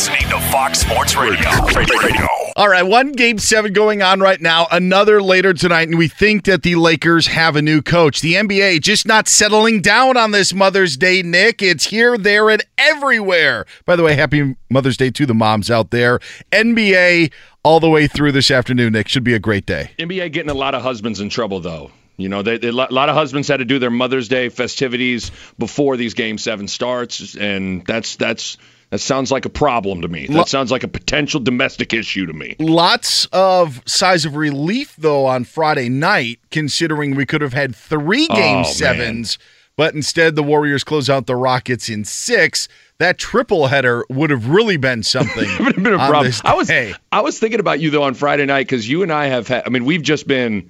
Listening 0.00 0.30
to 0.30 0.40
Fox 0.50 0.78
Sports 0.78 1.14
Radio. 1.14 1.50
Radio. 1.76 2.26
All 2.56 2.70
right, 2.70 2.82
one 2.82 3.12
game 3.12 3.36
seven 3.36 3.74
going 3.74 4.00
on 4.00 4.20
right 4.20 4.40
now, 4.40 4.66
another 4.72 5.20
later 5.20 5.52
tonight, 5.52 5.88
and 5.88 5.98
we 5.98 6.08
think 6.08 6.44
that 6.44 6.62
the 6.62 6.76
Lakers 6.76 7.26
have 7.26 7.54
a 7.54 7.60
new 7.60 7.82
coach. 7.82 8.22
The 8.22 8.32
NBA 8.32 8.80
just 8.80 9.06
not 9.06 9.28
settling 9.28 9.82
down 9.82 10.16
on 10.16 10.30
this 10.30 10.54
Mother's 10.54 10.96
Day, 10.96 11.20
Nick. 11.20 11.60
It's 11.60 11.84
here, 11.84 12.16
there, 12.16 12.48
and 12.48 12.64
everywhere. 12.78 13.66
By 13.84 13.94
the 13.94 14.02
way, 14.02 14.14
happy 14.14 14.56
Mother's 14.70 14.96
Day 14.96 15.10
to 15.10 15.26
the 15.26 15.34
moms 15.34 15.70
out 15.70 15.90
there. 15.90 16.18
NBA 16.50 17.30
all 17.62 17.78
the 17.78 17.90
way 17.90 18.06
through 18.06 18.32
this 18.32 18.50
afternoon, 18.50 18.94
Nick. 18.94 19.06
Should 19.06 19.24
be 19.24 19.34
a 19.34 19.38
great 19.38 19.66
day. 19.66 19.90
NBA 19.98 20.32
getting 20.32 20.50
a 20.50 20.54
lot 20.54 20.74
of 20.74 20.80
husbands 20.80 21.20
in 21.20 21.28
trouble, 21.28 21.60
though. 21.60 21.90
You 22.16 22.30
know, 22.30 22.40
they, 22.40 22.56
they, 22.56 22.68
a 22.68 22.72
lot 22.72 23.10
of 23.10 23.14
husbands 23.14 23.48
had 23.48 23.58
to 23.58 23.66
do 23.66 23.78
their 23.78 23.90
Mother's 23.90 24.28
Day 24.28 24.48
festivities 24.48 25.30
before 25.58 25.98
these 25.98 26.14
Game 26.14 26.38
Seven 26.38 26.68
starts, 26.68 27.36
and 27.36 27.84
that's 27.84 28.16
that's 28.16 28.56
that 28.90 28.98
sounds 29.00 29.30
like 29.30 29.44
a 29.44 29.48
problem 29.50 30.02
to 30.02 30.08
me. 30.08 30.26
That 30.26 30.48
sounds 30.48 30.70
like 30.70 30.82
a 30.82 30.88
potential 30.88 31.40
domestic 31.40 31.92
issue 31.94 32.26
to 32.26 32.32
me. 32.32 32.56
Lots 32.58 33.26
of 33.32 33.82
sighs 33.86 34.24
of 34.24 34.36
relief, 34.36 34.94
though, 34.96 35.26
on 35.26 35.44
Friday 35.44 35.88
night, 35.88 36.40
considering 36.50 37.14
we 37.14 37.24
could 37.24 37.40
have 37.40 37.52
had 37.52 37.74
three 37.74 38.26
oh, 38.30 38.34
game 38.34 38.56
Oh, 38.58 38.62
man. 38.62 38.64
sevens, 38.64 39.38
but 39.76 39.94
instead 39.94 40.34
the 40.34 40.42
Warriors 40.42 40.82
close 40.84 41.08
out 41.08 41.26
the 41.26 41.36
Rockets 41.36 41.88
in 41.88 42.04
six. 42.04 42.68
That 42.98 43.16
triple 43.16 43.68
header 43.68 44.04
would 44.10 44.28
have 44.28 44.48
really 44.48 44.76
been 44.76 45.02
something. 45.02 45.48
It 45.48 45.60
would 45.60 45.74
have 45.76 45.84
been 45.84 45.94
a 45.94 45.98
problem. 45.98 46.32
I 46.44 46.54
was. 46.54 46.70
I 46.70 47.20
was 47.22 47.38
thinking 47.38 47.60
about 47.60 47.80
you 47.80 47.90
though 47.90 48.02
on 48.02 48.12
Friday 48.14 48.44
night 48.44 48.66
because 48.66 48.86
you 48.88 49.02
and 49.02 49.10
I 49.12 49.26
have 49.26 49.48
had. 49.48 49.62
I 49.66 49.70
mean, 49.70 49.84
we've 49.86 50.02
just 50.02 50.26
been. 50.26 50.68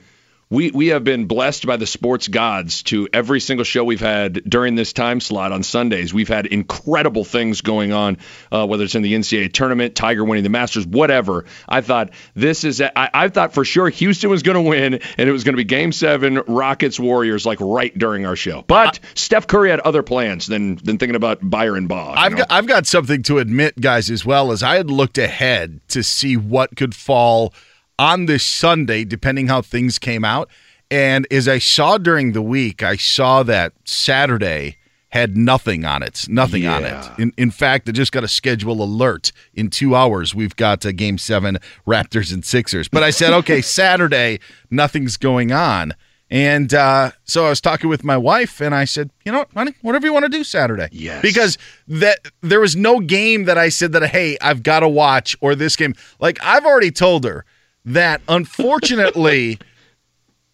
We, 0.52 0.72
we 0.72 0.88
have 0.88 1.04
been 1.04 1.26
blessed 1.26 1.64
by 1.64 1.76
the 1.76 1.86
sports 1.86 2.26
gods 2.26 2.82
to 2.84 3.08
every 3.12 3.38
single 3.38 3.62
show 3.62 3.84
we've 3.84 4.00
had 4.00 4.42
during 4.42 4.74
this 4.74 4.92
time 4.92 5.20
slot 5.20 5.52
on 5.52 5.62
Sundays. 5.62 6.12
We've 6.12 6.26
had 6.26 6.46
incredible 6.46 7.22
things 7.22 7.60
going 7.60 7.92
on, 7.92 8.18
uh, 8.50 8.66
whether 8.66 8.82
it's 8.82 8.96
in 8.96 9.02
the 9.02 9.14
NCAA 9.14 9.52
tournament, 9.52 9.94
Tiger 9.94 10.24
winning 10.24 10.42
the 10.42 10.50
Masters, 10.50 10.84
whatever. 10.84 11.44
I 11.68 11.82
thought 11.82 12.10
this 12.34 12.64
is, 12.64 12.80
I, 12.80 12.90
I 12.96 13.28
thought 13.28 13.54
for 13.54 13.64
sure 13.64 13.88
Houston 13.90 14.28
was 14.28 14.42
going 14.42 14.56
to 14.56 14.68
win 14.68 14.94
and 14.94 15.28
it 15.28 15.30
was 15.30 15.44
going 15.44 15.52
to 15.52 15.56
be 15.56 15.62
game 15.62 15.92
seven, 15.92 16.42
Rockets, 16.48 16.98
Warriors, 16.98 17.46
like 17.46 17.60
right 17.60 17.96
during 17.96 18.26
our 18.26 18.34
show. 18.34 18.64
But 18.66 18.98
Steph 19.14 19.46
Curry 19.46 19.70
had 19.70 19.78
other 19.78 20.02
plans 20.02 20.48
than, 20.48 20.74
than 20.74 20.98
thinking 20.98 21.14
about 21.14 21.38
Byron 21.48 21.86
Ball. 21.86 22.12
I've 22.16 22.36
got 22.36 22.50
I've 22.50 22.66
got 22.66 22.88
something 22.88 23.22
to 23.22 23.38
admit, 23.38 23.80
guys, 23.80 24.10
as 24.10 24.26
well 24.26 24.50
as 24.50 24.64
I 24.64 24.78
had 24.78 24.90
looked 24.90 25.16
ahead 25.16 25.80
to 25.90 26.02
see 26.02 26.36
what 26.36 26.74
could 26.74 26.96
fall 26.96 27.54
on 28.00 28.24
this 28.24 28.42
Sunday, 28.42 29.04
depending 29.04 29.48
how 29.48 29.60
things 29.60 29.98
came 29.98 30.24
out. 30.24 30.48
And 30.90 31.26
as 31.30 31.46
I 31.46 31.58
saw 31.58 31.98
during 31.98 32.32
the 32.32 32.40
week, 32.40 32.82
I 32.82 32.96
saw 32.96 33.42
that 33.42 33.74
Saturday 33.84 34.76
had 35.10 35.36
nothing 35.36 35.84
on 35.84 36.02
it, 36.02 36.26
nothing 36.28 36.66
on 36.66 36.84
it. 36.84 37.10
In, 37.18 37.32
in 37.36 37.50
fact, 37.50 37.88
I 37.88 37.92
just 37.92 38.10
got 38.10 38.24
a 38.24 38.28
schedule 38.28 38.82
alert. 38.82 39.32
In 39.54 39.68
two 39.68 39.94
hours, 39.94 40.34
we've 40.34 40.56
got 40.56 40.84
a 40.84 40.92
game 40.92 41.18
seven 41.18 41.58
Raptors 41.86 42.32
and 42.32 42.44
Sixers. 42.44 42.88
But 42.88 43.02
I 43.02 43.10
said, 43.10 43.32
okay, 43.34 43.60
Saturday, 43.60 44.40
nothing's 44.70 45.16
going 45.16 45.52
on. 45.52 45.92
And 46.30 46.72
uh, 46.72 47.10
so 47.24 47.46
I 47.46 47.50
was 47.50 47.60
talking 47.60 47.90
with 47.90 48.04
my 48.04 48.16
wife, 48.16 48.60
and 48.60 48.72
I 48.72 48.84
said, 48.84 49.10
you 49.26 49.32
know 49.32 49.38
what, 49.38 49.52
honey, 49.52 49.74
whatever 49.82 50.06
you 50.06 50.12
want 50.12 50.24
to 50.24 50.30
do 50.30 50.44
Saturday. 50.44 50.88
Yes. 50.92 51.20
Because 51.20 51.58
that 51.88 52.20
there 52.40 52.60
was 52.60 52.76
no 52.76 53.00
game 53.00 53.44
that 53.44 53.58
I 53.58 53.68
said 53.68 53.92
that, 53.92 54.06
hey, 54.06 54.38
I've 54.40 54.62
got 54.62 54.80
to 54.80 54.88
watch 54.88 55.36
or 55.40 55.54
this 55.54 55.76
game. 55.76 55.94
Like 56.20 56.38
I've 56.42 56.64
already 56.64 56.92
told 56.92 57.24
her 57.24 57.44
that 57.84 58.20
unfortunately 58.28 59.58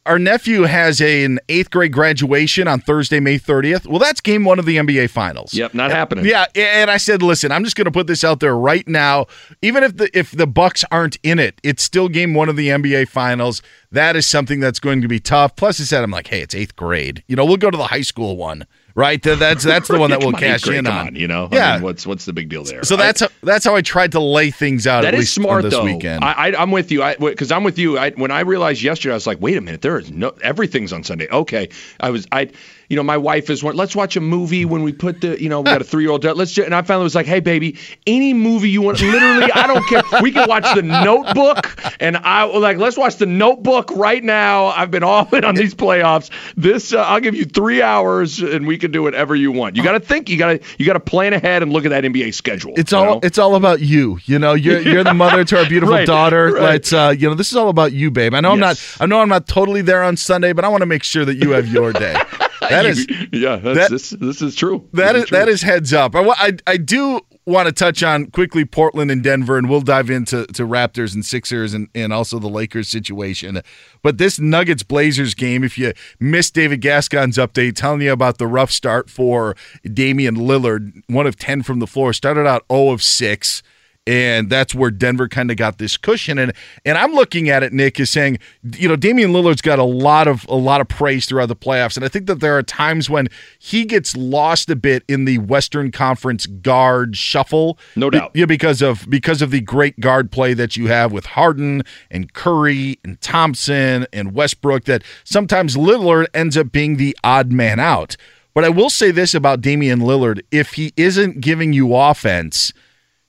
our 0.07 0.19
nephew 0.19 0.63
has 0.63 1.01
a, 1.01 1.25
an 1.25 1.39
eighth 1.49 1.71
grade 1.71 1.93
graduation 1.93 2.69
on 2.69 2.81
Thursday, 2.81 3.21
May 3.21 3.39
30th. 3.39 3.87
Well, 3.87 3.99
that's 3.99 4.21
game 4.21 4.45
one 4.45 4.59
of 4.59 4.65
the 4.65 4.77
NBA 4.77 5.11
Finals. 5.11 5.53
Yep, 5.53 5.75
not 5.75 5.91
happening. 5.91 6.25
Yeah, 6.25 6.47
and 6.55 6.91
I 6.91 6.97
said, 6.97 7.23
listen, 7.23 7.53
I'm 7.53 7.65
just 7.65 7.77
going 7.77 7.87
to 7.87 7.91
put 7.91 8.07
this 8.07 8.25
out 8.25 8.41
there 8.41 8.57
right 8.57 8.87
now. 8.89 9.27
Even 9.63 9.83
if 9.83 9.97
the 9.97 10.17
if 10.17 10.31
the 10.31 10.47
Bucks 10.47 10.85
aren't 10.91 11.19
in 11.23 11.39
it, 11.39 11.61
it's 11.63 11.83
still 11.83 12.09
game 12.09 12.35
one 12.35 12.49
of 12.49 12.57
the 12.57 12.69
NBA 12.69 13.09
Finals. 13.09 13.63
That 13.91 14.17
is 14.17 14.27
something 14.27 14.61
that's 14.61 14.79
going 14.79 15.03
to 15.03 15.09
be 15.09 15.21
tough. 15.21 15.57
Plus, 15.57 15.81
I 15.81 15.85
said, 15.85 16.03
I'm 16.03 16.11
like, 16.11 16.29
hey, 16.29 16.41
it's 16.41 16.55
eighth 16.55 16.77
grade. 16.77 17.23
You 17.27 17.37
know, 17.37 17.45
we'll 17.45 17.57
go 17.57 17.71
to 17.71 17.77
the 17.77 17.89
high 17.89 18.03
school 18.03 18.37
one, 18.37 18.67
right? 18.97 19.23
That's 19.23 19.63
that's 19.63 19.87
the 19.87 19.99
one 19.99 20.11
that 20.11 20.19
we'll 20.25 20.29
on, 20.35 20.41
cash 20.41 20.65
great, 20.65 20.79
in 20.79 20.87
come 20.87 21.07
on. 21.09 21.15
You 21.15 21.29
know, 21.29 21.49
I 21.53 21.55
Yeah. 21.55 21.73
mean, 21.75 21.83
what's 21.85 22.05
what's 22.05 22.25
the 22.25 22.33
big 22.33 22.49
deal 22.49 22.65
there? 22.65 22.83
So 22.83 22.97
I- 22.97 22.99
that's 22.99 23.21
how, 23.21 23.29
that's 23.45 23.65
how 23.65 23.77
I 23.77 23.83
tried 23.83 24.11
to 24.13 24.21
lay 24.21 24.51
things 24.51 24.89
out. 24.89 25.03
That 25.03 25.15
at 25.15 25.21
is 25.21 25.31
smart 25.31 25.59
on 25.59 25.63
this 25.63 25.75
though. 25.75 25.85
weekend. 25.85 26.25
I, 26.25 26.33
I, 26.33 26.61
I'm 26.61 26.73
with 26.73 26.91
you. 26.91 27.05
I 27.05 27.15
because 27.15 27.53
I'm 27.53 27.63
with 27.63 27.79
you. 27.79 27.97
I, 27.99 28.11
when 28.11 28.33
I 28.33 28.41
realized 28.41 28.83
yesterday, 28.83 29.13
I 29.13 29.15
was 29.17 29.27
like, 29.29 29.41
wait 29.41 29.57
a 29.57 29.61
minute, 29.61 29.83
there 29.83 29.99
is 29.99 30.11
no 30.11 30.31
everything's 30.43 30.93
on 30.93 31.05
Sunday. 31.05 31.29
Okay, 31.31 31.69
I 32.01 32.11
was 32.11 32.27
I, 32.33 32.51
you 32.89 32.97
know, 32.97 33.03
my 33.03 33.17
wife 33.17 33.51
is 33.51 33.63
one. 33.63 33.77
Let's 33.77 33.95
watch 33.97 34.17
a 34.17 34.21
movie 34.21 34.65
when 34.65 34.83
we 34.83 34.93
put 34.93 35.21
the, 35.21 35.41
you 35.43 35.49
know, 35.49 35.61
we 35.61 35.65
got 35.65 35.81
a 35.81 35.85
three 35.93 36.05
year 36.05 36.13
old. 36.13 36.25
Let's 36.25 36.53
just, 36.53 36.67
and 36.67 36.75
I 36.75 36.83
finally 36.83 37.05
was 37.05 37.15
like, 37.15 37.27
hey 37.27 37.41
baby, 37.41 37.77
any 38.07 38.33
movie 38.33 38.71
you 38.71 38.81
want. 38.83 39.01
Literally, 39.01 39.51
I 39.53 39.67
don't 39.67 39.85
care. 39.87 40.03
We 40.23 40.31
can 40.33 40.49
watch 40.49 40.65
The 40.75 40.83
Notebook, 40.83 41.77
and 42.01 42.17
I 42.17 42.45
like 42.45 42.79
let's 42.79 42.97
watch 42.97 43.17
The 43.17 43.27
Notebook 43.27 43.91
right 43.93 44.23
now. 44.23 44.67
I've 44.67 44.91
been 44.91 45.03
all 45.03 45.29
in 45.35 45.45
on 45.45 45.55
these 45.55 45.75
playoffs. 45.75 46.31
This 46.57 46.93
uh, 46.93 47.03
I'll 47.03 47.21
give 47.21 47.35
you 47.35 47.45
three 47.45 47.83
hours, 47.83 48.41
and 48.41 48.67
we 48.67 48.79
can 48.79 48.86
do 48.89 49.03
whatever 49.03 49.35
you 49.35 49.53
want. 49.53 49.77
You 49.77 49.83
got 49.83 49.93
to 49.93 50.01
think. 50.01 50.29
You 50.29 50.39
got 50.39 50.49
to 50.49 50.61
you 50.79 50.87
got 50.87 50.95
to 50.95 51.01
plan 51.01 51.33
ahead 51.33 51.63
and 51.63 51.73
look 51.73 51.85
at 51.85 51.91
that 51.91 52.05
NBA 52.05 52.35
schedule. 52.35 52.73
It's 52.77 52.93
all 52.93 53.05
know? 53.05 53.21
it's 53.23 53.39
all 53.39 53.55
about 53.55 53.81
you. 53.81 54.19
You 54.25 54.39
know, 54.39 54.55
you're 54.55 54.81
you're 54.81 55.05
the 55.05 55.15
mother 55.15 55.45
to 55.45 55.59
our 55.59 55.67
beautiful 55.69 55.95
Right, 55.97 56.07
daughter. 56.07 56.53
right. 56.55 56.75
It's 56.77 56.93
uh, 56.93 57.15
you 57.17 57.29
know, 57.29 57.35
this 57.35 57.51
is 57.51 57.57
all 57.57 57.69
about 57.69 57.93
you, 57.93 58.11
babe. 58.11 58.35
I 58.35 58.41
know 58.41 58.53
I'm 58.53 58.61
not 58.61 58.83
I 59.01 59.07
know 59.07 59.21
I'm 59.21 59.29
not 59.29 59.47
totally 59.47 59.83
there 59.83 60.03
on 60.03 60.17
Sunday, 60.17 60.53
but 60.53 60.65
I 60.65 60.69
want 60.69 60.83
to 60.83 60.87
make 60.87 61.03
sure 61.03 61.25
that 61.25 61.37
you 61.37 61.51
have 61.53 61.69
your 61.69 61.93
day. 61.93 62.15
That 62.69 62.85
is 62.87 63.07
yeah. 63.33 63.57
That's, 63.57 63.79
that- 63.79 63.91
this 63.91 64.11
this 64.11 64.43
is 64.43 64.57
true. 64.57 64.89
That 64.95 65.13
This 65.13 65.25
is 65.25 65.31
that 65.31 65.49
is 65.49 65.63
heads 65.63 65.93
up. 65.93 66.17
I, 66.17 66.23
I, 66.23 66.53
I 66.67 66.77
do 66.79 67.21
want 67.47 67.67
to 67.67 67.73
touch 67.73 68.03
on 68.03 68.27
quickly 68.27 68.65
Portland 68.65 69.11
and 69.11 69.23
Denver, 69.23 69.57
and 69.57 69.71
we'll 69.71 69.81
dive 69.81 70.11
into 70.11 70.47
to 70.47 70.65
Raptors 70.65 71.15
and 71.15 71.25
Sixers 71.25 71.73
and, 71.73 71.89
and 71.95 72.13
also 72.13 72.39
the 72.39 72.49
Lakers 72.49 72.89
situation. 72.89 73.63
But 74.03 74.19
this 74.19 74.39
Nuggets 74.39 74.83
Blazers 74.83 75.35
game, 75.35 75.63
if 75.63 75.79
you 75.79 75.93
missed 76.19 76.55
David 76.55 76.81
Gascon's 76.81 77.39
update 77.39 77.77
telling 77.77 78.03
you 78.03 78.13
about 78.13 78.39
the 78.39 78.47
rough 78.47 78.73
start 78.73 79.09
for 79.09 79.57
Damian 79.85 80.37
Lillard, 80.37 81.03
one 81.07 81.27
of 81.27 81.37
10 81.37 81.63
from 81.63 81.79
the 81.79 81.87
floor, 81.87 82.13
started 82.13 82.47
out 82.47 82.65
0 82.71 82.91
of 82.91 83.03
6 83.03 83.63
and 84.07 84.49
that's 84.49 84.75
where 84.75 84.91
Denver 84.91 85.29
kind 85.29 85.51
of 85.51 85.57
got 85.57 85.79
this 85.79 85.97
cushion. 85.97 86.39
And 86.39 86.53
and 86.85 86.97
I'm 86.97 87.13
looking 87.13 87.49
at 87.49 87.63
it, 87.63 87.73
Nick, 87.73 87.99
is 87.99 88.11
saying, 88.11 88.39
you 88.77 88.89
know, 88.89 88.97
Damian 88.97 89.33
Lillard's 89.33 89.61
got 89.61 89.79
a 89.79 89.85
lot 89.85 90.29
of 90.29 90.47
a 90.49 90.55
lot 90.55 90.81
of 90.81 90.89
praise 90.89 91.27
throughout 91.27 91.47
the 91.47 91.57
playoffs, 91.57 91.97
and 91.97 92.05
I 92.05 92.09
think 92.09 92.27
that 92.27 92.41
there 92.41 92.57
are 92.57 92.63
times 92.63 93.11
when 93.11 93.29
he 93.59 93.85
gets 93.85 94.17
lost 94.17 94.71
a 94.71 94.77
bit 94.77 95.03
in 95.09 95.25
the 95.25 95.39
Western 95.39 95.91
Conference 95.91 96.47
guard 96.47 97.17
shuffle. 97.17 97.79
No 97.97 98.11
doubt. 98.11 98.31
yeah, 98.35 98.47
because 98.47 98.83
of 98.83 99.09
because 99.11 99.43
of 99.43 99.51
the 99.51 99.61
great 99.61 99.99
guard 100.01 100.31
play 100.31 100.55
that 100.55 100.77
you 100.77 100.87
have 100.87 101.13
with 101.13 101.27
Harden 101.27 101.83
and 102.11 102.33
Curry 102.33 102.99
and 103.05 103.21
Thompson 103.21 104.07
and 104.13 104.35
Westbrook. 104.35 104.85
That 104.85 105.03
sometimes 105.25 105.77
Lillard 105.77 106.27
ends 106.33 106.57
up 106.57 106.71
being 106.71 106.97
the 106.97 107.17
odd 107.25 107.51
man 107.51 107.81
out. 107.81 108.17
But 108.55 108.65
I 108.65 108.71
will 108.71 108.89
say 108.89 109.11
this 109.11 109.35
about 109.35 109.61
Damian 109.61 110.01
Lillard: 110.01 110.43
if 110.51 110.75
he 110.75 110.93
isn't 110.97 111.41
giving 111.41 111.73
you 111.73 111.95
offense 111.95 112.73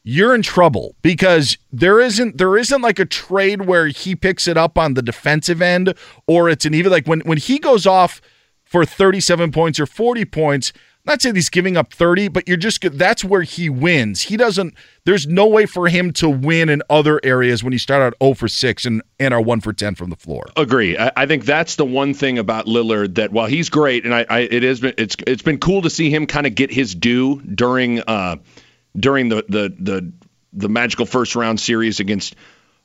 you're 0.09 0.33
in 0.33 0.41
trouble 0.41 0.95
because 1.01 1.57
there 1.69 1.99
isn't 1.99 2.37
there 2.37 2.57
isn't 2.57 2.81
like 2.81 2.97
a 2.97 3.03
trade 3.03 3.63
where 3.63 3.87
he 3.87 4.15
picks 4.15 4.47
it 4.47 4.55
up 4.55 4.77
on 4.77 4.93
the 4.93 5.01
defensive 5.01 5.61
end 5.61 5.93
or 6.27 6.47
it's 6.47 6.65
an 6.65 6.73
even 6.73 6.89
like 6.89 7.05
when 7.05 7.19
when 7.21 7.37
he 7.37 7.59
goes 7.59 7.85
off 7.85 8.21
for 8.63 8.85
37 8.85 9.51
points 9.51 9.81
or 9.81 9.85
40 9.85 10.23
points 10.23 10.71
not 11.03 11.21
saying 11.21 11.35
he's 11.35 11.49
giving 11.49 11.75
up 11.75 11.91
30 11.93 12.29
but 12.29 12.47
you're 12.47 12.55
just 12.55 12.79
that's 12.97 13.21
where 13.25 13.41
he 13.41 13.69
wins 13.69 14.21
he 14.21 14.37
doesn't 14.37 14.73
there's 15.03 15.27
no 15.27 15.45
way 15.45 15.65
for 15.65 15.89
him 15.89 16.13
to 16.13 16.29
win 16.29 16.69
in 16.69 16.81
other 16.89 17.19
areas 17.23 17.61
when 17.61 17.73
you 17.73 17.79
start 17.79 18.01
out 18.01 18.13
0 18.23 18.33
for 18.35 18.47
6 18.47 18.85
and 18.85 19.01
and 19.19 19.33
are 19.33 19.41
1 19.41 19.59
for 19.59 19.73
10 19.73 19.95
from 19.95 20.09
the 20.09 20.15
floor 20.15 20.45
Agree. 20.55 20.97
I, 20.97 21.11
I 21.17 21.25
think 21.25 21.43
that's 21.43 21.75
the 21.75 21.85
one 21.85 22.13
thing 22.13 22.37
about 22.37 22.65
Lillard 22.65 23.15
that 23.15 23.33
while 23.33 23.47
he's 23.47 23.69
great, 23.69 24.05
and 24.05 24.15
I, 24.15 24.25
I 24.29 24.39
it 24.39 24.63
is 24.63 24.81
it's 24.83 25.17
it's 25.27 25.41
been 25.41 25.59
cool 25.59 25.81
to 25.81 25.89
see 25.89 26.09
him 26.09 26.27
kind 26.27 26.47
of 26.47 26.55
get 26.55 26.71
his 26.71 26.95
due 26.95 27.41
during 27.41 27.99
uh 28.01 28.37
during 28.97 29.29
the 29.29 29.43
the 29.47 29.73
the 29.79 30.13
the 30.53 30.69
magical 30.69 31.05
first 31.05 31.35
round 31.35 31.59
series 31.59 31.99
against 31.99 32.35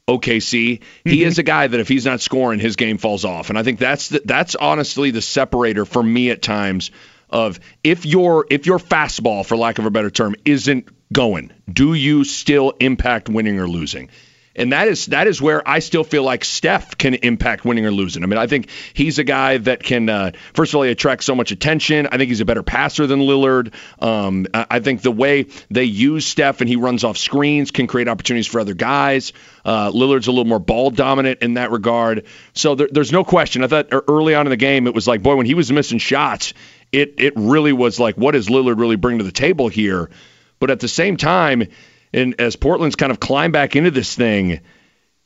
OKC. 0.09 0.51
He 0.53 0.81
mm-hmm. 1.05 1.29
is 1.29 1.39
a 1.39 1.43
guy 1.43 1.67
that 1.67 1.79
if 1.79 1.89
he's 1.89 2.05
not 2.05 2.21
scoring, 2.21 2.61
his 2.61 2.77
game 2.77 2.99
falls 2.99 3.25
off, 3.25 3.49
and 3.51 3.59
I 3.59 3.63
think 3.63 3.79
that's 3.79 4.09
the, 4.09 4.23
that's 4.25 4.55
honestly 4.55 5.11
the 5.11 5.23
separator 5.23 5.85
for 5.85 6.03
me 6.03 6.31
at 6.31 6.43
times 6.43 6.91
of 7.31 7.61
if 7.83 8.05
your 8.05 8.47
if 8.51 8.67
your 8.67 8.79
fastball, 8.79 9.45
for 9.45 9.57
lack 9.57 9.79
of 9.79 9.87
a 9.87 9.91
better 9.91 10.11
term, 10.11 10.35
isn't 10.45 10.89
going, 11.13 11.53
do 11.71 11.95
you 11.95 12.25
still 12.25 12.73
impact 12.81 13.29
winning 13.29 13.59
or 13.59 13.69
losing? 13.69 14.11
And 14.55 14.73
that 14.73 14.89
is 14.89 15.07
that 15.07 15.27
is 15.27 15.41
where 15.41 15.67
I 15.67 15.79
still 15.79 16.05
feel 16.05 16.23
like 16.23 16.45
Steph 16.45 16.99
can 16.99 17.15
impact 17.15 17.65
winning 17.65 17.87
or 17.87 17.91
losing. 17.91 18.23
I 18.23 18.27
mean, 18.27 18.39
I 18.39 18.47
think 18.47 18.69
he's 18.93 19.19
a 19.19 19.25
guy 19.25 19.57
that 19.59 19.83
can 19.83 20.09
uh, 20.09 20.33
first 20.53 20.73
of 20.73 20.77
all 20.77 20.83
he 20.83 20.91
attracts 20.91 21.25
so 21.25 21.35
much 21.35 21.53
attention. 21.53 22.07
I 22.07 22.19
think 22.19 22.29
he's 22.29 22.41
a 22.41 22.45
better 22.45 22.63
passer 22.63 23.07
than 23.07 23.21
Lillard. 23.21 23.73
Um, 24.01 24.47
I 24.53 24.81
think 24.81 25.01
the 25.01 25.11
way 25.11 25.47
they 25.71 25.85
use 25.85 26.27
Steph 26.27 26.61
and 26.61 26.69
he 26.69 26.77
runs 26.77 27.03
off 27.03 27.17
screens 27.17 27.71
can 27.71 27.87
create 27.87 28.09
opportunities 28.09 28.47
for 28.47 28.61
other 28.61 28.75
guys. 28.75 29.33
Uh, 29.65 29.91
Lillard's 29.91 30.27
a 30.27 30.33
little 30.33 30.45
more 30.45 30.59
ball 30.59 30.91
dominant 30.91 31.41
in 31.41 31.55
that 31.55 31.71
regard. 31.71 32.27
So 32.53 32.75
there, 32.75 32.89
there's 32.91 33.13
no 33.13 33.25
question. 33.25 33.65
I 33.65 33.69
thought 33.69 33.87
e- 33.87 34.01
early 34.07 34.35
on 34.35 34.47
in 34.47 34.51
the 34.51 34.57
game 34.57 34.87
it 34.87 34.95
was 34.95 35.09
like, 35.09 35.23
boy, 35.23 35.37
when 35.37 35.47
he 35.47 35.55
was 35.55 35.73
missing 35.73 35.99
shots, 35.99 36.53
it 36.91 37.15
it 37.17 37.33
really 37.37 37.73
was 37.73 37.99
like, 37.99 38.17
what 38.17 38.33
does 38.33 38.49
Lillard 38.49 38.79
really 38.79 38.97
bring 38.97 39.19
to 39.19 39.25
the 39.25 39.33
table 39.33 39.69
here? 39.69 40.11
But 40.59 40.71
at 40.71 40.81
the 40.81 40.89
same 40.89 41.17
time, 41.17 41.69
and 42.13 42.41
as 42.41 42.57
Portland's 42.57 42.97
kind 42.97 43.13
of 43.13 43.21
climbed 43.21 43.53
back 43.53 43.77
into 43.77 43.91
this 43.91 44.15
thing, 44.15 44.61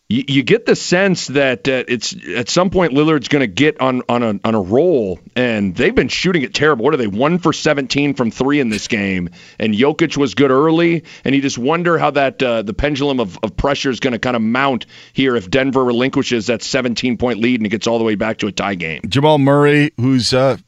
you, 0.09 0.25
you 0.29 0.43
get 0.43 0.67
the 0.67 0.77
sense 0.77 1.27
that 1.29 1.67
uh, 1.69 1.85
it's 1.88 2.15
at 2.37 2.49
some 2.49 2.71
point 2.71 2.93
Lillard's 2.93 3.29
going 3.29 3.41
to 3.41 3.49
get 3.49 3.81
on 3.81 4.03
on 4.09 4.23
a 4.23 4.38
on 4.44 4.55
a 4.55 4.61
roll, 4.61 5.19
and 5.35 5.75
they've 5.75 5.94
been 5.94 6.09
shooting 6.09 6.43
it 6.43 6.55
terrible. 6.55 6.85
What 6.85 6.94
are 6.94 6.99
they? 6.99 7.09
One 7.09 7.38
for 7.38 7.53
17 7.53 8.15
from 8.15 8.31
three 8.31 8.61
in 8.61 8.69
this 8.69 8.87
game, 8.87 9.31
and 9.59 9.75
Jokic 9.75 10.17
was 10.17 10.35
good 10.35 10.50
early, 10.50 11.05
and 11.25 11.35
you 11.35 11.43
just 11.43 11.59
wonder 11.59 11.99
how 11.99 12.12
that 12.12 12.41
uh, 12.43 12.62
the 12.62 12.75
pendulum 12.75 13.19
of, 13.19 13.38
of 13.43 13.56
pressure 13.56 13.91
is 13.91 13.99
going 13.99 14.12
to 14.12 14.21
kind 14.21 14.37
of 14.37 14.43
mount 14.43 14.87
here 15.12 15.35
if 15.35 15.50
Denver 15.50 15.85
relinquishes 15.85 16.47
that 16.47 16.62
17 16.62 17.19
point 17.19 17.41
lead 17.41 17.61
and 17.61 17.67
it 17.67 17.71
gets 17.71 17.87
all 17.87 17.99
the 17.99 18.05
way 18.05 18.15
back 18.15 18.38
to 18.38 18.47
a 18.47 18.53
tie 18.53 18.77
game. 18.77 19.00
Jamal 19.09 19.38
Murray, 19.38 19.91
who's 19.97 20.33
uh, 20.33 20.59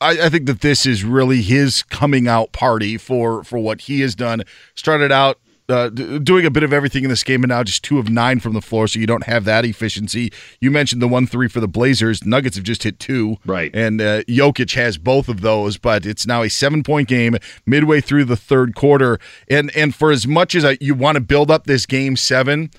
I, 0.00 0.26
I 0.26 0.28
think 0.28 0.46
that 0.46 0.60
this 0.60 0.86
is 0.86 1.02
really 1.02 1.42
his 1.42 1.82
coming 1.82 2.28
out 2.28 2.52
party 2.52 2.96
for 2.96 3.42
for 3.42 3.58
what 3.58 3.82
he 3.82 4.02
has 4.02 4.14
done. 4.14 4.44
Started 4.76 5.10
out 5.10 5.38
uh, 5.68 5.88
d- 5.88 6.18
doing 6.18 6.44
a 6.44 6.50
bit 6.50 6.62
of 6.62 6.72
everything 6.72 7.04
in 7.04 7.10
this 7.10 7.22
game, 7.24 7.42
and 7.42 7.48
now 7.48 7.62
just 7.62 7.82
two 7.82 7.98
of 7.98 8.10
nine 8.10 8.40
from 8.40 8.52
the 8.52 8.60
floor, 8.60 8.86
so 8.86 8.98
you 8.98 9.06
don't 9.06 9.24
have 9.24 9.44
that 9.44 9.64
efficiency. 9.64 10.30
You 10.60 10.70
mentioned 10.70 11.00
the 11.00 11.08
one 11.08 11.26
three 11.26 11.48
for 11.48 11.60
the 11.60 11.68
Blazers. 11.68 12.24
Nuggets 12.24 12.56
have 12.56 12.64
just 12.64 12.82
hit 12.82 12.98
two, 12.98 13.36
Right. 13.46 13.70
And 13.74 14.00
uh, 14.00 14.22
Jokic 14.24 14.74
has 14.74 14.98
both 14.98 15.28
of 15.28 15.40
those, 15.40 15.78
but 15.78 16.04
it's 16.04 16.26
now 16.26 16.42
a 16.42 16.50
seven 16.50 16.82
point 16.82 17.08
game 17.08 17.36
midway 17.66 18.00
through 18.00 18.24
the 18.26 18.36
third 18.36 18.74
quarter, 18.74 19.18
and 19.48 19.74
and 19.74 19.94
for 19.94 20.10
as 20.10 20.26
much 20.26 20.54
as 20.54 20.64
I, 20.64 20.76
you 20.80 20.94
want 20.94 21.16
to 21.16 21.20
build 21.20 21.50
up 21.50 21.64
this 21.64 21.86
game 21.86 22.16
seven. 22.16 22.70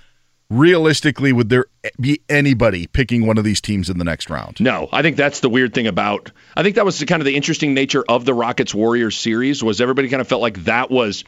Realistically, 0.52 1.34
would 1.34 1.50
there 1.50 1.66
be 2.00 2.22
anybody 2.30 2.86
picking 2.86 3.26
one 3.26 3.40
of 3.40 3.44
these 3.44 3.60
teams 3.60 3.90
in 3.90 3.98
the 3.98 4.04
next 4.04 4.30
round? 4.30 4.60
No, 4.60 4.88
I 4.92 5.02
think 5.02 5.18
that's 5.18 5.40
the 5.40 5.50
weird 5.50 5.74
thing 5.74 5.88
about. 5.88 6.32
I 6.56 6.62
think 6.62 6.76
that 6.76 6.86
was 6.86 7.00
the, 7.00 7.08
kind 7.08 7.20
of 7.20 7.26
the 7.26 7.36
interesting 7.36 7.74
nature 7.74 8.06
of 8.08 8.26
the 8.26 8.34
Rockets 8.36 8.72
Warriors 8.74 9.18
series 9.18 9.64
was 9.64 9.82
everybody 9.82 10.08
kind 10.08 10.22
of 10.22 10.28
felt 10.28 10.44
like 10.44 10.64
that 10.66 10.92
was. 10.92 11.24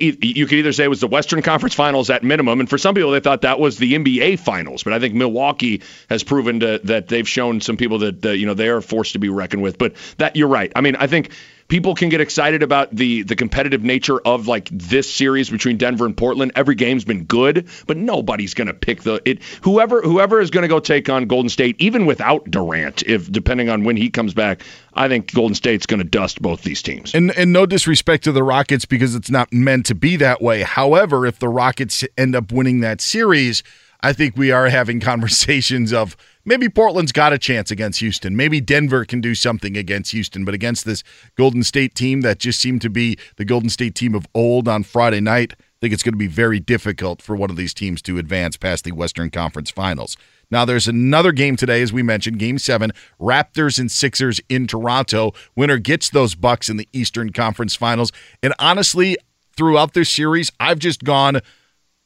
You 0.00 0.46
could 0.46 0.58
either 0.58 0.72
say 0.72 0.84
it 0.84 0.88
was 0.88 1.00
the 1.00 1.06
Western 1.06 1.42
Conference 1.42 1.74
Finals 1.74 2.10
at 2.10 2.22
minimum, 2.22 2.60
and 2.60 2.68
for 2.68 2.78
some 2.78 2.94
people 2.94 3.10
they 3.10 3.20
thought 3.20 3.42
that 3.42 3.58
was 3.58 3.78
the 3.78 3.94
NBA 3.94 4.38
Finals. 4.38 4.82
But 4.82 4.92
I 4.92 5.00
think 5.00 5.14
Milwaukee 5.14 5.82
has 6.08 6.22
proven 6.22 6.60
to, 6.60 6.80
that 6.84 7.08
they've 7.08 7.28
shown 7.28 7.60
some 7.60 7.76
people 7.76 7.98
that 7.98 8.24
you 8.24 8.46
know 8.46 8.54
they 8.54 8.68
are 8.68 8.80
forced 8.80 9.12
to 9.14 9.18
be 9.18 9.28
reckoned 9.28 9.62
with. 9.62 9.78
But 9.78 9.94
that 10.18 10.36
you're 10.36 10.48
right. 10.48 10.72
I 10.74 10.80
mean, 10.80 10.96
I 10.96 11.06
think 11.06 11.30
people 11.72 11.94
can 11.94 12.10
get 12.10 12.20
excited 12.20 12.62
about 12.62 12.94
the 12.94 13.22
the 13.22 13.34
competitive 13.34 13.82
nature 13.82 14.20
of 14.26 14.46
like 14.46 14.68
this 14.70 15.10
series 15.10 15.48
between 15.48 15.78
Denver 15.78 16.04
and 16.04 16.14
Portland. 16.14 16.52
Every 16.54 16.74
game's 16.74 17.02
been 17.02 17.24
good, 17.24 17.66
but 17.86 17.96
nobody's 17.96 18.52
going 18.52 18.66
to 18.66 18.74
pick 18.74 19.04
the 19.04 19.22
it. 19.24 19.42
Whoever 19.62 20.02
whoever 20.02 20.38
is 20.38 20.50
going 20.50 20.62
to 20.62 20.68
go 20.68 20.80
take 20.80 21.08
on 21.08 21.24
Golden 21.24 21.48
State, 21.48 21.76
even 21.78 22.04
without 22.04 22.50
Durant, 22.50 23.02
if 23.04 23.32
depending 23.32 23.70
on 23.70 23.84
when 23.84 23.96
he 23.96 24.10
comes 24.10 24.34
back, 24.34 24.62
I 24.92 25.08
think 25.08 25.32
Golden 25.32 25.54
State's 25.54 25.86
going 25.86 26.00
to 26.00 26.04
dust 26.04 26.42
both 26.42 26.60
these 26.60 26.82
teams. 26.82 27.14
And 27.14 27.30
and 27.38 27.54
no 27.54 27.64
disrespect 27.64 28.24
to 28.24 28.32
the 28.32 28.42
Rockets 28.42 28.84
because 28.84 29.14
it's 29.14 29.30
not 29.30 29.50
meant 29.50 29.86
to 29.86 29.94
be 29.94 30.16
that 30.16 30.42
way. 30.42 30.64
However, 30.64 31.24
if 31.24 31.38
the 31.38 31.48
Rockets 31.48 32.04
end 32.18 32.36
up 32.36 32.52
winning 32.52 32.80
that 32.80 33.00
series, 33.00 33.62
I 34.02 34.12
think 34.12 34.36
we 34.36 34.50
are 34.50 34.68
having 34.68 35.00
conversations 35.12 35.90
of 35.94 36.18
maybe 36.44 36.68
Portland's 36.68 37.12
got 37.12 37.32
a 37.32 37.38
chance 37.38 37.70
against 37.70 38.00
Houston. 38.00 38.36
Maybe 38.36 38.60
Denver 38.60 39.04
can 39.04 39.20
do 39.20 39.34
something 39.34 39.76
against 39.76 40.12
Houston, 40.12 40.44
but 40.44 40.54
against 40.54 40.84
this 40.84 41.02
Golden 41.36 41.62
State 41.62 41.94
team 41.94 42.20
that 42.22 42.38
just 42.38 42.60
seemed 42.60 42.82
to 42.82 42.90
be 42.90 43.18
the 43.36 43.44
Golden 43.44 43.70
State 43.70 43.94
team 43.94 44.14
of 44.14 44.26
old 44.34 44.68
on 44.68 44.82
Friday 44.82 45.20
night, 45.20 45.54
I 45.58 45.64
think 45.80 45.94
it's 45.94 46.02
going 46.02 46.14
to 46.14 46.18
be 46.18 46.28
very 46.28 46.60
difficult 46.60 47.20
for 47.20 47.34
one 47.34 47.50
of 47.50 47.56
these 47.56 47.74
teams 47.74 48.00
to 48.02 48.18
advance 48.18 48.56
past 48.56 48.84
the 48.84 48.92
Western 48.92 49.30
Conference 49.30 49.70
Finals. 49.70 50.16
Now, 50.50 50.64
there's 50.64 50.86
another 50.86 51.32
game 51.32 51.56
today, 51.56 51.80
as 51.82 51.92
we 51.92 52.02
mentioned, 52.02 52.38
Game 52.38 52.58
Seven, 52.58 52.92
Raptors 53.18 53.78
and 53.78 53.90
Sixers 53.90 54.38
in 54.48 54.66
Toronto. 54.66 55.32
Winner 55.56 55.78
gets 55.78 56.10
those 56.10 56.34
Bucks 56.34 56.68
in 56.68 56.76
the 56.76 56.88
Eastern 56.92 57.32
Conference 57.32 57.74
Finals. 57.74 58.12
And 58.42 58.52
honestly, 58.58 59.16
throughout 59.56 59.94
this 59.94 60.10
series, 60.10 60.52
I've 60.60 60.78
just 60.78 61.04
gone 61.04 61.40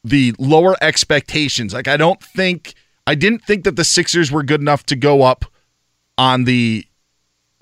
the 0.05 0.35
lower 0.38 0.76
expectations. 0.81 1.75
Like 1.75 1.88
I 1.88 1.97
don't 1.97 2.23
think 2.23 2.75
I 3.07 3.15
didn't 3.15 3.45
think 3.45 3.65
that 3.65 3.77
the 3.77 3.85
Sixers 3.85 4.33
were 4.33 4.43
good 4.43 4.61
enough 4.61 4.85
to 4.87 4.97
go 4.97 5.23
up 5.23 5.45
on 6.19 6.45
the 6.45 6.85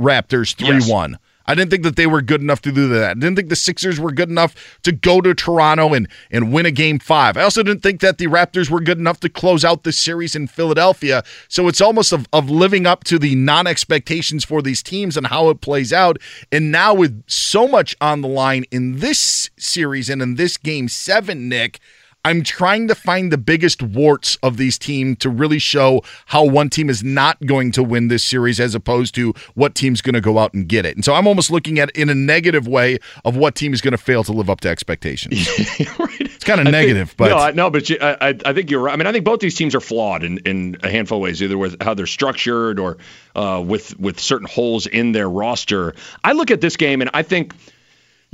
Raptors 0.01 0.55
3-1. 0.57 1.17
I 1.47 1.55
didn't 1.55 1.71
think 1.71 1.83
that 1.83 1.97
they 1.97 2.07
were 2.07 2.23
good 2.23 2.41
enough 2.41 2.63
to 2.63 2.73
do 2.73 2.89
that. 2.89 3.11
I 3.11 3.15
didn't 3.15 3.37
think 3.37 3.51
the 3.51 3.57
Sixers 3.57 4.01
were 4.01 4.13
good 4.13 4.31
enough 4.31 4.79
to 4.83 4.93
go 4.93 5.21
to 5.21 5.35
Toronto 5.35 5.93
and, 5.93 6.09
and 6.31 6.53
win 6.53 6.65
a 6.65 6.71
game 6.71 6.99
five. 6.99 7.37
I 7.37 7.43
also 7.43 7.63
didn't 7.63 7.83
think 7.83 8.01
that 8.01 8.17
the 8.17 8.29
Raptors 8.29 8.71
were 8.71 8.81
good 8.81 8.99
enough 8.99 9.21
to 9.21 9.29
close 9.29 9.65
out 9.65 9.85
the 9.85 9.93
series 9.93 10.35
in 10.35 10.47
Philadelphia. 10.47 11.23
So 11.49 11.69
it's 11.69 11.81
almost 11.81 12.13
of, 12.13 12.27
of 12.33 12.49
living 12.49 12.87
up 12.87 13.05
to 13.05 13.19
the 13.19 13.35
non 13.35 13.67
expectations 13.67 14.45
for 14.45 14.63
these 14.63 14.83
teams 14.83 15.17
and 15.17 15.27
how 15.27 15.51
it 15.51 15.61
plays 15.61 15.93
out. 15.93 16.19
And 16.51 16.73
now 16.73 16.95
with 16.95 17.25
so 17.27 17.69
much 17.69 17.95
on 18.01 18.23
the 18.23 18.29
line 18.29 18.65
in 18.71 19.01
this 19.01 19.51
series 19.59 20.09
and 20.09 20.23
in 20.23 20.37
this 20.37 20.57
game 20.57 20.89
seven, 20.89 21.49
Nick, 21.49 21.79
I'm 22.25 22.43
trying 22.43 22.88
to 22.88 22.95
find 22.95 23.31
the 23.31 23.38
biggest 23.38 23.83
warts 23.83 24.37
of 24.43 24.57
these 24.57 24.78
teams 24.78 25.19
to 25.19 25.28
really 25.31 25.59
show 25.59 26.02
how 26.26 26.45
one 26.45 26.71
team 26.71 26.88
is 26.88 27.04
not 27.04 27.38
going 27.45 27.71
to 27.73 27.83
win 27.83 28.09
this 28.09 28.25
series 28.25 28.59
as 28.61 28.75
opposed 28.75 29.14
to 29.16 29.35
what 29.54 29.75
team's 29.75 30.00
going 30.00 30.14
to 30.14 30.21
go 30.21 30.38
out 30.38 30.54
and 30.54 30.66
get 30.69 30.87
it. 30.87 30.95
And 30.97 31.04
so 31.04 31.14
I'm 31.14 31.26
almost 31.26 31.50
looking 31.50 31.78
at 31.78 31.90
it 31.90 31.97
in 31.97 32.09
a 32.09 32.14
negative 32.14 32.66
way 32.66 32.99
of 33.25 33.37
what 33.37 33.54
team 33.54 33.73
is 33.73 33.81
going 33.81 33.93
to 33.93 33.99
fail 33.99 34.25
to 34.25 34.33
live 34.33 34.49
up 34.49 34.61
to 34.62 34.69
expectations. 34.69 35.49
right. 35.99 36.21
It's 36.21 36.45
kind 36.45 36.61
of 36.61 36.71
negative, 36.73 37.09
think, 37.11 37.16
but 37.19 37.28
no, 37.28 37.37
I, 37.38 37.50
no, 37.52 37.71
but 37.71 37.88
you, 37.90 37.99
I, 38.00 38.28
I- 38.31 38.35
I 38.47 38.52
think 38.52 38.71
you're 38.71 38.81
right. 38.81 38.93
I 38.93 38.97
mean, 38.97 39.07
I 39.07 39.12
think 39.12 39.25
both 39.25 39.40
these 39.40 39.54
teams 39.54 39.75
are 39.75 39.81
flawed 39.81 40.23
in, 40.25 40.38
in 40.38 40.76
a 40.83 40.90
handful 40.90 41.19
of 41.19 41.23
ways, 41.23 41.43
either 41.43 41.57
with 41.57 41.83
how 41.83 41.95
they're 41.95 42.07
structured 42.07 42.78
or 42.78 42.99
uh, 43.35 43.62
with 43.64 43.99
with 43.99 44.21
certain 44.21 44.47
holes 44.47 44.87
in 44.87 45.12
their 45.12 45.28
roster. 45.28 45.95
I 46.23 46.33
look 46.33 46.50
at 46.50 46.61
this 46.61 46.76
game 46.76 47.00
and 47.00 47.11
I 47.14 47.23
think. 47.23 47.54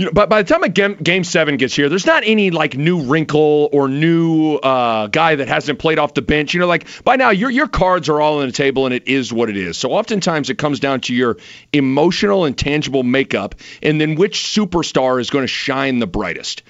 You 0.00 0.06
know, 0.06 0.12
but 0.14 0.30
by 0.30 0.40
the 0.40 0.48
time 0.48 0.62
a 0.62 0.70
game, 0.70 0.94
game 0.94 1.24
seven 1.24 1.58
gets 1.58 1.76
here, 1.76 1.90
there's 1.90 2.06
not 2.06 2.22
any 2.24 2.50
like 2.50 2.74
new 2.74 3.02
wrinkle 3.02 3.68
or 3.70 3.86
new 3.86 4.54
uh, 4.54 5.08
guy 5.08 5.34
that 5.34 5.46
hasn't 5.46 5.78
played 5.78 5.98
off 5.98 6.14
the 6.14 6.22
bench. 6.22 6.54
You 6.54 6.60
know, 6.60 6.66
like 6.66 6.86
by 7.04 7.16
now 7.16 7.28
your 7.28 7.50
your 7.50 7.68
cards 7.68 8.08
are 8.08 8.18
all 8.18 8.40
on 8.40 8.46
the 8.46 8.52
table 8.52 8.86
and 8.86 8.94
it 8.94 9.08
is 9.08 9.30
what 9.30 9.50
it 9.50 9.58
is. 9.58 9.76
So 9.76 9.90
oftentimes 9.90 10.48
it 10.48 10.56
comes 10.56 10.80
down 10.80 11.02
to 11.02 11.14
your 11.14 11.36
emotional 11.74 12.46
and 12.46 12.56
tangible 12.56 13.02
makeup, 13.02 13.56
and 13.82 14.00
then 14.00 14.14
which 14.14 14.38
superstar 14.38 15.20
is 15.20 15.28
going 15.28 15.42
to 15.42 15.48
shine 15.48 15.98
the 15.98 16.06
brightest. 16.06 16.62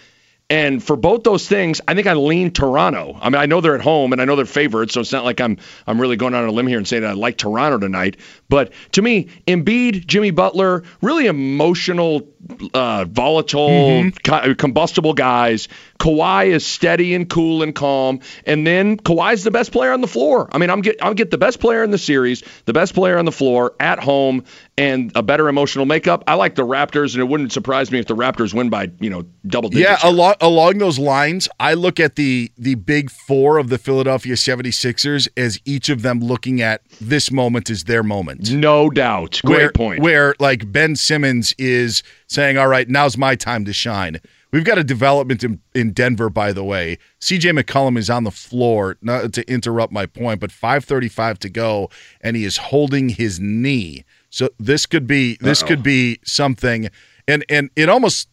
And 0.50 0.82
for 0.82 0.96
both 0.96 1.22
those 1.22 1.48
things, 1.48 1.80
I 1.86 1.94
think 1.94 2.08
I 2.08 2.14
lean 2.14 2.50
Toronto. 2.50 3.16
I 3.22 3.30
mean, 3.30 3.40
I 3.40 3.46
know 3.46 3.60
they're 3.60 3.76
at 3.76 3.80
home 3.80 4.12
and 4.12 4.20
I 4.20 4.24
know 4.24 4.34
they're 4.34 4.44
favored, 4.44 4.90
so 4.90 5.00
it's 5.00 5.12
not 5.12 5.24
like 5.24 5.40
I'm 5.40 5.58
I'm 5.86 6.00
really 6.00 6.16
going 6.16 6.34
out 6.34 6.42
on 6.42 6.48
a 6.48 6.52
limb 6.52 6.66
here 6.66 6.78
and 6.78 6.88
saying 6.88 7.04
I 7.04 7.12
like 7.12 7.36
Toronto 7.38 7.78
tonight. 7.78 8.16
But 8.50 8.72
to 8.92 9.00
me, 9.00 9.28
Embiid, 9.46 10.06
Jimmy 10.06 10.32
Butler, 10.32 10.82
really 11.00 11.26
emotional, 11.26 12.28
uh, 12.74 13.04
volatile, 13.04 14.10
co- 14.24 14.54
combustible 14.56 15.14
guys. 15.14 15.68
Kawhi 16.00 16.48
is 16.48 16.66
steady 16.66 17.14
and 17.14 17.28
cool 17.28 17.62
and 17.62 17.74
calm, 17.74 18.20
and 18.46 18.66
then 18.66 18.96
Kawhi's 18.96 19.44
the 19.44 19.50
best 19.50 19.70
player 19.70 19.92
on 19.92 20.00
the 20.00 20.08
floor. 20.08 20.48
I 20.50 20.58
mean, 20.58 20.70
I'm 20.70 20.80
get 20.80 20.96
I'll 21.02 21.14
get 21.14 21.30
the 21.30 21.38
best 21.38 21.60
player 21.60 21.84
in 21.84 21.90
the 21.90 21.98
series, 21.98 22.42
the 22.64 22.72
best 22.72 22.94
player 22.94 23.18
on 23.18 23.24
the 23.24 23.32
floor 23.32 23.74
at 23.78 24.00
home, 24.00 24.44
and 24.76 25.12
a 25.14 25.22
better 25.22 25.48
emotional 25.48 25.84
makeup. 25.84 26.24
I 26.26 26.34
like 26.34 26.54
the 26.54 26.66
Raptors, 26.66 27.12
and 27.12 27.20
it 27.20 27.28
wouldn't 27.28 27.52
surprise 27.52 27.90
me 27.92 27.98
if 27.98 28.06
the 28.06 28.16
Raptors 28.16 28.54
win 28.54 28.70
by 28.70 28.90
you 28.98 29.10
know 29.10 29.26
double 29.46 29.68
digits. 29.68 30.02
Yeah, 30.02 30.10
along 30.10 30.34
along 30.40 30.78
those 30.78 30.98
lines, 30.98 31.48
I 31.60 31.74
look 31.74 32.00
at 32.00 32.16
the 32.16 32.50
the 32.56 32.74
big 32.74 33.10
four 33.10 33.58
of 33.58 33.68
the 33.68 33.78
Philadelphia 33.78 34.34
76ers 34.34 35.28
as 35.36 35.60
each 35.64 35.88
of 35.90 36.02
them 36.02 36.20
looking 36.20 36.62
at 36.62 36.82
this 37.00 37.30
moment 37.30 37.70
as 37.70 37.84
their 37.84 38.02
moment. 38.02 38.39
No 38.48 38.90
doubt. 38.90 39.40
Great 39.44 39.56
where, 39.56 39.72
point. 39.72 40.02
Where 40.02 40.34
like 40.38 40.70
Ben 40.70 40.96
Simmons 40.96 41.54
is 41.58 42.02
saying, 42.26 42.56
All 42.58 42.68
right, 42.68 42.88
now's 42.88 43.16
my 43.16 43.34
time 43.34 43.64
to 43.64 43.72
shine. 43.72 44.20
We've 44.52 44.64
got 44.64 44.78
a 44.78 44.84
development 44.84 45.44
in, 45.44 45.60
in 45.74 45.92
Denver, 45.92 46.28
by 46.28 46.52
the 46.52 46.64
way. 46.64 46.98
CJ 47.20 47.56
McCollum 47.56 47.96
is 47.96 48.10
on 48.10 48.24
the 48.24 48.32
floor, 48.32 48.96
not 49.00 49.32
to 49.34 49.48
interrupt 49.48 49.92
my 49.92 50.06
point, 50.06 50.40
but 50.40 50.50
535 50.50 51.38
to 51.40 51.48
go, 51.48 51.88
and 52.20 52.36
he 52.36 52.44
is 52.44 52.56
holding 52.56 53.10
his 53.10 53.38
knee. 53.38 54.04
So 54.30 54.48
this 54.58 54.86
could 54.86 55.06
be 55.06 55.36
this 55.40 55.62
Uh-oh. 55.62 55.68
could 55.68 55.82
be 55.82 56.18
something. 56.24 56.88
And 57.28 57.44
and 57.48 57.70
it 57.76 57.88
almost 57.88 58.28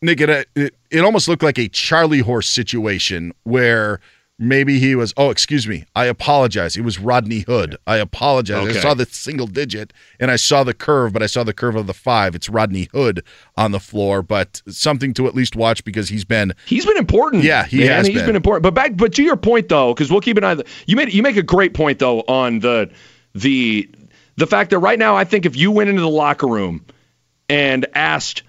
Nick, 0.00 0.20
it, 0.20 0.48
it, 0.56 0.74
it 0.90 1.04
almost 1.04 1.28
looked 1.28 1.44
like 1.44 1.58
a 1.58 1.68
Charlie 1.68 2.18
horse 2.18 2.48
situation 2.48 3.32
where 3.44 4.00
maybe 4.42 4.78
he 4.78 4.94
was, 4.94 5.14
oh, 5.16 5.30
excuse 5.30 5.68
me, 5.68 5.84
I 5.94 6.06
apologize. 6.06 6.76
It 6.76 6.82
was 6.82 6.98
Rodney 6.98 7.40
Hood. 7.40 7.76
I 7.86 7.96
apologize. 7.98 8.68
Okay. 8.68 8.78
I 8.78 8.82
saw 8.82 8.94
the 8.94 9.06
single 9.06 9.46
digit 9.46 9.92
and 10.18 10.30
I 10.30 10.36
saw 10.36 10.64
the 10.64 10.74
curve, 10.74 11.12
but 11.12 11.22
I 11.22 11.26
saw 11.26 11.44
the 11.44 11.52
curve 11.52 11.76
of 11.76 11.86
the 11.86 11.94
five. 11.94 12.34
It's 12.34 12.48
Rodney 12.48 12.88
Hood 12.92 13.22
on 13.56 13.70
the 13.72 13.80
floor, 13.80 14.22
but 14.22 14.60
something 14.68 15.14
to 15.14 15.26
at 15.28 15.34
least 15.34 15.54
watch 15.56 15.84
because 15.84 16.08
he's 16.08 16.24
been. 16.24 16.52
He's 16.66 16.84
been 16.84 16.96
important. 16.98 17.44
Yeah, 17.44 17.64
he 17.64 17.78
man. 17.78 17.88
has 17.88 18.06
He's 18.06 18.16
been. 18.16 18.26
been. 18.26 18.36
important. 18.36 18.62
But 18.64 18.74
back, 18.74 18.96
but 18.96 19.14
to 19.14 19.22
your 19.22 19.36
point 19.36 19.68
though, 19.68 19.94
because 19.94 20.10
we'll 20.10 20.20
keep 20.20 20.36
an 20.36 20.44
eye. 20.44 20.56
You 20.86 20.96
made 20.96 21.12
you 21.12 21.22
make 21.22 21.36
a 21.36 21.42
great 21.42 21.74
point 21.74 21.98
though 22.00 22.20
on 22.20 22.58
the 22.58 22.90
the 23.34 23.88
the 24.36 24.46
fact 24.46 24.70
that 24.70 24.78
right 24.78 24.98
now 24.98 25.16
I 25.16 25.24
think 25.24 25.46
if 25.46 25.56
you 25.56 25.70
went 25.70 25.88
into 25.90 26.02
the 26.02 26.08
locker 26.08 26.46
room 26.48 26.84
and 27.48 27.86
asked 27.94 28.42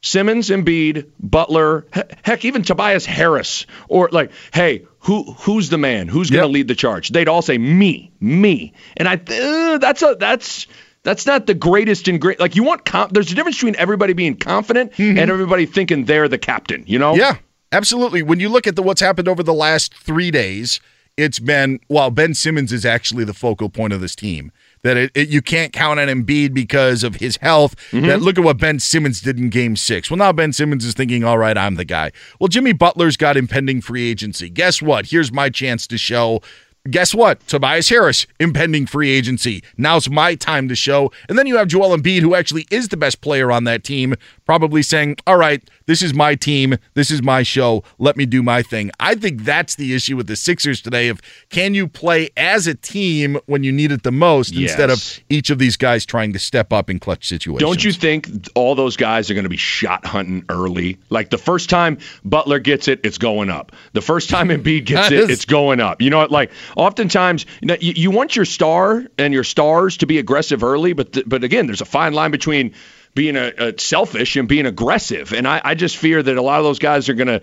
Simmons, 0.00 0.48
Embiid, 0.48 1.10
Butler, 1.18 1.86
heck, 2.22 2.44
even 2.44 2.62
Tobias 2.62 3.04
Harris, 3.04 3.66
or 3.88 4.08
like, 4.12 4.30
hey, 4.54 4.86
who 5.08 5.32
who's 5.32 5.70
the 5.70 5.78
man? 5.78 6.06
Who's 6.06 6.30
going 6.30 6.42
to 6.42 6.48
Yep. 6.48 6.54
lead 6.54 6.68
the 6.68 6.74
charge? 6.74 7.08
They'd 7.08 7.28
all 7.28 7.42
say 7.42 7.56
me, 7.58 8.12
me, 8.20 8.72
and 8.96 9.08
I 9.08 9.14
uh, 9.14 9.78
that's 9.78 10.02
a 10.02 10.16
that's. 10.18 10.66
That's 11.04 11.26
not 11.26 11.46
the 11.46 11.54
greatest 11.54 12.08
and 12.08 12.20
great. 12.20 12.38
Like 12.40 12.54
you 12.56 12.64
want, 12.64 12.84
comp- 12.84 13.14
there's 13.14 13.30
a 13.32 13.34
difference 13.34 13.56
between 13.56 13.76
everybody 13.76 14.12
being 14.12 14.36
confident 14.36 14.98
and 14.98 15.18
everybody 15.18 15.64
thinking 15.64 16.04
they're 16.04 16.28
the 16.28 16.36
captain. 16.38 16.84
You 16.86 16.98
know? 16.98 17.12
Mm-hmm. 17.12 17.20
Yeah, 17.20 17.36
absolutely. 17.72 18.22
When 18.22 18.40
you 18.40 18.48
look 18.50 18.66
at 18.66 18.74
the 18.76 18.82
what's 18.82 19.00
happened 19.00 19.28
over 19.28 19.42
the 19.42 19.54
last 19.54 19.94
three 19.94 20.30
days, 20.30 20.80
it's 21.16 21.38
been 21.38 21.78
well, 21.88 22.10
Ben 22.10 22.34
Simmons 22.34 22.72
is 22.72 22.84
actually 22.84 23.24
the 23.24 23.32
focal 23.32 23.70
point 23.70 23.92
of 23.92 24.00
this 24.00 24.14
team. 24.16 24.50
That 24.82 24.96
it, 24.96 25.10
it, 25.14 25.28
you 25.28 25.42
can't 25.42 25.72
count 25.72 26.00
on 26.00 26.08
Embiid 26.08 26.54
because 26.54 27.04
of 27.04 27.16
his 27.16 27.36
health. 27.38 27.74
That 27.90 27.98
mm-hmm. 27.98 28.22
look 28.22 28.38
at 28.38 28.44
what 28.44 28.58
Ben 28.58 28.78
Simmons 28.78 29.20
did 29.20 29.38
in 29.38 29.50
Game 29.50 29.76
Six. 29.76 30.10
Well, 30.10 30.18
now 30.18 30.32
Ben 30.32 30.52
Simmons 30.52 30.84
is 30.84 30.94
thinking, 30.94 31.24
"All 31.24 31.38
right, 31.38 31.56
I'm 31.56 31.74
the 31.74 31.84
guy." 31.84 32.12
Well, 32.38 32.48
Jimmy 32.48 32.72
Butler's 32.72 33.16
got 33.16 33.36
impending 33.36 33.80
free 33.80 34.08
agency. 34.10 34.48
Guess 34.48 34.82
what? 34.82 35.06
Here's 35.06 35.32
my 35.32 35.50
chance 35.50 35.86
to 35.88 35.98
show. 35.98 36.40
Guess 36.88 37.14
what? 37.14 37.46
Tobias 37.46 37.88
Harris, 37.90 38.26
impending 38.40 38.86
free 38.86 39.10
agency. 39.10 39.62
Now's 39.76 40.08
my 40.08 40.34
time 40.34 40.68
to 40.68 40.74
show. 40.74 41.12
And 41.28 41.38
then 41.38 41.46
you 41.46 41.56
have 41.58 41.68
Joel 41.68 41.94
Embiid, 41.94 42.20
who 42.20 42.34
actually 42.34 42.66
is 42.70 42.88
the 42.88 42.96
best 42.96 43.20
player 43.20 43.52
on 43.52 43.64
that 43.64 43.84
team, 43.84 44.14
probably 44.48 44.82
saying, 44.82 45.14
All 45.26 45.36
right, 45.36 45.62
this 45.84 46.00
is 46.00 46.14
my 46.14 46.34
team. 46.34 46.78
This 46.94 47.10
is 47.10 47.22
my 47.22 47.42
show. 47.42 47.84
Let 47.98 48.16
me 48.16 48.24
do 48.24 48.42
my 48.42 48.62
thing. 48.62 48.90
I 48.98 49.14
think 49.14 49.44
that's 49.44 49.74
the 49.74 49.94
issue 49.94 50.16
with 50.16 50.26
the 50.26 50.36
Sixers 50.36 50.80
today 50.80 51.08
of 51.08 51.20
can 51.50 51.74
you 51.74 51.86
play 51.86 52.30
as 52.34 52.66
a 52.66 52.74
team 52.74 53.38
when 53.44 53.62
you 53.62 53.70
need 53.70 53.92
it 53.92 54.04
the 54.04 54.10
most 54.10 54.56
instead 54.56 54.88
of 54.88 55.20
each 55.28 55.50
of 55.50 55.58
these 55.58 55.76
guys 55.76 56.06
trying 56.06 56.32
to 56.32 56.38
step 56.38 56.72
up 56.72 56.88
in 56.88 56.98
clutch 56.98 57.28
situations. 57.28 57.60
Don't 57.60 57.84
you 57.84 57.92
think 57.92 58.26
all 58.54 58.74
those 58.74 58.96
guys 58.96 59.30
are 59.30 59.34
going 59.34 59.44
to 59.44 59.50
be 59.50 59.58
shot 59.58 60.06
hunting 60.06 60.42
early? 60.48 60.96
Like 61.10 61.28
the 61.28 61.36
first 61.36 61.68
time 61.68 61.98
Butler 62.24 62.58
gets 62.58 62.88
it, 62.88 63.00
it's 63.04 63.18
going 63.18 63.50
up. 63.50 63.72
The 63.92 64.00
first 64.00 64.30
time 64.30 64.48
Embiid 64.48 64.84
gets 64.86 65.10
it, 65.10 65.28
it's 65.30 65.44
going 65.44 65.80
up. 65.80 66.00
You 66.00 66.08
know 66.08 66.18
what? 66.18 66.30
Like 66.30 66.52
oftentimes, 66.74 67.44
you, 67.60 67.66
know, 67.66 67.76
you, 67.80 67.92
you 67.94 68.10
want 68.10 68.34
your 68.34 68.46
star 68.46 69.04
and 69.18 69.34
your 69.34 69.44
stars 69.44 69.98
to 69.98 70.06
be 70.06 70.16
aggressive 70.18 70.64
early, 70.64 70.94
but 70.94 71.12
th- 71.12 71.26
but 71.28 71.44
again, 71.44 71.66
there's 71.66 71.82
a 71.82 71.86
fine 71.86 72.14
line 72.14 72.30
between 72.30 72.74
being 73.18 73.34
a, 73.34 73.52
a 73.58 73.74
selfish 73.80 74.36
and 74.36 74.46
being 74.48 74.64
aggressive. 74.64 75.32
And 75.32 75.46
I, 75.48 75.60
I 75.64 75.74
just 75.74 75.96
fear 75.96 76.22
that 76.22 76.36
a 76.36 76.40
lot 76.40 76.60
of 76.60 76.64
those 76.64 76.78
guys 76.78 77.08
are 77.08 77.14
going 77.14 77.26
to 77.26 77.40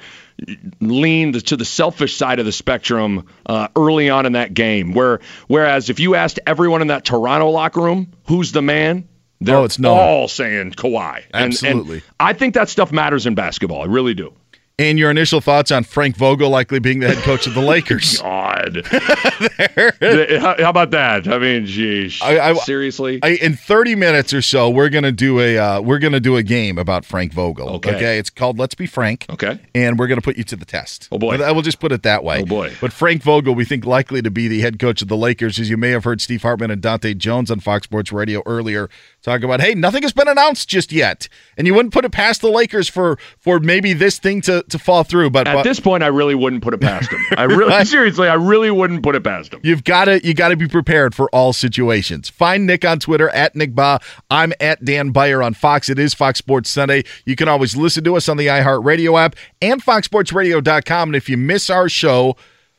lean 0.79 1.33
the, 1.33 1.41
to 1.41 1.57
the 1.57 1.65
selfish 1.65 2.15
side 2.15 2.39
of 2.39 2.45
the 2.45 2.53
spectrum 2.53 3.27
uh, 3.45 3.67
early 3.75 4.09
on 4.09 4.25
in 4.25 4.31
that 4.33 4.53
game. 4.53 4.93
Where 4.93 5.19
whereas 5.47 5.89
if 5.89 5.99
you 5.99 6.15
asked 6.15 6.39
everyone 6.47 6.81
in 6.81 6.87
that 6.87 7.03
Toronto 7.03 7.49
locker 7.49 7.81
room 7.81 8.13
who's 8.27 8.53
the 8.53 8.61
man, 8.61 9.09
they're 9.41 9.57
Oh, 9.57 9.63
it's 9.65 9.77
Noah. 9.77 9.95
all 9.99 10.27
saying 10.29 10.71
Kawhi. 10.71 11.23
And- 11.33 11.51
Absolutely. 11.51 11.95
And, 11.97 12.03
I 12.21 12.31
think 12.31 12.53
that 12.53 12.69
stuff 12.69 12.93
matters 12.93 13.25
in 13.27 13.35
basketball. 13.35 13.81
I 13.81 13.85
really 13.87 14.13
do. 14.13 14.33
And 14.77 14.99
your 14.99 15.09
initial 15.09 15.39
thoughts 15.39 15.71
on 15.71 15.85
Frank 15.85 16.17
Vogel 16.17 16.49
likely 16.49 16.79
being 16.79 16.99
the 16.99 17.07
head 17.07 17.23
coach 17.23 17.47
of 17.47 17.53
the 17.53 17.61
Lakers? 17.65 18.17
God. 18.21 18.85
how, 18.91 20.55
how 20.63 20.69
about 20.69 20.91
that? 20.91 21.27
I 21.29 21.37
mean, 21.37 21.65
geez. 21.65 22.19
I- 22.21 22.49
I- 22.49 22.53
Seriously? 22.55 23.19
I, 23.23 23.29
in 23.35 23.55
30 23.55 23.95
minutes 23.95 24.33
or 24.33 24.41
so, 24.41 24.69
we're 24.69 24.89
gonna 24.89 25.13
do 25.13 25.39
a 25.39 25.57
uh, 25.57 25.81
we're 25.81 25.99
gonna 25.99 26.19
do 26.19 26.35
a 26.35 26.43
game 26.43 26.77
about 26.77 27.05
Frank 27.05 27.31
Vogel. 27.31 27.69
Okay. 27.75 28.17
it's 28.17 28.29
called 28.29 28.59
Let's 28.59 28.75
Be 28.75 28.85
Frank. 28.85 29.25
Okay. 29.29 29.59
and 29.73 29.97
we're 29.97 30.07
gonna 30.07 30.21
put 30.21 30.35
you 30.37 30.43
to 30.43 30.55
the 30.57 30.65
test. 30.65 31.07
Oh, 31.11 31.17
boy. 31.19 31.41
I 31.41 31.51
will 31.51 31.61
just 31.61 31.79
put 31.79 31.93
it 31.93 32.03
that 32.03 32.23
way. 32.25 32.41
Oh, 32.41 32.45
boy. 32.45 32.73
But 32.81 32.91
Frank 32.91 33.23
Vogel, 33.23 33.55
we 33.55 33.63
think 33.63 33.85
likely 33.85 34.21
to 34.21 34.31
be 34.31 34.47
the 34.49 34.59
head 34.59 34.77
coach 34.79 35.01
of 35.01 35.07
the 35.07 35.17
Lakers, 35.17 35.57
as 35.57 35.69
you 35.69 35.77
may 35.77 35.91
have 35.91 36.03
heard 36.03 36.19
Steve 36.19 36.41
Hartman 36.41 36.69
and 36.71 36.81
Dante 36.81 37.13
Jones 37.13 37.49
on 37.49 37.61
Fox 37.61 37.85
Sports 37.85 38.11
Radio 38.11 38.43
earlier 38.45 38.89
talk 39.25 39.43
about. 39.43 39.59
Hey, 39.59 39.73
nothing 39.75 40.03
has 40.03 40.13
been 40.13 40.27
announced 40.29 40.69
just 40.69 40.91
yet, 40.93 41.27
and 41.57 41.67
you 41.67 41.73
wouldn't 41.73 41.93
put 41.93 42.05
it 42.05 42.11
past 42.13 42.41
the 42.41 42.49
Lakers 42.49 42.87
for 42.87 43.17
for 43.39 43.59
maybe 43.59 43.91
this 43.91 44.19
thing 44.19 44.39
to 44.41 44.63
to 44.69 44.79
fall 44.79 45.03
through. 45.03 45.31
But, 45.31 45.47
At 45.47 45.55
but 45.55 45.63
this 45.63 45.79
point, 45.81 46.03
I 46.03 46.07
really 46.07 46.35
wouldn't 46.35 46.63
put 46.63 46.73
it 46.73 46.79
past 46.81 47.11
him. 47.11 47.19
I 47.37 47.43
really, 47.43 47.65
Right. 47.71 47.85
seriously, 47.85 48.27
I 48.29 48.35
really 48.35 48.71
wouldn't 48.71 49.03
put 49.03 49.15
it 49.15 49.23
past 49.23 49.53
him. 49.53 49.59
You've 49.63 49.83
got 49.83 50.05
to 50.05 50.25
you 50.25 50.33
got 50.33 50.49
to 50.49 50.55
be 50.55 50.67
prepared 50.67 51.13
for 51.13 51.29
all 51.31 51.51
situations. 51.51 52.29
Find 52.29 52.65
Nick 52.65 52.85
on 52.85 52.99
Twitter 52.99 53.29
at 53.29 53.55
Nick 53.55 53.73
Bahe. 53.73 54.01
I'm 54.29 54.53
at 54.61 54.85
Dan 54.85 55.09
Beyer 55.09 55.41
on 55.43 55.53
Fox. 55.55 55.89
It 55.89 55.99
is 55.99 56.13
Fox 56.13 56.39
Sports 56.39 56.69
Sunday. 56.69 57.03
You 57.25 57.35
can 57.35 57.47
always 57.49 57.75
listen 57.75 58.03
to 58.05 58.15
us 58.15 58.29
on 58.29 58.37
the 58.37 58.47
iHeartRadio 58.47 59.19
app 59.19 59.35
and 59.61 59.83
FoxSportsRadio.com. 59.83 61.09
And 61.09 61.15
if 61.15 61.29
you 61.29 61.37
miss 61.37 61.69
our 61.69 61.89
show, 61.89 62.35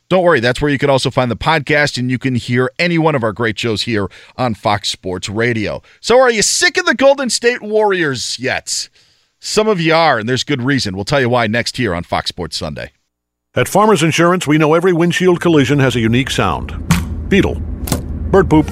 don't 0.09 0.23
worry. 0.23 0.41
That's 0.41 0.61
where 0.61 0.71
you 0.71 0.79
can 0.79 0.91
also 0.91 1.11
find 1.11 1.31
the 1.31 1.37
podcast, 1.37 1.99
and 1.99 2.11
you 2.11 2.19
can 2.19 2.35
hear 2.35 2.71
any 2.79 2.99
one 2.99 3.15
of 3.15 3.23
our 3.25 3.33
great 3.33 3.59
shows 3.59 3.83
here 3.83 4.09
on 4.37 4.55
Fox 4.55 4.89
Sports 4.89 5.29
Radio. 5.29 5.83
So, 6.01 6.21
are 6.21 6.31
you 6.31 6.43
sick 6.43 6.77
of 6.77 6.87
the 6.87 6.95
Golden 6.95 7.29
State 7.31 7.63
Warriors 7.63 8.39
yet? 8.39 8.89
Some 9.39 9.69
of 9.69 9.81
you 9.81 9.95
are, 9.95 10.19
and 10.19 10.29
there's 10.29 10.45
good 10.45 10.63
reason. 10.63 10.95
We'll 10.95 11.05
tell 11.05 11.21
you 11.21 11.29
why 11.29 11.47
next 11.47 11.77
here 11.77 11.95
on 11.95 12.05
Fox 12.05 12.29
Sports 12.29 12.57
Sunday. 12.57 12.93
At 13.55 13.69
Farmers 13.69 14.03
Insurance, 14.03 14.47
we 14.47 14.59
know 14.59 14.75
every 14.75 14.93
windshield 14.93 15.41
collision 15.41 15.79
has 15.79 15.97
a 15.97 16.01
unique 16.01 16.31
sound 16.31 16.83
beetle, 17.29 17.57
bird 18.31 18.49
poop, 18.49 18.67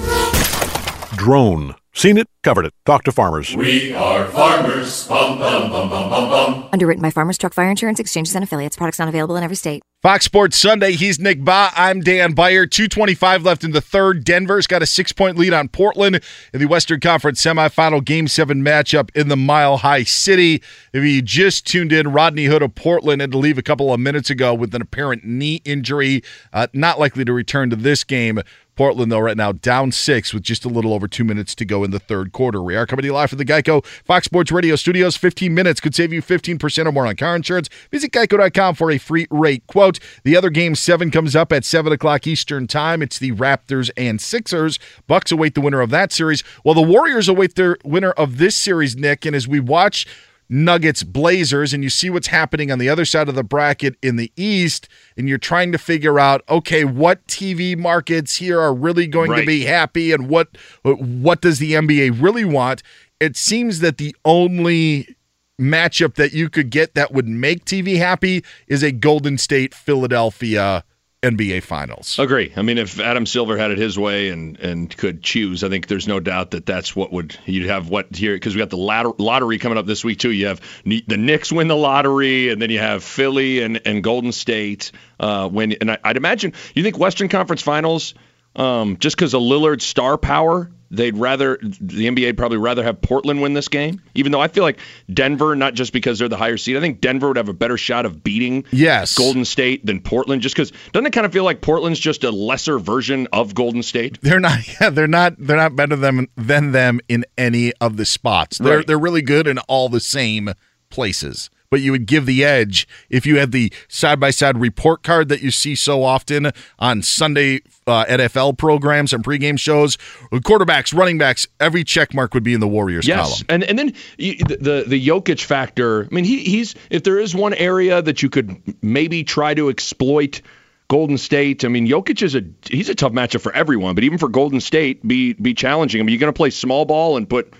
drone. 1.17 1.75
Seen 1.95 2.17
it, 2.17 2.27
covered 2.43 2.65
it. 2.65 2.73
Talk 2.85 3.05
to 3.05 3.11
farmers. 3.13 3.55
We 3.55 3.93
are 3.93 4.25
farmers. 4.25 5.07
Bum, 5.07 5.39
bum, 5.39 5.71
bum, 5.71 5.89
bum, 5.89 6.09
bum, 6.09 6.29
bum. 6.29 6.69
Underwritten 6.73 7.01
by 7.01 7.09
Farmers 7.09 7.37
Truck 7.37 7.53
Fire 7.53 7.69
Insurance 7.69 8.01
Exchanges 8.01 8.35
and 8.35 8.43
Affiliates. 8.43 8.75
Products 8.75 8.99
not 8.99 9.07
available 9.07 9.37
in 9.37 9.43
every 9.45 9.55
state. 9.55 9.81
Fox 10.01 10.25
Sports 10.25 10.57
Sunday. 10.57 10.91
He's 10.91 11.19
Nick 11.19 11.39
Bahe. 11.39 11.71
I'm 11.73 12.01
Dan 12.01 12.33
Beyer. 12.33 12.67
225 12.67 13.43
left 13.43 13.63
in 13.63 13.71
the 13.71 13.81
third. 13.81 14.25
Denver's 14.25 14.67
got 14.67 14.83
a 14.83 14.85
six 14.85 15.13
point 15.13 15.37
lead 15.37 15.53
on 15.53 15.69
Portland 15.69 16.21
in 16.53 16.59
the 16.59 16.67
Western 16.67 16.99
Conference 16.99 17.41
semifinal 17.41 18.03
game 18.03 18.27
seven 18.27 18.61
matchup 18.61 19.09
in 19.15 19.29
the 19.29 19.37
Mile 19.37 19.77
High 19.77 20.03
City. 20.03 20.61
If 20.93 21.03
you 21.03 21.21
just 21.21 21.65
tuned 21.65 21.93
in, 21.93 22.11
Rodney 22.11 22.45
Hood 22.45 22.61
of 22.61 22.75
Portland 22.75 23.21
had 23.21 23.31
to 23.31 23.37
leave 23.37 23.57
a 23.57 23.63
couple 23.63 23.91
of 23.93 23.99
minutes 24.01 24.29
ago 24.29 24.53
with 24.53 24.75
an 24.75 24.81
apparent 24.81 25.23
knee 25.23 25.61
injury. 25.65 26.23
Uh, 26.53 26.67
not 26.73 26.99
likely 26.99 27.25
to 27.25 27.33
return 27.33 27.71
to 27.71 27.75
this 27.75 28.03
game. 28.03 28.41
Portland, 28.75 29.11
though, 29.11 29.19
right 29.19 29.37
now 29.37 29.53
down 29.53 29.91
six 29.91 30.33
with 30.33 30.43
just 30.43 30.65
a 30.65 30.69
little 30.69 30.93
over 30.93 31.07
two 31.07 31.23
minutes 31.23 31.55
to 31.55 31.65
go 31.65 31.83
in 31.83 31.91
the 31.91 31.99
third 31.99 32.31
quarter. 32.31 32.61
We 32.61 32.75
are 32.75 32.85
coming 32.85 33.03
to 33.03 33.07
you 33.07 33.13
live 33.13 33.29
from 33.29 33.37
the 33.37 33.45
Geico 33.45 33.85
Fox 34.03 34.25
Sports 34.25 34.51
Radio 34.51 34.75
studios. 34.75 35.15
15 35.15 35.53
minutes 35.53 35.79
could 35.79 35.95
save 35.95 36.11
you 36.11 36.21
15% 36.21 36.85
or 36.85 36.91
more 36.91 37.07
on 37.07 37.15
car 37.15 37.35
insurance. 37.35 37.69
Visit 37.89 38.11
geico.com 38.11 38.75
for 38.75 38.91
a 38.91 38.97
free 38.97 39.27
rate 39.29 39.65
quote. 39.67 39.99
The 40.23 40.35
other 40.35 40.49
game, 40.49 40.75
seven, 40.75 41.09
comes 41.09 41.35
up 41.35 41.51
at 41.51 41.63
7 41.63 41.93
o'clock 41.93 42.27
Eastern 42.27 42.67
Time. 42.67 43.01
It's 43.01 43.17
the 43.17 43.31
Raptors 43.31 43.89
and 43.95 44.19
Sixers. 44.19 44.77
Bucks 45.07 45.31
await 45.31 45.55
the 45.55 45.61
winner 45.61 45.81
of 45.81 45.89
that 45.91 46.11
series, 46.11 46.41
while 46.63 46.75
the 46.75 46.81
Warriors 46.81 47.29
await 47.29 47.55
their 47.55 47.77
winner 47.85 48.11
of 48.11 48.37
this 48.37 48.55
series, 48.55 48.95
Nick. 48.95 49.25
And 49.25 49.35
as 49.35 49.47
we 49.47 49.59
watch 49.59 50.05
Nuggets 50.47 51.03
Blazers 51.03 51.73
and 51.73 51.83
you 51.83 51.89
see 51.89 52.09
what's 52.09 52.27
happening 52.27 52.71
on 52.71 52.77
the 52.79 52.87
other 52.89 53.05
side 53.05 53.27
of 53.29 53.35
the 53.35 53.43
bracket 53.43 53.95
in 54.01 54.15
the 54.15 54.31
East 54.35 54.87
and 55.17 55.27
you're 55.27 55.37
trying 55.37 55.71
to 55.71 55.77
figure 55.77 56.19
out 56.19 56.43
okay 56.47 56.83
what 56.85 57.25
TV 57.27 57.75
markets 57.77 58.35
here 58.35 58.59
are 58.59 58.73
really 58.73 59.07
going 59.07 59.31
Right. 59.31 59.41
to 59.41 59.45
be 59.45 59.65
happy 59.65 60.11
and 60.11 60.29
what 60.29 60.49
what 60.83 61.41
does 61.41 61.59
the 61.59 61.73
NBA 61.73 62.21
really 62.21 62.45
want 62.45 62.83
it 63.19 63.35
seems 63.35 63.79
that 63.79 63.97
the 63.97 64.15
only 64.25 65.15
matchup 65.59 66.15
that 66.15 66.33
you 66.33 66.49
could 66.49 66.69
get 66.69 66.93
that 66.95 67.11
would 67.13 67.27
make 67.27 67.65
TV 67.65 67.97
happy 67.97 68.43
is 68.67 68.83
a 68.83 68.91
Golden 68.91 69.37
State 69.37 69.73
Philadelphia 69.73 70.83
NBA 71.25 71.63
Finals. 71.63 72.19
Agree. 72.19 72.53
I 72.55 72.61
mean, 72.61 72.77
if 72.77 72.99
Adam 72.99 73.25
Silver 73.25 73.57
had 73.57 73.71
it 73.71 73.77
his 73.77 73.97
way 73.97 74.29
and 74.29 74.59
and 74.59 74.95
could 74.95 75.23
choose, 75.23 75.63
I 75.63 75.69
think 75.69 75.87
there's 75.87 76.07
no 76.07 76.19
doubt 76.19 76.51
that 76.51 76.65
that's 76.65 76.95
what 76.95 77.11
would 77.11 77.37
you'd 77.45 77.67
have 77.67 77.89
what 77.89 78.15
here 78.15 78.35
because 78.35 78.55
we 78.55 78.59
got 78.59 78.69
the 78.69 78.77
lottery 78.77 79.57
coming 79.57 79.77
up 79.77 79.85
this 79.85 80.03
week 80.03 80.19
too. 80.19 80.31
You 80.31 80.47
have 80.47 80.61
the 80.83 81.17
Knicks 81.17 81.51
win 81.51 81.67
the 81.67 81.75
lottery, 81.75 82.49
and 82.49 82.61
then 82.61 82.69
you 82.69 82.79
have 82.79 83.03
Philly 83.03 83.61
and 83.61 83.81
and 83.85 84.03
Golden 84.03 84.31
State 84.31 84.91
uh, 85.19 85.49
win. 85.51 85.73
And 85.73 85.91
I, 85.91 85.97
I'd 86.03 86.17
imagine 86.17 86.53
you 86.73 86.83
think 86.83 86.97
Western 86.97 87.29
Conference 87.29 87.61
Finals, 87.61 88.13
um, 88.55 88.97
just 88.97 89.15
because 89.15 89.33
of 89.33 89.41
Lillard's 89.41 89.85
star 89.85 90.17
power, 90.17 90.69
they'd 90.95 91.17
rather 91.17 91.57
the 91.61 92.07
NBA 92.07 92.37
probably 92.37 92.57
rather 92.57 92.83
have 92.83 93.01
Portland 93.01 93.41
win 93.41 93.53
this 93.53 93.67
game. 93.67 94.01
Even 94.15 94.31
though 94.31 94.41
I 94.41 94.47
feel 94.47 94.63
like 94.63 94.79
Denver, 95.13 95.55
not 95.55 95.73
just 95.73 95.93
because 95.93 96.19
they're 96.19 96.29
the 96.29 96.37
higher 96.37 96.57
seed, 96.57 96.77
I 96.77 96.79
think 96.79 97.01
Denver 97.01 97.27
would 97.29 97.37
have 97.37 97.49
a 97.49 97.53
better 97.53 97.77
shot 97.77 98.05
of 98.05 98.23
beating 98.23 98.65
Yes. 98.71 99.17
Golden 99.17 99.45
State 99.45 99.85
than 99.85 99.99
Portland, 100.01 100.41
just 100.41 100.55
because 100.55 100.71
doesn't 100.93 101.07
it 101.07 101.11
kind 101.13 101.25
of 101.25 101.31
feel 101.33 101.43
like 101.43 101.61
Portland's 101.61 101.99
just 101.99 102.23
a 102.23 102.31
lesser 102.31 102.79
version 102.79 103.27
of 103.33 103.55
Golden 103.55 103.83
State? 103.83 104.19
They're 104.21 104.39
not. 104.39 104.59
Yeah, 104.81 104.89
they're 104.89 105.07
not. 105.07 105.35
They're 105.37 105.57
not 105.57 105.75
better 105.75 105.95
than 105.95 106.27
than 106.35 106.71
them 106.71 106.99
in 107.07 107.23
any 107.37 107.71
of 107.81 107.97
the 107.97 108.05
spots. 108.05 108.57
They're 108.57 108.77
Right. 108.77 108.87
they're 108.87 108.97
really 108.99 109.21
good 109.21 109.47
in 109.47 109.57
all 109.59 109.89
the 109.89 109.99
same 109.99 110.51
places. 110.89 111.49
But 111.75 111.81
you 111.81 111.91
would 111.91 112.05
give 112.05 112.25
the 112.25 112.41
edge 112.45 112.87
if 113.09 113.25
you 113.25 113.37
had 113.37 113.51
the 113.51 113.69
side 113.89 114.17
by 114.17 114.29
side 114.31 114.57
report 114.57 115.03
card 115.03 115.27
that 115.27 115.41
you 115.41 115.51
see 115.51 115.75
so 115.75 116.03
often 116.03 116.53
on 116.79 117.01
Sunday 117.01 117.59
uh, 117.85 118.05
NFL 118.05 118.57
programs 118.57 119.11
and 119.11 119.21
pregame 119.25 119.59
shows. 119.59 119.97
Quarterbacks, 120.31 120.97
running 120.97 121.17
backs, 121.17 121.49
every 121.59 121.83
check 121.83 122.13
mark 122.13 122.33
would 122.33 122.43
be 122.45 122.53
in 122.53 122.61
the 122.61 122.67
Warriors 122.67 123.05
Yes, 123.05 123.27
column. 123.27 123.45
and 123.49 123.63
and 123.65 123.77
then 123.77 123.93
the 124.17 124.85
the 124.87 125.05
Jokic 125.05 125.43
factor. 125.43 126.05
I 126.05 126.15
mean, 126.15 126.23
he 126.23 126.39
he's 126.45 126.75
if 126.89 127.03
there 127.03 127.19
is 127.19 127.35
one 127.35 127.53
area 127.53 128.01
that 128.01 128.23
you 128.23 128.29
could 128.29 128.55
maybe 128.81 129.25
try 129.25 129.53
to 129.53 129.67
exploit. 129.67 130.41
Golden 130.87 131.17
State. 131.17 131.65
I 131.65 131.67
mean, 131.67 131.87
Jokic 131.87 132.21
is 132.21 132.35
a 132.35 132.43
he's 132.69 132.87
a 132.89 132.95
tough 132.95 133.11
matchup 133.11 133.41
for 133.41 133.51
everyone, 133.51 133.95
but 133.95 134.03
even 134.05 134.17
for 134.19 134.29
Golden 134.29 134.61
State, 134.61 135.05
be 135.05 135.33
be 135.33 135.53
challenging. 135.55 135.99
I 135.99 136.03
mean, 136.05 136.13
you're 136.13 136.19
going 136.21 136.31
to 136.31 136.37
play 136.37 136.51
small 136.51 136.85
ball 136.85 137.17
and 137.17 137.27
put 137.27 137.51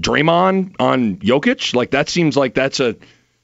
Draymond 0.00 0.74
on 0.78 1.16
Jokic. 1.18 1.74
Like 1.74 1.92
that 1.92 2.08
seems 2.08 2.36
like 2.36 2.54
that's 2.54 2.80
a 2.80 2.96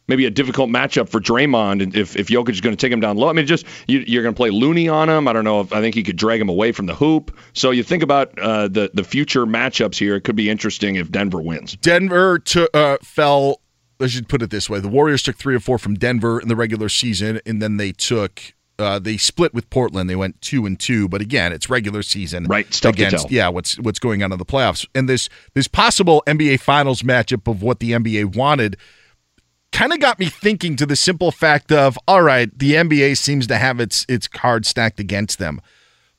maybe 0.09 0.27
a 0.27 0.31
difficult 0.31 0.71
matchup 0.71 1.09
for 1.09 1.21
Draymond 1.21 1.95
if 1.95 2.17
if 2.17 2.29
Jokic 2.29 2.51
is 2.51 2.61
going 2.61 2.77
to 2.77 2.81
take 2.81 2.93
him 2.93 3.01
down 3.01 3.17
low. 3.17 3.29
I 3.29 3.33
mean, 3.33 3.47
just 3.47 3.67
you, 3.87 4.05
you're 4.07 4.23
going 4.23 4.35
to 4.35 4.37
play 4.37 4.51
Looney 4.51 4.89
on 4.89 5.09
him. 5.09 5.29
I 5.29 5.33
don't 5.33 5.45
know 5.45 5.61
if 5.61 5.73
I 5.73 5.81
think 5.81 5.95
he 5.95 6.03
could 6.03 6.17
drag 6.17 6.41
him 6.41 6.49
away 6.49 6.73
from 6.73 6.87
the 6.87 6.95
hoop. 6.95 7.37
So 7.53 7.71
you 7.71 7.83
think 7.83 8.03
about 8.03 8.37
uh, 8.39 8.69
the 8.69 8.91
the 8.95 9.05
future 9.05 9.47
matchups 9.47 9.97
here. 9.97 10.17
It 10.17 10.23
could 10.23 10.37
be 10.37 10.51
interesting 10.51 10.97
if 10.97 11.11
Denver 11.11 11.41
wins. 11.41 11.77
Denver 11.77 12.39
to, 12.39 12.77
uh, 12.77 12.99
fell. 13.03 13.61
I 14.01 14.09
should 14.09 14.29
put 14.29 14.43
it 14.43 14.51
this 14.51 14.69
way: 14.69 14.81
the 14.81 14.89
Warriors 14.89 15.23
took 15.23 15.37
three 15.37 15.55
or 15.55 15.61
four 15.61 15.79
from 15.79 15.95
Denver 15.95 16.41
in 16.41 16.49
the 16.49 16.57
regular 16.57 16.89
season, 16.89 17.41
and 17.47 17.63
then 17.63 17.77
they 17.77 17.93
took. 17.93 18.55
Uh, 18.79 18.99
they 18.99 19.17
split 19.17 19.55
with 19.55 19.69
Portland. 19.71 20.11
They 20.11 20.17
went 20.17 20.41
two 20.41 20.67
and 20.67 20.81
two, 20.81 21.07
but 21.07 21.21
again, 21.21 21.53
it's 21.53 21.71
regular 21.71 22.03
season. 22.03 22.45
Right, 22.45 22.67
it's 22.67 22.81
tough 22.81 22.97
to 22.97 23.05
against 23.05 23.29
tell. 23.29 23.33
yeah, 23.33 23.49
what's 23.49 23.79
what's 23.79 24.01
going 24.01 24.25
on 24.25 24.33
in 24.33 24.39
the 24.39 24.47
playoffs, 24.47 24.89
and 24.95 25.09
this 25.09 25.29
this 25.55 25.69
possible 25.69 26.23
NBA 26.27 26.59
Finals 26.59 27.03
matchup 27.03 27.49
of 27.49 27.63
what 27.63 27.79
the 27.79 27.93
NBA 27.93 28.35
wanted 28.35 28.77
kind 29.73 29.93
of 29.93 30.01
got 30.01 30.19
me 30.19 30.27
thinking 30.27 30.77
to 30.77 30.87
the 30.87 30.97
simple 30.97 31.31
fact 31.31 31.73
of 31.73 31.99
all 32.07 32.23
right, 32.23 32.57
the 32.57 32.75
NBA 32.75 33.17
seems 33.17 33.47
to 33.49 33.57
have 33.57 33.81
its 33.81 34.07
its 34.09 34.29
cards 34.29 34.69
stacked 34.69 35.01
against 35.01 35.39
them. 35.39 35.61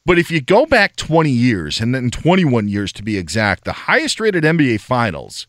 But 0.05 0.19
if 0.19 0.29
you 0.29 0.41
go 0.41 0.65
back 0.65 0.97
20 0.97 1.29
years, 1.29 1.79
and 1.79 1.95
then 1.95 2.11
21 2.11 2.67
years 2.67 2.91
to 2.93 3.03
be 3.03 3.17
exact, 3.17 3.63
the 3.63 3.71
highest 3.71 4.19
rated 4.19 4.43
NBA 4.43 4.81
finals 4.81 5.47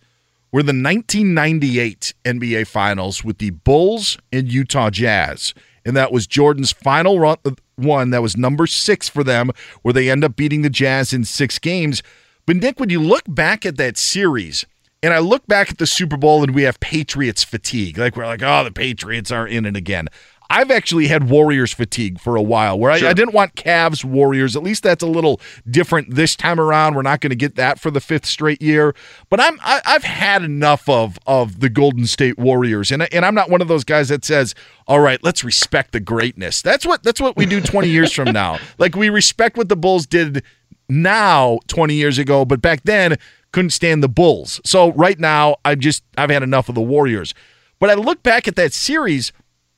were 0.53 0.63
the 0.63 0.69
1998 0.69 2.15
NBA 2.25 2.69
finals 2.69 3.25
with 3.25 3.39
the 3.39 3.51
Bulls 3.51 4.17
and 4.33 4.53
Utah 4.53 4.91
Jazz. 4.91 5.55
And 5.85 5.97
that 5.97 6.13
was 6.13 6.29
Jordan's 6.29 6.71
final 6.71 7.19
run, 7.19 7.39
one 7.75 8.11
that 8.11 8.23
was 8.23 8.37
number 8.37 8.69
six 8.69 9.09
for 9.09 9.25
them, 9.25 9.51
where 9.83 9.93
they 9.93 10.09
end 10.09 10.23
up 10.23 10.37
beating 10.37 10.63
the 10.63 10.71
Jazz 10.71 11.13
in 11.13 11.25
six 11.25 11.59
games. 11.59 12.05
But 12.47 12.57
Nick, 12.57 12.79
when 12.79 12.91
you 12.91 13.03
look 13.03 13.25
back 13.27 13.67
at 13.67 13.77
that 13.79 13.99
series, 13.99 14.65
and 15.05 15.13
I 15.13 15.19
look 15.19 15.47
back 15.47 15.71
at 15.71 15.77
the 15.77 15.87
Super 15.87 16.17
Bowl 16.17 16.43
and 16.43 16.55
we 16.55 16.63
have 16.63 16.81
Patriots 16.81 17.45
fatigue, 17.45 17.99
like 17.99 18.17
we're 18.17 18.25
like, 18.25 18.43
oh, 18.43 18.65
the 18.65 18.73
Patriots 18.73 19.31
are 19.31 19.47
in 19.47 19.67
it 19.67 19.77
again. 19.77 20.09
I've 20.49 20.71
actually 20.71 21.09
had 21.09 21.29
Warriors 21.29 21.75
fatigue 21.75 22.19
for 22.19 22.37
a 22.37 22.43
while 22.43 22.79
where 22.79 22.91
I, 22.91 22.97
I 22.97 23.13
didn't 23.13 23.35
want 23.35 23.55
Cavs 23.55 24.03
Warriors. 24.03 24.57
At 24.57 24.63
least 24.63 24.83
that's 24.83 25.03
a 25.03 25.07
little 25.07 25.41
different 25.69 26.15
this 26.15 26.37
time 26.37 26.59
around. 26.59 26.95
We're 26.95 27.03
not 27.03 27.21
going 27.21 27.31
to 27.31 27.37
get 27.37 27.57
that 27.57 27.79
for 27.79 27.91
the 27.91 28.01
fifth 28.01 28.25
straight 28.25 28.63
year. 28.63 28.95
But 29.29 29.41
I'm 29.41 29.59
I, 29.63 29.83
I've 29.85 30.05
had 30.05 30.43
enough 30.43 30.89
of 30.89 31.19
of 31.27 31.61
the 31.61 31.69
Golden 31.69 32.07
State 32.07 32.39
Warriors, 32.39 32.91
and 32.91 33.03
and 33.13 33.27
I'm 33.27 33.35
not 33.35 33.51
one 33.51 33.63
of 33.63 33.69
those 33.69 33.85
guys 33.85 34.11
that 34.11 34.25
says, 34.25 34.55
"All 34.87 35.01
right, 35.01 35.23
let's 35.23 35.45
respect 35.45 35.93
the 35.93 36.01
greatness." 36.01 36.63
That's 36.63 36.87
what 36.87 37.03
that's 37.03 37.21
what 37.21 37.37
we 37.37 37.47
do 37.47 37.61
20 37.61 37.89
years 37.89 38.13
from 38.13 38.33
now. 38.33 38.59
Like 38.79 38.97
we 38.97 39.09
respect 39.09 39.57
what 39.57 39.69
the 39.69 39.77
Bulls 39.77 40.07
did 40.07 40.43
now 40.89 41.59
20 41.69 41.95
years 41.95 42.19
ago, 42.19 42.45
but 42.45 42.61
back 42.61 42.83
then 42.85 43.17
couldn't 43.55 43.71
stand 43.71 44.03
the 44.03 44.09
Bulls. 44.09 44.61
So 44.65 44.91
right 44.95 45.19
now, 45.19 45.57
I've 45.65 45.79
just 45.79 46.03
I've 46.19 46.31
had 46.31 46.43
enough 46.43 46.69
of 46.69 46.75
the 46.75 46.81
Warriors. 46.81 47.35
But 47.79 47.89
I 47.89 47.95
look 47.95 48.21
back 48.25 48.49
at 48.49 48.57
that 48.57 48.73
series. 48.73 49.33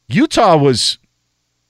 Utah 0.08 0.56
was 0.56 0.96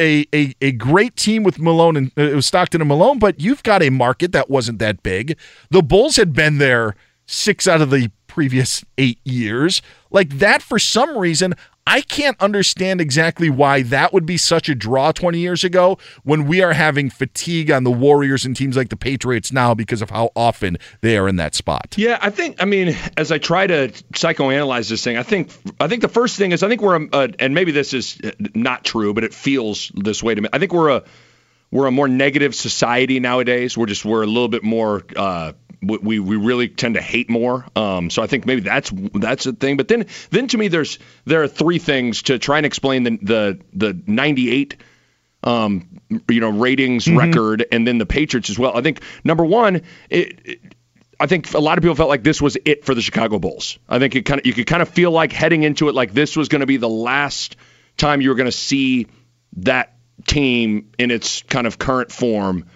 a, 0.01 0.25
a 0.33 0.55
a 0.61 0.71
great 0.71 1.17
team 1.17 1.43
with 1.43 1.59
Malone 1.59 1.97
and 1.97 2.13
uh, 2.17 2.23
it 2.23 2.35
was 2.37 2.47
Stockton 2.47 2.81
and 2.81 2.87
Malone, 2.87 3.19
but 3.19 3.41
you've 3.41 3.65
got 3.65 3.83
a 3.83 3.91
market 3.91 4.31
that 4.31 4.49
wasn't 4.49 4.79
that 4.79 5.03
big. 5.03 5.37
The 5.71 5.83
Bulls 5.83 6.15
had 6.15 6.33
been 6.33 6.59
there 6.59 6.95
six 7.27 7.67
out 7.67 7.81
of 7.81 7.91
the 7.91 8.13
previous 8.29 8.85
eight 8.99 9.19
years. 9.25 9.83
Like 10.13 10.39
that, 10.39 10.63
for 10.63 10.79
some 10.79 11.19
reason, 11.19 11.55
I 11.87 12.01
can't 12.01 12.41
understand 12.41 13.01
exactly 13.01 13.49
why 13.49 13.83
that 13.83 14.13
would 14.13 14.27
be 14.27 14.37
such 14.37 14.69
a 14.69 14.75
draw 14.75 15.13
20 15.13 15.39
years 15.39 15.63
ago 15.63 15.99
when 16.25 16.47
we 16.47 16.61
are 16.61 16.73
having 16.73 17.11
fatigue 17.11 17.71
on 17.71 17.85
the 17.85 17.93
Warriors 17.93 18.45
and 18.45 18.57
teams 18.57 18.77
like 18.77 18.89
the 18.89 18.97
Patriots 18.97 19.53
now 19.53 19.73
because 19.73 20.03
of 20.03 20.11
how 20.11 20.31
often 20.35 20.79
they 21.01 21.17
are 21.17 21.29
in 21.29 21.37
that 21.37 21.55
spot. 21.55 21.95
Yeah, 21.97 22.19
I 22.21 22.31
think. 22.31 22.61
I 22.61 22.65
mean, 22.65 22.97
as 23.17 23.31
I 23.31 23.39
try 23.39 23.69
to 23.69 23.89
psychoanalyze 24.13 24.89
this 24.89 25.05
thing, 25.05 25.17
I 25.17 25.23
think. 25.23 25.53
I 25.79 25.87
think 25.87 26.03
the 26.03 26.09
first 26.09 26.37
thing 26.37 26.53
is 26.53 26.63
I 26.63 26.69
think 26.69 26.83
we're 26.83 27.07
a, 27.13 27.31
and 27.39 27.55
maybe 27.55 27.71
this 27.71 27.95
is 27.95 28.21
not 28.55 28.85
true, 28.85 29.15
but 29.15 29.23
it 29.23 29.33
feels 29.33 29.93
this 29.95 30.23
way 30.23 30.35
to 30.35 30.41
me. 30.41 30.49
I 30.53 30.59
think 30.59 30.73
we're 30.73 30.91
a 30.91 31.05
we're 31.71 31.87
a 31.87 31.93
more 31.93 32.09
negative 32.09 32.55
society 32.55 33.21
nowadays. 33.21 33.77
We're 33.77 33.87
just 33.87 34.05
we're 34.05 34.23
a 34.23 34.27
little 34.27 34.49
bit 34.49 34.65
more. 34.65 35.05
Uh, 35.15 35.53
we 35.83 36.19
we 36.19 36.37
really 36.37 36.69
tend 36.69 36.95
to 36.95 37.01
hate 37.03 37.29
more. 37.31 37.67
Um, 37.77 38.11
so 38.11 38.23
I 38.23 38.27
think 38.27 38.47
maybe 38.47 38.61
that's 38.63 38.91
that's 39.15 39.47
a 39.47 39.53
thing. 39.53 39.77
But 39.77 39.89
then 39.89 40.07
then 40.31 40.49
to 40.49 40.59
me, 40.59 40.69
there's 40.69 40.99
there 41.25 41.43
are 41.43 41.49
three 41.49 41.79
things 41.79 42.23
to 42.25 42.39
try 42.39 42.57
and 42.59 42.67
explain 42.67 43.03
the 43.05 43.19
the 43.23 43.61
the 43.75 44.03
98 44.07 44.77
um, 45.45 46.01
you 46.29 46.41
know 46.41 46.51
ratings 46.51 47.09
record 47.09 47.65
and 47.71 47.87
then 47.87 47.99
the 47.99 48.07
Patriots 48.07 48.51
as 48.51 48.59
well. 48.59 48.77
I 48.77 48.83
think 48.83 49.01
number 49.25 49.45
one, 49.45 49.83
it, 50.11 50.41
it- 50.45 50.61
I 51.19 51.27
think 51.27 51.55
a 51.55 51.59
lot 51.61 51.79
of 51.79 51.83
people 51.83 51.95
felt 51.95 52.11
like 52.11 52.23
this 52.23 52.43
was 52.43 52.59
it 52.67 52.85
for 52.85 52.95
the 52.95 53.01
Chicago 53.01 53.39
Bulls. 53.39 53.79
I 53.89 53.99
think 53.99 54.15
it 54.17 54.27
kind 54.27 54.39
of 54.39 54.45
you 54.47 54.53
could 54.53 54.67
kind 54.67 54.83
of 54.83 54.91
feel 54.91 55.11
like 55.11 55.33
heading 55.33 55.63
into 55.63 55.89
it 55.89 55.95
like 55.95 56.13
this 56.13 56.37
was 56.37 56.49
going 56.49 56.61
to 56.61 56.67
be 56.67 56.77
the 56.77 56.91
last 56.91 57.57
time 57.97 58.21
you 58.21 58.29
were 58.29 58.35
going 58.35 58.45
to 58.51 58.53
see 58.53 59.07
that 59.59 59.95
team 60.27 60.91
in 60.99 61.11
its 61.11 61.41
kind 61.43 61.67
of 61.67 61.79
current 61.79 62.13
form. 62.13 62.67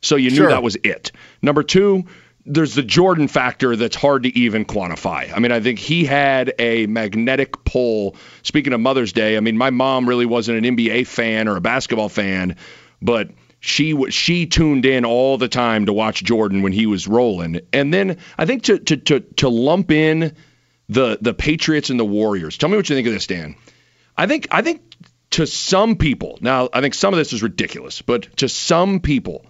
So 0.00 0.14
you 0.14 0.30
knew 0.30 0.36
Sure. 0.36 0.48
that 0.50 0.62
was 0.62 0.76
it. 0.84 1.10
Number 1.42 1.64
two, 1.64 2.04
there's 2.48 2.74
the 2.74 2.82
Jordan 2.82 3.28
factor 3.28 3.76
that's 3.76 3.96
hard 3.96 4.24
to 4.24 4.36
even 4.36 4.64
quantify. 4.64 5.32
I 5.34 5.38
mean, 5.38 5.52
I 5.52 5.60
think 5.60 5.78
he 5.78 6.04
had 6.04 6.54
a 6.58 6.86
magnetic 6.86 7.64
pull. 7.64 8.16
Speaking 8.42 8.72
of 8.72 8.80
Mother's 8.80 9.12
Day, 9.12 9.36
I 9.36 9.40
mean, 9.40 9.56
my 9.56 9.70
mom 9.70 10.08
really 10.08 10.26
wasn't 10.26 10.64
an 10.64 10.76
NBA 10.76 11.06
fan 11.06 11.48
or 11.48 11.56
a 11.56 11.60
basketball 11.60 12.08
fan, 12.08 12.56
but 13.02 13.30
she 13.60 14.10
she 14.10 14.46
tuned 14.46 14.86
in 14.86 15.04
all 15.04 15.36
the 15.36 15.48
time 15.48 15.86
to 15.86 15.92
watch 15.92 16.22
Jordan 16.22 16.62
when 16.62 16.72
he 16.72 16.86
was 16.86 17.06
rolling. 17.06 17.60
And 17.72 17.92
then 17.92 18.18
I 18.36 18.46
think 18.46 18.64
to 18.64 18.78
to 18.78 18.96
to, 18.96 19.20
to 19.20 19.48
lump 19.48 19.90
in 19.90 20.34
the 20.88 21.18
the 21.20 21.34
Patriots 21.34 21.90
and 21.90 22.00
the 22.00 22.04
Warriors. 22.04 22.56
Tell 22.56 22.68
me 22.68 22.76
what 22.76 22.88
you 22.88 22.96
think 22.96 23.06
of 23.06 23.12
this, 23.12 23.26
Dan. 23.26 23.56
I 24.16 24.26
think 24.26 24.48
I 24.50 24.62
think 24.62 24.82
to 25.30 25.46
some 25.46 25.96
people, 25.96 26.38
now 26.40 26.68
I 26.72 26.80
think 26.80 26.94
some 26.94 27.12
of 27.12 27.18
this 27.18 27.32
is 27.32 27.42
ridiculous, 27.42 28.00
but 28.00 28.36
to 28.38 28.48
some 28.48 29.00
people, 29.00 29.44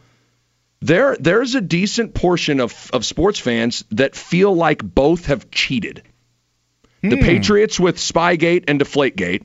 there 0.80 1.16
there's 1.18 1.54
a 1.54 1.60
decent 1.60 2.14
portion 2.14 2.60
of, 2.60 2.90
of 2.92 3.04
sports 3.04 3.38
fans 3.38 3.84
that 3.90 4.14
feel 4.14 4.54
like 4.54 4.82
both 4.82 5.26
have 5.26 5.50
cheated. 5.50 6.02
The 7.02 7.16
Hmm. 7.16 7.22
Patriots 7.22 7.78
with 7.78 7.96
Spygate 7.96 8.64
and 8.68 8.80
Deflategate, 8.80 9.44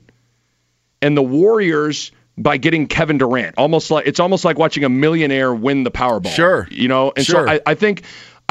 and 1.02 1.16
the 1.16 1.22
Warriors 1.24 2.12
by 2.36 2.58
getting 2.58 2.88
Kevin 2.88 3.20
Durant. 3.20 3.56
Almost 3.60 3.92
like 3.92 4.08
it's 4.08 4.20
almost 4.20 4.44
like 4.44 4.58
watching 4.58 4.84
a 4.84 4.90
millionaire 4.90 5.54
win 5.54 5.84
the 5.84 5.92
Powerball. 5.92 6.34
Sure. 6.36 6.68
You 6.72 6.88
know, 6.88 7.14
and 7.16 7.24
Sure. 7.26 7.46
so 7.48 7.54
I, 7.54 7.60
I 7.66 7.76
think 7.76 8.04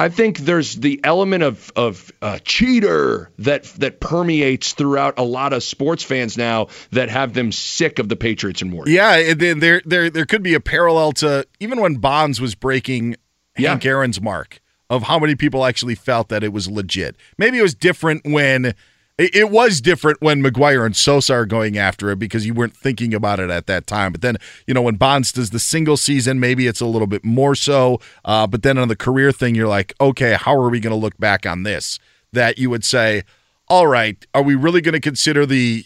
I 0.02 0.08
think 0.08 0.38
there's 0.38 0.74
the 0.74 1.00
element 1.04 1.44
of 1.44 1.70
of 1.76 2.10
uh, 2.20 2.40
cheater 2.40 3.30
that 3.38 3.62
that 3.74 4.00
permeates 4.00 4.72
throughout 4.72 5.16
a 5.16 5.22
lot 5.22 5.52
of 5.52 5.62
sports 5.62 6.02
fans 6.02 6.36
now 6.36 6.66
that 6.90 7.08
have 7.08 7.34
them 7.34 7.52
sick 7.52 8.00
of 8.00 8.08
the 8.08 8.16
Patriots 8.16 8.62
and 8.62 8.72
Warriors. 8.72 8.92
Yeah, 8.92 9.14
and 9.14 9.40
then 9.40 9.60
there 9.60 9.80
there 9.84 10.10
there 10.10 10.26
could 10.26 10.42
be 10.42 10.54
a 10.54 10.60
parallel 10.60 11.12
to 11.12 11.46
even 11.60 11.80
when 11.80 11.98
Bonds 11.98 12.40
was 12.40 12.56
breaking 12.56 13.14
Hank 13.54 13.86
Aaron's 13.86 14.20
mark 14.20 14.60
of 14.90 15.04
how 15.04 15.20
many 15.20 15.36
people 15.36 15.64
actually 15.64 15.94
felt 15.94 16.30
that 16.30 16.42
it 16.42 16.52
was 16.52 16.68
legit. 16.68 17.14
Maybe 17.38 17.58
it 17.60 17.62
was 17.62 17.76
different 17.76 18.22
when 18.24 18.74
it, 19.22 19.34
it 19.36 19.50
was 19.50 19.80
different 19.80 20.20
when 20.20 20.42
McGwire 20.42 20.84
and 20.84 20.96
Sosa 20.96 21.34
are 21.34 21.46
going 21.46 21.78
after 21.78 22.10
it 22.10 22.18
because 22.18 22.44
you 22.44 22.54
weren't 22.54 22.76
thinking 22.76 23.14
about 23.14 23.38
it 23.38 23.50
at 23.50 23.66
that 23.66 23.86
time. 23.86 24.12
But 24.12 24.20
then 24.20 24.36
you 24.66 24.74
know 24.74 24.82
when 24.82 24.96
Bonds 24.96 25.32
does 25.32 25.50
the 25.50 25.58
single 25.58 25.96
season, 25.96 26.40
maybe 26.40 26.66
it's 26.66 26.80
a 26.80 26.86
little 26.86 27.06
bit 27.06 27.24
more 27.24 27.54
so. 27.54 28.00
Uh, 28.24 28.46
but 28.46 28.62
then 28.62 28.78
on 28.78 28.88
the 28.88 28.96
career 28.96 29.32
thing, 29.32 29.54
you're 29.54 29.68
like, 29.68 29.94
okay, 30.00 30.34
how 30.34 30.54
are 30.56 30.68
we 30.68 30.80
going 30.80 30.92
to 30.92 30.96
look 30.96 31.16
back 31.18 31.46
on 31.46 31.62
this? 31.62 31.98
That 32.32 32.58
you 32.58 32.70
would 32.70 32.84
say, 32.84 33.22
all 33.68 33.86
right, 33.86 34.24
are 34.34 34.42
we 34.42 34.54
really 34.54 34.80
going 34.80 34.94
to 34.94 35.00
consider 35.00 35.46
the 35.46 35.84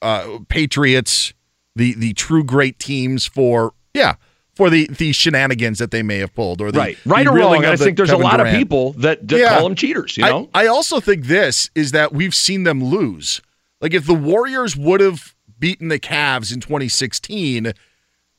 uh, 0.00 0.38
Patriots, 0.48 1.34
the 1.74 1.94
the 1.94 2.12
true 2.14 2.44
great 2.44 2.78
teams 2.78 3.26
for 3.26 3.74
yeah 3.92 4.14
for 4.58 4.68
the 4.70 4.88
the 4.88 5.12
shenanigans 5.12 5.78
that 5.78 5.92
they 5.92 6.02
may 6.02 6.18
have 6.18 6.34
pulled 6.34 6.60
or 6.60 6.72
the 6.72 6.80
right, 6.80 6.98
right 7.06 7.24
the 7.24 7.30
or 7.30 7.36
wrong. 7.36 7.64
I 7.64 7.76
think 7.76 7.96
there's 7.96 8.10
a 8.10 8.16
lot 8.16 8.38
Durant. 8.38 8.56
of 8.56 8.58
people 8.60 8.92
that, 8.94 9.26
that 9.28 9.38
Yeah. 9.38 9.50
call 9.50 9.62
them 9.68 9.76
cheaters. 9.76 10.16
You 10.18 10.24
I- 10.24 10.30
know, 10.30 10.50
I, 10.52 10.66
also 10.66 10.98
think 10.98 11.26
this 11.26 11.70
is 11.76 11.92
that 11.92 12.12
we've 12.12 12.34
seen 12.34 12.64
them 12.64 12.82
lose. 12.82 13.40
Like 13.80 13.94
if 13.94 14.04
the 14.04 14.14
Warriors 14.14 14.74
would 14.76 15.00
have 15.00 15.36
beaten 15.60 15.86
the 15.86 16.00
Cavs 16.00 16.52
in 16.52 16.58
2016, 16.58 17.72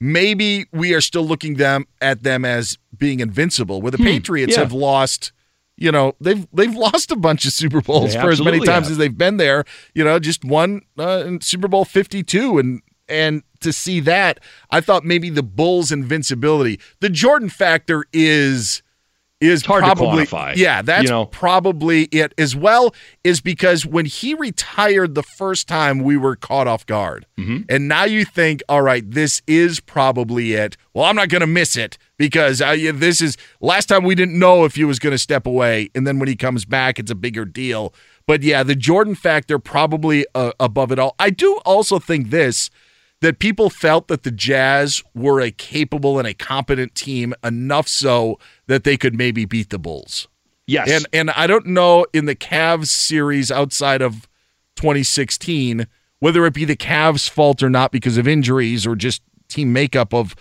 maybe 0.02 0.66
we 0.74 0.94
are 0.94 1.00
still 1.00 1.26
looking 1.26 1.56
them 1.56 1.86
at 2.02 2.24
them 2.24 2.44
as 2.44 2.78
being 2.98 3.22
invincible. 3.22 3.82
Where 3.82 3.92
the 3.92 3.98
Patriots 3.98 4.56
yeah. 4.56 4.64
have 4.64 4.74
lost. 4.74 5.32
You 5.78 5.94
know 5.94 6.16
they've 6.20 6.46
they've 6.52 6.76
lost 6.88 7.12
a 7.12 7.16
bunch 7.16 7.46
of 7.46 7.54
Super 7.54 7.80
Bowls 7.80 8.14
They 8.14 8.20
for 8.20 8.30
as 8.30 8.42
many 8.42 8.60
times 8.60 8.88
have. 8.88 8.92
as 8.92 8.98
they've 8.98 9.18
been 9.18 9.38
there. 9.38 9.64
You 9.94 10.04
know, 10.04 10.20
just 10.20 10.44
one 10.44 10.82
uh, 10.98 11.38
Super 11.40 11.70
Bowl 11.70 11.86
fifty 11.86 12.24
two, 12.24 12.58
and 12.60 12.82
and 13.08 13.44
to 13.62 13.74
see 13.74 14.00
that, 14.02 14.40
I 14.72 14.82
thought 14.82 15.04
maybe 15.06 15.30
the 15.30 15.44
Bulls' 15.44 15.92
invincibility, 15.92 16.80
the 17.00 17.10
Jordan 17.10 17.50
factor 17.50 18.06
is 18.14 18.82
is 19.42 19.66
hard 19.66 19.86
to 19.86 19.96
probably 19.96 20.26
quantify, 20.26 20.54
yeah, 20.58 20.82
that's 20.82 21.04
you 21.04 21.10
know? 21.10 21.26
probably 21.26 22.04
it 22.12 22.34
as 22.38 22.58
well. 22.58 22.94
Is 23.24 23.40
because 23.40 23.86
when 23.86 24.06
he 24.06 24.34
retired 24.34 25.16
the 25.16 25.24
first 25.24 25.66
time, 25.66 26.00
we 26.00 26.18
were 26.18 26.36
caught 26.36 26.68
off 26.68 26.86
guard, 26.86 27.26
Mm-hmm. 27.38 27.60
and 27.70 27.88
now 27.88 28.04
you 28.04 28.26
think, 28.26 28.62
all 28.68 28.82
right, 28.82 29.10
this 29.10 29.42
is 29.48 29.80
probably 29.80 30.56
it. 30.56 30.76
Well, 30.94 31.06
I'm 31.06 31.16
not 31.16 31.30
going 31.30 31.40
to 31.40 31.48
miss 31.48 31.78
it 31.78 31.98
because 32.18 32.62
I, 32.62 32.92
this 32.92 33.22
is 33.22 33.38
last 33.62 33.86
time 33.86 34.04
we 34.04 34.14
didn't 34.14 34.38
know 34.38 34.66
if 34.66 34.76
he 34.76 34.84
was 34.84 35.00
going 35.00 35.12
to 35.14 35.18
step 35.18 35.48
away, 35.48 35.90
and 35.96 36.06
then 36.06 36.20
when 36.20 36.28
he 36.28 36.36
comes 36.36 36.66
back, 36.66 37.00
it's 37.00 37.10
a 37.12 37.16
bigger 37.16 37.46
deal. 37.46 37.94
But 38.28 38.44
yeah, 38.44 38.62
the 38.64 38.76
Jordan 38.76 39.16
factor 39.16 39.58
probably 39.58 40.26
uh, 40.36 40.52
above 40.60 40.92
it 40.92 41.00
all. 41.00 41.16
I 41.18 41.30
do 41.30 41.60
also 41.64 41.98
think 41.98 42.30
this 42.30 42.70
that 43.22 43.40
people 43.40 43.70
felt 43.70 44.08
that 44.08 44.24
the 44.24 44.32
Jazz 44.32 45.04
were 45.14 45.42
a 45.42 45.52
capable 45.52 46.18
and 46.20 46.28
a 46.28 46.34
competent 46.34 46.96
team 46.96 47.34
enough 47.44 47.88
so 47.88 48.40
that 48.68 48.84
they 48.84 48.98
could 48.98 49.16
maybe 49.16 49.46
beat 49.46 49.70
the 49.70 49.80
Bulls. 49.80 50.28
yes, 50.68 50.90
And 50.90 51.08
and 51.12 51.32
I 51.32 51.48
don't 51.48 51.66
know 51.66 52.06
in 52.14 52.26
the 52.26 52.36
Cavs 52.36 52.88
series 52.88 53.52
outside 53.52 54.02
of 54.02 54.28
2016 54.76 55.88
whether 56.20 56.46
it 56.46 56.54
be 56.54 56.66
the 56.66 56.76
Cavs' 56.76 57.30
fault 57.30 57.64
or 57.64 57.70
not 57.70 57.92
because 57.92 58.18
of 58.18 58.28
injuries 58.28 58.86
or 58.86 58.96
just 58.96 59.22
team 59.48 59.72
makeup 59.72 60.14
of 60.14 60.36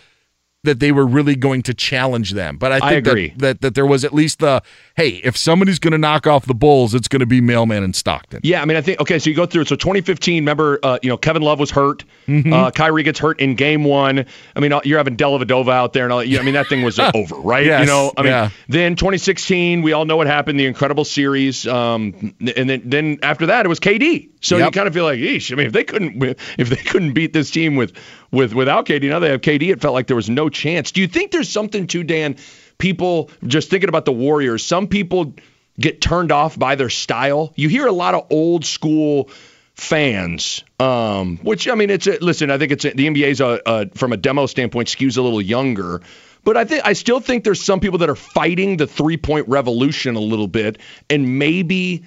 that 0.69 0.81
they 0.81 0.93
were 0.93 1.07
really 1.07 1.35
going 1.35 1.63
to 1.63 1.73
challenge 1.73 2.33
them. 2.33 2.59
But 2.59 2.73
I 2.73 2.77
I 2.77 2.81
think 2.91 3.07
agree. 3.07 3.29
That, 3.31 3.39
that 3.39 3.61
that 3.63 3.75
there 3.75 3.87
was 3.87 4.05
at 4.05 4.13
least 4.13 4.41
the 4.41 4.63
hey, 4.97 5.21
if 5.25 5.37
somebody's 5.37 5.79
going 5.79 5.93
to 5.93 5.99
knock 5.99 6.27
off 6.27 6.47
the 6.47 6.55
Bulls, 6.55 6.95
it's 6.95 7.09
going 7.09 7.21
to 7.21 7.27
be 7.27 7.41
Mailman 7.41 7.83
and 7.83 7.97
Stockton. 7.97 8.41
Yeah, 8.43 8.61
I 8.61 8.65
mean, 8.65 8.77
I 8.77 8.83
think 8.83 9.01
okay. 9.01 9.19
So 9.19 9.31
you 9.31 9.37
go 9.37 9.47
through 9.47 9.63
it. 9.63 9.69
So 9.69 9.77
2015, 9.77 10.43
remember, 10.43 10.79
uh, 10.83 10.99
you 11.03 11.09
know, 11.09 11.17
Kevin 11.17 11.43
Love 11.43 11.59
was 11.59 11.71
hurt. 11.71 12.05
Mm-hmm. 12.27 12.53
Uh, 12.53 12.71
Kyrie 12.71 13.03
gets 13.03 13.19
hurt 13.19 13.41
in 13.41 13.55
Game 13.55 13.85
One. 13.85 14.27
I 14.55 14.61
mean, 14.61 14.73
you're 14.85 14.99
having 14.99 15.17
Dellavedova 15.17 15.71
out 15.71 15.93
there, 15.93 16.05
and 16.05 16.13
all, 16.13 16.23
you, 16.23 16.39
I 16.39 16.43
mean, 16.43 16.55
that 16.55 16.67
thing 16.67 16.83
was 16.83 16.99
over, 17.15 17.37
right? 17.37 17.65
Yes, 17.65 17.81
you 17.81 17.87
know, 17.87 18.13
I 18.17 18.23
mean, 18.23 18.33
yeah. 18.33 18.51
then 18.69 18.97
2016, 18.97 19.83
we 19.83 19.93
all 19.93 20.05
know 20.05 20.17
what 20.17 20.27
happened. 20.27 20.61
The 20.61 20.67
incredible 20.67 21.05
series, 21.05 21.67
um, 21.67 22.35
and 22.41 22.69
then 22.69 22.83
then 22.85 23.19
after 23.23 23.47
that, 23.47 23.65
it 23.65 23.69
was 23.69 23.81
KD. 23.81 24.31
So 24.41 24.57
you 24.57 24.71
kind 24.71 24.87
of 24.87 24.95
feel 24.95 25.05
like, 25.05 25.19
eesh. 25.19 25.53
I 25.53 25.57
mean, 25.57 25.67
if 25.67 25.73
they 25.73 25.85
couldn't, 25.85 26.23
if 26.59 26.69
they 26.69 26.77
couldn't 26.91 27.13
beat 27.13 27.33
this 27.33 27.51
team 27.51 27.77
with 27.77 27.93
with 28.31 28.55
without 28.55 28.87
KD, 28.87 29.09
now 29.09 29.19
they 29.19 29.31
have 29.31 29.41
KD. 29.41 29.71
It 29.71 29.81
felt 29.81 29.95
like 29.95 30.07
there 30.07 30.17
was 30.17 30.31
no 30.31 30.49
chance. 30.49 30.93
Do 30.93 31.01
you 31.01 31.09
think 31.09 31.33
there's 31.33 31.49
something 31.49 31.87
to 31.89 32.03
Dan? 32.03 32.37
People 32.79 33.31
just 33.45 33.71
thinking 33.71 33.89
about 33.89 34.05
the 34.05 34.13
Warriors. 34.13 34.65
Some 34.65 34.87
people 34.87 35.35
get 35.79 36.01
turned 36.01 36.31
off 36.31 36.59
by 36.59 36.77
their 36.77 36.91
style. 36.91 37.53
You 37.57 37.69
hear 37.69 37.87
a 37.87 37.93
lot 37.93 38.15
of 38.15 38.27
old 38.31 38.65
school 38.65 39.31
fans, 39.75 40.65
um, 40.79 41.39
which 41.39 41.69
I 41.69 41.75
mean, 41.75 41.91
it's 41.91 42.07
a, 42.07 42.19
listen. 42.21 42.51
I 42.51 42.59
think 42.59 42.73
it's 42.73 42.85
a, 42.85 42.91
the 42.91 43.07
NBA's 43.07 43.41
a, 43.41 43.61
a, 43.67 43.89
from 43.91 44.13
a 44.13 44.17
demo 44.17 44.47
standpoint 44.47 44.89
skews 44.89 45.19
a 45.19 45.23
little 45.23 45.43
younger. 45.43 46.03
But 46.45 46.57
I 46.57 46.65
think 46.65 46.87
I 46.87 46.93
still 46.93 47.21
think 47.21 47.45
there's 47.45 47.63
some 47.63 47.81
people 47.81 47.99
that 47.99 48.09
are 48.09 48.17
fighting 48.17 48.77
the 48.77 48.87
three 48.87 49.17
point 49.17 49.49
revolution 49.49 50.15
a 50.15 50.21
little 50.21 50.49
bit, 50.49 50.79
and 51.11 51.39
maybe 51.39 52.05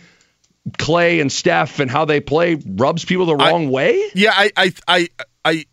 Klay 0.77 1.19
and 1.21 1.31
Steph 1.31 1.79
and 1.79 1.89
how 1.89 2.05
they 2.05 2.19
play 2.19 2.55
rubs 2.65 3.03
people 3.05 3.25
the 3.25 3.35
wrong 3.35 3.69
way. 3.69 3.99
Yeah, 4.13 4.31
I, 4.33 4.51
I, 4.55 4.73
I, 4.87 5.07
I, 5.43 5.65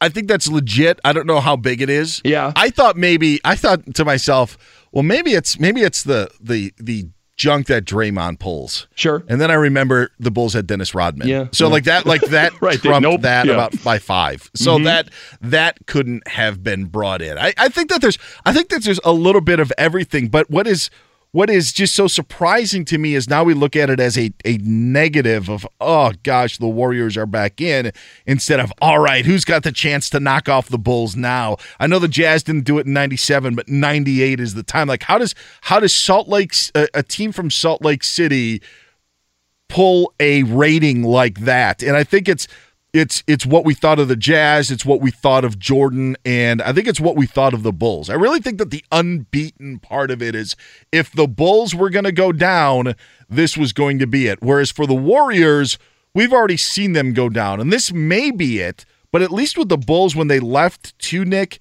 I 0.00 0.08
think 0.08 0.28
that's 0.28 0.48
legit. 0.48 1.00
I 1.04 1.12
don't 1.12 1.26
know 1.26 1.40
how 1.40 1.56
big 1.56 1.80
it 1.80 1.88
is. 1.88 2.20
Yeah. 2.24 2.52
I 2.56 2.70
thought 2.70 2.96
maybe 2.96 3.40
I 3.44 3.54
thought 3.56 3.94
to 3.94 4.04
myself, 4.04 4.58
well, 4.92 5.04
maybe 5.04 5.32
it's 5.32 5.58
maybe 5.60 5.82
it's 5.82 6.02
the 6.02 6.28
the 6.40 6.72
the 6.78 7.06
junk 7.36 7.66
that 7.66 7.84
Draymond 7.84 8.38
pulls. 8.38 8.88
Sure. 8.94 9.22
And 9.28 9.40
then 9.40 9.50
I 9.50 9.54
remember 9.54 10.10
the 10.18 10.30
Bulls 10.30 10.54
had 10.54 10.66
Dennis 10.66 10.94
Rodman. 10.94 11.28
Yeah. 11.28 11.48
So 11.52 11.66
Yeah. 11.66 11.72
like 11.72 11.84
that, 11.84 12.06
like 12.06 12.22
that 12.22 12.52
Right, 12.62 12.78
trumped 12.80 13.02
nope, 13.02 13.20
that 13.22 13.44
yeah. 13.46 13.52
about 13.52 13.82
by 13.84 13.98
five. 13.98 14.50
So 14.54 14.78
Mhm. 14.78 14.84
that 14.84 15.08
that 15.42 15.78
couldn't 15.86 16.26
have 16.28 16.62
been 16.64 16.86
brought 16.86 17.20
in. 17.22 17.36
I, 17.38 17.52
I 17.58 17.68
think 17.68 17.90
that 17.90 18.00
there's 18.00 18.18
I 18.44 18.52
think 18.52 18.70
that 18.70 18.82
there's 18.84 19.00
a 19.04 19.12
little 19.12 19.42
bit 19.42 19.60
of 19.60 19.72
everything. 19.78 20.28
But 20.28 20.50
what 20.50 20.66
is 20.66 20.90
what 21.36 21.50
is 21.50 21.70
just 21.70 21.94
so 21.94 22.08
surprising 22.08 22.82
to 22.82 22.96
me 22.96 23.14
is 23.14 23.28
now 23.28 23.44
we 23.44 23.52
look 23.52 23.76
at 23.76 23.90
it 23.90 24.00
as 24.00 24.16
a, 24.16 24.32
a 24.46 24.56
negative 24.62 25.50
of 25.50 25.66
oh 25.82 26.10
gosh 26.22 26.56
the 26.56 26.66
warriors 26.66 27.14
are 27.14 27.26
back 27.26 27.60
in 27.60 27.92
instead 28.24 28.58
of 28.58 28.72
all 28.80 29.00
right 29.00 29.26
who's 29.26 29.44
got 29.44 29.62
the 29.62 29.70
chance 29.70 30.08
to 30.08 30.18
knock 30.18 30.48
off 30.48 30.70
the 30.70 30.78
bulls 30.78 31.14
now? 31.14 31.58
I 31.78 31.88
know 31.88 31.98
the 31.98 32.08
jazz 32.08 32.42
didn't 32.42 32.64
do 32.64 32.78
it 32.78 32.86
in 32.86 32.94
97 32.94 33.54
but 33.54 33.68
98 33.68 34.40
is 34.40 34.54
the 34.54 34.62
time. 34.62 34.88
Like 34.88 35.02
how 35.02 35.18
does 35.18 35.34
how 35.60 35.78
does 35.78 35.92
salt 35.92 36.26
lake 36.26 36.54
a, 36.74 36.88
a 36.94 37.02
team 37.02 37.32
from 37.32 37.50
salt 37.50 37.84
lake 37.84 38.02
city 38.02 38.62
pull 39.68 40.14
a 40.18 40.42
rating 40.44 41.02
like 41.02 41.40
that? 41.40 41.82
And 41.82 41.98
i 41.98 42.02
think 42.02 42.30
it's 42.30 42.48
it's 42.96 43.22
it's 43.26 43.44
what 43.44 43.64
we 43.64 43.74
thought 43.74 43.98
of 43.98 44.08
the 44.08 44.16
Jazz, 44.16 44.70
it's 44.70 44.84
what 44.84 45.00
we 45.00 45.10
thought 45.10 45.44
of 45.44 45.58
Jordan, 45.58 46.16
and 46.24 46.62
I 46.62 46.72
think 46.72 46.88
it's 46.88 47.00
what 47.00 47.16
we 47.16 47.26
thought 47.26 47.52
of 47.52 47.62
the 47.62 47.72
Bulls. 47.72 48.08
I 48.08 48.14
really 48.14 48.40
think 48.40 48.58
that 48.58 48.70
the 48.70 48.84
unbeaten 48.90 49.78
part 49.78 50.10
of 50.10 50.22
it 50.22 50.34
is 50.34 50.56
if 50.92 51.12
the 51.12 51.28
Bulls 51.28 51.74
were 51.74 51.90
going 51.90 52.04
to 52.04 52.12
go 52.12 52.32
down, 52.32 52.94
this 53.28 53.56
was 53.56 53.72
going 53.72 53.98
to 53.98 54.06
be 54.06 54.26
it. 54.26 54.42
Whereas 54.42 54.70
for 54.70 54.86
the 54.86 54.94
Warriors, 54.94 55.78
we've 56.14 56.32
already 56.32 56.56
seen 56.56 56.94
them 56.94 57.12
go 57.12 57.28
down, 57.28 57.60
and 57.60 57.72
this 57.72 57.92
may 57.92 58.30
be 58.30 58.60
it. 58.60 58.86
But 59.12 59.22
at 59.22 59.30
least 59.30 59.56
with 59.56 59.68
the 59.68 59.78
Bulls, 59.78 60.16
when 60.16 60.28
they 60.28 60.40
left 60.40 60.98
to 60.98 61.24
Nick, 61.24 61.58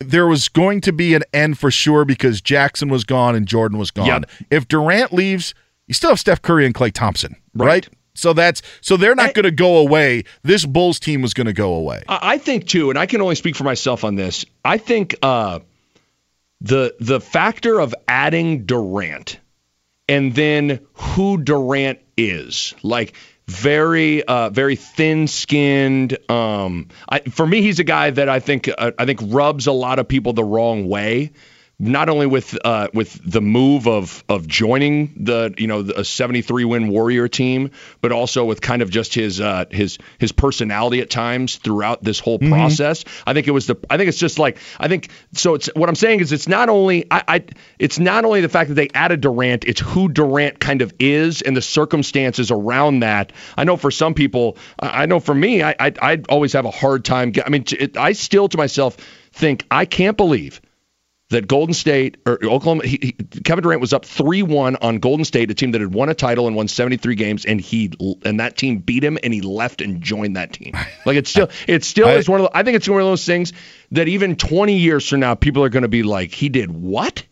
there 0.00 0.26
was 0.26 0.48
going 0.48 0.80
to 0.82 0.92
be 0.92 1.14
an 1.14 1.22
end 1.32 1.58
for 1.58 1.70
sure 1.70 2.04
because 2.04 2.40
Jackson 2.40 2.88
was 2.88 3.04
gone 3.04 3.34
and 3.34 3.46
Jordan 3.46 3.78
was 3.78 3.90
gone. 3.90 4.06
Yep. 4.06 4.30
If 4.50 4.68
Durant 4.68 5.12
leaves, 5.12 5.54
you 5.86 5.94
still 5.94 6.10
have 6.10 6.20
Steph 6.20 6.42
Curry 6.42 6.66
and 6.66 6.74
Klay 6.74 6.92
Thompson, 6.92 7.36
right? 7.54 7.88
So 8.16 8.32
that's 8.32 8.62
so 8.80 8.96
they're 8.96 9.14
not 9.14 9.34
going 9.34 9.44
to 9.44 9.50
go 9.50 9.76
away. 9.76 10.24
This 10.42 10.64
Bulls 10.64 10.98
team 10.98 11.22
was 11.22 11.34
going 11.34 11.46
to 11.46 11.52
go 11.52 11.74
away. 11.74 12.02
I 12.08 12.38
think 12.38 12.66
too, 12.66 12.90
and 12.90 12.98
I 12.98 13.06
can 13.06 13.20
only 13.20 13.34
speak 13.34 13.54
for 13.54 13.64
myself 13.64 14.02
on 14.02 14.16
this. 14.16 14.44
I 14.64 14.78
think 14.78 15.14
uh, 15.22 15.60
the 16.60 16.94
the 16.98 17.20
factor 17.20 17.78
of 17.78 17.94
adding 18.08 18.64
Durant 18.64 19.38
and 20.08 20.34
then 20.34 20.80
who 20.94 21.42
Durant 21.42 22.00
is. 22.16 22.74
Like 22.82 23.14
very 23.46 24.24
uh, 24.24 24.50
very 24.50 24.76
thin 24.76 25.28
skinned. 25.28 26.18
Um, 26.30 26.88
I, 27.08 27.20
for 27.20 27.46
me, 27.46 27.62
he's 27.62 27.78
a 27.78 27.84
guy 27.84 28.10
that 28.10 28.28
I 28.28 28.40
think 28.40 28.68
uh, 28.76 28.92
I 28.98 29.04
think 29.04 29.20
rubs 29.22 29.66
a 29.66 29.72
lot 29.72 29.98
of 29.98 30.08
people 30.08 30.32
the 30.32 30.44
wrong 30.44 30.88
way 30.88 31.32
not 31.78 32.08
only 32.08 32.26
with 32.26 32.56
uh, 32.64 32.88
with 32.94 33.20
the 33.30 33.42
move 33.42 33.86
of 33.86 34.24
of 34.28 34.46
joining 34.48 35.12
the 35.24 35.54
you 35.58 35.66
know 35.66 35.80
a 35.80 36.04
73 36.04 36.64
win 36.64 36.88
Warrior 36.88 37.28
team, 37.28 37.70
but 38.00 38.12
also 38.12 38.44
with 38.46 38.62
kind 38.62 38.80
of 38.80 38.88
just 38.90 39.14
his 39.14 39.40
uh, 39.40 39.66
his 39.70 39.98
his 40.18 40.32
personality 40.32 41.00
at 41.00 41.10
times 41.10 41.56
throughout 41.56 42.02
this 42.02 42.18
whole 42.20 42.36
Mm-hmm. 42.36 42.52
process. 42.52 43.04
I 43.26 43.32
think 43.32 43.48
it 43.48 43.52
was 43.52 43.66
the 43.66 43.76
I 43.88 43.96
think 43.96 44.08
it's 44.08 44.18
just 44.18 44.38
like 44.38 44.58
I 44.78 44.88
think 44.88 45.08
so. 45.32 45.54
It's 45.54 45.70
what 45.74 45.88
I'm 45.88 45.94
saying 45.94 46.20
is 46.20 46.32
it's 46.32 46.48
not 46.48 46.68
only 46.68 47.06
I, 47.10 47.22
I 47.28 47.44
it's 47.78 47.98
not 47.98 48.24
only 48.24 48.40
the 48.42 48.48
fact 48.48 48.68
that 48.68 48.74
they 48.74 48.88
added 48.94 49.20
Durant, 49.22 49.64
it's 49.64 49.80
who 49.80 50.08
Durant 50.08 50.60
kind 50.60 50.82
of 50.82 50.92
is 50.98 51.40
and 51.42 51.56
the 51.56 51.62
circumstances 51.62 52.50
around 52.50 53.00
that. 53.00 53.32
I 53.56 53.64
know 53.64 53.76
for 53.76 53.90
some 53.90 54.14
people, 54.14 54.58
I 54.78 55.02
I 55.02 55.06
know 55.06 55.20
for 55.20 55.34
me, 55.34 55.62
I 55.62 55.74
I, 55.78 55.92
I 56.00 56.22
always 56.28 56.52
have 56.54 56.64
a 56.64 56.70
hard 56.70 57.04
time. 57.04 57.32
I 57.44 57.48
mean, 57.48 57.64
it, 57.78 57.96
I 57.96 58.12
still 58.12 58.48
to 58.48 58.56
myself 58.56 58.96
think 59.32 59.66
I 59.70 59.84
can't 59.84 60.16
believe 60.16 60.60
that 61.30 61.48
Golden 61.48 61.74
State 61.74 62.18
or 62.24 62.34
Oklahoma, 62.44 62.86
he, 62.86 62.98
he, 63.02 63.40
Kevin 63.42 63.62
Durant 63.62 63.80
was 63.80 63.92
up 63.92 64.04
three 64.04 64.42
one 64.42 64.76
on 64.76 64.98
Golden 64.98 65.24
State, 65.24 65.50
a 65.50 65.54
team 65.54 65.72
that 65.72 65.80
had 65.80 65.92
won 65.92 66.08
a 66.08 66.14
title 66.14 66.46
and 66.46 66.54
won 66.54 66.68
seventy 66.68 66.96
three 66.96 67.16
games, 67.16 67.44
and 67.44 67.60
he 67.60 67.92
and 68.24 68.38
that 68.40 68.56
team 68.56 68.78
beat 68.78 69.02
him, 69.02 69.18
and 69.22 69.34
he 69.34 69.40
left 69.40 69.80
and 69.80 70.00
joined 70.00 70.36
that 70.36 70.52
team. 70.52 70.74
Like 71.04 71.16
it's 71.16 71.30
still, 71.30 71.50
it 71.68 71.84
still 71.84 72.08
is 72.08 72.28
one 72.28 72.40
of. 72.40 72.50
The, 72.50 72.56
I 72.56 72.64
think 72.64 72.76
it's 72.76 72.88
one 72.88 73.00
of 73.00 73.06
those 73.06 73.24
things 73.24 73.52
that 73.92 74.08
even 74.08 74.34
twenty 74.34 74.78
years 74.78 75.08
from 75.08 75.20
now, 75.20 75.36
people 75.36 75.62
are 75.62 75.68
going 75.68 75.82
to 75.82 75.88
be 75.88 76.02
like, 76.02 76.32
he 76.32 76.48
did 76.48 76.70
what? 76.70 77.24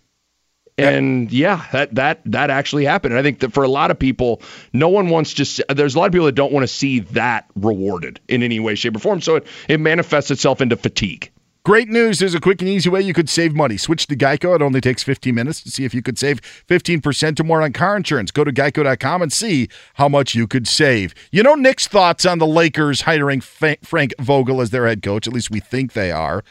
And 0.77 1.33
yeah, 1.33 1.67
that 1.73 1.95
that 1.95 2.21
that 2.27 2.51
actually 2.51 2.85
happened. 2.85 3.15
And 3.15 3.21
I 3.21 3.23
think 3.23 3.41
that 3.41 3.53
for 3.53 3.65
a 3.65 3.69
lot 3.69 3.91
of 3.91 3.99
people, 3.99 4.43
no 4.73 4.89
one 4.89 5.09
wants 5.09 5.35
to. 5.35 5.45
See, 5.45 5.63
there's 5.69 5.95
a 5.95 5.99
lot 5.99 6.07
of 6.07 6.13
people 6.13 6.27
that 6.27 6.35
don't 6.35 6.53
want 6.53 6.65
to 6.65 6.69
see 6.69 7.01
that 7.01 7.47
rewarded 7.55 8.21
in 8.29 8.43
any 8.43 8.61
way, 8.61 8.75
shape, 8.75 8.97
or 8.97 9.01
form. 9.01 9.21
So 9.21 9.37
it, 9.37 9.47
it 9.69 9.81
manifests 9.81 10.31
itself 10.31 10.61
into 10.61 10.77
fatigue. 10.77 11.31
Great 11.65 11.89
news. 11.89 12.19
There's 12.19 12.35
a 12.35 12.41
quick 12.41 12.61
and 12.61 12.69
easy 12.69 12.91
way 12.91 13.01
you 13.01 13.15
could 13.15 13.31
save 13.31 13.55
money. 13.55 13.79
Switch 13.79 14.07
to 14.09 14.15
Geico. 14.15 14.55
It 14.55 14.61
only 14.61 14.83
takes 14.83 15.03
15 15.03 15.35
minutes 15.35 15.63
to 15.63 15.71
see 15.71 15.87
if 15.87 15.95
you 15.95 16.03
could 16.03 16.19
save 16.19 16.43
15% 16.69 17.41
or 17.41 17.45
more 17.45 17.63
on 17.63 17.73
car 17.73 17.97
insurance. 17.97 18.31
Go 18.31 18.45
to 18.45 18.53
geico.com 18.53 19.23
and 19.23 19.33
see 19.33 19.71
how 19.95 20.07
much 20.07 20.35
you 20.35 20.47
could 20.47 20.69
save. 20.69 21.15
You 21.33 21.43
know 21.43 21.55
Nick's 21.55 21.89
thoughts 21.89 22.27
on 22.27 22.39
the 22.39 22.47
Lakers 22.47 23.03
hiring 23.03 23.41
Frank 23.41 24.13
Vogel 24.19 24.61
as 24.61 24.73
their 24.73 24.87
head 24.87 25.03
coach. 25.03 25.27
At 25.27 25.33
least 25.33 25.51
we 25.51 25.59
think 25.59 25.95
they 25.95 26.13
are. 26.13 26.45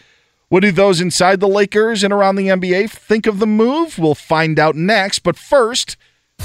What 0.50 0.62
do 0.62 0.72
those 0.72 1.00
inside 1.00 1.40
the 1.40 1.48
Lakers 1.48 2.04
and 2.04 2.12
around 2.12 2.38
the 2.38 2.48
NBA 2.48 2.90
think 2.90 3.28
of 3.28 3.38
the 3.38 3.46
move? 3.46 4.00
We'll 4.00 4.16
find 4.16 4.58
out 4.58 4.76
next. 4.76 5.20
But 5.20 5.38
first, 5.38 5.96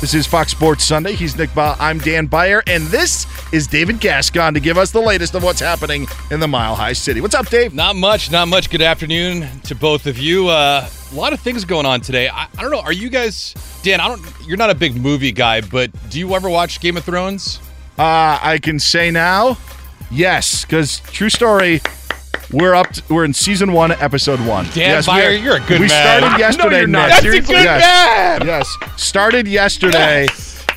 this 0.00 0.14
is 0.14 0.26
Fox 0.26 0.52
Sports 0.52 0.84
Sunday. 0.84 1.12
He's 1.14 1.36
Nick 1.36 1.50
Bahe. 1.50 1.76
I'm 1.80 1.98
Dan 1.98 2.26
Beyer. 2.26 2.62
And 2.66 2.86
this 2.86 3.26
is 3.52 3.66
David 3.66 3.98
Gascon 3.98 4.54
to 4.54 4.60
give 4.60 4.78
us 4.78 4.92
the 4.92 5.00
latest 5.00 5.34
of 5.34 5.42
what's 5.42 5.60
happening 5.60 6.06
in 6.30 6.38
the 6.38 6.46
Mile 6.46 6.76
High 6.76 6.92
City. 6.92 7.20
What's 7.20 7.34
up, 7.34 7.48
Dave? 7.48 7.74
Not 7.74 7.96
much, 7.96 8.30
not 8.30 8.46
much. 8.46 8.70
Good 8.70 8.82
afternoon 8.82 9.60
to 9.62 9.74
both 9.74 10.06
of 10.06 10.16
you. 10.16 10.48
Uh, 10.48 10.88
a 11.10 11.14
lot 11.14 11.32
of 11.32 11.40
things 11.40 11.64
going 11.64 11.84
on 11.86 12.00
today. 12.00 12.28
I, 12.28 12.46
I 12.56 12.62
don't 12.62 12.70
know. 12.70 12.80
Are 12.80 12.92
you 12.92 13.08
guys, 13.10 13.54
Dan? 13.82 14.00
I 14.00 14.08
don't. 14.08 14.22
You're 14.46 14.56
not 14.56 14.70
a 14.70 14.74
big 14.74 14.94
movie 14.94 15.32
guy, 15.32 15.60
but 15.60 15.90
do 16.10 16.18
you 16.18 16.32
ever 16.34 16.48
watch 16.48 16.80
Game 16.80 16.96
of 16.96 17.04
Thrones? 17.04 17.58
Uh, 17.98 18.38
I 18.40 18.60
can 18.62 18.78
say 18.78 19.10
now, 19.10 19.58
yes, 20.10 20.64
because 20.64 21.00
true 21.00 21.30
story. 21.30 21.80
We're 22.52 22.74
up. 22.74 22.90
To, 22.92 23.02
we're 23.12 23.24
in 23.24 23.34
season 23.34 23.72
one, 23.72 23.92
episode 23.92 24.40
one. 24.40 24.64
Dan 24.66 24.76
yes, 24.76 25.06
Beyer, 25.06 25.30
you're 25.32 25.56
a 25.56 25.60
good 25.60 25.80
we 25.80 25.88
man. 25.88 26.20
started 26.20 26.38
yesterday. 26.38 26.70
No, 26.70 26.78
you're 26.78 26.86
not. 26.86 27.08
That's 27.10 27.24
a 27.24 27.30
good 27.30 27.48
yes. 27.50 28.38
man. 28.38 28.46
Yes, 28.46 28.76
started 28.96 29.46
yesterday. 29.46 30.26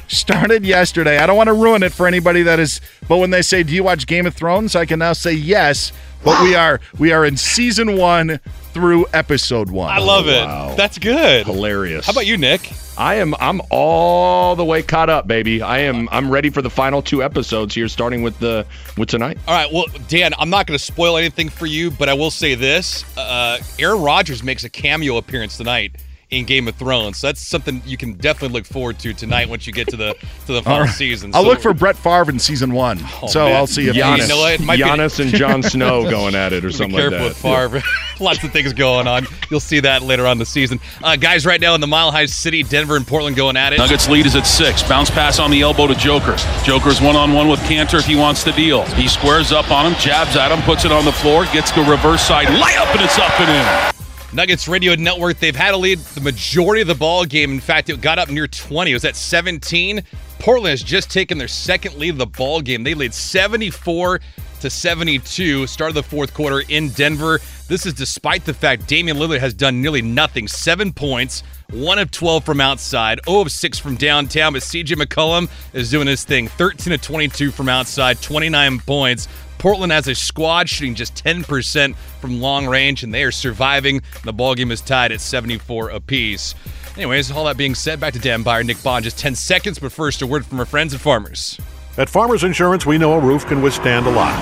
Started 0.08 0.66
yesterday. 0.66 1.20
I 1.20 1.26
don't 1.26 1.38
want 1.38 1.48
to 1.48 1.54
ruin 1.54 1.84
it 1.84 1.94
for 1.94 2.06
anybody 2.08 2.44
that 2.44 2.60
is. 2.60 2.82
But 3.08 3.18
when 3.18 3.30
they 3.30 3.42
say, 3.42 3.64
"Do 3.64 3.74
you 3.74 3.84
watch 3.84 4.06
Game 4.06 4.26
of 4.26 4.34
Thrones?" 4.34 4.76
I 4.76 4.86
can 4.86 5.00
now 5.00 5.14
say 5.14 5.32
yes. 5.32 5.94
But 6.26 6.44
we 6.44 6.56
are 6.56 6.82
we 7.00 7.14
are 7.14 7.26
in 7.26 7.38
season 7.38 7.98
one 7.98 8.42
through 8.74 9.06
episode 9.14 9.70
one. 9.70 9.92
I 9.92 10.00
love 10.00 10.28
it. 10.28 10.46
Wow. 10.46 10.76
That's 10.76 10.98
good. 10.98 11.46
Hilarious. 11.46 12.06
How 12.06 12.12
about 12.12 12.26
you, 12.26 12.38
Nick? 12.38 12.72
I 12.98 13.16
am 13.16 13.34
I'm 13.40 13.62
all 13.70 14.56
the 14.56 14.66
way 14.66 14.84
caught 14.84 15.10
up, 15.10 15.28
baby. 15.28 15.62
I 15.62 15.80
am 15.80 16.10
I'm 16.12 16.30
ready 16.30 16.50
for 16.50 16.62
the 16.62 16.70
final 16.70 17.02
two 17.02 17.24
episodes 17.24 17.74
here, 17.74 17.88
starting 17.88 18.22
with 18.22 18.38
the 18.40 18.66
with 18.98 19.10
tonight. 19.10 19.38
All 19.48 19.54
right. 19.54 19.72
Well, 19.72 19.86
Dan, 20.08 20.34
I'm 20.38 20.50
not 20.50 20.68
going 20.68 20.78
to 20.78 20.84
spoil 20.84 21.18
anything 21.18 21.50
for 21.50 21.66
you, 21.66 21.92
but 21.92 22.10
I 22.10 22.14
will 22.14 22.32
say 22.32 22.56
this: 22.56 23.06
uh, 23.18 23.60
Aaron 23.80 24.02
Rodgers 24.02 24.44
makes 24.44 24.64
a 24.64 24.70
cameo 24.70 25.18
appearance 25.18 25.58
tonight 25.58 25.96
in 26.32 26.46
Game 26.46 26.68
of 26.70 26.76
Thrones. 26.76 27.18
So 27.18 27.28
that's 27.28 27.42
something 27.42 27.82
you 27.86 27.98
can 27.98 28.14
definitely 28.14 28.54
look 28.58 28.66
forward 28.66 28.98
to 29.00 29.14
tonight 29.14 29.50
once 29.50 29.68
you 29.68 29.74
get 29.74 29.90
to 29.90 29.98
the 29.98 30.14
to 30.46 30.54
the 30.54 30.64
final 30.64 30.86
right. 30.86 30.90
season. 30.90 31.32
I'll 31.36 31.44
look 31.44 31.60
for 31.60 31.74
Brett 31.74 31.98
Favre 31.98 32.30
in 32.32 32.40
season 32.40 32.72
one, 32.72 33.00
Oh, 33.22 33.28
so 33.28 33.46
man. 33.46 33.56
I'll 33.58 33.68
see 33.68 33.90
if 33.90 33.96
Giannis, 33.96 34.22
You 34.22 34.28
know 34.30 34.38
what? 34.40 34.54
It 34.54 34.62
might 34.62 34.78
be- 34.78 34.84
Giannis 34.84 35.20
and 35.20 35.30
Jon 35.32 35.62
Snow 35.72 36.10
going 36.10 36.34
at 36.34 36.54
it 36.54 36.64
or 36.64 36.70
Be 36.70 36.74
something 36.74 36.98
careful 36.98 37.20
like 37.20 37.28
with 37.30 37.42
that. 37.42 37.70
Favre. 37.72 37.84
Lots 38.24 38.44
of 38.46 38.52
things 38.54 38.72
going 38.72 39.08
on. 39.08 39.28
You'll 39.50 39.60
see 39.60 39.82
that 39.82 40.04
later 40.04 40.26
on 40.26 40.34
in 40.34 40.38
the 40.38 40.46
season. 40.46 40.80
Uh, 41.04 41.18
guys, 41.18 41.46
right 41.46 41.60
now 41.60 41.76
in 41.76 41.82
the 41.82 41.88
Mile 41.88 42.12
High 42.12 42.28
City, 42.28 42.64
Denver 42.64 42.96
and 42.96 43.06
Portland 43.06 43.36
going 43.36 43.58
at 43.58 43.74
it. 43.74 43.80
Nuggets 43.80 44.08
lead 44.08 44.26
is 44.26 44.36
at 44.36 44.44
six. 44.48 44.84
Bounce 44.84 45.10
pass 45.10 45.38
on 45.40 45.52
the 45.52 45.62
elbow 45.62 45.86
to 45.88 45.96
Joker. 45.96 46.38
Joker's 46.64 47.02
one 47.02 47.16
on 47.18 47.34
one 47.34 47.50
with 47.50 47.60
Kanter 47.62 48.00
if 48.00 48.06
he 48.06 48.16
wants 48.16 48.44
the 48.46 48.52
deal. 48.54 48.84
He 48.94 49.08
squares 49.10 49.52
up 49.52 49.70
on 49.72 49.92
him, 49.92 50.00
jabs 50.00 50.36
at 50.38 50.52
him, 50.52 50.62
puts 50.64 50.86
it 50.86 50.92
on 50.94 51.04
the 51.04 51.12
floor, 51.12 51.44
gets 51.46 51.72
the 51.72 51.82
reverse 51.82 52.22
side 52.22 52.48
layup, 52.48 52.90
and 52.94 53.02
it's 53.02 53.18
up 53.18 53.38
and 53.42 53.50
in. 53.90 54.01
Nuggets 54.34 54.68
Radio 54.68 54.96
Network, 54.96 55.40
they've 55.40 55.56
had 55.56 55.74
a 55.74 55.78
lead 55.78 56.00
the 56.00 56.22
majority 56.22 56.82
of 56.82 56.88
the 56.88 56.96
ball 56.96 57.26
game. 57.26 57.52
In 57.52 57.60
fact, 57.60 57.90
it 57.90 58.00
got 58.00 58.18
up 58.18 58.30
near 58.30 58.48
20. 58.48 58.90
It 58.90 58.94
was 58.94 59.04
at 59.04 59.18
17. 59.18 60.02
Portland 60.40 60.72
has 60.72 60.82
just 60.82 61.12
taken 61.12 61.38
their 61.38 61.50
second 61.50 61.96
lead 61.96 62.12
of 62.12 62.18
the 62.18 62.26
ball 62.26 62.62
game. 62.62 62.84
They 62.84 62.94
lead 62.94 63.14
74 63.14 64.22
to 64.62 64.70
72, 64.70 65.68
start 65.68 65.90
of 65.90 65.96
the 65.96 66.04
fourth 66.04 66.34
quarter 66.34 66.64
in 66.70 66.90
Denver. 66.90 67.40
This 67.68 67.86
is 67.86 67.94
despite 67.94 68.46
the 68.46 68.54
fact 68.54 68.88
Damian 68.88 69.18
Lillard 69.18 69.40
has 69.40 69.54
done 69.54 69.82
nearly 69.82 70.02
nothing. 70.02 70.48
Seven 70.48 70.94
points, 70.94 71.44
one 71.72 72.00
of 72.00 72.12
12 72.12 72.46
from 72.46 72.62
outside, 72.62 73.20
0 73.26 73.42
of 73.42 73.52
6 73.52 73.80
from 73.80 73.96
downtown, 73.96 74.54
but 74.54 74.62
CJ 74.62 74.96
McCollum 74.96 75.50
is 75.74 75.90
doing 75.90 76.08
his 76.08 76.24
thing. 76.24 76.48
13 76.48 76.94
of 76.94 77.02
22 77.02 77.52
from 77.52 77.70
outside, 77.70 78.22
29 78.22 78.80
points. 78.82 79.28
Portland 79.62 79.92
has 79.92 80.08
a 80.08 80.16
squad 80.16 80.68
shooting 80.68 80.96
just 80.96 81.14
10% 81.24 81.96
from 82.20 82.42
long 82.42 82.66
range, 82.66 83.04
and 83.04 83.14
they 83.14 83.24
are 83.24 83.32
surviving. 83.32 84.02
The 84.24 84.34
ball 84.34 84.56
game 84.56 84.72
is 84.72 84.82
tied 84.82 85.12
at 85.12 85.22
74 85.22 85.90
apiece. 85.90 86.56
Anyways, 86.96 87.30
all 87.30 87.46
that 87.46 87.58
being 87.58 87.76
said, 87.76 88.00
back 88.00 88.14
to 88.14 88.20
Dan 88.20 88.42
Beyer, 88.42 88.64
Nick 88.64 88.82
Bond, 88.82 89.04
just 89.04 89.20
10 89.20 89.36
seconds, 89.36 89.78
but 89.78 89.92
first, 89.92 90.24
a 90.24 90.26
word 90.26 90.48
from 90.48 90.60
our 90.60 90.66
friends 90.66 90.96
at 90.96 91.00
Farmers. 91.00 91.60
At 91.96 92.10
Farmers 92.10 92.44
Insurance, 92.44 92.88
we 92.88 92.98
know 92.98 93.14
a 93.14 93.20
roof 93.20 93.46
can 93.46 93.62
withstand 93.62 94.08
a 94.08 94.10
lot. 94.10 94.36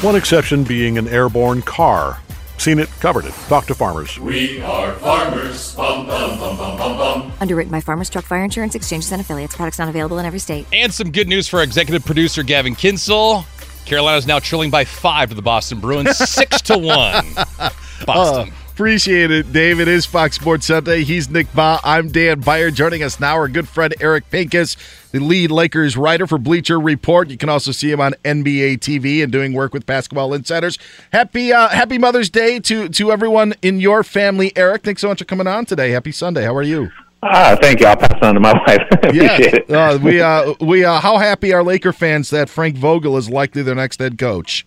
One 0.00 0.14
exception 0.14 0.62
being 0.62 0.96
an 0.96 1.08
airborne 1.08 1.62
car. 1.62 2.20
Seen 2.58 2.78
it, 2.78 2.88
covered 3.00 3.24
it. 3.26 3.34
Talk 3.48 3.66
to 3.66 3.74
Farmers. 3.74 4.18
We 4.18 4.60
are 4.62 4.92
farmers. 4.94 5.74
Bum, 5.74 6.06
bum, 6.06 6.38
bum, 6.38 6.56
bum, 6.56 6.78
bum, 6.78 6.96
bum. 6.96 7.32
Underwritten 7.40 7.70
by 7.70 7.80
Farmers 7.80 8.08
Truck 8.08 8.24
Fire 8.24 8.44
Insurance 8.44 8.74
Exchanges 8.74 9.12
and 9.12 9.20
Affiliates. 9.20 9.54
Products 9.56 9.78
not 9.78 9.88
available 9.88 10.18
in 10.18 10.24
every 10.26 10.38
state. 10.38 10.66
And 10.72 10.92
some 10.92 11.10
good 11.10 11.28
news 11.28 11.48
for 11.48 11.58
our 11.58 11.62
executive 11.62 12.04
producer, 12.04 12.42
Gavin 12.42 12.74
Kinsel. 12.74 13.44
Carolina 13.84 14.16
is 14.16 14.26
now 14.26 14.38
trailing 14.38 14.70
by 14.70 14.84
five 14.84 15.28
to 15.28 15.34
the 15.34 15.42
Boston 15.42 15.78
Bruins, 15.78 16.16
six 16.30 16.62
to 16.62 16.78
one. 16.78 17.26
Uh, 17.36 17.70
Boston. 18.06 18.52
Oh, 18.52 18.63
appreciate 18.74 19.30
it, 19.30 19.52
Dave. 19.52 19.78
It 19.78 19.86
is 19.86 20.04
Fox 20.04 20.34
Sports 20.34 20.66
Sunday. 20.66 21.04
He's 21.04 21.30
Nick 21.30 21.46
Bahe. 21.52 21.78
I'm 21.84 22.08
Dan 22.08 22.40
Beyer. 22.40 22.72
Joining 22.72 23.04
us 23.04 23.20
now, 23.20 23.34
our 23.34 23.46
good 23.46 23.68
friend 23.68 23.94
Eric 24.00 24.28
Pincus, 24.30 24.76
the 25.12 25.20
lead 25.20 25.52
Lakers 25.52 25.96
writer 25.96 26.26
for 26.26 26.38
Bleacher 26.38 26.80
Report. 26.80 27.30
You 27.30 27.36
can 27.36 27.48
also 27.48 27.70
see 27.70 27.92
him 27.92 28.00
on 28.00 28.14
NBA 28.24 28.78
TV 28.78 29.22
and 29.22 29.30
doing 29.30 29.52
work 29.52 29.72
with 29.72 29.86
Basketball 29.86 30.34
Insiders. 30.34 30.76
Happy 31.12 31.52
uh, 31.52 31.68
Happy 31.68 31.98
Mother's 31.98 32.28
Day 32.28 32.58
to 32.60 32.88
to 32.88 33.12
everyone 33.12 33.54
in 33.62 33.78
your 33.78 34.02
family, 34.02 34.50
Eric. 34.56 34.82
Thanks 34.82 35.02
so 35.02 35.08
much 35.08 35.20
for 35.20 35.24
coming 35.24 35.46
on 35.46 35.66
today. 35.66 35.90
Happy 35.90 36.10
Sunday. 36.10 36.42
How 36.42 36.56
are 36.56 36.62
you? 36.62 36.90
Ah, 37.22 37.56
thank 37.62 37.78
you. 37.78 37.86
I'll 37.86 37.96
pass 37.96 38.10
it 38.10 38.22
on 38.24 38.34
to 38.34 38.40
my 38.40 38.52
wife. 38.66 38.80
Appreciate 38.90 39.54
it. 39.54 39.70
Uh, 39.70 40.00
we 40.02 40.20
uh, 40.20 40.52
we 40.60 40.84
uh, 40.84 40.98
how 40.98 41.18
happy 41.18 41.52
are 41.52 41.62
Laker 41.62 41.92
fans 41.92 42.28
that 42.30 42.48
Frank 42.48 42.76
Vogel 42.76 43.16
is 43.16 43.30
likely 43.30 43.62
their 43.62 43.76
next 43.76 44.00
head 44.00 44.18
coach? 44.18 44.66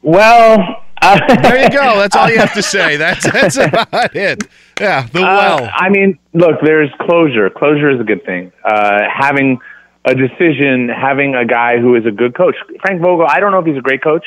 Well, 0.00 0.82
there 1.42 1.62
you 1.62 1.70
go. 1.70 1.98
That's 1.98 2.16
all 2.16 2.30
you 2.30 2.38
have 2.38 2.54
to 2.54 2.62
say. 2.62 2.96
That's 2.96 3.30
that's 3.30 3.56
about 3.56 4.14
it. 4.16 4.44
Yeah, 4.80 5.06
the 5.06 5.22
well. 5.22 5.64
Uh, 5.64 5.70
I 5.72 5.88
mean, 5.88 6.18
look, 6.34 6.60
there's 6.62 6.90
closure. 7.00 7.48
Closure 7.50 7.90
is 7.90 8.00
a 8.00 8.04
good 8.04 8.24
thing. 8.24 8.52
Uh, 8.64 9.02
having 9.12 9.58
a 10.04 10.14
decision, 10.14 10.88
having 10.88 11.34
a 11.34 11.44
guy 11.44 11.78
who 11.78 11.96
is 11.96 12.06
a 12.06 12.10
good 12.10 12.34
coach. 12.36 12.54
Frank 12.80 13.00
Vogel, 13.02 13.26
I 13.28 13.40
don't 13.40 13.50
know 13.50 13.58
if 13.58 13.66
he's 13.66 13.76
a 13.76 13.82
great 13.82 14.02
coach, 14.02 14.24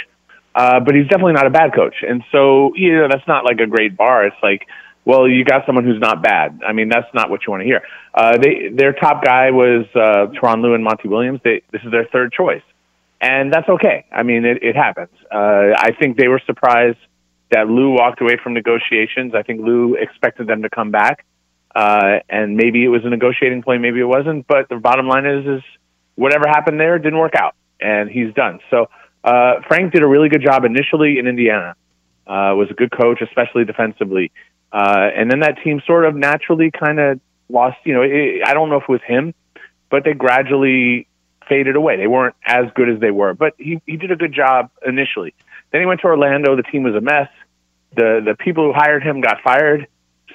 uh, 0.54 0.80
but 0.82 0.94
he's 0.94 1.08
definitely 1.08 1.34
not 1.34 1.48
a 1.48 1.50
bad 1.50 1.74
coach. 1.74 1.96
And 2.08 2.24
so, 2.32 2.74
you 2.76 2.98
know, 2.98 3.08
that's 3.10 3.28
not 3.28 3.46
like 3.46 3.60
a 3.60 3.68
great 3.68 3.96
bar. 3.96 4.26
It's 4.26 4.36
like, 4.44 4.68
well, 5.06 5.28
you 5.28 5.46
got 5.46 5.66
someone 5.66 5.86
who's 5.86 6.00
not 6.00 6.22
bad. 6.22 6.60
I 6.68 6.74
mean, 6.74 6.90
that's 6.90 7.12
not 7.14 7.30
what 7.30 7.48
you 7.48 7.52
want 7.52 7.62
to 7.62 7.66
hear. 7.66 7.82
Uh, 8.14 8.38
they, 8.38 8.70
their 8.74 8.92
top 8.92 9.24
guy 9.24 9.52
was 9.52 9.86
uh, 9.96 10.28
Tyronn 10.38 10.62
Lue 10.62 10.74
and 10.74 10.84
Monty 10.84 11.08
Williams. 11.08 11.40
They, 11.44 11.62
this 11.72 11.82
is 11.84 11.92
their 11.92 12.06
third 12.12 12.34
choice. 12.34 12.62
And 13.22 13.54
that's 13.54 13.68
okay. 13.68 14.06
I 14.12 14.24
mean, 14.24 14.46
it, 14.46 14.64
it 14.64 14.76
happens. 14.76 15.10
Uh, 15.32 15.76
I 15.78 15.92
think 16.00 16.18
they 16.18 16.28
were 16.28 16.42
surprised 16.46 16.98
that 17.52 17.68
Lue 17.68 17.92
walked 17.92 18.22
away 18.22 18.38
from 18.42 18.54
negotiations. 18.54 19.34
I 19.36 19.44
think 19.44 19.62
Lue 19.62 19.96
expected 19.96 20.48
them 20.48 20.62
to 20.62 20.70
come 20.70 20.92
back, 20.92 21.26
uh, 21.76 22.20
and 22.30 22.56
maybe 22.56 22.84
it 22.84 22.90
was 22.90 23.02
a 23.04 23.10
negotiating 23.10 23.64
play, 23.64 23.78
maybe 23.78 24.00
it 24.00 24.06
wasn't. 24.06 24.48
But 24.48 24.70
the 24.70 24.78
bottom 24.78 25.08
line 25.08 25.26
is, 25.26 25.46
is 25.46 25.64
whatever 26.16 26.48
happened 26.48 26.80
there 26.80 26.98
didn't 27.00 27.20
work 27.20 27.36
out, 27.36 27.56
and 27.82 28.10
he's 28.10 28.34
done. 28.34 28.60
So 28.70 28.88
uh, 29.24 29.56
Frank 29.68 29.94
did 29.94 30.04
a 30.04 30.08
really 30.08 30.30
good 30.30 30.44
job 30.44 30.64
initially 30.64 31.20
in 31.20 31.28
Indiana. 31.28 31.76
Uh, 32.26 32.54
was 32.56 32.68
a 32.70 32.76
good 32.76 32.92
coach, 32.92 33.22
especially 33.22 33.66
defensively. 33.66 34.32
Uh, 34.72 35.10
and 35.16 35.32
then 35.32 35.40
that 35.40 35.58
team 35.64 35.82
sort 35.86 36.06
of 36.06 36.16
naturally 36.16 36.70
kind 36.70 37.00
of 37.00 37.20
lost. 37.50 37.78
You 37.86 37.96
know, 37.96 38.04
it, 38.04 38.44
I 38.46 38.54
don't 38.54 38.70
know 38.70 38.78
if 38.78 38.84
it 38.84 38.90
was 38.90 39.02
him, 39.06 39.34
but 39.90 40.04
they 40.04 40.14
gradually 40.14 41.08
faded 41.50 41.76
away. 41.76 41.98
They 41.98 42.08
weren't 42.08 42.36
as 42.46 42.66
good 42.76 42.90
as 42.90 43.00
they 43.00 43.12
were, 43.12 43.34
but 43.34 43.54
he 43.58 43.82
he 43.86 43.98
did 43.98 44.12
a 44.12 44.16
good 44.16 44.34
job 44.34 44.70
initially. 44.86 45.34
Then 45.72 45.82
he 45.82 45.88
went 45.88 46.02
to 46.02 46.08
Orlando. 46.08 46.56
The 46.56 46.64
team 46.64 46.84
was 46.84 46.96
a 46.96 47.02
mess. 47.02 47.30
The 47.96 48.22
the 48.24 48.36
people 48.36 48.66
who 48.66 48.74
hired 48.74 49.04
him 49.04 49.20
got 49.22 49.42
fired. 49.44 49.88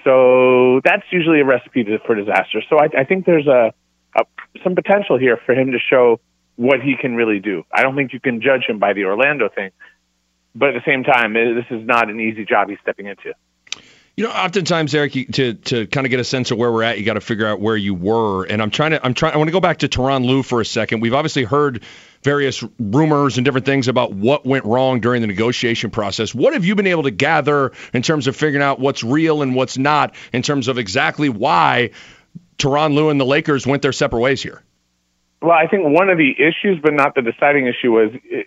So 0.02 0.80
that's 0.84 1.04
usually 1.10 1.40
a 1.40 1.44
recipe 1.44 1.84
to, 1.84 1.98
for 2.00 2.14
disaster. 2.14 2.62
So 2.68 2.78
I, 2.78 2.88
I 2.98 3.04
think 3.04 3.24
there's 3.24 3.46
a, 3.46 3.72
a 4.16 4.24
some 4.62 4.74
potential 4.74 5.18
here 5.18 5.38
for 5.46 5.54
him 5.54 5.72
to 5.72 5.78
show 5.78 6.20
what 6.56 6.80
he 6.80 6.96
can 7.00 7.16
really 7.16 7.40
do. 7.40 7.64
I 7.72 7.82
don't 7.82 7.96
think 7.96 8.12
you 8.12 8.20
can 8.20 8.42
judge 8.42 8.64
him 8.68 8.78
by 8.78 8.92
the 8.92 9.04
Orlando 9.04 9.48
thing, 9.48 9.70
but 10.54 10.70
at 10.70 10.74
the 10.74 10.90
same 10.90 11.04
time, 11.04 11.32
this 11.32 11.64
is 11.70 11.86
not 11.86 12.10
an 12.10 12.20
easy 12.20 12.44
job 12.44 12.68
he's 12.68 12.78
stepping 12.82 13.06
into. 13.06 13.32
You 14.16 14.22
know, 14.22 14.30
oftentimes, 14.30 14.94
Eric, 14.94 15.16
you, 15.16 15.24
to 15.26 15.54
to 15.54 15.86
kind 15.88 16.06
of 16.06 16.10
get 16.10 16.20
a 16.20 16.24
sense 16.24 16.52
of 16.52 16.58
where 16.58 16.70
we're 16.70 16.84
at, 16.84 16.98
you 16.98 17.04
got 17.04 17.14
to 17.14 17.20
figure 17.20 17.46
out 17.46 17.60
where 17.60 17.76
you 17.76 17.94
were. 17.94 18.44
And 18.44 18.62
I'm 18.62 18.70
trying 18.70 18.92
to, 18.92 19.04
I'm 19.04 19.12
trying, 19.12 19.34
I 19.34 19.38
want 19.38 19.48
to 19.48 19.52
go 19.52 19.60
back 19.60 19.78
to 19.78 19.88
Tyronn 19.88 20.24
Lue 20.24 20.44
for 20.44 20.60
a 20.60 20.64
second. 20.64 21.00
We've 21.00 21.14
obviously 21.14 21.42
heard 21.42 21.82
various 22.22 22.62
rumors 22.78 23.38
and 23.38 23.44
different 23.44 23.66
things 23.66 23.88
about 23.88 24.12
what 24.12 24.46
went 24.46 24.64
wrong 24.66 25.00
during 25.00 25.20
the 25.20 25.26
negotiation 25.26 25.90
process. 25.90 26.32
What 26.32 26.52
have 26.52 26.64
you 26.64 26.76
been 26.76 26.86
able 26.86 27.02
to 27.02 27.10
gather 27.10 27.72
in 27.92 28.02
terms 28.02 28.28
of 28.28 28.36
figuring 28.36 28.62
out 28.62 28.78
what's 28.78 29.02
real 29.02 29.42
and 29.42 29.56
what's 29.56 29.76
not, 29.76 30.14
in 30.32 30.42
terms 30.42 30.68
of 30.68 30.78
exactly 30.78 31.28
why 31.28 31.90
Tyronn 32.56 32.94
Lue 32.94 33.10
and 33.10 33.20
the 33.20 33.26
Lakers 33.26 33.66
went 33.66 33.82
their 33.82 33.92
separate 33.92 34.20
ways 34.20 34.40
here? 34.40 34.62
Well, 35.42 35.50
I 35.50 35.66
think 35.66 35.82
one 35.84 36.08
of 36.08 36.18
the 36.18 36.30
issues, 36.30 36.80
but 36.80 36.94
not 36.94 37.16
the 37.16 37.22
deciding 37.22 37.66
issue, 37.66 37.90
was 37.90 38.12
it, 38.24 38.46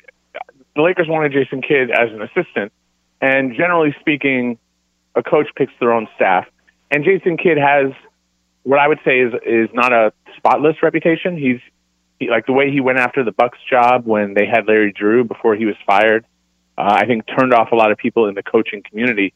the 0.75 0.81
Lakers 0.81 1.07
wanted 1.09 1.33
Jason 1.33 1.61
Kidd 1.61 1.91
as 1.91 2.09
an 2.11 2.21
assistant, 2.21 2.71
and 3.19 3.53
generally 3.53 3.93
speaking 3.99 4.57
a 5.17 5.23
coach 5.23 5.47
picks 5.55 5.73
their 5.79 5.91
own 5.91 6.07
staff. 6.15 6.45
And 6.91 7.03
Jason 7.03 7.37
Kidd 7.37 7.57
has 7.57 7.91
what 8.63 8.79
I 8.79 8.87
would 8.87 8.99
say 9.03 9.19
is 9.19 9.33
is 9.45 9.69
not 9.73 9.91
a 9.91 10.13
spotless 10.37 10.75
reputation. 10.83 11.37
He's 11.37 11.59
he, 12.19 12.29
like 12.29 12.45
the 12.45 12.53
way 12.53 12.71
he 12.71 12.79
went 12.79 12.99
after 12.99 13.23
the 13.23 13.31
Bucks 13.31 13.57
job 13.69 14.05
when 14.05 14.33
they 14.33 14.45
had 14.45 14.67
Larry 14.67 14.93
Drew 14.93 15.23
before 15.23 15.55
he 15.55 15.65
was 15.65 15.75
fired. 15.85 16.25
Uh, 16.77 16.99
I 17.01 17.05
think 17.05 17.25
turned 17.27 17.53
off 17.53 17.71
a 17.71 17.75
lot 17.75 17.91
of 17.91 17.97
people 17.97 18.27
in 18.27 18.35
the 18.35 18.43
coaching 18.43 18.83
community, 18.83 19.33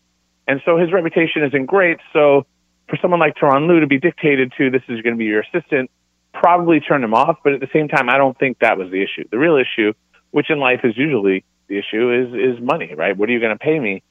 and 0.47 0.61
so 0.65 0.77
his 0.77 0.91
reputation 0.91 1.43
isn't 1.43 1.65
great. 1.65 1.97
So 2.13 2.45
for 2.87 2.97
someone 3.01 3.19
like 3.19 3.35
Tyronn 3.35 3.67
Lue 3.67 3.79
to 3.79 3.87
be 3.87 3.99
dictated 3.99 4.53
to, 4.57 4.69
this 4.69 4.83
is 4.89 5.01
going 5.01 5.15
to 5.15 5.17
be 5.17 5.25
your 5.25 5.41
assistant, 5.41 5.89
probably 6.33 6.81
turned 6.81 7.03
him 7.03 7.13
off. 7.13 7.37
But 7.43 7.53
at 7.53 7.61
the 7.61 7.69
same 7.73 7.87
time, 7.87 8.09
I 8.09 8.17
don't 8.17 8.37
think 8.37 8.59
that 8.59 8.77
was 8.77 8.91
the 8.91 9.01
issue. 9.01 9.27
The 9.31 9.39
real 9.39 9.55
issue, 9.55 9.93
which 10.31 10.49
in 10.49 10.59
life 10.59 10.81
is 10.83 10.97
usually 10.97 11.45
the 11.67 11.79
issue, 11.79 12.11
is 12.11 12.57
is 12.57 12.61
money. 12.61 12.93
Right? 12.93 13.17
What 13.17 13.29
are 13.29 13.31
you 13.31 13.39
going 13.39 13.57
to 13.57 13.63
pay 13.63 13.79
me? 13.79 14.03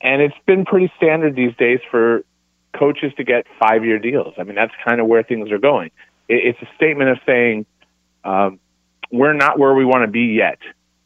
And 0.00 0.22
it's 0.22 0.36
been 0.46 0.64
pretty 0.64 0.92
standard 0.96 1.34
these 1.34 1.54
days 1.56 1.80
for 1.90 2.24
coaches 2.78 3.12
to 3.16 3.24
get 3.24 3.46
five 3.58 3.84
year 3.84 3.98
deals. 3.98 4.34
I 4.38 4.44
mean, 4.44 4.54
that's 4.54 4.74
kind 4.84 5.00
of 5.00 5.06
where 5.06 5.22
things 5.22 5.50
are 5.50 5.58
going. 5.58 5.90
It's 6.28 6.60
a 6.60 6.68
statement 6.76 7.10
of 7.10 7.18
saying, 7.26 7.66
um, 8.24 8.60
we're 9.10 9.32
not 9.32 9.58
where 9.58 9.74
we 9.74 9.84
want 9.84 10.02
to 10.02 10.10
be 10.10 10.34
yet, 10.34 10.58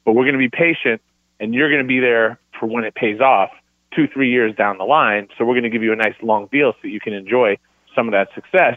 but 0.05 0.13
we're 0.13 0.25
going 0.25 0.35
to 0.35 0.39
be 0.39 0.51
patient 0.51 1.01
and 1.39 1.55
you're 1.55 1.69
going 1.69 1.83
to 1.83 1.89
be 1.89 2.01
there 2.01 2.39
for 2.59 2.67
when 2.67 2.85
it 2.85 2.95
pays 2.95 3.21
off 3.21 3.51
two, 3.95 4.09
three 4.09 4.31
years 4.31 4.55
down 4.57 4.79
the 4.79 4.85
line. 4.85 5.29
So 5.37 5.45
we're 5.45 5.55
going 5.55 5.65
to 5.65 5.71
give 5.71 5.83
you 5.83 5.93
a 5.93 5.97
nice 5.97 6.15
long 6.23 6.49
deal 6.51 6.73
so 6.73 6.79
that 6.83 6.89
you 6.89 7.01
can 7.01 7.13
enjoy 7.13 7.59
some 7.95 8.09
of 8.09 8.13
that 8.13 8.29
success. 8.35 8.77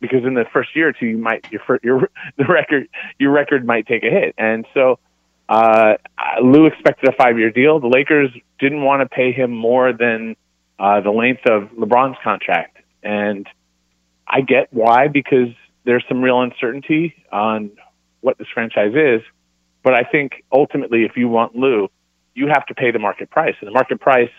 Because 0.00 0.24
in 0.24 0.34
the 0.34 0.44
first 0.52 0.74
year 0.76 0.88
or 0.88 0.92
two, 0.92 1.06
you 1.06 1.18
might 1.18 1.46
your 1.50 1.62
your 1.82 2.10
the 2.36 2.44
record 2.44 2.88
your 3.18 3.30
record 3.30 3.64
might 3.64 3.86
take 3.86 4.02
a 4.02 4.10
hit, 4.10 4.34
and 4.36 4.66
so 4.74 4.98
uh, 5.48 5.94
Lue 6.42 6.66
expected 6.66 7.08
a 7.08 7.12
five 7.12 7.38
year 7.38 7.50
deal. 7.50 7.80
The 7.80 7.88
Lakers 7.88 8.30
didn't 8.58 8.82
want 8.82 9.02
to 9.02 9.08
pay 9.14 9.32
him 9.32 9.50
more 9.50 9.92
than 9.92 10.36
uh, 10.78 11.00
the 11.00 11.10
length 11.10 11.46
of 11.46 11.70
LeBron's 11.70 12.16
contract. 12.22 12.78
And 13.02 13.46
I 14.26 14.40
get 14.40 14.72
why, 14.72 15.08
because 15.08 15.48
there's 15.84 16.04
some 16.08 16.22
real 16.22 16.40
uncertainty 16.40 17.14
on 17.30 17.72
what 18.20 18.38
this 18.38 18.48
franchise 18.52 18.94
is. 18.94 19.20
But 19.82 19.94
I 19.94 20.02
think 20.02 20.44
ultimately, 20.50 21.04
if 21.04 21.16
you 21.16 21.28
want 21.28 21.54
Lue, 21.54 21.88
you 22.34 22.48
have 22.48 22.66
to 22.66 22.74
pay 22.74 22.90
the 22.90 22.98
market 22.98 23.30
price. 23.30 23.54
And 23.60 23.68
the 23.68 23.72
market 23.72 24.00
price, 24.00 24.30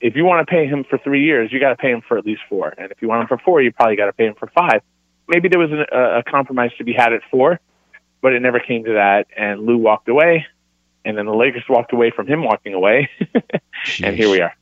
if 0.00 0.16
you 0.16 0.24
want 0.24 0.46
to 0.46 0.50
pay 0.50 0.66
him 0.66 0.84
for 0.90 0.98
three 0.98 1.24
years, 1.24 1.52
you 1.52 1.60
got 1.60 1.70
to 1.70 1.76
pay 1.76 1.90
him 1.90 2.02
for 2.06 2.18
at 2.18 2.26
least 2.26 2.42
four. 2.48 2.74
And 2.76 2.90
if 2.90 3.00
you 3.00 3.08
want 3.08 3.22
him 3.22 3.28
for 3.28 3.38
four, 3.38 3.62
you 3.62 3.72
probably 3.72 3.96
got 3.96 4.06
to 4.06 4.12
pay 4.12 4.26
him 4.26 4.34
for 4.34 4.48
five. 4.48 4.82
Maybe 5.28 5.48
there 5.48 5.60
was 5.60 5.70
an, 5.70 5.84
a, 5.92 6.18
a 6.18 6.22
compromise 6.24 6.72
to 6.78 6.84
be 6.84 6.92
had 6.92 7.12
at 7.12 7.20
four, 7.30 7.60
but 8.20 8.32
it 8.32 8.40
never 8.40 8.60
came 8.60 8.84
to 8.84 8.94
that. 8.94 9.26
And 9.36 9.60
Lue 9.64 9.78
walked 9.78 10.08
away, 10.08 10.46
and 11.04 11.16
then 11.16 11.26
the 11.26 11.34
Lakers 11.34 11.64
walked 11.68 11.92
away 11.92 12.10
from 12.10 12.26
him 12.26 12.44
walking 12.44 12.74
away, 12.74 13.08
and 14.02 14.16
here 14.16 14.30
we 14.30 14.40
are. 14.40 14.54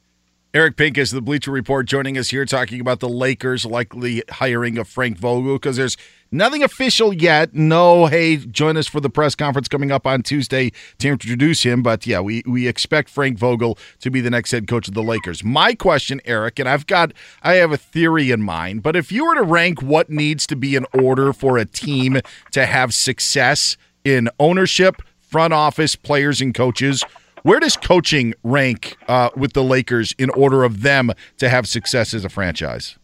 Eric 0.57 0.77
Pincus 0.79 1.11
the 1.11 1.21
Bleacher 1.21 1.51
Report, 1.51 1.85
joining 1.85 2.17
us 2.17 2.31
here 2.31 2.47
talking 2.47 2.81
about 2.81 3.01
the 3.01 3.11
Lakers 3.11 3.67
likely 3.67 4.23
hiring 4.31 4.79
of 4.79 4.89
Frank 4.89 5.19
Vogel 5.19 5.57
because 5.57 5.77
there's 5.77 5.99
nothing 6.33 6.63
official 6.63 7.13
yet. 7.13 7.53
No, 7.53 8.07
hey, 8.07 8.39
join 8.39 8.79
us 8.79 8.87
for 8.87 8.99
the 8.99 9.11
press 9.11 9.35
conference 9.35 9.69
coming 9.69 9.93
up 9.93 10.07
on 10.07 10.23
Tuesday 10.23 10.73
to 10.97 11.09
introduce 11.09 11.63
him. 11.63 11.83
But 11.83 12.07
yeah, 12.07 12.21
we, 12.21 12.43
we 12.47 12.69
expect 12.69 13.11
Frank 13.11 13.37
Vogel 13.39 13.77
to 14.01 14.11
be 14.11 14.23
the 14.23 14.31
next 14.31 14.51
head 14.51 14.67
coach 14.67 14.89
of 14.89 14.95
the 14.95 15.03
Lakers. 15.03 15.45
My 15.45 15.75
question, 15.75 16.23
Eric, 16.25 16.59
and 16.59 16.67
I've 16.67 16.87
got, 16.87 17.13
I 17.43 17.57
have 17.57 17.71
a 17.71 17.77
theory 17.77 18.31
in 18.31 18.41
mind, 18.41 18.83
but 18.83 18.97
if 18.97 19.13
you 19.13 19.27
were 19.27 19.35
to 19.35 19.43
rank 19.43 19.83
what 19.83 20.09
needs 20.09 20.47
to 20.47 20.57
be 20.57 20.75
in 20.75 20.87
order 20.95 21.35
for 21.35 21.59
a 21.59 21.67
team 21.67 22.23
to 22.53 22.65
have 22.65 22.95
success 22.95 23.77
in 24.07 24.31
ownership, 24.41 25.03
front 25.21 25.53
office, 25.53 25.97
players, 25.97 26.41
and 26.41 26.55
coaches, 26.55 27.05
where 27.47 27.61
does 27.61 27.77
coaching 27.77 28.35
rank 28.43 28.97
uh, 29.07 29.31
with 29.37 29.53
the 29.53 29.63
Lakers 29.63 30.17
in 30.19 30.31
order 30.31 30.65
of 30.65 30.83
them 30.83 31.13
to 31.39 31.49
have 31.49 31.69
success 31.69 32.13
as 32.13 32.25
a 32.25 32.29
franchise? 32.29 32.99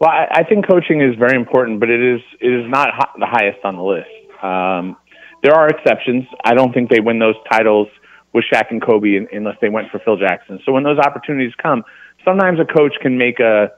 Well, 0.00 0.10
I, 0.10 0.26
I 0.40 0.42
think 0.42 0.66
coaching 0.68 1.00
is 1.00 1.14
very 1.16 1.36
important, 1.36 1.78
but 1.78 1.88
it 1.88 2.02
is 2.02 2.20
it 2.40 2.48
is 2.48 2.68
not 2.68 2.88
the 3.16 3.26
highest 3.26 3.64
on 3.64 3.76
the 3.76 3.82
list. 3.82 4.08
Um, 4.42 4.96
there 5.44 5.54
are 5.54 5.68
exceptions. 5.68 6.24
I 6.44 6.54
don't 6.54 6.72
think 6.72 6.90
they 6.90 6.98
win 6.98 7.20
those 7.20 7.36
titles 7.48 7.86
with 8.32 8.44
Shaq 8.52 8.70
and 8.70 8.82
Kobe 8.82 9.26
unless 9.32 9.56
they 9.60 9.68
went 9.68 9.88
for 9.92 10.00
Phil 10.00 10.16
Jackson. 10.16 10.58
So 10.66 10.72
when 10.72 10.82
those 10.82 10.98
opportunities 10.98 11.52
come, 11.62 11.84
sometimes 12.24 12.58
a 12.58 12.64
coach 12.64 12.94
can 13.00 13.18
make 13.18 13.38
a 13.38 13.70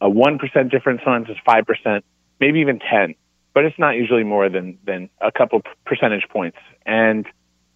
a 0.00 0.10
one 0.10 0.38
percent 0.38 0.72
difference. 0.72 1.02
Sometimes 1.04 1.28
it's 1.28 1.40
five 1.46 1.66
percent, 1.66 2.04
maybe 2.40 2.58
even 2.58 2.80
ten, 2.80 3.14
but 3.54 3.64
it's 3.64 3.78
not 3.78 3.92
usually 3.94 4.24
more 4.24 4.48
than 4.48 4.78
than 4.84 5.08
a 5.20 5.30
couple 5.30 5.62
percentage 5.86 6.26
points. 6.30 6.58
And 6.84 7.26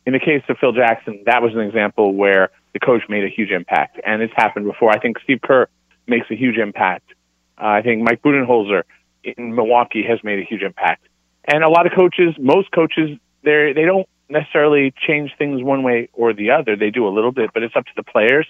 in 0.06 0.12
the 0.12 0.18
case 0.18 0.42
of 0.48 0.58
Phil 0.58 0.72
Jackson, 0.72 1.22
that 1.26 1.42
was 1.42 1.54
an 1.54 1.60
example 1.60 2.14
where 2.14 2.50
the 2.72 2.80
coach 2.80 3.02
made 3.08 3.24
a 3.24 3.28
huge 3.28 3.50
impact, 3.50 4.00
and 4.04 4.22
it's 4.22 4.32
happened 4.36 4.66
before. 4.66 4.90
I 4.90 4.98
think 4.98 5.18
Steve 5.22 5.40
Kerr 5.42 5.68
makes 6.06 6.26
a 6.30 6.34
huge 6.34 6.58
impact. 6.58 7.10
Uh, 7.56 7.66
I 7.66 7.82
think 7.82 8.02
Mike 8.02 8.20
Budenholzer 8.22 8.82
in 9.22 9.54
Milwaukee 9.54 10.04
has 10.06 10.18
made 10.22 10.38
a 10.40 10.44
huge 10.44 10.62
impact, 10.62 11.06
and 11.46 11.64
a 11.64 11.68
lot 11.68 11.86
of 11.86 11.92
coaches, 11.94 12.34
most 12.38 12.70
coaches, 12.72 13.18
they 13.42 13.72
they 13.74 13.84
don't 13.84 14.08
necessarily 14.28 14.92
change 15.06 15.32
things 15.38 15.62
one 15.62 15.82
way 15.82 16.08
or 16.12 16.32
the 16.32 16.50
other. 16.50 16.76
They 16.76 16.90
do 16.90 17.06
a 17.06 17.12
little 17.12 17.32
bit, 17.32 17.50
but 17.54 17.62
it's 17.62 17.76
up 17.76 17.84
to 17.86 17.92
the 17.96 18.02
players. 18.02 18.46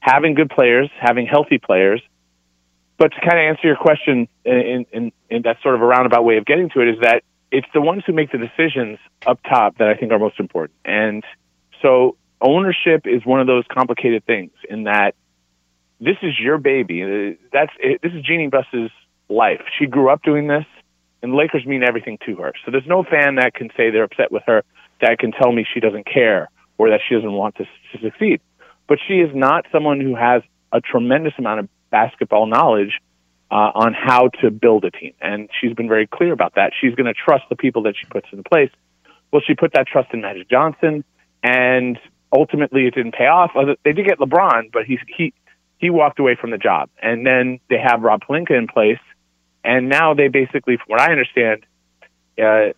Having 0.00 0.34
good 0.34 0.50
players, 0.50 0.90
having 1.00 1.26
healthy 1.26 1.58
players. 1.58 2.02
But 2.96 3.12
to 3.12 3.20
kind 3.20 3.38
of 3.38 3.56
answer 3.56 3.66
your 3.66 3.76
question 3.76 4.28
in, 4.44 4.86
in, 4.92 5.12
in 5.28 5.42
that 5.42 5.56
sort 5.62 5.74
of 5.74 5.82
a 5.82 5.84
roundabout 5.84 6.22
way 6.24 6.36
of 6.36 6.44
getting 6.44 6.70
to 6.70 6.80
it 6.80 6.88
is 6.88 7.00
that 7.00 7.24
it's 7.54 7.68
the 7.72 7.80
ones 7.80 8.02
who 8.04 8.12
make 8.12 8.32
the 8.32 8.38
decisions 8.38 8.98
up 9.24 9.38
top 9.48 9.78
that 9.78 9.88
I 9.88 9.94
think 9.94 10.10
are 10.10 10.18
most 10.18 10.40
important. 10.40 10.76
And 10.84 11.22
so 11.80 12.16
ownership 12.40 13.02
is 13.06 13.24
one 13.24 13.40
of 13.40 13.46
those 13.46 13.64
complicated 13.72 14.26
things 14.26 14.50
in 14.68 14.84
that 14.84 15.14
this 16.00 16.16
is 16.22 16.32
your 16.38 16.58
baby. 16.58 17.02
Uh, 17.04 17.36
that's 17.52 17.70
this 18.02 18.12
is 18.12 18.22
Jeanie 18.24 18.48
Buss's 18.48 18.90
life. 19.28 19.60
She 19.78 19.86
grew 19.86 20.10
up 20.10 20.22
doing 20.22 20.48
this, 20.48 20.66
and 21.22 21.32
Lakers 21.32 21.64
mean 21.64 21.84
everything 21.84 22.18
to 22.26 22.34
her. 22.36 22.52
So 22.64 22.72
there's 22.72 22.88
no 22.88 23.04
fan 23.04 23.36
that 23.36 23.54
can 23.54 23.70
say 23.76 23.90
they're 23.90 24.02
upset 24.02 24.32
with 24.32 24.42
her, 24.46 24.64
that 25.00 25.18
can 25.20 25.30
tell 25.30 25.52
me 25.52 25.64
she 25.72 25.78
doesn't 25.78 26.06
care 26.06 26.50
or 26.76 26.90
that 26.90 27.00
she 27.08 27.14
doesn't 27.14 27.32
want 27.32 27.54
to, 27.56 27.64
to 27.64 28.02
succeed. 28.02 28.40
But 28.88 28.98
she 29.06 29.14
is 29.14 29.30
not 29.32 29.64
someone 29.70 30.00
who 30.00 30.16
has 30.16 30.42
a 30.72 30.80
tremendous 30.80 31.34
amount 31.38 31.60
of 31.60 31.68
basketball 31.90 32.46
knowledge 32.46 33.00
uh, 33.50 33.70
on 33.74 33.94
how 33.94 34.28
to 34.40 34.50
build 34.50 34.84
a 34.84 34.90
team. 34.90 35.12
And 35.20 35.48
she's 35.60 35.74
been 35.74 35.88
very 35.88 36.06
clear 36.06 36.32
about 36.32 36.54
that. 36.56 36.72
She's 36.80 36.94
going 36.94 37.06
to 37.06 37.14
trust 37.14 37.44
the 37.48 37.56
people 37.56 37.82
that 37.82 37.94
she 37.98 38.06
puts 38.06 38.26
in 38.32 38.42
place. 38.42 38.70
Well, 39.32 39.42
she 39.46 39.54
put 39.54 39.72
that 39.74 39.86
trust 39.86 40.12
in 40.12 40.20
Magic 40.20 40.48
Johnson, 40.48 41.04
and 41.42 41.98
ultimately 42.32 42.86
it 42.86 42.94
didn't 42.94 43.14
pay 43.14 43.26
off. 43.26 43.52
They 43.84 43.92
did 43.92 44.06
get 44.06 44.18
LeBron, 44.18 44.72
but 44.72 44.84
he 44.84 44.98
he 45.16 45.32
he 45.78 45.90
walked 45.90 46.18
away 46.18 46.36
from 46.40 46.50
the 46.50 46.58
job. 46.58 46.88
And 47.02 47.26
then 47.26 47.60
they 47.68 47.78
have 47.78 48.02
Rob 48.02 48.22
Pelinka 48.28 48.56
in 48.56 48.68
place, 48.68 49.00
and 49.64 49.88
now 49.88 50.14
they 50.14 50.28
basically, 50.28 50.76
from 50.76 50.86
what 50.86 51.00
I 51.00 51.10
understand, 51.10 51.66
uh, 52.38 52.72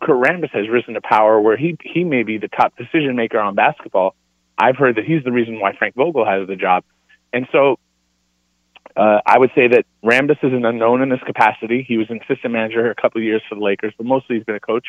Kurt 0.00 0.22
Rambis 0.22 0.50
has 0.50 0.68
risen 0.68 0.94
to 0.94 1.00
power 1.00 1.40
where 1.40 1.56
he 1.56 1.76
he 1.82 2.04
may 2.04 2.24
be 2.24 2.38
the 2.38 2.48
top 2.48 2.76
decision 2.76 3.16
maker 3.16 3.38
on 3.38 3.54
basketball. 3.54 4.14
I've 4.58 4.76
heard 4.76 4.96
that 4.96 5.04
he's 5.04 5.24
the 5.24 5.32
reason 5.32 5.60
why 5.60 5.74
Frank 5.76 5.94
Vogel 5.94 6.26
has 6.26 6.46
the 6.46 6.56
job. 6.56 6.84
And 7.32 7.48
so 7.52 7.78
uh, 8.96 9.20
I 9.24 9.38
would 9.38 9.50
say 9.54 9.68
that 9.68 9.84
Rambis 10.04 10.42
is 10.42 10.52
an 10.52 10.64
unknown 10.64 11.02
in 11.02 11.08
this 11.08 11.20
capacity. 11.24 11.84
He 11.86 11.98
was 11.98 12.08
an 12.10 12.20
assistant 12.22 12.52
manager 12.52 12.90
a 12.90 12.94
couple 12.94 13.20
of 13.20 13.24
years 13.24 13.42
for 13.48 13.54
the 13.54 13.60
Lakers, 13.60 13.94
but 13.96 14.06
mostly 14.06 14.36
he's 14.36 14.44
been 14.44 14.56
a 14.56 14.60
coach. 14.60 14.86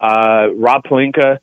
Uh, 0.00 0.48
Rob 0.54 0.84
Pelinka 0.84 1.38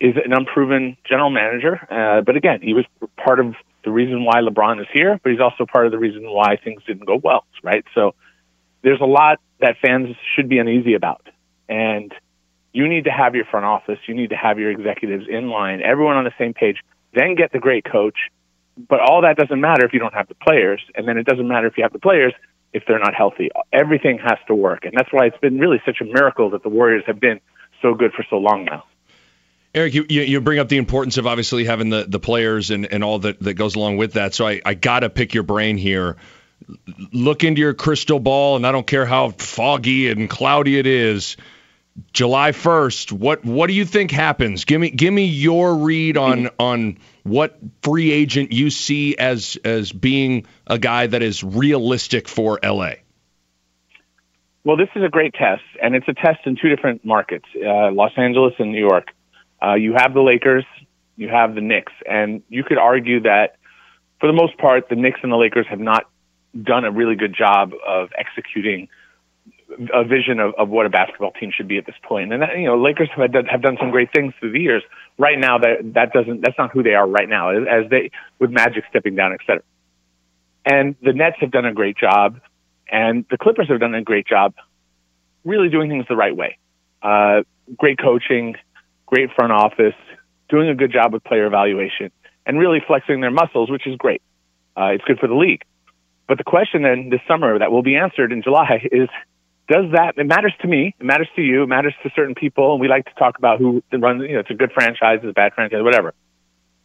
is 0.00 0.14
an 0.22 0.32
unproven 0.32 0.96
general 1.08 1.30
manager, 1.30 1.78
uh, 1.90 2.22
but 2.22 2.36
again, 2.36 2.60
he 2.60 2.74
was 2.74 2.84
part 3.16 3.40
of 3.40 3.54
the 3.84 3.90
reason 3.90 4.24
why 4.24 4.40
LeBron 4.40 4.80
is 4.80 4.86
here, 4.92 5.18
but 5.22 5.32
he's 5.32 5.40
also 5.40 5.64
part 5.64 5.86
of 5.86 5.92
the 5.92 5.98
reason 5.98 6.24
why 6.24 6.56
things 6.56 6.82
didn't 6.86 7.06
go 7.06 7.20
well, 7.22 7.44
right? 7.62 7.84
So 7.94 8.14
there's 8.82 9.00
a 9.00 9.06
lot 9.06 9.40
that 9.60 9.76
fans 9.80 10.14
should 10.34 10.48
be 10.48 10.58
uneasy 10.58 10.94
about. 10.94 11.26
And 11.68 12.12
you 12.72 12.88
need 12.88 13.04
to 13.04 13.10
have 13.10 13.34
your 13.34 13.44
front 13.44 13.64
office, 13.64 13.98
you 14.06 14.14
need 14.14 14.30
to 14.30 14.36
have 14.36 14.58
your 14.58 14.70
executives 14.70 15.26
in 15.28 15.48
line, 15.48 15.82
everyone 15.82 16.16
on 16.16 16.24
the 16.24 16.34
same 16.38 16.54
page, 16.54 16.78
then 17.14 17.34
get 17.34 17.52
the 17.52 17.58
great 17.58 17.84
coach. 17.84 18.16
But 18.76 19.00
all 19.00 19.22
that 19.22 19.36
doesn't 19.36 19.60
matter 19.60 19.84
if 19.84 19.92
you 19.92 19.98
don't 19.98 20.14
have 20.14 20.28
the 20.28 20.34
players, 20.34 20.80
and 20.94 21.06
then 21.06 21.18
it 21.18 21.26
doesn't 21.26 21.46
matter 21.46 21.66
if 21.66 21.76
you 21.76 21.82
have 21.82 21.92
the 21.92 21.98
players 21.98 22.32
if 22.72 22.84
they're 22.86 22.98
not 22.98 23.14
healthy. 23.14 23.50
Everything 23.72 24.18
has 24.18 24.38
to 24.46 24.54
work. 24.54 24.84
And 24.84 24.94
that's 24.96 25.12
why 25.12 25.26
it's 25.26 25.38
been 25.38 25.58
really 25.58 25.80
such 25.84 26.00
a 26.00 26.04
miracle 26.04 26.50
that 26.50 26.62
the 26.62 26.68
Warriors 26.68 27.04
have 27.06 27.20
been 27.20 27.40
so 27.82 27.94
good 27.94 28.12
for 28.12 28.24
so 28.28 28.38
long 28.38 28.64
now. 28.64 28.84
Eric, 29.74 29.94
you, 29.94 30.04
you 30.08 30.40
bring 30.40 30.58
up 30.58 30.68
the 30.68 30.76
importance 30.76 31.16
of 31.16 31.26
obviously 31.26 31.64
having 31.64 31.88
the, 31.88 32.04
the 32.06 32.18
players 32.18 32.70
and, 32.70 32.86
and 32.92 33.02
all 33.02 33.18
that, 33.20 33.40
that 33.40 33.54
goes 33.54 33.74
along 33.74 33.96
with 33.96 34.14
that. 34.14 34.34
So 34.34 34.46
I, 34.46 34.60
I 34.64 34.74
got 34.74 35.00
to 35.00 35.10
pick 35.10 35.32
your 35.32 35.44
brain 35.44 35.78
here. 35.78 36.16
Look 37.12 37.42
into 37.42 37.60
your 37.60 37.74
crystal 37.74 38.20
ball, 38.20 38.56
and 38.56 38.66
I 38.66 38.72
don't 38.72 38.86
care 38.86 39.06
how 39.06 39.30
foggy 39.30 40.10
and 40.10 40.28
cloudy 40.28 40.78
it 40.78 40.86
is. 40.86 41.36
July 42.12 42.52
1st, 42.52 43.12
what 43.12 43.44
what 43.44 43.66
do 43.66 43.74
you 43.74 43.84
think 43.84 44.10
happens? 44.10 44.64
Give 44.64 44.80
me 44.80 44.90
give 44.90 45.12
me 45.12 45.24
your 45.24 45.74
read 45.74 46.16
on 46.16 46.48
on 46.58 46.98
what 47.22 47.58
free 47.82 48.10
agent 48.12 48.52
you 48.52 48.70
see 48.70 49.16
as 49.16 49.56
as 49.64 49.92
being 49.92 50.46
a 50.66 50.78
guy 50.78 51.06
that 51.06 51.22
is 51.22 51.42
realistic 51.42 52.28
for 52.28 52.58
LA. 52.62 52.94
Well, 54.64 54.76
this 54.76 54.88
is 54.94 55.02
a 55.02 55.08
great 55.08 55.34
test, 55.34 55.62
and 55.82 55.94
it's 55.96 56.06
a 56.06 56.14
test 56.14 56.40
in 56.46 56.56
two 56.56 56.68
different 56.68 57.04
markets, 57.04 57.46
uh, 57.56 57.90
Los 57.90 58.12
Angeles 58.16 58.54
and 58.58 58.70
New 58.70 58.80
York. 58.80 59.08
Uh, 59.60 59.74
you 59.74 59.94
have 59.96 60.14
the 60.14 60.20
Lakers, 60.20 60.64
you 61.16 61.28
have 61.28 61.54
the 61.54 61.60
Knicks, 61.60 61.92
and 62.08 62.42
you 62.48 62.62
could 62.62 62.78
argue 62.78 63.22
that 63.22 63.56
for 64.20 64.28
the 64.28 64.32
most 64.32 64.56
part, 64.58 64.88
the 64.88 64.94
Knicks 64.94 65.18
and 65.24 65.32
the 65.32 65.36
Lakers 65.36 65.66
have 65.68 65.80
not 65.80 66.08
done 66.60 66.84
a 66.84 66.92
really 66.92 67.16
good 67.16 67.34
job 67.36 67.72
of 67.84 68.10
executing 68.16 68.88
a 69.92 70.04
vision 70.04 70.40
of, 70.40 70.54
of 70.58 70.68
what 70.68 70.86
a 70.86 70.90
basketball 70.90 71.32
team 71.32 71.50
should 71.54 71.68
be 71.68 71.78
at 71.78 71.86
this 71.86 71.94
point. 72.02 72.32
And 72.32 72.42
that, 72.42 72.56
you 72.56 72.66
know, 72.66 72.76
Lakers 72.76 73.08
have 73.16 73.32
done, 73.32 73.46
have 73.46 73.62
done 73.62 73.76
some 73.80 73.90
great 73.90 74.12
things 74.12 74.34
through 74.38 74.52
the 74.52 74.60
years. 74.60 74.82
Right 75.18 75.38
now, 75.38 75.58
that 75.58 75.94
that 75.94 76.12
doesn't 76.12 76.40
that's 76.42 76.56
not 76.58 76.72
who 76.72 76.82
they 76.82 76.94
are 76.94 77.06
right 77.06 77.28
now. 77.28 77.50
As, 77.50 77.84
as 77.84 77.90
they 77.90 78.10
with 78.38 78.50
Magic 78.50 78.84
stepping 78.90 79.14
down, 79.14 79.32
et 79.32 79.40
cetera. 79.46 79.62
And 80.64 80.96
the 81.02 81.12
Nets 81.12 81.36
have 81.40 81.50
done 81.50 81.64
a 81.66 81.72
great 81.72 81.96
job, 81.96 82.40
and 82.90 83.24
the 83.30 83.38
Clippers 83.38 83.68
have 83.68 83.80
done 83.80 83.94
a 83.94 84.02
great 84.02 84.26
job, 84.26 84.54
really 85.44 85.68
doing 85.68 85.90
things 85.90 86.06
the 86.08 86.16
right 86.16 86.36
way. 86.36 86.58
Uh, 87.02 87.42
great 87.76 87.98
coaching, 87.98 88.54
great 89.06 89.30
front 89.34 89.52
office, 89.52 89.94
doing 90.48 90.68
a 90.68 90.74
good 90.74 90.92
job 90.92 91.12
with 91.12 91.24
player 91.24 91.46
evaluation, 91.46 92.12
and 92.46 92.58
really 92.58 92.80
flexing 92.86 93.20
their 93.20 93.30
muscles, 93.30 93.70
which 93.70 93.86
is 93.86 93.96
great. 93.96 94.22
Uh, 94.76 94.90
it's 94.94 95.04
good 95.04 95.18
for 95.18 95.26
the 95.26 95.34
league. 95.34 95.62
But 96.28 96.38
the 96.38 96.44
question 96.44 96.82
then 96.82 97.10
this 97.10 97.20
summer 97.28 97.58
that 97.58 97.70
will 97.72 97.82
be 97.82 97.96
answered 97.96 98.32
in 98.32 98.42
July 98.42 98.88
is 98.92 99.08
does 99.68 99.86
that 99.92 100.14
it 100.16 100.26
matters 100.26 100.54
to 100.60 100.68
me 100.68 100.94
it 100.98 101.04
matters 101.04 101.28
to 101.36 101.42
you 101.42 101.62
it 101.62 101.66
matters 101.66 101.94
to 102.02 102.10
certain 102.14 102.34
people 102.34 102.72
and 102.72 102.80
we 102.80 102.88
like 102.88 103.04
to 103.04 103.14
talk 103.14 103.38
about 103.38 103.58
who 103.58 103.82
runs 103.92 104.22
you 104.22 104.34
know 104.34 104.40
it's 104.40 104.50
a 104.50 104.54
good 104.54 104.72
franchise 104.72 105.18
it's 105.22 105.30
a 105.30 105.32
bad 105.32 105.52
franchise 105.54 105.82
whatever 105.82 106.14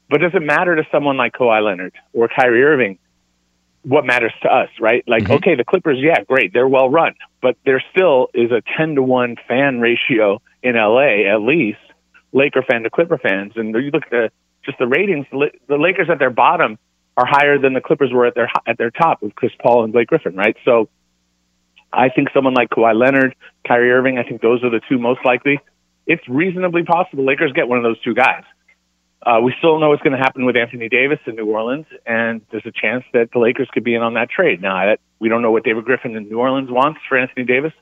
but 0.10 0.22
does 0.22 0.32
it 0.34 0.42
matter 0.42 0.76
to 0.76 0.84
someone 0.92 1.18
like 1.18 1.34
Kawhi 1.34 1.64
Leonard 1.64 1.94
or 2.14 2.30
Kyrie 2.30 2.64
Irving 2.64 3.00
what 3.84 4.06
matters 4.06 4.34
to 4.42 4.50
us 4.50 4.70
right 4.80 5.04
like 5.08 5.24
mm-hmm. 5.24 5.34
okay 5.34 5.56
the 5.56 5.64
Clippers 5.64 5.98
yeah 6.00 6.24
great 6.24 6.54
they're 6.54 6.68
well 6.68 6.90
run 6.90 7.16
but 7.42 7.56
there 7.66 7.84
still 7.92 8.28
is 8.34 8.52
a 8.52 8.62
10 8.78 8.96
to 8.96 9.04
1 9.04 9.36
fan 9.48 9.80
ratio 9.80 10.42
in 10.64 10.76
LA 10.76 11.34
at 11.34 11.42
least 11.42 11.80
Laker 12.34 12.62
fan 12.62 12.84
to 12.84 12.90
Clipper 12.90 13.18
fans, 13.18 13.54
and 13.56 13.74
you 13.74 13.92
look 13.92 14.04
at 14.04 14.12
the, 14.12 14.32
just 14.66 14.78
the 14.78 14.88
ratings. 14.88 15.26
The 15.32 15.78
Lakers 15.78 16.10
at 16.10 16.20
their 16.20 16.30
bottom 16.30 16.78
are 17.16 17.26
higher 17.26 17.58
than 17.58 17.74
the 17.74 17.82
Clippers 17.82 18.12
were 18.12 18.26
at 18.26 18.36
their 18.36 18.50
at 18.68 18.78
their 18.78 18.92
top 18.92 19.22
with 19.22 19.36
Chris 19.36 19.52
Paul 19.62 19.84
and 19.84 19.94
Blake 19.94 20.08
Griffin, 20.08 20.36
right? 20.36 20.56
So, 20.66 20.90
I 21.92 22.10
think 22.10 22.30
someone 22.34 22.54
like 22.54 22.70
Kawhi 22.70 22.96
Leonard, 22.96 23.36
Kyrie 23.68 23.92
Irving, 23.92 24.18
I 24.18 24.24
think 24.24 24.42
those 24.42 24.64
are 24.64 24.70
the 24.70 24.82
two 24.90 24.98
most 24.98 25.24
likely. 25.26 25.60
It's 26.06 26.28
reasonably 26.28 26.84
possible 26.84 27.26
Lakers 27.26 27.52
get 27.54 27.68
one 27.68 27.78
of 27.78 27.84
those 27.84 28.00
two 28.02 28.14
guys. 28.14 28.44
Uh, 29.22 29.40
we 29.42 29.54
still 29.58 29.80
know 29.80 29.90
what's 29.90 30.04
going 30.04 30.14
to 30.14 30.20
happen 30.20 30.46
with 30.46 30.56
Anthony 30.56 30.90
Davis 30.90 31.20
in 31.26 31.36
New 31.36 31.48
Orleans, 31.48 31.86
and 32.06 32.42
there's 32.52 32.66
a 32.66 32.72
chance 32.72 33.04
that 33.14 33.32
the 33.34 33.40
Lakers 33.40 33.68
could 33.74 33.84
be 33.84 33.96
in 33.96 34.02
on 34.02 34.14
that 34.14 34.30
trade. 34.30 34.62
Now, 34.62 34.86
that, 34.86 35.00
we 35.20 35.28
don't 35.28 35.42
know 35.42 35.52
what 35.52 35.64
David 35.64 35.86
Griffin 35.86 36.16
in 36.16 36.30
New 36.30 36.40
Orleans 36.40 36.70
wants 36.70 37.00
for 37.10 37.18
Anthony 37.18 37.46
Davis, 37.46 37.74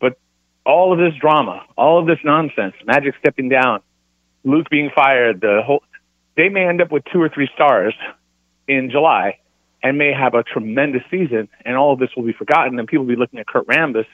but 0.00 0.18
all 0.64 0.92
of 0.92 0.98
this 0.98 1.14
drama, 1.20 1.64
all 1.76 2.00
of 2.00 2.06
this 2.06 2.18
nonsense, 2.24 2.74
Magic 2.86 3.14
stepping 3.20 3.48
down, 3.48 3.80
Luke 4.44 4.70
being 4.70 4.90
fired, 4.94 5.40
the 5.40 5.62
whole 5.64 5.82
they 6.36 6.48
may 6.48 6.66
end 6.66 6.80
up 6.80 6.90
with 6.90 7.04
two 7.12 7.20
or 7.20 7.28
three 7.28 7.50
stars 7.54 7.94
in 8.66 8.90
July 8.90 9.38
and 9.82 9.98
may 9.98 10.12
have 10.12 10.34
a 10.34 10.42
tremendous 10.42 11.02
season, 11.10 11.48
and 11.64 11.76
all 11.76 11.92
of 11.92 11.98
this 11.98 12.10
will 12.16 12.24
be 12.24 12.32
forgotten, 12.32 12.78
and 12.78 12.88
people 12.88 13.04
will 13.04 13.14
be 13.14 13.18
looking 13.18 13.38
at 13.38 13.46
Kurt 13.46 13.66
Rambis 13.66 14.06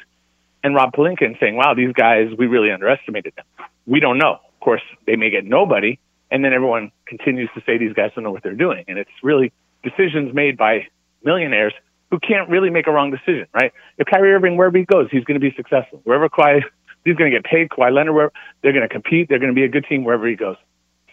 and 0.63 0.75
Rob 0.75 0.93
Pelinka 0.93 1.25
and 1.25 1.37
saying, 1.41 1.57
"Wow, 1.57 1.75
these 1.75 1.93
guys, 1.93 2.29
we 2.37 2.47
really 2.47 2.71
underestimated 2.71 3.35
them." 3.37 3.45
We 3.87 4.01
don't 4.01 4.19
know. 4.19 4.33
Of 4.35 4.61
course, 4.61 4.83
they 5.07 5.17
may 5.17 5.31
get 5.31 5.45
nobody, 5.45 5.99
and 6.31 6.45
then 6.45 6.53
everyone 6.53 6.91
continues 7.07 7.51
to 7.55 7.63
say 7.67 7.79
these 7.79 7.93
guys 7.93 8.13
don't 8.15 8.25
know 8.25 8.33
what 8.33 8.43
they're 8.43 8.55
doing, 8.55 8.85
and 8.89 8.99
it's 8.99 9.11
really 9.23 9.53
decisions 9.83 10.35
made 10.35 10.57
by 10.57 10.87
millionaires 11.23 11.75
who 12.11 12.19
can't 12.19 12.49
really 12.49 12.71
make 12.71 12.87
a 12.87 12.93
wrong 12.93 13.11
decision, 13.11 13.47
right? 13.53 13.73
If 13.99 14.07
Kyrie 14.07 14.33
Irving, 14.33 14.57
wherever 14.57 14.77
he 14.79 14.85
goes, 14.85 15.09
he's 15.11 15.25
going 15.25 15.41
to 15.41 15.51
be 15.51 15.55
successful. 15.57 16.01
Wherever 16.05 16.29
Kawhi 16.29 16.63
he's 17.05 17.17
going 17.17 17.31
to 17.31 17.37
get 17.37 17.45
paid. 17.45 17.69
Kawhi 17.69 17.93
Leonard, 17.93 18.15
where 18.15 18.33
they're 18.63 18.73
going 18.73 18.87
to 18.87 18.93
compete. 18.93 19.29
They're 19.29 19.39
going 19.39 19.53
to 19.53 19.55
be 19.55 19.65
a 19.65 19.69
good 19.69 19.85
team 19.89 20.05
wherever 20.05 20.27
he 20.27 20.37
goes. 20.37 20.57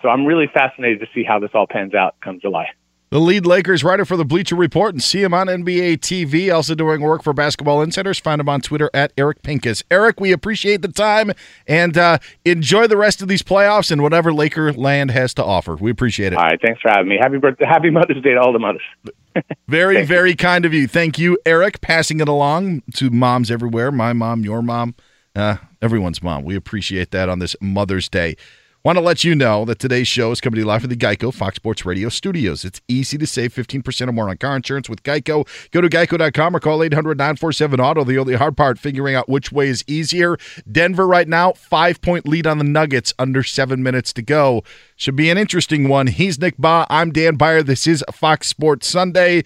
So 0.01 0.09
I'm 0.09 0.25
really 0.25 0.47
fascinated 0.47 0.99
to 1.01 1.07
see 1.13 1.23
how 1.23 1.39
this 1.39 1.51
all 1.53 1.67
pans 1.67 1.93
out 1.93 2.15
come 2.21 2.39
July. 2.39 2.67
The 3.11 3.19
lead 3.19 3.45
Lakers 3.45 3.83
writer 3.83 4.05
for 4.05 4.15
the 4.15 4.23
Bleacher 4.23 4.55
Report 4.55 4.93
and 4.93 5.03
see 5.03 5.21
him 5.21 5.33
on 5.33 5.47
NBA 5.47 5.97
TV. 5.97 6.53
Also 6.53 6.75
doing 6.75 7.01
work 7.01 7.23
for 7.23 7.33
Basketball 7.33 7.81
Insiders. 7.81 8.19
Find 8.19 8.39
him 8.39 8.47
on 8.47 8.61
Twitter 8.61 8.89
at 8.93 9.11
Eric 9.17 9.41
Pincus. 9.43 9.83
Eric, 9.91 10.21
we 10.21 10.31
appreciate 10.31 10.81
the 10.81 10.87
time 10.87 11.33
and 11.67 11.97
uh, 11.97 12.19
enjoy 12.45 12.87
the 12.87 12.95
rest 12.95 13.21
of 13.21 13.27
these 13.27 13.43
playoffs 13.43 13.91
and 13.91 14.01
whatever 14.01 14.31
Laker 14.31 14.71
land 14.71 15.11
has 15.11 15.33
to 15.33 15.43
offer. 15.43 15.75
We 15.75 15.91
appreciate 15.91 16.31
it. 16.31 16.37
All 16.37 16.45
right, 16.45 16.57
thanks 16.65 16.79
for 16.79 16.87
having 16.87 17.09
me. 17.09 17.17
Happy 17.19 17.37
birthday, 17.37 17.65
happy 17.65 17.89
Mother's 17.89 18.23
Day 18.23 18.33
to 18.33 18.39
all 18.39 18.53
the 18.53 18.59
mothers. 18.59 18.81
very, 19.67 20.05
very 20.05 20.33
kind 20.33 20.63
of 20.63 20.73
you. 20.73 20.87
Thank 20.87 21.19
you, 21.19 21.37
Eric. 21.45 21.81
Passing 21.81 22.21
it 22.21 22.29
along 22.29 22.81
to 22.93 23.09
moms 23.09 23.51
everywhere. 23.51 23.91
My 23.91 24.13
mom, 24.13 24.45
your 24.45 24.61
mom. 24.61 24.95
Uh, 25.35 25.57
everyone's 25.81 26.23
mom. 26.23 26.45
We 26.45 26.55
appreciate 26.55 27.11
that 27.11 27.27
on 27.27 27.39
this 27.39 27.57
Mother's 27.59 28.07
Day. 28.07 28.37
Want 28.83 28.97
to 28.97 29.01
let 29.03 29.23
you 29.23 29.35
know 29.35 29.63
that 29.65 29.77
today's 29.77 30.07
show 30.07 30.31
is 30.31 30.41
coming 30.41 30.55
to 30.55 30.61
you 30.61 30.65
live 30.65 30.81
from 30.81 30.89
the 30.89 30.95
Geico 30.95 31.31
Fox 31.31 31.57
Sports 31.57 31.85
Radio 31.85 32.09
studios. 32.09 32.65
It's 32.65 32.81
easy 32.87 33.15
to 33.19 33.27
save 33.27 33.53
15% 33.53 34.07
or 34.07 34.11
more 34.11 34.27
on 34.27 34.37
car 34.37 34.55
insurance 34.55 34.89
with 34.89 35.03
Geico. 35.03 35.47
Go 35.69 35.81
to 35.81 35.87
geico.com 35.87 36.55
or 36.55 36.59
call 36.59 36.81
800 36.81 37.15
947 37.15 37.79
Auto. 37.79 38.03
The 38.03 38.17
only 38.17 38.33
hard 38.33 38.57
part, 38.57 38.79
figuring 38.79 39.13
out 39.13 39.29
which 39.29 39.51
way 39.51 39.67
is 39.67 39.83
easier. 39.85 40.35
Denver 40.71 41.05
right 41.05 41.27
now, 41.27 41.51
five 41.53 42.01
point 42.01 42.27
lead 42.27 42.47
on 42.47 42.57
the 42.57 42.63
Nuggets, 42.63 43.13
under 43.19 43.43
seven 43.43 43.83
minutes 43.83 44.13
to 44.13 44.23
go. 44.23 44.63
Should 44.95 45.15
be 45.15 45.29
an 45.29 45.37
interesting 45.37 45.87
one. 45.87 46.07
He's 46.07 46.39
Nick 46.39 46.57
Bahe. 46.57 46.87
I'm 46.89 47.11
Dan 47.11 47.35
Beyer. 47.35 47.61
This 47.61 47.85
is 47.85 48.03
Fox 48.11 48.47
Sports 48.47 48.87
Sunday. 48.87 49.43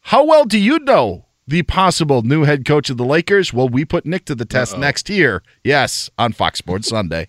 How 0.00 0.22
well 0.22 0.44
do 0.44 0.58
you 0.58 0.80
know 0.80 1.24
the 1.48 1.62
possible 1.62 2.20
new 2.20 2.42
head 2.44 2.66
coach 2.66 2.90
of 2.90 2.98
the 2.98 3.06
Lakers? 3.06 3.54
Well, 3.54 3.70
we 3.70 3.86
put 3.86 4.04
Nick 4.04 4.26
to 4.26 4.34
the 4.34 4.44
test 4.44 4.74
Uh-oh. 4.74 4.80
next 4.80 5.08
year. 5.08 5.42
Yes, 5.64 6.10
on 6.18 6.32
Fox 6.34 6.58
Sports 6.58 6.88
Sunday. 6.88 7.28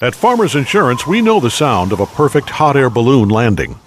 At 0.00 0.12
Farmers 0.16 0.56
Insurance, 0.56 1.06
we 1.06 1.22
know 1.22 1.38
the 1.38 1.50
sound 1.50 1.92
of 1.92 2.00
a 2.00 2.06
perfect 2.06 2.50
hot 2.50 2.76
air 2.76 2.90
balloon 2.90 3.28
landing 3.28 3.78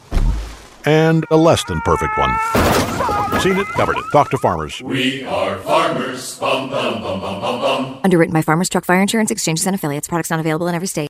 and 0.85 1.25
a 1.31 1.35
less 1.35 1.65
than 1.65 1.81
perfect 1.81 2.17
one. 2.17 3.41
Seen 3.41 3.57
it, 3.57 3.67
covered 3.67 3.97
it. 3.97 4.05
Talk 4.13 4.29
to 4.29 4.37
Farmers. 4.37 4.81
We 4.81 5.25
are 5.25 5.57
farmers. 5.57 6.39
Bum, 6.39 6.69
bum, 6.69 7.01
bum, 7.01 7.19
bum, 7.19 7.41
bum, 7.41 7.61
bum. 7.61 7.99
Underwritten 8.05 8.31
by 8.31 8.41
Farmers 8.41 8.69
Truck 8.69 8.85
Fire 8.85 9.01
Insurance 9.01 9.31
Exchanges 9.31 9.67
and 9.67 9.75
Affiliates. 9.75 10.07
Products 10.07 10.29
not 10.29 10.39
available 10.39 10.69
in 10.69 10.75
every 10.75 10.87
state. 10.87 11.09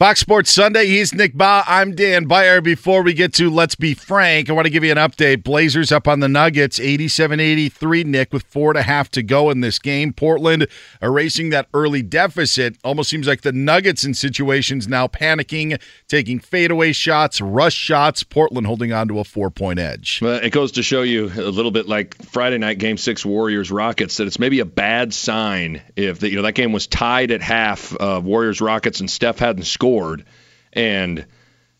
Fox 0.00 0.18
Sports 0.18 0.50
Sunday. 0.50 0.86
He's 0.86 1.14
Nick 1.14 1.34
Bahe. 1.34 1.62
I'm 1.68 1.94
Dan 1.94 2.24
Beyer. 2.24 2.60
Before 2.60 3.04
we 3.04 3.14
get 3.14 3.32
to 3.34 3.48
Let's 3.48 3.76
Be 3.76 3.94
Frank, 3.94 4.50
I 4.50 4.52
want 4.52 4.66
to 4.66 4.70
give 4.70 4.82
you 4.82 4.90
an 4.90 4.98
update. 4.98 5.44
Blazers 5.44 5.92
up 5.92 6.08
on 6.08 6.18
the 6.18 6.26
Nuggets, 6.26 6.80
87 6.80 7.38
83, 7.38 8.02
Nick, 8.02 8.32
with 8.32 8.42
four 8.42 8.72
and 8.72 8.78
a 8.78 8.82
half 8.82 9.08
to 9.12 9.22
go 9.22 9.50
in 9.50 9.60
this 9.60 9.78
game. 9.78 10.12
Portland 10.12 10.66
erasing 11.00 11.50
that 11.50 11.68
early 11.72 12.02
deficit. 12.02 12.76
Almost 12.82 13.08
seems 13.08 13.28
like 13.28 13.42
the 13.42 13.52
Nuggets 13.52 14.02
in 14.02 14.14
situations 14.14 14.88
now 14.88 15.06
panicking, 15.06 15.80
taking 16.08 16.40
fadeaway 16.40 16.90
shots, 16.90 17.40
rush 17.40 17.74
shots. 17.74 18.24
Portland 18.24 18.66
holding 18.66 18.92
on 18.92 19.06
to 19.06 19.20
a 19.20 19.24
four 19.24 19.48
point 19.48 19.78
edge. 19.78 20.18
Well, 20.20 20.42
it 20.42 20.50
goes 20.50 20.72
to 20.72 20.82
show 20.82 21.02
you 21.02 21.26
a 21.26 21.52
little 21.52 21.70
bit 21.70 21.86
like 21.86 22.20
Friday 22.24 22.58
night 22.58 22.78
game 22.78 22.96
six 22.96 23.24
Warriors 23.24 23.70
Rockets 23.70 24.16
that 24.16 24.26
it's 24.26 24.40
maybe 24.40 24.58
a 24.58 24.64
bad 24.64 25.14
sign 25.14 25.82
if 25.94 26.18
the, 26.18 26.30
you 26.30 26.34
know 26.34 26.42
that 26.42 26.56
game 26.56 26.72
was 26.72 26.88
tied 26.88 27.30
at 27.30 27.42
half, 27.42 27.94
uh, 28.00 28.20
Warriors 28.22 28.60
Rockets, 28.60 28.98
and 28.98 29.08
Steph 29.08 29.38
hadn't 29.38 29.62
scored 29.62 29.83
scored. 29.84 30.24
And 30.72 31.26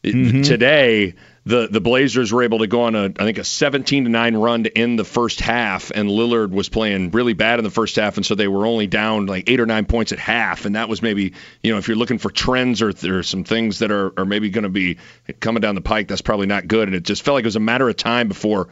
mm-hmm. 0.03 0.43
today, 0.43 1.15
the 1.47 1.69
the 1.69 1.81
Blazers 1.81 2.33
were 2.33 2.43
able 2.43 2.59
to 2.59 2.67
go 2.67 2.83
on 2.83 2.95
a 2.95 3.05
I 3.05 3.25
think 3.25 3.39
a 3.39 3.45
17 3.45 4.05
to 4.05 4.11
9 4.11 4.37
run 4.37 4.65
to 4.65 4.79
end 4.79 4.99
the 4.99 5.05
first 5.05 5.41
half 5.41 5.91
and 5.91 6.09
Lillard 6.09 6.51
was 6.51 6.69
playing 6.69 7.11
really 7.11 7.33
bad 7.33 7.59
in 7.59 7.65
the 7.65 7.71
first 7.71 7.97
half 7.97 8.17
and 8.17 8.25
so 8.25 8.35
they 8.35 8.49
were 8.49 8.67
only 8.67 8.87
down 8.87 9.27
like 9.27 9.51
8 9.51 9.61
or 9.61 9.67
9 9.67 9.85
points 9.85 10.13
at 10.13 10.19
half 10.19 10.65
and 10.65 10.75
that 10.75 10.89
was 10.89 11.03
maybe 11.03 11.35
you 11.63 11.73
know 11.73 11.77
if 11.77 11.87
you're 11.87 11.99
looking 11.99 12.17
for 12.17 12.31
trends 12.31 12.81
or 12.81 12.95
there's 12.95 13.29
some 13.29 13.45
things 13.45 13.81
that 13.81 13.91
are 13.91 14.19
are 14.19 14.25
maybe 14.25 14.49
going 14.49 14.63
to 14.63 14.71
be 14.71 14.97
coming 15.41 15.61
down 15.61 15.75
the 15.75 15.83
pike 15.83 16.09
that's 16.09 16.23
probably 16.23 16.47
not 16.47 16.67
good 16.67 16.89
and 16.89 16.95
it 16.95 17.03
just 17.03 17.23
felt 17.23 17.35
like 17.35 17.45
it 17.45 17.49
was 17.49 17.57
a 17.57 17.61
matter 17.61 17.89
of 17.91 17.97
time 17.97 18.29
before 18.29 18.69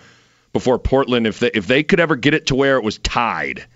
before 0.54 0.78
Portland 0.78 1.26
if 1.26 1.40
they 1.40 1.50
if 1.52 1.66
they 1.66 1.82
could 1.82 2.00
ever 2.00 2.16
get 2.16 2.32
it 2.32 2.46
to 2.46 2.54
where 2.54 2.78
it 2.78 2.82
was 2.82 2.96
tied 2.96 3.66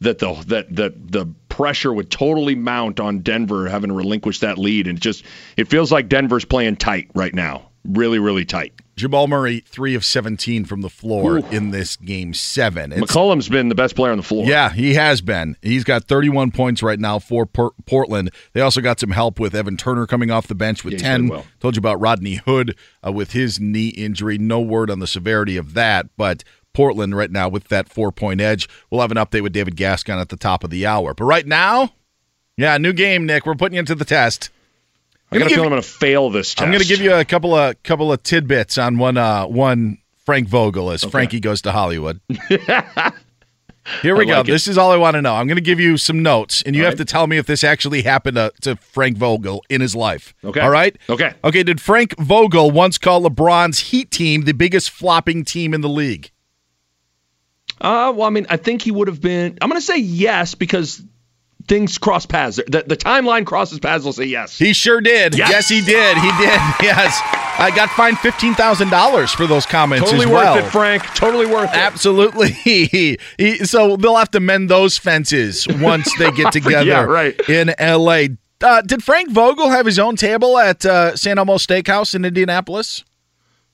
that 0.00 0.18
the 0.18 0.32
that 0.46 0.74
that 0.74 1.12
the 1.12 1.26
pressure 1.56 1.92
would 1.92 2.10
totally 2.10 2.54
mount 2.54 3.00
on 3.00 3.20
Denver 3.20 3.66
having 3.66 3.90
relinquished 3.90 4.42
that 4.42 4.58
lead, 4.58 4.86
and 4.86 4.98
it 4.98 5.00
just 5.00 5.24
it 5.56 5.68
feels 5.68 5.90
like 5.90 6.08
Denver's 6.08 6.44
playing 6.44 6.76
tight 6.76 7.10
right 7.14 7.34
now, 7.34 7.70
really 7.84 8.18
really 8.18 8.44
tight. 8.44 8.74
Jamal 8.94 9.26
Murray, 9.26 9.60
three 9.60 9.94
of 9.94 10.06
17 10.06 10.64
from 10.64 10.80
the 10.80 10.88
floor 10.88 11.38
Ooh. 11.38 11.46
in 11.50 11.70
this 11.70 11.96
game 11.96 12.32
seven. 12.32 12.92
It's, 12.92 13.00
McCollum's 13.02 13.48
been 13.48 13.68
the 13.68 13.74
best 13.74 13.94
player 13.94 14.10
on 14.10 14.16
the 14.16 14.22
floor. 14.22 14.46
Yeah, 14.46 14.70
he 14.70 14.94
has 14.94 15.20
been. 15.20 15.56
He's 15.60 15.84
got 15.84 16.04
31 16.04 16.50
points 16.50 16.82
right 16.82 16.98
now 16.98 17.18
for 17.18 17.44
Portland. 17.44 18.30
They 18.54 18.62
also 18.62 18.80
got 18.80 18.98
some 18.98 19.10
help 19.10 19.38
with 19.38 19.54
Evan 19.54 19.76
Turner 19.76 20.06
coming 20.06 20.30
off 20.30 20.46
the 20.46 20.54
bench 20.54 20.82
with 20.82 20.94
yeah, 20.94 21.00
10. 21.00 21.28
Well. 21.28 21.46
Told 21.60 21.76
you 21.76 21.80
about 21.80 22.00
Rodney 22.00 22.36
Hood 22.36 22.74
uh, 23.06 23.12
with 23.12 23.32
his 23.32 23.60
knee 23.60 23.88
injury. 23.88 24.38
No 24.38 24.60
word 24.60 24.90
on 24.90 24.98
the 24.98 25.06
severity 25.06 25.58
of 25.58 25.74
that, 25.74 26.06
but 26.16 26.42
Portland 26.76 27.16
right 27.16 27.30
now 27.30 27.48
with 27.48 27.68
that 27.68 27.88
four 27.88 28.12
point 28.12 28.38
edge. 28.38 28.68
We'll 28.90 29.00
have 29.00 29.10
an 29.10 29.16
update 29.16 29.40
with 29.40 29.54
David 29.54 29.76
Gascon 29.76 30.18
at 30.18 30.28
the 30.28 30.36
top 30.36 30.62
of 30.62 30.68
the 30.68 30.84
hour. 30.84 31.14
But 31.14 31.24
right 31.24 31.46
now, 31.46 31.94
yeah, 32.58 32.76
new 32.76 32.92
game, 32.92 33.24
Nick. 33.24 33.46
We're 33.46 33.54
putting 33.54 33.76
you 33.76 33.80
into 33.80 33.94
the 33.94 34.04
test. 34.04 34.50
I'm 35.32 35.38
got 35.38 35.46
a 35.46 35.48
feeling 35.48 35.64
I'm 35.64 35.70
going 35.70 35.82
to 35.82 35.88
fail 35.88 36.28
this 36.28 36.54
test. 36.54 36.62
I'm 36.62 36.70
going 36.70 36.82
to 36.82 36.86
give 36.86 37.00
you 37.00 37.14
a 37.14 37.24
couple 37.24 37.54
of 37.54 37.82
couple 37.82 38.12
of 38.12 38.22
tidbits 38.22 38.76
on 38.76 38.98
one 38.98 39.16
uh, 39.16 39.46
one 39.46 39.96
Frank 40.26 40.48
Vogel 40.48 40.90
as 40.90 41.02
okay. 41.02 41.12
Frankie 41.12 41.40
goes 41.40 41.62
to 41.62 41.72
Hollywood. 41.72 42.20
Here 44.02 44.14
we 44.14 44.26
go. 44.26 44.42
This 44.42 44.68
is 44.68 44.76
all 44.76 44.90
I 44.90 44.96
want 44.96 45.14
to 45.14 45.22
know. 45.22 45.34
I'm 45.34 45.46
going 45.46 45.56
to 45.56 45.62
give 45.62 45.80
you 45.80 45.96
some 45.96 46.22
notes, 46.22 46.60
and 46.60 46.76
you 46.76 46.82
all 46.82 46.90
have 46.90 46.98
right. 46.98 47.06
to 47.06 47.10
tell 47.10 47.26
me 47.26 47.38
if 47.38 47.46
this 47.46 47.64
actually 47.64 48.02
happened 48.02 48.34
to, 48.34 48.52
to, 48.62 48.76
Frank 48.76 49.16
Vogel 49.16 49.64
in 49.70 49.80
his 49.80 49.94
life. 49.94 50.34
Okay. 50.44 50.60
All 50.60 50.70
right? 50.70 50.94
Okay. 51.08 51.32
Okay. 51.42 51.62
Did 51.62 51.80
Frank 51.80 52.18
Vogel 52.18 52.70
once 52.70 52.98
call 52.98 53.22
LeBron's 53.22 53.78
Heat 53.78 54.10
team 54.10 54.42
the 54.42 54.52
biggest 54.52 54.90
flopping 54.90 55.44
team 55.44 55.72
in 55.72 55.80
the 55.80 55.88
league? 55.88 56.32
Uh, 57.80 58.12
well, 58.16 58.26
I 58.26 58.30
mean, 58.30 58.46
I 58.48 58.56
think 58.56 58.82
he 58.82 58.90
would 58.90 59.08
have 59.08 59.20
been. 59.20 59.58
I'm 59.60 59.68
going 59.68 59.80
to 59.80 59.86
say 59.86 59.98
yes 59.98 60.54
because 60.54 61.02
things 61.68 61.98
cross 61.98 62.26
paths. 62.26 62.56
The, 62.56 62.84
the 62.86 62.96
timeline 62.96 63.44
crosses 63.44 63.80
paths. 63.80 64.06
I'll 64.06 64.12
say 64.12 64.24
yes. 64.24 64.58
He 64.58 64.72
sure 64.72 65.00
did. 65.00 65.36
Yes, 65.36 65.50
yes 65.50 65.68
he 65.68 65.80
did. 65.80 66.16
He 66.16 66.30
did. 66.38 66.60
Yes. 66.82 67.20
I 67.58 67.72
got 67.74 67.88
fined 67.90 68.18
fifteen 68.18 68.54
thousand 68.54 68.90
dollars 68.90 69.32
for 69.32 69.46
those 69.46 69.64
comments 69.64 70.04
totally 70.04 70.26
as 70.26 70.30
well. 70.30 70.56
worth 70.56 70.66
it, 70.66 70.70
Frank. 70.70 71.02
Totally 71.14 71.46
worth 71.46 71.70
it. 71.70 71.76
Absolutely. 71.76 73.18
so 73.64 73.96
they'll 73.96 74.16
have 74.16 74.30
to 74.32 74.40
mend 74.40 74.68
those 74.68 74.98
fences 74.98 75.66
once 75.66 76.10
they 76.18 76.30
get 76.32 76.52
together 76.52 76.84
yeah, 76.84 77.02
right. 77.02 77.48
in 77.48 77.74
L.A. 77.78 78.36
Uh, 78.60 78.82
did 78.82 79.02
Frank 79.02 79.30
Vogel 79.30 79.70
have 79.70 79.86
his 79.86 79.98
own 79.98 80.16
table 80.16 80.58
at 80.58 80.84
uh, 80.84 81.16
St. 81.16 81.38
Elmo 81.38 81.56
Steakhouse 81.56 82.14
in 82.14 82.24
Indianapolis? 82.24 83.04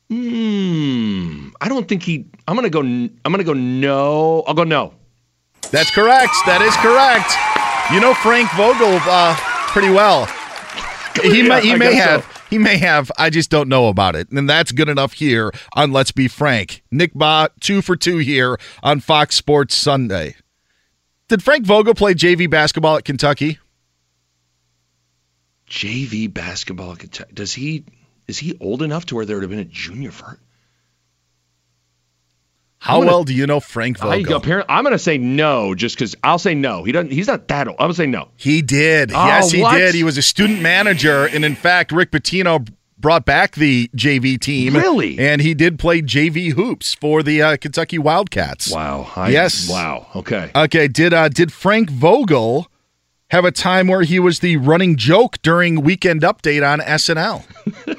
Hmm. 0.09 1.49
I 1.61 1.69
don't 1.69 1.89
think 1.89 2.03
he. 2.05 2.27
I'm 2.47 2.57
gonna 2.57 2.71
go. 2.71 2.81
I'm 2.81 3.19
gonna 3.25 3.45
go. 3.45 3.53
No. 3.53 4.43
I'll 4.47 4.55
go 4.55 4.65
no. 4.65 4.95
That's 5.71 5.91
correct. 5.91 6.33
That 6.47 6.61
is 6.63 6.75
correct. 6.77 7.33
You 7.93 8.01
know 8.01 8.15
Frank 8.15 8.51
Vogel 8.53 8.99
uh, 9.11 9.35
pretty 9.69 9.91
well. 9.91 10.27
He 11.23 11.43
yeah, 11.43 11.49
may. 11.49 11.61
He 11.63 11.73
I 11.73 11.77
may 11.77 11.95
have. 11.95 12.25
So. 12.25 12.29
He 12.51 12.59
may 12.59 12.77
have. 12.77 13.11
I 13.17 13.31
just 13.31 13.49
don't 13.49 13.69
know 13.69 13.89
about 13.89 14.15
it. 14.15 14.31
And 14.31 14.49
that's 14.49 14.73
good 14.73 14.91
enough 14.91 15.15
here 15.15 15.51
on 15.75 15.91
Let's 15.91 16.13
Be 16.13 16.29
Frank. 16.29 16.83
Nick 16.91 17.15
Bahe, 17.15 17.49
two 17.61 17.81
for 17.81 17.97
two 17.97 18.19
here 18.19 18.59
on 18.83 19.01
Fox 19.01 19.37
Sports 19.37 19.75
Sunday. 19.75 20.37
Did 21.29 21.43
Frank 21.43 21.65
Vogel 21.65 21.95
play 21.95 22.13
JV 22.13 22.51
basketball 22.51 22.97
at 22.97 23.07
Kentucky? 23.07 23.59
JV 25.67 26.33
basketball 26.33 26.93
at 26.93 26.99
Kentucky. 26.99 27.33
Does 27.33 27.55
he? 27.55 27.87
Is 28.29 28.39
he 28.39 28.59
old 28.61 28.83
enough 28.83 29.07
to 29.07 29.15
where 29.15 29.25
there 29.25 29.37
would 29.37 29.43
have 29.43 29.51
been 29.51 29.59
a 29.59 29.65
junior 29.65 30.11
for? 30.11 30.39
How 32.83 32.99
gonna, 32.99 33.07
well 33.07 33.23
do 33.23 33.33
you 33.33 33.47
know 33.47 33.61
Frank 33.61 33.99
Vogel? 33.99 34.11
I, 34.43 34.65
I'm 34.69 34.83
going 34.83 34.91
to 34.91 34.99
say 34.99 35.17
no, 35.17 35.73
just 35.73 35.95
because 35.95 36.17
I'll 36.25 36.41
say 36.41 36.53
no. 36.53 36.83
He 36.83 36.91
doesn't. 36.91 37.13
He's 37.13 37.29
not 37.29 37.47
that 37.47 37.69
old. 37.69 37.77
I'm 37.79 37.85
going 37.85 37.91
to 37.93 37.97
say 37.97 38.07
no. 38.09 38.31
He 38.35 38.61
did. 38.61 39.13
Oh, 39.15 39.25
yes, 39.25 39.53
he 39.53 39.63
what? 39.63 39.77
did. 39.77 39.95
He 39.95 40.03
was 40.03 40.19
a 40.19 40.23
student 40.23 40.61
manager, 40.63 41.27
and 41.27 41.45
in 41.45 41.55
fact, 41.55 41.93
Rick 41.93 42.11
Pitino 42.11 42.69
brought 42.99 43.25
back 43.25 43.55
the 43.55 43.87
JV 43.97 44.37
team. 44.41 44.75
Really? 44.75 45.17
And 45.17 45.41
he 45.41 45.55
did 45.55 45.79
play 45.79 46.03
JV 46.03 46.55
hoops 46.55 46.93
for 46.93 47.23
the 47.23 47.41
uh, 47.41 47.57
Kentucky 47.57 47.99
Wildcats. 47.99 48.73
Wow. 48.73 49.09
I- 49.15 49.29
yes. 49.29 49.71
Wow. 49.71 50.09
Okay. 50.17 50.51
Okay. 50.53 50.89
Did 50.89 51.15
uh, 51.15 51.29
did 51.29 51.53
Frank 51.53 51.89
Vogel 51.89 52.67
have 53.31 53.45
a 53.45 53.53
time 53.53 53.87
where 53.87 54.03
he 54.03 54.19
was 54.19 54.41
the 54.41 54.57
running 54.57 54.97
joke 54.97 55.41
during 55.43 55.83
Weekend 55.83 56.23
Update 56.23 56.69
on 56.69 56.81
SNL? 56.81 57.45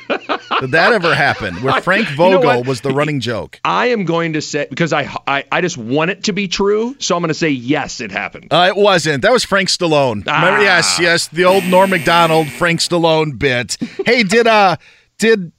did 0.62 0.72
that 0.72 0.94
ever 0.94 1.14
happen? 1.14 1.56
Where 1.62 1.82
Frank 1.82 2.10
You 2.12 2.16
know 2.18 2.42
Vogel 2.42 2.64
was 2.64 2.82
the 2.82 2.92
running 2.92 3.20
joke? 3.20 3.60
I 3.64 3.88
am 3.88 4.06
going 4.06 4.34
to 4.34 4.42
say 4.42 4.68
because 4.70 4.94
I, 4.94 5.14
I 5.28 5.46
I 5.52 5.62
just 5.62 5.78
want 5.78 6.12
it 6.12 6.24
to 6.26 6.34
be 6.34 6.48
true, 6.48 6.96
so 7.00 7.16
I'm 7.16 7.22
going 7.22 7.30
to 7.30 7.34
say 7.34 7.50
yes, 7.50 8.00
it 8.02 8.12
happened. 8.12 8.52
Uh, 8.52 8.72
it 8.76 8.80
wasn't. 8.80 9.22
That 9.22 9.32
was 9.32 9.44
Frank 9.44 9.70
Stallone. 9.70 10.26
Remember? 10.26 10.32
Ah. 10.32 10.62
Yes, 10.62 11.00
yes, 11.00 11.28
the 11.28 11.46
old 11.46 11.66
Norm 11.66 11.90
Macdonald 11.90 12.50
Frank 12.50 12.80
Stallone 12.80 13.38
bit. 13.38 13.78
hey, 14.06 14.24
did 14.24 14.48
uh 14.48 14.78
did 15.18 15.52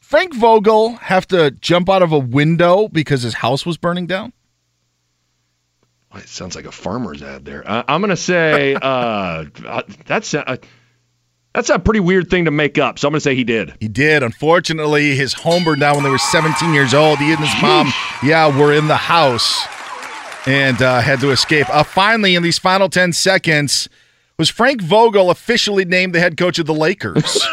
Frank 0.00 0.34
Vogel 0.34 0.96
have 0.96 1.26
to 1.28 1.50
jump 1.52 1.88
out 1.88 2.02
of 2.02 2.12
a 2.12 2.18
window 2.18 2.88
because 2.88 3.22
his 3.22 3.34
house 3.34 3.64
was 3.64 3.76
burning 3.76 4.06
down? 4.06 4.32
It 6.14 6.28
sounds 6.28 6.54
like 6.54 6.66
a 6.66 6.72
farmer's 6.72 7.22
ad 7.22 7.44
there. 7.44 7.66
Uh, 7.66 7.84
I'm 7.88 8.02
going 8.02 8.10
to 8.10 8.16
say 8.16 8.74
uh, 8.74 9.46
uh, 9.66 9.82
that's 10.04 10.34
a, 10.34 10.58
that's 11.54 11.68
a 11.70 11.78
pretty 11.78 12.00
weird 12.00 12.30
thing 12.30 12.46
to 12.46 12.50
make 12.50 12.78
up. 12.78 12.98
So 12.98 13.08
I'm 13.08 13.12
going 13.12 13.18
to 13.18 13.22
say 13.22 13.34
he 13.34 13.44
did. 13.44 13.74
He 13.80 13.88
did. 13.88 14.22
Unfortunately, 14.22 15.14
his 15.14 15.34
home 15.34 15.64
burned 15.64 15.80
down 15.80 15.96
when 15.96 16.04
they 16.04 16.10
were 16.10 16.18
17 16.18 16.72
years 16.72 16.94
old. 16.94 17.18
He 17.18 17.30
and 17.32 17.40
his 17.40 17.62
mom, 17.62 17.92
yeah, 18.22 18.56
were 18.58 18.72
in 18.72 18.88
the 18.88 18.96
house 18.96 19.66
and 20.46 20.80
uh, 20.80 21.00
had 21.00 21.20
to 21.20 21.30
escape. 21.30 21.68
Uh, 21.68 21.82
finally, 21.82 22.34
in 22.34 22.42
these 22.42 22.58
final 22.58 22.88
10 22.88 23.12
seconds, 23.12 23.88
was 24.38 24.48
Frank 24.48 24.82
Vogel 24.82 25.30
officially 25.30 25.84
named 25.84 26.14
the 26.14 26.20
head 26.20 26.36
coach 26.36 26.58
of 26.58 26.66
the 26.66 26.74
Lakers? 26.74 27.40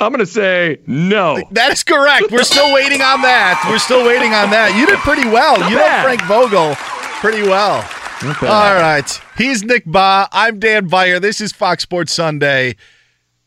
I'm 0.00 0.12
going 0.12 0.18
to 0.18 0.26
say 0.26 0.80
no. 0.86 1.40
That 1.52 1.72
is 1.72 1.84
correct. 1.84 2.32
We're 2.32 2.42
still 2.42 2.72
waiting 2.72 3.02
on 3.02 3.22
that. 3.22 3.64
We're 3.70 3.78
still 3.78 4.04
waiting 4.04 4.32
on 4.32 4.50
that. 4.50 4.74
You 4.76 4.86
did 4.86 4.98
pretty 5.00 5.28
well. 5.28 5.60
Not 5.60 5.70
you 5.70 5.76
bad. 5.76 5.98
know 5.98 6.08
Frank 6.08 6.22
Vogel 6.22 6.74
pretty 7.20 7.42
well. 7.42 7.82
Bad. 8.22 8.42
All 8.42 8.80
right. 8.80 9.20
He's 9.36 9.62
Nick 9.62 9.84
Bahe. 9.84 10.28
I'm 10.32 10.58
Dan 10.58 10.88
Beyer. 10.88 11.20
This 11.20 11.40
is 11.40 11.52
Fox 11.52 11.82
Sports 11.82 12.12
Sunday. 12.12 12.76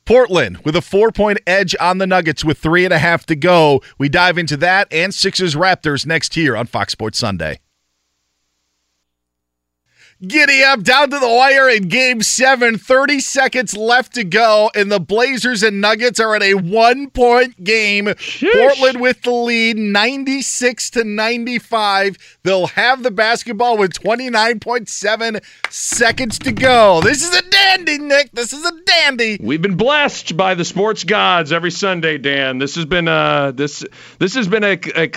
Portland 0.05 0.59
with 0.59 0.75
a 0.75 0.81
four 0.81 1.11
point 1.11 1.39
edge 1.47 1.75
on 1.79 1.97
the 1.97 2.07
Nuggets 2.07 2.43
with 2.43 2.57
three 2.57 2.85
and 2.85 2.93
a 2.93 2.99
half 2.99 3.25
to 3.27 3.35
go. 3.35 3.81
We 3.97 4.09
dive 4.09 4.37
into 4.37 4.57
that 4.57 4.91
and 4.91 5.13
Sixers 5.13 5.55
Raptors 5.55 6.05
next 6.05 6.33
here 6.35 6.55
on 6.55 6.67
Fox 6.67 6.93
Sports 6.93 7.17
Sunday. 7.17 7.59
Giddy 10.27 10.61
up 10.63 10.83
down 10.83 11.11
to 11.11 11.17
the 11.17 11.29
wire 11.29 11.69
in 11.69 11.83
game 11.83 12.21
seven. 12.21 12.77
30 12.77 13.21
seconds 13.21 13.77
left 13.77 14.15
to 14.15 14.25
go, 14.25 14.69
and 14.75 14.91
the 14.91 14.99
Blazers 14.99 15.63
and 15.63 15.79
Nuggets 15.79 16.19
are 16.19 16.35
at 16.35 16.43
a 16.43 16.55
one 16.55 17.09
point 17.09 17.63
game. 17.63 18.13
Portland 18.53 18.99
with 18.99 19.21
the 19.21 19.31
lead 19.31 19.77
96 19.77 20.89
to 20.89 21.05
95. 21.05 22.17
They'll 22.43 22.67
have 22.67 23.01
the 23.01 23.11
basketball 23.11 23.77
with 23.77 23.93
29.7 23.93 25.41
seconds 25.69 26.39
to 26.39 26.51
go. 26.51 26.99
This 26.99 27.23
is 27.23 27.33
a 27.33 27.49
dandy, 27.49 27.99
Nick. 27.99 28.33
This 28.33 28.51
is 28.51 28.65
a 28.65 28.73
dandy. 28.85 29.37
We've 29.41 29.61
been 29.61 29.77
blessed 29.77 30.35
by 30.35 30.53
the 30.55 30.65
sports 30.65 31.05
gods 31.05 31.53
every 31.53 31.71
Sunday, 31.71 32.17
Dan. 32.17 32.57
This 32.57 32.75
has 32.75 32.83
been 32.83 33.07
uh 33.07 33.51
this 33.51 33.85
this 34.17 34.35
has 34.35 34.49
been 34.49 34.65
a, 34.65 34.77
a 34.97 35.11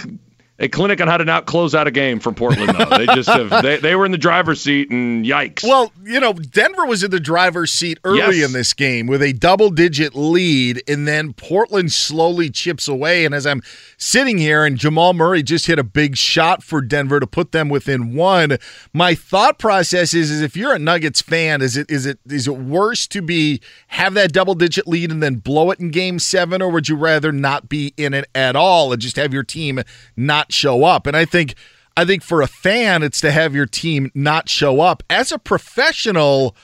a 0.63 0.69
clinic 0.69 1.01
on 1.01 1.09
how 1.09 1.17
to 1.19 1.25
not 1.25 1.45
close 1.47 1.75
out 1.75 1.87
a 1.87 1.91
game 1.91 2.21
for 2.21 2.33
Portland. 2.33 2.71
Though 2.79 2.97
they 2.99 3.07
just 3.07 3.29
have 3.29 3.51
they, 3.63 3.77
they 3.79 3.97
were 3.97 4.07
in 4.07 4.13
the 4.13 4.17
driver's 4.19 4.61
seat 4.63 4.91
and 4.91 5.25
yikes. 5.27 5.65
Well, 5.65 5.93
you 6.05 6.21
know, 6.21 6.33
Denver 6.33 6.87
was 6.87 7.03
in 7.03 7.11
the 7.11 7.21
driver's 7.21 7.73
seat 7.73 7.99
early 8.05 8.39
Yes. 8.39 8.47
in 8.47 8.53
this 8.53 8.73
game 8.73 9.07
with 9.09 9.21
a 9.23 9.33
double 9.33 9.71
digit 9.71 10.15
lead, 10.15 10.83
and 10.89 11.07
then 11.09 11.33
Portland 11.33 11.91
slowly 11.93 12.49
chips 12.49 12.87
away. 12.87 13.25
And 13.25 13.35
as 13.35 13.47
I'm 13.47 13.61
sitting 13.99 14.39
here, 14.39 14.65
and 14.65 14.77
Jamal 14.79 15.13
Murray 15.13 15.43
just 15.43 15.67
hit 15.67 15.79
a 15.81 15.85
big 15.85 16.17
shot 16.17 16.63
for 16.63 16.81
Denver 16.81 17.19
to 17.19 17.27
put 17.27 17.51
them 17.53 17.69
within 17.69 18.15
one, 18.15 18.57
my 18.93 19.15
thought 19.17 19.59
process 19.59 20.15
is, 20.15 20.31
is 20.31 20.41
if 20.41 20.57
you're 20.57 20.75
a 20.75 20.79
Nuggets 20.79 21.21
fan, 21.21 21.61
is 21.61 21.77
it 21.77 21.91
is 21.91 22.07
it 22.07 22.21
is 22.29 22.47
it 22.47 22.57
worse 22.57 23.09
to 23.09 23.21
be 23.21 23.61
have 23.89 24.15
that 24.15 24.33
double 24.33 24.55
digit 24.55 24.87
lead 24.87 25.11
and 25.11 25.21
then 25.23 25.35
blow 25.37 25.73
it 25.73 25.81
in 25.81 25.91
game 25.91 26.21
seven, 26.21 26.63
or 26.63 26.71
would 26.71 26.89
you 26.89 26.95
rather 26.95 27.33
not 27.33 27.69
be 27.69 27.93
in 27.97 28.15
it 28.15 28.27
at 28.35 28.55
all 28.55 28.93
and 28.93 29.03
just 29.03 29.17
have 29.17 29.33
your 29.33 29.43
team 29.43 29.81
not 30.17 30.52
show 30.53 30.85
up? 30.85 31.07
And 31.07 31.17
I 31.17 31.25
think 31.25 31.55
I 31.97 32.05
think 32.05 32.23
for 32.23 32.43
a 32.43 32.47
fan, 32.47 33.03
it's 33.03 33.21
to 33.21 33.31
have 33.31 33.55
your 33.55 33.67
team 33.67 34.11
not 34.15 34.49
show 34.49 34.81
up. 34.81 35.03
As 35.11 35.33
a 35.33 35.39
professional, 35.39 36.57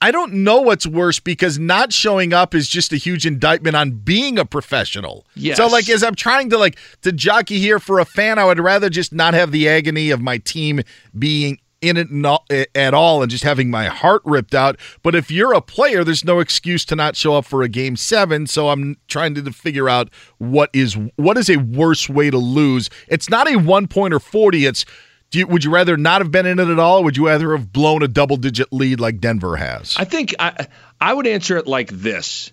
I 0.00 0.12
don't 0.12 0.32
know 0.32 0.60
what's 0.60 0.86
worse 0.86 1.18
because 1.18 1.58
not 1.58 1.92
showing 1.92 2.32
up 2.32 2.54
is 2.54 2.68
just 2.68 2.92
a 2.92 2.96
huge 2.96 3.26
indictment 3.26 3.74
on 3.74 3.90
being 3.90 4.38
a 4.38 4.44
professional. 4.44 5.26
Yes. 5.34 5.56
So 5.56 5.66
like 5.66 5.88
as 5.88 6.04
I'm 6.04 6.14
trying 6.14 6.50
to 6.50 6.58
like 6.58 6.78
to 7.02 7.10
jockey 7.10 7.58
here 7.58 7.80
for 7.80 7.98
a 7.98 8.04
fan, 8.04 8.38
I 8.38 8.44
would 8.44 8.60
rather 8.60 8.88
just 8.88 9.12
not 9.12 9.34
have 9.34 9.50
the 9.50 9.68
agony 9.68 10.10
of 10.10 10.20
my 10.20 10.38
team 10.38 10.82
being 11.18 11.58
in 11.80 11.96
it 11.96 12.10
not, 12.10 12.44
eh, 12.50 12.64
at 12.74 12.94
all 12.94 13.22
and 13.22 13.30
just 13.30 13.44
having 13.44 13.70
my 13.70 13.86
heart 13.86 14.22
ripped 14.24 14.54
out. 14.54 14.78
But 15.02 15.14
if 15.14 15.30
you're 15.30 15.52
a 15.52 15.60
player, 15.60 16.04
there's 16.04 16.24
no 16.24 16.40
excuse 16.40 16.84
to 16.86 16.96
not 16.96 17.16
show 17.16 17.36
up 17.36 17.44
for 17.44 17.62
a 17.62 17.68
game 17.68 17.96
7, 17.96 18.46
so 18.46 18.68
I'm 18.68 18.96
trying 19.08 19.34
to 19.34 19.52
figure 19.52 19.88
out 19.88 20.10
what 20.38 20.70
is 20.72 20.94
what 21.16 21.36
is 21.36 21.48
a 21.48 21.56
worse 21.56 22.08
way 22.08 22.30
to 22.30 22.38
lose. 22.38 22.90
It's 23.08 23.28
not 23.28 23.50
a 23.50 23.56
1 23.56 23.86
point 23.86 24.14
or 24.14 24.20
40, 24.20 24.66
it's 24.66 24.84
you, 25.32 25.46
would 25.46 25.64
you 25.64 25.70
rather 25.70 25.96
not 25.96 26.22
have 26.22 26.30
been 26.30 26.46
in 26.46 26.58
it 26.58 26.68
at 26.68 26.78
all? 26.78 27.04
Would 27.04 27.16
you 27.16 27.26
rather 27.26 27.54
have 27.56 27.72
blown 27.72 28.02
a 28.02 28.08
double 28.08 28.36
digit 28.36 28.72
lead 28.72 28.98
like 28.98 29.20
Denver 29.20 29.56
has? 29.56 29.94
I 29.98 30.04
think 30.04 30.34
I 30.38 30.66
I 31.00 31.12
would 31.12 31.26
answer 31.26 31.58
it 31.58 31.66
like 31.66 31.90
this: 31.90 32.50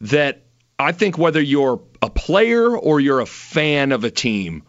that 0.00 0.42
I 0.78 0.92
think 0.92 1.18
whether 1.18 1.40
you're 1.40 1.82
a 2.02 2.10
player 2.10 2.76
or 2.76 3.00
you're 3.00 3.20
a 3.20 3.26
fan 3.26 3.90
of 3.90 4.04
a 4.04 4.10
team, 4.10 4.62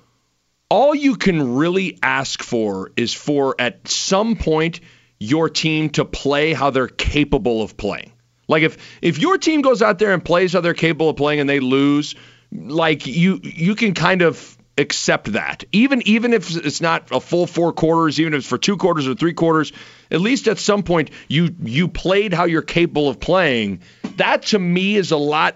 all 0.69 0.95
you 0.95 1.15
can 1.15 1.55
really 1.55 1.99
ask 2.01 2.41
for 2.41 2.91
is 2.95 3.13
for 3.13 3.55
at 3.59 3.87
some 3.87 4.35
point 4.35 4.79
your 5.19 5.49
team 5.49 5.89
to 5.91 6.05
play 6.05 6.53
how 6.53 6.69
they're 6.69 6.87
capable 6.87 7.61
of 7.61 7.77
playing. 7.77 8.11
Like 8.47 8.63
if 8.63 8.77
if 9.01 9.19
your 9.19 9.37
team 9.37 9.61
goes 9.61 9.81
out 9.81 9.99
there 9.99 10.13
and 10.13 10.23
plays 10.23 10.53
how 10.53 10.61
they're 10.61 10.73
capable 10.73 11.09
of 11.09 11.15
playing 11.15 11.39
and 11.39 11.49
they 11.49 11.59
lose, 11.59 12.15
like 12.51 13.07
you 13.07 13.39
you 13.43 13.75
can 13.75 13.93
kind 13.93 14.21
of 14.21 14.57
accept 14.77 15.33
that. 15.33 15.63
Even 15.71 16.01
even 16.07 16.33
if 16.33 16.55
it's 16.55 16.81
not 16.81 17.07
a 17.11 17.19
full 17.19 17.47
four 17.47 17.73
quarters, 17.73 18.19
even 18.19 18.33
if 18.33 18.39
it's 18.39 18.47
for 18.47 18.57
two 18.57 18.77
quarters 18.77 19.07
or 19.07 19.15
three 19.15 19.33
quarters, 19.33 19.71
at 20.11 20.21
least 20.21 20.47
at 20.47 20.59
some 20.59 20.83
point 20.83 21.11
you 21.27 21.55
you 21.63 21.87
played 21.87 22.33
how 22.33 22.45
you're 22.45 22.61
capable 22.61 23.09
of 23.09 23.19
playing. 23.19 23.81
That 24.17 24.43
to 24.47 24.59
me 24.59 24.95
is 24.95 25.11
a 25.11 25.17
lot 25.17 25.55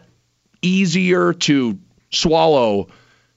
easier 0.61 1.33
to 1.33 1.79
swallow 2.11 2.87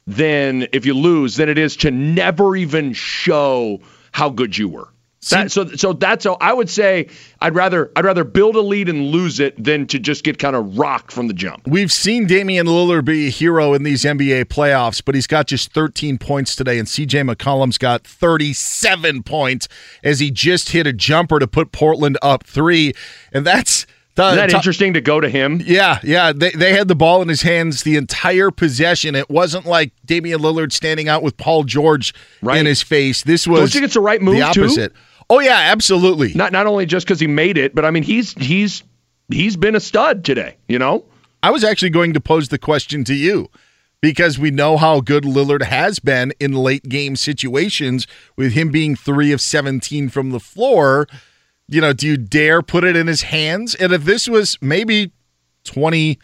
than 0.07 0.67
if 0.73 0.87
you 0.87 0.95
lose 0.95 1.37
than 1.37 1.49
it 1.49 1.59
is 1.59 1.77
to 1.79 1.91
never 1.91 2.57
even 2.57 2.93
show 2.93 3.81
how 4.13 4.31
good 4.31 4.57
you 4.57 4.69
were. 4.69 4.89
That, 5.31 5.53
so 5.53 5.67
so 5.77 5.93
that's 5.93 6.25
how 6.25 6.37
I 6.41 6.53
would 6.53 6.69
say 6.69 7.09
I'd 7.41 7.55
rather 7.55 7.93
I'd 7.95 8.05
rather 8.05 8.25
build 8.25 8.57
a 8.57 8.61
lead 8.61 8.89
and 8.89 9.07
lose 9.07 9.39
it 9.39 9.63
than 9.63 9.87
to 9.87 10.01
just 10.01 10.25
get 10.25 10.41
kind 10.41 10.57
of 10.57 10.77
rocked 10.77 11.13
from 11.13 11.29
the 11.29 11.33
jump. 11.33 11.65
We've 11.69 11.93
seen 11.93 12.27
Damian 12.27 12.67
Lillard 12.67 13.05
be 13.05 13.29
a 13.29 13.31
hero 13.31 13.73
in 13.73 13.85
these 13.85 14.03
NBA 14.03 14.47
playoffs, 14.47 15.01
but 15.05 15.15
he's 15.15 15.29
got 15.29 15.47
just 15.47 15.73
13 15.73 16.19
points 16.19 16.57
today, 16.57 16.77
and 16.77 16.89
CJ 16.89 17.33
McCollum's 17.33 17.79
got 17.79 18.05
37 18.05 19.23
points 19.23 19.69
as 20.03 20.19
he 20.19 20.33
just 20.33 20.71
hit 20.71 20.89
a 20.89 20.93
jumper 20.93 21.39
to 21.39 21.47
put 21.47 21.71
Portland 21.71 22.19
up 22.21 22.43
three. 22.45 22.93
And 23.33 23.47
that's 23.47 23.87
Isn't 24.19 24.37
that 24.37 24.53
interesting 24.53 24.93
to 24.93 25.01
go 25.01 25.21
to 25.21 25.29
him? 25.29 25.63
Yeah, 25.65 25.99
yeah. 26.03 26.33
They, 26.33 26.51
they 26.51 26.75
had 26.75 26.89
the 26.89 26.95
ball 26.95 27.23
in 27.23 27.29
his 27.29 27.43
hands 27.43 27.83
the 27.83 27.97
entire 27.97 28.51
possession. 28.51 29.15
It 29.15 29.31
wasn't 29.31 29.65
like 29.65 29.93
Damian 30.05 30.41
Lillard 30.41 30.73
standing 30.73 31.09
out 31.09 31.23
with 31.23 31.39
Paul 31.39 31.65
George 31.65 32.13
right. 32.43 32.59
in 32.59 32.67
his 32.67 32.83
face. 32.83 33.23
This 33.23 33.47
was 33.47 33.61
Don't 33.61 33.69
you 33.69 33.73
think 33.73 33.85
it's 33.85 33.95
the 33.95 34.01
right 34.01 34.21
move 34.21 34.37
the 34.37 34.51
too? 34.53 34.65
opposite. 34.65 34.93
Oh 35.31 35.41
yeah, 35.41 35.59
absolutely. 35.59 36.35
Not 36.35 36.53
not 36.53 36.67
only 36.67 36.85
just 36.85 37.07
because 37.07 37.21
he 37.21 37.27
made 37.27 37.57
it, 37.57 37.75
but 37.75 37.87
I 37.87 37.91
mean 37.91 38.03
he's 38.03 38.33
he's 38.33 38.83
he's 39.31 39.57
been 39.57 39.75
a 39.75 39.81
stud 39.81 40.25
today. 40.25 40.57
You 40.69 40.79
know. 40.79 41.07
I 41.43 41.51
was 41.51 41.65
actually 41.65 41.91
going 41.91 42.13
to 42.13 42.21
pose 42.21 42.51
the 42.51 42.59
question 42.59 43.05
to 43.05 43.15
you 43.15 43.49
because 44.03 44.39
we 44.39 44.51
know 44.51 44.77
how 44.77 45.01
good 45.01 45.25
Lillard 45.25 45.63
has 45.63 45.99
been 45.99 46.33
in 46.39 46.53
late 46.53 46.85
game 46.85 47.17
situations 47.17 48.07
with 48.37 48.53
him 48.53 48.71
being 48.71 48.95
3 48.95 49.33
of 49.33 49.41
17 49.41 50.09
from 50.09 50.31
the 50.31 50.39
floor. 50.39 51.09
You 51.73 51.81
know, 51.81 51.95
do 51.95 52.07
you 52.07 52.19
dare 52.19 52.61
put 52.61 52.85
it 52.85 52.97
in 52.97 53.07
his 53.07 53.23
hands? 53.23 53.75
And 53.75 53.95
if 53.95 54.05
this 54.05 54.29
was 54.29 54.59
maybe 54.61 55.11
20, 55.65 56.19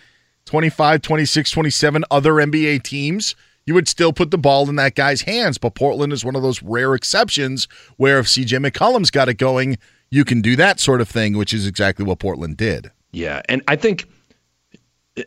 25, 0.44 1.00
26, 1.00 1.50
27 1.50 2.04
other 2.10 2.32
NBA 2.34 2.82
teams, 2.82 3.34
you 3.64 3.72
would 3.72 3.88
still 3.88 4.12
put 4.12 4.30
the 4.30 4.36
ball 4.36 4.68
in 4.68 4.76
that 4.76 4.94
guy's 4.94 5.22
hands. 5.22 5.56
But 5.56 5.74
Portland 5.74 6.12
is 6.12 6.22
one 6.22 6.36
of 6.36 6.42
those 6.42 6.62
rare 6.62 6.94
exceptions 6.94 7.66
where 7.96 8.18
if 8.18 8.26
CJ 8.26 8.62
McCollum's 8.66 9.10
got 9.10 9.30
it 9.30 9.34
going, 9.34 9.78
you 10.10 10.22
can 10.22 10.42
do 10.42 10.54
that 10.56 10.80
sort 10.80 11.00
of 11.00 11.08
thing, 11.08 11.34
which 11.34 11.54
is 11.54 11.66
exactly 11.66 12.04
what 12.04 12.18
Portland 12.18 12.58
did. 12.58 12.90
Yeah, 13.12 13.40
and 13.48 13.62
I 13.68 13.76
think, 13.76 14.06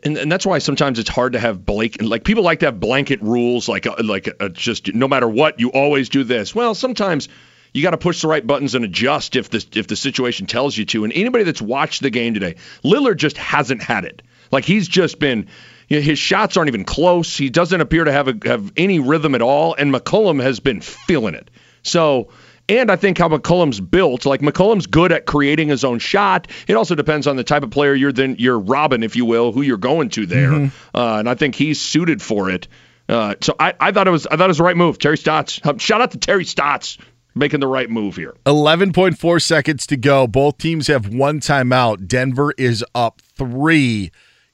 and, 0.04 0.18
and 0.20 0.32
that's 0.32 0.46
why 0.46 0.60
sometimes 0.60 1.00
it's 1.00 1.10
hard 1.10 1.34
to 1.34 1.40
have 1.40 1.66
blanket. 1.66 2.04
Like 2.04 2.26
people 2.26 2.44
like 2.44 2.60
to 2.60 2.68
have 2.68 2.80
blanket 2.80 3.20
rules, 3.24 3.68
like 3.68 3.88
uh, 3.88 3.96
like 4.04 4.30
uh, 4.40 4.50
just 4.50 4.94
no 4.94 5.08
matter 5.08 5.28
what, 5.28 5.60
you 5.60 5.70
always 5.72 6.10
do 6.10 6.24
this. 6.24 6.54
Well, 6.54 6.76
sometimes 6.76 7.28
you 7.74 7.84
got 7.84 7.92
to 7.92 7.98
push 7.98 8.22
the 8.22 8.28
right 8.28 8.46
buttons 8.46 8.76
and 8.76 8.84
adjust 8.84 9.36
if 9.36 9.50
the 9.50 9.66
if 9.74 9.88
the 9.88 9.96
situation 9.96 10.46
tells 10.46 10.78
you 10.78 10.86
to. 10.86 11.04
And 11.04 11.14
anybody 11.14 11.44
that's 11.44 11.62
watched 11.62 12.02
the 12.02 12.10
game 12.10 12.34
today, 12.34 12.56
Lillard 12.84 13.18
just 13.18 13.38
hasn't 13.38 13.82
had 13.82 14.06
it. 14.06 14.22
Like 14.52 14.66
he's 14.66 14.88
just 14.88 15.20
been. 15.20 15.48
you 15.88 15.98
know, 15.98 16.02
his 16.04 16.20
shots 16.20 16.58
aren't 16.58 16.68
even 16.68 16.84
close. 16.84 17.38
He 17.38 17.50
doesn't 17.50 17.80
appear 17.80 18.04
to 18.04 18.12
have 18.12 18.28
a, 18.28 18.36
have 18.46 18.72
any 18.76 19.00
rhythm 19.00 19.36
at 19.36 19.42
all, 19.42 19.74
and 19.74 19.94
McCollum 19.94 20.42
has 20.42 20.60
been 20.60 20.82
feeling 20.82 21.36
it. 21.36 21.50
So. 21.84 22.30
And 22.70 22.90
I 22.90 22.96
think 22.96 23.18
how 23.18 23.28
McCollum's 23.28 23.82
built, 23.82 24.26
like 24.26 24.40
McCollum's 24.40 24.88
good 24.88 25.12
at 25.12 25.26
creating 25.26 25.68
his 25.68 25.84
own 25.84 26.00
shot. 26.00 26.48
It 26.70 26.76
also 26.76 26.96
depends 26.96 27.28
on 27.28 27.36
the 27.36 27.44
type 27.44 27.64
of 27.64 27.72
player 27.72 27.94
you're 27.94 28.14
then 28.14 28.38
you're 28.40 28.58
Robin, 28.58 29.04
if 29.04 29.18
you 29.18 29.26
will, 29.26 29.52
who 29.52 29.62
you're 29.62 29.78
going 29.78 30.08
to 30.12 30.26
there. 30.26 30.52
Mm-hmm. 30.52 30.96
Uh, 30.98 31.20
and 31.20 31.28
I 31.28 31.36
think 31.36 31.56
he's 31.56 31.82
suited 31.82 32.22
for 32.22 32.50
it. 32.50 32.70
Uh, 33.10 33.36
so 33.42 33.56
I, 33.60 33.74
I 33.78 33.92
thought 33.92 34.08
it 34.08 34.12
was 34.12 34.26
I 34.26 34.38
thought 34.38 34.46
it 34.46 34.48
was 34.48 34.60
the 34.60 34.64
right 34.64 34.78
move. 34.78 35.00
Terry 35.00 35.18
Stotts. 35.18 35.60
Um, 35.66 35.80
shout 35.80 36.00
out 36.00 36.12
to 36.12 36.18
Terry 36.18 36.46
Stotts 36.46 36.98
making 37.36 37.60
the 37.60 37.68
right 37.68 37.90
move 37.90 38.16
here. 38.16 38.36
11.4 38.46 39.42
seconds 39.42 39.88
to 39.88 39.98
go. 39.98 40.28
Both 40.28 40.58
teams 40.58 40.88
have 40.88 41.14
one 41.14 41.40
timeout. 41.40 42.08
Denver 42.08 42.54
is 42.58 42.84
up 42.94 43.22
three 43.22 44.12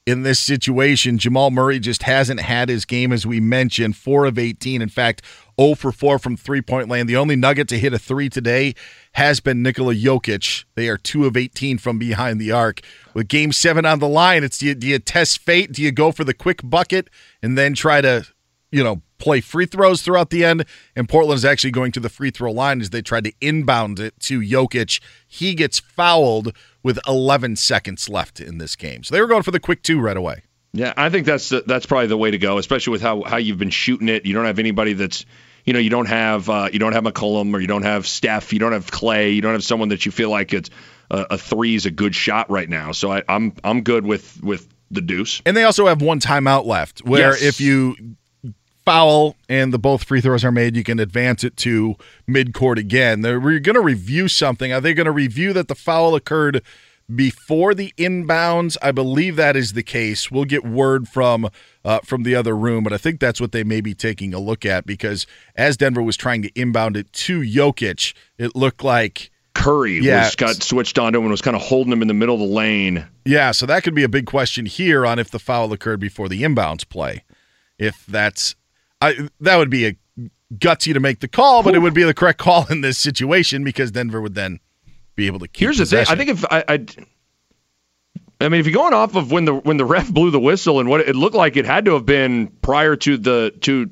in 0.07 0.23
this 0.23 0.39
situation. 0.39 1.17
Jamal 1.17 1.51
Murray 1.51 1.79
just 1.79 2.03
hasn't 2.03 2.39
had 2.39 2.69
his 2.69 2.85
game, 2.85 3.11
as 3.11 3.27
we 3.27 3.39
mentioned, 3.39 3.97
four 3.97 4.25
of 4.25 4.39
18. 4.39 4.81
In 4.81 4.89
fact, 4.89 5.21
0 5.59 5.75
for 5.75 5.91
4 5.91 6.17
from 6.17 6.37
three 6.37 6.61
point 6.61 6.87
land. 6.87 7.09
The 7.09 7.17
only 7.17 7.35
nugget 7.35 7.67
to 7.69 7.79
hit 7.79 7.93
a 7.93 7.99
three 7.99 8.29
today 8.29 8.73
has 9.13 9.39
been 9.41 9.61
Nikola 9.61 9.93
Jokic. 9.93 10.63
They 10.75 10.87
are 10.87 10.97
2 10.97 11.25
of 11.25 11.35
18 11.35 11.77
from 11.77 11.99
behind 11.99 12.39
the 12.39 12.51
arc. 12.51 12.81
With 13.13 13.27
game 13.27 13.51
seven 13.51 13.85
on 13.85 13.99
the 13.99 14.07
line, 14.07 14.43
it's 14.43 14.59
do 14.59 14.67
you, 14.67 14.75
do 14.75 14.87
you 14.87 14.99
test 14.99 15.39
fate? 15.39 15.73
Do 15.73 15.81
you 15.81 15.91
go 15.91 16.11
for 16.11 16.23
the 16.23 16.33
quick 16.33 16.61
bucket 16.63 17.09
and 17.41 17.57
then 17.57 17.73
try 17.73 17.99
to, 18.01 18.25
you 18.71 18.83
know, 18.83 19.01
play 19.17 19.41
free 19.41 19.65
throws 19.65 20.01
throughout 20.01 20.29
the 20.29 20.43
end? 20.45 20.65
And 20.95 21.07
Portland 21.09 21.37
is 21.37 21.45
actually 21.45 21.71
going 21.71 21.91
to 21.93 21.99
the 21.99 22.09
free 22.09 22.31
throw 22.31 22.51
line 22.51 22.81
as 22.81 22.89
they 22.91 23.01
tried 23.01 23.23
to 23.25 23.33
inbound 23.41 23.99
it 23.99 24.19
to 24.21 24.39
Jokic. 24.39 24.99
He 25.27 25.53
gets 25.55 25.79
fouled 25.79 26.53
with 26.83 26.99
11 27.07 27.55
seconds 27.55 28.07
left 28.09 28.39
in 28.39 28.57
this 28.57 28.75
game. 28.75 29.03
So 29.03 29.13
they 29.15 29.21
were 29.21 29.27
going 29.27 29.43
for 29.43 29.51
the 29.51 29.59
quick 29.59 29.83
two 29.83 29.99
right 29.99 30.17
away. 30.17 30.43
Yeah, 30.73 30.93
I 30.95 31.09
think 31.09 31.25
that's 31.25 31.49
the, 31.49 31.63
that's 31.65 31.85
probably 31.85 32.07
the 32.07 32.17
way 32.17 32.31
to 32.31 32.37
go, 32.37 32.57
especially 32.57 32.91
with 32.91 33.01
how, 33.01 33.23
how 33.23 33.37
you've 33.37 33.57
been 33.57 33.69
shooting 33.71 34.09
it. 34.09 34.25
You 34.25 34.33
don't 34.33 34.45
have 34.45 34.59
anybody 34.59 34.93
that's 34.93 35.25
you 35.65 35.73
know 35.73 35.79
you 35.79 35.89
don't 35.89 36.07
have 36.07 36.49
uh, 36.49 36.69
you 36.71 36.79
don't 36.79 36.93
have 36.93 37.03
McCollum 37.03 37.53
or 37.53 37.59
you 37.59 37.67
don't 37.67 37.83
have 37.83 38.05
Steph, 38.07 38.53
you 38.53 38.59
don't 38.59 38.73
have 38.73 38.89
Klay, 38.91 39.33
you 39.35 39.41
don't 39.41 39.53
have 39.53 39.63
someone 39.63 39.89
that 39.89 40.05
you 40.05 40.11
feel 40.11 40.29
like 40.29 40.53
it's 40.53 40.69
a, 41.09 41.25
a 41.31 41.37
three 41.37 41.75
is 41.75 41.85
a 41.85 41.91
good 41.91 42.13
shot 42.15 42.49
right 42.49 42.69
now. 42.69 42.91
So 42.91 43.11
I, 43.11 43.23
I'm 43.27 43.53
I'm 43.63 43.81
good 43.81 44.05
with 44.05 44.41
with 44.43 44.67
the 44.91 45.01
deuce. 45.01 45.41
And 45.45 45.57
they 45.57 45.63
also 45.63 45.87
have 45.87 46.01
one 46.01 46.19
timeout 46.21 46.65
left, 46.65 46.99
where 47.05 47.31
Yes. 47.31 47.41
if 47.41 47.59
you 47.61 47.95
foul 48.91 49.35
and 49.49 49.73
the 49.73 49.77
both 49.79 50.05
free 50.05 50.21
throws 50.21 50.45
are 50.45 50.51
made, 50.51 50.75
you 50.77 50.83
can 50.83 50.99
advance 50.99 51.43
it 51.43 51.57
to 51.57 51.95
midcourt 52.29 52.77
again. 52.77 53.21
They're 53.21 53.39
we're 53.39 53.59
going 53.59 53.75
to 53.75 53.81
review 53.81 54.27
something. 54.29 54.71
Are 54.71 54.79
they 54.79 54.93
going 54.93 55.05
to 55.05 55.11
review 55.11 55.51
that 55.53 55.67
the 55.67 55.75
foul 55.75 56.15
occurred 56.15 56.61
before 57.13 57.73
the 57.73 57.93
inbounds? 57.97 58.77
I 58.81 58.91
believe 58.91 59.35
that 59.35 59.55
is 59.57 59.73
the 59.73 59.83
case. 59.83 60.31
We'll 60.31 60.45
get 60.45 60.65
word 60.65 61.07
from 61.09 61.49
uh, 61.83 61.99
from 62.05 62.23
the 62.23 62.35
other 62.35 62.55
room, 62.55 62.83
but 62.85 62.93
I 62.93 62.97
think 62.97 63.19
that's 63.19 63.41
what 63.41 63.51
they 63.51 63.63
may 63.65 63.81
be 63.81 63.93
taking 63.93 64.33
a 64.33 64.39
look 64.39 64.65
at 64.65 64.85
because 64.85 65.27
as 65.55 65.75
Denver 65.75 66.01
was 66.01 66.15
trying 66.15 66.41
to 66.43 66.51
inbound 66.59 66.95
it 66.95 67.11
to 67.13 67.41
Jokic, 67.41 68.13
it 68.37 68.55
looked 68.55 68.83
like 68.83 69.31
Curry 69.53 69.99
Yeah. 69.99 70.23
was 70.23 70.35
got 70.35 70.55
switched 70.63 70.97
onto 70.97 71.17
him 71.19 71.25
and 71.25 71.31
was 71.31 71.41
kind 71.41 71.55
of 71.57 71.61
holding 71.61 71.91
him 71.91 72.01
in 72.01 72.07
the 72.07 72.13
middle 72.13 72.35
of 72.35 72.41
the 72.41 72.47
lane. 72.55 73.05
Yeah, 73.25 73.51
so 73.51 73.65
that 73.65 73.83
could 73.83 73.95
be 73.95 74.03
a 74.03 74.09
big 74.09 74.25
question 74.27 74.65
here 74.65 75.05
on 75.05 75.19
if 75.19 75.29
the 75.29 75.39
foul 75.39 75.73
occurred 75.73 75.99
before 75.99 76.29
the 76.29 76.43
inbounds 76.43 76.87
play. 76.87 77.23
If 77.79 78.05
that's, 78.07 78.55
I 79.01 79.29
that 79.41 79.57
would 79.57 79.69
be 79.69 79.87
a 79.87 79.95
gutsy 80.55 80.93
to 80.93 80.99
make 80.99 81.19
the 81.19 81.27
call, 81.27 81.63
but 81.63 81.75
it 81.75 81.79
would 81.79 81.93
be 81.93 82.03
the 82.03 82.13
correct 82.13 82.39
call 82.39 82.65
in 82.69 82.81
this 82.81 82.97
situation 82.97 83.63
because 83.63 83.91
Denver 83.91 84.21
would 84.21 84.35
then 84.35 84.59
be 85.15 85.27
able 85.27 85.39
to 85.39 85.47
keep. 85.47 85.65
Here's 85.65 85.77
the 85.77 85.85
thing. 85.85 86.05
I 86.07 86.15
think 86.15 86.29
if 86.29 86.45
I, 86.45 86.63
I, 86.67 86.85
I 88.39 88.49
mean, 88.49 88.59
if 88.59 88.65
you're 88.65 88.73
going 88.73 88.93
off 88.93 89.15
of 89.15 89.31
when 89.31 89.45
the 89.45 89.53
when 89.53 89.77
the 89.77 89.85
ref 89.85 90.09
blew 90.09 90.31
the 90.31 90.39
whistle 90.39 90.79
and 90.79 90.89
what 90.89 91.01
it 91.01 91.15
looked 91.15 91.35
like, 91.35 91.57
it 91.57 91.65
had 91.65 91.85
to 91.85 91.93
have 91.93 92.05
been 92.05 92.47
prior 92.61 92.95
to 92.95 93.17
the 93.17 93.53
to 93.61 93.89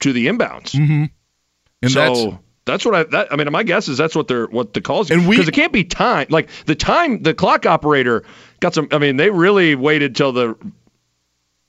to 0.00 0.12
the 0.12 0.26
inbounds. 0.26 0.72
Mm-hmm. 0.72 1.04
And 1.82 1.90
so 1.90 2.00
that's- 2.00 2.38
that's, 2.64 2.84
what 2.84 2.94
I. 2.94 3.02
That, 3.04 3.32
I 3.32 3.36
mean, 3.36 3.50
my 3.50 3.62
guess 3.62 3.88
is 3.88 3.96
that's 3.96 4.14
what 4.14 4.28
they're 4.28 4.46
what 4.46 4.74
the 4.74 4.82
calls. 4.82 5.10
And 5.10 5.28
because 5.28 5.48
it 5.48 5.52
can't 5.52 5.72
be 5.72 5.84
time. 5.84 6.26
Like 6.28 6.50
the 6.66 6.74
time, 6.74 7.22
the 7.22 7.32
clock 7.32 7.64
operator 7.64 8.24
got 8.60 8.74
some. 8.74 8.88
I 8.92 8.98
mean, 8.98 9.16
they 9.16 9.30
really 9.30 9.74
waited 9.74 10.14
till 10.14 10.32
the 10.32 10.54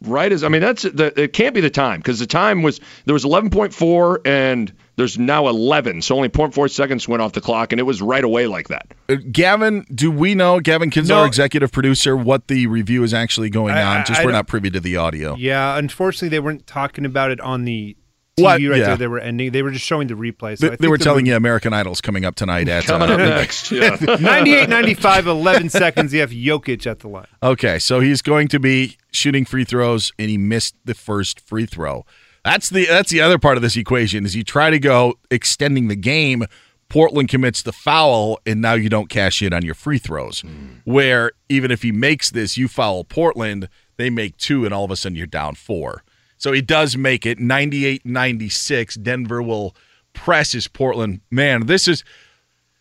right 0.01 0.31
as. 0.31 0.43
I 0.43 0.47
mean, 0.49 0.61
that's 0.61 0.83
the. 0.83 1.13
It 1.19 1.33
can't 1.33 1.53
be 1.55 1.61
the 1.61 1.69
time 1.69 1.99
because 1.99 2.19
the 2.19 2.25
time 2.27 2.61
was 2.61 2.79
there 3.05 3.13
was 3.13 3.23
11.4 3.25 4.25
and 4.25 4.71
there's 4.95 5.17
now 5.17 5.47
11, 5.47 6.01
so 6.01 6.15
only 6.15 6.27
0.4 6.29 6.69
seconds 6.69 7.07
went 7.07 7.21
off 7.21 7.31
the 7.33 7.39
clock, 7.41 7.71
and 7.71 7.79
it 7.79 7.83
was 7.83 8.01
right 8.01 8.23
away 8.23 8.47
like 8.47 8.67
that. 8.67 8.93
Uh, 9.07 9.15
Gavin, 9.31 9.85
do 9.95 10.11
we 10.11 10.35
know 10.35 10.59
Gavin 10.59 10.89
Kinsler, 10.89 11.07
No. 11.09 11.19
our 11.19 11.25
executive 11.25 11.71
producer, 11.71 12.17
what 12.17 12.47
the 12.49 12.67
review 12.67 13.03
is 13.03 13.13
actually 13.13 13.49
going 13.49 13.73
I- 13.75 13.99
on? 13.99 14.05
Just 14.05 14.21
I 14.21 14.25
we're 14.25 14.31
not 14.33 14.47
privy 14.47 14.69
to 14.71 14.79
the 14.81 14.97
audio. 14.97 15.35
Yeah, 15.35 15.77
unfortunately, 15.77 16.29
they 16.29 16.39
weren't 16.41 16.67
talking 16.67 17.05
about 17.05 17.31
it 17.31 17.39
on 17.39 17.63
the 17.63 17.95
TV 18.39 18.43
What? 18.43 18.51
right 18.53 18.61
Yeah. 18.79 18.85
there. 18.87 18.97
They 18.97 19.07
were 19.07 19.19
ending. 19.19 19.51
They 19.51 19.61
were 19.61 19.71
just 19.71 19.85
showing 19.85 20.07
the 20.07 20.13
replay. 20.15 20.57
So 20.57 20.67
They, 20.67 20.73
I 20.73 20.75
they 20.77 20.87
were 20.87 20.97
the 20.97 21.03
telling 21.03 21.25
re- 21.25 21.31
you 21.31 21.35
American 21.37 21.73
Idol's 21.73 22.01
coming 22.01 22.25
up 22.25 22.35
tonight 22.35 22.67
at 22.67 22.85
Coming 22.85 23.09
uh, 23.09 23.13
up 23.13 23.19
next, 23.19 23.71
yeah. 23.71 23.97
98 24.19 24.69
95, 24.69 25.27
11 25.27 25.69
seconds. 25.69 26.13
You 26.13 26.21
have 26.21 26.31
Jokic 26.31 26.85
at 26.87 26.99
the 26.99 27.07
line. 27.07 27.27
Okay, 27.43 27.79
so 27.79 27.99
he's 27.99 28.21
going 28.21 28.47
to 28.49 28.59
be 28.59 28.97
shooting 29.11 29.45
free 29.45 29.63
throws, 29.63 30.11
and 30.19 30.29
he 30.29 30.37
missed 30.37 30.75
the 30.85 30.93
first 30.95 31.39
free 31.39 31.65
throw. 31.65 32.05
That's 32.45 32.69
the 32.69 32.85
that's 32.85 33.11
the 33.11 33.21
other 33.21 33.37
part 33.37 33.57
of 33.57 33.61
this 33.61 33.75
equation. 33.75 34.25
Is 34.25 34.35
you 34.35 34.43
try 34.43 34.69
to 34.69 34.79
go 34.79 35.15
extending 35.29 35.89
the 35.89 35.95
game, 35.95 36.45
Portland 36.87 37.27
commits 37.29 37.61
the 37.61 37.73
foul, 37.73 38.39
and 38.45 38.61
now 38.61 38.73
you 38.73 38.89
don't 38.89 39.09
cash 39.09 39.41
in 39.41 39.53
on 39.53 39.63
your 39.65 39.75
free 39.75 39.97
throws. 39.99 40.43
Where 40.85 41.33
even 41.49 41.69
if 41.69 41.81
he 41.83 41.91
makes 41.91 42.29
this, 42.31 42.57
you 42.57 42.67
foul 42.67 43.03
Portland, 43.03 43.67
they 43.97 44.09
make 44.09 44.37
two, 44.37 44.63
and 44.65 44.73
all 44.73 44.85
of 44.85 44.91
a 44.91 44.95
sudden 44.95 45.15
you're 45.17 45.27
down 45.27 45.55
four. 45.55 46.03
So 46.39 46.51
he 46.51 46.61
does 46.63 46.97
make 46.97 47.25
it 47.27 47.37
98-96. 47.37 49.01
Denver 49.03 49.41
will 49.41 49.75
press 50.13 50.51
his 50.53 50.67
Portland. 50.67 51.21
Man, 51.31 51.65
this 51.67 51.87
is 51.87 52.03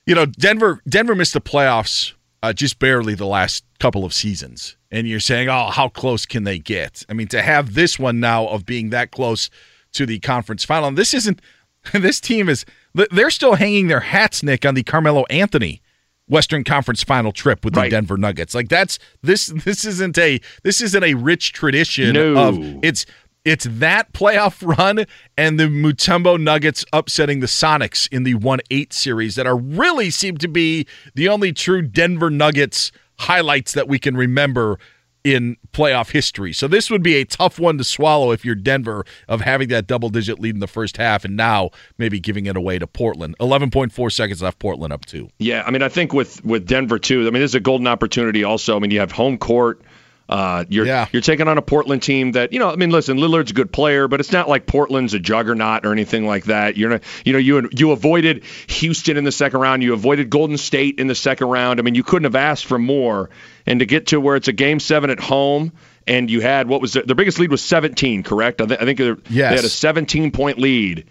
you 0.07 0.15
know, 0.15 0.25
Denver 0.25 0.81
Denver 0.89 1.15
missed 1.15 1.35
the 1.35 1.41
playoffs 1.41 2.15
uh, 2.43 2.55
just 2.55 2.79
barely 2.79 3.15
the 3.15 3.27
last 3.27 3.63
couple 3.79 4.05
of 4.07 4.15
seasons, 4.15 4.77
and 4.91 5.07
you're 5.07 5.21
saying, 5.21 5.51
"Oh, 5.51 5.69
how 5.71 5.89
close 5.91 6.25
can 6.25 6.45
they 6.45 6.59
get?" 6.59 7.05
I 7.11 7.13
mean, 7.13 7.29
to 7.29 7.43
have 7.43 7.75
this 7.75 7.99
one 7.99 8.19
now 8.21 8.47
of 8.47 8.65
being 8.65 8.89
that 8.91 9.11
close 9.11 9.51
to 9.93 10.07
the 10.07 10.19
conference 10.21 10.65
final, 10.65 10.89
and 10.89 10.97
this 10.97 11.13
isn't. 11.15 11.41
This 11.93 12.21
team 12.21 12.49
is 12.49 12.67
they're 13.13 13.31
still 13.31 13.55
hanging 13.55 13.87
their 13.87 14.01
hats, 14.01 14.43
Nick, 14.43 14.67
on 14.67 14.75
the 14.75 14.83
Carmelo 14.83 15.25
Anthony 15.31 15.81
Western 16.27 16.65
Conference 16.65 17.03
Final 17.03 17.33
trip 17.33 17.65
with 17.65 17.73
the 17.75 17.81
Right. 17.81 17.91
Denver 17.91 18.19
Nuggets. 18.19 18.55
Like 18.55 18.69
that's 18.69 18.99
this 19.23 19.47
this 19.47 19.85
isn't 19.85 20.19
a 20.19 20.41
this 20.65 20.81
isn't 20.81 21.03
a 21.05 21.15
rich 21.15 21.53
tradition 21.53 22.13
No. 22.15 22.37
of 22.37 22.59
it's 22.83 23.07
it's 23.45 23.67
that 23.69 24.13
playoff 24.13 24.63
run 24.79 25.07
and 25.37 25.59
the 25.59 25.65
Mutombo 25.65 26.41
Nuggets 26.41 26.85
upsetting 26.93 27.41
the 27.41 27.47
Sonics 27.47 28.09
in 28.13 28.25
the 28.25 28.35
1-8 28.35 28.93
series 28.93 29.35
that 29.37 29.47
are 29.47 29.57
really 29.57 30.11
seem 30.11 30.37
to 30.39 30.49
be 30.49 30.87
the 31.15 31.29
only 31.29 31.53
true 31.53 31.83
Denver 31.83 32.31
Nuggets 32.31 32.93
highlights 33.19 33.73
that 33.73 33.89
we 33.89 33.99
can 33.99 34.17
remember 34.17 34.79
in 35.25 35.57
playoff 35.73 36.11
history. 36.11 36.53
So 36.53 36.69
this 36.69 36.91
would 36.91 37.03
be 37.03 37.17
a 37.17 37.25
tough 37.25 37.59
one 37.59 37.77
to 37.79 37.85
swallow 37.85 38.31
if 38.31 38.45
you're 38.45 38.55
Denver 38.55 39.05
of 39.29 39.41
having 39.41 39.69
that 39.69 39.87
double 39.87 40.09
digit 40.09 40.39
lead 40.39 40.55
in 40.55 40.61
the 40.61 40.67
first 40.67 40.97
half 40.97 41.25
and 41.25 41.37
now 41.37 41.71
maybe 41.99 42.21
giving 42.21 42.47
it 42.47 42.57
away 42.57 42.79
to 42.79 42.87
Portland. 42.87 43.37
11.4 43.39 44.13
seconds 44.13 44.43
left 44.43 44.59
Portland 44.59 44.93
up 44.93 45.05
2. 45.07 45.29
Yeah, 45.39 45.65
I 45.67 45.71
mean, 45.71 45.83
I 45.83 45.89
think 45.89 46.13
with 46.13 46.43
with 46.45 46.67
Denver 46.67 46.99
too. 46.99 47.23
I 47.23 47.25
mean, 47.25 47.43
this 47.43 47.51
is 47.51 47.57
a 47.57 47.61
golden 47.61 47.87
opportunity. 47.87 48.45
Also, 48.45 48.77
I 48.77 48.79
mean, 48.79 48.91
you 48.91 49.01
have 49.01 49.13
home 49.13 49.39
court. 49.39 49.83
Uh, 50.29 50.65
you're 50.69 50.85
you're 51.13 51.23
taking 51.23 51.49
on 51.49 51.57
a 51.57 51.63
Portland 51.63 52.03
team 52.03 52.33
that 52.33 52.53
you 52.53 52.59
know. 52.59 52.71
I 52.71 52.77
mean, 52.77 52.91
listen, 52.91 53.17
Lillard's 53.17 53.51
a 53.51 53.55
good 53.55 53.73
player, 53.73 54.09
but 54.09 54.21
it's 54.21 54.31
not 54.31 54.47
like 54.47 54.67
Portland's 54.67 55.15
a 55.15 55.19
juggernaut 55.19 55.87
or 55.87 55.93
anything 55.93 56.27
like 56.27 56.45
that. 56.45 56.77
You're 56.77 56.91
not, 56.91 57.03
you 57.25 57.33
know, 57.33 57.39
you 57.39 57.69
you 57.75 57.93
avoided 57.93 58.45
Houston 58.69 59.17
in 59.17 59.25
the 59.25 59.33
second 59.33 59.61
round. 59.61 59.83
You 59.83 59.95
avoided 59.95 60.29
Golden 60.29 60.59
State 60.59 60.99
in 60.99 61.07
the 61.07 61.15
second 61.15 61.49
round. 61.49 61.81
I 61.81 61.83
mean, 61.83 61.95
you 61.95 62.03
couldn't 62.03 62.25
have 62.25 62.37
asked 62.37 62.67
for 62.67 62.79
more. 62.79 63.31
And 63.65 63.81
to 63.81 63.87
get 63.87 64.09
to 64.09 64.21
where 64.21 64.37
it's 64.37 64.49
a 64.49 64.53
game 64.53 64.81
seven 64.81 65.09
at 65.11 65.19
home, 65.21 65.73
and 66.07 66.31
you 66.31 66.41
had 66.43 66.69
what 66.69 66.81
was 66.83 66.93
the, 66.93 67.03
their 67.03 67.15
biggest 67.17 67.39
lead 67.39 67.51
was 67.51 67.63
17, 67.63 68.23
correct? 68.23 68.61
I, 68.61 68.67
th- 68.67 68.81
I 68.81 68.85
think 68.85 68.99
Yes. 68.99 69.23
they 69.29 69.57
had 69.57 69.65
a 69.65 69.69
17 69.69 70.31
point 70.33 70.59
lead. 70.59 71.07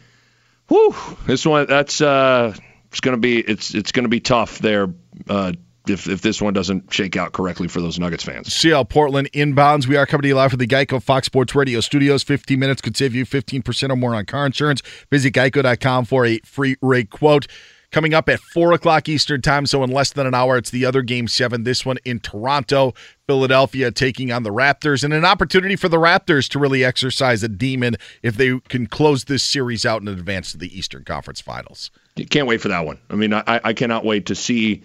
Whew, 0.67 0.95
this 1.25 1.45
one 1.45 1.65
that's 1.67 2.01
uh, 2.01 2.53
it's 2.91 2.99
gonna 2.99 3.17
be 3.17 3.39
it's 3.39 3.73
it's 3.73 3.91
gonna 3.91 4.09
be 4.09 4.19
tough 4.19 4.59
there. 4.59 4.89
Uh, 5.27 5.53
if, 5.89 6.07
if 6.07 6.21
this 6.21 6.41
one 6.41 6.53
doesn't 6.53 6.91
shake 6.93 7.15
out 7.15 7.33
correctly 7.33 7.67
for 7.67 7.81
those 7.81 7.99
Nuggets 7.99 8.23
fans. 8.23 8.53
See 8.53 8.71
how 8.71 8.83
Portland 8.83 9.31
inbounds. 9.33 9.87
We 9.87 9.97
are 9.97 10.05
coming 10.05 10.23
to 10.23 10.27
you 10.29 10.35
live 10.35 10.51
from 10.51 10.59
the 10.59 10.67
Geico 10.67 11.01
Fox 11.01 11.25
Sports 11.25 11.55
Radio 11.55 11.79
studios. 11.81 12.23
15 12.23 12.59
minutes 12.59 12.81
could 12.81 12.97
save 12.97 13.15
you 13.15 13.25
15% 13.25 13.89
or 13.89 13.95
more 13.95 14.15
on 14.15 14.25
car 14.25 14.45
insurance. 14.45 14.81
Visit 15.11 15.33
geico.com 15.33 16.05
for 16.05 16.25
a 16.25 16.39
free 16.39 16.75
rate 16.81 17.09
quote. 17.09 17.47
Coming 17.89 18.13
up 18.13 18.27
at 18.27 18.41
4 18.41 18.73
o'clock 18.73 19.07
Eastern 19.07 19.41
Time, 19.41 19.65
so 19.65 19.81
in 19.81 19.89
less 19.89 20.11
than 20.11 20.27
an 20.27 20.35
hour, 20.35 20.57
it's 20.57 20.69
the 20.69 20.85
other 20.85 21.01
game 21.01 21.27
seven. 21.27 21.63
This 21.63 21.85
one 21.85 21.97
in 22.03 22.19
Toronto. 22.19 22.93
Philadelphia 23.27 23.91
taking 23.91 24.31
on 24.31 24.43
the 24.43 24.49
Raptors, 24.49 25.03
and 25.03 25.13
an 25.13 25.25
opportunity 25.25 25.75
for 25.75 25.89
the 25.89 25.97
Raptors 25.97 26.49
to 26.49 26.59
really 26.59 26.83
exercise 26.83 27.43
a 27.43 27.49
demon 27.49 27.95
if 28.23 28.37
they 28.37 28.59
can 28.69 28.87
close 28.87 29.25
this 29.25 29.43
series 29.43 29.85
out 29.85 30.01
and 30.01 30.09
advance 30.09 30.51
to 30.53 30.57
the 30.57 30.77
Eastern 30.77 31.03
Conference 31.03 31.41
Finals. 31.41 31.91
Can't 32.29 32.47
wait 32.47 32.61
for 32.61 32.69
that 32.69 32.85
one. 32.85 32.99
I 33.09 33.15
mean, 33.15 33.33
I, 33.33 33.43
I 33.63 33.73
cannot 33.73 34.05
wait 34.05 34.25
to 34.27 34.35
see 34.35 34.81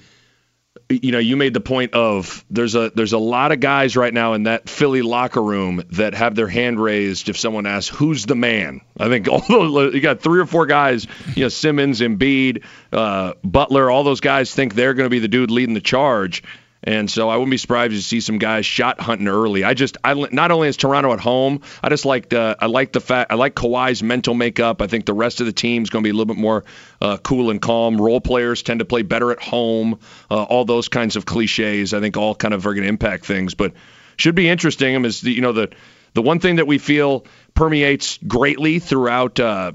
you 0.89 1.12
know, 1.12 1.18
you 1.18 1.37
made 1.37 1.55
the 1.55 1.61
point 1.61 1.95
of 1.95 2.45
there's 2.51 2.75
a 2.75 2.91
there's 2.95 3.12
a 3.12 3.18
lot 3.18 3.53
of 3.53 3.61
guys 3.61 3.97
right 3.97 4.12
now 4.12 4.35
in 4.35 4.45
that 4.45 4.68
Philly 4.68 5.03
locker 5.03 5.43
room 5.43 5.83
that 5.93 6.14
have 6.14 6.35
their 6.35 6.49
hand 6.49 6.81
raised 6.81 7.29
if 7.29 7.39
someone 7.39 7.66
asks 7.66 7.95
who's 7.95 8.27
the 8.27 8.35
man. 8.35 8.81
I 8.99 9.09
think 9.09 9.29
although 9.29 9.91
you 9.91 10.01
got 10.01 10.20
three 10.20 10.41
or 10.41 10.47
four 10.47 10.66
guys, 10.66 11.07
you 11.35 11.45
know, 11.45 11.49
Simmons, 11.49 12.01
Embiid, 12.01 12.64
uh, 12.93 13.35
Butler, 13.45 13.91
all 13.91 14.05
those 14.05 14.20
guys 14.20 14.55
think 14.55 14.75
they're 14.75 14.95
going 14.95 15.07
to 15.07 15.11
be 15.11 15.18
the 15.18 15.29
dude 15.29 15.51
leading 15.51 15.75
the 15.75 15.81
charge. 15.81 16.43
And 16.85 17.11
so 17.11 17.28
I 17.28 17.37
wouldn't 17.37 17.51
be 17.51 17.59
surprised 17.59 17.95
to 17.95 18.03
see 18.03 18.20
some 18.20 18.39
guys 18.39 18.66
shot 18.66 19.01
hunting 19.01 19.28
early. 19.28 19.62
I 19.62 19.74
just, 19.74 19.99
I 20.03 20.14
not 20.14 20.51
only 20.51 20.68
is 20.68 20.76
Toronto 20.76 21.12
at 21.12 21.20
home, 21.20 21.61
I 21.83 21.89
just 21.89 22.05
like 22.05 22.28
the, 22.30 22.57
I 22.59 22.66
like 22.66 22.93
the 22.93 23.01
fact, 23.01 23.30
I 23.30 23.37
like 23.37 23.55
Kawhi's 23.55 24.03
mental 24.03 24.35
makeup. 24.35 24.83
I 24.83 24.89
think 24.89 25.07
the 25.07 25.14
rest 25.14 25.41
of 25.41 25.47
the 25.47 25.53
team's 25.53 25.91
going 25.91 26.03
to 26.03 26.07
be 26.07 26.11
a 26.11 26.14
little 26.14 26.35
bit 26.35 26.41
more 26.41 26.64
uh, 27.01 27.18
cool 27.18 27.51
and 27.51 27.62
calm. 27.62 28.01
Role 28.01 28.20
players 28.20 28.62
tend 28.62 28.80
to 28.80 28.85
play 28.85 29.03
better 29.03 29.30
at 29.30 29.41
home. 29.41 30.01
Uh, 30.30 30.43
all 30.43 30.64
those 30.64 30.89
kinds 30.89 31.16
of 31.16 31.24
cliches, 31.24 31.95
I 31.95 32.01
think, 32.01 32.16
all 32.16 32.35
kind 32.35 32.55
of 32.55 32.66
are 32.66 32.74
going 32.74 32.85
to 32.85 32.89
impact 32.89 33.26
things. 33.26 33.55
But 33.55 33.74
should 34.16 34.35
be 34.35 34.49
interesting. 34.49 35.05
Is 35.05 35.20
the, 35.20 35.33
you 35.33 35.41
know 35.41 35.53
the 35.53 35.70
the 36.14 36.22
one 36.22 36.41
thing 36.41 36.57
that 36.57 36.66
we 36.66 36.78
feel 36.78 37.24
permeates 37.55 38.18
greatly 38.26 38.78
throughout 38.78 39.41
uh, 39.41 39.72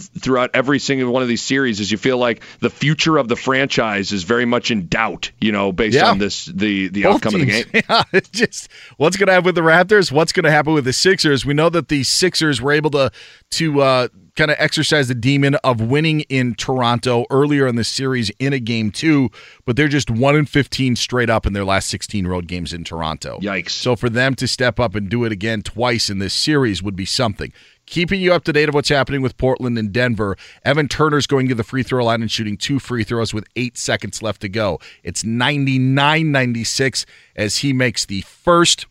throughout 0.00 0.50
every 0.54 0.78
single 0.78 1.12
one 1.12 1.22
of 1.22 1.28
these 1.28 1.42
series 1.42 1.80
is 1.80 1.90
you 1.90 1.98
feel 1.98 2.18
like 2.18 2.42
the 2.60 2.70
future 2.70 3.16
of 3.18 3.28
the 3.28 3.36
franchise 3.36 4.12
is 4.12 4.22
very 4.22 4.44
much 4.44 4.70
in 4.70 4.86
doubt, 4.88 5.30
you 5.40 5.52
know, 5.52 5.72
based 5.72 5.96
Yeah. 5.96 6.10
on 6.10 6.18
this 6.18 6.46
the 6.46 6.88
the 6.88 7.02
Both 7.04 7.14
outcome 7.16 7.34
of 7.34 7.40
the 7.40 7.46
game. 7.46 7.64
Yeah, 7.88 8.02
it's 8.12 8.28
just 8.28 8.68
what's 8.96 9.16
going 9.16 9.26
to 9.28 9.32
happen 9.32 9.46
with 9.46 9.54
the 9.54 9.60
Raptors? 9.62 10.10
What's 10.12 10.32
going 10.32 10.44
to 10.44 10.50
happen 10.50 10.72
with 10.74 10.84
the 10.84 10.92
Sixers? 10.92 11.44
We 11.46 11.54
know 11.54 11.68
that 11.70 11.88
the 11.88 12.02
Sixers 12.04 12.60
were 12.60 12.72
able 12.72 12.90
to 12.90 13.10
to 13.52 13.80
uh, 13.82 14.08
kind 14.34 14.50
of 14.50 14.56
exercise 14.58 15.08
the 15.08 15.14
demon 15.14 15.56
of 15.56 15.80
winning 15.80 16.20
in 16.22 16.54
Toronto 16.54 17.26
earlier 17.30 17.66
in 17.66 17.76
the 17.76 17.84
series 17.84 18.30
in 18.38 18.54
a 18.54 18.58
game 18.58 18.90
two, 18.90 19.28
but 19.66 19.76
they're 19.76 19.88
just 19.88 20.10
one 20.10 20.36
in 20.36 20.46
fifteen 20.46 20.96
straight 20.96 21.28
up 21.28 21.46
in 21.46 21.52
their 21.52 21.64
last 21.64 21.88
sixteen 21.88 22.26
road 22.26 22.46
games 22.46 22.72
in 22.72 22.84
Toronto. 22.84 23.38
Yikes! 23.42 23.70
So 23.70 23.94
for 23.96 24.08
them 24.08 24.34
to 24.36 24.48
step 24.48 24.80
up 24.80 24.94
and 24.94 25.08
do 25.08 25.24
it 25.24 25.32
again 25.32 25.62
twice 25.62 26.08
in 26.08 26.18
this 26.18 26.32
series 26.34 26.82
would 26.82 26.96
be 26.96 27.04
something. 27.04 27.52
Keeping 27.92 28.22
you 28.22 28.32
up 28.32 28.42
to 28.44 28.54
date 28.54 28.70
of 28.70 28.74
what's 28.74 28.88
happening 28.88 29.20
with 29.20 29.36
Portland 29.36 29.76
and 29.76 29.92
Denver. 29.92 30.34
Evan 30.64 30.88
Turner's 30.88 31.26
going 31.26 31.46
to 31.48 31.54
the 31.54 31.62
free 31.62 31.82
throw 31.82 32.02
line 32.02 32.22
and 32.22 32.30
shooting 32.30 32.56
two 32.56 32.78
free 32.78 33.04
throws 33.04 33.34
with 33.34 33.46
eight 33.54 33.76
seconds 33.76 34.22
left 34.22 34.40
to 34.40 34.48
go. 34.48 34.80
It's 35.02 35.24
99 35.24 36.32
96 36.32 37.04
as 37.36 37.58
he 37.58 37.74
makes 37.74 38.06
the 38.06 38.22
first. 38.22 38.86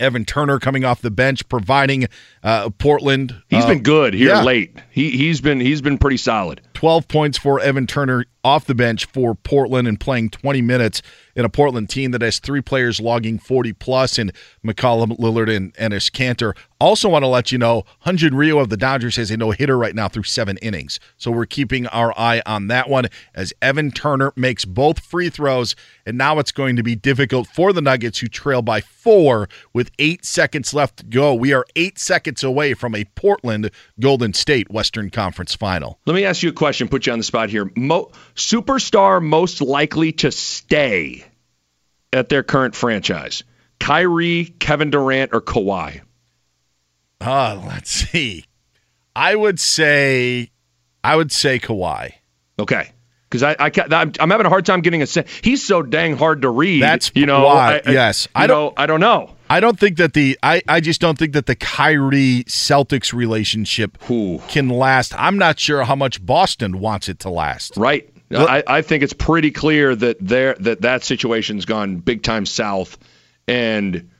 Evan 0.00 0.24
Turner 0.24 0.58
coming 0.58 0.84
off 0.84 1.00
the 1.00 1.12
bench, 1.12 1.48
providing 1.48 2.08
uh, 2.42 2.70
Portland. 2.70 3.40
He's 3.50 3.62
uh, 3.62 3.68
been 3.68 3.84
good 3.84 4.14
here 4.14 4.30
yeah. 4.30 4.42
late. 4.42 4.76
He 4.90 5.10
he's 5.10 5.40
been 5.40 5.60
he's 5.60 5.80
been 5.80 5.96
pretty 5.96 6.16
solid. 6.16 6.60
12 6.74 7.06
points 7.06 7.38
for 7.38 7.60
Evan 7.60 7.86
Turner 7.86 8.24
off 8.44 8.66
the 8.66 8.74
bench 8.74 9.06
for 9.06 9.34
Portland 9.34 9.88
and 9.88 9.98
playing 9.98 10.30
20 10.30 10.62
minutes 10.62 11.02
in 11.34 11.44
a 11.44 11.48
Portland 11.48 11.88
team 11.88 12.10
that 12.12 12.22
has 12.22 12.38
three 12.38 12.60
players 12.60 13.00
logging 13.00 13.38
40 13.38 13.72
plus 13.72 14.18
and 14.18 14.32
McCollum, 14.64 15.18
Lillard, 15.18 15.54
and 15.54 15.74
Enes 15.74 16.10
Kanter. 16.10 16.56
Also 16.80 17.08
want 17.08 17.22
to 17.22 17.28
let 17.28 17.50
you 17.50 17.58
know, 17.58 17.84
Hyun-Jin 18.06 18.34
Ryu 18.34 18.58
of 18.58 18.68
the 18.68 18.76
Dodgers 18.76 19.16
has 19.16 19.30
a 19.30 19.36
no 19.36 19.50
hitter 19.50 19.78
right 19.78 19.94
now 19.94 20.08
through 20.08 20.24
seven 20.24 20.58
innings. 20.58 21.00
So 21.16 21.30
we're 21.30 21.46
keeping 21.46 21.86
our 21.88 22.16
eye 22.18 22.42
on 22.46 22.68
that 22.68 22.88
one 22.88 23.06
as 23.34 23.52
Evan 23.62 23.90
Turner 23.90 24.32
makes 24.36 24.64
both 24.64 25.00
free 25.00 25.30
throws. 25.30 25.74
And 26.06 26.18
now 26.18 26.38
it's 26.38 26.52
going 26.52 26.76
to 26.76 26.82
be 26.82 26.94
difficult 26.94 27.48
for 27.48 27.72
the 27.72 27.80
Nuggets 27.80 28.18
who 28.18 28.28
trail 28.28 28.60
by 28.60 28.82
four 28.82 29.48
with 29.72 29.90
eight 29.98 30.24
seconds 30.24 30.74
left 30.74 30.98
to 30.98 31.04
go. 31.04 31.34
We 31.34 31.52
are 31.52 31.64
eight 31.74 31.98
seconds 31.98 32.44
away 32.44 32.74
from 32.74 32.94
a 32.94 33.04
Portland 33.16 33.70
Golden 33.98 34.34
State 34.34 34.70
Western 34.70 35.08
Conference 35.10 35.54
final. 35.54 35.98
Let 36.04 36.14
me 36.14 36.24
ask 36.24 36.42
you 36.42 36.50
a 36.50 36.52
question, 36.52 36.88
put 36.88 37.06
you 37.06 37.12
on 37.12 37.18
the 37.18 37.24
spot 37.24 37.48
here. 37.48 37.70
Mo- 37.76 38.10
superstar 38.34 39.22
most 39.22 39.60
likely 39.60 40.12
to 40.12 40.30
stay 40.32 41.24
at 42.12 42.28
their 42.28 42.42
current 42.42 42.74
franchise. 42.74 43.44
Kyrie, 43.80 44.44
Kevin 44.58 44.90
Durant, 44.90 45.34
or 45.34 45.40
Kawhi? 45.40 46.00
Uh, 47.20 47.62
let's 47.66 47.90
see. 47.90 48.44
I 49.16 49.34
would 49.34 49.60
say, 49.60 50.50
I 51.02 51.16
would 51.16 51.32
say 51.32 51.58
Kawhi. 51.58 52.12
Okay. 52.58 52.90
Because 53.28 53.42
I, 53.42 53.56
I 53.58 53.70
I'm, 53.90 54.12
I'm 54.20 54.30
having 54.30 54.46
a 54.46 54.48
hard 54.48 54.64
time 54.64 54.80
getting 54.80 55.02
a 55.02 55.06
sense. 55.06 55.28
He's 55.42 55.64
so 55.64 55.82
dang 55.82 56.16
hard 56.16 56.42
to 56.42 56.50
read. 56.50 56.82
That's 56.82 57.10
you 57.14 57.26
know. 57.26 57.44
why. 57.44 57.76
I- 57.84 57.90
I- 57.90 57.92
yes, 57.92 58.28
I 58.34 58.46
don't. 58.46 58.56
know, 58.56 58.72
I 58.76 58.86
don't 58.86 59.00
know. 59.00 59.30
I 59.50 59.60
don't 59.60 59.78
think 59.78 59.98
that 59.98 60.12
the 60.14 60.38
I, 60.42 60.62
I 60.68 60.80
just 60.80 61.00
don't 61.00 61.18
think 61.18 61.32
that 61.34 61.46
the 61.46 61.54
Kyrie 61.56 62.44
Celtics 62.46 63.12
relationship 63.12 63.98
can 64.48 64.68
last. 64.68 65.14
I'm 65.18 65.36
not 65.36 65.58
sure 65.58 65.82
how 65.84 65.96
much 65.96 66.24
Boston 66.24 66.78
wants 66.78 67.08
it 67.08 67.18
to 67.20 67.30
last. 67.30 67.76
Right. 67.76 68.08
I, 68.40 68.62
I 68.66 68.82
think 68.82 69.02
it's 69.02 69.12
pretty 69.12 69.50
clear 69.50 69.94
that 69.94 70.16
there 70.20 70.54
that 70.60 70.82
that 70.82 71.04
situation's 71.04 71.64
gone 71.64 71.98
big 71.98 72.22
time 72.22 72.46
south, 72.46 72.98
and 73.46 74.10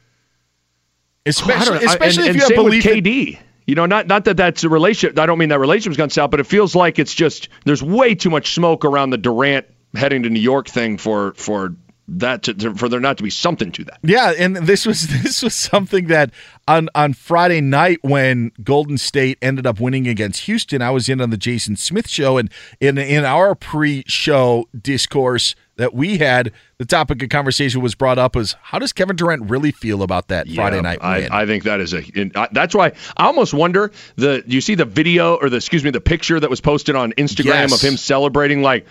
especially 1.27 1.85
especially 1.85 2.29
and, 2.29 2.37
if 2.37 2.43
and 2.43 2.51
you 2.51 2.57
have 2.57 2.65
with 2.65 2.83
belief 2.83 2.87
in- 2.87 3.05
KD. 3.05 3.39
You 3.67 3.75
know, 3.75 3.87
not 3.87 4.07
not 4.07 4.27
that 4.27 4.37
that's 4.37 4.63
a 4.65 4.69
relationship. 4.69 5.19
I 5.19 5.25
don't 5.25 5.39
mean 5.39 5.49
that 5.49 5.59
relationship's 5.59 5.97
gone 5.97 6.11
south, 6.11 6.31
but 6.31 6.39
it 6.39 6.45
feels 6.45 6.75
like 6.75 6.99
it's 6.99 7.15
just 7.15 7.49
there's 7.65 7.83
way 7.83 8.15
too 8.15 8.29
much 8.29 8.53
smoke 8.53 8.85
around 8.85 9.11
the 9.11 9.17
Durant 9.17 9.67
heading 9.95 10.25
to 10.25 10.31
New 10.31 10.41
York 10.41 10.69
thing 10.69 10.99
for 10.99 11.33
for 11.33 11.75
that 12.07 12.43
to, 12.43 12.75
for 12.75 12.89
there 12.89 13.01
not 13.01 13.17
to 13.17 13.23
be 13.23 13.31
something 13.31 13.73
to 13.73 13.85
that. 13.85 13.99
Yeah, 14.03 14.33
and 14.39 14.57
this 14.57 14.85
was 14.87 15.07
this 15.23 15.43
was 15.43 15.55
something 15.55 16.07
that 16.09 16.31
on 16.69 16.89
on 16.95 17.13
Friday 17.15 17.61
night 17.61 17.99
when 18.03 18.53
Golden 18.63 18.99
State 18.99 19.39
ended 19.41 19.67
up 19.67 19.81
winning 19.81 20.07
against 20.07 20.43
Houston, 20.43 20.83
I 20.83 20.91
was 20.91 21.09
in 21.09 21.21
on 21.21 21.31
the 21.31 21.37
Jason 21.37 21.77
Smith 21.77 22.09
show, 22.09 22.37
and 22.39 22.51
in 22.81 22.99
in 22.99 23.25
our 23.25 23.55
pre-show 23.55 24.69
discourse 24.81 25.55
that 25.77 25.93
we 25.93 26.19
had, 26.19 26.53
the 26.79 26.85
topic 26.85 27.21
of 27.23 27.29
conversation 27.31 27.81
was 27.81 27.95
brought 27.97 28.19
up 28.19 28.37
was 28.37 28.55
how 28.63 28.79
does 28.79 28.93
Kevin 28.93 29.17
Durant 29.17 29.51
really 29.51 29.73
feel 29.73 30.03
about 30.03 30.29
that 30.29 30.47
Friday 30.49 30.77
Yeah, 30.77 30.83
night 30.83 30.99
I, 31.03 31.19
win? 31.21 31.33
I 31.33 31.47
think 31.47 31.65
that 31.65 31.81
is 31.81 31.93
a. 31.95 32.03
I- 32.37 32.49
That's 32.53 32.75
why 32.75 32.93
I 33.17 33.27
almost 33.27 33.53
wonder 33.55 33.91
the. 34.17 34.45
You 34.47 34.61
see 34.61 34.75
the 34.77 34.85
video 34.85 35.35
or 35.37 35.49
the 35.51 35.57
excuse 35.57 35.83
me 35.83 35.91
the 35.91 36.01
picture 36.01 36.39
that 36.39 36.51
was 36.51 36.61
posted 36.61 36.95
on 36.97 37.13
Instagram 37.15 37.47
Yes. 37.47 37.75
of 37.75 37.81
him 37.81 37.97
celebrating. 37.97 38.63
Like, 38.63 38.87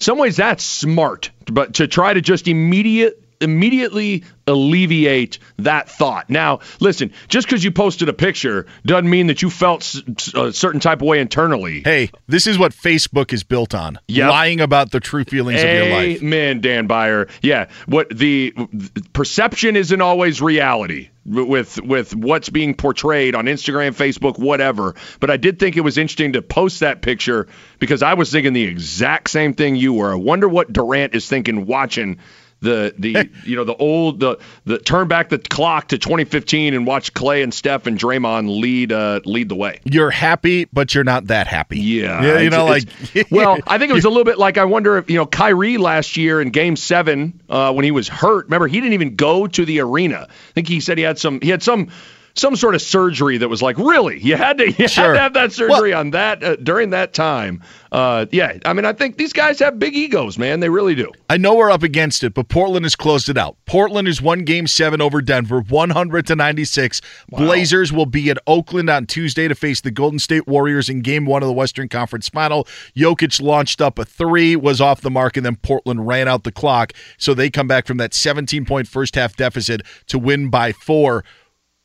some 0.00 0.18
ways 0.18 0.36
that's 0.36 0.64
smart, 0.64 1.30
but 1.46 1.74
to 1.74 1.88
try 1.88 2.14
to 2.14 2.20
just 2.20 2.48
immediate 2.48 3.22
immediately 3.40 4.24
alleviate 4.46 5.38
that 5.58 5.90
thought. 5.90 6.30
Now, 6.30 6.60
listen, 6.80 7.12
just 7.28 7.46
because 7.46 7.62
you 7.62 7.70
posted 7.70 8.08
a 8.08 8.12
picture 8.12 8.66
doesn't 8.84 9.08
mean 9.08 9.26
that 9.26 9.42
you 9.42 9.50
felt 9.50 9.94
a 10.34 10.52
certain 10.52 10.80
type 10.80 11.02
of 11.02 11.06
way 11.06 11.20
internally. 11.20 11.82
Hey, 11.84 12.10
this 12.26 12.46
is 12.46 12.58
what 12.58 12.72
Facebook 12.72 13.32
is 13.32 13.42
built 13.42 13.74
on: 13.74 13.98
Yep. 14.08 14.30
lying 14.30 14.60
about 14.60 14.90
the 14.90 15.00
true 15.00 15.24
feelings 15.24 15.62
of 15.62 15.68
your 15.68 15.90
life. 15.90 16.22
Amen, 16.22 16.60
Dan 16.60 16.86
Beyer. 16.86 17.28
Yeah, 17.42 17.68
what 17.86 18.08
the 18.08 18.54
perception 19.12 19.76
isn't 19.76 20.00
always 20.00 20.40
reality 20.40 21.10
with 21.26 21.80
with 21.82 22.14
what's 22.14 22.48
being 22.48 22.74
portrayed 22.74 23.34
on 23.34 23.46
Instagram, 23.46 23.94
Facebook, 23.94 24.38
whatever. 24.38 24.94
But 25.20 25.30
I 25.30 25.36
did 25.36 25.58
think 25.58 25.76
it 25.76 25.82
was 25.82 25.98
interesting 25.98 26.34
to 26.34 26.42
post 26.42 26.80
that 26.80 27.02
picture 27.02 27.48
because 27.78 28.02
I 28.02 28.14
was 28.14 28.30
thinking 28.30 28.52
the 28.52 28.64
exact 28.64 29.30
same 29.30 29.54
thing 29.54 29.76
you 29.76 29.94
were. 29.94 30.12
I 30.12 30.16
wonder 30.16 30.48
what 30.48 30.72
Durant 30.72 31.14
is 31.14 31.28
thinking 31.28 31.66
watching 31.66 32.18
the 32.66 32.94
the 32.98 33.30
you 33.44 33.56
know 33.56 33.64
the 33.64 33.74
old 33.74 34.20
the 34.20 34.38
the 34.64 34.78
turn 34.78 35.08
back 35.08 35.30
the 35.30 35.38
clock 35.38 35.88
to 35.88 35.98
2015 35.98 36.74
and 36.74 36.86
watch 36.86 37.14
Klay 37.14 37.42
and 37.42 37.54
Steph 37.54 37.86
and 37.86 37.98
Draymond 37.98 38.60
lead 38.60 38.92
uh, 38.92 39.20
lead 39.24 39.48
the 39.48 39.54
way. 39.54 39.80
You're 39.84 40.10
happy, 40.10 40.66
but 40.72 40.94
you're 40.94 41.04
not 41.04 41.28
that 41.28 41.46
happy. 41.46 41.80
Yeah, 41.80 42.22
yeah 42.22 42.38
you 42.40 42.50
know, 42.50 42.66
like 42.66 42.84
well, 43.30 43.58
I 43.66 43.78
think 43.78 43.90
it 43.90 43.94
was 43.94 44.04
a 44.04 44.08
little 44.08 44.24
bit 44.24 44.38
like 44.38 44.58
I 44.58 44.64
wonder 44.64 44.98
if 44.98 45.08
you 45.08 45.16
know 45.16 45.26
Kyrie 45.26 45.78
last 45.78 46.16
year 46.16 46.40
in 46.40 46.50
Game 46.50 46.76
Seven 46.76 47.40
uh, 47.48 47.72
when 47.72 47.84
he 47.84 47.90
was 47.90 48.08
hurt. 48.08 48.46
Remember, 48.46 48.66
he 48.66 48.80
didn't 48.80 48.94
even 48.94 49.16
go 49.16 49.46
to 49.46 49.64
the 49.64 49.80
arena. 49.80 50.26
I 50.28 50.52
think 50.52 50.68
he 50.68 50.80
said 50.80 50.98
he 50.98 51.04
had 51.04 51.18
some 51.18 51.40
he 51.40 51.48
had 51.48 51.62
some 51.62 51.90
some 52.36 52.54
sort 52.54 52.74
of 52.74 52.82
surgery 52.82 53.38
that 53.38 53.48
was 53.48 53.62
like 53.62 53.76
really 53.78 54.20
you 54.20 54.36
had 54.36 54.58
to 54.58 54.70
you 54.78 54.88
Sure. 54.88 55.06
had 55.06 55.12
to 55.14 55.20
have 55.20 55.34
that 55.34 55.52
surgery 55.52 55.92
on 55.92 56.10
that 56.10 56.42
uh, 56.44 56.56
during 56.56 56.90
that 56.90 57.12
time. 57.14 57.62
Uh, 57.92 58.26
yeah, 58.30 58.58
I 58.66 58.74
mean, 58.74 58.84
I 58.84 58.92
think 58.92 59.16
these 59.16 59.32
guys 59.32 59.58
have 59.60 59.78
big 59.78 59.94
egos, 59.96 60.36
man. 60.38 60.60
They 60.60 60.68
really 60.68 60.94
do. 60.94 61.10
I 61.30 61.38
know 61.38 61.54
we're 61.54 61.70
up 61.70 61.82
against 61.82 62.22
it, 62.24 62.34
but 62.34 62.48
Portland 62.48 62.84
has 62.84 62.94
closed 62.94 63.30
it 63.30 63.38
out. 63.38 63.56
Portland 63.64 64.06
is 64.06 64.20
one 64.20 64.44
game 64.44 64.66
seven 64.66 65.00
over 65.00 65.22
Denver, 65.22 65.60
100 65.62 66.26
to 66.26 66.36
96. 66.36 67.00
Blazers 67.30 67.92
will 67.92 68.04
be 68.04 68.28
at 68.28 68.38
Oakland 68.46 68.90
on 68.90 69.06
Tuesday 69.06 69.48
to 69.48 69.54
face 69.54 69.80
the 69.80 69.90
Golden 69.90 70.18
State 70.18 70.46
Warriors 70.46 70.90
in 70.90 71.00
game 71.00 71.24
one 71.24 71.42
of 71.42 71.46
the 71.46 71.54
Western 71.54 71.88
Conference 71.88 72.28
final. 72.28 72.64
Jokic 72.94 73.40
launched 73.40 73.80
up 73.80 73.98
a 73.98 74.04
three, 74.04 74.56
was 74.56 74.80
off 74.80 75.00
the 75.00 75.10
mark, 75.10 75.36
and 75.38 75.46
then 75.46 75.56
Portland 75.56 76.06
ran 76.06 76.28
out 76.28 76.44
the 76.44 76.52
clock. 76.52 76.92
So 77.16 77.32
they 77.32 77.48
come 77.48 77.68
back 77.68 77.86
from 77.86 77.96
that 77.96 78.12
17 78.12 78.66
point 78.66 78.88
first 78.88 79.14
half 79.14 79.36
deficit 79.36 79.80
to 80.08 80.18
win 80.18 80.50
by 80.50 80.72
four. 80.72 81.24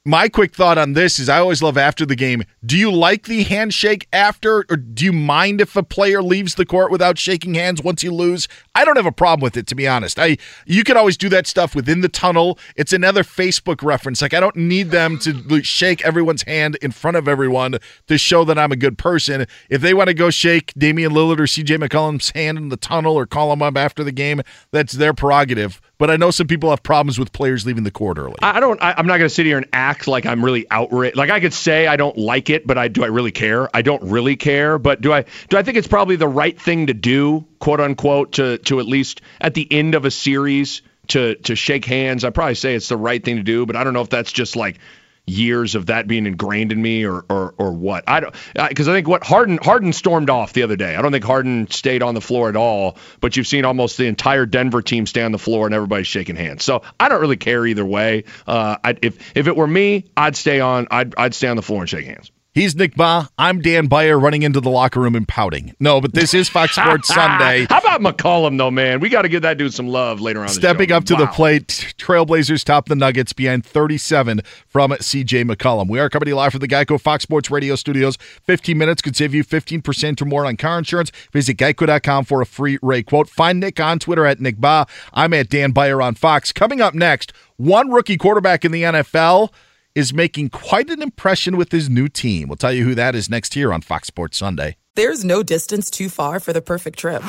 My 0.06 0.28
quick 0.30 0.56
thought 0.56 0.80
on 0.80 0.94
this 0.94 1.20
is 1.20 1.30
I 1.30 1.38
always 1.38 1.62
love 1.62 1.78
after 1.78 2.08
the 2.08 2.16
game. 2.16 2.44
Do 2.66 2.76
you 2.76 2.92
like 2.92 3.26
the 3.26 3.44
handshake 3.44 4.08
after, 4.12 4.66
or 4.68 4.76
do 4.76 5.06
you 5.06 5.14
mind 5.14 5.62
if 5.62 5.76
a 5.76 5.84
player 5.84 6.24
leaves 6.24 6.56
the 6.56 6.66
court 6.66 6.92
without 6.92 7.20
shaking 7.20 7.54
hands 7.54 7.84
once 7.84 8.02
you 8.02 8.12
lose? 8.12 8.48
I 8.74 8.86
don't 8.86 8.96
have 8.96 9.06
a 9.06 9.12
problem 9.12 9.44
with 9.44 9.58
it, 9.58 9.68
to 9.68 9.76
be 9.76 9.88
honest. 9.88 10.18
I 10.18 10.38
you 10.66 10.84
can 10.84 10.96
always 10.96 11.18
do 11.18 11.28
that 11.30 11.46
stuff 11.46 11.76
within 11.76 12.02
the 12.02 12.10
tunnel. 12.10 12.58
It's 12.76 12.94
another 12.94 13.24
Facebook 13.24 13.84
reference. 13.84 14.22
Like 14.22 14.34
I 14.34 14.40
don't 14.40 14.56
need 14.56 14.92
them 14.92 15.20
to 15.20 15.62
shake 15.62 16.04
everyone's 16.06 16.44
hand 16.44 16.78
in 16.82 16.92
front 16.92 17.18
of 17.18 17.28
everyone 17.28 17.80
to 18.08 18.18
show 18.18 18.46
that 18.46 18.58
I'm 18.58 18.72
a 18.72 18.78
good 18.78 18.98
person. 18.98 19.46
If 19.70 19.82
they 19.82 19.94
want 19.94 20.08
to 20.08 20.14
go 20.14 20.30
shake 20.30 20.74
Damian 20.78 21.12
Lillard 21.12 21.40
or 21.40 21.44
CJ 21.44 21.86
McCollum's 21.86 22.32
hand 22.32 22.58
in 22.58 22.70
the 22.70 22.78
tunnel 22.78 23.16
or 23.16 23.26
call 23.26 23.50
them 23.50 23.62
up 23.62 23.76
after 23.76 24.04
the 24.04 24.12
game, 24.12 24.42
that's 24.72 24.94
their 24.94 25.14
prerogative. 25.14 25.82
But 25.98 26.10
I 26.10 26.16
know 26.16 26.32
some 26.32 26.48
people 26.48 26.70
have 26.70 26.82
problems 26.82 27.20
with 27.20 27.32
players 27.32 27.66
leaving 27.66 27.84
the 27.84 27.92
court 27.92 28.18
early. 28.18 28.38
I 28.42 28.60
don't. 28.60 28.82
I, 28.82 28.96
I'm 28.98 29.06
not 29.06 29.18
going 29.18 29.30
to 29.30 29.34
sit 29.36 29.46
here 29.46 29.58
and 29.58 29.68
act 29.74 30.08
like 30.08 30.26
I'm 30.26 30.44
really 30.44 30.66
outraged. 30.72 31.16
Like 31.16 31.30
I 31.30 31.40
could 31.40 31.54
say 31.54 31.88
I 31.88 31.96
don't 31.96 32.18
like 32.18 32.50
it, 32.50 32.66
but 32.66 32.78
I 32.78 32.88
do. 32.88 33.04
I 33.04 33.08
really 33.08 33.32
care. 33.32 33.70
I 33.76 33.82
don't 33.82 34.02
really 34.02 34.36
care, 34.36 34.80
but 34.80 35.02
do 35.02 35.14
I? 35.14 35.26
Do 35.50 35.58
I 35.58 35.64
think 35.64 35.78
it's 35.78 35.88
probably 35.88 36.16
the 36.16 36.28
right 36.28 36.60
thing 36.60 36.88
to 36.88 36.94
do, 36.96 37.46
quote 37.62 37.80
unquote, 37.80 38.34
to 38.34 38.58
to 38.58 38.82
at 38.82 38.86
least 38.86 39.22
at 39.40 39.54
the 39.54 39.66
end 39.72 39.96
of 39.96 40.04
a 40.04 40.12
series 40.12 40.82
to 41.08 41.36
to 41.36 41.56
shake 41.56 41.86
hands? 41.86 42.26
I 42.26 42.32
probably 42.32 42.56
say 42.56 42.76
it's 42.76 42.90
the 42.90 42.98
right 42.98 43.24
thing 43.24 43.38
to 43.38 43.44
do, 43.44 43.66
but 43.66 43.78
I 43.78 43.86
don't 43.86 43.94
know 43.94 44.02
if 44.02 44.10
that's 44.10 44.34
just 44.34 44.58
like 44.58 44.80
years 45.28 45.76
of 45.76 45.86
that 45.86 46.08
being 46.08 46.26
ingrained 46.26 46.72
in 46.72 46.82
me 46.82 47.06
or 47.06 47.24
or, 47.30 47.54
or 47.58 47.72
what. 47.72 48.04
I 48.08 48.20
don't 48.20 48.36
because 48.68 48.88
I 48.88 48.94
think 48.94 49.08
what 49.08 49.24
Harden 49.24 49.60
Harden 49.62 49.94
stormed 49.94 50.30
off 50.30 50.54
the 50.54 50.64
other 50.64 50.76
day. 50.76 50.96
I 50.96 51.02
don't 51.02 51.12
think 51.12 51.24
Harden 51.24 51.70
stayed 51.70 52.04
on 52.04 52.16
the 52.16 52.22
floor 52.22 52.50
at 52.50 52.56
all, 52.56 52.98
but 53.20 53.38
you've 53.38 53.48
seen 53.48 53.64
almost 53.64 53.98
the 53.98 54.08
entire 54.08 54.46
Denver 54.46 54.82
team 54.82 55.06
stay 55.06 55.22
on 55.22 55.32
the 55.32 55.40
floor 55.40 55.66
and 55.68 55.76
everybody's 55.76 56.08
shaking 56.08 56.36
hands. 56.36 56.64
So 56.64 56.82
I 57.00 57.10
don't 57.10 57.22
really 57.22 57.38
care 57.38 57.66
either 57.66 57.86
way. 57.86 58.26
Uh, 58.48 58.78
I, 58.84 58.98
if 59.02 59.38
if 59.38 59.48
it 59.48 59.56
were 59.56 59.68
me, 59.68 60.06
I'd 60.18 60.36
stay 60.36 60.60
on 60.60 60.88
I'd 60.92 61.14
I'd 61.18 61.34
stay 61.34 61.48
on 61.48 61.56
the 61.56 61.64
floor 61.64 61.82
and 61.82 61.90
shake 61.90 62.06
hands. 62.06 62.32
He's 62.54 62.76
Nick 62.76 62.96
Bahe. 62.96 63.30
I'm 63.38 63.62
Dan 63.62 63.88
Beyer 63.88 64.20
running 64.20 64.42
into 64.42 64.60
the 64.60 64.70
locker 64.70 65.00
room 65.00 65.16
and 65.16 65.26
pouting. 65.26 65.74
No, 65.80 66.02
but 66.02 66.14
this 66.14 66.34
is 66.34 66.50
Fox 66.50 66.76
Sports 66.76 67.08
Sunday. 67.14 67.66
How 67.70 67.80
about 67.80 68.02
McCollum, 68.02 68.58
though, 68.58 68.70
man? 68.70 69.00
We 69.00 69.08
got 69.08 69.22
to 69.22 69.30
give 69.30 69.44
that 69.44 69.58
dude 69.58 69.74
some 69.74 69.88
love 69.88 70.20
later 70.20 70.42
on. 70.42 70.50
Stepping 70.50 70.92
up 70.92 71.06
to 71.06 71.14
wow. 71.14 71.22
the 71.22 71.28
plate, 71.28 71.94
Trailblazers 71.98 72.66
top 72.66 72.90
the 72.90 72.96
Nuggets 72.96 73.32
behind 73.32 73.66
37 73.66 74.42
from 74.68 74.92
CJ 74.92 75.50
McCollum. 75.50 75.88
We 75.88 75.98
are 76.02 76.10
coming 76.10 76.26
to 76.26 76.32
you 76.32 76.36
live 76.36 76.52
from 76.52 76.60
the 76.60 76.68
Geico 76.68 77.00
Fox 77.00 77.24
Sports 77.24 77.50
Radio 77.50 77.76
studios. 77.78 78.18
15 78.18 78.78
minutes 78.78 79.02
could 79.02 79.16
save 79.16 79.34
you 79.34 79.46
15% 79.46 80.22
or 80.22 80.26
more 80.26 80.46
on 80.46 80.58
car 80.58 80.78
insurance. 80.78 81.10
Visit 81.32 81.56
geico.com 81.56 82.26
for 82.26 82.42
a 82.42 82.46
free 82.46 82.78
rate 82.82 83.06
quote. 83.06 83.30
Find 83.30 83.62
Nick 83.62 83.80
on 83.80 83.98
Twitter 83.98 84.26
at 84.26 84.42
Nick 84.42 84.58
Bahe. 84.58 84.90
I'm 85.14 85.34
at 85.34 85.48
Dan 85.48 85.72
Beyer 85.72 86.02
on 86.02 86.16
Fox. 86.16 86.52
Coming 86.52 86.82
up 86.82 86.94
next, 86.96 87.32
one 87.56 87.90
rookie 87.92 88.18
quarterback 88.18 88.66
in 88.66 88.74
the 88.74 88.84
NFL 88.84 89.52
is 89.96 90.14
making 90.14 90.50
quite 90.50 90.90
an 90.90 91.02
impression 91.02 91.58
with 91.58 91.72
his 91.72 91.90
new 91.90 92.08
team. 92.08 92.48
We'll 92.48 92.58
tell 92.58 92.74
you 92.74 92.84
who 92.84 92.96
that 92.96 93.16
is 93.16 93.30
next 93.30 93.54
here 93.54 93.74
on 93.74 93.82
Fox 93.82 94.08
Sports 94.08 94.38
Sunday. 94.38 94.78
There's 94.96 95.24
no 95.24 95.42
distance 95.44 95.90
too 95.90 96.10
far 96.10 96.40
for 96.40 96.54
the 96.54 96.62
perfect 96.62 97.00
trip. 97.00 97.22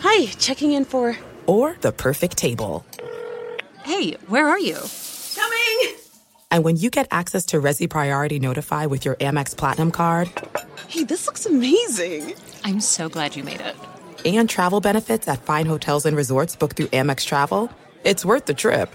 Hi, 0.00 0.26
checking 0.38 0.72
in 0.72 0.84
for. 0.84 1.16
Or 1.46 1.76
the 1.80 1.92
perfect 1.92 2.36
table. 2.36 2.84
Hey, 3.84 4.12
where 4.26 4.48
are 4.48 4.58
you? 4.58 4.76
Coming! 5.34 5.96
And 6.50 6.64
when 6.64 6.76
you 6.76 6.90
get 6.90 7.08
access 7.10 7.46
to 7.46 7.60
Resy 7.60 7.88
Priority 7.88 8.38
Notify 8.38 8.86
with 8.86 9.04
your 9.04 9.14
Amex 9.16 9.56
Platinum 9.56 9.90
card. 9.90 10.30
Hey, 10.88 11.04
this 11.04 11.26
looks 11.26 11.46
amazing! 11.46 12.34
I'm 12.64 12.80
so 12.80 13.08
glad 13.08 13.36
you 13.36 13.44
made 13.44 13.60
it. 13.60 13.76
And 14.24 14.48
travel 14.48 14.80
benefits 14.80 15.28
at 15.28 15.42
fine 15.42 15.66
hotels 15.66 16.04
and 16.04 16.16
resorts 16.16 16.56
booked 16.56 16.76
through 16.76 16.86
Amex 16.86 17.24
Travel. 17.24 17.70
It's 18.04 18.24
worth 18.24 18.46
the 18.46 18.54
trip. 18.54 18.94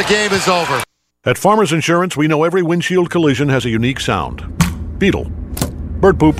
The 0.00 0.06
game 0.06 0.32
is 0.32 0.48
over. 0.48 0.82
At 1.26 1.36
Farmers 1.36 1.74
Insurance, 1.74 2.16
we 2.16 2.26
know 2.26 2.42
every 2.42 2.62
windshield 2.62 3.10
collision 3.10 3.50
has 3.50 3.66
a 3.66 3.68
unique 3.68 4.00
sound. 4.00 4.98
Beetle. 4.98 5.24
Bird 6.00 6.18
poop. 6.18 6.36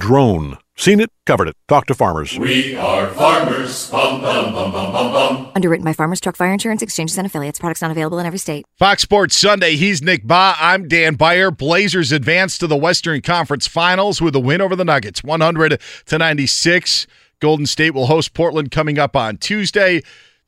Drone. 0.00 0.58
Seen 0.74 0.98
it, 0.98 1.10
covered 1.24 1.46
it. 1.46 1.54
Talk 1.68 1.86
to 1.86 1.94
farmers. 1.94 2.36
We 2.36 2.74
are 2.74 3.06
farmers. 3.10 3.88
Bum, 3.90 4.20
bum, 4.20 4.52
bum, 4.52 4.72
bum, 4.72 4.92
bum, 4.92 5.12
bum. 5.12 5.52
Underwritten 5.54 5.84
by 5.84 5.92
Farmers 5.92 6.20
Truck 6.20 6.34
Fire 6.34 6.52
Insurance 6.52 6.82
Exchanges 6.82 7.16
and 7.16 7.28
Affiliates. 7.28 7.60
Products 7.60 7.80
not 7.80 7.92
available 7.92 8.18
in 8.18 8.26
every 8.26 8.40
state. 8.40 8.66
Fox 8.76 9.02
Sports 9.02 9.36
Sunday. 9.36 9.76
He's 9.76 10.02
Nick 10.02 10.26
Bahe. 10.26 10.56
I'm 10.58 10.88
Dan 10.88 11.14
Beyer. 11.14 11.52
Blazers 11.52 12.10
advance 12.10 12.58
to 12.58 12.66
the 12.66 12.76
Western 12.76 13.20
Conference 13.20 13.68
Finals 13.68 14.20
with 14.20 14.34
a 14.34 14.40
win 14.40 14.60
over 14.60 14.74
the 14.74 14.84
Nuggets, 14.84 15.22
100 15.22 15.80
to 16.06 16.18
96. 16.18 17.06
Golden 17.38 17.66
State 17.66 17.94
will 17.94 18.06
host 18.06 18.34
Portland 18.34 18.72
coming 18.72 18.98
up 18.98 19.14
on 19.14 19.36
Tuesday. 19.36 20.02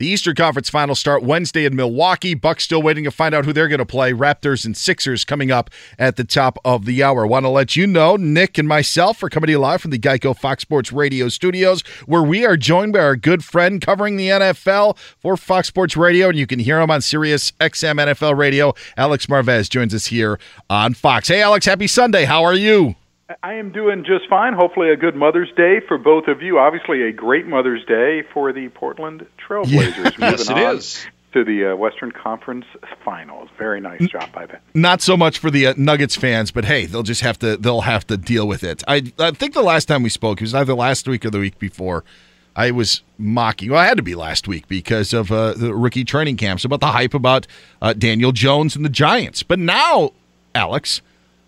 The 0.05 0.11
Eastern 0.11 0.35
Conference 0.35 0.69
Finals 0.69 1.01
start 1.01 1.23
Wednesday 1.23 1.65
in 1.65 1.75
Milwaukee. 1.75 2.35
Bucks 2.35 2.65
still 2.65 2.83
waiting 2.83 3.05
to 3.05 3.11
find 3.11 3.35
out 3.35 3.47
who 3.47 3.55
they're 3.55 3.69
going 3.69 3.79
to 3.79 3.87
play. 3.87 4.13
Raptors 4.13 4.67
and 4.67 4.77
Sixers 4.77 5.25
coming 5.25 5.51
up 5.51 5.71
at 5.99 6.17
the 6.17 6.25
top 6.25 6.59
of 6.63 6.85
the 6.85 7.03
hour. 7.03 7.27
Want 7.27 7.47
to 7.47 7.49
let 7.49 7.75
you 7.75 7.87
know, 7.87 8.17
Nick 8.17 8.59
and 8.59 8.69
myself 8.69 9.23
are 9.23 9.31
coming 9.31 9.47
to 9.47 9.53
you 9.53 9.59
live 9.59 9.81
from 9.81 9.93
the 9.93 9.99
Geico 9.99 10.37
Fox 10.37 10.61
Sports 10.61 10.93
Radio 10.93 11.31
studios, 11.31 11.81
where 12.05 12.23
we 12.23 12.45
are 12.45 12.59
joined 12.59 12.93
by 12.93 12.99
our 12.99 13.17
good 13.17 13.43
friend 13.43 13.81
covering 13.81 14.19
the 14.19 14.29
NFL 14.29 14.99
for 14.99 15.39
Fox 15.39 15.69
Sports 15.69 15.97
Radio, 15.97 16.29
and 16.29 16.37
you 16.37 16.47
can 16.47 16.59
hear 16.59 16.79
him 16.79 16.91
on 16.91 17.01
Sirius 17.01 17.53
XM 17.53 17.99
NFL 17.99 18.37
Radio. 18.37 18.75
Alex 18.99 19.25
Marvez 19.25 19.71
joins 19.71 19.95
us 19.95 20.09
here 20.09 20.39
on 20.69 20.93
Fox. 20.93 21.29
Hey, 21.29 21.41
Alex, 21.41 21.65
happy 21.65 21.87
Sunday. 21.87 22.27
How 22.27 22.45
are 22.45 22.53
you? 22.53 22.95
I 23.43 23.55
am 23.55 23.73
doing 23.73 24.05
just 24.05 24.29
fine. 24.29 24.53
Hopefully, 24.53 24.91
a 24.91 24.97
good 24.97 25.17
Mother's 25.17 25.51
Day 25.57 25.81
for 25.87 25.97
both 25.97 26.29
of 26.29 26.43
you. 26.43 26.59
Obviously, 26.59 27.03
a 27.03 27.13
great 27.13 27.47
Mother's 27.47 27.85
Day 27.87 28.23
for 28.35 28.53
the 28.53 28.69
Portland 28.69 29.27
Trailblazers. 29.39 30.19
Yes, 30.19 30.51
it 30.51 30.59
is. 30.59 31.07
To 31.33 31.43
the 31.43 31.73
uh, 31.73 31.77
Western 31.77 32.13
Conference 32.13 32.65
Finals. 33.05 33.49
Very 33.59 33.81
nice 33.81 34.07
job 34.07 34.31
by 34.33 34.47
them. 34.47 34.61
Not 34.73 35.03
so 35.03 35.17
much 35.17 35.39
for 35.39 35.51
the 35.51 35.67
uh, 35.69 35.75
Nuggets 35.77 36.15
fans, 36.15 36.53
but 36.53 36.65
hey, 36.65 36.87
they'll 36.87 37.03
just 37.03 37.23
have 37.23 37.39
to 37.41 37.57
they'll 37.57 37.81
have 37.81 38.07
to 38.07 38.17
deal 38.17 38.47
with 38.47 38.63
it. 38.63 38.85
I 38.87 39.03
I 39.19 39.33
think 39.33 39.53
the 39.55 39.63
last 39.63 39.87
time 39.87 40.05
we 40.05 40.11
spoke, 40.11 40.41
it 40.41 40.45
was 40.45 40.55
either 40.55 40.75
last 40.75 41.09
week 41.09 41.25
or 41.25 41.31
the 41.31 41.41
week 41.41 41.59
before. 41.59 42.05
I 42.55 42.71
was 42.71 43.03
mocking. 43.19 43.71
Well, 43.73 43.81
I 43.81 43.87
had 43.87 43.97
to 43.97 44.03
be 44.05 44.15
last 44.15 44.47
week 44.47 44.69
because 44.69 45.13
of 45.13 45.33
uh, 45.33 45.55
the 45.55 45.75
rookie 45.75 46.05
training 46.05 46.37
camps 46.37 46.65
about 46.65 46.79
the 46.79 46.93
hype 46.93 47.15
about 47.15 47.49
uh, 47.83 47.95
Daniel 47.95 48.31
Jones 48.31 48.77
and 48.77 48.85
the 48.85 48.89
Giants. 48.89 49.43
But 49.43 49.59
now, 49.59 50.13
Alex 50.55 51.03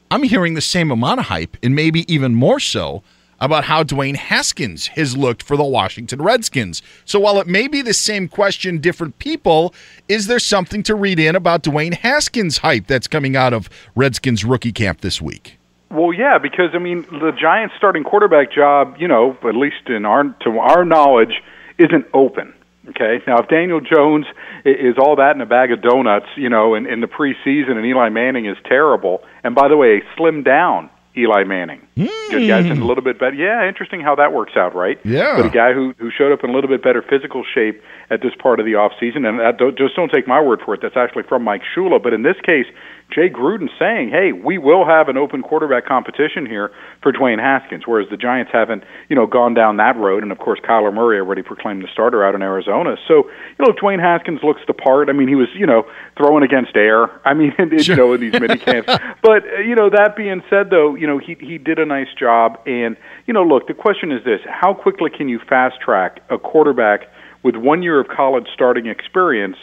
I'm 0.09 0.23
hearing 0.23 0.55
the 0.55 0.61
same 0.61 0.93
amount 0.93 1.19
of 1.19 1.27
hype 1.27 1.57
and 1.65 1.75
maybe 1.75 2.13
even 2.13 2.35
more 2.35 2.61
so 2.61 3.03
about 3.41 3.65
how 3.65 3.83
Dwayne 3.83 4.17
Haskins 4.17 4.87
has 4.89 5.17
looked 5.17 5.43
for 5.43 5.57
the 5.57 5.65
Washington 5.65 6.23
Redskins. 6.23 6.81
So 7.05 7.19
while 7.19 7.41
it 7.41 7.47
may 7.49 7.67
be 7.67 7.83
the 7.83 7.93
same 7.93 8.29
question, 8.29 8.79
different 8.79 9.19
people, 9.19 9.75
is 10.09 10.29
there 10.29 10.39
something 10.39 10.83
to 10.85 10.95
read 10.95 11.19
in 11.19 11.35
about 11.35 11.63
Dwayne 11.63 11.95
Haskins' 11.95 12.59
hype 12.59 12.87
that's 12.87 13.09
coming 13.09 13.37
out 13.37 13.53
of 13.53 13.69
Redskins 13.97 14.45
rookie 14.45 14.73
camp 14.73 15.01
this 15.01 15.21
week? 15.21 15.59
Well, 15.91 16.13
yeah, 16.13 16.39
because 16.39 16.71
I 16.73 16.79
mean, 16.79 17.03
the 17.11 17.33
Giants' 17.39 17.75
starting 17.77 18.05
quarterback 18.05 18.53
job, 18.53 18.97
you 18.99 19.09
know, 19.09 19.37
at 19.43 19.57
least 19.57 19.89
in 19.89 20.05
our 20.05 20.25
to 20.45 20.59
our 20.59 20.85
knowledge, 20.85 21.43
isn't 21.79 22.07
open. 22.15 22.55
Okay, 22.89 23.23
now 23.27 23.39
if 23.39 23.49
Daniel 23.49 23.81
Jones 23.81 24.27
is 24.65 24.95
all 24.99 25.17
that 25.17 25.35
in 25.35 25.41
a 25.41 25.47
bag 25.47 25.73
of 25.73 25.83
donuts, 25.83 26.27
you 26.37 26.49
know, 26.49 26.75
in, 26.75 26.87
in 26.87 27.01
the 27.01 27.09
preseason, 27.09 27.77
and 27.77 27.85
Eli 27.85 28.09
Manning 28.11 28.47
is 28.47 28.57
terrible, 28.65 29.23
and 29.43 29.55
by 29.55 29.69
the 29.69 29.77
way, 29.77 30.03
slim 30.17 30.43
down 30.43 30.89
Eli 31.17 31.45
Manning. 31.45 31.81
Mm. 31.97 32.31
Good 32.31 32.47
guys 32.47 32.67
in 32.67 32.79
a 32.79 32.85
little 32.85 33.03
bit 33.03 33.19
better. 33.19 33.35
Yeah, 33.35 33.67
interesting 33.67 34.03
how 34.03 34.15
that 34.17 34.33
works 34.33 34.53
out, 34.55 34.75
right? 34.75 34.99
Yeah. 35.05 35.37
But 35.37 35.47
a 35.47 35.51
guy 35.51 35.73
who 35.73 35.95
who 35.99 36.11
showed 36.11 36.31
up 36.31 36.45
in 36.45 36.51
a 36.51 36.53
little 36.53 36.69
bit 36.69 36.83
better 36.83 37.03
physical 37.03 37.43
shape 37.55 37.83
at 38.11 38.21
this 38.21 38.33
part 38.39 38.61
of 38.61 38.67
the 38.67 38.75
off 38.75 38.93
season, 39.01 39.25
and 39.25 39.41
that, 39.41 39.57
don't, 39.57 39.79
just 39.79 39.97
don't 39.97 40.13
take 40.13 40.29
my 40.29 40.41
word 40.41 40.61
for 40.65 40.75
it. 40.75 40.81
That's 40.83 40.97
actually 40.97 41.23
from 41.23 41.43
Mike 41.43 41.63
Shula. 41.75 42.03
But 42.03 42.13
in 42.13 42.23
this 42.23 42.37
case, 42.45 42.67
Jay 43.11 43.31
Gruden 43.31 43.69
saying, 43.79 44.11
"Hey, 44.11 44.33
we 44.33 44.59
will 44.59 44.85
have 44.85 45.09
an 45.09 45.17
open 45.17 45.43
quarterback 45.43 45.87
competition 45.87 46.45
here 46.45 46.71
for 47.03 47.13
Dwayne 47.13 47.39
Haskins," 47.39 47.87
whereas 47.87 48.09
the 48.11 48.17
Giants 48.17 48.51
haven't, 48.53 48.85
you 49.09 49.17
know, 49.17 49.27
gone 49.27 49.55
down 49.55 49.77
that 49.77 49.97
road. 49.97 50.23
And 50.23 50.33
of 50.33 50.39
course, 50.39 50.59
Kyler 50.61 50.93
Murray 50.93 51.19
already 51.19 51.43
proclaimed 51.43 51.83
the 51.83 51.89
starter 51.93 52.25
out 52.25 52.35
in 52.35 52.43
Arizona. 52.43 52.97
So, 53.07 53.15
you 53.17 53.65
know, 53.65 53.69
if 53.69 53.77
Dwayne 53.77 54.01
Haskins 54.01 54.43
looks 54.43 54.61
the 54.67 54.75
part, 54.75 55.09
I 55.09 55.13
mean, 55.13 55.29
he 55.29 55.35
was, 55.35 55.49
you 55.55 55.67
know, 55.67 55.87
throwing 56.17 56.43
against 56.43 56.77
air. 56.77 57.09
I 57.27 57.33
mean, 57.33 57.55
sure. 57.79 57.79
you 57.79 57.97
know, 57.97 58.13
in 58.13 58.21
these 58.21 58.33
mini 58.33 58.59
camps. 58.59 58.89
but 59.23 59.45
uh, 59.45 59.61
you 59.61 59.77
know, 59.77 59.89
that 59.89 60.17
being 60.17 60.43
said, 60.51 60.71
though, 60.71 60.95
you 60.95 61.07
know, 61.07 61.19
he 61.19 61.37
he 61.41 61.59
did 61.59 61.79
a 61.79 61.87
nice 61.87 62.13
job. 62.19 62.59
And 62.67 62.97
you 63.27 63.33
know, 63.33 63.45
look, 63.45 63.69
the 63.69 63.75
question 63.75 64.11
is 64.11 64.25
this: 64.25 64.41
How 64.49 64.75
quickly 64.75 65.11
can 65.11 65.29
you 65.29 65.39
fast 65.49 65.81
track 65.81 66.21
a 66.29 66.39
quarterback 66.39 67.09
with 67.43 67.55
one 67.55 67.83
year 67.83 68.01
of 68.01 68.09
college 68.09 68.49
starting 68.53 68.87
experience? 68.87 69.57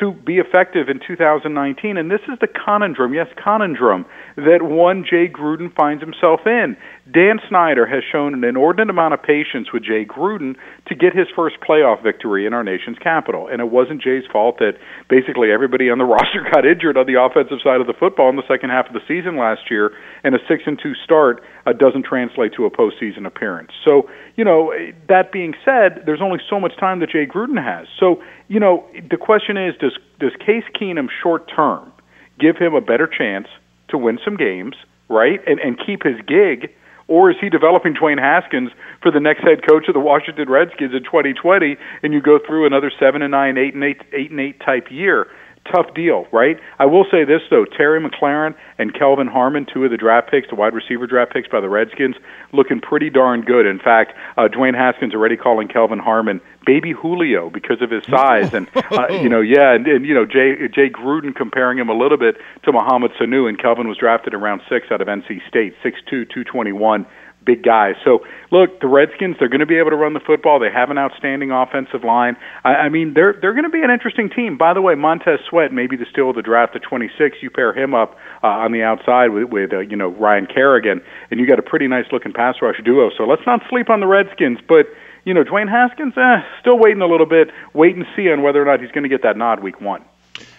To 0.00 0.12
be 0.12 0.38
effective 0.38 0.88
in 0.88 1.00
2019. 1.06 1.96
And 1.96 2.10
this 2.10 2.20
is 2.28 2.38
the 2.40 2.48
conundrum, 2.48 3.14
yes, 3.14 3.28
conundrum, 3.42 4.06
that 4.36 4.62
one 4.62 5.04
Jay 5.08 5.28
Gruden 5.28 5.74
finds 5.74 6.02
himself 6.02 6.40
in. 6.46 6.76
Dan 7.10 7.40
Snyder 7.48 7.86
has 7.86 8.02
shown 8.10 8.34
an 8.34 8.44
inordinate 8.44 8.90
amount 8.90 9.14
of 9.14 9.22
patience 9.22 9.72
with 9.72 9.82
Jay 9.82 10.04
Gruden 10.04 10.56
to 10.86 10.94
get 10.94 11.14
his 11.14 11.26
first 11.34 11.56
playoff 11.60 12.02
victory 12.02 12.46
in 12.46 12.54
our 12.54 12.62
nation's 12.62 12.98
capital. 12.98 13.48
And 13.48 13.60
it 13.60 13.70
wasn't 13.70 14.02
Jay's 14.02 14.24
fault 14.32 14.58
that 14.58 14.78
basically 15.08 15.50
everybody 15.50 15.90
on 15.90 15.98
the 15.98 16.04
roster 16.10 16.46
got 16.52 16.64
injured 16.64 16.96
on 16.96 17.06
the 17.06 17.20
offensive 17.20 17.58
side 17.62 17.80
of 17.80 17.86
the 17.86 17.94
football 17.98 18.30
in 18.30 18.36
the 18.36 18.46
second 18.46 18.70
half 18.70 18.86
of 18.86 18.94
the 18.94 19.02
season 19.08 19.36
last 19.36 19.70
year, 19.70 19.92
and 20.24 20.34
a 20.34 20.38
six 20.48 20.62
and 20.66 20.78
two 20.82 20.94
start 21.04 21.42
uh, 21.66 21.72
doesn't 21.72 22.04
translate 22.04 22.52
to 22.54 22.64
a 22.64 22.70
postseason 22.70 23.26
appearance. 23.26 23.70
So, 23.84 24.08
you 24.36 24.44
know, 24.44 24.72
that 25.08 25.32
being 25.32 25.54
said, 25.64 26.02
there's 26.06 26.22
only 26.22 26.38
so 26.48 26.60
much 26.60 26.72
time 26.78 27.00
that 27.00 27.10
Jay 27.10 27.26
Gruden 27.26 27.62
has. 27.62 27.86
So, 27.98 28.22
you 28.48 28.60
know, 28.60 28.86
the 29.10 29.16
question 29.16 29.56
is, 29.56 29.74
does 29.80 29.89
does 30.18 30.32
Case 30.44 30.64
Keenum 30.74 31.08
short 31.22 31.50
term 31.54 31.92
give 32.38 32.56
him 32.56 32.74
a 32.74 32.80
better 32.80 33.06
chance 33.06 33.48
to 33.88 33.98
win 33.98 34.18
some 34.24 34.36
games, 34.36 34.76
right, 35.08 35.40
and 35.46 35.58
and 35.60 35.78
keep 35.78 36.02
his 36.02 36.20
gig? 36.26 36.72
Or 37.08 37.28
is 37.28 37.36
he 37.40 37.48
developing 37.48 37.94
Dwayne 37.94 38.20
Haskins 38.20 38.70
for 39.02 39.10
the 39.10 39.18
next 39.18 39.42
head 39.42 39.66
coach 39.66 39.88
of 39.88 39.94
the 39.94 40.00
Washington 40.00 40.48
Redskins 40.48 40.94
in 40.94 41.02
2020, 41.02 41.76
and 42.04 42.12
you 42.12 42.22
go 42.22 42.38
through 42.38 42.66
another 42.66 42.92
seven 43.00 43.20
and 43.20 43.32
nine, 43.32 43.58
eight 43.58 43.74
and 43.74 43.82
eight, 43.82 44.00
eight 44.12 44.30
and 44.30 44.38
eight 44.38 44.60
type 44.60 44.92
year? 44.92 45.26
Tough 45.70 45.94
deal, 45.94 46.26
right? 46.32 46.58
I 46.78 46.86
will 46.86 47.04
say 47.10 47.24
this 47.24 47.42
though: 47.50 47.64
Terry 47.64 48.00
McLaurin 48.00 48.54
and 48.78 48.94
Kelvin 48.94 49.26
Harmon, 49.26 49.66
two 49.72 49.84
of 49.84 49.90
the 49.90 49.96
draft 49.96 50.30
picks, 50.30 50.48
the 50.48 50.54
wide 50.54 50.74
receiver 50.74 51.06
draft 51.06 51.32
picks 51.32 51.48
by 51.48 51.60
the 51.60 51.68
Redskins, 51.68 52.16
looking 52.52 52.80
pretty 52.80 53.10
darn 53.10 53.42
good. 53.42 53.66
In 53.66 53.78
fact, 53.78 54.12
uh, 54.36 54.48
Dwayne 54.48 54.74
Haskins 54.74 55.14
already 55.14 55.36
calling 55.36 55.68
Kelvin 55.68 55.98
Harmon 55.98 56.40
baby 56.66 56.92
Julio 56.92 57.50
because 57.50 57.80
of 57.80 57.90
his 57.90 58.04
size, 58.04 58.52
and 58.52 58.68
uh, 58.74 59.08
you 59.10 59.28
know, 59.28 59.40
yeah, 59.40 59.74
and, 59.74 59.86
and 59.86 60.06
you 60.06 60.14
know, 60.14 60.26
Jay 60.26 60.68
Jay 60.68 60.88
Gruden 60.88 61.34
comparing 61.34 61.78
him 61.78 61.88
a 61.88 61.96
little 61.96 62.18
bit 62.18 62.36
to 62.64 62.72
Mohamed 62.72 63.12
Sanu, 63.20 63.48
and 63.48 63.58
Kelvin 63.58 63.88
was 63.88 63.98
drafted 63.98 64.34
around 64.34 64.62
six 64.68 64.86
out 64.90 65.00
of 65.00 65.08
NC 65.08 65.46
State, 65.48 65.74
six 65.82 65.98
two, 66.08 66.24
two 66.24 66.44
twenty 66.44 66.72
one 66.72 67.06
big 67.44 67.62
guys. 67.62 67.94
So 68.04 68.20
look, 68.50 68.80
the 68.80 68.86
Redskins 68.86 69.36
they're 69.38 69.48
going 69.48 69.60
to 69.60 69.66
be 69.66 69.78
able 69.78 69.90
to 69.90 69.96
run 69.96 70.14
the 70.14 70.20
football. 70.20 70.58
They 70.58 70.70
have 70.70 70.90
an 70.90 70.98
outstanding 70.98 71.50
offensive 71.50 72.04
line. 72.04 72.36
I, 72.64 72.86
I 72.86 72.88
mean, 72.88 73.14
they're 73.14 73.34
they're 73.40 73.52
going 73.52 73.64
to 73.64 73.70
be 73.70 73.82
an 73.82 73.90
interesting 73.90 74.30
team. 74.30 74.56
By 74.56 74.74
the 74.74 74.82
way, 74.82 74.94
Montez 74.94 75.40
Sweat 75.48 75.72
maybe 75.72 75.96
the 75.96 76.06
steal 76.10 76.30
of 76.30 76.36
the 76.36 76.42
draft 76.42 76.76
at 76.76 76.82
26. 76.82 77.38
You 77.42 77.50
pair 77.50 77.72
him 77.72 77.94
up 77.94 78.16
uh, 78.42 78.48
on 78.48 78.72
the 78.72 78.82
outside 78.82 79.28
with 79.28 79.44
with 79.44 79.72
uh, 79.72 79.80
you 79.80 79.96
know 79.96 80.08
Ryan 80.08 80.46
Kerrigan, 80.46 81.02
and 81.30 81.40
you 81.40 81.46
got 81.46 81.58
a 81.58 81.62
pretty 81.62 81.88
nice 81.88 82.06
looking 82.12 82.32
pass 82.32 82.56
rush 82.62 82.80
duo. 82.84 83.10
So 83.16 83.24
let's 83.24 83.42
not 83.46 83.62
sleep 83.68 83.90
on 83.90 84.00
the 84.00 84.06
Redskins, 84.06 84.58
but. 84.66 84.86
You 85.22 85.34
know, 85.34 85.44
Dwayne 85.44 85.68
Haskins, 85.68 86.14
eh, 86.16 86.40
still 86.62 86.78
waiting 86.78 87.02
a 87.02 87.06
little 87.06 87.26
bit. 87.26 87.50
Wait 87.74 87.94
and 87.94 88.06
see 88.16 88.32
on 88.32 88.40
whether 88.40 88.60
or 88.60 88.64
not 88.64 88.80
he's 88.80 88.90
going 88.90 89.02
to 89.02 89.08
get 89.10 89.22
that 89.22 89.36
nod 89.36 89.60
week 89.62 89.78
one. 89.78 90.02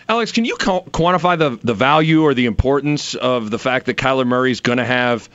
Alex, 0.08 0.32
can 0.32 0.46
you 0.46 0.56
quantify 0.56 1.36
the 1.36 1.58
the 1.64 1.74
value 1.74 2.22
or 2.22 2.36
the 2.36 2.46
importance 2.46 3.16
of 3.16 3.50
the 3.50 3.58
fact 3.58 3.88
that 3.88 3.98
Kyler 3.98 4.28
Murray 4.28 4.52
is 4.52 4.60
going 4.60 4.78
to 4.78 4.86
have 4.86 5.30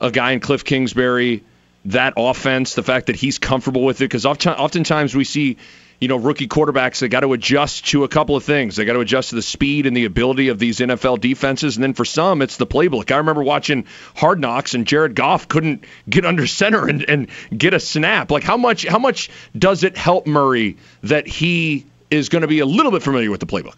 a 0.00 0.10
guy 0.10 0.32
in 0.32 0.40
Cliff 0.40 0.64
Kingsbury, 0.64 1.42
that 1.86 2.14
offense, 2.16 2.74
the 2.74 2.82
fact 2.82 3.06
that 3.06 3.16
he's 3.16 3.38
comfortable 3.38 3.84
with 3.84 4.00
it, 4.00 4.04
because 4.04 4.26
oftentimes 4.26 5.14
we 5.14 5.24
see, 5.24 5.56
you 6.00 6.08
know, 6.08 6.16
rookie 6.16 6.48
quarterbacks 6.48 6.98
that 6.98 7.08
got 7.08 7.20
to 7.20 7.32
adjust 7.32 7.86
to 7.86 8.04
a 8.04 8.08
couple 8.08 8.36
of 8.36 8.44
things. 8.44 8.76
They 8.76 8.84
got 8.84 8.94
to 8.94 9.00
adjust 9.00 9.30
to 9.30 9.36
the 9.36 9.42
speed 9.42 9.86
and 9.86 9.96
the 9.96 10.04
ability 10.04 10.48
of 10.48 10.58
these 10.58 10.80
NFL 10.80 11.20
defenses, 11.20 11.76
and 11.76 11.82
then 11.82 11.94
for 11.94 12.04
some, 12.04 12.42
it's 12.42 12.56
the 12.56 12.66
playbook. 12.66 13.12
I 13.12 13.18
remember 13.18 13.42
watching 13.42 13.86
Hard 14.16 14.40
Knocks, 14.40 14.74
and 14.74 14.86
Jared 14.86 15.14
Goff 15.14 15.48
couldn't 15.48 15.84
get 16.08 16.26
under 16.26 16.46
center 16.46 16.88
and, 16.88 17.04
and 17.08 17.28
get 17.56 17.72
a 17.72 17.80
snap. 17.80 18.30
Like 18.30 18.42
how 18.42 18.56
much 18.56 18.86
how 18.86 18.98
much 18.98 19.30
does 19.56 19.84
it 19.84 19.96
help 19.96 20.26
Murray 20.26 20.76
that 21.02 21.26
he 21.26 21.86
is 22.10 22.28
going 22.28 22.42
to 22.42 22.48
be 22.48 22.60
a 22.60 22.66
little 22.66 22.92
bit 22.92 23.02
familiar 23.02 23.30
with 23.30 23.40
the 23.40 23.46
playbook? 23.46 23.76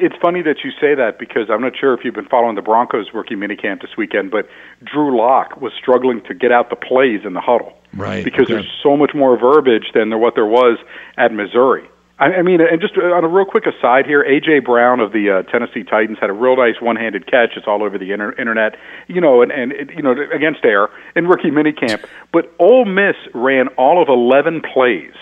It's 0.00 0.16
funny 0.20 0.42
that 0.42 0.56
you 0.64 0.70
say 0.80 0.94
that 0.94 1.18
because 1.18 1.50
I'm 1.50 1.60
not 1.60 1.72
sure 1.78 1.94
if 1.94 2.04
you've 2.04 2.14
been 2.14 2.28
following 2.28 2.54
the 2.54 2.62
Broncos 2.62 3.06
rookie 3.12 3.36
minicamp 3.36 3.82
this 3.82 3.96
weekend, 3.96 4.30
but 4.30 4.48
Drew 4.84 5.16
Lock 5.16 5.60
was 5.60 5.72
struggling 5.78 6.22
to 6.22 6.34
get 6.34 6.52
out 6.52 6.70
the 6.70 6.76
plays 6.76 7.20
in 7.24 7.34
the 7.34 7.40
huddle. 7.40 7.76
Right. 7.94 8.24
Because 8.24 8.44
okay. 8.44 8.54
there's 8.54 8.70
so 8.82 8.96
much 8.96 9.12
more 9.14 9.38
verbiage 9.38 9.92
than 9.94 10.08
there 10.10 10.18
what 10.18 10.34
there 10.34 10.46
was 10.46 10.78
at 11.16 11.32
Missouri. 11.32 11.88
I, 12.18 12.26
I 12.38 12.42
mean, 12.42 12.60
and 12.60 12.80
just 12.80 12.96
on 12.96 13.24
a 13.24 13.28
real 13.28 13.44
quick 13.44 13.64
aside 13.66 14.06
here, 14.06 14.24
AJ 14.24 14.64
Brown 14.64 15.00
of 15.00 15.12
the 15.12 15.30
uh, 15.30 15.50
Tennessee 15.50 15.82
Titans 15.82 16.18
had 16.20 16.30
a 16.30 16.32
real 16.32 16.56
nice 16.56 16.80
one-handed 16.80 17.26
catch. 17.26 17.50
It's 17.56 17.66
all 17.66 17.82
over 17.82 17.98
the 17.98 18.12
inter- 18.12 18.32
internet, 18.32 18.76
you 19.08 19.20
know, 19.20 19.42
and 19.42 19.50
and 19.50 19.72
it, 19.72 19.90
you 19.96 20.02
know 20.02 20.14
against 20.32 20.64
air 20.64 20.88
in 21.16 21.26
rookie 21.26 21.50
minicamp. 21.50 22.04
But 22.32 22.52
Ole 22.58 22.84
Miss 22.84 23.16
ran 23.34 23.68
all 23.76 24.00
of 24.00 24.08
11 24.08 24.62
plays 24.72 25.14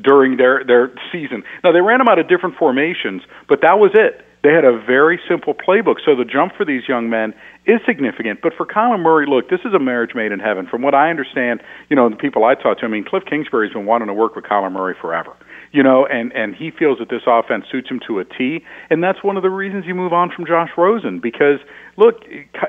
during 0.00 0.36
their 0.36 0.64
their 0.64 0.92
season. 1.12 1.44
Now 1.64 1.72
they 1.72 1.80
ran 1.80 1.98
them 1.98 2.08
out 2.08 2.18
of 2.18 2.28
different 2.28 2.56
formations, 2.56 3.22
but 3.48 3.60
that 3.62 3.78
was 3.78 3.92
it. 3.94 4.26
They 4.46 4.52
had 4.52 4.64
a 4.64 4.78
very 4.78 5.18
simple 5.28 5.54
playbook. 5.54 5.96
So 6.04 6.14
the 6.14 6.24
jump 6.24 6.52
for 6.56 6.64
these 6.64 6.82
young 6.86 7.10
men 7.10 7.34
is 7.66 7.80
significant. 7.84 8.42
But 8.42 8.52
for 8.56 8.64
Kyler 8.64 9.00
Murray, 9.00 9.26
look, 9.26 9.50
this 9.50 9.58
is 9.64 9.74
a 9.74 9.80
marriage 9.80 10.14
made 10.14 10.30
in 10.30 10.38
heaven. 10.38 10.68
From 10.70 10.82
what 10.82 10.94
I 10.94 11.10
understand, 11.10 11.60
you 11.90 11.96
know, 11.96 12.08
the 12.08 12.14
people 12.14 12.44
I 12.44 12.54
talked 12.54 12.78
to, 12.80 12.86
I 12.86 12.88
mean, 12.88 13.04
Cliff 13.04 13.24
Kingsbury's 13.28 13.72
been 13.72 13.86
wanting 13.86 14.06
to 14.06 14.14
work 14.14 14.36
with 14.36 14.44
Kyler 14.44 14.70
Murray 14.70 14.94
forever. 15.00 15.32
You 15.72 15.82
know, 15.82 16.06
and 16.06 16.32
and 16.32 16.54
he 16.54 16.70
feels 16.70 17.00
that 17.00 17.10
this 17.10 17.22
offense 17.26 17.64
suits 17.72 17.90
him 17.90 18.00
to 18.06 18.20
a 18.20 18.24
T, 18.24 18.64
and 18.88 19.02
that's 19.02 19.22
one 19.24 19.36
of 19.36 19.42
the 19.42 19.50
reasons 19.50 19.84
you 19.84 19.96
move 19.96 20.12
on 20.12 20.30
from 20.30 20.46
Josh 20.46 20.70
Rosen. 20.78 21.18
Because 21.18 21.58
look, 21.96 22.22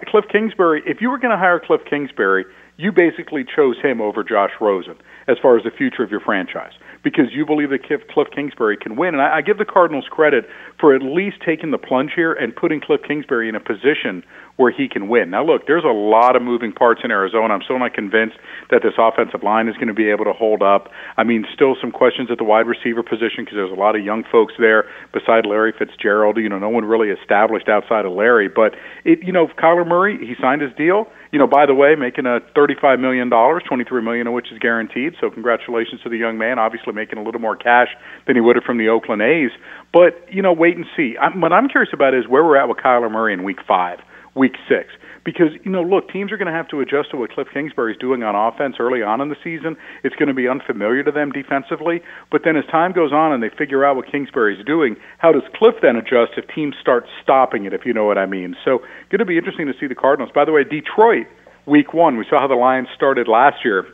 Cliff 0.07 0.25
Kingsbury, 0.31 0.81
if 0.87 0.99
you 0.99 1.11
were 1.11 1.19
going 1.19 1.31
to 1.31 1.37
hire 1.37 1.59
Cliff 1.59 1.81
Kingsbury, 1.87 2.45
you 2.77 2.91
basically 2.91 3.43
chose 3.43 3.75
him 3.81 4.01
over 4.01 4.23
Josh 4.23 4.51
Rosen 4.61 4.95
as 5.27 5.37
far 5.41 5.57
as 5.57 5.63
the 5.63 5.71
future 5.71 6.03
of 6.03 6.11
your 6.11 6.21
franchise 6.21 6.73
because 7.03 7.25
you 7.31 7.45
believe 7.45 7.69
that 7.69 7.83
Cliff 8.09 8.27
Kingsbury 8.33 8.77
can 8.77 8.95
win. 8.95 9.13
And 9.13 9.21
I, 9.21 9.37
I 9.37 9.41
give 9.41 9.57
the 9.57 9.65
Cardinals 9.65 10.05
credit 10.09 10.45
for 10.79 10.95
at 10.95 11.01
least 11.01 11.37
taking 11.45 11.71
the 11.71 11.77
plunge 11.77 12.11
here 12.15 12.33
and 12.33 12.55
putting 12.55 12.81
Cliff 12.81 13.01
Kingsbury 13.07 13.49
in 13.49 13.55
a 13.55 13.59
position 13.59 14.23
where 14.57 14.71
he 14.71 14.89
can 14.89 15.07
win. 15.07 15.29
Now, 15.29 15.45
look, 15.45 15.67
there's 15.67 15.83
a 15.83 15.93
lot 15.93 16.35
of 16.35 16.41
moving 16.41 16.73
parts 16.73 17.01
in 17.03 17.11
Arizona. 17.11 17.53
I'm 17.53 17.61
still 17.61 17.77
not 17.77 17.93
convinced 17.93 18.37
that 18.71 18.81
this 18.81 18.93
offensive 18.97 19.43
line 19.43 19.67
is 19.67 19.75
going 19.75 19.87
to 19.87 19.93
be 19.93 20.09
able 20.09 20.25
to 20.25 20.33
hold 20.33 20.63
up. 20.63 20.89
I 21.15 21.23
mean, 21.23 21.45
still 21.53 21.75
some 21.79 21.91
questions 21.91 22.29
at 22.31 22.39
the 22.39 22.43
wide 22.43 22.65
receiver 22.65 23.03
position 23.03 23.45
because 23.45 23.55
there's 23.55 23.71
a 23.71 23.79
lot 23.79 23.95
of 23.95 24.03
young 24.03 24.23
folks 24.31 24.55
there 24.57 24.89
beside 25.13 25.45
Larry 25.45 25.73
Fitzgerald. 25.77 26.37
You 26.37 26.49
know, 26.49 26.59
no 26.59 26.69
one 26.69 26.85
really 26.85 27.09
established 27.09 27.69
outside 27.69 28.05
of 28.05 28.13
Larry. 28.13 28.49
But 28.49 28.73
it, 29.05 29.19
you 29.21 29.31
know, 29.31 29.47
Kyler 29.47 29.87
Murray, 29.87 30.17
he 30.17 30.33
signed 30.41 30.61
his 30.61 30.73
deal 30.73 31.05
you 31.37 31.43
know, 31.45 31.45
by 31.45 31.67
the 31.67 31.75
way, 31.75 31.93
making 31.93 32.25
a 32.25 32.41
$35 32.57 32.99
million, 32.99 33.29
23 33.29 34.01
million 34.01 34.25
of 34.25 34.33
which 34.33 34.51
is 34.51 34.57
guaranteed. 34.57 35.13
So 35.21 35.29
congratulations 35.29 36.01
to 36.01 36.09
the 36.09 36.17
young 36.17 36.39
man, 36.39 36.57
obviously 36.57 36.93
making 36.93 37.19
a 37.19 37.23
little 37.23 37.39
more 37.39 37.55
cash 37.55 37.89
than 38.25 38.35
he 38.35 38.41
would 38.41 38.55
have 38.55 38.65
from 38.65 38.79
the 38.79 38.89
Oakland 38.89 39.21
A's. 39.21 39.51
But, 39.93 40.17
you 40.33 40.41
know, 40.41 40.51
wait 40.51 40.77
and 40.77 40.87
see. 40.97 41.13
I'm, 41.21 41.39
what 41.39 41.53
I'm 41.53 41.69
curious 41.69 41.93
about 41.93 42.15
is 42.15 42.27
where 42.27 42.43
we're 42.43 42.57
at 42.57 42.67
with 42.67 42.77
Kyler 42.77 43.11
Murray 43.11 43.33
in 43.35 43.43
week 43.43 43.59
five, 43.67 43.99
week 44.33 44.53
six. 44.67 44.89
Because, 45.27 45.51
you 45.65 45.71
know, 45.71 45.83
look, 45.83 46.07
teams 46.07 46.31
are 46.31 46.37
going 46.37 46.47
to 46.47 46.55
have 46.55 46.69
to 46.69 46.79
adjust 46.79 47.11
to 47.11 47.17
what 47.17 47.31
Cliff 47.31 47.49
Kingsbury's 47.53 47.99
doing 47.99 48.23
on 48.23 48.33
offense 48.33 48.77
early 48.79 49.03
on 49.03 49.19
in 49.19 49.27
the 49.27 49.35
season. 49.43 49.75
It's 50.01 50.15
going 50.15 50.29
to 50.29 50.33
be 50.33 50.47
unfamiliar 50.47 51.03
to 51.03 51.11
them 51.11 51.33
defensively. 51.33 51.99
But 52.31 52.43
then 52.45 52.55
as 52.55 52.63
time 52.71 52.93
goes 52.93 53.11
on 53.11 53.33
and 53.33 53.43
they 53.43 53.49
figure 53.49 53.83
out 53.83 53.97
what 53.97 54.09
Kingsbury's 54.09 54.63
doing, 54.65 54.95
how 55.17 55.33
does 55.33 55.43
Cliff 55.53 55.75
then 55.81 55.97
adjust 55.97 56.39
if 56.39 56.47
teams 56.55 56.75
start 56.79 57.03
stopping 57.21 57.65
it, 57.65 57.73
if 57.73 57.85
you 57.85 57.91
know 57.91 58.05
what 58.05 58.17
I 58.17 58.25
mean? 58.25 58.55
So, 58.63 58.79
going 59.11 59.19
to 59.19 59.25
be 59.25 59.37
interesting 59.37 59.67
to 59.67 59.73
see 59.77 59.87
the 59.87 59.95
Cardinals. 59.99 60.31
By 60.33 60.45
the 60.45 60.53
way, 60.53 60.63
Detroit 60.63 61.27
week 61.65 61.93
one. 61.93 62.15
We 62.15 62.25
saw 62.29 62.39
how 62.39 62.47
the 62.47 62.55
Lions 62.55 62.87
started 62.95 63.27
last 63.27 63.65
year 63.65 63.85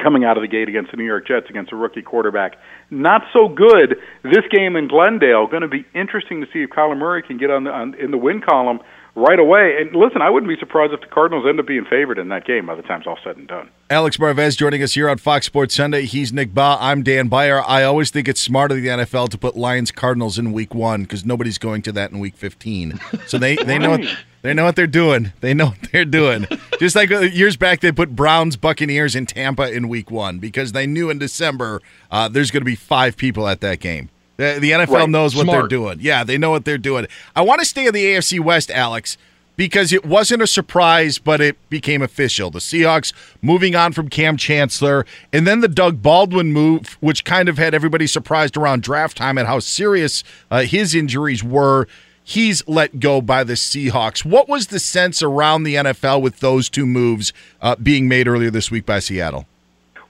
coming 0.00 0.24
out 0.24 0.36
of 0.36 0.42
the 0.42 0.48
gate 0.48 0.68
against 0.68 0.92
the 0.92 0.96
New 0.96 1.04
York 1.04 1.26
Jets 1.26 1.46
against 1.50 1.72
a 1.72 1.76
rookie 1.76 2.02
quarterback. 2.02 2.54
Not 2.88 3.22
so 3.32 3.48
good 3.48 3.96
this 4.22 4.46
game 4.52 4.76
in 4.76 4.86
Glendale. 4.86 5.48
Going 5.48 5.62
to 5.62 5.68
be 5.68 5.84
interesting 5.92 6.40
to 6.40 6.46
see 6.52 6.62
if 6.62 6.70
Kyler 6.70 6.96
Murray 6.96 7.24
can 7.24 7.36
get 7.36 7.50
on, 7.50 7.64
the, 7.64 7.70
on 7.70 7.94
in 7.94 8.12
the 8.12 8.18
win 8.18 8.40
column 8.40 8.78
right 9.18 9.38
away. 9.38 9.76
And 9.80 9.94
listen, 9.94 10.22
I 10.22 10.30
wouldn't 10.30 10.48
be 10.48 10.58
surprised 10.58 10.92
if 10.92 11.00
the 11.00 11.06
Cardinals 11.06 11.44
end 11.48 11.58
up 11.60 11.66
being 11.66 11.84
favored 11.84 12.18
in 12.18 12.28
that 12.28 12.46
game 12.46 12.66
by 12.66 12.74
the 12.74 12.82
time 12.82 13.00
it's 13.00 13.06
all 13.06 13.18
said 13.22 13.36
and 13.36 13.48
done. 13.48 13.70
Alex 13.90 14.16
Marvez 14.16 14.56
joining 14.56 14.82
us 14.82 14.94
here 14.94 15.08
on 15.08 15.18
Fox 15.18 15.46
Sports 15.46 15.74
Sunday. 15.74 16.04
He's 16.04 16.32
Nick 16.32 16.52
Bahe. 16.52 16.78
I'm 16.80 17.02
Dan 17.02 17.28
Beyer. 17.28 17.62
I 17.66 17.82
always 17.82 18.10
think 18.10 18.28
it's 18.28 18.40
smart 18.40 18.70
of 18.70 18.78
the 18.78 18.86
NFL 18.86 19.28
to 19.30 19.38
put 19.38 19.56
Lions 19.56 19.90
Cardinals 19.90 20.38
in 20.38 20.52
Week 20.52 20.74
One 20.74 21.02
because 21.02 21.24
nobody's 21.24 21.58
going 21.58 21.82
to 21.82 21.92
that 21.92 22.12
in 22.12 22.18
Week 22.18 22.36
15. 22.36 23.00
So 23.26 23.38
they 23.38 23.56
they 23.56 23.78
know. 23.78 23.90
What, 23.90 24.16
they 24.42 24.54
know 24.54 24.64
what 24.64 24.76
they're 24.76 24.86
doing. 24.86 25.32
They 25.40 25.52
know 25.52 25.66
what 25.66 25.90
they're 25.90 26.04
doing. 26.04 26.46
Just 26.78 26.94
like 26.94 27.10
uh, 27.10 27.20
years 27.20 27.56
back, 27.56 27.80
they 27.80 27.90
put 27.90 28.14
Browns 28.14 28.56
Buccaneers 28.56 29.16
in 29.16 29.26
Tampa 29.26 29.70
in 29.70 29.88
Week 29.88 30.10
One 30.12 30.38
because 30.38 30.72
they 30.72 30.86
knew 30.86 31.10
in 31.10 31.18
December 31.18 31.82
uh, 32.10 32.28
there's 32.28 32.50
going 32.52 32.60
to 32.60 32.64
be 32.64 32.76
five 32.76 33.16
people 33.16 33.48
at 33.48 33.60
that 33.62 33.80
game. 33.80 34.10
The, 34.38 34.58
the 34.60 34.70
NFL 34.70 34.88
Right. 34.88 35.10
knows 35.10 35.36
what 35.36 35.42
Smart. 35.44 35.58
they're 35.62 35.68
doing. 35.68 35.98
Yeah, 36.00 36.24
they 36.24 36.38
know 36.38 36.50
what 36.50 36.64
they're 36.64 36.78
doing. 36.78 37.06
I 37.36 37.42
want 37.42 37.60
to 37.60 37.66
stay 37.66 37.86
in 37.86 37.92
the 37.92 38.04
AFC 38.04 38.40
West, 38.40 38.70
Alex, 38.70 39.18
because 39.56 39.92
it 39.92 40.06
wasn't 40.06 40.40
a 40.40 40.46
surprise, 40.46 41.18
but 41.18 41.40
it 41.40 41.56
became 41.68 42.00
official. 42.02 42.48
The 42.50 42.60
Seahawks 42.60 43.12
moving 43.42 43.74
on 43.74 43.92
from 43.92 44.08
Kam 44.08 44.36
Chancellor, 44.36 45.04
and 45.32 45.44
then 45.46 45.60
the 45.60 45.66
Doug 45.68 46.00
Baldwin 46.00 46.52
move, 46.52 46.96
which 47.00 47.24
kind 47.24 47.48
of 47.48 47.58
had 47.58 47.74
everybody 47.74 48.06
surprised 48.06 48.56
around 48.56 48.82
draft 48.84 49.16
time 49.16 49.36
at 49.38 49.46
how 49.46 49.58
serious 49.58 50.22
uh, 50.50 50.60
his 50.62 50.94
injuries 50.94 51.42
were. 51.42 51.88
He's 52.22 52.62
let 52.68 53.00
go 53.00 53.20
by 53.20 53.42
the 53.42 53.54
Seahawks. 53.54 54.24
What 54.24 54.48
was 54.48 54.68
the 54.68 54.78
sense 54.78 55.22
around 55.22 55.64
the 55.64 55.74
NFL 55.76 56.20
with 56.22 56.38
those 56.40 56.68
two 56.68 56.86
moves 56.86 57.32
uh, 57.60 57.74
being 57.76 58.06
made 58.06 58.28
earlier 58.28 58.50
this 58.50 58.70
week 58.70 58.86
by 58.86 58.98
Seattle? 59.00 59.46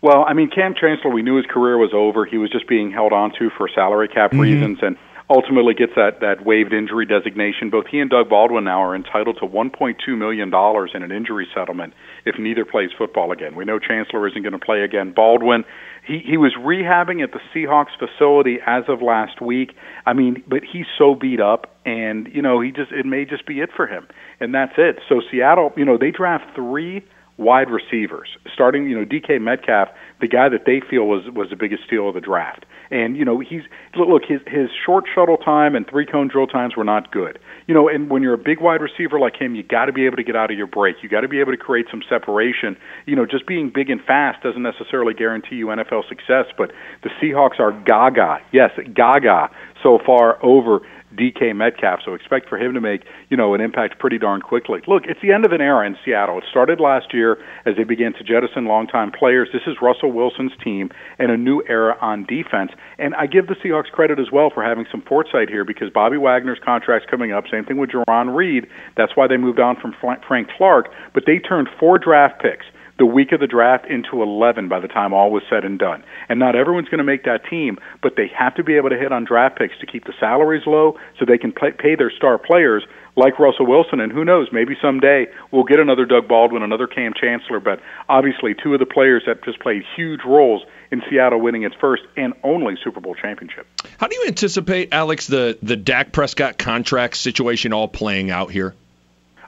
Well, 0.00 0.24
I 0.26 0.32
mean, 0.32 0.50
Kam 0.50 0.74
Chancellor, 0.74 1.10
we 1.10 1.22
knew 1.22 1.36
his 1.36 1.46
career 1.46 1.76
was 1.76 1.90
over. 1.92 2.24
He 2.24 2.38
was 2.38 2.50
just 2.50 2.68
being 2.68 2.90
held 2.90 3.12
onto 3.12 3.50
for 3.50 3.68
salary 3.68 4.08
cap 4.08 4.32
Mhm. 4.32 4.40
reasons, 4.40 4.78
and 4.82 4.96
ultimately 5.30 5.74
gets 5.74 5.94
that 5.94 6.20
that 6.20 6.44
waived 6.44 6.72
injury 6.72 7.04
designation. 7.04 7.68
Both 7.68 7.88
he 7.88 8.00
and 8.00 8.08
Doug 8.08 8.28
Baldwin 8.28 8.64
now 8.64 8.80
are 8.82 8.94
entitled 8.94 9.36
to 9.38 9.46
1.2 9.46 10.16
million 10.16 10.50
dollars 10.50 10.92
in 10.94 11.02
an 11.02 11.12
injury 11.12 11.46
settlement 11.52 11.92
if 12.24 12.38
neither 12.38 12.64
plays 12.64 12.90
football 12.92 13.32
again. 13.32 13.54
We 13.54 13.64
know 13.64 13.78
Chancellor 13.78 14.26
isn't 14.28 14.42
going 14.42 14.52
to 14.52 14.58
play 14.58 14.82
again. 14.82 15.10
Baldwin, 15.10 15.64
he 16.04 16.18
he 16.18 16.36
was 16.36 16.54
rehabbing 16.54 17.22
at 17.22 17.32
the 17.32 17.40
Seahawks 17.52 17.94
facility 17.98 18.60
as 18.64 18.88
of 18.88 19.02
last 19.02 19.40
week. 19.40 19.74
I 20.06 20.12
mean, 20.14 20.42
but 20.46 20.62
he's 20.64 20.86
so 20.96 21.14
beat 21.14 21.40
up, 21.40 21.76
and 21.84 22.28
you 22.32 22.40
know, 22.40 22.60
he 22.60 22.70
just 22.70 22.92
it 22.92 23.04
may 23.04 23.24
just 23.24 23.44
be 23.46 23.60
it 23.60 23.70
for 23.72 23.86
him, 23.86 24.06
and 24.40 24.54
that's 24.54 24.78
it. 24.78 25.00
So 25.08 25.20
Seattle, 25.30 25.72
you 25.76 25.84
know, 25.84 25.98
they 25.98 26.10
draft 26.10 26.54
three 26.54 27.02
wide 27.39 27.70
receivers, 27.70 28.28
starting, 28.52 28.89
you 28.89 28.98
know, 28.98 29.05
DK 29.05 29.40
Metcalf, 29.40 29.89
the 30.20 30.27
guy 30.27 30.48
that 30.48 30.66
they 30.66 30.81
feel 30.81 31.05
was 31.05 31.23
was 31.32 31.48
the 31.51 31.56
biggest 31.56 31.85
steal 31.86 32.09
of 32.09 32.15
the 32.15 32.20
draft. 32.20 32.66
And 32.90 33.16
you 33.16 33.24
know, 33.24 33.39
he's 33.39 33.62
look, 33.97 34.23
his 34.27 34.40
his 34.47 34.70
short 34.85 35.05
shuttle 35.15 35.36
time 35.36 35.74
and 35.74 35.89
three 35.89 36.06
cone 36.06 36.28
drill 36.28 36.47
times 36.47 36.77
were 36.77 36.85
not 36.85 37.12
good. 37.12 37.39
You 37.66 37.74
know, 37.74 37.89
and 37.89 38.10
when 38.10 38.23
you're 38.23 38.35
a 38.35 38.39
big 38.39 38.60
wide 38.60 38.81
receiver 38.81 39.20
like 39.20 39.36
him, 39.36 39.55
you 39.55 39.62
got 39.62 39.86
to 39.86 39.93
be 39.93 40.06
able 40.06 40.16
to 40.16 40.24
get 40.24 40.36
out 40.36 40.51
of 40.51 40.56
your 40.56 40.66
break. 40.66 40.97
You 41.02 41.09
got 41.09 41.20
to 41.20 41.28
be 41.28 41.39
able 41.39 41.52
to 41.52 41.59
create 41.59 41.86
some 41.90 42.02
separation. 42.09 42.77
You 43.06 43.15
know, 43.15 43.27
just 43.27 43.47
being 43.47 43.70
big 43.70 43.90
and 43.90 44.02
fast 44.02 44.43
doesn't 44.43 44.62
necessarily 44.62 45.15
guarantee 45.15 45.56
you 45.56 45.66
NFL 45.66 46.09
success, 46.09 46.47
but 46.56 46.73
the 47.02 47.10
Seahawks 47.20 47.60
are 47.60 47.73
gaga. 47.73 48.40
Yes, 48.52 48.70
gaga 48.94 49.51
so 49.82 49.98
far 50.05 50.43
over 50.44 50.81
DK 51.14 51.55
Metcalf, 51.56 52.01
so 52.05 52.14
expect 52.14 52.48
for 52.48 52.59
him 52.59 52.74
to 52.74 52.80
make, 52.80 53.02
you 53.30 53.36
know, 53.36 53.55
an 53.55 53.60
impact 53.60 53.98
pretty 53.98 54.18
darn 54.18 54.43
quickly. 54.43 54.80
Look, 54.86 55.05
it's 55.06 55.20
the 55.22 55.32
end 55.32 55.44
of 55.44 55.52
an 55.52 55.60
era 55.60 55.86
in 55.86 55.97
Seattle. 56.05 56.39
It 56.39 56.44
started 56.51 56.80
last 56.80 57.14
year 57.14 57.39
as 57.64 57.76
they 57.76 57.85
began 57.85 58.12
to 58.14 58.24
jettison 58.24 58.66
longtime 58.66 59.12
players. 59.12 59.48
This 59.52 59.62
is 59.66 59.76
Russell 59.80 60.12
Wilson's 60.12 60.52
team 60.62 60.90
and 61.18 61.30
a 61.30 61.36
new 61.36 61.62
era 61.68 61.97
on 62.01 62.24
defense. 62.24 62.72
And 62.98 63.14
I 63.14 63.26
give 63.26 63.47
the 63.47 63.55
Seahawks 63.55 63.90
credit 63.90 64.18
as 64.18 64.30
well 64.32 64.51
for 64.51 64.62
having 64.62 64.86
some 64.90 65.02
foresight 65.02 65.48
here 65.48 65.64
because 65.64 65.90
Bobby 65.90 66.18
Wagner's 66.18 66.60
contract's 66.64 67.09
coming 67.10 67.32
up. 67.32 67.44
Same 67.51 67.64
thing 67.64 67.78
with 67.78 67.90
Jarran 67.90 68.35
Reed. 68.35 68.66
That's 68.97 69.16
why 69.16 69.26
they 69.26 69.36
moved 69.36 69.60
on 69.60 69.76
from 69.76 69.94
Frank 70.01 70.48
Clark. 70.56 70.89
But 71.14 71.24
they 71.26 71.39
turned 71.39 71.68
four 71.78 71.98
draft 71.98 72.43
picks 72.43 72.66
the 72.98 73.06
week 73.06 73.32
of 73.32 73.40
the 73.40 73.46
draft 73.46 73.86
into 73.86 74.22
11 74.22 74.68
by 74.68 74.80
the 74.80 74.88
time 74.88 75.14
all 75.14 75.30
was 75.30 75.42
said 75.48 75.64
and 75.64 75.78
done. 75.78 76.02
And 76.28 76.38
not 76.38 76.56
everyone's 76.56 76.88
going 76.88 76.98
to 76.98 77.04
make 77.04 77.24
that 77.24 77.44
team, 77.48 77.78
but 78.02 78.16
they 78.16 78.28
have 78.36 78.54
to 78.56 78.64
be 78.64 78.76
able 78.76 78.90
to 78.90 78.98
hit 78.98 79.12
on 79.12 79.24
draft 79.24 79.56
picks 79.56 79.78
to 79.78 79.86
keep 79.86 80.04
the 80.04 80.12
salaries 80.18 80.66
low 80.66 80.98
so 81.18 81.24
they 81.24 81.38
can 81.38 81.52
play, 81.52 81.70
pay 81.70 81.94
their 81.94 82.10
star 82.10 82.38
players 82.38 82.84
like 83.14 83.38
Russell 83.38 83.66
Wilson. 83.66 84.00
And 84.00 84.10
who 84.10 84.24
knows, 84.24 84.48
maybe 84.52 84.76
someday 84.82 85.26
we'll 85.52 85.64
get 85.64 85.78
another 85.78 86.06
Doug 86.06 86.26
Baldwin, 86.26 86.62
another 86.62 86.88
Kam 86.88 87.12
Chancellor, 87.14 87.60
but 87.60 87.80
obviously 88.08 88.54
two 88.54 88.74
of 88.74 88.80
the 88.80 88.86
players 88.86 89.22
that 89.26 89.44
just 89.44 89.60
played 89.60 89.84
huge 89.96 90.20
roles 90.26 90.62
in 90.90 91.02
Seattle 91.08 91.40
winning 91.40 91.62
its 91.62 91.76
first 91.76 92.02
and 92.16 92.34
only 92.42 92.76
Super 92.82 93.00
Bowl 93.00 93.14
championship. 93.14 93.66
How 93.98 94.08
do 94.08 94.16
you 94.16 94.24
anticipate, 94.26 94.92
Alex, 94.92 95.26
the 95.26 95.58
the 95.62 95.76
Dak 95.76 96.12
Prescott 96.12 96.58
contract 96.58 97.16
situation 97.16 97.72
all 97.72 97.88
playing 97.88 98.30
out 98.30 98.50
here? 98.50 98.74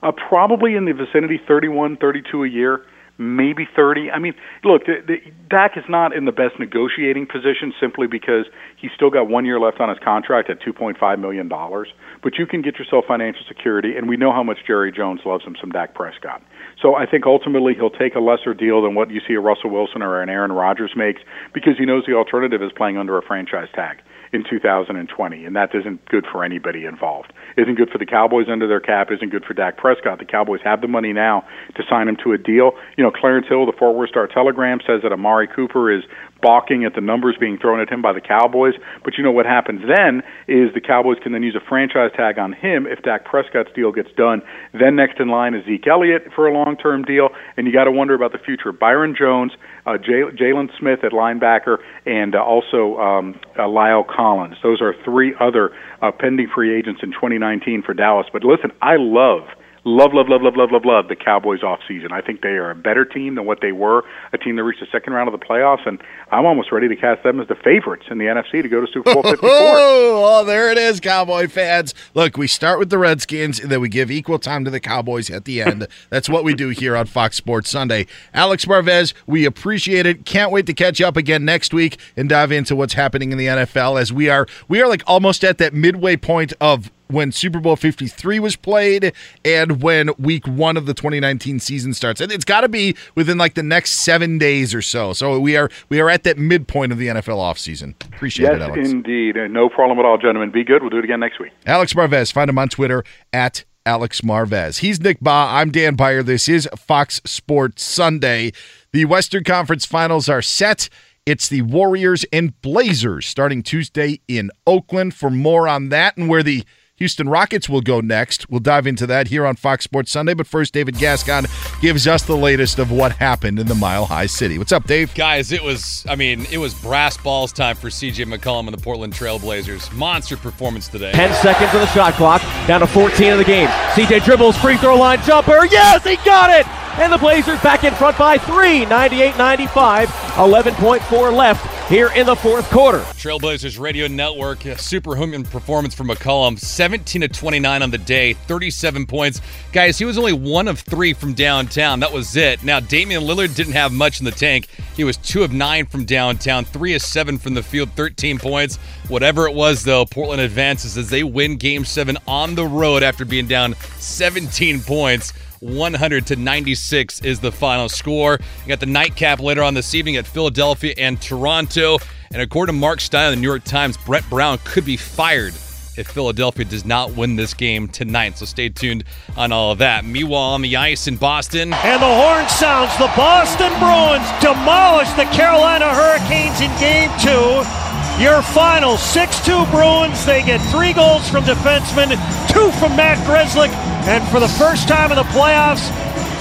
Uh, 0.02 0.12
probably 0.12 0.76
in 0.76 0.86
the 0.86 0.92
vicinity 0.92 1.38
31, 1.46 1.96
32 1.96 2.44
a 2.44 2.48
year, 2.48 2.84
maybe 3.20 3.68
30. 3.76 4.10
I 4.10 4.18
mean, 4.18 4.34
look, 4.64 4.86
the, 4.86 5.04
the, 5.06 5.16
Dak 5.48 5.76
is 5.76 5.84
not 5.88 6.16
in 6.16 6.24
the 6.24 6.32
best 6.32 6.58
negotiating 6.58 7.26
position 7.26 7.72
simply 7.78 8.06
because 8.06 8.46
he's 8.80 8.90
still 8.96 9.10
got 9.10 9.28
one 9.28 9.44
year 9.44 9.60
left 9.60 9.78
on 9.78 9.90
his 9.90 9.98
contract 10.02 10.48
at 10.48 10.60
2.5 10.62 10.96
million 11.20 11.46
dollars. 11.46 11.88
But 12.22 12.38
you 12.38 12.46
can 12.46 12.62
get 12.62 12.78
yourself 12.78 13.04
financial 13.06 13.42
security, 13.46 13.96
and 13.96 14.08
we 14.08 14.16
know 14.16 14.32
how 14.32 14.42
much 14.42 14.58
Jerry 14.66 14.90
Jones 14.90 15.20
loves 15.24 15.44
him 15.44 15.54
some 15.60 15.70
Dak 15.70 15.94
Prescott. 15.94 16.42
So 16.80 16.94
I 16.94 17.04
think 17.04 17.26
ultimately 17.26 17.74
he'll 17.74 17.90
take 17.90 18.14
a 18.14 18.20
lesser 18.20 18.54
deal 18.54 18.82
than 18.82 18.94
what 18.94 19.10
you 19.10 19.20
see 19.28 19.34
a 19.34 19.40
Russell 19.40 19.70
Wilson 19.70 20.02
or 20.02 20.22
an 20.22 20.30
Aaron 20.30 20.52
Rodgers 20.52 20.92
makes 20.96 21.20
because 21.52 21.76
he 21.78 21.84
knows 21.84 22.04
the 22.06 22.14
alternative 22.14 22.62
is 22.62 22.72
playing 22.74 22.96
under 22.96 23.18
a 23.18 23.22
franchise 23.22 23.68
tag 23.74 23.98
in 24.32 24.44
2020, 24.48 25.44
and 25.44 25.56
that 25.56 25.74
isn't 25.74 26.04
good 26.06 26.24
for 26.30 26.44
anybody 26.44 26.84
involved. 26.84 27.32
Isn't 27.56 27.74
good 27.74 27.90
for 27.90 27.98
the 27.98 28.06
Cowboys 28.06 28.46
under 28.48 28.68
their 28.68 28.80
cap. 28.80 29.10
Isn't 29.10 29.30
good 29.30 29.44
for 29.44 29.54
Dak 29.54 29.76
Prescott. 29.76 30.18
The 30.18 30.24
Cowboys 30.24 30.60
have 30.62 30.80
the 30.80 30.88
money 30.88 31.12
now 31.12 31.44
to 31.74 31.82
sign 31.88 32.06
him 32.08 32.16
to 32.22 32.32
a 32.32 32.38
deal. 32.38 32.72
You 32.96 33.04
know, 33.04 33.10
Clarence 33.10 33.46
Hill, 33.48 33.66
the 33.66 33.72
Fort 33.72 33.96
Worth 33.96 34.10
Star 34.10 34.28
Telegram, 34.28 34.78
says 34.86 35.02
that 35.02 35.12
Amari 35.12 35.48
Cooper 35.48 35.90
is 35.90 36.04
balking 36.42 36.84
at 36.84 36.94
the 36.94 37.00
numbers 37.00 37.36
being 37.38 37.58
thrown 37.58 37.80
at 37.80 37.88
him 37.88 38.02
by 38.02 38.12
the 38.12 38.20
Cowboys. 38.20 38.74
But 39.04 39.16
you 39.16 39.24
know 39.24 39.32
what 39.32 39.46
happens 39.46 39.82
then 39.82 40.22
is 40.48 40.72
the 40.74 40.80
Cowboys 40.80 41.18
can 41.22 41.32
then 41.32 41.42
use 41.42 41.56
a 41.56 41.68
franchise 41.68 42.10
tag 42.16 42.38
on 42.38 42.52
him 42.52 42.86
if 42.86 43.02
Dak 43.02 43.24
Prescott's 43.24 43.70
deal 43.74 43.92
gets 43.92 44.10
done. 44.16 44.42
Then 44.72 44.96
next 44.96 45.20
in 45.20 45.28
line 45.28 45.54
is 45.54 45.64
Zeke 45.66 45.86
Elliott 45.86 46.28
for 46.34 46.46
a 46.46 46.52
long-term 46.52 47.04
deal, 47.04 47.30
and 47.56 47.66
you 47.66 47.72
got 47.72 47.84
to 47.84 47.92
wonder 47.92 48.14
about 48.14 48.32
the 48.32 48.38
future. 48.38 48.72
Byron 48.72 49.14
Jones, 49.18 49.52
uh, 49.86 49.96
Jaylon 49.98 50.68
Smith 50.78 51.04
at 51.04 51.12
linebacker, 51.12 51.78
and 52.06 52.34
uh, 52.34 52.42
also 52.42 52.98
um, 52.98 53.40
uh, 53.58 53.68
Lyle 53.68 54.04
Collins. 54.04 54.56
Those 54.62 54.80
are 54.80 54.94
three 55.04 55.34
other 55.40 55.70
uh, 56.02 56.10
pending 56.12 56.48
free 56.54 56.76
agents 56.76 57.00
in 57.02 57.10
2019 57.12 57.82
for 57.82 57.94
Dallas. 57.94 58.26
But 58.32 58.44
listen, 58.44 58.72
I 58.82 58.96
love 58.96 59.48
love, 59.84 60.12
love, 60.12 60.28
love, 60.28 60.42
love, 60.42 60.56
love, 60.56 60.70
love, 60.72 60.84
love 60.84 61.08
the 61.08 61.16
Cowboys 61.16 61.62
off 61.62 61.80
season. 61.88 62.12
I 62.12 62.20
think 62.20 62.42
they 62.42 62.50
are 62.50 62.70
a 62.70 62.74
better 62.74 63.04
team 63.04 63.34
than 63.34 63.46
what 63.46 63.60
they 63.60 63.72
were, 63.72 64.04
a 64.32 64.38
team 64.38 64.56
that 64.56 64.64
reached 64.64 64.80
the 64.80 64.86
second 64.92 65.12
round 65.12 65.32
of 65.32 65.38
the 65.38 65.44
playoffs, 65.44 65.86
and 65.86 66.00
I'm 66.30 66.46
almost 66.46 66.72
ready 66.72 66.88
to 66.88 66.96
cast 66.96 67.22
them 67.22 67.40
as 67.40 67.48
the 67.48 67.54
favorites 67.54 68.06
in 68.10 68.18
the 68.18 68.26
NFC 68.26 68.62
to 68.62 68.68
go 68.68 68.80
to 68.84 68.86
Super 68.92 69.14
Bowl 69.14 69.22
54. 69.24 69.48
Oh, 69.50 70.44
there 70.46 70.70
it 70.70 70.78
is, 70.78 71.00
Cowboy 71.00 71.48
fans. 71.48 71.94
Look, 72.14 72.36
we 72.36 72.46
start 72.46 72.78
with 72.78 72.90
the 72.90 72.98
Redskins, 72.98 73.58
and 73.60 73.70
then 73.70 73.80
we 73.80 73.88
give 73.88 74.10
equal 74.10 74.38
time 74.38 74.64
to 74.64 74.70
the 74.70 74.80
Cowboys 74.80 75.30
at 75.30 75.44
the 75.44 75.62
end. 75.62 75.86
That's 76.10 76.28
what 76.28 76.44
we 76.44 76.54
do 76.54 76.68
here 76.68 76.96
on 76.96 77.06
Fox 77.06 77.36
Sports 77.36 77.70
Sunday. 77.70 78.06
Alex 78.34 78.64
Marvez, 78.66 79.14
we 79.26 79.44
appreciate 79.44 80.06
it. 80.06 80.24
Can't 80.24 80.52
wait 80.52 80.66
to 80.66 80.74
catch 80.74 81.00
up 81.00 81.16
again 81.16 81.44
next 81.44 81.72
week 81.72 81.98
and 82.16 82.28
dive 82.28 82.52
into 82.52 82.76
what's 82.76 82.94
happening 82.94 83.32
in 83.32 83.38
the 83.38 83.46
NFL 83.46 84.00
as 84.00 84.12
we 84.12 84.28
are 84.28 84.46
we 84.68 84.80
are 84.80 84.88
like 84.88 85.02
almost 85.06 85.44
at 85.44 85.58
that 85.58 85.74
midway 85.74 86.16
point 86.16 86.52
of 86.60 86.90
when 87.10 87.32
Super 87.32 87.60
Bowl 87.60 87.76
53 87.76 88.38
was 88.38 88.56
played 88.56 89.12
and 89.44 89.82
when 89.82 90.10
week 90.18 90.46
one 90.46 90.76
of 90.76 90.86
the 90.86 90.94
2019 90.94 91.60
season 91.60 91.94
starts. 91.94 92.20
And 92.20 92.30
it's 92.32 92.44
got 92.44 92.62
to 92.62 92.68
be 92.68 92.96
within 93.14 93.38
like 93.38 93.54
the 93.54 93.62
next 93.62 93.92
seven 93.92 94.38
days 94.38 94.74
or 94.74 94.82
so. 94.82 95.12
So 95.12 95.38
we 95.40 95.56
are 95.56 95.70
we 95.88 96.00
are 96.00 96.08
at 96.08 96.24
that 96.24 96.38
midpoint 96.38 96.92
of 96.92 96.98
the 96.98 97.08
NFL 97.08 97.38
offseason. 97.38 97.94
Appreciate 98.14 98.46
yes, 98.46 98.56
it, 98.56 98.62
Alex. 98.62 98.90
indeed. 98.90 99.36
No 99.50 99.68
problem 99.68 99.98
at 99.98 100.04
all, 100.04 100.18
gentlemen. 100.18 100.50
Be 100.50 100.64
good. 100.64 100.82
We'll 100.82 100.90
do 100.90 100.98
it 100.98 101.04
again 101.04 101.20
next 101.20 101.38
week. 101.38 101.52
Alex 101.66 101.94
Marvez. 101.94 102.32
Find 102.32 102.48
him 102.48 102.58
on 102.58 102.68
Twitter 102.68 103.04
at 103.32 103.64
Alex 103.86 104.20
Marvez. 104.20 104.80
He's 104.80 105.00
Nick 105.00 105.20
Bahe. 105.20 105.54
I'm 105.54 105.70
Dan 105.70 105.94
Beyer. 105.94 106.22
This 106.22 106.48
is 106.48 106.68
Fox 106.76 107.20
Sports 107.24 107.82
Sunday. 107.82 108.52
The 108.92 109.04
Western 109.06 109.44
Conference 109.44 109.86
Finals 109.86 110.28
are 110.28 110.42
set. 110.42 110.88
It's 111.26 111.48
the 111.48 111.62
Warriors 111.62 112.24
and 112.32 112.60
Blazers 112.60 113.26
starting 113.26 113.62
Tuesday 113.62 114.20
in 114.26 114.50
Oakland. 114.66 115.14
For 115.14 115.30
more 115.30 115.68
on 115.68 115.88
that 115.90 116.16
and 116.16 116.28
where 116.28 116.42
the 116.42 116.64
Houston 117.00 117.30
Rockets 117.30 117.66
will 117.66 117.80
go 117.80 118.02
next. 118.02 118.50
We'll 118.50 118.60
dive 118.60 118.86
into 118.86 119.06
that 119.06 119.28
here 119.28 119.46
on 119.46 119.56
Fox 119.56 119.84
Sports 119.84 120.10
Sunday. 120.10 120.34
But 120.34 120.46
first, 120.46 120.74
David 120.74 120.98
Gascon 120.98 121.46
gives 121.80 122.06
us 122.06 122.22
the 122.24 122.36
latest 122.36 122.78
of 122.78 122.92
what 122.92 123.12
happened 123.12 123.58
in 123.58 123.66
the 123.66 123.74
Mile 123.74 124.04
High 124.04 124.26
City. 124.26 124.58
What's 124.58 124.70
up, 124.70 124.84
Dave? 124.84 125.14
Guys, 125.14 125.50
it 125.50 125.62
was, 125.62 126.04
I 126.10 126.14
mean, 126.14 126.46
it 126.52 126.58
was 126.58 126.74
brass 126.74 127.16
balls 127.16 127.54
time 127.54 127.74
for 127.74 127.88
CJ 127.88 128.26
McCollum 128.26 128.66
and 128.66 128.76
the 128.76 128.82
Portland 128.82 129.14
Trailblazers. 129.14 129.90
Monster 129.96 130.36
performance 130.36 130.88
today. 130.88 131.12
10 131.12 131.32
seconds 131.42 131.72
of 131.72 131.80
the 131.80 131.86
shot 131.86 132.12
clock, 132.14 132.42
down 132.66 132.80
to 132.80 132.86
14 132.86 133.32
of 133.32 133.38
the 133.38 133.44
game. 133.44 133.68
CJ 133.94 134.22
dribbles, 134.22 134.58
free 134.58 134.76
throw 134.76 134.96
line 134.96 135.22
jumper. 135.22 135.64
Yes, 135.70 136.04
he 136.04 136.16
got 136.16 136.50
it! 136.50 136.66
and 136.98 137.10
the 137.10 137.18
Blazers 137.18 137.60
back 137.62 137.84
in 137.84 137.94
front 137.94 138.18
by 138.18 138.36
three, 138.36 138.84
98-95, 138.84 140.06
11.4 140.06 141.34
left 141.34 141.79
here 141.90 142.12
in 142.14 142.24
the 142.24 142.36
fourth 142.36 142.70
quarter. 142.70 143.00
Trailblazers 143.18 143.76
Radio 143.76 144.06
Network, 144.06 144.64
uh, 144.64 144.76
superhuman 144.76 145.42
performance 145.42 145.92
from 145.92 146.06
McCollum, 146.06 146.56
17 146.56 147.22
to 147.22 147.28
29 147.28 147.82
on 147.82 147.90
the 147.90 147.98
day, 147.98 148.34
37 148.34 149.06
points. 149.06 149.40
Guys, 149.72 149.98
he 149.98 150.04
was 150.04 150.16
only 150.16 150.32
one 150.32 150.68
of 150.68 150.78
three 150.78 151.12
from 151.12 151.34
downtown. 151.34 151.98
That 151.98 152.12
was 152.12 152.36
it. 152.36 152.62
Now, 152.62 152.78
Damian 152.78 153.24
Lillard 153.24 153.56
didn't 153.56 153.72
have 153.72 153.90
much 153.90 154.20
in 154.20 154.24
the 154.24 154.30
tank. 154.30 154.68
He 154.94 155.02
was 155.02 155.16
two 155.16 155.42
of 155.42 155.52
nine 155.52 155.84
from 155.84 156.04
downtown, 156.04 156.64
three 156.64 156.94
of 156.94 157.02
seven 157.02 157.38
from 157.38 157.54
the 157.54 157.62
field, 157.62 157.90
13 157.96 158.38
points. 158.38 158.76
Whatever 159.08 159.48
it 159.48 159.54
was, 159.56 159.82
though, 159.82 160.06
Portland 160.06 160.40
advances 160.40 160.96
as 160.96 161.10
they 161.10 161.24
win 161.24 161.56
game 161.56 161.84
seven 161.84 162.16
on 162.28 162.54
the 162.54 162.66
road 162.66 163.02
after 163.02 163.24
being 163.24 163.48
down 163.48 163.74
17 163.98 164.80
points. 164.82 165.32
100 165.60 166.26
to 166.26 166.36
96 166.36 167.20
is 167.20 167.40
the 167.40 167.52
final 167.52 167.88
score. 167.88 168.38
You 168.62 168.68
got 168.68 168.80
the 168.80 168.86
nightcap 168.86 169.40
later 169.40 169.62
on 169.62 169.74
this 169.74 169.94
evening 169.94 170.16
at 170.16 170.26
Philadelphia 170.26 170.94
and 170.96 171.20
Toronto. 171.20 171.98
And 172.32 172.40
according 172.40 172.74
to 172.74 172.80
Mark 172.80 173.00
Stein 173.00 173.28
of 173.28 173.36
the 173.36 173.40
New 173.40 173.48
York 173.48 173.64
Times, 173.64 173.96
Brett 173.98 174.28
Brown 174.30 174.58
could 174.64 174.84
be 174.84 174.96
fired 174.96 175.52
if 175.96 176.06
Philadelphia 176.08 176.64
does 176.64 176.86
not 176.86 177.12
win 177.14 177.36
this 177.36 177.52
game 177.52 177.88
tonight. 177.88 178.38
So 178.38 178.46
stay 178.46 178.70
tuned 178.70 179.04
on 179.36 179.52
all 179.52 179.72
of 179.72 179.78
that. 179.78 180.04
Meanwhile, 180.04 180.54
on 180.54 180.62
the 180.62 180.76
ice 180.76 181.06
in 181.06 181.16
Boston. 181.16 181.74
And 181.74 182.00
the 182.00 182.06
horn 182.06 182.48
sounds. 182.48 182.96
The 182.96 183.12
Boston 183.14 183.70
Bruins 183.78 184.28
demolish 184.40 185.10
the 185.10 185.24
Carolina 185.36 185.92
Hurricanes 185.92 186.60
in 186.60 186.70
game 186.80 187.10
two. 187.20 187.89
Your 188.20 188.42
final 188.42 188.98
6 188.98 189.46
2 189.46 189.64
Bruins. 189.70 190.26
They 190.26 190.42
get 190.42 190.60
three 190.70 190.92
goals 190.92 191.26
from 191.30 191.44
defensemen, 191.44 192.10
two 192.52 192.70
from 192.72 192.94
Matt 192.94 193.16
Grzelcyk, 193.26 193.70
and 194.06 194.22
for 194.28 194.38
the 194.38 194.46
first 194.46 194.88
time 194.88 195.10
in 195.10 195.16
the 195.16 195.22
playoffs, 195.22 195.88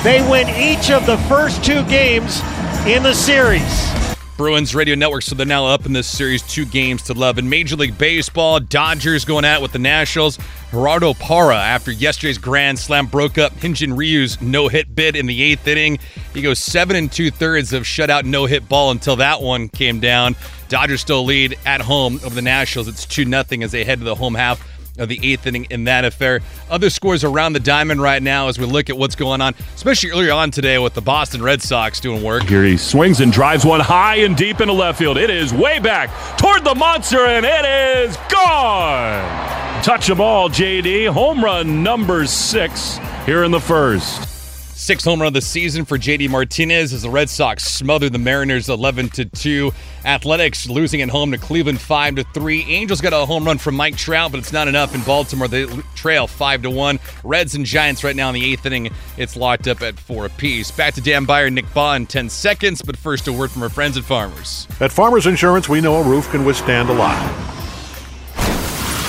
they 0.04 0.22
win 0.30 0.50
each 0.50 0.92
of 0.92 1.06
the 1.06 1.18
first 1.30 1.64
two 1.64 1.86
games 1.86 2.42
in 2.86 3.02
the 3.02 3.14
series. 3.14 3.90
Bruins 4.36 4.76
Radio 4.76 4.96
Network, 4.96 5.22
so 5.22 5.36
they're 5.36 5.46
now 5.46 5.68
up 5.68 5.86
in 5.86 5.94
this 5.94 6.08
series 6.08 6.42
two 6.42 6.66
games 6.66 7.02
to 7.04 7.14
love. 7.14 7.38
In 7.38 7.50
Major 7.50 7.78
League 7.78 7.98
Baseball, 7.98 8.60
Dodgers 8.60 9.24
going 9.24 9.46
out 9.46 9.62
with 9.62 9.72
the 9.72 9.80
Nationals. 9.80 10.38
Gerardo 10.72 11.14
Parra, 11.14 11.58
after 11.58 11.92
yesterday's 11.92 12.38
Grand 12.38 12.78
Slam, 12.78 13.08
broke 13.08 13.38
up 13.38 13.54
Hyun-Jin 13.56 13.96
Ryu's 13.96 14.42
no-hit 14.42 14.94
bid 14.96 15.16
in 15.16 15.26
the 15.26 15.44
eighth 15.44 15.68
inning. 15.68 16.00
He 16.34 16.42
goes 16.42 16.60
seven 16.60 16.96
and 16.96 17.12
two-thirds 17.12 17.74
of 17.74 17.84
shutout 17.84 18.26
no-hit 18.26 18.70
ball 18.70 18.92
until 18.92 19.16
that 19.18 19.42
one 19.42 19.68
came 19.68 20.00
down. 20.00 20.36
Dodgers 20.70 21.02
still 21.02 21.26
lead 21.26 21.58
at 21.66 21.82
home 21.82 22.20
over 22.24 22.34
the 22.34 22.42
Nationals. 22.42 22.88
It's 22.88 23.06
2 23.06 23.26
nothing 23.26 23.64
as 23.64 23.72
they 23.72 23.84
head 23.84 24.00
to 24.00 24.06
the 24.06 24.16
home 24.16 24.36
half 24.36 24.66
of 25.00 25.10
the 25.10 25.20
eighth 25.24 25.48
inning 25.48 25.66
in 25.70 25.86
that 25.86 26.06
affair. 26.06 26.42
Other 26.70 26.90
scores 26.90 27.24
around 27.24 27.54
the 27.54 27.60
diamond 27.60 28.02
right 28.02 28.22
now 28.22 28.50
as 28.50 28.60
we 28.60 28.66
look 28.66 28.90
at 28.90 28.98
what's 28.98 29.16
going 29.16 29.42
on, 29.42 29.56
especially 29.74 30.12
earlier 30.12 30.34
on 30.34 30.52
today 30.52 30.78
with 30.78 30.94
the 30.94 31.02
Boston 31.02 31.42
Red 31.42 31.62
Sox 31.62 32.00
doing 32.00 32.22
work. 32.22 32.44
Here 32.44 32.66
he 32.66 32.78
swings 32.78 33.22
and 33.22 33.32
drives 33.32 33.66
one 33.66 33.80
high 33.80 34.18
and 34.18 34.36
deep 34.36 34.62
into 34.62 34.74
left 34.74 35.00
field. 35.00 35.18
It 35.18 35.30
is 35.30 35.54
way 35.54 35.80
back 35.80 36.10
toward 36.38 36.64
the 36.64 36.76
monster, 36.76 37.26
and 37.26 37.46
it 37.46 37.66
is 37.66 38.18
gone. 38.30 39.84
Touch 39.84 40.08
the 40.08 40.16
ball, 40.16 40.50
JD. 40.50 41.12
Home 41.12 41.44
run 41.44 41.82
number 41.82 42.26
six 42.28 43.00
here 43.26 43.44
in 43.44 43.52
the 43.52 43.62
first. 43.62 44.39
Sixth 44.80 45.06
home 45.06 45.20
run 45.20 45.28
of 45.28 45.34
the 45.34 45.42
season 45.42 45.84
for 45.84 45.98
JD 45.98 46.30
Martinez 46.30 46.94
as 46.94 47.02
the 47.02 47.10
Red 47.10 47.30
Sox 47.30 47.66
smother 47.66 48.10
the 48.10 48.18
Mariners 48.18 48.70
11 48.70 49.10
to 49.10 49.26
2. 49.26 49.74
Athletics 50.06 50.70
losing 50.70 51.02
at 51.02 51.10
home 51.10 51.32
to 51.32 51.38
Cleveland 51.38 51.82
5 51.82 52.16
to 52.16 52.24
3. 52.24 52.64
Angels 52.64 53.02
got 53.02 53.12
a 53.12 53.26
home 53.26 53.44
run 53.44 53.58
from 53.58 53.76
Mike 53.76 53.98
Trout, 53.98 54.32
but 54.32 54.38
it's 54.38 54.54
not 54.54 54.70
enough 54.70 54.96
in 54.96 55.02
Baltimore. 55.02 55.50
They 55.50 55.66
trail 55.96 56.28
5 56.28 56.62
to 56.62 56.70
1. 56.70 56.98
Reds 57.26 57.56
and 57.56 57.66
Giants 57.66 58.06
right 58.06 58.16
now 58.16 58.30
in 58.30 58.36
the 58.36 58.54
eighth 58.54 58.66
inning. 58.66 58.90
It's 59.18 59.36
locked 59.36 59.68
up 59.68 59.82
at 59.82 60.00
4 60.00 60.28
apiece. 60.28 60.72
Back 60.72 60.94
to 60.94 61.02
Dan 61.02 61.26
Beyer, 61.26 61.50
Nick 61.50 61.66
Bahe 61.66 61.98
in 61.98 62.06
10 62.06 62.30
seconds, 62.30 62.82
but 62.82 62.96
first 62.96 63.28
a 63.28 63.34
word 63.34 63.52
from 63.52 63.64
our 63.64 63.70
friends 63.70 63.98
at 63.98 64.06
Farmers. 64.06 64.66
At 64.80 64.94
Farmers 64.94 65.28
Insurance, 65.28 65.68
we 65.68 65.82
know 65.82 65.96
a 65.96 66.04
roof 66.04 66.30
can 66.30 66.46
withstand 66.46 66.88
a 66.88 66.94
lot. 66.94 67.20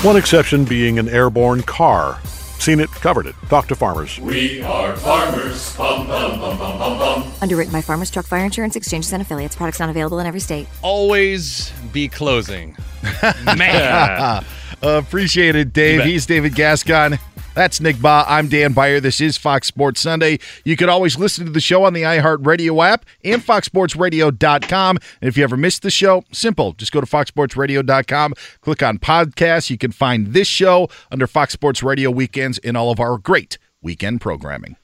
One 0.02 0.16
exception 0.16 0.64
being 0.64 0.98
an 0.98 1.08
airborne 1.08 1.62
car. 1.62 2.20
Seen 2.60 2.78
it, 2.78 2.90
covered 2.90 3.24
it. 3.26 3.34
Talk 3.48 3.68
to 3.68 3.74
farmers. 3.74 4.20
We 4.20 4.60
are 4.60 4.94
farmers. 4.94 5.74
Bum, 5.78 6.06
bum, 6.06 6.38
bum, 6.38 6.58
bum, 6.58 6.78
bum, 6.78 6.98
bum. 6.98 7.32
Underwritten 7.40 7.72
by 7.72 7.80
Farmers 7.80 8.10
Truck 8.10 8.26
Fire 8.26 8.44
Insurance 8.44 8.76
Exchanges 8.76 9.10
and 9.14 9.22
Affiliates. 9.22 9.56
Products 9.56 9.80
not 9.80 9.88
available 9.88 10.18
in 10.18 10.26
every 10.26 10.40
state. 10.40 10.68
Always 10.82 11.72
be 11.90 12.06
closing. 12.06 12.76
Man. 13.56 14.44
Appreciate 14.82 15.56
it, 15.56 15.72
Dave. 15.72 16.04
He's 16.04 16.26
David 16.26 16.54
Gascon. 16.54 17.18
That's 17.54 17.80
Nick 17.80 17.96
Bahe. 17.96 18.24
I'm 18.28 18.48
Dan 18.48 18.72
Beyer. 18.72 19.00
This 19.00 19.20
is 19.20 19.36
Fox 19.36 19.66
Sports 19.66 20.00
Sunday. 20.00 20.38
You 20.64 20.76
can 20.76 20.88
always 20.88 21.18
listen 21.18 21.44
to 21.46 21.50
the 21.50 21.60
show 21.60 21.84
on 21.84 21.94
the 21.94 22.02
iHeartRadio 22.02 22.86
app 22.86 23.04
and 23.24 23.42
foxsportsradio.com. 23.42 24.98
And 25.20 25.28
if 25.28 25.36
you 25.36 25.42
ever 25.42 25.56
missed 25.56 25.82
the 25.82 25.90
show, 25.90 26.22
simple. 26.30 26.74
Just 26.74 26.92
go 26.92 27.00
to 27.00 27.06
foxsportsradio.com, 27.06 28.34
click 28.60 28.82
on 28.84 28.98
podcasts. 28.98 29.68
You 29.68 29.78
can 29.78 29.90
find 29.90 30.28
this 30.28 30.46
show 30.46 30.88
under 31.10 31.26
Fox 31.26 31.52
Sports 31.52 31.82
Radio 31.82 32.10
weekends 32.10 32.58
in 32.58 32.76
all 32.76 32.92
of 32.92 33.00
our 33.00 33.18
great 33.18 33.58
weekend 33.82 34.20
programming. 34.20 34.76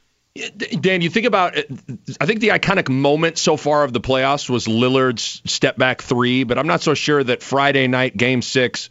Dan, 0.80 1.00
you 1.00 1.08
think 1.08 1.24
about 1.24 1.56
I 2.20 2.26
think 2.26 2.40
the 2.40 2.48
iconic 2.48 2.90
moment 2.90 3.38
so 3.38 3.56
far 3.56 3.84
of 3.84 3.92
the 3.92 4.00
playoffs 4.00 4.50
was 4.50 4.66
Lillard's 4.66 5.40
step 5.46 5.78
back 5.78 6.02
three, 6.02 6.44
but 6.44 6.58
I'm 6.58 6.66
not 6.66 6.82
so 6.82 6.94
sure 6.94 7.22
that 7.24 7.42
Friday 7.42 7.86
night 7.86 8.16
game 8.16 8.42
six 8.42 8.90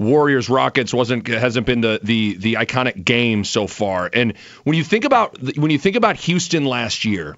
Warriors 0.00 0.48
Rockets 0.48 0.92
wasn't 0.92 1.26
hasn't 1.28 1.66
been 1.66 1.80
the 1.80 2.00
the 2.02 2.34
the 2.36 2.54
iconic 2.54 3.04
game 3.04 3.44
so 3.44 3.66
far. 3.66 4.10
And 4.12 4.34
when 4.64 4.76
you 4.76 4.82
think 4.84 5.04
about 5.04 5.38
when 5.56 5.70
you 5.70 5.78
think 5.78 5.96
about 5.96 6.16
Houston 6.16 6.64
last 6.64 7.04
year, 7.04 7.36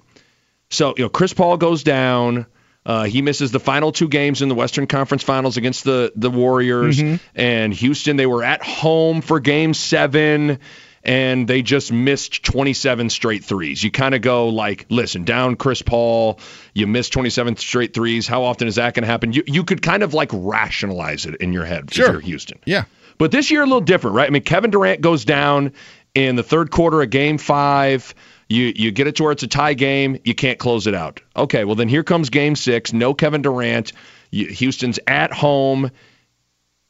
so 0.69 0.93
you 0.97 1.03
know 1.03 1.09
Chris 1.09 1.33
Paul 1.33 1.57
goes 1.57 1.83
down. 1.83 2.45
Uh, 2.85 3.03
he 3.03 3.21
misses 3.21 3.51
the 3.51 3.59
final 3.59 3.91
two 3.91 4.07
games 4.07 4.41
in 4.41 4.47
the 4.47 4.55
Western 4.55 4.87
Conference 4.87 5.21
Finals 5.21 5.57
against 5.57 5.83
the 5.83 6.11
the 6.15 6.29
Warriors 6.31 6.97
Mm-hmm. 6.97 7.15
and 7.35 7.73
Houston. 7.73 8.15
They 8.15 8.25
were 8.25 8.43
at 8.45 8.63
home 8.63 9.19
for 9.21 9.39
Game 9.41 9.73
Seven, 9.73 10.59
and 11.07 11.47
they 11.47 11.61
just 11.61 11.91
missed 11.91 12.43
27 12.43 13.09
straight 13.09 13.43
threes. 13.43 13.81
You 13.83 13.89
kind 13.89 14.13
of 14.13 14.21
go 14.21 14.49
like, 14.49 14.85
listen, 14.89 15.23
down 15.23 15.55
Chris 15.55 15.81
Paul, 15.81 16.39
you 16.73 16.85
missed 16.85 17.13
27 17.13 17.55
straight 17.55 17.93
threes. 17.93 18.27
How 18.27 18.43
often 18.43 18.67
is 18.67 18.75
that 18.75 18.93
going 18.93 19.03
to 19.03 19.07
happen? 19.09 19.31
You 19.33 19.43
you 19.47 19.63
could 19.63 19.81
kind 19.81 20.03
of 20.03 20.13
like 20.13 20.29
rationalize 20.33 21.25
it 21.25 21.35
in 21.37 21.53
your 21.53 21.65
head 21.65 21.91
Sure. 21.93 22.07
if 22.07 22.11
you're 22.11 22.21
Houston. 22.21 22.59
Yeah. 22.65 22.83
But 23.17 23.31
this 23.31 23.49
year 23.49 23.61
a 23.61 23.65
little 23.65 23.81
different, 23.81 24.15
right? 24.15 24.27
I 24.27 24.29
mean, 24.29 24.43
Kevin 24.43 24.69
Durant 24.69 25.01
goes 25.01 25.25
down 25.25 25.71
in 26.13 26.35
the 26.35 26.43
third 26.43 26.69
quarter 26.69 27.01
of 27.01 27.09
Game 27.09 27.37
Five. 27.39 28.13
You 28.49 28.71
you 28.75 28.91
get 28.91 29.07
it 29.07 29.15
to 29.15 29.23
where 29.23 29.31
it's 29.31 29.43
a 29.43 29.47
tie 29.47 29.73
game. 29.73 30.19
You 30.23 30.35
can't 30.35 30.59
close 30.59 30.87
it 30.87 30.93
out. 30.93 31.21
Okay, 31.35 31.63
well 31.63 31.75
then 31.75 31.89
here 31.89 32.03
comes 32.03 32.29
Game 32.29 32.55
Six. 32.55 32.93
No 32.93 33.13
Kevin 33.13 33.41
Durant. 33.41 33.91
You, 34.29 34.47
Houston's 34.47 34.99
at 35.07 35.31
home, 35.33 35.89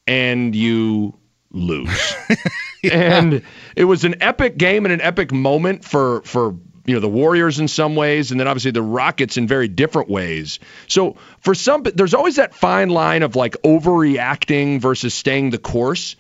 and 0.08 0.56
you 0.56 1.14
lose. 1.52 2.16
And 2.92 3.42
it 3.76 3.86
was 3.86 4.04
an 4.04 4.22
epic 4.22 4.58
game 4.58 4.86
and 4.86 4.94
an 4.94 5.02
epic 5.02 5.32
moment 5.32 5.84
for 5.84 6.22
for 6.22 6.56
you 6.86 6.94
know 6.94 7.00
the 7.00 7.10
Warriors 7.10 7.60
in 7.60 7.68
some 7.68 7.96
ways, 7.96 8.32
and 8.32 8.40
then 8.40 8.48
obviously 8.48 8.72
the 8.72 8.82
Rockets 8.82 9.38
in 9.38 9.48
very 9.48 9.68
different 9.68 10.10
ways. 10.10 10.60
So 10.88 11.18
for 11.42 11.54
some, 11.54 11.84
there's 11.84 12.14
always 12.14 12.38
that 12.38 12.56
fine 12.56 12.90
line 12.90 13.24
of 13.24 13.36
like 13.36 13.54
overreacting 13.64 14.80
versus 14.80 15.14
staying 15.14 15.50
the 15.50 15.58
course. 15.58 16.16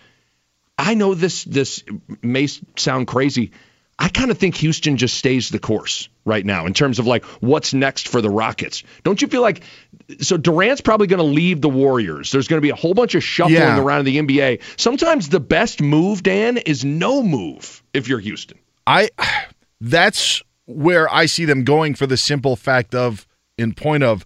I 0.77 0.93
know 0.93 1.15
this 1.15 1.43
this 1.45 1.83
may 2.21 2.47
sound 2.75 3.07
crazy. 3.07 3.51
I 3.99 4.09
kind 4.09 4.29
of 4.29 4.37
think 4.37 4.55
Houston 4.57 4.97
just 4.97 5.17
stays 5.17 5.49
the 5.49 5.57
course 5.59 6.07
right 6.23 6.45
now 6.45 6.65
in 6.67 6.73
terms 6.73 6.99
of 6.99 7.07
like 7.07 7.25
what's 7.41 7.73
next 7.73 8.07
for 8.07 8.21
the 8.21 8.29
Rockets. 8.29 8.83
Don't 9.03 9.19
you 9.21 9.27
feel 9.27 9.41
like 9.41 9.63
so 10.21 10.37
Durant's 10.37 10.81
probably 10.81 11.07
going 11.07 11.17
to 11.19 11.23
leave 11.23 11.61
the 11.61 11.69
Warriors. 11.69 12.31
There's 12.31 12.47
going 12.47 12.57
to 12.57 12.61
be 12.61 12.69
a 12.69 12.75
whole 12.75 12.93
bunch 12.93 13.15
of 13.15 13.23
shuffling 13.23 13.55
Yeah. 13.57 13.79
around 13.81 14.07
in 14.07 14.25
the 14.27 14.37
NBA. 14.37 14.61
Sometimes 14.79 15.29
the 15.29 15.39
best 15.39 15.81
move, 15.81 16.21
Dan, 16.21 16.57
is 16.57 16.85
no 16.85 17.23
move 17.23 17.81
if 17.93 18.07
you're 18.07 18.19
Houston. 18.19 18.59
I 18.85 19.09
that's 19.81 20.43
where 20.65 21.11
I 21.13 21.25
see 21.25 21.45
them 21.45 21.63
going 21.63 21.95
for 21.95 22.05
the 22.05 22.17
simple 22.17 22.55
fact 22.55 22.93
of 22.93 23.25
in 23.57 23.73
point 23.73 24.03
of 24.03 24.25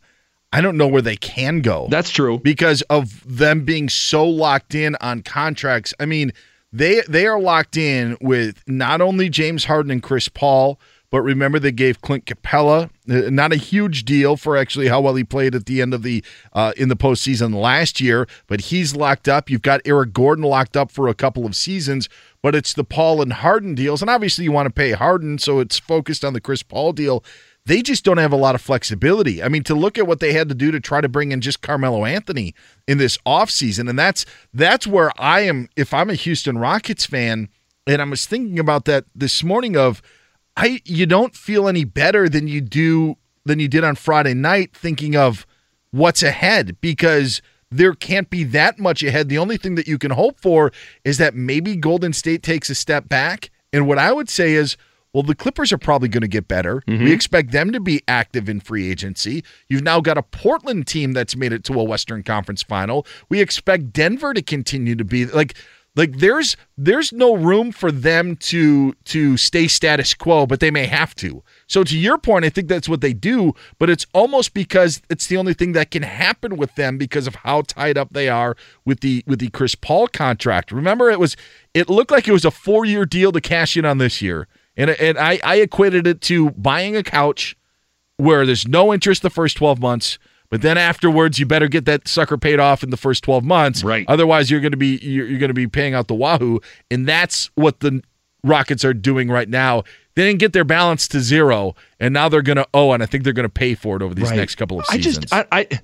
I 0.54 0.60
don't 0.60 0.76
know 0.76 0.88
where 0.88 1.02
they 1.02 1.16
can 1.16 1.62
go. 1.62 1.88
That's 1.90 2.10
true. 2.10 2.38
Because 2.40 2.82
of 2.90 3.24
them 3.26 3.64
being 3.64 3.88
so 3.88 4.28
locked 4.28 4.76
in 4.76 4.98
on 5.00 5.22
contracts. 5.22 5.94
I 5.98 6.06
mean, 6.06 6.34
they 6.72 7.02
they 7.08 7.26
are 7.26 7.40
locked 7.40 7.78
in 7.78 8.18
with 8.22 8.64
not 8.68 9.02
only 9.02 9.30
James 9.30 9.66
Harden 9.66 9.92
and 9.92 10.04
Chris 10.04 10.30
Paul, 10.30 10.80
but 11.10 11.22
remember 11.22 11.60
they 11.60 11.72
gave 11.72 12.02
Clint 12.02 12.26
Capela 12.26 12.90
uh, 13.12 13.30
not 13.30 13.52
a 13.52 13.58
huge 13.58 14.06
deal 14.06 14.38
for 14.38 14.56
actually 14.56 14.88
how 14.88 15.02
well 15.02 15.16
he 15.16 15.24
played 15.24 15.54
at 15.54 15.66
the 15.66 15.82
end 15.82 15.94
of 15.94 16.04
the 16.04 16.24
uh, 16.54 16.72
in 16.78 16.88
the 16.88 16.96
postseason 16.96 17.54
last 17.54 18.00
year, 18.00 18.28
but 18.48 18.62
he's 18.62 18.96
locked 18.96 19.28
up. 19.28 19.50
You've 19.50 19.62
got 19.62 19.82
Eric 19.86 20.14
Gordon 20.14 20.46
locked 20.46 20.78
up 20.78 20.92
for 20.92 21.08
a 21.08 21.14
couple 21.14 21.46
of 21.46 21.56
seasons, 21.56 22.08
but 22.42 22.56
it's 22.56 22.74
the 22.74 22.84
Paul 22.84 23.22
and 23.22 23.34
Harden 23.34 23.76
deals, 23.76 24.02
and 24.02 24.10
obviously 24.10 24.46
you 24.46 24.52
want 24.52 24.68
to 24.68 24.74
pay 24.74 24.92
Harden, 24.92 25.40
so 25.40 25.60
it's 25.60 25.80
focused 25.80 26.24
on 26.24 26.34
the 26.34 26.42
Chris 26.42 26.64
Paul 26.64 26.94
deal. 26.94 27.24
They 27.66 27.82
just 27.82 28.04
don't 28.04 28.18
have 28.18 28.34
a 28.34 28.38
lot 28.38 28.56
of 28.56 28.62
flexibility. 28.62 29.44
I 29.44 29.48
mean, 29.48 29.64
to 29.64 29.76
look 29.76 29.98
at 29.98 30.08
what 30.08 30.20
they 30.20 30.34
had 30.34 30.50
to 30.50 30.56
do 30.56 30.72
to 30.72 30.80
try 30.80 31.00
to 31.00 31.08
bring 31.08 31.32
in 31.32 31.42
just 31.42 31.62
Carmelo 31.62 32.06
Anthony 32.06 32.56
in 32.88 32.98
this 32.98 33.18
offseason, 33.26 33.90
and 33.90 34.00
that's 34.00 34.26
that's 34.54 34.88
where 34.88 35.12
I 35.20 35.42
am 35.42 35.70
if 35.76 35.94
I'm 35.94 36.10
a 36.10 36.16
Houston 36.16 36.58
Rockets 36.58 37.06
fan, 37.06 37.50
and 37.86 38.02
I 38.02 38.06
was 38.06 38.26
thinking 38.26 38.58
about 38.58 38.86
that 38.86 39.06
this 39.14 39.44
morning 39.44 39.78
of 39.78 40.02
I 40.58 40.82
you 40.86 41.06
don't 41.06 41.36
feel 41.36 41.68
any 41.68 41.84
better 41.84 42.28
than 42.28 42.48
you 42.48 42.62
do 42.62 43.18
than 43.46 43.60
you 43.60 43.68
did 43.68 43.84
on 43.84 43.96
Friday 43.96 44.34
night 44.34 44.76
thinking 44.76 45.16
of 45.16 45.46
what's 45.92 46.24
ahead 46.24 46.78
because 46.82 47.42
there 47.70 47.94
can't 47.94 48.30
be 48.30 48.44
that 48.44 48.80
much 48.80 49.02
ahead. 49.02 49.30
The 49.30 49.38
only 49.38 49.58
thing 49.58 49.76
that 49.76 49.88
you 49.88 49.98
can 49.98 50.12
hope 50.12 50.40
for 50.40 50.72
is 51.06 51.18
that 51.20 51.36
maybe 51.36 51.76
Golden 51.76 52.12
State 52.12 52.44
takes 52.44 52.70
a 52.70 52.76
step 52.76 53.08
back. 53.08 53.50
And 53.72 53.88
what 53.88 53.98
I 53.98 54.12
would 54.12 54.30
say 54.30 54.54
is, 54.54 54.76
well, 55.14 55.24
the 55.24 55.36
Clippers 55.36 55.74
are 55.74 55.78
probably 55.78 56.08
going 56.08 56.22
to 56.22 56.28
get 56.28 56.48
better. 56.48 56.82
Mm-hmm. 56.88 57.04
We 57.04 57.12
expect 57.12 57.52
them 57.52 57.72
to 57.72 57.80
be 57.80 58.02
active 58.08 58.48
in 58.48 58.60
free 58.60 58.90
agency. 58.90 59.44
You've 59.68 59.84
now 59.84 60.00
got 60.00 60.18
a 60.18 60.24
Portland 60.24 60.88
team 60.88 61.12
that's 61.14 61.36
made 61.36 61.52
it 61.52 61.64
to 61.66 61.80
a 61.80 61.84
Western 61.84 62.24
Conference 62.24 62.64
final. 62.64 63.06
We 63.30 63.42
expect 63.42 63.92
Denver 63.92 64.34
to 64.34 64.42
continue 64.42 64.96
to 64.96 65.04
be 65.04 65.26
like 65.26 65.56
like 65.96 66.20
there's 66.20 66.56
there's 66.78 67.12
no 67.12 67.36
room 67.36 67.72
for 67.72 67.92
them 67.92 68.38
to 68.38 68.94
to 69.06 69.36
stay 69.36 69.68
status 69.68 70.14
quo, 70.14 70.46
but 70.46 70.62
they 70.62 70.72
may 70.72 70.86
have 70.86 71.14
to. 71.16 71.44
So 71.68 71.84
to 71.84 71.98
your 71.98 72.18
point, 72.18 72.46
I 72.46 72.50
think 72.50 72.70
that's 72.70 72.88
what 72.88 73.02
they 73.02 73.14
do, 73.14 73.54
but 73.78 73.90
it's 73.90 74.06
almost 74.14 74.54
because 74.54 75.02
it's 75.10 75.28
the 75.28 75.36
only 75.38 75.54
thing 75.54 75.74
that 75.74 75.92
can 75.92 76.04
happen 76.04 76.56
with 76.56 76.76
them 76.76 76.98
because 76.98 77.28
of 77.28 77.36
how 77.36 77.64
tied 77.64 77.98
up 77.98 78.14
they 78.14 78.30
are 78.30 78.56
with 78.86 79.02
the 79.02 79.24
with 79.28 79.40
the 79.40 79.50
Chris 79.50 79.76
Paul 79.76 80.08
contract. 80.08 80.72
Remember, 80.72 81.10
it 81.10 81.20
was 81.20 81.36
it 81.74 81.90
looked 81.90 82.12
like 82.12 82.28
it 82.28 82.34
was 82.34 82.46
a 82.46 82.52
four 82.52 82.86
year 82.86 83.06
deal 83.06 83.34
to 83.34 83.42
cash 83.42 83.76
in 83.76 83.86
on 83.86 83.98
this 83.98 84.22
year, 84.22 84.48
and 84.78 84.90
and 84.92 85.18
I 85.18 85.40
I 85.44 85.56
equated 85.58 86.08
it 86.08 86.22
to 86.22 86.52
buying 86.52 86.96
a 86.96 87.04
couch 87.04 87.56
where 88.18 88.46
there's 88.46 88.68
no 88.68 88.94
interest 88.94 89.22
the 89.22 89.30
first 89.30 89.58
twelve 89.58 89.80
months. 89.80 90.18
But 90.50 90.62
then 90.62 90.78
afterwards, 90.78 91.40
you 91.40 91.46
better 91.46 91.70
get 91.70 91.86
that 91.86 92.10
sucker 92.10 92.38
paid 92.38 92.60
off 92.60 92.84
in 92.84 92.90
the 92.90 92.98
first 92.98 93.24
12 93.24 93.42
months. 93.42 93.86
Right. 93.86 94.04
Otherwise, 94.10 94.52
you're 94.52 94.60
going 94.60 94.72
to 94.74 94.78
be 94.78 94.98
you're, 94.98 95.26
you're 95.26 95.40
going 95.40 95.50
to 95.50 95.54
be 95.54 95.66
paying 95.66 95.94
out 95.94 96.10
the 96.10 96.14
wahoo, 96.14 96.60
and 96.90 97.08
that's 97.08 97.50
what 97.56 97.80
the 97.80 98.04
Rockets 98.44 98.84
are 98.84 98.94
doing 98.94 99.30
right 99.30 99.48
now. 99.48 99.84
They 100.16 100.28
didn't 100.28 100.40
get 100.40 100.52
their 100.52 100.66
balance 100.66 101.08
to 101.08 101.22
zero, 101.22 101.74
and 102.02 102.14
now 102.14 102.28
they're 102.28 102.42
going 102.42 102.58
to 102.58 102.68
owe, 102.74 102.92
and 102.92 103.02
I 103.02 103.06
think 103.06 103.24
they're 103.24 103.32
going 103.32 103.46
to 103.46 103.50
pay 103.50 103.76
for 103.76 103.96
it 103.96 104.02
over 104.02 104.14
these 104.14 104.30
Right. 104.30 104.36
next 104.36 104.56
couple 104.56 104.78
of 104.78 104.86
seasons. 104.88 105.18
I 105.18 105.22
just, 105.22 105.34
I, 105.34 105.46
I, 105.74 105.80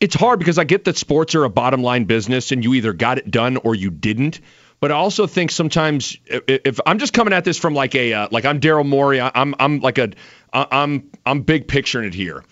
it's 0.00 0.14
hard 0.14 0.38
because 0.38 0.56
I 0.56 0.64
get 0.64 0.84
that 0.84 0.96
sports 0.96 1.34
are 1.34 1.44
a 1.44 1.50
bottom 1.50 1.82
line 1.82 2.04
business 2.04 2.52
and 2.52 2.64
you 2.64 2.72
either 2.72 2.94
got 2.94 3.18
it 3.18 3.30
done 3.30 3.58
or 3.58 3.74
you 3.74 3.90
didn't. 3.90 4.40
But 4.84 4.92
I 4.92 4.96
also 4.96 5.26
think 5.26 5.50
sometimes 5.50 6.18
if, 6.26 6.42
if 6.46 6.80
I'm 6.84 6.98
just 6.98 7.14
coming 7.14 7.32
at 7.32 7.42
this 7.42 7.56
from 7.56 7.72
like 7.72 7.94
a 7.94 8.12
uh, 8.12 8.28
like 8.30 8.44
I'm 8.44 8.60
Daryl 8.60 8.86
Morey, 8.86 9.18
I'm 9.18 9.54
I'm 9.58 9.80
like 9.80 9.96
a 9.96 10.10
I'm 10.52 11.10
I'm 11.24 11.40
big 11.40 11.68
picturing 11.68 12.06
it 12.06 12.12
here. 12.12 12.44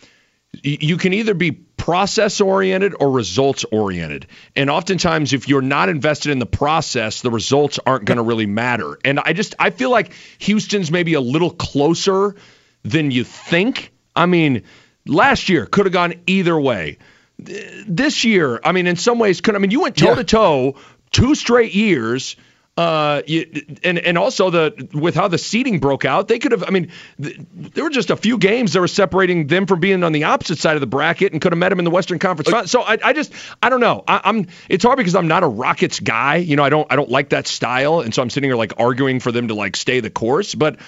You 0.62 0.96
can 0.96 1.12
either 1.12 1.34
be 1.34 1.50
process 1.50 2.40
oriented 2.40 2.94
or 2.98 3.10
results 3.10 3.66
oriented. 3.70 4.28
And 4.56 4.70
oftentimes 4.70 5.34
if 5.34 5.46
you're 5.46 5.60
not 5.60 5.90
invested 5.90 6.32
in 6.32 6.38
the 6.38 6.46
process, 6.46 7.20
the 7.20 7.30
results 7.30 7.78
aren't 7.84 8.06
going 8.06 8.16
to 8.16 8.24
really 8.24 8.46
matter. 8.46 8.96
And 9.04 9.20
I 9.20 9.34
just 9.34 9.54
I 9.58 9.68
feel 9.68 9.90
like 9.90 10.14
Houston's 10.38 10.90
maybe 10.90 11.12
a 11.12 11.20
little 11.20 11.50
closer 11.50 12.34
than 12.82 13.10
you 13.10 13.24
think. 13.24 13.92
I 14.16 14.24
mean, 14.24 14.62
last 15.04 15.50
year 15.50 15.66
could 15.66 15.84
have 15.84 15.92
gone 15.92 16.14
either 16.26 16.58
way. 16.58 16.96
This 17.36 18.24
year, 18.24 18.58
I 18.64 18.72
mean, 18.72 18.86
in 18.86 18.96
some 18.96 19.18
ways, 19.18 19.42
could 19.42 19.54
I 19.54 19.58
mean 19.58 19.70
you 19.70 19.80
went 19.82 19.98
toe 19.98 20.14
to 20.14 20.24
toe 20.24 20.76
two 21.12 21.34
straight 21.34 21.74
years. 21.74 22.36
Uh, 22.74 23.20
you, 23.26 23.46
and 23.84 23.98
and 23.98 24.16
also 24.16 24.48
the 24.48 24.88
with 24.94 25.14
how 25.14 25.28
the 25.28 25.36
seating 25.36 25.78
broke 25.78 26.06
out, 26.06 26.26
they 26.26 26.38
could 26.38 26.52
have. 26.52 26.64
I 26.64 26.70
mean, 26.70 26.90
th- 27.22 27.38
there 27.54 27.84
were 27.84 27.90
just 27.90 28.08
a 28.08 28.16
few 28.16 28.38
games 28.38 28.72
that 28.72 28.80
were 28.80 28.88
separating 28.88 29.46
them 29.46 29.66
from 29.66 29.78
being 29.78 30.02
on 30.02 30.12
the 30.12 30.24
opposite 30.24 30.56
side 30.56 30.74
of 30.74 30.80
the 30.80 30.86
bracket, 30.86 31.32
and 31.32 31.42
could 31.42 31.52
have 31.52 31.58
met 31.58 31.68
them 31.68 31.80
in 31.80 31.84
the 31.84 31.90
Western 31.90 32.18
Conference. 32.18 32.70
So 32.70 32.80
I, 32.80 32.96
I 33.04 33.12
just 33.12 33.34
I 33.62 33.68
don't 33.68 33.80
know. 33.80 34.02
I, 34.08 34.22
I'm 34.24 34.46
it's 34.70 34.84
hard 34.84 34.96
because 34.96 35.14
I'm 35.14 35.28
not 35.28 35.42
a 35.42 35.48
Rockets 35.48 36.00
guy. 36.00 36.36
You 36.36 36.56
know, 36.56 36.64
I 36.64 36.70
don't 36.70 36.90
I 36.90 36.96
don't 36.96 37.10
like 37.10 37.28
that 37.28 37.46
style, 37.46 38.00
and 38.00 38.14
so 38.14 38.22
I'm 38.22 38.30
sitting 38.30 38.48
here 38.48 38.56
like 38.56 38.80
arguing 38.80 39.20
for 39.20 39.32
them 39.32 39.48
to 39.48 39.54
like 39.54 39.76
stay 39.76 40.00
the 40.00 40.08
course. 40.08 40.54
But 40.54 40.78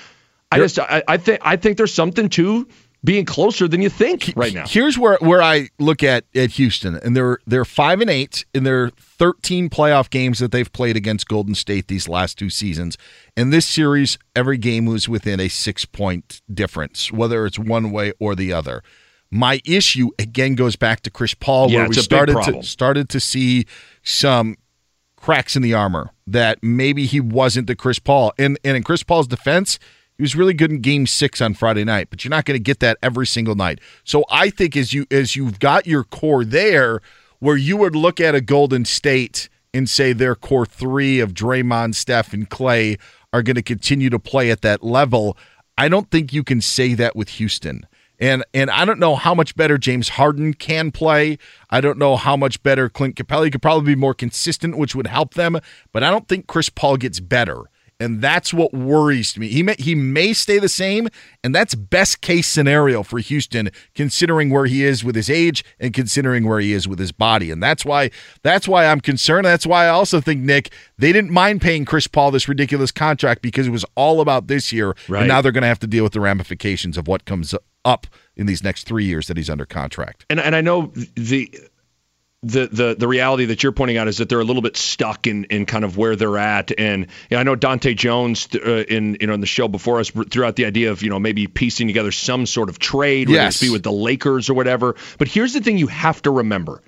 I 0.51 0.59
just 0.59 0.79
I, 0.79 1.03
I 1.07 1.17
think 1.19 1.41
I 1.43 1.57
think 1.57 1.77
there's 1.77 1.93
something 1.93 2.31
to 2.31 2.67
being 3.05 3.27
closer 3.27 3.69
than 3.69 3.83
you 3.83 3.91
think 3.91 4.33
right 4.35 4.55
now. 4.55 4.67
Here's 4.67 4.99
where 4.99 5.19
where 5.21 5.43
I 5.43 5.69
look 5.79 6.03
at 6.03 6.25
at 6.35 6.53
Houston, 6.53 6.97
and 6.97 7.15
they're 7.15 7.39
they're 7.47 7.67
five 7.67 8.01
and 8.01 8.09
eight 8.09 8.47
in 8.55 8.65
their 8.65 8.91
13 8.91 9.69
playoff 9.69 10.09
games 10.09 10.39
that 10.39 10.51
they've 10.51 10.73
played 10.73 10.97
against 10.97 11.29
Golden 11.29 11.55
State 11.55 11.89
these 11.89 12.09
last 12.09 12.39
two 12.39 12.49
seasons. 12.49 12.97
In 13.37 13.51
this 13.51 13.67
series, 13.67 14.19
every 14.35 14.57
game 14.57 14.87
was 14.87 15.09
within 15.09 15.39
a 15.39 15.49
six 15.49 15.85
point 15.85 16.41
difference, 16.53 17.13
whether 17.13 17.45
it's 17.45 17.59
one 17.59 17.91
way 17.91 18.13
or 18.19 18.35
the 18.35 18.53
other. 18.53 18.83
My 19.31 19.61
issue 19.67 20.11
again 20.19 20.55
goes 20.55 20.77
back 20.77 21.01
to 21.03 21.11
Chris 21.11 21.35
Paul, 21.35 21.71
Yeah, 21.71 21.81
where 21.81 21.89
we 21.89 21.97
it's 21.97 22.07
a 22.07 22.09
big 22.09 22.31
started 22.31 22.53
to 22.53 22.63
started 22.63 23.09
to 23.11 23.21
see 23.21 23.67
some 24.03 24.57
cracks 25.17 25.57
in 25.57 25.63
the 25.63 25.75
armor 25.75 26.11
that 26.27 26.59
maybe 26.63 27.07
he 27.07 27.21
wasn't 27.21 27.67
the 27.67 27.77
Chris 27.77 27.99
Paul. 27.99 28.33
And 28.39 28.59
and 28.65 28.77
in 28.77 28.83
Chris 28.83 29.03
Paul's 29.03 29.27
defense, 29.27 29.79
he 30.17 30.23
was 30.23 30.37
really 30.37 30.55
good 30.55 30.71
in 30.71 30.81
game 30.81 31.07
6 31.07 31.41
on 31.41 31.55
Friday 31.55 31.85
night, 31.85 32.09
but 32.11 32.25
you're 32.25 32.31
not 32.31 32.45
going 32.45 32.59
to 32.59 32.63
get 32.63 32.81
that 32.81 32.99
every 33.03 33.27
single 33.27 33.55
night. 33.55 33.81
So 34.05 34.25
I 34.31 34.51
think 34.51 34.77
as 34.77 34.93
you 34.93 35.07
as 35.11 35.35
you've 35.37 35.59
got 35.59 35.87
your 35.87 36.05
core 36.05 36.45
there 36.45 37.01
where 37.41 37.57
you 37.57 37.77
would 37.77 37.97
look 37.97 38.21
at 38.21 38.35
a 38.35 38.41
Golden 38.41 38.85
State 38.85 39.49
and 39.73 39.91
say 39.91 40.13
their 40.13 40.35
core 40.35 40.67
3 40.67 41.21
of 41.21 41.35
Draymond, 41.35 41.97
Steph 41.97 42.33
and 42.33 42.49
Klay 42.49 42.99
are 43.33 43.43
going 43.43 43.57
to 43.57 43.63
continue 43.63 44.09
to 44.09 44.21
play 44.21 44.51
at 44.51 44.63
that 44.63 44.85
level, 44.85 45.37
I 45.77 45.89
don't 45.89 46.11
think 46.11 46.33
you 46.33 46.45
can 46.45 46.61
say 46.61 46.95
that 46.95 47.17
with 47.17 47.31
Houston. 47.31 47.87
And 48.21 48.45
and 48.55 48.71
I 48.71 48.85
don't 48.85 49.01
know 49.01 49.17
how 49.17 49.35
much 49.35 49.57
better 49.57 49.77
James 49.77 50.11
Harden 50.11 50.55
can 50.55 50.93
play. 50.93 51.37
I 51.71 51.81
don't 51.81 51.99
know 51.99 52.15
how 52.15 52.37
much 52.37 52.63
better 52.63 52.89
Clint 52.89 53.17
Capela 53.17 53.51
could 53.51 53.61
probably 53.61 53.95
be 53.95 54.01
more 54.01 54.15
consistent, 54.15 54.79
which 54.79 54.95
would 54.95 55.09
help 55.09 55.35
them. 55.35 55.59
But 55.93 56.05
I 56.05 56.11
don't 56.11 56.29
think 56.29 56.47
Chris 56.47 56.71
Paul 56.71 56.97
gets 56.97 57.19
better, 57.19 57.65
and 58.05 58.21
that's 58.21 58.53
what 58.55 58.73
worries 58.73 59.37
me. 59.39 59.49
He 59.49 59.63
may 59.63 59.75
he 59.79 59.95
may 59.95 60.33
stay 60.33 60.59
the 60.59 60.69
same, 60.69 61.09
and 61.43 61.55
that's 61.55 61.75
best 61.75 62.21
case 62.21 62.47
scenario 62.47 63.03
for 63.03 63.19
Houston, 63.19 63.71
considering 63.95 64.51
where 64.51 64.67
he 64.67 64.85
is 64.85 65.03
with 65.03 65.17
his 65.17 65.31
age 65.31 65.65
and 65.81 65.93
considering 65.95 66.47
where 66.47 66.61
he 66.61 66.73
is 66.73 66.87
with 66.87 66.99
his 66.99 67.11
body. 67.13 67.51
And 67.51 67.63
that's 67.63 67.85
why 67.85 68.11
that's 68.43 68.69
why 68.69 68.87
I'm 68.87 69.01
concerned. 69.01 69.45
That's 69.47 69.67
why 69.67 69.87
I 69.87 69.89
also 69.89 70.21
think 70.21 70.41
Nick 70.43 70.71
they 70.99 71.13
didn't 71.13 71.31
mind 71.31 71.61
paying 71.63 71.85
Chris 71.85 72.07
Paul 72.07 72.31
this 72.31 72.49
ridiculous 72.49 72.93
contract 72.93 73.43
because 73.43 73.67
it 73.67 73.71
was 73.71 73.85
all 73.97 74.21
about 74.21 74.47
this 74.47 74.73
year, 74.73 74.95
Right. 75.09 75.21
and 75.21 75.29
now 75.29 75.41
they're 75.41 75.51
going 75.53 75.63
to 75.63 75.69
have 75.69 75.81
to 75.81 75.87
deal 75.87 76.05
with 76.05 76.13
the 76.13 76.21
ramifications 76.21 76.97
of 76.99 77.09
what 77.09 77.25
comes 77.25 77.55
up 77.85 78.07
in 78.37 78.47
these 78.47 78.63
next 78.63 78.87
three 78.87 79.05
years 79.05 79.27
that 79.29 79.37
he's 79.37 79.51
under 79.51 79.67
contract. 79.67 80.25
and 80.31 80.39
and 80.41 80.55
I 80.55 80.61
know 80.61 80.93
the 81.17 81.51
the 82.45 82.69
the 82.71 82.95
the 82.99 83.09
reality 83.09 83.47
that 83.47 83.63
you're 83.63 83.73
pointing 83.73 83.97
out 83.97 84.07
is 84.07 84.19
that 84.19 84.29
they're 84.29 84.41
a 84.41 84.45
little 84.45 84.63
bit 84.63 84.77
stuck 84.77 85.27
in 85.27 85.45
in 85.45 85.67
kind 85.67 85.85
of 85.85 85.97
where 85.97 86.15
they're 86.15 86.39
at, 86.39 86.71
and 86.79 87.03
you 87.31 87.37
know, 87.37 87.39
I 87.39 87.43
know 87.43 87.57
Dante 87.57 87.95
Jones 87.95 88.49
uh, 88.55 88.85
in 88.89 89.17
you 89.21 89.27
know 89.27 89.35
in 89.35 89.41
the 89.41 89.47
show 89.47 89.67
before 89.69 89.99
us 90.01 90.11
threw 90.11 90.45
out 90.45 90.57
the 90.57 90.67
idea 90.67 90.91
of 90.91 91.03
you 91.03 91.11
know 91.11 91.19
maybe 91.19 91.47
piecing 91.47 91.87
together 91.87 92.13
some 92.13 92.47
sort 92.47 92.69
of 92.69 92.79
trade, 92.79 93.29
whether 93.29 93.43
Yes. 93.43 93.63
it 93.63 93.67
be 93.67 93.71
with 93.73 93.83
the 93.83 93.93
Lakers 93.93 94.51
or 94.51 94.55
whatever. 94.55 94.95
But 95.19 95.29
here's 95.29 95.53
the 95.55 95.61
thing: 95.61 95.79
you 95.79 95.87
have 95.89 96.21
to 96.23 96.31
remember. 96.31 96.83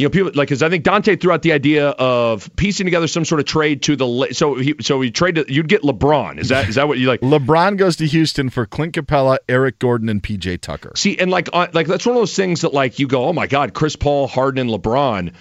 You 0.00 0.06
know, 0.06 0.10
people 0.10 0.30
like 0.34 0.48
because 0.48 0.62
I 0.62 0.70
think 0.70 0.82
Dante 0.82 1.16
threw 1.16 1.30
out 1.30 1.42
the 1.42 1.52
idea 1.52 1.90
of 1.90 2.48
piecing 2.56 2.86
together 2.86 3.06
some 3.06 3.26
sort 3.26 3.38
of 3.38 3.44
trade 3.44 3.82
to 3.82 3.96
the 3.96 4.28
so 4.32 4.54
he 4.54 4.74
so 4.80 4.98
he 5.02 5.10
traded 5.10 5.50
you'd 5.50 5.68
get 5.68 5.82
LeBron. 5.82 6.38
Is 6.38 6.48
that 6.48 6.70
is 6.70 6.76
that 6.76 6.88
what 6.88 6.98
you 6.98 7.06
like? 7.06 7.20
LeBron 7.20 7.76
goes 7.76 7.96
to 7.96 8.06
Houston 8.06 8.48
for 8.48 8.64
Clint 8.64 8.94
Capela, 8.94 9.36
Eric 9.46 9.78
Gordon, 9.78 10.08
and 10.08 10.22
PJ 10.22 10.62
Tucker. 10.62 10.92
See, 10.96 11.18
and 11.18 11.30
like 11.30 11.50
uh, 11.52 11.66
like 11.74 11.86
that's 11.86 12.06
one 12.06 12.16
of 12.16 12.20
those 12.22 12.34
things 12.34 12.62
that 12.62 12.72
like 12.72 12.98
you 12.98 13.08
go, 13.08 13.26
oh 13.26 13.34
my 13.34 13.46
God, 13.46 13.74
Chris 13.74 13.94
Paul, 13.94 14.26
Harden, 14.26 14.70
and 14.70 14.82
LeBron. 14.82 15.34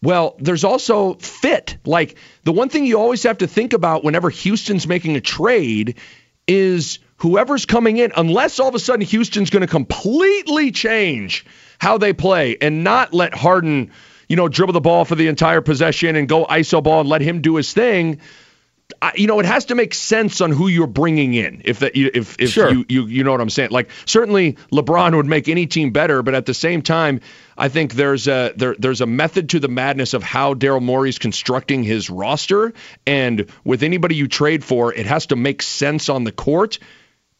Well, 0.00 0.36
there's 0.38 0.62
also 0.62 1.14
fit. 1.14 1.76
Like 1.84 2.16
the 2.44 2.52
one 2.52 2.68
thing 2.68 2.86
you 2.86 3.00
always 3.00 3.24
have 3.24 3.38
to 3.38 3.48
think 3.48 3.72
about 3.72 4.04
whenever 4.04 4.30
Houston's 4.30 4.86
making 4.86 5.16
a 5.16 5.20
trade 5.20 5.98
is 6.46 7.00
whoever's 7.16 7.66
coming 7.66 7.96
in, 7.96 8.12
unless 8.16 8.60
all 8.60 8.68
of 8.68 8.76
a 8.76 8.78
sudden 8.78 9.04
Houston's 9.06 9.50
going 9.50 9.62
to 9.62 9.66
completely 9.66 10.70
change 10.70 11.44
how 11.78 11.98
they 11.98 12.12
play 12.12 12.56
and 12.60 12.84
not 12.84 13.12
let 13.12 13.34
Harden, 13.34 13.90
you 14.28 14.36
know, 14.36 14.48
dribble 14.48 14.72
the 14.72 14.80
ball 14.80 15.04
for 15.04 15.14
the 15.14 15.28
entire 15.28 15.60
possession 15.60 16.16
and 16.16 16.28
go 16.28 16.44
iso 16.46 16.82
ball 16.82 17.00
and 17.00 17.08
let 17.08 17.20
him 17.20 17.40
do 17.40 17.56
his 17.56 17.72
thing. 17.72 18.20
I, 19.00 19.12
you 19.16 19.26
know, 19.26 19.40
it 19.40 19.46
has 19.46 19.66
to 19.66 19.74
make 19.74 19.94
sense 19.94 20.42
on 20.42 20.50
who 20.52 20.68
you're 20.68 20.86
bringing 20.86 21.32
in. 21.32 21.62
If 21.64 21.78
that, 21.78 21.96
if 21.96 22.36
if 22.38 22.50
Sure. 22.50 22.70
you 22.70 22.84
you 22.88 23.06
you 23.06 23.24
know 23.24 23.30
what 23.32 23.40
I'm 23.40 23.48
saying. 23.50 23.70
Like 23.70 23.88
certainly 24.04 24.58
LeBron 24.72 25.16
would 25.16 25.26
make 25.26 25.48
any 25.48 25.66
team 25.66 25.90
better, 25.90 26.22
but 26.22 26.34
at 26.34 26.44
the 26.44 26.52
same 26.52 26.82
time, 26.82 27.20
I 27.56 27.68
think 27.68 27.94
there's 27.94 28.28
a 28.28 28.52
there 28.56 28.76
there's 28.78 29.00
a 29.00 29.06
method 29.06 29.48
to 29.50 29.60
the 29.60 29.68
madness 29.68 30.12
of 30.12 30.22
how 30.22 30.52
Daryl 30.52 30.82
Morey's 30.82 31.18
constructing 31.18 31.82
his 31.82 32.10
roster, 32.10 32.74
and 33.06 33.46
with 33.64 33.82
anybody 33.82 34.16
you 34.16 34.28
trade 34.28 34.62
for, 34.62 34.92
it 34.92 35.06
has 35.06 35.26
to 35.26 35.36
make 35.36 35.62
sense 35.62 36.10
on 36.10 36.24
the 36.24 36.32
court. 36.32 36.78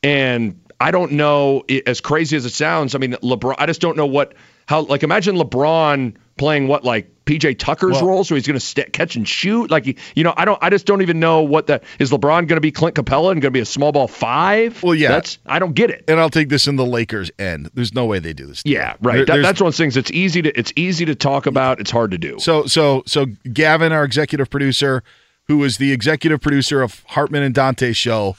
And 0.02 0.61
I 0.81 0.91
don't 0.91 1.13
know, 1.13 1.65
as 1.87 2.01
crazy 2.01 2.37
as 2.37 2.45
it 2.45 2.53
sounds. 2.53 2.95
I 2.95 2.99
mean, 2.99 3.13
LeBron. 3.15 3.55
I 3.59 3.67
just 3.67 3.81
don't 3.81 3.97
know 3.97 4.07
what 4.07 4.35
how 4.67 4.81
like 4.83 5.03
imagine 5.03 5.37
LeBron 5.37 6.15
playing 6.37 6.69
what 6.69 6.85
like 6.85 7.11
PJ 7.27 7.59
Tucker's 7.59 7.93
Well- 7.93 8.07
role, 8.07 8.25
so 8.25 8.35
he's 8.35 8.47
going 8.47 8.59
to 8.59 8.65
st- 8.65 8.93
catch 8.93 9.15
and 9.17 9.27
shoot. 9.29 9.71
Like 9.71 9.87
you- 9.87 10.25
know, 10.25 10.35
I 10.37 10.45
don't. 10.45 10.59
I 10.63 10.71
just 10.71 10.87
don't 10.87 11.01
even 11.03 11.21
know 11.21 11.43
what 11.43 11.67
that 11.69 11.85
is. 11.99 12.11
LeBron 12.11 12.47
going 12.49 12.49
to 12.49 12.61
be 12.61 12.73
Clint 12.73 12.97
Capela 12.97 13.31
and 13.33 13.41
going 13.41 13.51
to 13.51 13.51
be 13.51 13.61
a 13.61 13.65
small 13.67 13.93
ball 13.93 14.09
five? 14.09 14.83
Well, 14.83 14.95
yeah. 14.95 15.09
that's 15.11 15.39
I 15.47 15.59
don't 15.59 15.75
get 15.75 15.91
it. 15.91 16.05
And 16.09 16.19
I'll 16.19 16.31
take 16.31 16.49
this 16.49 16.67
in 16.67 16.77
the 16.77 16.85
Lakers 16.85 17.31
end. 17.39 17.71
There's 17.75 17.95
no 17.95 18.07
way 18.07 18.19
they 18.19 18.33
do 18.33 18.47
this. 18.47 18.63
Yeah, 18.65 18.95
There- 19.01 19.13
right. 19.13 19.27
That, 19.27 19.43
that's 19.43 19.61
one 19.61 19.69
of 19.69 19.73
those 19.75 19.79
things. 19.79 19.97
It's 19.97 20.11
easy 20.11 20.43
to 20.43 20.59
it's 20.59 20.73
easy 20.77 21.05
to 21.05 21.15
talk 21.15 21.47
about. 21.47 21.81
It's 21.81 21.91
hard 21.91 22.11
to 22.11 22.19
do. 22.19 22.39
So 22.41 22.67
so 22.67 23.03
so 23.07 23.27
Gavin, 23.53 23.93
our 23.93 24.05
executive 24.05 24.51
producer, 24.51 25.03
who 25.47 25.63
is 25.65 25.77
the 25.79 25.93
executive 25.93 26.41
producer 26.41 26.83
of 26.83 27.05
Hartman 27.09 27.43
and 27.43 27.55
Dante's 27.55 27.97
show, 27.97 28.37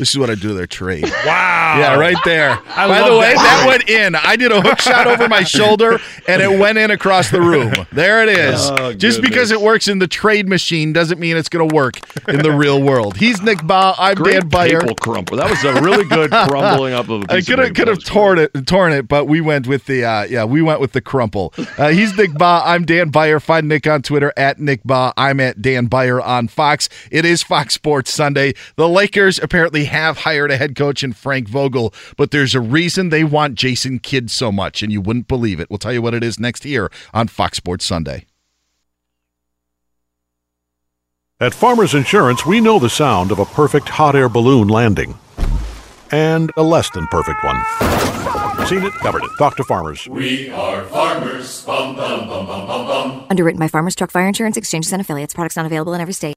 This 0.00 0.10
is 0.12 0.18
what 0.18 0.30
I 0.30 0.34
do 0.34 0.48
to 0.48 0.54
their 0.54 0.66
trade. 0.66 1.04
Wow. 1.20 1.78
Yeah, 1.78 1.96
right 1.96 2.16
there. 2.24 2.58
I 2.66 2.88
By 2.88 3.08
the 3.08 3.16
way, 3.16 3.32
that. 3.34 3.36
that 3.36 3.64
went 3.66 3.88
in. 3.88 4.14
I 4.16 4.34
did 4.34 4.50
a 4.50 4.60
hook 4.60 4.80
shot 4.80 5.06
over 5.06 5.28
my 5.28 5.42
shoulder, 5.56 6.00
and 6.26 6.42
it 6.42 6.58
went 6.58 6.78
in 6.78 6.90
across 6.90 7.30
the 7.30 7.40
room. 7.40 7.72
There 7.92 8.22
it 8.24 8.28
is. 8.30 8.68
Oh, 8.70 8.92
Just 8.92 9.20
because 9.22 9.52
it 9.52 9.60
works 9.60 9.86
in 9.86 10.00
the 10.00 10.08
trade 10.08 10.48
machine 10.48 10.92
doesn't 10.92 11.20
mean 11.20 11.36
it's 11.36 11.48
going 11.48 11.68
to 11.68 11.72
work 11.74 12.00
in 12.26 12.38
the 12.42 12.50
real 12.50 12.82
world. 12.82 13.16
He's 13.18 13.40
Nick 13.42 13.58
Bahe. 13.58 13.94
I'm 13.98 14.16
Great 14.16 14.40
Dan 14.40 14.48
Beyer. 14.48 14.80
maple 14.80 14.96
crumble. 14.96 15.36
That 15.36 15.48
was 15.50 15.62
a 15.62 15.80
really 15.80 16.04
good 16.04 16.30
crumbling 16.30 16.94
up 16.94 17.08
of 17.08 17.22
a 17.22 17.26
I 17.32 17.36
piece 17.36 17.46
could 17.46 17.60
of 17.60 17.66
have 17.66 17.74
could 17.76 17.88
have 17.88 18.02
torn 18.02 18.38
it 18.38 18.50
torn 18.66 18.92
it, 18.92 19.06
but 19.06 19.26
we 19.26 19.40
went 19.40 19.68
with 19.68 19.84
the 19.86 20.04
uh, 20.04 20.22
yeah 20.24 20.44
we 20.44 20.62
went 20.62 20.80
with 20.80 20.92
the 20.92 21.00
crumple. 21.02 21.52
Uh, 21.78 21.88
he's 21.90 22.16
Nick 22.16 22.30
Bahe. 22.30 22.62
I'm 22.64 22.84
Dan 22.84 23.10
Beyer. 23.10 23.38
Find 23.38 23.68
Nick 23.68 23.86
on 23.86 24.02
Twitter 24.02 24.32
at 24.36 24.58
Nick 24.58 24.82
Bahe. 24.82 25.12
I'm 25.16 25.38
at 25.38 25.62
Dan 25.62 25.86
Beyer 25.86 26.20
on 26.20 26.48
Fox. 26.48 26.88
It 27.12 27.24
is 27.24 27.42
Fox 27.44 27.74
Sports 27.74 28.12
Sunday. 28.12 28.54
The 28.76 28.88
Lakers 28.88 29.38
apparently 29.38 29.84
have 29.90 30.18
hired 30.18 30.50
a 30.50 30.56
head 30.56 30.74
coach 30.74 31.04
in 31.04 31.12
Frank 31.12 31.48
Vogel, 31.48 31.92
but 32.16 32.30
there's 32.30 32.54
a 32.54 32.60
reason 32.60 33.10
they 33.10 33.24
want 33.24 33.56
Jason 33.56 33.98
Kidd 33.98 34.30
so 34.30 34.50
much, 34.50 34.82
and 34.82 34.90
you 34.90 35.00
wouldn't 35.00 35.28
believe 35.28 35.60
it. 35.60 35.68
We'll 35.68 35.78
tell 35.78 35.92
you 35.92 36.00
what 36.00 36.14
it 36.14 36.24
is 36.24 36.40
next 36.40 36.64
here 36.64 36.90
on 37.12 37.28
Fox 37.28 37.58
Sports 37.58 37.84
Sunday. 37.84 38.26
At 41.38 41.54
Farmers 41.54 41.94
Insurance, 41.94 42.44
we 42.44 42.60
know 42.60 42.78
the 42.78 42.90
sound 42.90 43.32
of 43.32 43.38
a 43.38 43.46
perfect 43.46 43.88
hot 43.88 44.14
air 44.14 44.28
balloon 44.28 44.68
landing 44.68 45.18
and 46.10 46.50
a 46.56 46.62
less 46.62 46.90
than 46.90 47.06
perfect 47.06 47.42
one. 47.42 47.56
Seen 48.66 48.82
it, 48.82 48.92
covered 48.94 49.24
it. 49.24 49.30
Talk 49.38 49.56
to 49.56 49.64
Farmers. 49.64 50.06
We 50.06 50.50
are 50.50 50.84
farmers. 50.84 51.64
Bum, 51.64 51.96
bum, 51.96 52.28
bum, 52.28 52.46
bum, 52.46 52.66
bum, 52.66 52.86
bum. 52.86 53.26
Underwritten 53.30 53.58
by 53.58 53.68
Farmers 53.68 53.94
Truck 53.94 54.10
Fire 54.10 54.26
Insurance 54.26 54.56
Exchanges 54.56 54.92
and 54.92 55.00
Affiliates. 55.00 55.34
Products 55.34 55.56
not 55.56 55.66
available 55.66 55.94
in 55.94 56.00
every 56.00 56.14
state. 56.14 56.36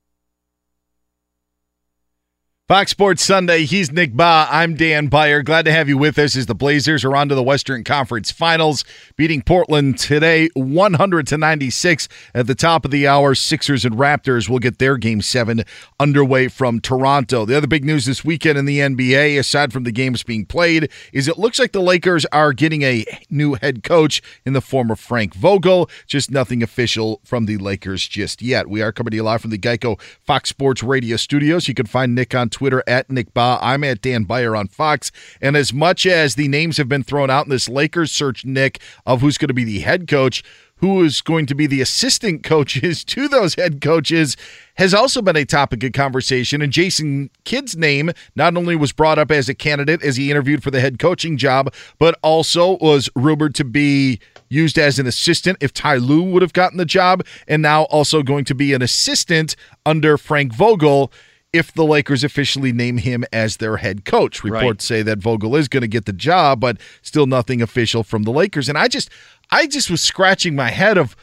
Fox 2.74 2.90
Sports 2.90 3.24
Sunday. 3.24 3.66
He's 3.66 3.92
Nick 3.92 4.14
Bahe. 4.14 4.48
I'm 4.50 4.74
Dan 4.74 5.06
Beyer. 5.06 5.44
Glad 5.44 5.66
to 5.66 5.72
have 5.72 5.88
you 5.88 5.96
with 5.96 6.18
us 6.18 6.36
as 6.36 6.48
the 6.48 6.56
Blazers 6.56 7.06
are 7.06 7.16
on 7.16 7.30
to 7.30 7.36
the 7.36 7.44
Western 7.44 7.84
Conference 7.84 8.32
Finals, 8.32 8.84
beating 9.16 9.44
Portland 9.44 10.00
today 10.00 10.50
100 10.56 11.28
to 11.28 11.38
96 11.38 12.10
at 12.34 12.48
the 12.48 12.56
top 12.56 12.84
of 12.84 12.90
the 12.90 13.06
hour. 13.06 13.36
Sixers 13.36 13.86
and 13.86 13.94
Raptors 13.94 14.50
will 14.50 14.58
get 14.58 14.80
their 14.80 14.98
game 14.98 15.22
seven 15.22 15.66
underway 16.00 16.48
from 16.48 16.80
Toronto. 16.80 17.46
The 17.46 17.56
other 17.56 17.68
big 17.68 17.86
news 17.86 18.08
this 18.08 18.26
weekend 18.26 18.58
in 18.58 18.66
the 18.66 18.80
NBA, 18.80 19.38
aside 19.38 19.72
from 19.72 19.84
the 19.84 19.92
games 19.92 20.24
being 20.24 20.44
played, 20.44 20.90
is 21.12 21.28
it 21.28 21.38
looks 21.38 21.60
like 21.60 21.74
the 21.74 21.80
Lakers 21.80 22.26
are 22.32 22.54
getting 22.54 22.82
a 22.82 23.06
new 23.30 23.54
head 23.54 23.84
coach 23.84 24.20
in 24.48 24.54
the 24.54 24.62
form 24.62 24.90
of 24.90 25.00
Frank 25.00 25.36
Vogel. 25.36 25.92
Just 26.08 26.32
nothing 26.32 26.64
official 26.64 27.22
from 27.24 27.46
the 27.46 27.58
Lakers 27.58 28.08
just 28.08 28.42
yet. 28.42 28.68
We 28.68 28.82
are 28.82 28.92
coming 28.92 29.12
to 29.12 29.18
you 29.18 29.24
live 29.24 29.42
from 29.42 29.52
the 29.52 29.60
Geico 29.60 30.02
Fox 30.26 30.50
Sports 30.50 30.82
Radio 30.82 31.18
studios. 31.18 31.68
You 31.68 31.76
can 31.76 31.86
find 31.86 32.16
Nick 32.16 32.34
on 32.34 32.50
Twitter 32.50 32.63
at 32.88 33.10
Nick 33.10 33.34
Bahe. 33.34 33.60
I'm 33.62 33.84
at 33.84 34.02
Dan 34.02 34.24
Beyer 34.24 34.56
on 34.56 34.68
Fox. 34.68 35.12
And 35.42 35.58
as 35.58 35.74
much 35.74 36.06
as 36.06 36.36
the 36.36 36.48
names 36.48 36.78
have 36.78 36.88
been 36.88 37.04
thrown 37.04 37.30
out 37.30 37.46
in 37.46 37.50
this 37.50 37.68
Lakers 37.68 38.12
search, 38.12 38.46
Nick, 38.46 38.80
of 39.06 39.22
who's 39.22 39.38
going 39.38 39.50
to 39.50 39.54
be 39.54 39.64
the 39.64 39.80
head 39.80 40.08
coach, 40.08 40.44
who 40.84 41.02
is 41.02 41.22
going 41.22 41.46
to 41.46 41.56
be 41.56 41.66
the 41.66 41.80
assistant 41.80 42.44
coaches 42.44 43.06
to 43.06 43.30
those 43.30 43.56
head 43.56 43.80
coaches 43.80 44.36
has 44.76 44.94
also 44.94 45.22
been 45.22 45.38
a 45.38 45.46
topic 45.46 45.82
of 45.84 45.94
conversation. 45.94 46.62
And 46.62 46.74
Jason 46.74 47.30
Kidd's 47.46 47.78
name 47.78 48.12
not 48.36 48.58
only 48.58 48.76
was 48.76 48.92
brought 48.92 49.18
up 49.18 49.32
as 49.32 49.48
a 49.48 49.54
candidate 49.54 50.04
as 50.04 50.18
he 50.18 50.30
interviewed 50.30 50.62
for 50.62 50.72
the 50.72 50.82
head 50.82 51.00
coaching 51.00 51.38
job, 51.38 51.74
but 52.00 52.20
also 52.22 52.78
was 52.80 53.10
rumored 53.16 53.56
to 53.56 53.64
be 53.64 54.20
used 54.50 54.78
as 54.78 55.00
an 55.00 55.08
assistant 55.08 55.58
if 55.62 55.74
Ty 55.74 55.98
Lue 55.98 56.24
would 56.24 56.42
have 56.42 56.54
gotten 56.54 56.78
the 56.78 56.86
job, 56.86 57.26
and 57.48 57.62
now 57.62 57.84
also 57.84 58.22
going 58.22 58.46
to 58.46 58.56
be 58.56 58.74
an 58.74 58.82
assistant 58.82 59.56
under 59.86 60.18
Frank 60.18 60.54
Vogel 60.54 61.14
if 61.54 61.72
the 61.72 61.86
Lakers 61.86 62.24
officially 62.24 62.74
name 62.74 62.98
him 62.98 63.24
as 63.32 63.58
their 63.58 63.78
head 63.78 64.04
coach. 64.06 64.44
Reports 64.44 64.84
say 64.86 65.04
that 65.04 65.20
Vogel 65.20 65.56
is 65.56 65.68
going 65.68 65.82
to 65.82 65.88
get 65.88 66.06
the 66.06 66.14
job, 66.14 66.60
but 66.60 66.78
still 67.04 67.28
nothing 67.28 67.62
official 67.62 68.04
from 68.04 68.24
the 68.24 68.32
Lakers. 68.32 68.68
And 68.68 68.78
I 68.78 68.88
just 68.88 69.10
I 69.52 69.68
just 69.68 69.90
was 69.92 70.02
scratching 70.02 70.56
my 70.56 70.70
head 70.72 70.98
of 70.98 71.16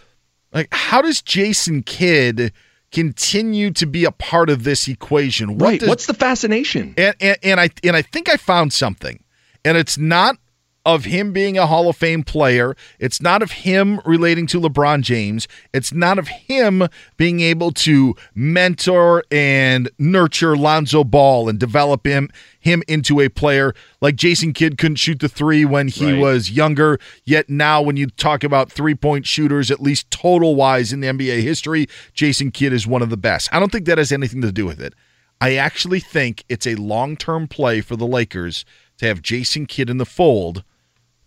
like 0.52 0.68
how 0.72 1.02
does 1.02 1.20
Jason 1.20 1.82
Kidd 1.82 2.52
continue 2.92 3.70
to 3.70 3.86
be 3.86 4.04
a 4.04 4.10
part 4.12 4.50
of 4.50 4.64
this 4.64 4.88
equation? 4.88 5.58
What 5.58 5.62
Right. 5.66 5.80
does- 5.80 5.88
What's 5.88 6.06
the 6.06 6.14
fascination? 6.14 6.94
and, 6.96 7.14
and 7.20 7.36
and 7.42 7.60
I 7.60 7.70
and 7.84 7.96
I 7.96 8.02
think 8.02 8.28
I 8.28 8.36
found 8.36 8.72
something, 8.72 9.22
and 9.64 9.76
it's 9.76 9.98
not 9.98 10.36
of 10.86 11.04
him 11.04 11.32
being 11.32 11.58
a 11.58 11.66
Hall 11.66 11.88
of 11.90 11.96
Fame 11.96 12.22
player. 12.22 12.74
It's 12.98 13.20
not 13.20 13.42
of 13.42 13.50
him 13.52 14.00
relating 14.06 14.46
to 14.48 14.60
LeBron 14.60 15.02
James. 15.02 15.46
It's 15.74 15.92
not 15.92 16.18
of 16.18 16.28
him 16.28 16.88
being 17.18 17.40
able 17.40 17.70
to 17.72 18.14
mentor 18.34 19.22
and 19.30 19.90
nurture 19.98 20.56
Lonzo 20.56 21.04
Ball 21.04 21.48
and 21.48 21.58
develop 21.58 22.06
him 22.06 22.30
him 22.62 22.82
into 22.88 23.20
a 23.20 23.28
player 23.30 23.74
like 24.02 24.16
Jason 24.16 24.52
Kidd 24.52 24.76
couldn't 24.76 24.96
shoot 24.96 25.18
the 25.20 25.28
three 25.28 25.64
when 25.64 25.88
he 25.88 26.12
Right. 26.12 26.18
was 26.18 26.50
younger. 26.50 26.98
Yet 27.24 27.48
now, 27.48 27.80
when 27.80 27.96
you 27.96 28.06
talk 28.08 28.42
about 28.44 28.70
three 28.72 28.94
point 28.94 29.26
shooters, 29.26 29.70
at 29.70 29.80
least 29.80 30.10
total 30.10 30.54
wise 30.56 30.92
in 30.92 31.00
the 31.00 31.08
NBA 31.08 31.42
history, 31.42 31.86
Jason 32.14 32.50
Kidd 32.50 32.72
is 32.72 32.86
one 32.86 33.02
of 33.02 33.08
the 33.10 33.16
best. 33.16 33.48
I 33.52 33.58
don't 33.60 33.70
think 33.72 33.86
that 33.86 33.98
has 33.98 34.12
anything 34.12 34.40
to 34.42 34.52
do 34.52 34.66
with 34.66 34.80
it. 34.80 34.94
I 35.42 35.54
actually 35.56 36.00
think 36.00 36.44
it's 36.48 36.66
a 36.66 36.74
long 36.74 37.16
term 37.16 37.48
play 37.48 37.80
for 37.80 37.96
the 37.96 38.06
Lakers 38.06 38.64
to 38.98 39.06
have 39.06 39.22
Jason 39.22 39.64
Kidd 39.66 39.88
in 39.88 39.96
the 39.98 40.04
fold 40.06 40.62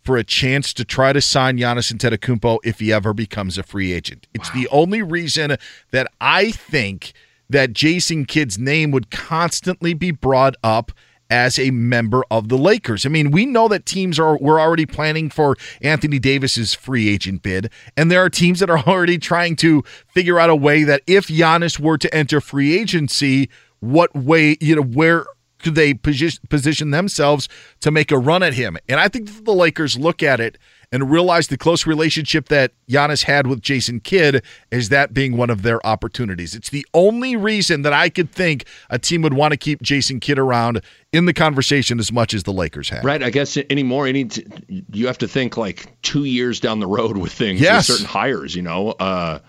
for 0.04 0.18
a 0.18 0.24
chance 0.24 0.74
to 0.74 0.86
try 0.86 1.14
to 1.14 1.22
sign 1.22 1.58
Giannis 1.58 1.94
Antetokounmpo 1.94 2.60
if 2.64 2.80
he 2.80 2.92
ever 2.92 3.14
becomes 3.14 3.58
a 3.58 3.64
free 3.64 3.94
agent. 3.94 4.28
It's 4.34 4.50
the 4.52 4.68
only 4.70 5.02
reason 5.02 5.58
that 5.92 6.08
I 6.20 6.52
think 6.52 7.14
that 7.50 7.74
Jason 7.74 8.26
Kidd's 8.26 8.58
name 8.58 8.92
would 8.92 9.12
constantly 9.12 9.94
be 9.94 10.12
brought 10.12 10.56
up 10.64 10.92
as 11.30 11.58
a 11.58 11.72
member 11.72 12.24
of 12.30 12.50
the 12.50 12.58
Lakers. 12.58 13.06
I 13.06 13.10
mean, 13.10 13.32
we 13.32 13.46
know 13.46 13.68
that 13.68 13.86
teams 13.86 14.20
are 14.20 14.38
we're 14.38 14.60
already 14.60 14.86
planning 14.86 15.30
for 15.30 15.56
Anthony 15.82 16.20
Davis's 16.20 16.74
free 16.74 17.10
agent 17.10 17.42
bid, 17.42 17.72
and 17.98 18.12
there 18.12 18.24
are 18.24 18.30
teams 18.30 18.60
that 18.60 18.70
are 18.70 18.80
already 18.88 19.18
trying 19.18 19.56
to 19.58 19.84
figure 20.08 20.40
out 20.40 20.50
a 20.50 20.56
way 20.56 20.84
that 20.84 21.02
if 21.08 21.28
Giannis 21.28 21.80
were 21.80 21.98
to 21.98 22.14
enter 22.14 22.42
free 22.42 22.78
agency, 22.78 23.50
what 23.80 24.14
way, 24.16 24.58
you 24.62 24.76
know, 24.76 24.84
where 24.84 25.26
could 25.64 25.76
they 25.76 25.94
position, 25.94 26.92
themselves 26.92 27.50
to 27.80 27.90
make 27.92 28.12
a 28.12 28.18
run 28.20 28.44
at 28.44 28.54
him? 28.54 28.78
And 28.88 29.00
I 29.00 29.08
think 29.08 29.28
that 29.28 29.46
the 29.46 29.54
Lakers 29.54 29.98
look 29.98 30.22
at 30.22 30.40
it 30.40 30.58
and 30.92 31.10
realize 31.10 31.48
the 31.48 31.58
close 31.58 31.88
relationship 31.88 32.50
that 32.50 32.72
Giannis 32.88 33.24
had 33.24 33.48
with 33.48 33.62
Jason 33.62 34.00
Kidd 34.00 34.44
as 34.72 34.90
that 34.90 35.12
being 35.12 35.36
one 35.38 35.50
of 35.50 35.64
their 35.64 35.84
opportunities. 35.88 36.54
It's 36.54 36.70
the 36.70 36.86
only 36.94 37.36
reason 37.36 37.82
that 37.82 37.94
I 37.94 38.10
could 38.10 38.30
think 38.30 38.66
a 38.92 39.00
team 39.00 39.24
would 39.24 39.34
want 39.34 39.54
to 39.54 39.58
keep 39.58 39.82
Jason 39.82 40.20
Kidd 40.20 40.38
around 40.38 40.82
in 41.12 41.26
the 41.26 41.34
conversation 41.34 41.98
as 41.98 42.12
much 42.12 42.36
as 42.36 42.44
the 42.44 42.54
Lakers 42.54 42.90
have. 42.90 43.04
Right. 43.04 43.24
I 43.24 43.32
guess 43.32 43.58
anymore, 43.72 44.06
any 44.06 44.26
t- 44.26 44.46
you 44.92 45.08
have 45.08 45.18
to 45.20 45.28
think 45.28 45.58
like 45.58 45.88
two 46.04 46.26
years 46.26 46.60
down 46.60 46.80
the 46.80 46.86
road 46.88 47.18
with 47.18 47.32
things, 47.32 47.60
Yes. 47.60 47.90
with 47.90 47.98
certain 47.98 48.12
hires. 48.12 48.56
You 48.56 48.62
know. 48.62 48.90
Uh, 48.92 49.40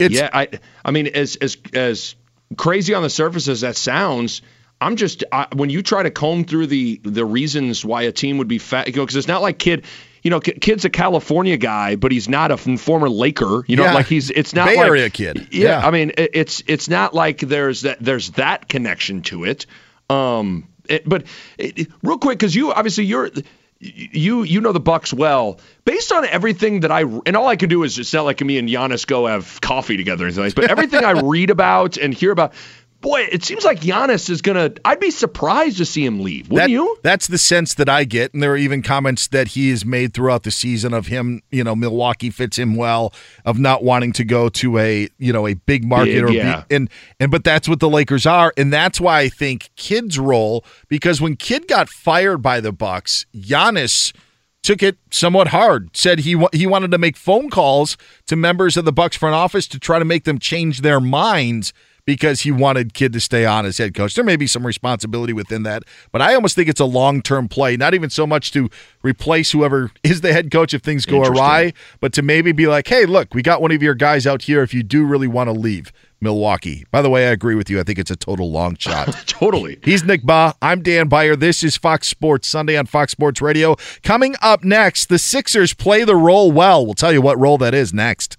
It's- 0.00 0.18
yeah. 0.20 0.30
I. 0.32 0.48
I 0.84 0.90
mean, 0.90 1.06
as 1.06 1.36
as 1.36 1.56
as 1.74 2.16
crazy 2.56 2.92
on 2.92 3.04
the 3.04 3.10
surface 3.10 3.46
as 3.46 3.60
that 3.60 3.76
sounds. 3.76 4.42
I'm 4.82 4.96
just 4.96 5.24
I, 5.32 5.46
when 5.54 5.70
you 5.70 5.82
try 5.82 6.02
to 6.02 6.10
comb 6.10 6.44
through 6.44 6.66
the 6.66 7.00
the 7.02 7.24
reasons 7.24 7.84
why 7.84 8.02
a 8.02 8.12
team 8.12 8.38
would 8.38 8.48
be 8.48 8.58
fat, 8.58 8.88
you 8.88 8.94
know, 8.94 9.02
because 9.02 9.16
it's 9.16 9.28
not 9.28 9.40
like 9.42 9.58
Kidd, 9.58 9.84
you 10.22 10.30
know, 10.30 10.40
Kidd's 10.40 10.84
a 10.84 10.90
California 10.90 11.56
guy, 11.56 11.96
but 11.96 12.12
he's 12.12 12.28
not 12.28 12.50
a 12.50 12.56
former 12.56 13.08
Laker, 13.08 13.64
you 13.66 13.76
know, 13.76 13.84
Yeah. 13.84 13.94
like 13.94 14.06
he's 14.06 14.30
it's 14.30 14.54
not 14.54 14.66
Bay 14.68 14.76
like, 14.76 14.86
Area 14.86 15.10
kid. 15.10 15.48
Yeah, 15.50 15.80
Yeah. 15.80 15.86
I 15.86 15.90
mean, 15.90 16.12
it's 16.16 16.62
it's 16.66 16.88
not 16.88 17.14
like 17.14 17.38
there's 17.38 17.82
that 17.82 17.98
there's 18.00 18.30
that 18.32 18.68
connection 18.68 19.22
to 19.22 19.44
it. 19.44 19.66
Um, 20.10 20.68
it, 20.88 21.08
but 21.08 21.24
it, 21.58 21.88
real 22.02 22.18
quick, 22.18 22.38
because 22.38 22.54
you 22.54 22.72
obviously 22.72 23.04
you're 23.04 23.30
you 23.80 24.42
you 24.44 24.60
know 24.60 24.72
the 24.72 24.80
Bucks 24.80 25.12
well. 25.12 25.58
Based 25.84 26.12
on 26.12 26.24
everything 26.24 26.80
that 26.80 26.92
I 26.92 27.02
and 27.02 27.36
all 27.36 27.48
I 27.48 27.56
can 27.56 27.68
do 27.68 27.82
is 27.82 27.98
it's 27.98 28.12
not 28.12 28.24
like 28.24 28.40
me 28.40 28.58
and 28.58 28.68
Giannis 28.68 29.06
go 29.06 29.26
have 29.26 29.60
coffee 29.60 29.96
together 29.96 30.24
or 30.24 30.26
anything 30.28 30.44
like 30.44 30.54
that, 30.54 30.60
but 30.60 30.70
everything 30.70 31.04
I 31.04 31.20
read 31.24 31.50
about 31.50 31.96
and 31.96 32.14
hear 32.14 32.30
about, 32.30 32.52
boy, 33.02 33.28
it 33.30 33.44
seems 33.44 33.64
like 33.64 33.80
Giannis 33.80 34.30
is 34.30 34.40
gonna. 34.40 34.72
I'd 34.84 35.00
be 35.00 35.10
surprised 35.10 35.76
to 35.78 35.84
see 35.84 36.06
him 36.06 36.20
leave. 36.20 36.48
Wouldn't 36.48 36.68
That- 36.68 36.72
you? 36.72 36.96
That's 37.02 37.26
the 37.26 37.36
sense 37.36 37.74
that 37.74 37.88
I 37.90 38.04
get, 38.04 38.32
and 38.32 38.42
there 38.42 38.52
are 38.52 38.56
even 38.56 38.80
comments 38.80 39.26
that 39.28 39.48
he 39.48 39.68
has 39.70 39.84
made 39.84 40.14
throughout 40.14 40.44
the 40.44 40.50
season 40.50 40.94
of 40.94 41.08
him. 41.08 41.42
You 41.50 41.64
know, 41.64 41.76
Milwaukee 41.76 42.30
fits 42.30 42.58
him 42.58 42.74
well, 42.74 43.12
of 43.44 43.58
not 43.58 43.84
wanting 43.84 44.12
to 44.14 44.24
go 44.24 44.48
to 44.48 44.78
a 44.78 45.08
you 45.18 45.32
know 45.32 45.46
a 45.46 45.54
big 45.54 45.84
market 45.84 46.14
Big, 46.14 46.24
or 46.24 46.30
yeah. 46.30 46.64
be, 46.68 46.76
and 46.76 46.88
and 47.20 47.30
but 47.30 47.44
that's 47.44 47.68
what 47.68 47.80
the 47.80 47.90
Lakers 47.90 48.24
are, 48.24 48.54
and 48.56 48.72
that's 48.72 49.00
why 49.00 49.20
I 49.20 49.28
think 49.28 49.70
Kidd's 49.76 50.18
role 50.18 50.64
because 50.88 51.20
when 51.20 51.36
Kidd 51.36 51.68
got 51.68 51.90
fired 51.90 52.38
by 52.38 52.60
the 52.60 52.72
Bucks, 52.72 53.26
Giannis 53.34 54.12
took 54.62 54.82
it 54.82 54.96
somewhat 55.10 55.48
hard. 55.48 55.96
Said 55.96 56.20
he 56.20 56.40
he 56.52 56.66
wanted 56.66 56.92
to 56.92 56.98
make 56.98 57.16
phone 57.16 57.50
calls 57.50 57.96
to 58.26 58.36
members 58.36 58.76
of 58.76 58.84
the 58.84 58.92
Bucks 58.92 59.16
front 59.16 59.34
office 59.34 59.66
to 59.68 59.78
try 59.80 59.98
to 59.98 60.04
make 60.04 60.24
them 60.24 60.38
change 60.38 60.80
their 60.82 61.00
minds 61.00 61.72
because 62.04 62.40
he 62.40 62.50
wanted 62.50 62.94
Kidd 62.94 63.12
to 63.12 63.20
stay 63.20 63.44
on 63.44 63.64
as 63.64 63.78
head 63.78 63.94
coach. 63.94 64.14
There 64.14 64.24
may 64.24 64.36
be 64.36 64.46
some 64.46 64.66
responsibility 64.66 65.32
within 65.32 65.62
that, 65.62 65.84
but 66.10 66.20
I 66.20 66.34
almost 66.34 66.56
think 66.56 66.68
it's 66.68 66.80
a 66.80 66.84
long-term 66.84 67.48
play, 67.48 67.76
not 67.76 67.94
even 67.94 68.10
so 68.10 68.26
much 68.26 68.52
to 68.52 68.68
replace 69.02 69.52
whoever 69.52 69.90
is 70.02 70.20
the 70.20 70.32
head 70.32 70.50
coach 70.50 70.74
if 70.74 70.82
things 70.82 71.06
go 71.06 71.22
awry, 71.22 71.72
but 72.00 72.12
to 72.14 72.22
maybe 72.22 72.52
be 72.52 72.66
like, 72.66 72.88
"Hey, 72.88 73.06
look, 73.06 73.34
we 73.34 73.42
got 73.42 73.62
one 73.62 73.72
of 73.72 73.82
your 73.82 73.94
guys 73.94 74.26
out 74.26 74.42
here 74.42 74.62
if 74.62 74.74
you 74.74 74.82
do 74.82 75.04
really 75.04 75.28
want 75.28 75.48
to 75.48 75.52
leave." 75.52 75.92
Milwaukee. 76.20 76.86
By 76.92 77.02
the 77.02 77.10
way, 77.10 77.26
I 77.26 77.32
agree 77.32 77.56
with 77.56 77.68
you. 77.68 77.80
I 77.80 77.82
think 77.82 77.98
it's 77.98 78.10
a 78.10 78.14
total 78.16 78.50
long 78.52 78.76
shot. 78.78 79.08
totally. 79.26 79.80
He's 79.82 80.04
Nick 80.04 80.22
Bahe. 80.22 80.54
I'm 80.62 80.80
Dan 80.80 81.08
Beyer. 81.08 81.34
This 81.34 81.64
is 81.64 81.76
Fox 81.76 82.06
Sports 82.06 82.46
Sunday 82.46 82.76
on 82.76 82.86
Fox 82.86 83.10
Sports 83.10 83.42
Radio. 83.42 83.74
Coming 84.04 84.36
up 84.40 84.62
next, 84.62 85.08
the 85.08 85.18
Sixers 85.18 85.74
play 85.74 86.04
the 86.04 86.14
role 86.14 86.52
well. 86.52 86.84
We'll 86.86 86.94
tell 86.94 87.12
you 87.12 87.20
what 87.20 87.40
role 87.40 87.58
that 87.58 87.74
is 87.74 87.92
next. 87.92 88.38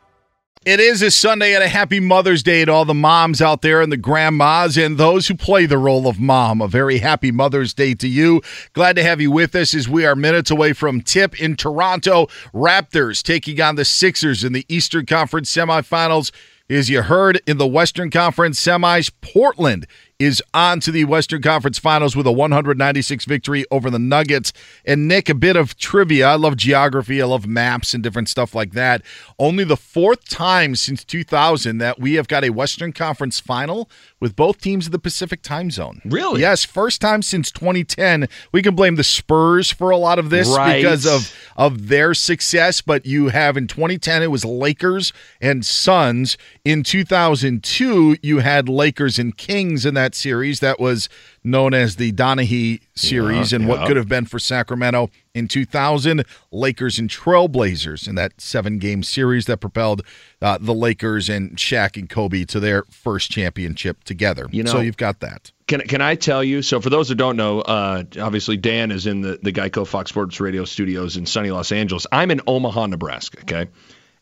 It 0.63 0.79
is 0.79 1.01
a 1.01 1.09
Sunday 1.09 1.55
and 1.55 1.63
a 1.63 1.67
happy 1.67 1.99
Mother's 1.99 2.43
Day 2.43 2.63
to 2.63 2.71
all 2.71 2.85
the 2.85 2.93
moms 2.93 3.41
out 3.41 3.63
there 3.63 3.81
and 3.81 3.91
the 3.91 3.97
grandmas 3.97 4.77
and 4.77 4.95
those 4.95 5.27
who 5.27 5.33
play 5.33 5.65
the 5.65 5.79
role 5.79 6.05
of 6.05 6.19
mom. 6.19 6.61
A 6.61 6.67
very 6.67 6.99
happy 6.99 7.31
Mother's 7.31 7.73
Day 7.73 7.95
to 7.95 8.07
you. 8.07 8.43
Glad 8.73 8.95
to 8.97 9.03
have 9.03 9.19
you 9.19 9.31
with 9.31 9.55
us 9.55 9.73
as 9.73 9.89
we 9.89 10.05
are 10.05 10.15
minutes 10.15 10.51
away 10.51 10.73
from 10.73 11.01
tip 11.01 11.41
in 11.41 11.55
Toronto. 11.55 12.27
Raptors 12.53 13.23
taking 13.23 13.59
on 13.59 13.75
the 13.75 13.83
Sixers 13.83 14.43
in 14.43 14.53
the 14.53 14.63
Eastern 14.69 15.07
Conference 15.07 15.51
semifinals. 15.51 16.29
As 16.69 16.91
you 16.91 17.01
heard 17.01 17.41
in 17.47 17.57
the 17.57 17.65
Western 17.65 18.11
Conference 18.11 18.63
semis, 18.63 19.11
Portland 19.21 19.87
is 20.21 20.41
on 20.53 20.79
to 20.81 20.91
the 20.91 21.03
Western 21.05 21.41
Conference 21.41 21.79
Finals 21.79 22.15
with 22.15 22.27
a 22.27 22.31
196 22.31 23.25
victory 23.25 23.65
over 23.71 23.89
the 23.89 23.97
Nuggets. 23.99 24.53
And 24.85 25.07
Nick, 25.07 25.29
a 25.29 25.33
bit 25.33 25.55
of 25.55 25.77
trivia. 25.77 26.27
I 26.27 26.35
love 26.35 26.55
geography, 26.57 27.21
I 27.21 27.25
love 27.25 27.47
maps 27.47 27.93
and 27.93 28.03
different 28.03 28.29
stuff 28.29 28.53
like 28.53 28.73
that. 28.73 29.01
Only 29.39 29.63
the 29.63 29.77
fourth 29.77 30.29
time 30.29 30.75
since 30.75 31.03
2000 31.03 31.79
that 31.79 31.99
we 31.99 32.13
have 32.13 32.27
got 32.27 32.43
a 32.43 32.51
Western 32.51 32.93
Conference 32.93 33.39
Final 33.39 33.89
with 34.19 34.35
both 34.35 34.61
teams 34.61 34.85
of 34.85 34.91
the 34.91 34.99
Pacific 34.99 35.41
time 35.41 35.71
zone. 35.71 36.01
Really? 36.05 36.41
Yes, 36.41 36.63
first 36.63 37.01
time 37.01 37.21
since 37.23 37.51
2010. 37.51 38.27
We 38.51 38.61
can 38.61 38.75
blame 38.75 38.95
the 38.95 39.03
Spurs 39.03 39.71
for 39.71 39.89
a 39.89 39.97
lot 39.97 40.19
of 40.19 40.29
this 40.29 40.47
Right. 40.49 40.81
because 40.81 41.05
of 41.05 41.33
of 41.57 41.87
their 41.89 42.13
success, 42.13 42.81
but 42.81 43.05
you 43.05 43.29
have 43.29 43.57
in 43.57 43.67
2010 43.67 44.21
it 44.23 44.31
was 44.31 44.45
Lakers 44.45 45.13
and 45.41 45.65
Suns. 45.65 46.37
In 46.63 46.83
2002, 46.83 48.17
you 48.21 48.39
had 48.39 48.69
Lakers 48.69 49.17
and 49.19 49.35
Kings 49.35 49.85
in 49.85 49.93
that 49.95 50.10
series 50.15 50.59
that 50.59 50.79
was 50.79 51.09
known 51.43 51.73
as 51.73 51.95
the 51.95 52.11
Donaghy 52.11 52.81
series 52.95 53.51
Yeah, 53.51 53.57
and 53.57 53.67
what 53.67 53.87
could 53.87 53.97
have 53.97 54.07
been 54.07 54.25
for 54.25 54.39
Sacramento. 54.39 55.09
In 55.33 55.47
2000, 55.47 56.25
Lakers 56.51 56.99
and 56.99 57.09
Trailblazers 57.09 58.07
in 58.07 58.15
that 58.15 58.39
seven-game 58.41 59.03
series 59.03 59.45
that 59.45 59.57
propelled 59.57 60.01
uh, 60.41 60.57
the 60.59 60.73
Lakers 60.73 61.29
and 61.29 61.55
Shaq 61.55 61.95
and 61.97 62.09
Kobe 62.09 62.43
to 62.45 62.59
their 62.59 62.83
first 62.89 63.31
championship 63.31 64.03
together. 64.03 64.47
You 64.51 64.63
know- 64.63 64.71
so 64.71 64.79
you've 64.81 64.97
got 64.97 65.19
that. 65.21 65.51
Can 65.67 65.79
can 65.81 66.01
I 66.01 66.15
tell 66.15 66.43
you? 66.43 66.61
So 66.61 66.81
for 66.81 66.89
those 66.89 67.07
who 67.07 67.15
don't 67.15 67.37
know, 67.37 67.61
uh, 67.61 68.03
obviously 68.19 68.57
Dan 68.57 68.91
is 68.91 69.07
in 69.07 69.21
the 69.21 69.39
the 69.41 69.53
Geico 69.53 69.87
Fox 69.87 70.09
Sports 70.09 70.41
Radio 70.41 70.65
studios 70.65 71.15
in 71.15 71.25
sunny 71.25 71.49
Los 71.49 71.71
Angeles. 71.71 72.05
I'm 72.11 72.29
in 72.29 72.41
Omaha, 72.45 72.87
Nebraska. 72.87 73.39
Okay, 73.43 73.67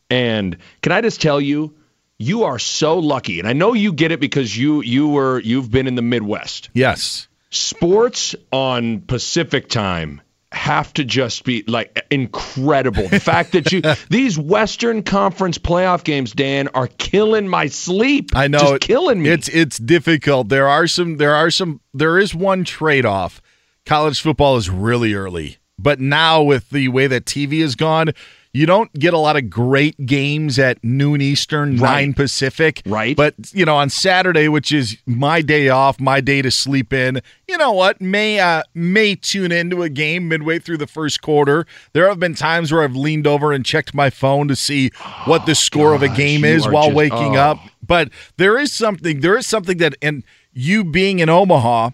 and 0.08 0.56
can 0.82 0.92
I 0.92 1.00
just 1.00 1.20
tell 1.20 1.40
you, 1.40 1.74
you 2.20 2.44
are 2.44 2.58
so 2.58 2.98
lucky, 2.98 3.38
and 3.38 3.48
I 3.48 3.54
know 3.54 3.72
you 3.72 3.94
get 3.94 4.12
it 4.12 4.20
because 4.20 4.54
you 4.56 4.82
you 4.82 5.08
were 5.08 5.40
you've 5.40 5.70
been 5.70 5.86
in 5.86 5.94
the 5.94 6.02
Midwest. 6.02 6.68
Yes. 6.74 7.28
Sports 7.48 8.36
on 8.52 9.00
Pacific 9.00 9.70
time 9.70 10.20
have 10.52 10.92
to 10.94 11.04
just 11.04 11.44
be 11.44 11.64
like 11.66 12.04
incredible. 12.10 13.08
The 13.08 13.20
fact 13.20 13.52
that 13.52 13.72
you 13.72 13.80
these 14.10 14.38
Western 14.38 15.02
Conference 15.02 15.56
playoff 15.56 16.04
games, 16.04 16.32
Dan, 16.32 16.68
are 16.74 16.88
killing 16.88 17.48
my 17.48 17.66
sleep. 17.68 18.36
I 18.36 18.48
know 18.48 18.58
just 18.58 18.74
it- 18.74 18.80
killing 18.82 19.22
me. 19.22 19.30
It's 19.30 19.48
it's 19.48 19.78
difficult. 19.78 20.50
There 20.50 20.68
are 20.68 20.86
some 20.86 21.16
there 21.16 21.34
are 21.34 21.50
some 21.50 21.80
there 21.94 22.18
is 22.18 22.34
one 22.34 22.64
trade 22.64 23.06
off. 23.06 23.40
College 23.86 24.20
football 24.20 24.58
is 24.58 24.68
really 24.68 25.14
early. 25.14 25.56
But 25.78 25.98
now 26.00 26.42
with 26.42 26.68
the 26.68 26.88
way 26.88 27.06
that 27.06 27.24
TV 27.24 27.62
has 27.62 27.74
gone, 27.74 28.10
you 28.52 28.66
don't 28.66 28.92
get 28.94 29.14
a 29.14 29.18
lot 29.18 29.36
of 29.36 29.48
great 29.48 30.06
games 30.06 30.58
at 30.58 30.82
noon 30.82 31.20
Eastern, 31.20 31.76
Right. 31.76 31.90
nine 31.90 32.14
Pacific. 32.14 32.82
Right. 32.84 33.16
But 33.16 33.34
you 33.52 33.64
know, 33.64 33.76
on 33.76 33.90
Saturday, 33.90 34.48
which 34.48 34.72
is 34.72 34.98
my 35.06 35.40
day 35.40 35.68
off, 35.68 36.00
my 36.00 36.20
day 36.20 36.42
to 36.42 36.50
sleep 36.50 36.92
in, 36.92 37.20
you 37.46 37.56
know 37.56 37.72
what? 37.72 38.00
May 38.00 38.40
uh 38.40 38.62
may 38.74 39.14
tune 39.14 39.52
into 39.52 39.82
a 39.82 39.88
game 39.88 40.28
midway 40.28 40.58
through 40.58 40.78
the 40.78 40.86
first 40.86 41.22
quarter. 41.22 41.66
There 41.92 42.08
have 42.08 42.18
been 42.18 42.34
times 42.34 42.72
where 42.72 42.82
I've 42.82 42.96
leaned 42.96 43.26
over 43.26 43.52
and 43.52 43.64
checked 43.64 43.94
my 43.94 44.10
phone 44.10 44.48
to 44.48 44.56
see 44.56 44.90
what 45.26 45.46
the 45.46 45.54
score 45.54 45.94
of 45.94 46.02
a 46.02 46.08
game 46.08 46.44
is 46.44 46.66
while 46.68 46.86
just- 46.86 46.96
waking 46.96 47.36
oh. 47.36 47.40
up 47.40 47.58
but 47.90 48.08
there 48.36 48.56
is 48.56 48.72
something 48.72 49.20
there 49.20 49.36
is 49.36 49.46
something 49.46 49.78
that 49.78 49.96
and 50.00 50.22
you 50.52 50.84
being 50.84 51.18
in 51.18 51.28
omaha 51.28 51.90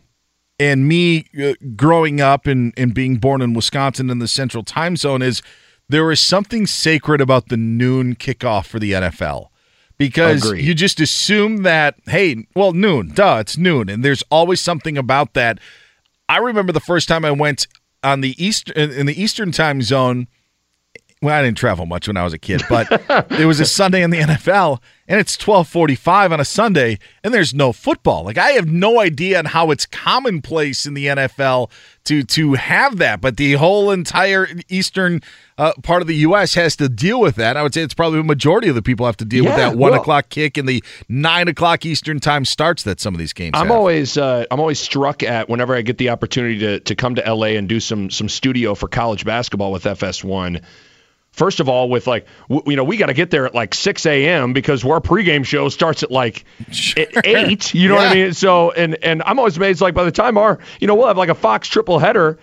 and 0.58 0.86
me 0.86 1.24
uh, 1.42 1.54
growing 1.74 2.20
up 2.20 2.46
and, 2.46 2.74
and 2.76 2.92
being 2.92 3.16
born 3.16 3.40
in 3.40 3.54
wisconsin 3.54 4.10
in 4.10 4.18
the 4.18 4.28
central 4.28 4.62
time 4.62 4.96
zone 4.96 5.22
is 5.22 5.42
there 5.88 6.10
is 6.10 6.20
something 6.20 6.66
sacred 6.66 7.20
about 7.20 7.48
the 7.48 7.56
noon 7.56 8.14
kickoff 8.14 8.66
for 8.66 8.78
the 8.78 8.92
nfl 8.92 9.48
because 9.98 10.44
Agreed. 10.44 10.64
you 10.64 10.74
just 10.74 11.00
assume 11.00 11.62
that 11.62 11.96
hey 12.06 12.46
well 12.54 12.72
noon 12.72 13.12
duh 13.14 13.38
it's 13.40 13.56
noon 13.56 13.88
and 13.88 14.04
there's 14.04 14.22
always 14.30 14.60
something 14.60 14.98
about 14.98 15.34
that 15.34 15.58
i 16.28 16.38
remember 16.38 16.72
the 16.72 16.80
first 16.80 17.08
time 17.08 17.24
i 17.24 17.30
went 17.30 17.66
on 18.02 18.20
the 18.20 18.34
east 18.42 18.70
in 18.70 18.90
in 18.90 19.06
the 19.06 19.20
eastern 19.20 19.52
time 19.52 19.82
zone 19.82 20.28
well, 21.22 21.38
I 21.38 21.42
didn't 21.42 21.56
travel 21.56 21.86
much 21.86 22.08
when 22.08 22.16
I 22.18 22.24
was 22.24 22.34
a 22.34 22.38
kid, 22.38 22.62
but 22.68 22.90
it 23.30 23.46
was 23.46 23.58
a 23.58 23.64
Sunday 23.66 24.02
in 24.02 24.10
the 24.10 24.18
NFL, 24.18 24.80
and 25.08 25.18
it's 25.18 25.36
twelve 25.36 25.66
forty-five 25.66 26.30
on 26.30 26.40
a 26.40 26.44
Sunday, 26.44 26.98
and 27.24 27.32
there's 27.32 27.54
no 27.54 27.72
football. 27.72 28.24
Like 28.24 28.36
I 28.36 28.50
have 28.50 28.66
no 28.66 29.00
idea 29.00 29.38
on 29.38 29.46
how 29.46 29.70
it's 29.70 29.86
commonplace 29.86 30.84
in 30.84 30.92
the 30.92 31.06
NFL 31.06 31.70
to 32.04 32.22
to 32.22 32.52
have 32.54 32.98
that, 32.98 33.22
but 33.22 33.38
the 33.38 33.54
whole 33.54 33.90
entire 33.90 34.46
eastern 34.68 35.22
uh, 35.56 35.72
part 35.82 36.02
of 36.02 36.08
the 36.08 36.16
U.S. 36.16 36.52
has 36.52 36.76
to 36.76 36.88
deal 36.88 37.18
with 37.18 37.36
that. 37.36 37.56
I 37.56 37.62
would 37.62 37.72
say 37.72 37.80
it's 37.80 37.94
probably 37.94 38.18
the 38.18 38.24
majority 38.24 38.68
of 38.68 38.74
the 38.74 38.82
people 38.82 39.06
have 39.06 39.16
to 39.16 39.24
deal 39.24 39.44
with 39.44 39.56
that 39.56 39.74
one 39.74 39.92
well- 39.92 40.00
o'clock 40.00 40.28
kick 40.28 40.58
and 40.58 40.68
the 40.68 40.84
nine 41.08 41.48
o'clock 41.48 41.86
Eastern 41.86 42.20
time 42.20 42.44
starts 42.44 42.82
that 42.82 43.00
some 43.00 43.14
of 43.14 43.18
these 43.18 43.32
games. 43.32 43.52
I'm 43.54 43.68
have. 43.68 43.76
always 43.76 44.18
uh, 44.18 44.44
I'm 44.50 44.60
always 44.60 44.80
struck 44.80 45.22
at 45.22 45.48
whenever 45.48 45.74
I 45.74 45.80
get 45.80 45.96
the 45.96 46.10
opportunity 46.10 46.58
to 46.58 46.80
to 46.80 46.94
come 46.94 47.14
to 47.14 47.22
LA 47.34 47.56
and 47.56 47.70
do 47.70 47.80
some 47.80 48.10
some 48.10 48.28
studio 48.28 48.74
for 48.74 48.86
college 48.86 49.24
basketball 49.24 49.72
with 49.72 49.84
FS1. 49.84 50.62
First 51.36 51.60
of 51.60 51.68
all, 51.68 51.90
with 51.90 52.06
like 52.06 52.26
w- 52.48 52.62
you 52.70 52.76
know 52.76 52.82
we 52.84 52.96
got 52.96 53.06
to 53.06 53.14
get 53.14 53.30
there 53.30 53.44
at 53.44 53.54
like 53.54 53.74
6 53.74 54.06
a.m. 54.06 54.54
because 54.54 54.84
our 54.84 55.00
pregame 55.02 55.44
show 55.44 55.68
starts 55.68 56.02
at 56.02 56.10
like 56.10 56.44
at 56.96 57.26
eight. 57.26 57.74
You 57.74 57.88
know 57.90 57.96
what 57.96 58.08
I 58.08 58.14
mean? 58.14 58.32
So 58.32 58.70
and 58.70 58.96
and 59.04 59.22
I'm 59.22 59.38
always 59.38 59.58
amazed 59.58 59.82
like 59.82 59.92
by 59.94 60.04
the 60.04 60.10
time 60.10 60.38
our 60.38 60.58
you 60.80 60.86
know 60.86 60.94
we'll 60.94 61.08
have 61.08 61.18
like 61.18 61.28
a 61.28 61.34
Fox 61.34 61.68
triple 61.68 61.98
header. 61.98 62.38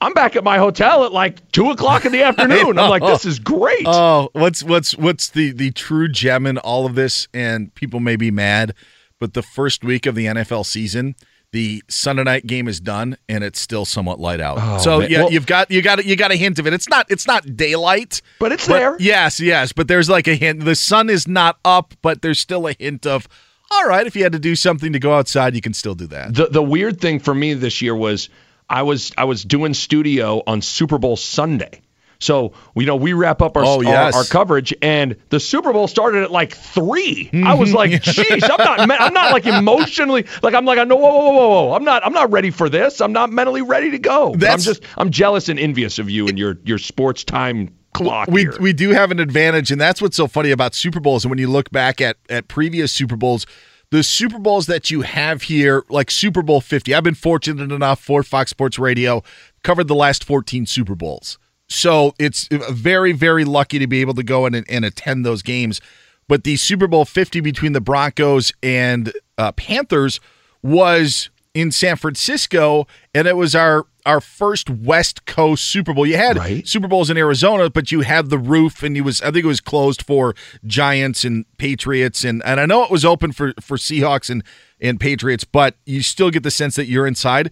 I'm 0.00 0.12
back 0.12 0.36
at 0.36 0.44
my 0.44 0.58
hotel 0.58 1.04
at 1.04 1.12
like 1.12 1.50
two 1.50 1.70
o'clock 1.70 2.04
in 2.04 2.12
the 2.12 2.22
afternoon. 2.28 2.78
I'm 2.78 2.88
like, 2.90 3.02
this 3.02 3.24
is 3.24 3.38
great. 3.40 3.84
Oh, 3.86 4.28
what's 4.32 4.62
what's 4.62 4.96
what's 4.96 5.28
the 5.30 5.50
the 5.50 5.72
true 5.72 6.06
gem 6.06 6.46
in 6.46 6.58
all 6.58 6.86
of 6.86 6.94
this? 6.94 7.26
And 7.34 7.74
people 7.74 7.98
may 7.98 8.14
be 8.14 8.30
mad, 8.30 8.74
but 9.18 9.34
the 9.34 9.42
first 9.42 9.82
week 9.82 10.06
of 10.06 10.14
the 10.14 10.26
NFL 10.26 10.66
season, 10.66 11.16
the 11.52 11.82
Sunday 11.88 12.24
night 12.24 12.46
game 12.46 12.68
is 12.68 12.80
done, 12.80 13.16
and 13.28 13.42
it's 13.44 13.58
still 13.60 13.84
somewhat 13.84 14.20
light 14.20 14.40
out. 14.40 14.58
Oh, 14.60 14.78
so 14.78 14.98
man. 15.00 15.10
yeah, 15.10 15.20
Well- 15.22 15.32
you've 15.32 15.46
got 15.46 15.70
you 15.70 15.80
got 15.82 16.04
you 16.04 16.16
got 16.16 16.30
a 16.32 16.36
hint 16.36 16.58
of 16.58 16.66
it. 16.66 16.74
It's 16.74 16.88
not 16.88 17.06
it's 17.10 17.26
not 17.26 17.56
daylight, 17.56 18.20
But 18.38 18.52
it's 18.52 18.66
there. 18.66 18.96
Yes, 18.98 19.40
yes, 19.40 19.72
but 19.72 19.88
there's 19.88 20.08
like 20.10 20.26
a 20.28 20.34
hint. 20.34 20.64
The 20.64 20.74
sun 20.74 21.08
is 21.10 21.26
not 21.28 21.58
up, 21.64 21.94
but 22.02 22.22
there's 22.22 22.38
still 22.38 22.66
a 22.66 22.72
hint 22.72 23.06
of. 23.06 23.26
All 23.70 23.84
right, 23.88 24.06
if 24.06 24.14
you 24.14 24.22
had 24.22 24.30
to 24.32 24.38
do 24.38 24.54
something 24.54 24.92
to 24.92 24.98
go 25.00 25.14
outside, 25.14 25.54
you 25.56 25.60
can 25.60 25.74
still 25.74 25.94
do 25.94 26.06
that. 26.08 26.34
The 26.34 26.46
the 26.46 26.62
weird 26.62 27.00
thing 27.00 27.18
for 27.20 27.34
me 27.34 27.54
this 27.54 27.82
year 27.82 27.96
was 27.96 28.28
I 28.68 28.82
was 28.82 29.12
I 29.18 29.24
was 29.24 29.42
doing 29.44 29.74
studio 29.74 30.42
on 30.46 30.60
Super 30.62 30.98
Bowl 30.98 31.16
Sunday. 31.16 31.80
So 32.18 32.52
you 32.74 32.86
know 32.86 32.96
we 32.96 33.12
wrap 33.12 33.42
up 33.42 33.56
our 33.56 33.64
Oh, 33.64 33.76
our, 33.78 33.84
yes. 33.84 34.16
our 34.16 34.24
coverage, 34.24 34.72
and 34.82 35.16
the 35.28 35.38
Super 35.40 35.72
Bowl 35.72 35.86
started 35.88 36.22
at 36.22 36.30
like 36.30 36.54
three. 36.56 37.30
I 37.44 37.54
was 37.54 37.74
like, 37.74 37.90
"Jeez, 38.02 38.42
I'm 38.42 38.64
not 38.64 39.00
I'm 39.00 39.12
not 39.14 39.32
like 39.32 39.46
emotionally 39.46 40.24
like 40.42 40.54
I'm 40.54 40.64
like 40.64 40.78
I 40.78 40.84
know 40.84 40.96
whoa 40.96 41.10
whoa 41.12 41.30
whoa 41.32 41.48
whoa 41.68 41.72
I'm 41.74 41.84
not 41.84 42.04
I'm 42.06 42.12
not 42.12 42.30
ready 42.30 42.50
for 42.50 42.68
this. 42.68 43.00
I'm 43.00 43.12
not 43.12 43.30
mentally 43.30 43.62
ready 43.62 43.90
to 43.90 43.98
go. 43.98 44.28
But 44.30 44.34
I'm 44.34 44.38
That's- 44.40 44.64
just 44.64 44.82
I'm 44.96 45.10
jealous 45.10 45.48
and 45.48 45.58
envious 45.58 45.98
of 45.98 46.08
you 46.10 46.28
and 46.28 46.38
your 46.38 46.58
your 46.64 46.78
sports 46.78 47.24
time 47.24 47.74
clock 47.94 48.28
we 48.28 48.42
here. 48.42 48.54
we 48.60 48.72
do 48.72 48.90
have 48.90 49.10
an 49.10 49.18
advantage, 49.20 49.70
and 49.70 49.80
that's 49.80 50.00
what's 50.02 50.16
so 50.16 50.26
funny 50.26 50.50
about 50.50 50.74
Super 50.74 51.00
Bowls. 51.00 51.24
And 51.24 51.30
when 51.30 51.38
you 51.38 51.48
look 51.48 51.70
back 51.70 52.00
at 52.00 52.16
at 52.28 52.48
previous 52.48 52.92
Super 52.92 53.16
Bowls, 53.16 53.46
the 53.90 54.02
Super 54.02 54.38
Bowls 54.38 54.66
that 54.66 54.90
you 54.90 55.02
have 55.02 55.42
here, 55.42 55.82
like 55.88 56.10
Super 56.10 56.42
Bowl 56.42 56.60
Fifty, 56.60 56.94
I've 56.94 57.04
been 57.04 57.14
fortunate 57.14 57.72
enough 57.72 58.00
for 58.00 58.22
Fox 58.22 58.50
Sports 58.50 58.78
Radio 58.78 59.22
covered 59.62 59.88
the 59.88 59.94
last 59.94 60.24
fourteen 60.24 60.66
Super 60.66 60.94
Bowls. 60.94 61.38
So 61.68 62.14
it's 62.18 62.48
very 62.50 63.12
very 63.12 63.44
lucky 63.44 63.78
to 63.78 63.86
be 63.86 64.00
able 64.00 64.14
to 64.14 64.22
go 64.22 64.46
in 64.46 64.54
and, 64.54 64.66
and 64.68 64.84
attend 64.84 65.24
those 65.24 65.42
games. 65.42 65.80
But 66.28 66.44
the 66.44 66.56
Super 66.56 66.86
Bowl 66.86 67.04
Fifty 67.04 67.40
between 67.40 67.72
the 67.72 67.80
Broncos 67.80 68.52
and 68.62 69.12
uh, 69.38 69.52
Panthers 69.52 70.20
was 70.62 71.30
in 71.54 71.72
San 71.72 71.96
Francisco, 71.96 72.86
and 73.14 73.26
it 73.26 73.36
was 73.36 73.54
our 73.54 73.86
our 74.04 74.20
first 74.20 74.68
West 74.68 75.24
Coast 75.24 75.64
Super 75.64 75.94
Bowl. 75.94 76.06
You 76.06 76.16
had 76.16 76.36
Super 76.68 76.86
Bowls 76.86 77.08
in 77.08 77.16
Arizona, 77.16 77.70
but 77.70 77.90
you 77.90 78.02
had 78.02 78.28
the 78.28 78.38
roof, 78.38 78.82
and 78.82 78.96
it 78.96 79.00
was 79.00 79.22
I 79.22 79.30
think 79.30 79.44
it 79.44 79.48
was 79.48 79.60
closed 79.60 80.02
for 80.02 80.34
Giants 80.66 81.24
and 81.24 81.46
Patriots, 81.56 82.24
and 82.24 82.42
and 82.44 82.60
I 82.60 82.66
know 82.66 82.84
it 82.84 82.90
was 82.90 83.04
open 83.04 83.32
for 83.32 83.54
for 83.60 83.78
Seahawks 83.78 84.28
and 84.28 84.44
and 84.80 85.00
Patriots, 85.00 85.44
but 85.44 85.76
you 85.86 86.02
still 86.02 86.30
get 86.30 86.42
the 86.42 86.50
sense 86.50 86.76
that 86.76 86.86
you're 86.86 87.06
inside. 87.06 87.50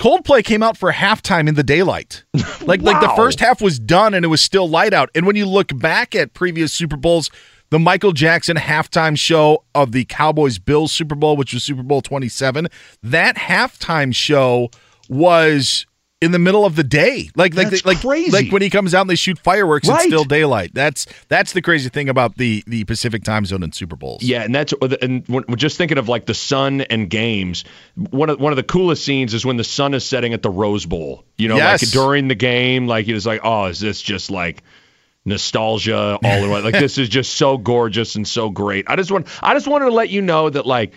Coldplay 0.00 0.42
came 0.42 0.62
out 0.62 0.78
for 0.78 0.90
halftime 0.92 1.46
in 1.46 1.54
the 1.54 1.62
daylight. 1.62 2.24
Like 2.62 2.82
like 2.82 3.00
the 3.00 3.12
first 3.16 3.40
half 3.40 3.62
was 3.62 3.78
done 3.78 4.12
and 4.12 4.22
it 4.22 4.28
was 4.28 4.42
still 4.42 4.68
light 4.68 4.92
out. 4.92 5.08
And 5.14 5.26
when 5.26 5.34
you 5.34 5.46
look 5.46 5.76
back 5.76 6.14
at 6.14 6.34
previous 6.34 6.74
Super 6.74 6.96
Bowls, 6.96 7.30
the 7.70 7.78
Michael 7.78 8.12
Jackson 8.12 8.58
halftime 8.58 9.18
show 9.18 9.64
of 9.74 9.92
the 9.92 10.04
Cowboys 10.04 10.58
Bills 10.58 10.92
Super 10.92 11.14
Bowl, 11.14 11.36
which 11.38 11.54
was 11.54 11.64
Super 11.64 11.82
Bowl 11.82 12.02
27, 12.02 12.68
that 13.02 13.36
halftime 13.36 14.14
show 14.14 14.68
was 15.08 15.86
in 16.22 16.32
the 16.32 16.38
middle 16.38 16.66
of 16.66 16.76
the 16.76 16.84
day. 16.84 17.30
Like 17.34 17.54
like 17.54 17.70
That's 17.70 17.84
like 17.86 18.00
crazy. 18.00 18.30
like 18.30 18.52
when 18.52 18.60
he 18.62 18.68
comes 18.68 18.94
out 18.94 19.02
and 19.02 19.10
they 19.10 19.14
shoot 19.16 19.38
fireworks, 19.38 19.88
it's 19.88 20.04
still 20.04 20.24
daylight. 20.24 20.72
That's 20.74 21.06
that's 21.28 21.52
the 21.54 21.62
crazy 21.62 21.88
thing 21.88 22.08
about 22.10 22.36
the 22.36 22.62
the 22.66 22.84
Pacific 22.84 23.24
time 23.24 23.46
zone 23.46 23.62
and 23.62 23.74
Super 23.74 23.96
Bowls. 23.96 24.22
Yeah, 24.22 24.42
and 24.42 24.54
that's 24.54 24.74
and 25.00 25.26
we're 25.28 25.42
just 25.56 25.78
thinking 25.78 25.96
of 25.98 26.08
like 26.08 26.26
the 26.26 26.34
sun 26.34 26.82
and 26.82 27.08
games. 27.08 27.64
One 27.96 28.28
of 28.30 28.38
one 28.38 28.52
of 28.52 28.56
the 28.56 28.62
coolest 28.62 29.04
scenes 29.04 29.32
is 29.32 29.46
when 29.46 29.56
the 29.56 29.64
sun 29.64 29.94
is 29.94 30.04
setting 30.04 30.34
at 30.34 30.42
the 30.42 30.50
Rose 30.50 30.84
Bowl. 30.84 31.24
You 31.38 31.48
know, 31.48 31.56
Yes. 31.56 31.82
like 31.82 31.90
during 31.92 32.28
the 32.28 32.34
game, 32.34 32.86
like 32.86 33.08
it's 33.08 33.24
like, 33.26 33.40
oh, 33.42 33.66
is 33.66 33.80
this 33.80 34.02
just 34.02 34.30
like 34.30 34.62
nostalgia 35.24 36.18
all 36.22 36.44
in 36.44 36.50
one? 36.50 36.64
Like 36.64 36.74
this 36.78 36.98
is 36.98 37.08
just 37.08 37.34
so 37.34 37.56
gorgeous 37.58 38.14
and 38.16 38.26
so 38.26 38.50
great. 38.50 38.84
I 38.88 38.96
just 38.96 39.10
want 39.10 39.26
I 39.42 39.54
just 39.54 39.66
wanted 39.68 39.86
to 39.86 39.92
let 39.92 40.10
you 40.10 40.22
know 40.22 40.50
that 40.50 40.66
like. 40.66 40.92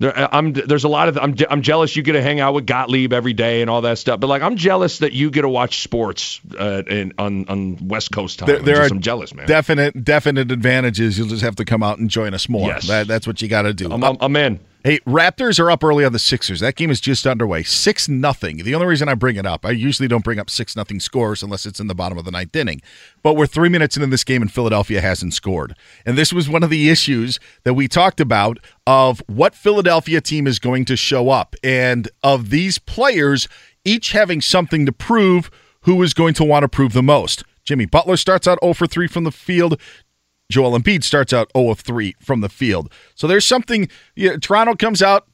There, 0.00 0.34
I'm 0.34 0.54
there's 0.54 0.84
a 0.84 0.88
lot 0.88 1.08
of 1.08 1.18
I'm 1.18 1.36
I'm 1.50 1.60
jealous 1.60 1.94
you 1.94 2.02
get 2.02 2.12
to 2.12 2.22
hang 2.22 2.40
out 2.40 2.54
with 2.54 2.66
Gottlieb 2.66 3.12
every 3.12 3.34
day 3.34 3.60
and 3.60 3.68
all 3.68 3.82
that 3.82 3.98
stuff, 3.98 4.18
but 4.18 4.28
like 4.28 4.40
I'm 4.40 4.56
jealous 4.56 4.98
that 5.00 5.12
you 5.12 5.30
get 5.30 5.42
to 5.42 5.48
watch 5.48 5.82
sports 5.82 6.40
uh, 6.58 6.82
in, 6.86 7.12
on 7.18 7.46
on 7.48 7.86
West 7.86 8.10
Coast 8.10 8.38
time. 8.38 8.46
There, 8.46 8.58
there 8.60 8.76
just- 8.76 8.90
are 8.90 8.94
I'm 8.94 9.02
jealous, 9.02 9.34
man. 9.34 9.46
definite 9.46 10.02
definite 10.02 10.50
advantages. 10.50 11.18
You'll 11.18 11.28
just 11.28 11.42
have 11.42 11.56
to 11.56 11.66
come 11.66 11.82
out 11.82 11.98
and 11.98 12.08
join 12.08 12.32
us 12.32 12.48
more. 12.48 12.66
Yes. 12.66 12.88
That, 12.88 13.08
that's 13.08 13.26
what 13.26 13.42
you 13.42 13.48
got 13.48 13.62
to 13.62 13.74
do. 13.74 13.92
I'm, 13.92 14.02
I'm, 14.02 14.16
I'm 14.20 14.36
in. 14.36 14.60
Hey, 14.82 14.98
Raptors 15.00 15.60
are 15.60 15.70
up 15.70 15.84
early 15.84 16.06
on 16.06 16.14
the 16.14 16.18
Sixers. 16.18 16.60
That 16.60 16.74
game 16.74 16.90
is 16.90 17.02
just 17.02 17.26
underway. 17.26 17.62
Six 17.64 18.08
nothing. 18.08 18.64
The 18.64 18.74
only 18.74 18.86
reason 18.86 19.10
I 19.10 19.14
bring 19.14 19.36
it 19.36 19.44
up, 19.44 19.66
I 19.66 19.72
usually 19.72 20.08
don't 20.08 20.24
bring 20.24 20.38
up 20.38 20.48
six 20.48 20.74
nothing 20.74 21.00
scores 21.00 21.42
unless 21.42 21.66
it's 21.66 21.80
in 21.80 21.86
the 21.86 21.94
bottom 21.94 22.16
of 22.16 22.24
the 22.24 22.30
ninth 22.30 22.56
inning. 22.56 22.80
But 23.22 23.34
we're 23.34 23.46
three 23.46 23.68
minutes 23.68 23.98
into 23.98 24.06
this 24.06 24.24
game 24.24 24.40
and 24.40 24.50
Philadelphia 24.50 25.02
hasn't 25.02 25.34
scored. 25.34 25.76
And 26.06 26.16
this 26.16 26.32
was 26.32 26.48
one 26.48 26.62
of 26.62 26.70
the 26.70 26.88
issues 26.88 27.38
that 27.64 27.74
we 27.74 27.88
talked 27.88 28.20
about 28.20 28.56
of 28.86 29.22
what 29.26 29.54
Philadelphia 29.54 30.22
team 30.22 30.46
is 30.46 30.58
going 30.58 30.86
to 30.86 30.96
show 30.96 31.28
up. 31.28 31.54
And 31.62 32.08
of 32.22 32.48
these 32.48 32.78
players, 32.78 33.48
each 33.84 34.12
having 34.12 34.40
something 34.40 34.86
to 34.86 34.92
prove, 34.92 35.50
who 35.82 36.02
is 36.02 36.14
going 36.14 36.32
to 36.34 36.44
want 36.44 36.62
to 36.62 36.68
prove 36.68 36.94
the 36.94 37.02
most? 37.02 37.44
Jimmy 37.64 37.84
Butler 37.84 38.16
starts 38.16 38.48
out 38.48 38.58
0 38.62 38.72
for 38.72 38.86
3 38.86 39.06
from 39.08 39.24
the 39.24 39.30
field. 39.30 39.78
Joel 40.50 40.78
Embiid 40.78 41.02
starts 41.04 41.32
out 41.32 41.50
0 41.56 41.70
of 41.70 41.80
3 41.80 42.14
from 42.20 42.40
the 42.42 42.48
field. 42.50 42.92
So 43.14 43.26
there's 43.26 43.46
something. 43.46 43.88
Yeah, 44.16 44.36
Toronto 44.36 44.74
comes 44.74 45.00
out 45.02 45.26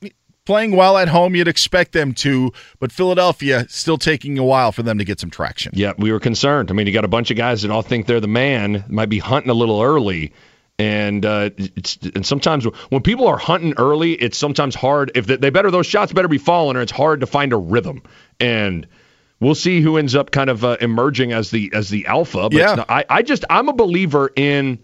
playing 0.44 0.76
well 0.76 0.96
at 0.96 1.08
home. 1.08 1.34
You'd 1.34 1.48
expect 1.48 1.90
them 1.92 2.12
to, 2.14 2.52
but 2.78 2.92
Philadelphia 2.92 3.66
still 3.68 3.98
taking 3.98 4.38
a 4.38 4.44
while 4.44 4.70
for 4.70 4.82
them 4.84 4.98
to 4.98 5.04
get 5.04 5.18
some 5.18 5.30
traction. 5.30 5.72
Yeah, 5.74 5.92
we 5.98 6.12
were 6.12 6.20
concerned. 6.20 6.70
I 6.70 6.74
mean, 6.74 6.86
you 6.86 6.92
got 6.92 7.04
a 7.04 7.08
bunch 7.08 7.32
of 7.32 7.36
guys 7.36 7.62
that 7.62 7.70
all 7.72 7.82
think 7.82 8.06
they're 8.06 8.20
the 8.20 8.28
man, 8.28 8.84
might 8.88 9.08
be 9.08 9.18
hunting 9.18 9.50
a 9.50 9.54
little 9.54 9.82
early. 9.82 10.32
And 10.78 11.24
uh, 11.24 11.48
it's 11.56 11.96
and 12.14 12.24
sometimes 12.26 12.64
when 12.90 13.00
people 13.02 13.26
are 13.26 13.38
hunting 13.38 13.72
early, 13.78 14.12
it's 14.12 14.36
sometimes 14.36 14.74
hard. 14.74 15.10
If 15.14 15.26
they, 15.26 15.36
they 15.36 15.48
better 15.48 15.70
those 15.70 15.86
shots 15.86 16.12
better 16.12 16.28
be 16.28 16.36
falling, 16.36 16.76
or 16.76 16.82
it's 16.82 16.92
hard 16.92 17.20
to 17.20 17.26
find 17.26 17.54
a 17.54 17.56
rhythm. 17.56 18.02
And 18.40 18.86
we'll 19.40 19.54
see 19.54 19.80
who 19.80 19.96
ends 19.96 20.14
up 20.14 20.32
kind 20.32 20.50
of 20.50 20.66
uh, 20.66 20.76
emerging 20.82 21.32
as 21.32 21.50
the 21.50 21.70
as 21.72 21.88
the 21.88 22.04
alpha. 22.04 22.50
But 22.50 22.52
Yeah. 22.52 22.74
not- 22.74 22.90
I 22.90 23.06
I 23.08 23.22
just 23.22 23.42
I'm 23.48 23.70
a 23.70 23.72
believer 23.72 24.30
in 24.36 24.78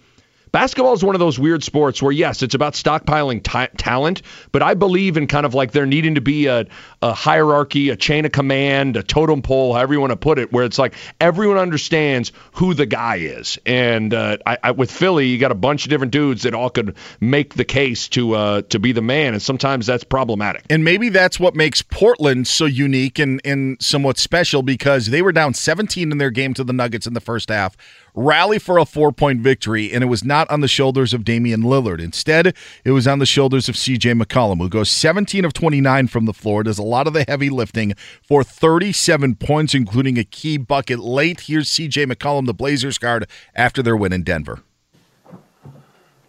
Basketball 0.52 0.92
is 0.92 1.02
one 1.02 1.14
of 1.14 1.18
those 1.18 1.38
weird 1.38 1.64
sports 1.64 2.02
where, 2.02 2.12
yes, 2.12 2.42
it's 2.42 2.54
about 2.54 2.74
stockpiling 2.74 3.42
ta- 3.42 3.68
talent, 3.78 4.20
but 4.52 4.62
I 4.62 4.74
believe 4.74 5.16
in 5.16 5.26
kind 5.26 5.46
of 5.46 5.54
like 5.54 5.72
there 5.72 5.86
needing 5.86 6.16
to 6.16 6.20
be 6.20 6.44
a, 6.44 6.66
a 7.00 7.14
hierarchy, 7.14 7.88
a 7.88 7.96
chain 7.96 8.26
of 8.26 8.32
command, 8.32 8.98
a 8.98 9.02
totem 9.02 9.40
pole, 9.40 9.72
however 9.72 9.94
you 9.94 10.00
want 10.00 10.10
to 10.10 10.16
put 10.18 10.38
it, 10.38 10.52
where 10.52 10.64
it's 10.64 10.78
like 10.78 10.94
everyone 11.18 11.56
understands 11.56 12.32
who 12.52 12.74
the 12.74 12.84
guy 12.84 13.16
is. 13.16 13.58
And 13.64 14.12
uh, 14.12 14.36
I, 14.44 14.58
I, 14.62 14.70
with 14.72 14.90
Philly, 14.90 15.28
you 15.28 15.38
got 15.38 15.52
a 15.52 15.56
bunch 15.56 15.86
of 15.86 15.90
different 15.90 16.12
dudes 16.12 16.42
that 16.42 16.52
all 16.52 16.68
could 16.68 16.96
make 17.18 17.54
the 17.54 17.64
case 17.64 18.08
to 18.08 18.34
uh, 18.34 18.62
to 18.68 18.78
be 18.78 18.92
the 18.92 19.00
man, 19.00 19.32
and 19.32 19.40
sometimes 19.40 19.86
that's 19.86 20.04
problematic. 20.04 20.64
And 20.68 20.84
maybe 20.84 21.08
that's 21.08 21.40
what 21.40 21.54
makes 21.54 21.80
Portland 21.80 22.46
so 22.46 22.66
unique 22.66 23.18
and, 23.18 23.40
and 23.42 23.80
somewhat 23.80 24.18
special 24.18 24.62
because 24.62 25.06
they 25.06 25.22
were 25.22 25.32
down 25.32 25.54
17 25.54 26.12
in 26.12 26.18
their 26.18 26.30
game 26.30 26.52
to 26.54 26.62
the 26.62 26.74
Nuggets 26.74 27.06
in 27.06 27.14
the 27.14 27.20
first 27.20 27.48
half, 27.48 27.74
rally 28.14 28.58
for 28.58 28.78
a 28.78 28.84
four 28.84 29.12
point 29.12 29.40
victory, 29.40 29.92
and 29.92 30.02
it 30.02 30.06
was 30.06 30.24
not 30.24 30.50
on 30.50 30.60
the 30.60 30.68
shoulders 30.68 31.14
of 31.14 31.24
Damian 31.24 31.62
Lillard. 31.62 32.00
Instead, 32.00 32.54
it 32.84 32.90
was 32.90 33.06
on 33.06 33.18
the 33.18 33.26
shoulders 33.26 33.68
of 33.68 33.74
CJ 33.74 34.20
McCollum, 34.20 34.58
who 34.58 34.68
goes 34.68 34.90
17 34.90 35.44
of 35.44 35.52
29 35.52 36.08
from 36.08 36.26
the 36.26 36.32
floor, 36.32 36.62
does 36.62 36.78
a 36.78 36.82
lot 36.82 37.06
of 37.06 37.12
the 37.12 37.24
heavy 37.26 37.50
lifting 37.50 37.94
for 38.22 38.44
37 38.44 39.36
points, 39.36 39.74
including 39.74 40.18
a 40.18 40.24
key 40.24 40.56
bucket 40.56 40.98
late. 40.98 41.42
Here's 41.42 41.70
CJ 41.70 42.10
McCollum, 42.10 42.46
the 42.46 42.54
Blazers 42.54 42.98
guard, 42.98 43.28
after 43.54 43.82
their 43.82 43.96
win 43.96 44.12
in 44.12 44.22
Denver. 44.22 44.62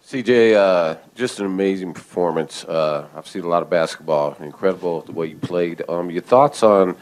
CJ, 0.06 0.54
uh, 0.54 0.96
just 1.14 1.40
an 1.40 1.46
amazing 1.46 1.94
performance. 1.94 2.62
Uh, 2.64 3.08
I've 3.16 3.26
seen 3.26 3.42
a 3.42 3.48
lot 3.48 3.62
of 3.62 3.70
basketball. 3.70 4.36
Incredible 4.38 5.00
the 5.00 5.12
way 5.12 5.28
you 5.28 5.36
played. 5.36 5.82
Um, 5.88 6.10
your 6.10 6.22
thoughts 6.22 6.62
on 6.62 6.94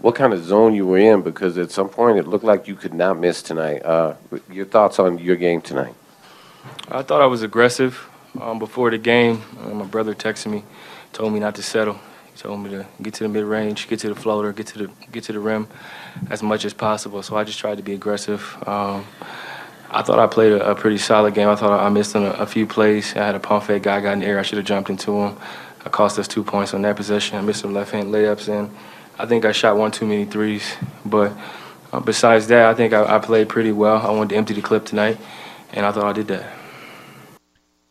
what 0.00 0.14
kind 0.14 0.32
of 0.32 0.42
zone 0.42 0.74
you 0.74 0.86
were 0.86 0.98
in 0.98 1.22
because 1.22 1.58
at 1.58 1.70
some 1.70 1.88
point 1.88 2.18
it 2.18 2.26
looked 2.26 2.44
like 2.44 2.66
you 2.66 2.74
could 2.74 2.94
not 2.94 3.18
miss 3.18 3.42
tonight. 3.42 3.84
Uh, 3.84 4.14
your 4.50 4.66
thoughts 4.66 4.98
on 4.98 5.18
your 5.18 5.36
game 5.36 5.60
tonight? 5.60 5.94
I 6.90 7.02
thought 7.02 7.20
I 7.20 7.26
was 7.26 7.42
aggressive 7.42 8.08
um, 8.40 8.58
before 8.58 8.90
the 8.90 8.98
game. 8.98 9.42
Uh, 9.62 9.70
my 9.70 9.84
brother 9.84 10.14
texted 10.14 10.50
me, 10.50 10.64
told 11.12 11.32
me 11.32 11.40
not 11.40 11.54
to 11.56 11.62
settle. 11.62 11.98
He 12.32 12.38
told 12.38 12.60
me 12.60 12.70
to 12.70 12.86
get 13.02 13.14
to 13.14 13.24
the 13.24 13.28
mid 13.28 13.44
range, 13.44 13.88
get 13.88 14.00
to 14.00 14.08
the 14.08 14.14
floater, 14.14 14.52
get 14.52 14.66
to 14.68 14.78
the 14.78 14.90
get 15.12 15.24
to 15.24 15.32
the 15.32 15.40
rim 15.40 15.68
as 16.30 16.42
much 16.42 16.64
as 16.64 16.72
possible. 16.72 17.22
So 17.22 17.36
I 17.36 17.44
just 17.44 17.58
tried 17.58 17.76
to 17.76 17.82
be 17.82 17.92
aggressive. 17.92 18.56
Um, 18.66 19.06
I 19.92 20.02
thought 20.02 20.20
I 20.20 20.28
played 20.28 20.52
a, 20.52 20.70
a, 20.70 20.74
pretty 20.76 20.98
solid 20.98 21.34
game. 21.34 21.48
I 21.48 21.56
thought 21.56 21.72
I 21.72 21.88
missed 21.88 22.14
on 22.14 22.24
a, 22.24 22.30
a, 22.30 22.46
few 22.46 22.64
plays. 22.64 23.16
I 23.16 23.26
had 23.26 23.34
a 23.34 23.40
pump 23.40 23.64
fake 23.64 23.82
guy 23.82 24.00
got 24.00 24.12
in 24.12 24.20
the 24.20 24.26
air. 24.26 24.38
I 24.38 24.42
should 24.42 24.58
have 24.58 24.66
jumped 24.66 24.88
into 24.88 25.20
him. 25.20 25.36
I 25.84 25.88
cost 25.88 26.16
us 26.16 26.28
two 26.28 26.44
points 26.44 26.74
on 26.74 26.82
that 26.82 26.94
possession. 26.94 27.36
I 27.36 27.40
missed 27.40 27.62
some 27.62 27.74
left 27.74 27.90
hand 27.90 28.14
layups, 28.14 28.48
and 28.48 28.70
I 29.20 29.26
think 29.26 29.44
I 29.44 29.52
shot 29.52 29.76
one 29.76 29.90
too 29.90 30.06
many 30.06 30.24
threes. 30.24 30.76
But 31.04 31.32
uh, 31.92 32.00
besides 32.00 32.46
that, 32.46 32.64
I 32.64 32.74
think 32.74 32.94
I, 32.94 33.16
I 33.16 33.18
played 33.18 33.50
pretty 33.50 33.70
well. 33.70 33.98
I 33.98 34.10
wanted 34.10 34.30
to 34.30 34.36
empty 34.36 34.54
the 34.54 34.62
clip 34.62 34.86
tonight, 34.86 35.18
and 35.74 35.84
I 35.84 35.92
thought 35.92 36.04
I 36.06 36.12
did 36.14 36.28
that. 36.28 36.50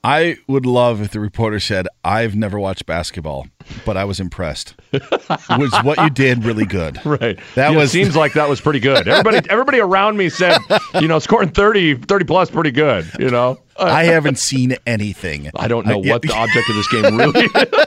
I 0.04 0.38
would 0.48 0.66
love 0.66 1.02
if 1.02 1.12
the 1.12 1.20
reporter 1.20 1.60
said, 1.60 1.88
I've 2.04 2.34
never 2.34 2.58
watched 2.58 2.86
basketball, 2.86 3.48
but 3.86 3.98
I 3.98 4.06
was 4.06 4.20
impressed. 4.20 4.74
was 4.94 5.72
what 5.84 6.00
you 6.00 6.10
did 6.10 6.46
really 6.46 6.66
good. 6.66 7.00
Right. 7.10 7.40
That 7.56 7.72
yeah, 7.72 7.78
was 7.78 7.92
seems 7.92 8.16
like 8.16 8.34
that 8.34 8.48
was 8.48 8.62
pretty 8.62 8.80
good. 8.80 9.08
Everybody 9.08 9.48
everybody 9.50 9.80
around 9.80 10.16
me 10.16 10.30
said, 10.30 10.58
you 11.02 11.08
know, 11.08 11.18
scoring 11.20 11.50
30, 11.50 11.96
30 11.96 12.26
plus 12.26 12.52
pretty 12.52 12.72
good, 12.72 13.10
you 13.20 13.30
know. 13.30 13.60
I 13.78 14.04
haven't 14.04 14.38
seen 14.38 14.76
anything. 14.86 15.50
I 15.56 15.68
don't 15.68 15.88
know 15.88 16.04
I, 16.04 16.10
what 16.10 16.22
the 16.22 16.34
object 16.34 16.70
of 16.70 16.76
this 16.76 16.88
game 16.90 17.18
really 17.18 17.42
is. 17.56 17.86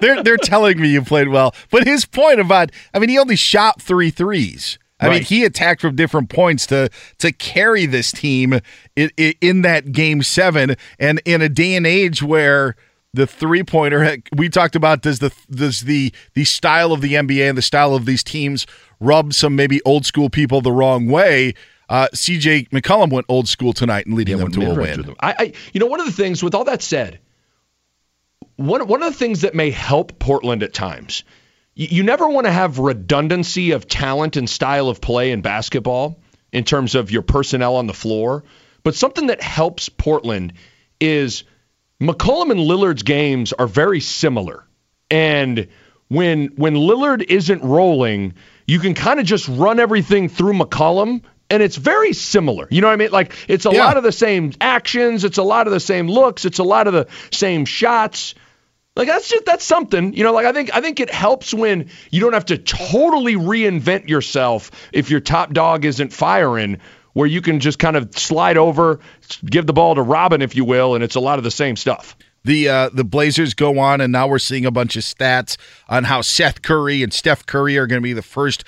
They're 0.00 0.22
they're 0.22 0.36
telling 0.36 0.80
me 0.80 0.88
you 0.88 1.02
played 1.02 1.28
well. 1.28 1.54
But 1.70 1.86
his 1.86 2.04
point 2.04 2.40
about 2.40 2.70
I 2.94 2.98
mean, 2.98 3.08
he 3.08 3.18
only 3.18 3.36
shot 3.36 3.80
three 3.80 4.10
threes. 4.10 4.78
I 5.00 5.06
right. 5.06 5.14
mean, 5.14 5.22
he 5.22 5.44
attacked 5.44 5.80
from 5.80 5.96
different 5.96 6.28
points 6.28 6.66
to 6.66 6.90
to 7.18 7.32
carry 7.32 7.86
this 7.86 8.12
team 8.12 8.60
in, 8.96 9.10
in 9.16 9.62
that 9.62 9.92
game 9.92 10.22
seven, 10.22 10.76
and 10.98 11.20
in 11.24 11.40
a 11.40 11.48
day 11.48 11.74
and 11.74 11.86
age 11.86 12.22
where 12.22 12.76
the 13.12 13.26
three 13.26 13.62
pointer 13.62 14.18
we 14.36 14.48
talked 14.48 14.76
about 14.76 15.02
does 15.02 15.18
the 15.18 15.32
does 15.50 15.80
the 15.80 16.12
the 16.34 16.44
style 16.44 16.92
of 16.92 17.00
the 17.00 17.14
NBA 17.14 17.48
and 17.48 17.58
the 17.58 17.62
style 17.62 17.94
of 17.94 18.04
these 18.04 18.22
teams 18.22 18.66
rub 19.00 19.32
some 19.32 19.56
maybe 19.56 19.80
old 19.84 20.06
school 20.06 20.30
people 20.30 20.60
the 20.60 20.72
wrong 20.72 21.06
way. 21.06 21.54
Uh, 21.88 22.06
CJ 22.14 22.68
McCollum 22.68 23.10
went 23.10 23.26
old 23.28 23.48
school 23.48 23.72
tonight 23.72 24.06
and 24.06 24.14
leading 24.14 24.38
yeah, 24.38 24.44
them 24.44 24.52
to 24.52 24.70
a 24.70 24.74
win. 24.74 25.14
I, 25.18 25.34
I, 25.36 25.52
you 25.72 25.80
know, 25.80 25.86
one 25.86 25.98
of 25.98 26.06
the 26.06 26.12
things 26.12 26.40
with 26.40 26.54
all 26.54 26.62
that 26.64 26.82
said, 26.82 27.18
one 28.60 28.86
one 28.86 29.02
of 29.02 29.12
the 29.12 29.18
things 29.18 29.40
that 29.42 29.54
may 29.54 29.70
help 29.70 30.18
Portland 30.18 30.62
at 30.62 30.72
times 30.72 31.24
you 31.74 32.02
never 32.02 32.28
want 32.28 32.46
to 32.46 32.52
have 32.52 32.78
redundancy 32.78 33.70
of 33.70 33.88
talent 33.88 34.36
and 34.36 34.50
style 34.50 34.88
of 34.88 35.00
play 35.00 35.30
in 35.30 35.40
basketball 35.40 36.20
in 36.52 36.64
terms 36.64 36.94
of 36.94 37.10
your 37.10 37.22
personnel 37.22 37.76
on 37.76 37.86
the 37.86 37.94
floor. 37.94 38.44
But 38.82 38.94
something 38.94 39.28
that 39.28 39.40
helps 39.40 39.88
Portland 39.88 40.54
is 41.00 41.44
McCollum 42.00 42.50
and 42.50 42.60
Lillard's 42.60 43.02
games 43.02 43.52
are 43.52 43.66
very 43.66 44.00
similar. 44.00 44.66
And 45.10 45.68
when 46.08 46.48
when 46.56 46.74
Lillard 46.74 47.22
isn't 47.22 47.62
rolling, 47.62 48.34
you 48.66 48.78
can 48.78 48.94
kind 48.94 49.20
of 49.20 49.26
just 49.26 49.48
run 49.48 49.80
everything 49.80 50.28
through 50.28 50.54
McCollum 50.54 51.22
and 51.48 51.62
it's 51.62 51.76
very 51.76 52.12
similar. 52.12 52.68
You 52.70 52.80
know 52.80 52.88
what 52.88 52.92
I 52.92 52.96
mean? 52.96 53.10
Like 53.10 53.34
it's 53.48 53.64
a 53.64 53.72
yeah. 53.72 53.84
lot 53.84 53.96
of 53.96 54.02
the 54.02 54.12
same 54.12 54.52
actions, 54.60 55.24
it's 55.24 55.38
a 55.38 55.42
lot 55.42 55.66
of 55.66 55.72
the 55.72 55.80
same 55.80 56.08
looks, 56.08 56.44
it's 56.44 56.58
a 56.58 56.64
lot 56.64 56.86
of 56.86 56.92
the 56.92 57.06
same 57.30 57.64
shots. 57.64 58.34
Like 58.96 59.06
that's 59.06 59.28
just 59.28 59.44
that's 59.44 59.64
something, 59.64 60.12
you 60.14 60.24
know. 60.24 60.32
Like 60.32 60.46
I 60.46 60.52
think 60.52 60.74
I 60.74 60.80
think 60.80 61.00
it 61.00 61.10
helps 61.10 61.54
when 61.54 61.90
you 62.10 62.20
don't 62.20 62.32
have 62.32 62.46
to 62.46 62.58
totally 62.58 63.34
reinvent 63.34 64.08
yourself 64.08 64.70
if 64.92 65.10
your 65.10 65.20
top 65.20 65.52
dog 65.52 65.84
isn't 65.84 66.12
firing, 66.12 66.78
where 67.12 67.28
you 67.28 67.40
can 67.40 67.60
just 67.60 67.78
kind 67.78 67.96
of 67.96 68.12
slide 68.18 68.56
over, 68.56 68.98
give 69.44 69.66
the 69.66 69.72
ball 69.72 69.94
to 69.94 70.02
Robin, 70.02 70.42
if 70.42 70.56
you 70.56 70.64
will, 70.64 70.94
and 70.94 71.04
it's 71.04 71.14
a 71.14 71.20
lot 71.20 71.38
of 71.38 71.44
the 71.44 71.50
same 71.50 71.76
stuff. 71.76 72.16
The 72.44 72.68
uh, 72.68 72.90
the 72.92 73.04
Blazers 73.04 73.54
go 73.54 73.78
on, 73.78 74.00
and 74.00 74.12
now 74.12 74.26
we're 74.26 74.38
seeing 74.38 74.66
a 74.66 74.70
bunch 74.70 74.96
of 74.96 75.02
stats 75.02 75.56
on 75.88 76.04
how 76.04 76.20
Seth 76.20 76.62
Curry 76.62 77.02
and 77.02 77.12
Steph 77.12 77.46
Curry 77.46 77.78
are 77.78 77.86
going 77.86 78.00
to 78.00 78.04
be 78.04 78.12
the 78.12 78.22
first 78.22 78.64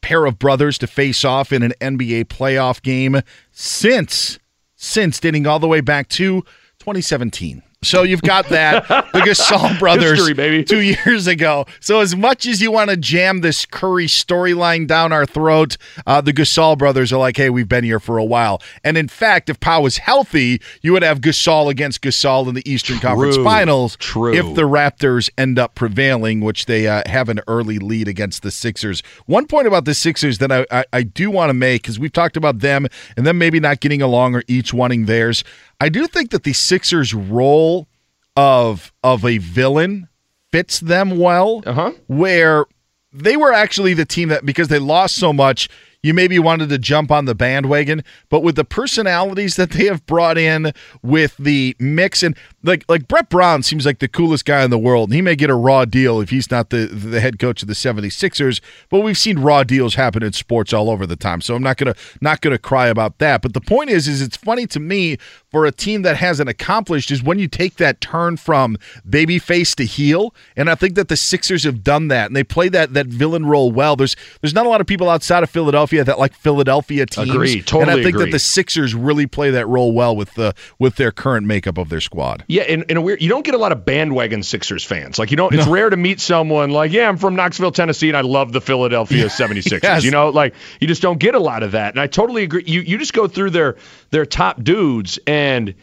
pair 0.00 0.26
of 0.26 0.38
brothers 0.38 0.78
to 0.78 0.86
face 0.86 1.24
off 1.24 1.52
in 1.52 1.62
an 1.62 1.72
NBA 1.80 2.26
playoff 2.26 2.82
game 2.82 3.20
since 3.50 4.38
since 4.76 5.18
dating 5.20 5.46
all 5.46 5.58
the 5.58 5.68
way 5.68 5.80
back 5.80 6.08
to 6.08 6.42
2017. 6.78 7.62
So 7.82 8.02
you've 8.02 8.20
got 8.20 8.46
that 8.50 8.86
the 8.88 9.20
Gasol 9.20 9.78
brothers 9.78 10.26
History, 10.26 10.64
two 10.64 10.82
years 10.82 11.26
ago. 11.26 11.64
So 11.80 12.00
as 12.00 12.14
much 12.14 12.44
as 12.44 12.60
you 12.60 12.70
want 12.70 12.90
to 12.90 12.96
jam 12.96 13.40
this 13.40 13.64
Curry 13.64 14.06
storyline 14.06 14.86
down 14.86 15.12
our 15.12 15.24
throat, 15.24 15.78
uh, 16.06 16.20
the 16.20 16.34
Gasol 16.34 16.76
brothers 16.76 17.10
are 17.10 17.16
like, 17.16 17.38
"Hey, 17.38 17.48
we've 17.48 17.68
been 17.68 17.84
here 17.84 17.98
for 17.98 18.18
a 18.18 18.24
while." 18.24 18.60
And 18.84 18.98
in 18.98 19.08
fact, 19.08 19.48
if 19.48 19.58
Pau 19.60 19.80
was 19.80 19.96
healthy, 19.96 20.60
you 20.82 20.92
would 20.92 21.02
have 21.02 21.22
Gasol 21.22 21.70
against 21.70 22.02
Gasol 22.02 22.48
in 22.48 22.54
the 22.54 22.70
Eastern 22.70 22.98
True. 22.98 23.08
Conference 23.08 23.36
Finals. 23.38 23.96
True. 23.96 24.34
If 24.34 24.54
the 24.54 24.68
Raptors 24.68 25.30
end 25.38 25.58
up 25.58 25.74
prevailing, 25.74 26.42
which 26.42 26.66
they 26.66 26.86
uh, 26.86 27.02
have 27.06 27.30
an 27.30 27.40
early 27.48 27.78
lead 27.78 28.08
against 28.08 28.42
the 28.42 28.50
Sixers. 28.50 29.02
One 29.24 29.46
point 29.46 29.66
about 29.66 29.86
the 29.86 29.94
Sixers 29.94 30.36
that 30.36 30.52
I, 30.52 30.66
I, 30.70 30.84
I 30.92 31.02
do 31.02 31.30
want 31.30 31.48
to 31.48 31.54
make 31.54 31.82
because 31.82 31.98
we've 31.98 32.12
talked 32.12 32.36
about 32.36 32.58
them 32.58 32.86
and 33.16 33.26
them 33.26 33.38
maybe 33.38 33.58
not 33.58 33.80
getting 33.80 34.02
along 34.02 34.34
or 34.34 34.42
each 34.48 34.74
wanting 34.74 35.06
theirs. 35.06 35.44
I 35.80 35.88
do 35.88 36.06
think 36.06 36.30
that 36.30 36.44
the 36.44 36.52
Sixers' 36.52 37.14
role 37.14 37.88
of 38.36 38.92
of 39.02 39.24
a 39.24 39.38
villain 39.38 40.08
fits 40.52 40.80
them 40.80 41.18
well. 41.18 41.62
Uh-huh. 41.66 41.92
Where 42.06 42.66
they 43.12 43.36
were 43.36 43.52
actually 43.52 43.94
the 43.94 44.04
team 44.04 44.28
that 44.28 44.44
because 44.44 44.68
they 44.68 44.78
lost 44.78 45.16
so 45.16 45.32
much, 45.32 45.68
you 46.02 46.14
maybe 46.14 46.38
wanted 46.38 46.68
to 46.68 46.78
jump 46.78 47.10
on 47.10 47.24
the 47.24 47.34
bandwagon, 47.34 48.04
but 48.28 48.42
with 48.42 48.56
the 48.56 48.64
personalities 48.64 49.56
that 49.56 49.70
they 49.70 49.86
have 49.86 50.06
brought 50.06 50.38
in, 50.38 50.72
with 51.02 51.36
the 51.38 51.76
mix 51.78 52.22
and 52.22 52.36
like 52.62 52.84
like 52.88 53.08
Brett 53.08 53.30
Brown 53.30 53.62
seems 53.62 53.86
like 53.86 54.00
the 54.00 54.08
coolest 54.08 54.44
guy 54.44 54.62
in 54.62 54.70
the 54.70 54.78
world. 54.78 55.08
And 55.08 55.14
he 55.14 55.22
may 55.22 55.34
get 55.34 55.48
a 55.50 55.54
raw 55.54 55.84
deal 55.84 56.20
if 56.20 56.30
he's 56.30 56.50
not 56.50 56.70
the 56.70 56.86
the 56.86 57.20
head 57.20 57.38
coach 57.38 57.62
of 57.62 57.68
the 57.68 57.74
76ers, 57.74 58.60
but 58.90 59.00
we've 59.00 59.16
seen 59.16 59.38
raw 59.38 59.64
deals 59.64 59.94
happen 59.94 60.22
in 60.22 60.32
sports 60.32 60.72
all 60.72 60.90
over 60.90 61.06
the 61.06 61.16
time. 61.16 61.40
So 61.40 61.54
I'm 61.54 61.62
not 61.62 61.78
going 61.78 61.92
to 61.92 62.00
not 62.20 62.40
going 62.40 62.52
to 62.52 62.58
cry 62.58 62.88
about 62.88 63.18
that. 63.18 63.42
But 63.42 63.54
the 63.54 63.60
point 63.60 63.90
is 63.90 64.06
is 64.06 64.20
it's 64.20 64.36
funny 64.36 64.66
to 64.68 64.80
me 64.80 65.16
for 65.50 65.64
a 65.64 65.72
team 65.72 66.02
that 66.02 66.16
hasn't 66.16 66.48
accomplished 66.48 67.10
is 67.10 67.22
when 67.22 67.38
you 67.38 67.48
take 67.48 67.76
that 67.76 68.00
turn 68.00 68.36
from 68.36 68.76
babyface 69.08 69.74
to 69.76 69.84
heel, 69.84 70.34
and 70.56 70.70
I 70.70 70.74
think 70.74 70.94
that 70.94 71.08
the 71.08 71.16
Sixers 71.16 71.64
have 71.64 71.82
done 71.82 72.08
that 72.08 72.26
and 72.26 72.36
they 72.36 72.44
play 72.44 72.68
that 72.68 72.92
that 72.94 73.06
villain 73.06 73.46
role 73.46 73.72
well. 73.72 73.96
There's 73.96 74.16
there's 74.42 74.54
not 74.54 74.66
a 74.66 74.68
lot 74.68 74.80
of 74.80 74.86
people 74.86 75.08
outside 75.08 75.42
of 75.42 75.50
Philadelphia 75.50 76.04
that 76.04 76.18
like 76.18 76.34
Philadelphia 76.34 77.06
teams. 77.06 77.30
Agree, 77.30 77.62
totally 77.62 77.82
and 77.82 77.90
I 77.90 77.94
think 77.94 78.16
agree. 78.16 78.26
that 78.26 78.32
the 78.32 78.38
Sixers 78.38 78.94
really 78.94 79.26
play 79.26 79.50
that 79.50 79.66
role 79.66 79.92
well 79.92 80.14
with 80.14 80.34
the 80.34 80.54
with 80.78 80.96
their 80.96 81.10
current 81.10 81.46
makeup 81.46 81.78
of 81.78 81.88
their 81.88 82.00
squad. 82.00 82.44
Yeah, 82.50 82.64
in, 82.64 82.82
in 82.88 82.96
a 82.96 83.00
weird, 83.00 83.22
you 83.22 83.28
don't 83.28 83.44
get 83.44 83.54
a 83.54 83.58
lot 83.58 83.70
of 83.70 83.84
bandwagon 83.84 84.42
Sixers 84.42 84.82
fans. 84.82 85.20
Like 85.20 85.30
you 85.30 85.36
don't. 85.36 85.54
It's 85.54 85.66
no. 85.66 85.72
rare 85.72 85.88
to 85.88 85.96
meet 85.96 86.18
someone 86.18 86.70
like, 86.70 86.90
yeah, 86.90 87.08
I'm 87.08 87.16
from 87.16 87.36
Knoxville, 87.36 87.70
Tennessee, 87.70 88.08
and 88.08 88.16
I 88.16 88.22
love 88.22 88.52
the 88.52 88.60
Philadelphia 88.60 89.26
76ers. 89.26 89.80
yes. 89.84 90.02
You 90.02 90.10
know, 90.10 90.30
like 90.30 90.54
you 90.80 90.88
just 90.88 91.00
don't 91.00 91.20
get 91.20 91.36
a 91.36 91.38
lot 91.38 91.62
of 91.62 91.72
that. 91.72 91.94
And 91.94 92.00
I 92.00 92.08
totally 92.08 92.42
agree. 92.42 92.64
You 92.66 92.80
you 92.80 92.98
just 92.98 93.12
go 93.12 93.28
through 93.28 93.50
their 93.50 93.76
their 94.10 94.26
top 94.26 94.62
dudes 94.62 95.18
and. 95.26 95.74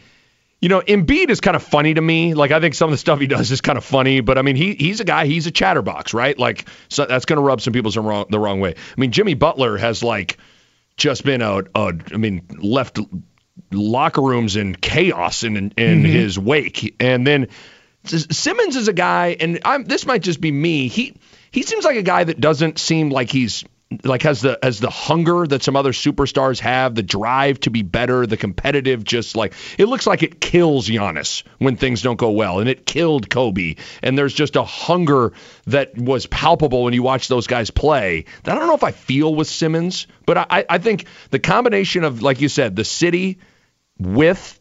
You 0.60 0.68
know, 0.68 0.80
Embiid 0.80 1.30
is 1.30 1.40
kind 1.40 1.54
of 1.54 1.62
funny 1.62 1.94
to 1.94 2.00
me. 2.00 2.34
Like 2.34 2.50
I 2.50 2.58
think 2.58 2.74
some 2.74 2.88
of 2.88 2.90
the 2.90 2.98
stuff 2.98 3.20
he 3.20 3.28
does 3.28 3.52
is 3.52 3.60
kind 3.60 3.78
of 3.78 3.84
funny, 3.84 4.22
but 4.22 4.38
I 4.38 4.42
mean, 4.42 4.56
he 4.56 4.74
he's 4.74 4.98
a 4.98 5.04
guy. 5.04 5.26
He's 5.26 5.46
a 5.46 5.52
chatterbox, 5.52 6.12
right? 6.12 6.36
Like 6.36 6.68
so 6.88 7.06
that's 7.06 7.26
going 7.26 7.36
to 7.36 7.44
rub 7.44 7.60
some 7.60 7.72
people 7.72 7.92
some 7.92 8.04
wrong 8.04 8.26
the 8.28 8.40
wrong 8.40 8.58
way. 8.58 8.70
I 8.70 9.00
mean, 9.00 9.12
Jimmy 9.12 9.34
Butler 9.34 9.76
has 9.76 10.02
like 10.02 10.36
just 10.96 11.24
been 11.24 11.42
a, 11.42 11.62
a 11.76 11.92
I 12.12 12.16
mean, 12.16 12.42
left 12.60 12.98
locker 13.70 14.22
rooms 14.22 14.56
in 14.56 14.74
chaos 14.74 15.44
in 15.44 15.56
in, 15.56 15.72
mm-hmm. 15.72 16.04
his 16.04 16.38
wake, 16.38 16.96
and 17.00 17.26
then 17.26 17.48
Simmons 18.04 18.76
is 18.76 18.88
a 18.88 18.92
guy, 18.92 19.36
and 19.38 19.60
I'm, 19.64 19.84
this 19.84 20.06
might 20.06 20.22
just 20.22 20.40
be 20.40 20.50
me. 20.50 20.88
He 20.88 21.16
he 21.50 21.62
seems 21.62 21.84
like 21.84 21.96
a 21.96 22.02
guy 22.02 22.24
that 22.24 22.40
doesn't 22.40 22.78
seem 22.78 23.10
like 23.10 23.30
he's 23.30 23.64
like 24.04 24.22
has 24.22 24.42
the 24.42 24.58
has 24.62 24.80
the 24.80 24.90
hunger 24.90 25.46
that 25.46 25.62
some 25.62 25.74
other 25.74 25.92
superstars 25.92 26.58
have, 26.60 26.94
the 26.94 27.02
drive 27.02 27.58
to 27.60 27.70
be 27.70 27.82
better, 27.82 28.26
the 28.26 28.36
competitive. 28.36 29.02
Just 29.02 29.36
like 29.36 29.54
it 29.78 29.86
looks 29.86 30.06
like 30.06 30.22
it 30.22 30.40
kills 30.40 30.88
Giannis 30.88 31.42
when 31.58 31.76
things 31.76 32.02
don't 32.02 32.18
go 32.18 32.30
well, 32.30 32.60
and 32.60 32.68
it 32.68 32.84
killed 32.86 33.30
Kobe. 33.30 33.76
And 34.02 34.16
there's 34.16 34.34
just 34.34 34.56
a 34.56 34.62
hunger 34.62 35.32
that 35.66 35.96
was 35.96 36.26
palpable 36.26 36.84
when 36.84 36.92
you 36.92 37.02
watch 37.02 37.28
those 37.28 37.46
guys 37.46 37.70
play. 37.70 38.26
That 38.44 38.56
I 38.56 38.58
don't 38.58 38.68
know 38.68 38.74
if 38.74 38.84
I 38.84 38.92
feel 38.92 39.34
with 39.34 39.48
Simmons, 39.48 40.06
but 40.26 40.38
I 40.38 40.64
I 40.68 40.78
think 40.78 41.06
the 41.30 41.38
combination 41.38 42.04
of 42.04 42.22
like 42.22 42.40
you 42.40 42.48
said, 42.48 42.76
the 42.76 42.84
city 42.84 43.38
with 43.98 44.58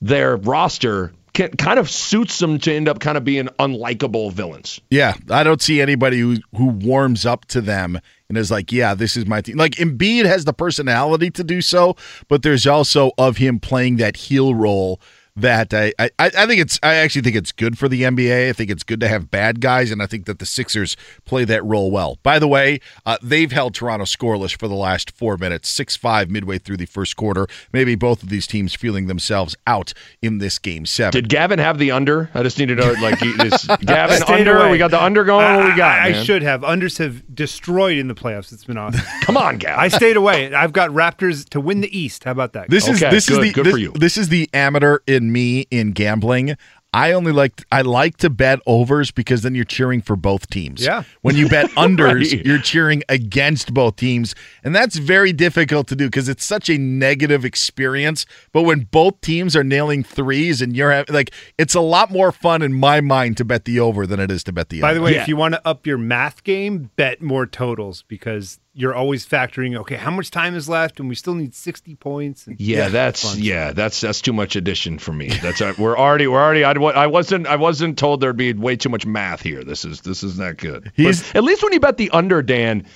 their 0.00 0.36
roster 0.36 1.12
can, 1.32 1.50
kind 1.52 1.78
of 1.78 1.88
suits 1.88 2.38
them 2.38 2.58
to 2.58 2.72
end 2.72 2.88
up 2.88 3.00
kind 3.00 3.16
of 3.16 3.24
being 3.24 3.46
unlikable 3.58 4.32
villains. 4.32 4.80
Yeah, 4.90 5.14
I 5.30 5.44
don't 5.44 5.62
see 5.62 5.80
anybody 5.80 6.20
who 6.20 6.36
who 6.56 6.66
warms 6.66 7.24
up 7.24 7.44
to 7.46 7.60
them 7.60 8.00
and 8.28 8.36
is 8.36 8.50
like, 8.50 8.72
yeah, 8.72 8.94
this 8.94 9.16
is 9.16 9.26
my 9.26 9.40
team. 9.40 9.56
Like 9.56 9.72
Embiid 9.72 10.24
has 10.24 10.44
the 10.44 10.52
personality 10.52 11.30
to 11.30 11.44
do 11.44 11.60
so, 11.60 11.96
but 12.28 12.42
there's 12.42 12.66
also 12.66 13.12
of 13.18 13.36
him 13.36 13.60
playing 13.60 13.96
that 13.96 14.16
heel 14.16 14.54
role 14.54 15.00
that 15.36 15.72
I, 15.72 15.92
I 15.98 16.10
I 16.18 16.46
think 16.46 16.60
it's 16.60 16.78
I 16.82 16.94
actually 16.96 17.22
think 17.22 17.36
it's 17.36 17.52
good 17.52 17.78
for 17.78 17.88
the 17.88 18.02
NBA. 18.02 18.48
I 18.48 18.52
think 18.52 18.70
it's 18.70 18.82
good 18.82 19.00
to 19.00 19.08
have 19.08 19.30
bad 19.30 19.60
guys, 19.60 19.90
and 19.90 20.02
I 20.02 20.06
think 20.06 20.26
that 20.26 20.38
the 20.38 20.46
Sixers 20.46 20.96
play 21.24 21.44
that 21.44 21.64
role 21.64 21.90
well. 21.90 22.18
By 22.22 22.38
the 22.38 22.48
way, 22.48 22.80
uh, 23.06 23.18
they've 23.22 23.50
held 23.50 23.74
Toronto 23.74 24.04
scoreless 24.04 24.56
for 24.56 24.68
the 24.68 24.74
last 24.74 25.10
four 25.10 25.36
minutes, 25.36 25.68
six 25.68 25.96
five 25.96 26.30
midway 26.30 26.58
through 26.58 26.76
the 26.78 26.86
first 26.86 27.16
quarter. 27.16 27.46
Maybe 27.72 27.94
both 27.94 28.22
of 28.22 28.28
these 28.28 28.46
teams 28.46 28.74
feeling 28.74 29.06
themselves 29.06 29.56
out 29.66 29.92
in 30.22 30.38
this 30.38 30.58
game 30.58 30.86
seven. 30.86 31.12
Did 31.12 31.28
Gavin 31.28 31.58
have 31.58 31.78
the 31.78 31.90
under? 31.90 32.30
I 32.34 32.42
just 32.42 32.58
need 32.58 32.66
to 32.66 32.74
know, 32.74 32.92
like, 33.00 33.22
is 33.22 33.66
Gavin 33.80 34.22
under? 34.22 34.58
away. 34.58 34.70
We 34.72 34.78
got 34.78 34.90
the 34.90 35.02
under 35.02 35.24
going. 35.24 35.46
I, 35.46 35.70
we 35.70 35.76
got? 35.76 36.00
I, 36.00 36.08
I 36.08 36.12
should 36.24 36.42
have. 36.42 36.62
Unders 36.62 36.98
have 36.98 37.34
destroyed 37.34 37.98
in 37.98 38.08
the 38.08 38.14
playoffs. 38.14 38.52
It's 38.52 38.64
been 38.64 38.78
awesome. 38.78 39.00
Come 39.22 39.36
on, 39.36 39.58
Gavin. 39.58 39.78
I 39.78 39.88
stayed 39.88 40.16
away. 40.16 40.52
I've 40.52 40.72
got 40.72 40.90
Raptors 40.90 41.48
to 41.50 41.60
win 41.60 41.80
the 41.80 41.98
East. 41.98 42.24
How 42.24 42.32
about 42.32 42.52
that? 42.54 42.68
This 42.68 42.88
is 42.88 43.00
this 43.00 43.28
good, 43.28 43.38
is 43.38 43.48
the 43.48 43.52
good 43.52 43.66
this, 43.66 43.72
for 43.72 43.78
you. 43.78 43.92
this 43.92 44.16
is 44.16 44.28
the 44.28 44.48
amateur 44.52 44.98
in 45.06 45.19
me 45.22 45.66
in 45.70 45.92
gambling. 45.92 46.56
I 46.92 47.12
only 47.12 47.30
like 47.30 47.62
I 47.70 47.82
like 47.82 48.16
to 48.16 48.28
bet 48.28 48.58
overs 48.66 49.12
because 49.12 49.42
then 49.42 49.54
you're 49.54 49.64
cheering 49.64 50.00
for 50.02 50.16
both 50.16 50.50
teams. 50.50 50.84
Yeah. 50.84 51.04
When 51.22 51.36
you 51.36 51.48
bet 51.48 51.66
unders, 51.76 52.32
Right. 52.32 52.44
you're 52.44 52.58
cheering 52.58 53.04
against 53.08 53.72
both 53.72 53.94
teams, 53.94 54.34
and 54.64 54.74
that's 54.74 54.96
very 54.96 55.32
difficult 55.32 55.86
to 55.88 55.94
do 55.94 56.06
because 56.06 56.28
it's 56.28 56.44
such 56.44 56.68
a 56.68 56.78
negative 56.78 57.44
experience. 57.44 58.26
But 58.52 58.62
when 58.62 58.88
both 58.90 59.20
teams 59.20 59.54
are 59.54 59.62
nailing 59.62 60.02
threes 60.02 60.60
and 60.60 60.74
you're 60.76 60.90
having 60.90 61.14
like, 61.14 61.32
it's 61.58 61.76
a 61.76 61.80
lot 61.80 62.10
more 62.10 62.32
fun 62.32 62.60
in 62.60 62.72
my 62.72 63.00
mind 63.00 63.36
to 63.36 63.44
bet 63.44 63.66
the 63.66 63.78
over 63.78 64.04
than 64.04 64.18
it 64.18 64.30
is 64.32 64.42
to 64.44 64.52
bet 64.52 64.70
the. 64.70 64.78
Under. 64.82 64.88
By 64.88 64.94
the 64.94 65.00
under. 65.00 65.14
way, 65.16 65.22
if 65.22 65.28
you 65.28 65.36
want 65.36 65.54
to 65.54 65.64
up 65.66 65.86
your 65.86 65.98
math 65.98 66.42
game, 66.42 66.90
bet 66.96 67.22
more 67.22 67.46
totals 67.46 68.02
because 68.08 68.58
you're 68.72 68.94
always 68.94 69.26
factoring. 69.26 69.76
Okay, 69.80 69.96
how 69.96 70.10
much 70.10 70.30
time 70.30 70.54
is 70.54 70.68
left, 70.68 71.00
and 71.00 71.08
we 71.08 71.14
still 71.14 71.34
need 71.34 71.54
sixty 71.54 71.94
points. 71.96 72.46
And 72.46 72.60
Yeah, 72.60 72.88
that's 72.98 73.22
fun. 73.22 73.38
yeah, 73.40 73.72
that's 73.72 74.00
that's 74.00 74.20
too 74.20 74.32
much 74.32 74.56
addition 74.56 74.98
for 74.98 75.12
me. 75.12 75.28
That's 75.28 75.60
uh, 75.60 75.74
we're 75.78 75.98
already 75.98 76.26
we're 76.26 76.40
already 76.42 76.64
I, 76.64 76.72
I 76.72 77.06
wasn't 77.06 77.46
I 77.46 77.56
wasn't 77.56 77.98
told 77.98 78.20
there'd 78.20 78.36
be 78.36 78.52
way 78.52 78.76
too 78.76 78.88
much 78.88 79.06
math 79.06 79.40
here. 79.42 79.64
This 79.64 79.84
is 79.84 80.00
this 80.02 80.22
is 80.22 80.38
not 80.38 80.56
good. 80.56 80.92
He's- 80.94 81.22
But 81.32 81.36
at 81.38 81.44
least 81.44 81.62
when 81.62 81.72
you 81.72 81.80
bet 81.80 81.96
the 81.96 82.10
under, 82.10 82.42
Dan, 82.42 82.86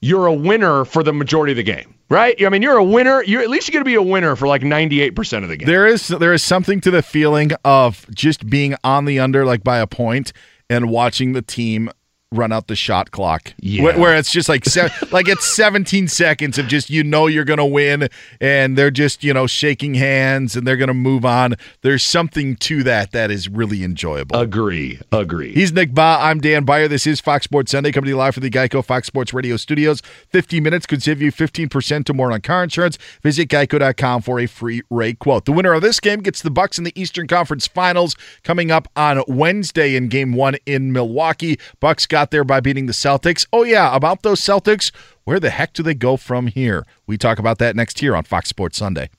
you're 0.00 0.26
a 0.26 0.34
winner 0.34 0.84
for 0.84 1.02
the 1.02 1.12
majority 1.14 1.52
of 1.52 1.56
the 1.56 1.62
game, 1.62 1.94
right? 2.10 2.40
I 2.44 2.48
mean, 2.50 2.60
you're 2.60 2.76
a 2.76 2.84
winner. 2.84 3.22
You're 3.24 3.40
at 3.42 3.48
least 3.48 3.66
you're 3.68 3.72
going 3.72 3.84
to 3.84 3.88
be 3.88 3.94
a 3.94 4.02
winner 4.02 4.36
for 4.36 4.46
like 4.46 4.62
98 4.62 5.10
percent 5.16 5.42
of 5.44 5.48
the 5.48 5.56
game. 5.56 5.66
There 5.66 5.86
is 5.86 6.08
there 6.08 6.34
is 6.34 6.42
something 6.42 6.80
to 6.82 6.90
the 6.90 7.02
feeling 7.02 7.52
of 7.64 8.06
just 8.14 8.48
being 8.50 8.74
on 8.84 9.06
the 9.06 9.18
under 9.18 9.46
like 9.46 9.64
by 9.64 9.78
a 9.78 9.86
point 9.86 10.32
and 10.68 10.90
watching 10.90 11.32
the 11.32 11.42
team 11.42 11.88
run 12.36 12.52
out 12.52 12.66
the 12.66 12.76
shot 12.76 13.10
clock. 13.10 13.54
Yeah. 13.60 13.82
Where, 13.82 13.98
where 13.98 14.16
it's 14.16 14.30
just 14.30 14.48
like 14.48 14.64
se- 14.64 14.90
like 15.12 15.28
it's 15.28 15.46
17 15.46 16.08
seconds 16.08 16.58
of 16.58 16.68
just 16.68 16.90
you 16.90 17.02
know 17.02 17.26
you're 17.26 17.44
going 17.44 17.58
to 17.58 17.64
win 17.64 18.08
and 18.40 18.76
they're 18.76 18.90
just, 18.90 19.24
you 19.24 19.32
know, 19.32 19.46
shaking 19.46 19.94
hands 19.94 20.56
and 20.56 20.66
they're 20.66 20.76
going 20.76 20.88
to 20.88 20.94
move 20.94 21.24
on. 21.24 21.54
There's 21.82 22.02
something 22.02 22.56
to 22.56 22.82
that 22.84 23.12
that 23.12 23.30
is 23.30 23.48
really 23.48 23.82
enjoyable. 23.82 24.36
Agree, 24.36 25.00
agree. 25.12 25.52
He's 25.52 25.72
Nick 25.72 25.92
Bahe. 25.92 26.20
I'm 26.20 26.40
Dan 26.40 26.64
Beyer. 26.64 26.88
This 26.88 27.06
is 27.06 27.20
Fox 27.20 27.44
Sports 27.44 27.72
Sunday, 27.72 27.92
coming 27.92 28.06
to 28.06 28.10
you 28.10 28.16
live 28.16 28.34
from 28.34 28.42
the 28.42 28.50
Geico 28.50 28.84
Fox 28.84 29.06
Sports 29.06 29.32
Radio 29.32 29.56
studios. 29.56 30.02
50 30.30 30.60
minutes 30.60 30.86
could 30.86 31.02
save 31.02 31.22
you 31.22 31.32
15% 31.32 32.10
or 32.10 32.14
more 32.14 32.32
on 32.32 32.40
car 32.40 32.62
insurance. 32.62 32.98
Visit 33.22 33.48
geico.com 33.48 34.22
for 34.22 34.40
a 34.40 34.46
free 34.46 34.82
rate 34.90 35.18
quote. 35.18 35.44
The 35.44 35.52
winner 35.52 35.72
of 35.72 35.82
this 35.82 36.00
game 36.00 36.20
gets 36.20 36.42
the 36.42 36.50
Bucks 36.50 36.78
in 36.78 36.84
the 36.84 36.92
Eastern 37.00 37.26
Conference 37.26 37.66
Finals 37.66 38.16
coming 38.42 38.70
up 38.70 38.88
on 38.96 39.22
Wednesday 39.28 39.96
in 39.96 40.08
Game 40.08 40.32
One 40.32 40.56
in 40.66 40.92
Milwaukee. 40.92 41.58
Bucks 41.80 42.06
got 42.06 42.25
there 42.30 42.44
by 42.44 42.60
beating 42.60 42.86
the 42.86 42.92
Celtics. 42.92 43.46
Oh 43.52 43.62
yeah, 43.62 43.94
about 43.94 44.22
those 44.22 44.40
Celtics. 44.40 44.92
Where 45.24 45.40
the 45.40 45.50
heck 45.50 45.72
do 45.72 45.82
they 45.82 45.94
go 45.94 46.16
from 46.16 46.46
here? 46.46 46.84
We 47.06 47.18
talk 47.18 47.38
about 47.38 47.58
that 47.58 47.76
next 47.76 48.00
here 48.00 48.14
on 48.16 48.24
Fox 48.24 48.48
Sports 48.48 48.78
Sunday. 48.78 49.10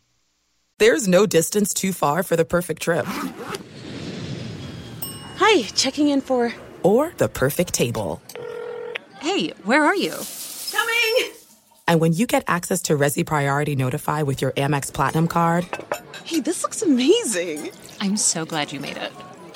There's 0.80 1.08
no 1.08 1.26
distance 1.26 1.74
too 1.74 1.92
far 1.92 2.24
for 2.24 2.36
the 2.36 2.46
perfect 2.46 2.82
trip. 2.82 3.06
Hi, 5.38 5.64
checking 5.76 6.10
in 6.10 6.22
for. 6.22 6.54
Or 6.84 7.14
the 7.18 7.28
perfect 7.28 7.74
table. 7.74 8.22
Hey, 9.20 9.50
where 9.64 9.84
are 9.84 9.96
you? 9.96 10.14
Coming! 10.72 11.34
And 11.88 12.00
when 12.00 12.14
you 12.14 12.28
get 12.28 12.44
access 12.48 12.82
to 12.84 12.94
Resy 12.94 13.26
Priority 13.26 13.76
Notify 13.76 14.22
with 14.22 14.42
your 14.42 14.52
Amex 14.52 14.94
Platinum 14.94 15.28
card 15.28 15.66
Hey, 16.28 16.42
this 16.42 16.62
looks 16.62 16.82
amazing. 16.82 17.72
I'm 18.02 18.18
so 18.18 18.44
glad 18.44 18.74
you 18.74 18.82
made 18.82 18.98
it. 18.98 19.14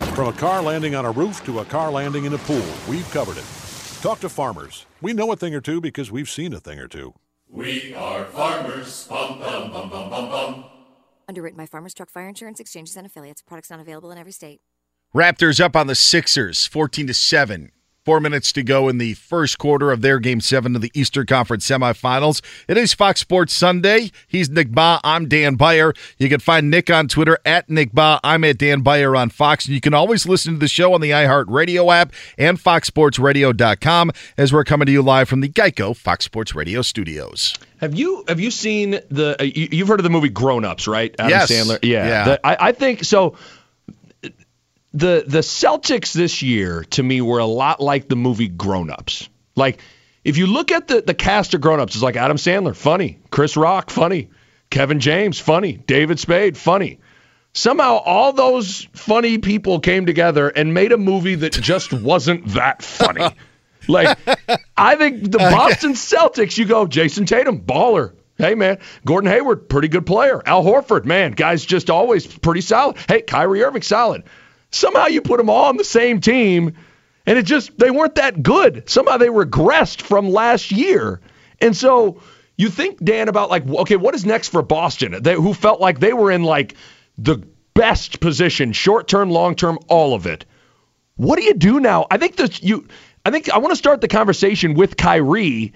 From 0.00 0.28
a 0.28 0.32
car 0.32 0.62
landing 0.62 0.94
on 0.94 1.04
a 1.04 1.10
roof 1.10 1.44
to 1.44 1.60
a 1.60 1.64
car 1.64 1.90
landing 1.90 2.24
in 2.24 2.34
a 2.34 2.38
pool, 2.38 2.66
we've 2.88 3.08
covered 3.10 3.36
it. 3.36 3.44
Talk 4.02 4.20
to 4.20 4.28
farmers. 4.28 4.86
We 5.00 5.12
know 5.12 5.30
a 5.32 5.36
thing 5.36 5.54
or 5.54 5.60
two 5.60 5.80
because 5.80 6.10
we've 6.10 6.28
seen 6.28 6.52
a 6.52 6.60
thing 6.60 6.78
or 6.78 6.88
two. 6.88 7.14
We 7.48 7.94
are 7.94 8.24
farmers. 8.26 9.06
Bum, 9.08 9.38
bum, 9.38 9.70
bum, 9.72 9.90
bum, 9.90 10.10
bum, 10.10 10.28
bum. 10.28 10.64
Underwritten 11.28 11.56
by 11.56 11.66
Farmers 11.66 11.94
Truck 11.94 12.10
Fire 12.10 12.28
Insurance 12.28 12.58
Exchanges 12.58 12.96
and 12.96 13.06
Affiliates. 13.06 13.42
Products 13.42 13.70
not 13.70 13.80
available 13.80 14.10
in 14.10 14.18
every 14.18 14.32
state. 14.32 14.60
Raptors 15.14 15.60
up 15.60 15.76
on 15.76 15.86
the 15.86 15.94
Sixers, 15.94 16.66
14 16.66 17.06
to 17.06 17.14
7. 17.14 17.72
Four 18.08 18.20
minutes 18.20 18.52
to 18.52 18.62
go 18.62 18.88
in 18.88 18.96
the 18.96 19.12
first 19.12 19.58
quarter 19.58 19.92
of 19.92 20.00
their 20.00 20.18
game 20.18 20.40
seven 20.40 20.74
of 20.74 20.80
the 20.80 20.90
Eastern 20.94 21.26
Conference 21.26 21.68
semifinals. 21.68 22.40
It 22.66 22.78
is 22.78 22.94
Fox 22.94 23.20
Sports 23.20 23.52
Sunday. 23.52 24.12
He's 24.26 24.48
Nick 24.48 24.70
Bahe. 24.70 24.98
I'm 25.04 25.28
Dan 25.28 25.56
Beyer. 25.56 25.92
You 26.16 26.30
can 26.30 26.40
find 26.40 26.70
Nick 26.70 26.88
on 26.88 27.08
Twitter 27.08 27.38
at 27.44 27.68
Nick 27.68 27.92
Bahe. 27.92 28.18
I'm 28.24 28.44
at 28.44 28.56
Dan 28.56 28.80
Beyer 28.80 29.14
on 29.14 29.28
Fox. 29.28 29.66
And 29.66 29.74
you 29.74 29.82
can 29.82 29.92
always 29.92 30.26
listen 30.26 30.54
to 30.54 30.58
the 30.58 30.68
show 30.68 30.94
on 30.94 31.02
the 31.02 31.10
iHeartRadio 31.10 31.92
app 31.94 32.14
and 32.38 32.58
FoxSportsRadio.com 32.58 34.12
as 34.38 34.54
we're 34.54 34.64
coming 34.64 34.86
to 34.86 34.92
you 34.92 35.02
live 35.02 35.28
from 35.28 35.40
the 35.42 35.48
Geico 35.50 35.94
Fox 35.94 36.24
Sports 36.24 36.54
Radio 36.54 36.80
studios. 36.80 37.52
Have 37.82 37.94
you 37.94 38.24
have 38.26 38.40
you 38.40 38.50
seen 38.50 38.92
the? 39.10 39.36
Uh, 39.38 39.44
you, 39.44 39.68
you've 39.70 39.86
heard 39.88 40.00
of 40.00 40.04
the 40.04 40.10
movie 40.10 40.30
Grown 40.30 40.64
Ups, 40.64 40.88
right? 40.88 41.14
Adam 41.18 41.30
Yes. 41.30 41.52
Sandler. 41.52 41.78
Yeah. 41.82 42.06
Yeah. 42.08 42.24
The- 42.24 42.46
I, 42.46 42.68
I 42.68 42.72
think 42.72 43.04
so. 43.04 43.36
The 44.94 45.24
the 45.26 45.40
Celtics 45.40 46.12
this 46.12 46.42
year 46.42 46.84
to 46.90 47.02
me 47.02 47.20
were 47.20 47.38
a 47.38 47.46
lot 47.46 47.80
like 47.80 48.08
the 48.08 48.16
movie 48.16 48.48
Grown 48.48 48.90
Ups. 48.90 49.28
Like 49.54 49.80
if 50.24 50.36
you 50.38 50.46
look 50.46 50.72
at 50.72 50.88
the 50.88 51.02
the 51.02 51.14
cast 51.14 51.54
of 51.54 51.60
Grown 51.60 51.80
Ups, 51.80 51.94
it's 51.94 52.02
like 52.02 52.16
Adam 52.16 52.36
Sandler, 52.36 52.74
funny. 52.74 53.18
Chris 53.30 53.56
Rock, 53.56 53.90
funny. 53.90 54.30
Kevin 54.70 55.00
James, 55.00 55.38
funny. 55.38 55.72
David 55.72 56.18
Spade, 56.18 56.56
funny. 56.56 57.00
Somehow 57.54 57.96
all 57.96 58.32
those 58.32 58.86
funny 58.92 59.38
people 59.38 59.80
came 59.80 60.06
together 60.06 60.48
and 60.48 60.74
made 60.74 60.92
a 60.92 60.98
movie 60.98 61.34
that 61.36 61.52
just 61.52 61.92
wasn't 61.92 62.46
that 62.48 62.82
funny. 62.82 63.26
like, 63.88 64.18
I 64.76 64.96
think 64.96 65.30
the 65.30 65.38
Boston 65.38 65.94
Celtics, 65.94 66.58
you 66.58 66.66
go, 66.66 66.86
Jayson 66.86 67.26
Tatum, 67.26 67.60
baller. 67.62 68.12
Hey, 68.36 68.54
man. 68.54 68.78
Gordon 69.04 69.30
Hayward, 69.30 69.68
pretty 69.68 69.88
good 69.88 70.06
player. 70.06 70.40
Al 70.46 70.62
Horford, 70.62 71.04
man, 71.04 71.32
guy's 71.32 71.64
just 71.64 71.90
always 71.90 72.26
pretty 72.26 72.60
solid. 72.60 72.96
Hey, 73.08 73.22
Kyrie 73.22 73.64
Irving, 73.64 73.82
solid. 73.82 74.24
Somehow 74.70 75.06
you 75.06 75.22
put 75.22 75.38
them 75.38 75.50
all 75.50 75.66
on 75.66 75.76
the 75.76 75.84
same 75.84 76.20
team, 76.20 76.76
and 77.26 77.38
it 77.38 77.46
just, 77.46 77.76
they 77.78 77.90
weren't 77.90 78.16
that 78.16 78.42
good. 78.42 78.88
Somehow 78.88 79.16
they 79.16 79.28
regressed 79.28 80.02
from 80.02 80.30
last 80.30 80.70
year. 80.70 81.20
And 81.60 81.76
so 81.76 82.20
you 82.56 82.68
think, 82.68 83.02
Dan, 83.02 83.28
about 83.28 83.50
like, 83.50 83.66
okay, 83.66 83.96
what 83.96 84.14
is 84.14 84.26
next 84.26 84.48
for 84.48 84.62
Boston? 84.62 85.22
They, 85.22 85.34
who 85.34 85.54
felt 85.54 85.80
like 85.80 86.00
they 86.00 86.12
were 86.12 86.30
in 86.30 86.42
like 86.42 86.74
the 87.16 87.46
best 87.74 88.20
position, 88.20 88.72
short 88.72 89.08
term, 89.08 89.30
long 89.30 89.54
term, 89.54 89.78
all 89.88 90.14
of 90.14 90.26
it. 90.26 90.44
What 91.16 91.38
do 91.38 91.44
you 91.44 91.54
do 91.54 91.80
now? 91.80 92.06
I 92.10 92.18
think 92.18 92.36
that 92.36 92.62
you, 92.62 92.88
I 93.24 93.30
think 93.30 93.50
I 93.50 93.58
want 93.58 93.72
to 93.72 93.76
start 93.76 94.00
the 94.00 94.08
conversation 94.08 94.74
with 94.74 94.96
Kyrie. 94.96 95.72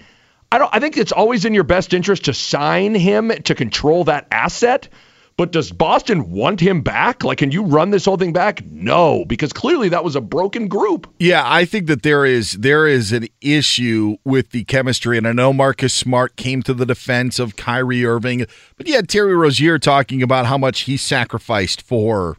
I 0.51 0.57
don't. 0.57 0.69
I 0.73 0.79
think 0.79 0.97
it's 0.97 1.11
always 1.11 1.45
in 1.45 1.53
your 1.53 1.63
best 1.63 1.93
interest 1.93 2.25
to 2.25 2.33
sign 2.33 2.93
him 2.93 3.29
to 3.29 3.55
control 3.55 4.03
that 4.03 4.27
asset. 4.31 4.89
But 5.35 5.51
does 5.51 5.71
Boston 5.71 6.29
want 6.31 6.59
him 6.59 6.81
back? 6.81 7.23
Like, 7.23 7.39
can 7.39 7.51
you 7.51 7.63
run 7.63 7.89
this 7.89 8.05
whole 8.05 8.17
thing 8.17 8.33
back? 8.33 8.63
No, 8.65 9.25
because 9.25 9.51
clearly 9.51 9.89
that 9.89 10.03
was 10.03 10.15
a 10.15 10.21
broken 10.21 10.67
group. 10.67 11.11
Yeah, 11.19 11.41
I 11.45 11.65
think 11.65 11.87
that 11.87 12.03
there 12.03 12.23
is 12.25 12.53
there 12.53 12.87
is 12.87 13.11
an 13.11 13.27
issue 13.41 14.17
with 14.23 14.51
the 14.51 14.63
chemistry, 14.65 15.17
and 15.17 15.27
I 15.27 15.31
know 15.31 15.51
Marcus 15.51 15.93
Smart 15.93 16.35
came 16.35 16.61
to 16.63 16.73
the 16.73 16.85
defense 16.85 17.39
of 17.39 17.55
Kyrie 17.55 18.05
Irving, 18.05 18.45
but 18.77 18.87
you 18.87 18.95
had 18.95 19.09
Terry 19.09 19.35
Rozier 19.35 19.79
talking 19.79 20.21
about 20.21 20.45
how 20.45 20.57
much 20.57 20.81
he 20.81 20.97
sacrificed 20.97 21.81
for, 21.81 22.37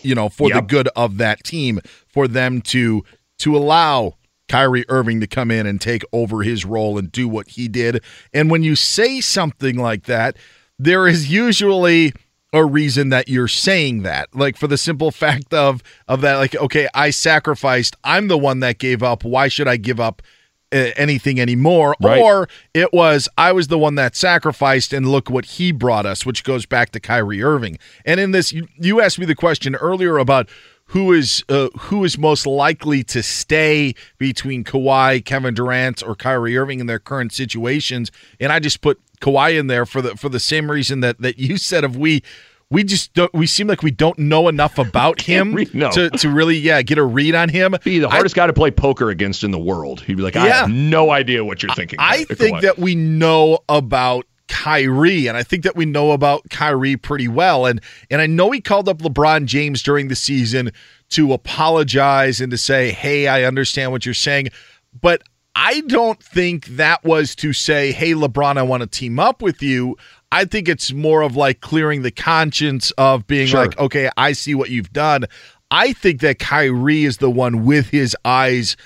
you 0.00 0.14
know, 0.14 0.30
for 0.30 0.48
yep. 0.48 0.56
the 0.56 0.62
good 0.62 0.88
of 0.96 1.18
that 1.18 1.44
team, 1.44 1.80
for 2.06 2.26
them 2.26 2.62
to 2.62 3.04
to 3.38 3.56
allow 3.56 4.14
Kyrie 4.48 4.84
Irving 4.88 5.20
to 5.20 5.26
come 5.26 5.50
in 5.50 5.66
and 5.66 5.80
take 5.80 6.02
over 6.12 6.42
his 6.42 6.64
role 6.64 6.98
and 6.98 7.10
do 7.10 7.28
what 7.28 7.48
he 7.48 7.68
did. 7.68 8.02
And 8.32 8.50
when 8.50 8.62
you 8.62 8.76
say 8.76 9.20
something 9.20 9.76
like 9.76 10.04
that, 10.04 10.36
there 10.82 11.06
is 11.06 11.30
usually 11.30 12.12
a 12.52 12.64
reason 12.64 13.08
that 13.10 13.28
you're 13.28 13.48
saying 13.48 14.02
that. 14.02 14.34
Like 14.34 14.56
for 14.56 14.66
the 14.66 14.76
simple 14.76 15.10
fact 15.24 15.54
of 15.54 15.82
of 16.08 16.20
that 16.22 16.36
like 16.36 16.54
okay 16.56 16.88
i 16.94 17.10
sacrificed. 17.10 17.96
I'm 18.04 18.28
the 18.28 18.38
one 18.38 18.60
that 18.60 18.78
gave 18.78 19.02
up. 19.02 19.24
Why 19.24 19.48
should 19.48 19.68
i 19.68 19.76
give 19.76 20.00
up 20.00 20.22
uh, 20.72 20.90
anything 20.96 21.40
anymore? 21.40 21.94
Right. 22.00 22.20
or 22.20 22.48
it 22.74 22.92
was 22.92 23.28
i 23.38 23.52
was 23.52 23.68
the 23.68 23.78
one 23.78 23.94
that 23.96 24.16
sacrificed 24.16 24.92
and 24.92 25.08
look 25.08 25.30
what 25.30 25.44
he 25.44 25.72
brought 25.72 26.06
us 26.06 26.26
which 26.26 26.44
goes 26.44 26.66
back 26.66 26.90
to 26.90 27.00
Kyrie 27.00 27.42
Irving. 27.42 27.78
And 28.04 28.18
in 28.18 28.32
this 28.32 28.52
you, 28.52 28.66
you 28.76 29.00
asked 29.00 29.18
me 29.18 29.26
the 29.26 29.34
question 29.34 29.74
earlier 29.76 30.18
about 30.18 30.48
who 30.86 31.12
is 31.12 31.42
uh, 31.48 31.68
who 31.78 32.04
is 32.04 32.18
most 32.18 32.46
likely 32.46 33.02
to 33.04 33.22
stay 33.22 33.94
between 34.18 34.62
Kawhi, 34.62 35.24
Kevin 35.24 35.54
Durant, 35.54 36.02
or 36.02 36.14
Kyrie 36.14 36.58
Irving 36.58 36.80
in 36.80 36.86
their 36.86 36.98
current 36.98 37.32
situations, 37.32 38.10
and 38.38 38.52
I 38.52 38.58
just 38.58 38.82
put 38.82 39.00
Kawhi 39.22 39.58
in 39.58 39.68
there 39.68 39.86
for 39.86 40.02
the 40.02 40.16
for 40.16 40.28
the 40.28 40.40
same 40.40 40.70
reason 40.70 41.00
that 41.00 41.20
that 41.22 41.38
you 41.38 41.56
said 41.56 41.84
of 41.84 41.96
we 41.96 42.22
we 42.72 42.82
just 42.82 43.12
don't, 43.12 43.32
we 43.34 43.46
seem 43.46 43.66
like 43.66 43.82
we 43.82 43.90
don't 43.90 44.18
know 44.18 44.48
enough 44.48 44.78
about 44.78 45.20
him 45.22 45.56
no. 45.74 45.90
to, 45.92 46.10
to 46.10 46.30
really 46.30 46.56
yeah 46.56 46.82
get 46.82 46.98
a 46.98 47.04
read 47.04 47.34
on 47.34 47.48
him. 47.48 47.76
Be 47.84 47.98
the 47.98 48.08
hardest 48.08 48.36
I, 48.36 48.42
guy 48.42 48.46
to 48.48 48.52
play 48.52 48.70
poker 48.70 49.10
against 49.10 49.44
in 49.44 49.50
the 49.50 49.58
world. 49.58 50.00
He'd 50.00 50.16
be 50.16 50.22
like, 50.22 50.36
I 50.36 50.46
yeah. 50.46 50.60
have 50.62 50.70
no 50.70 51.10
idea 51.10 51.44
what 51.44 51.62
you're 51.62 51.74
thinking. 51.74 51.98
I, 52.00 52.24
I 52.28 52.34
think 52.34 52.62
that 52.62 52.78
we 52.78 52.94
know 52.94 53.58
about 53.68 54.26
Kyrie, 54.48 55.26
and 55.26 55.36
I 55.36 55.42
think 55.42 55.64
that 55.64 55.76
we 55.76 55.84
know 55.84 56.12
about 56.12 56.48
Kyrie 56.50 56.96
pretty 56.96 57.28
well. 57.28 57.66
And 57.66 57.80
and 58.10 58.20
I 58.20 58.26
know 58.26 58.50
he 58.50 58.60
called 58.60 58.88
up 58.88 58.98
LeBron 58.98 59.46
James 59.46 59.82
during 59.82 60.08
the 60.08 60.16
season 60.16 60.72
to 61.10 61.32
apologize 61.32 62.40
and 62.40 62.50
to 62.50 62.58
say, 62.58 62.90
"Hey, 62.90 63.28
I 63.28 63.44
understand 63.44 63.92
what 63.92 64.04
you're 64.04 64.14
saying," 64.14 64.48
but 65.00 65.22
I 65.54 65.80
don't 65.82 66.22
think 66.22 66.66
that 66.66 67.04
was 67.04 67.34
to 67.36 67.52
say, 67.52 67.92
hey, 67.92 68.12
LeBron, 68.12 68.56
I 68.56 68.62
want 68.62 68.82
to 68.82 68.86
team 68.86 69.18
up 69.18 69.42
with 69.42 69.62
you. 69.62 69.96
I 70.30 70.46
think 70.46 70.68
it's 70.68 70.92
more 70.92 71.22
of 71.22 71.36
like 71.36 71.60
clearing 71.60 72.02
the 72.02 72.10
conscience 72.10 72.90
of 72.92 73.26
being 73.26 73.48
sure. 73.48 73.60
like, 73.60 73.78
okay, 73.78 74.10
I 74.16 74.32
see 74.32 74.54
what 74.54 74.70
you've 74.70 74.92
done. 74.92 75.26
I 75.70 75.92
think 75.92 76.20
that 76.20 76.38
Kyrie 76.38 77.04
is 77.04 77.18
the 77.18 77.30
one 77.30 77.64
with 77.64 77.90
his 77.90 78.16
eyes 78.24 78.76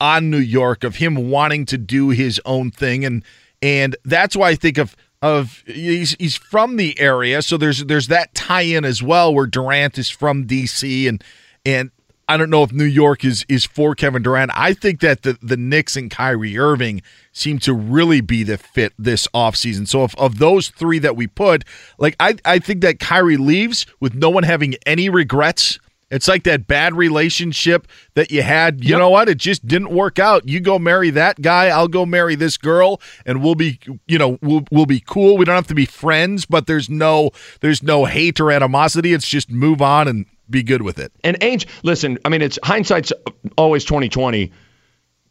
on 0.00 0.30
New 0.30 0.38
York, 0.38 0.84
of 0.84 0.96
him 0.96 1.30
wanting 1.30 1.64
to 1.66 1.78
do 1.78 2.10
his 2.10 2.40
own 2.44 2.70
thing. 2.70 3.04
And 3.04 3.24
and 3.62 3.96
that's 4.04 4.36
why 4.36 4.50
I 4.50 4.54
think 4.56 4.78
of 4.78 4.96
of 5.22 5.62
he's 5.66 6.14
he's 6.18 6.36
from 6.36 6.76
the 6.76 6.98
area, 7.00 7.42
so 7.42 7.56
there's 7.56 7.84
there's 7.84 8.08
that 8.08 8.34
tie 8.34 8.62
in 8.62 8.84
as 8.84 9.02
well 9.02 9.34
where 9.34 9.46
Durant 9.46 9.98
is 9.98 10.10
from 10.10 10.46
DC 10.46 11.08
and 11.08 11.22
and 11.64 11.90
I 12.28 12.36
don't 12.36 12.50
know 12.50 12.64
if 12.64 12.72
New 12.72 12.84
York 12.84 13.24
is 13.24 13.44
is 13.48 13.64
for 13.64 13.94
Kevin 13.94 14.22
Durant. 14.22 14.50
I 14.54 14.72
think 14.72 15.00
that 15.00 15.22
the 15.22 15.38
the 15.40 15.56
Knicks 15.56 15.96
and 15.96 16.10
Kyrie 16.10 16.58
Irving 16.58 17.02
seem 17.32 17.58
to 17.60 17.72
really 17.72 18.20
be 18.20 18.42
the 18.42 18.58
fit 18.58 18.92
this 18.98 19.28
offseason. 19.28 19.86
So 19.86 20.04
if 20.04 20.14
of 20.16 20.38
those 20.38 20.68
three 20.68 20.98
that 21.00 21.16
we 21.16 21.26
put, 21.28 21.64
like 21.98 22.16
I 22.18 22.36
I 22.44 22.58
think 22.58 22.80
that 22.80 22.98
Kyrie 22.98 23.36
leaves 23.36 23.86
with 24.00 24.14
no 24.14 24.30
one 24.30 24.42
having 24.42 24.74
any 24.86 25.08
regrets. 25.08 25.78
It's 26.08 26.28
like 26.28 26.44
that 26.44 26.68
bad 26.68 26.94
relationship 26.94 27.88
that 28.14 28.30
you 28.30 28.42
had. 28.42 28.84
You 28.84 28.90
yep. 28.90 28.98
know 29.00 29.10
what? 29.10 29.28
It 29.28 29.38
just 29.38 29.66
didn't 29.66 29.90
work 29.90 30.20
out. 30.20 30.46
You 30.46 30.60
go 30.60 30.78
marry 30.78 31.10
that 31.10 31.42
guy, 31.42 31.66
I'll 31.66 31.88
go 31.88 32.06
marry 32.06 32.36
this 32.36 32.56
girl, 32.56 33.00
and 33.24 33.42
we'll 33.42 33.56
be, 33.56 33.80
you 34.06 34.16
know, 34.16 34.38
we'll 34.40 34.62
we'll 34.70 34.86
be 34.86 35.00
cool. 35.00 35.36
We 35.36 35.44
don't 35.44 35.56
have 35.56 35.66
to 35.66 35.74
be 35.74 35.86
friends, 35.86 36.46
but 36.46 36.68
there's 36.68 36.88
no 36.88 37.30
there's 37.60 37.82
no 37.82 38.04
hate 38.04 38.40
or 38.40 38.52
animosity. 38.52 39.12
It's 39.14 39.28
just 39.28 39.50
move 39.50 39.82
on 39.82 40.06
and 40.06 40.26
be 40.48 40.62
good 40.62 40.82
with 40.82 40.98
it. 40.98 41.12
And 41.24 41.38
Ainge, 41.40 41.66
listen, 41.82 42.18
I 42.24 42.28
mean, 42.28 42.42
it's 42.42 42.58
hindsight's 42.62 43.12
always 43.56 43.84
2020. 43.84 44.52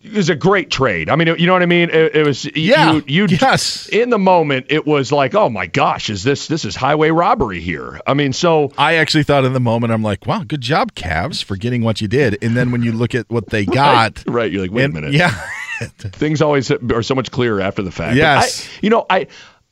It 0.01 0.13
was 0.13 0.29
a 0.29 0.35
great 0.35 0.69
trade. 0.69 1.09
I 1.09 1.15
mean, 1.15 1.27
you 1.39 1.47
know 1.47 1.53
what 1.53 1.63
I 1.63 1.67
mean? 1.67 1.89
It, 1.89 2.15
it 2.15 2.25
was 2.27 2.45
yeah, 2.55 2.93
you, 2.93 3.03
you 3.07 3.37
yes. 3.41 3.89
In 3.89 4.11
the 4.11 4.19
moment, 4.19 4.67
it 4.69 4.85
was 4.85 5.11
like, 5.11 5.33
oh 5.33 5.49
my 5.49 5.65
gosh, 5.65 6.11
is 6.11 6.23
this 6.23 6.47
this 6.47 6.63
is 6.63 6.75
highway 6.75 7.09
robbery 7.09 7.59
here? 7.59 7.99
I 8.05 8.13
mean, 8.13 8.31
so 8.31 8.71
I 8.77 8.95
actually 8.95 9.23
thought 9.23 9.45
in 9.45 9.53
the 9.53 9.59
moment, 9.59 9.91
I'm 9.91 10.03
like, 10.03 10.27
wow, 10.27 10.43
good 10.43 10.61
job, 10.61 10.93
Cavs, 10.93 11.43
for 11.43 11.55
getting 11.55 11.81
what 11.81 12.01
you 12.01 12.07
did. 12.07 12.37
And 12.43 12.55
then 12.55 12.71
when 12.71 12.83
you 12.83 12.91
look 12.91 13.15
at 13.15 13.27
what 13.31 13.49
they 13.49 13.65
got, 13.65 14.23
right, 14.27 14.33
right 14.35 14.51
you're 14.51 14.61
like, 14.61 14.71
wait 14.71 14.83
and, 14.83 14.97
a 14.97 15.01
minute, 15.01 15.13
yeah, 15.13 15.33
things 15.97 16.39
always 16.39 16.69
are 16.69 17.01
so 17.01 17.15
much 17.15 17.31
clearer 17.31 17.59
after 17.59 17.81
the 17.81 17.91
fact. 17.91 18.15
Yes, 18.15 18.67
I, 18.67 18.79
you 18.83 18.91
know, 18.91 19.07
I, 19.09 19.25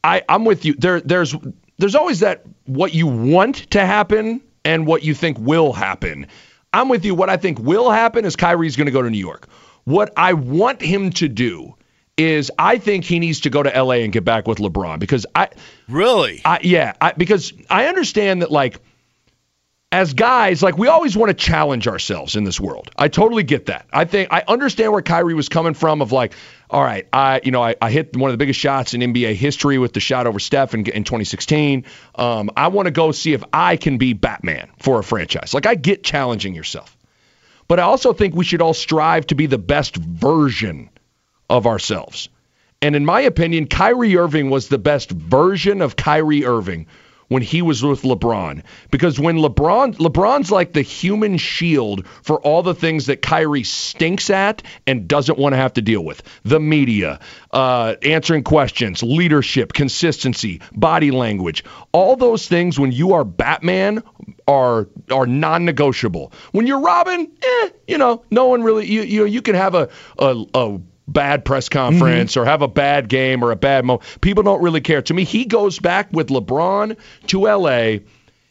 I, 0.04 0.24
I'm 0.28 0.46
with 0.46 0.66
you. 0.66 0.74
There, 0.74 1.00
there's, 1.00 1.36
there's 1.78 1.96
always 1.96 2.22
that 2.22 2.44
what 2.66 2.96
you 2.96 3.06
want 3.06 3.70
to 3.72 3.86
happen 3.86 4.42
and 4.66 4.88
what 4.88 5.04
you 5.04 5.14
think 5.14 5.38
will 5.40 5.74
happen. 5.74 6.28
I'm 6.74 6.90
with 6.90 7.06
you. 7.06 7.16
What 7.16 7.30
I 7.30 7.38
think 7.38 7.60
will 7.60 7.92
happen 7.92 8.26
is 8.26 8.36
Kyrie's 8.36 8.76
going 8.76 8.88
to 8.88 8.92
go 8.92 9.02
to 9.02 9.10
New 9.10 9.18
York. 9.18 9.48
What 9.84 10.14
I 10.18 10.34
want 10.34 10.82
him 10.82 11.12
to 11.12 11.28
do 11.28 11.76
is 12.18 12.52
I 12.58 12.78
think 12.78 13.06
he 13.06 13.20
needs 13.20 13.42
to 13.42 13.50
go 13.50 13.64
to 13.64 13.70
LA 13.70 13.96
and 13.96 14.14
get 14.14 14.24
back 14.24 14.48
with 14.48 14.60
LeBron 14.60 15.00
because 15.00 15.26
I 15.36 15.50
really, 15.90 16.42
I, 16.46 16.60
yeah, 16.62 16.94
I, 17.02 17.12
because 17.12 17.54
I 17.70 17.88
understand 17.88 18.42
that 18.42 18.52
like 18.52 18.80
as 19.94 20.14
guys, 20.14 20.64
like 20.64 20.76
we 20.76 20.88
always 20.88 21.16
want 21.16 21.30
to 21.30 21.36
challenge 21.36 21.88
ourselves 21.88 22.36
in 22.36 22.44
this 22.44 22.60
world. 22.60 22.90
I 22.98 23.10
totally 23.10 23.44
get 23.44 23.68
that. 23.68 23.86
I 23.94 24.06
think 24.06 24.34
I 24.34 24.44
understand 24.48 24.92
where 24.92 25.04
Kyrie 25.04 25.36
was 25.36 25.50
coming 25.50 25.76
from 25.76 26.02
of 26.02 26.12
like, 26.12 26.34
all 26.74 26.84
right, 26.84 27.08
I 27.14 27.40
you 27.44 27.52
know 27.52 27.64
I, 27.64 27.76
I 27.80 27.92
hit 27.92 28.18
one 28.18 28.32
of 28.32 28.34
the 28.34 28.40
biggest 28.40 28.60
shots 28.60 28.96
in 28.96 29.02
NBA 29.02 29.36
history 29.36 29.78
with 29.78 29.94
the 29.94 30.00
shot 30.00 30.26
over 30.26 30.40
Steph 30.40 30.74
in, 30.74 30.88
in 30.88 31.04
2016. 31.04 31.86
Um, 32.16 32.50
I 32.58 32.70
want 32.70 32.88
to 32.88 32.92
go 32.92 33.12
see 33.12 33.34
if 33.34 33.44
I 33.54 33.78
can 33.78 34.00
be 34.00 34.14
Batman 34.14 34.72
for 34.80 35.00
a 35.00 35.04
franchise. 35.04 35.54
Like 35.54 35.68
I 35.68 35.76
get 35.76 36.04
challenging 36.04 36.56
yourself, 36.56 36.98
but 37.68 37.80
I 37.80 37.84
also 37.84 38.12
think 38.12 38.34
we 38.34 38.44
should 38.44 38.62
all 38.62 38.74
strive 38.74 39.28
to 39.28 39.36
be 39.36 39.46
the 39.46 39.60
best 39.60 39.96
version 39.96 40.90
of 41.48 41.68
ourselves. 41.68 42.28
And 42.82 42.96
in 42.96 43.06
my 43.06 43.22
opinion, 43.22 43.68
Kyrie 43.68 44.18
Irving 44.18 44.50
was 44.50 44.68
the 44.68 44.80
best 44.80 45.12
version 45.12 45.82
of 45.82 45.96
Kyrie 45.96 46.44
Irving 46.44 46.88
when 47.28 47.42
he 47.42 47.62
was 47.62 47.84
with 47.84 48.02
LeBron. 48.04 48.64
Because 48.92 49.20
when 49.20 49.38
LeBron 49.38 49.96
LeBron's 49.96 50.52
like 50.52 50.74
the 50.74 50.82
human 50.82 51.38
shield 51.38 52.06
for 52.08 52.40
all 52.42 52.64
the 52.64 52.76
things 52.76 53.08
that 53.08 53.22
Kyrie 53.22 53.64
stinks 53.64 54.30
at 54.30 54.64
and 54.88 55.08
doesn't 55.08 55.38
want 55.38 55.54
to 55.54 55.58
have 55.58 55.74
to 55.74 55.82
deal 55.82 56.04
with. 56.04 56.24
The 56.44 56.60
media, 56.60 57.20
uh, 57.52 57.96
answering 58.02 58.44
questions, 58.44 59.04
leadership, 59.04 59.74
consistency, 59.74 60.62
body 60.74 61.12
language. 61.12 61.64
All 61.92 62.16
those 62.16 62.48
things 62.48 62.80
when 62.80 62.92
you 62.92 63.14
are 63.14 63.24
Batman 63.24 64.04
are 64.48 64.88
are 65.12 65.26
non-negotiable. 65.28 66.34
When 66.52 66.68
you're 66.68 66.82
Robin, 66.82 67.32
eh, 67.42 67.70
you 67.88 67.98
know, 67.98 68.24
no 68.32 68.48
one 68.48 68.64
really 68.64 68.86
you 68.86 69.02
you 69.02 69.26
you 69.26 69.42
can 69.42 69.56
have 69.56 69.76
a 69.76 69.90
a, 70.20 70.46
a 70.54 70.80
bad 71.08 71.46
press 71.46 71.70
conference 71.70 72.32
mm-hmm. 72.32 72.42
or 72.42 72.46
have 72.46 72.62
a 72.62 72.68
bad 72.68 73.10
game 73.10 73.44
or 73.44 73.52
a 73.52 73.56
bad 73.56 73.86
moment. 73.86 74.04
People 74.22 74.44
don't 74.44 74.62
really 74.62 74.82
care. 74.82 75.02
To 75.02 75.14
me, 75.14 75.24
he 75.24 75.46
goes 75.46 75.80
back 75.80 76.10
with 76.12 76.28
LeBron 76.28 76.98
to 77.28 77.42
LA. 77.42 78.00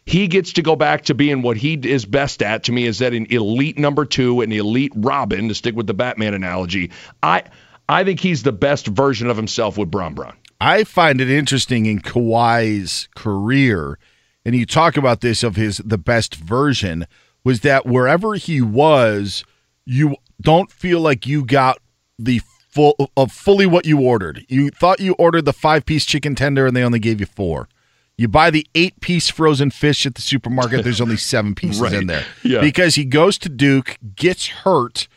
He 0.04 0.26
gets 0.26 0.54
to 0.54 0.62
go 0.62 0.76
back 0.76 1.04
to 1.04 1.14
being 1.14 1.42
what 1.42 1.56
he 1.56 1.74
is 1.74 2.04
best 2.04 2.42
at. 2.42 2.64
To 2.64 2.72
me, 2.72 2.86
is 2.86 2.98
that 2.98 3.14
an 3.14 3.26
elite 3.30 3.78
number 3.78 4.04
two, 4.04 4.40
an 4.40 4.52
elite 4.52 4.92
Robin, 4.96 5.48
to 5.48 5.54
stick 5.54 5.76
with 5.76 5.86
the 5.86 5.94
Batman 5.94 6.34
analogy. 6.34 6.90
I 7.22 7.44
I 7.88 8.04
think 8.04 8.20
he's 8.20 8.42
the 8.42 8.52
best 8.52 8.86
version 8.86 9.28
of 9.28 9.36
himself 9.36 9.78
with 9.78 9.90
Bron 9.90 10.14
Bron. 10.14 10.36
I 10.60 10.84
find 10.84 11.20
it 11.20 11.30
interesting 11.30 11.86
in 11.86 12.00
Kawhi's 12.00 13.08
career, 13.14 13.98
and 14.44 14.54
you 14.54 14.66
talk 14.66 14.96
about 14.96 15.20
this 15.20 15.42
of 15.42 15.56
his 15.56 15.78
the 15.78 15.98
best 15.98 16.34
version 16.34 17.06
was 17.44 17.60
that 17.60 17.86
wherever 17.86 18.34
he 18.34 18.60
was, 18.60 19.44
you 19.84 20.16
don't 20.40 20.70
feel 20.70 21.00
like 21.00 21.26
you 21.26 21.44
got 21.44 21.78
the 22.18 22.40
full 22.70 22.96
of 23.16 23.30
fully 23.32 23.66
what 23.66 23.84
you 23.86 24.00
ordered. 24.00 24.44
You 24.48 24.70
thought 24.70 25.00
you 25.00 25.12
ordered 25.14 25.44
the 25.44 25.52
five 25.52 25.84
piece 25.84 26.04
chicken 26.04 26.34
tender, 26.34 26.66
and 26.66 26.76
they 26.76 26.82
only 26.82 26.98
gave 26.98 27.20
you 27.20 27.26
four. 27.26 27.68
You 28.16 28.28
buy 28.28 28.50
the 28.50 28.66
eight 28.74 29.00
piece 29.00 29.28
frozen 29.28 29.70
fish 29.70 30.06
at 30.06 30.14
the 30.14 30.22
supermarket. 30.22 30.84
There's 30.84 31.00
only 31.00 31.16
seven 31.16 31.54
pieces 31.54 31.80
Right. 31.82 31.92
in 31.94 32.06
there 32.06 32.24
Yeah. 32.42 32.60
because 32.60 32.94
he 32.94 33.04
goes 33.04 33.38
to 33.38 33.48
Duke, 33.48 33.98
gets 34.16 34.48
hurt, 34.48 35.08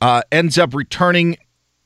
uh, 0.00 0.22
ends 0.32 0.58
up 0.58 0.74
returning 0.74 1.36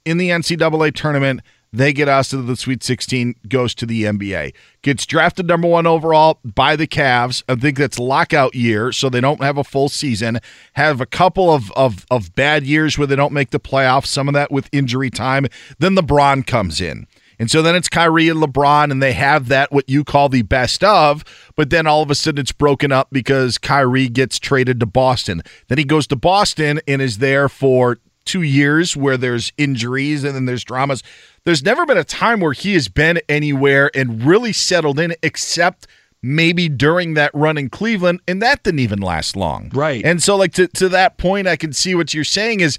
in 0.04 0.18
the 0.18 0.30
NCAA 0.30 0.94
tournament. 0.94 1.40
They 1.74 1.94
get 1.94 2.06
us 2.06 2.28
to 2.30 2.42
the 2.42 2.54
Sweet 2.54 2.82
16, 2.82 3.34
goes 3.48 3.74
to 3.76 3.86
the 3.86 4.04
NBA. 4.04 4.52
Gets 4.82 5.06
drafted 5.06 5.46
number 5.46 5.68
one 5.68 5.86
overall 5.86 6.38
by 6.44 6.76
the 6.76 6.86
Cavs. 6.86 7.42
I 7.48 7.54
think 7.54 7.78
that's 7.78 7.98
lockout 7.98 8.54
year, 8.54 8.92
so 8.92 9.08
they 9.08 9.22
don't 9.22 9.42
have 9.42 9.56
a 9.56 9.64
full 9.64 9.88
season. 9.88 10.38
Have 10.74 11.00
a 11.00 11.06
couple 11.06 11.50
of, 11.50 11.72
of, 11.72 12.04
of 12.10 12.34
bad 12.34 12.64
years 12.64 12.98
where 12.98 13.06
they 13.06 13.16
don't 13.16 13.32
make 13.32 13.50
the 13.50 13.60
playoffs, 13.60 14.06
some 14.06 14.28
of 14.28 14.34
that 14.34 14.52
with 14.52 14.68
injury 14.70 15.08
time. 15.08 15.46
Then 15.78 15.96
LeBron 15.96 16.46
comes 16.46 16.78
in. 16.78 17.06
And 17.38 17.50
so 17.50 17.62
then 17.62 17.74
it's 17.74 17.88
Kyrie 17.88 18.28
and 18.28 18.40
LeBron, 18.40 18.90
and 18.90 19.02
they 19.02 19.14
have 19.14 19.48
that, 19.48 19.72
what 19.72 19.88
you 19.88 20.04
call 20.04 20.28
the 20.28 20.42
best 20.42 20.84
of, 20.84 21.24
but 21.56 21.70
then 21.70 21.86
all 21.86 22.02
of 22.02 22.10
a 22.10 22.14
sudden 22.14 22.40
it's 22.40 22.52
broken 22.52 22.92
up 22.92 23.08
because 23.10 23.56
Kyrie 23.56 24.08
gets 24.08 24.38
traded 24.38 24.78
to 24.80 24.86
Boston. 24.86 25.42
Then 25.68 25.78
he 25.78 25.84
goes 25.84 26.06
to 26.08 26.16
Boston 26.16 26.80
and 26.86 27.00
is 27.00 27.18
there 27.18 27.48
for 27.48 27.98
two 28.24 28.42
years 28.42 28.96
where 28.96 29.16
there's 29.16 29.52
injuries 29.58 30.24
and 30.24 30.34
then 30.34 30.46
there's 30.46 30.64
dramas. 30.64 31.02
There's 31.44 31.62
never 31.62 31.84
been 31.86 31.98
a 31.98 32.04
time 32.04 32.40
where 32.40 32.52
he 32.52 32.74
has 32.74 32.88
been 32.88 33.20
anywhere 33.28 33.90
and 33.94 34.22
really 34.22 34.52
settled 34.52 34.98
in, 34.98 35.14
except 35.22 35.86
maybe 36.22 36.68
during 36.68 37.14
that 37.14 37.32
run 37.34 37.58
in 37.58 37.68
Cleveland, 37.68 38.20
and 38.28 38.40
that 38.40 38.62
didn't 38.62 38.80
even 38.80 39.00
last 39.00 39.36
long. 39.36 39.70
Right. 39.74 40.04
And 40.04 40.22
so, 40.22 40.36
like 40.36 40.52
to, 40.54 40.68
to 40.68 40.88
that 40.90 41.18
point, 41.18 41.48
I 41.48 41.56
can 41.56 41.72
see 41.72 41.94
what 41.94 42.14
you're 42.14 42.24
saying 42.24 42.60
is 42.60 42.78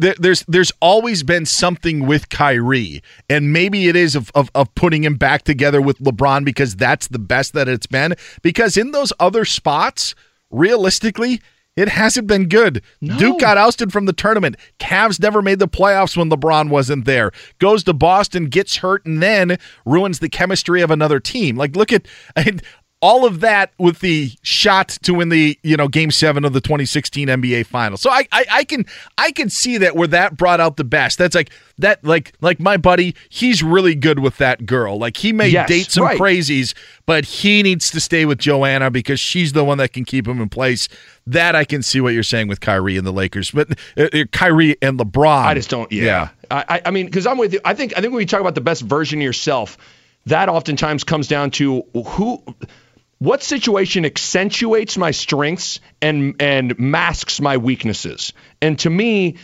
there, 0.00 0.14
there's 0.18 0.44
there's 0.48 0.72
always 0.80 1.22
been 1.22 1.46
something 1.46 2.06
with 2.06 2.30
Kyrie, 2.30 3.02
and 3.28 3.52
maybe 3.52 3.86
it 3.86 3.96
is 3.96 4.16
of, 4.16 4.30
of 4.34 4.50
of 4.54 4.74
putting 4.74 5.04
him 5.04 5.16
back 5.16 5.42
together 5.42 5.80
with 5.80 5.98
LeBron 5.98 6.44
because 6.44 6.74
that's 6.74 7.08
the 7.08 7.18
best 7.18 7.52
that 7.52 7.68
it's 7.68 7.86
been. 7.86 8.14
Because 8.42 8.76
in 8.76 8.92
those 8.92 9.12
other 9.20 9.44
spots, 9.44 10.14
realistically. 10.50 11.40
It 11.76 11.88
hasn't 11.88 12.26
been 12.26 12.48
good. 12.48 12.82
Duke 13.00 13.38
got 13.40 13.56
ousted 13.56 13.92
from 13.92 14.06
the 14.06 14.12
tournament. 14.12 14.56
Cavs 14.78 15.20
never 15.20 15.40
made 15.40 15.60
the 15.60 15.68
playoffs 15.68 16.16
when 16.16 16.28
LeBron 16.28 16.68
wasn't 16.68 17.04
there. 17.04 17.30
Goes 17.58 17.84
to 17.84 17.92
Boston, 17.92 18.46
gets 18.46 18.76
hurt, 18.76 19.06
and 19.06 19.22
then 19.22 19.56
ruins 19.86 20.18
the 20.18 20.28
chemistry 20.28 20.82
of 20.82 20.90
another 20.90 21.20
team. 21.20 21.56
Like, 21.56 21.76
look 21.76 21.92
at 21.92 22.06
all 23.02 23.24
of 23.24 23.40
that 23.40 23.72
with 23.78 24.00
the 24.00 24.30
shot 24.42 24.88
to 25.02 25.14
win 25.14 25.30
the 25.30 25.58
you 25.62 25.76
know 25.76 25.88
game 25.88 26.10
seven 26.10 26.44
of 26.44 26.52
the 26.52 26.60
2016 26.60 27.28
NBA 27.28 27.64
Finals. 27.66 28.02
So 28.02 28.10
I, 28.10 28.26
I 28.30 28.44
I 28.50 28.64
can 28.64 28.84
I 29.16 29.32
can 29.32 29.48
see 29.48 29.78
that 29.78 29.96
where 29.96 30.08
that 30.08 30.36
brought 30.36 30.60
out 30.60 30.76
the 30.76 30.84
best. 30.84 31.16
That's 31.16 31.34
like 31.34 31.50
that 31.78 32.04
like 32.04 32.34
like 32.42 32.60
my 32.60 32.76
buddy. 32.76 33.14
He's 33.30 33.62
really 33.62 33.94
good 33.94 34.18
with 34.18 34.36
that 34.36 34.66
girl. 34.66 34.98
Like 34.98 35.16
he 35.16 35.32
may 35.32 35.48
Yes, 35.48 35.68
date 35.68 35.90
some 35.90 36.04
right. 36.04 36.20
crazies, 36.20 36.74
but 37.06 37.24
he 37.24 37.62
needs 37.62 37.90
to 37.92 38.00
stay 38.00 38.26
with 38.26 38.38
Joanna 38.38 38.90
because 38.90 39.18
she's 39.18 39.52
the 39.54 39.64
one 39.64 39.78
that 39.78 39.92
can 39.94 40.04
keep 40.04 40.28
him 40.28 40.40
in 40.40 40.48
place. 40.50 40.86
That 41.26 41.54
I 41.56 41.64
can 41.64 41.82
see 41.82 42.00
what 42.00 42.12
you're 42.12 42.22
saying 42.22 42.48
with 42.48 42.60
Kyrie 42.60 42.96
and 42.98 43.06
the 43.06 43.12
Lakers, 43.12 43.50
but 43.50 43.70
uh, 43.96 44.08
uh, 44.12 44.24
Kyrie 44.32 44.76
and 44.82 44.98
LeBron. 44.98 45.44
I 45.46 45.54
just 45.54 45.70
don't. 45.70 45.90
Yeah. 45.92 46.28
I, 46.50 46.64
I- 46.68 46.82
I 46.86 46.90
mean, 46.90 47.06
because 47.06 47.26
I'm 47.26 47.38
with 47.38 47.52
you. 47.54 47.60
I 47.64 47.72
think 47.72 47.92
I 47.96 48.00
think 48.00 48.12
when 48.12 48.18
we 48.18 48.26
talk 48.26 48.40
about 48.40 48.54
the 48.56 48.60
best 48.60 48.82
version 48.82 49.20
of 49.20 49.22
yourself, 49.22 49.78
that 50.26 50.48
oftentimes 50.50 51.02
comes 51.04 51.28
down 51.28 51.50
to 51.52 51.82
who, 51.94 52.42
what 53.20 53.42
situation 53.42 54.06
accentuates 54.06 54.96
my 54.96 55.12
strengths 55.12 55.80
and 56.02 56.34
and 56.40 56.76
masks 56.78 57.40
my 57.40 57.58
weaknesses. 57.58 58.32
And 58.60 58.78
to 58.80 58.90
me, 58.90 59.36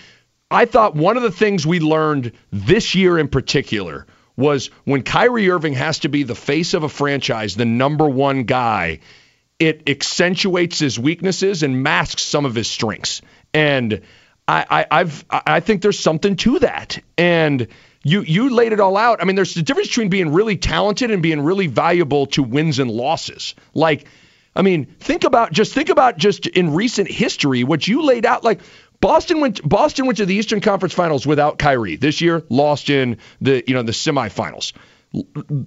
I 0.51 0.65
thought 0.65 0.97
one 0.97 1.17
of 1.17 1.23
the 1.23 1.31
things 1.31 1.67
we 1.67 1.79
learned 1.79 2.33
this 2.51 2.95
year 2.95 3.19
in 3.19 3.29
particular 3.29 4.07
was 4.37 4.71
when 4.85 5.03
Kyrie 5.03 5.51
Irving 5.51 5.75
has 5.75 6.01
to 6.01 6.09
be 6.09 6.23
the 6.23 6.35
face 6.35 6.75
of 6.75 6.83
a 6.83 6.89
franchise, 6.89 7.55
the 7.55 7.65
number 7.65 8.09
one 8.09 8.45
guy, 8.45 9.01
it 9.59 9.89
accentuates 9.89 10.79
his 10.79 10.99
weaknesses 10.99 11.63
and 11.63 11.83
masks 11.83 12.23
some 12.23 12.45
of 12.47 12.55
his 12.55 12.69
strengths. 12.69 13.21
And 13.53 14.03
I, 14.49 14.65
I, 14.71 15.01
I've 15.01 15.25
I 15.31 15.61
think 15.61 15.83
there's 15.83 15.99
something 15.99 16.37
to 16.37 16.61
that. 16.61 16.99
And 17.19 17.69
you 18.07 18.23
you 18.23 18.51
laid 18.51 18.73
it 18.73 18.79
all 18.79 18.97
out. 18.97 19.21
I 19.21 19.25
mean, 19.25 19.35
there's 19.35 19.57
a 19.57 19.63
difference 19.63 19.89
between 19.89 20.09
being 20.09 20.33
really 20.33 20.57
talented 20.57 21.11
and 21.11 21.23
being 21.23 21.41
really 21.41 21.67
valuable 21.67 22.27
to 22.27 22.43
wins 22.43 22.79
and 22.79 22.89
losses. 22.89 23.57
Like, 23.75 24.07
I 24.55 24.63
mean, 24.63 24.87
think 25.01 25.25
about 25.25 25.51
just 25.53 25.73
think 25.73 25.89
about 25.89 26.17
just 26.17 26.47
in 26.47 26.73
recent 26.73 27.11
history 27.11 27.65
what 27.65 27.89
you 27.89 28.03
laid 28.03 28.25
out. 28.25 28.45
Like 28.45 28.61
Boston 29.01 29.41
went 29.41 29.69
Boston 29.69 30.07
went 30.07 30.19
to 30.19 30.27
the 30.27 30.37
Eastern 30.37 30.61
Conference 30.61 30.95
Finals 30.95 31.27
without 31.27 31.59
Kyrie. 31.59 31.97
This 31.97 32.21
year, 32.21 32.45
lost 32.49 32.91
in 32.91 33.19
the 33.41 33.65
you 33.67 33.75
know 33.75 33.83
the 33.83 33.93
semifinals. 33.93 34.73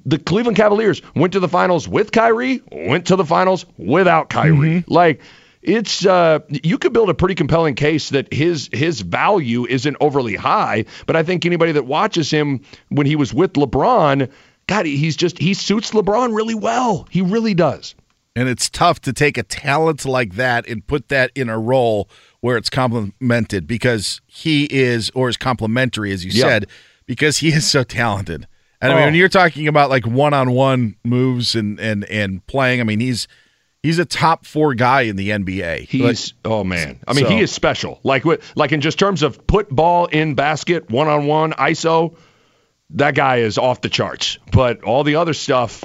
The 0.06 0.20
Cleveland 0.20 0.56
Cavaliers 0.56 1.02
went 1.16 1.34
to 1.34 1.40
the 1.40 1.48
finals 1.49 1.88
with 1.88 2.11
Kyrie, 2.11 2.61
went 2.72 3.07
to 3.07 3.18
the 3.18 3.26
finals 3.26 3.66
without 3.78 4.30
Kyrie. 4.30 4.82
Mm-hmm. 4.82 4.94
Like 4.94 5.22
it's 5.61 6.06
uh, 6.06 6.40
you 6.49 6.77
could 6.77 6.94
build 6.94 7.10
a 7.10 7.14
pretty 7.14 7.36
compelling 7.36 7.76
case 7.76 8.10
that 8.10 8.31
his 8.34 8.69
his 8.72 9.02
value 9.02 9.65
isn't 9.65 9.98
overly 9.99 10.36
high, 10.36 10.86
but 11.06 11.15
I 11.15 11.23
think 11.23 11.45
anybody 11.45 11.72
that 11.73 11.84
watches 11.86 12.31
him 12.31 12.61
when 12.90 13.06
he 13.06 13.15
was 13.15 13.34
with 13.34 13.53
LeBron, 13.53 14.30
God, 14.68 14.86
he's 14.86 15.15
just 15.18 15.38
he 15.38 15.53
suits 15.53 15.91
LeBron 15.91 16.36
really 16.36 16.56
well. 16.56 17.07
He 17.11 17.22
really 17.22 17.53
does. 17.53 17.95
And 18.36 18.48
it's 18.48 18.69
tough 18.69 19.02
to 19.02 19.11
take 19.11 19.38
a 19.38 19.44
talent 19.44 20.06
like 20.06 20.36
that 20.36 20.65
and 20.68 20.86
put 20.86 21.10
that 21.10 21.31
in 21.36 21.49
a 21.49 21.60
role 21.60 22.10
where 22.40 22.56
it's 22.56 22.69
complemented 22.69 23.68
because 23.68 24.22
he 24.27 24.64
is, 24.65 25.11
or 25.14 25.27
is 25.27 25.36
complimentary, 25.36 26.14
as 26.14 26.23
you 26.23 26.31
Yeah. 26.34 26.44
said, 26.45 26.68
because 27.06 27.40
he 27.40 27.49
is 27.49 27.68
so 27.69 27.84
talented. 27.84 28.48
And 28.81 28.94
I 28.94 28.95
mean, 28.95 29.02
Oh. 29.03 29.06
when 29.07 29.15
you're 29.15 29.27
talking 29.27 29.68
about 29.68 29.90
like 29.90 30.07
one-on-one 30.07 30.95
moves 31.03 31.53
and 31.53 31.77
and 31.81 32.06
and 32.06 32.45
playing, 32.48 32.80
I 32.80 32.84
mean, 32.86 33.02
he's 33.02 33.27
he's 33.84 34.00
a 34.00 34.06
top 34.06 34.46
four 34.46 34.74
guy 34.74 35.02
in 35.02 35.16
the 35.16 35.30
NBA. 35.30 35.82
He's 35.88 36.34
oh 36.46 36.64
man, 36.64 37.00
I 37.08 37.14
mean 37.14 37.26
So- 37.26 37.32
he 37.32 37.40
is 37.40 37.52
special. 37.52 38.00
Like 38.04 38.24
like 38.56 38.72
in 38.72 38.82
just 38.82 39.00
terms 39.00 39.24
of 39.24 39.46
put 39.48 39.70
ball 39.70 40.06
in 40.08 40.36
basket, 40.36 40.90
one 40.90 41.08
on 41.08 41.26
one, 41.28 41.54
ISO. 41.54 42.16
That 42.94 43.14
guy 43.14 43.38
is 43.38 43.58
off 43.60 43.82
the 43.82 43.90
charts. 43.90 44.40
But 44.52 44.84
all 44.84 45.04
the 45.04 45.18
other 45.18 45.34
stuff, 45.34 45.84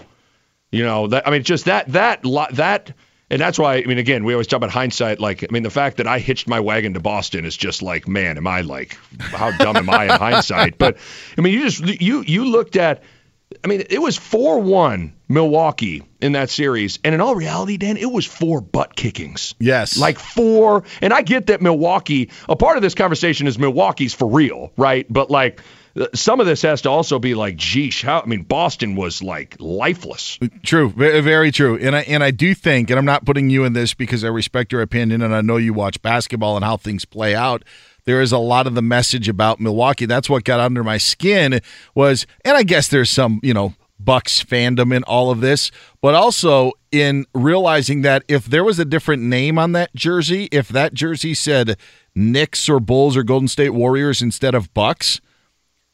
you 0.73 0.85
know, 0.85 1.09
that 1.09 1.29
I 1.29 1.31
mean, 1.31 1.43
just 1.43 1.67
that 1.67 1.89
that 1.93 2.23
that. 2.53 2.93
And 3.31 3.41
that's 3.41 3.59
why, 3.59 3.77
I 3.77 3.85
mean, 3.85 3.99
again, 3.99 4.25
we 4.25 4.35
always 4.35 4.47
talk 4.47 4.59
about 4.59 4.71
hindsight. 4.71 5.19
Like, 5.19 5.43
I 5.43 5.47
mean, 5.51 5.63
the 5.63 5.71
fact 5.71 5.97
that 5.97 6.07
I 6.07 6.19
hitched 6.19 6.47
my 6.47 6.61
wagon 6.61 6.93
to 6.93 7.01
Boston 7.01 7.47
is 7.47 7.57
just 7.57 7.83
like, 7.83 8.07
man, 8.07 8.37
am 8.37 8.47
I 8.47 8.61
like, 8.61 8.99
how 9.19 9.51
dumb 9.57 9.77
am 9.77 9.89
I 9.89 10.05
in 10.05 10.11
hindsight? 10.11 10.77
But 10.79 10.99
I 11.37 11.41
mean, 11.41 11.55
you 11.55 11.63
just 11.69 11.83
you 12.01 12.23
you 12.23 12.45
looked 12.45 12.77
at, 12.77 13.03
I 13.63 13.69
mean, 13.69 13.85
it 13.91 14.01
was 14.01 14.17
four 14.17 14.61
one 14.61 15.15
Milwaukee 15.29 16.03
in 16.21 16.33
that 16.33 16.51
series, 16.51 16.99
and 17.05 17.15
in 17.15 17.21
all 17.21 17.35
reality, 17.35 17.77
Dan, 17.77 17.97
it 17.97 18.11
was 18.11 18.25
four 18.27 18.61
butt 18.61 18.97
kickings. 18.97 19.55
Yes, 19.59 19.97
like 19.99 20.19
four. 20.19 20.85
And 21.03 21.13
I 21.13 21.23
get 21.23 21.47
that 21.47 21.61
Milwaukee. 21.63 22.31
A 22.49 22.57
part 22.57 22.77
of 22.77 22.83
this 22.83 22.95
conversation 22.95 23.47
is 23.47 23.59
Milwaukee's 23.59 24.15
for 24.15 24.29
real, 24.29 24.73
right? 24.77 25.07
But 25.09 25.31
like. 25.31 25.61
uh, 25.97 26.07
Some 26.13 26.41
of 26.41 26.47
this 26.47 26.63
has 26.63 26.83
to 26.83 26.91
also 26.91 27.21
be 27.21 27.35
like, 27.37 27.57
geesh, 27.57 28.03
how? 28.03 28.21
I 28.21 28.27
mean, 28.27 28.43
Boston 28.43 28.97
was 28.97 29.23
like 29.23 29.57
lifeless. 29.61 30.41
True, 30.65 30.91
very, 30.91 31.21
very 31.21 31.53
true. 31.53 31.79
And 31.79 31.95
I 31.95 32.01
and 32.03 32.25
I 32.25 32.33
do 32.33 32.53
think, 32.55 32.91
and 32.91 32.99
I'm 32.99 33.05
not 33.05 33.25
putting 33.25 33.49
you 33.49 33.63
in 33.65 33.75
this 33.75 33.95
because 33.95 34.25
I 34.25 34.29
respect 34.29 34.73
your 34.73 34.83
opinion, 34.83 35.23
and 35.23 35.33
I 35.35 35.41
know 35.41 35.57
you 35.57 35.73
watch 35.73 36.03
basketball 36.03 36.57
and 36.57 36.65
how 36.65 36.77
things 36.77 37.05
play 37.05 37.35
out. 37.37 37.63
There 38.07 38.21
is 38.21 38.33
a 38.33 38.39
lot 38.39 38.67
of 38.67 38.75
the 38.75 38.83
message 38.83 39.29
about 39.29 39.61
Milwaukee. 39.61 40.07
That's 40.07 40.29
what 40.29 40.45
got 40.45 40.61
under 40.61 40.85
my 40.85 40.99
skin 40.99 41.61
was, 41.95 42.27
and 42.45 42.57
I 42.57 42.63
guess 42.63 42.89
there's 42.89 43.11
some, 43.11 43.41
you 43.43 43.55
know, 43.55 43.75
Bucks 43.99 44.43
fandom 44.45 44.95
in 44.95 45.03
all 45.05 45.31
of 45.31 45.41
this, 45.41 45.71
but 46.03 46.15
also 46.15 46.73
in 46.93 47.25
realizing 47.35 48.03
that 48.03 48.23
if 48.29 48.45
there 48.45 48.63
was 48.65 48.79
a 48.79 48.85
different 48.85 49.23
name 49.23 49.59
on 49.59 49.73
that 49.73 49.95
jersey, 49.95 50.49
if 50.53 50.69
that 50.69 50.93
jersey 50.93 51.33
said 51.33 51.79
Knicks 52.15 52.69
or 52.69 52.81
Bulls 52.81 53.17
or 53.17 53.23
Golden 53.23 53.49
State 53.49 53.71
Warriors 53.71 54.21
instead 54.21 54.55
of 54.55 54.73
Bucks, 54.75 55.21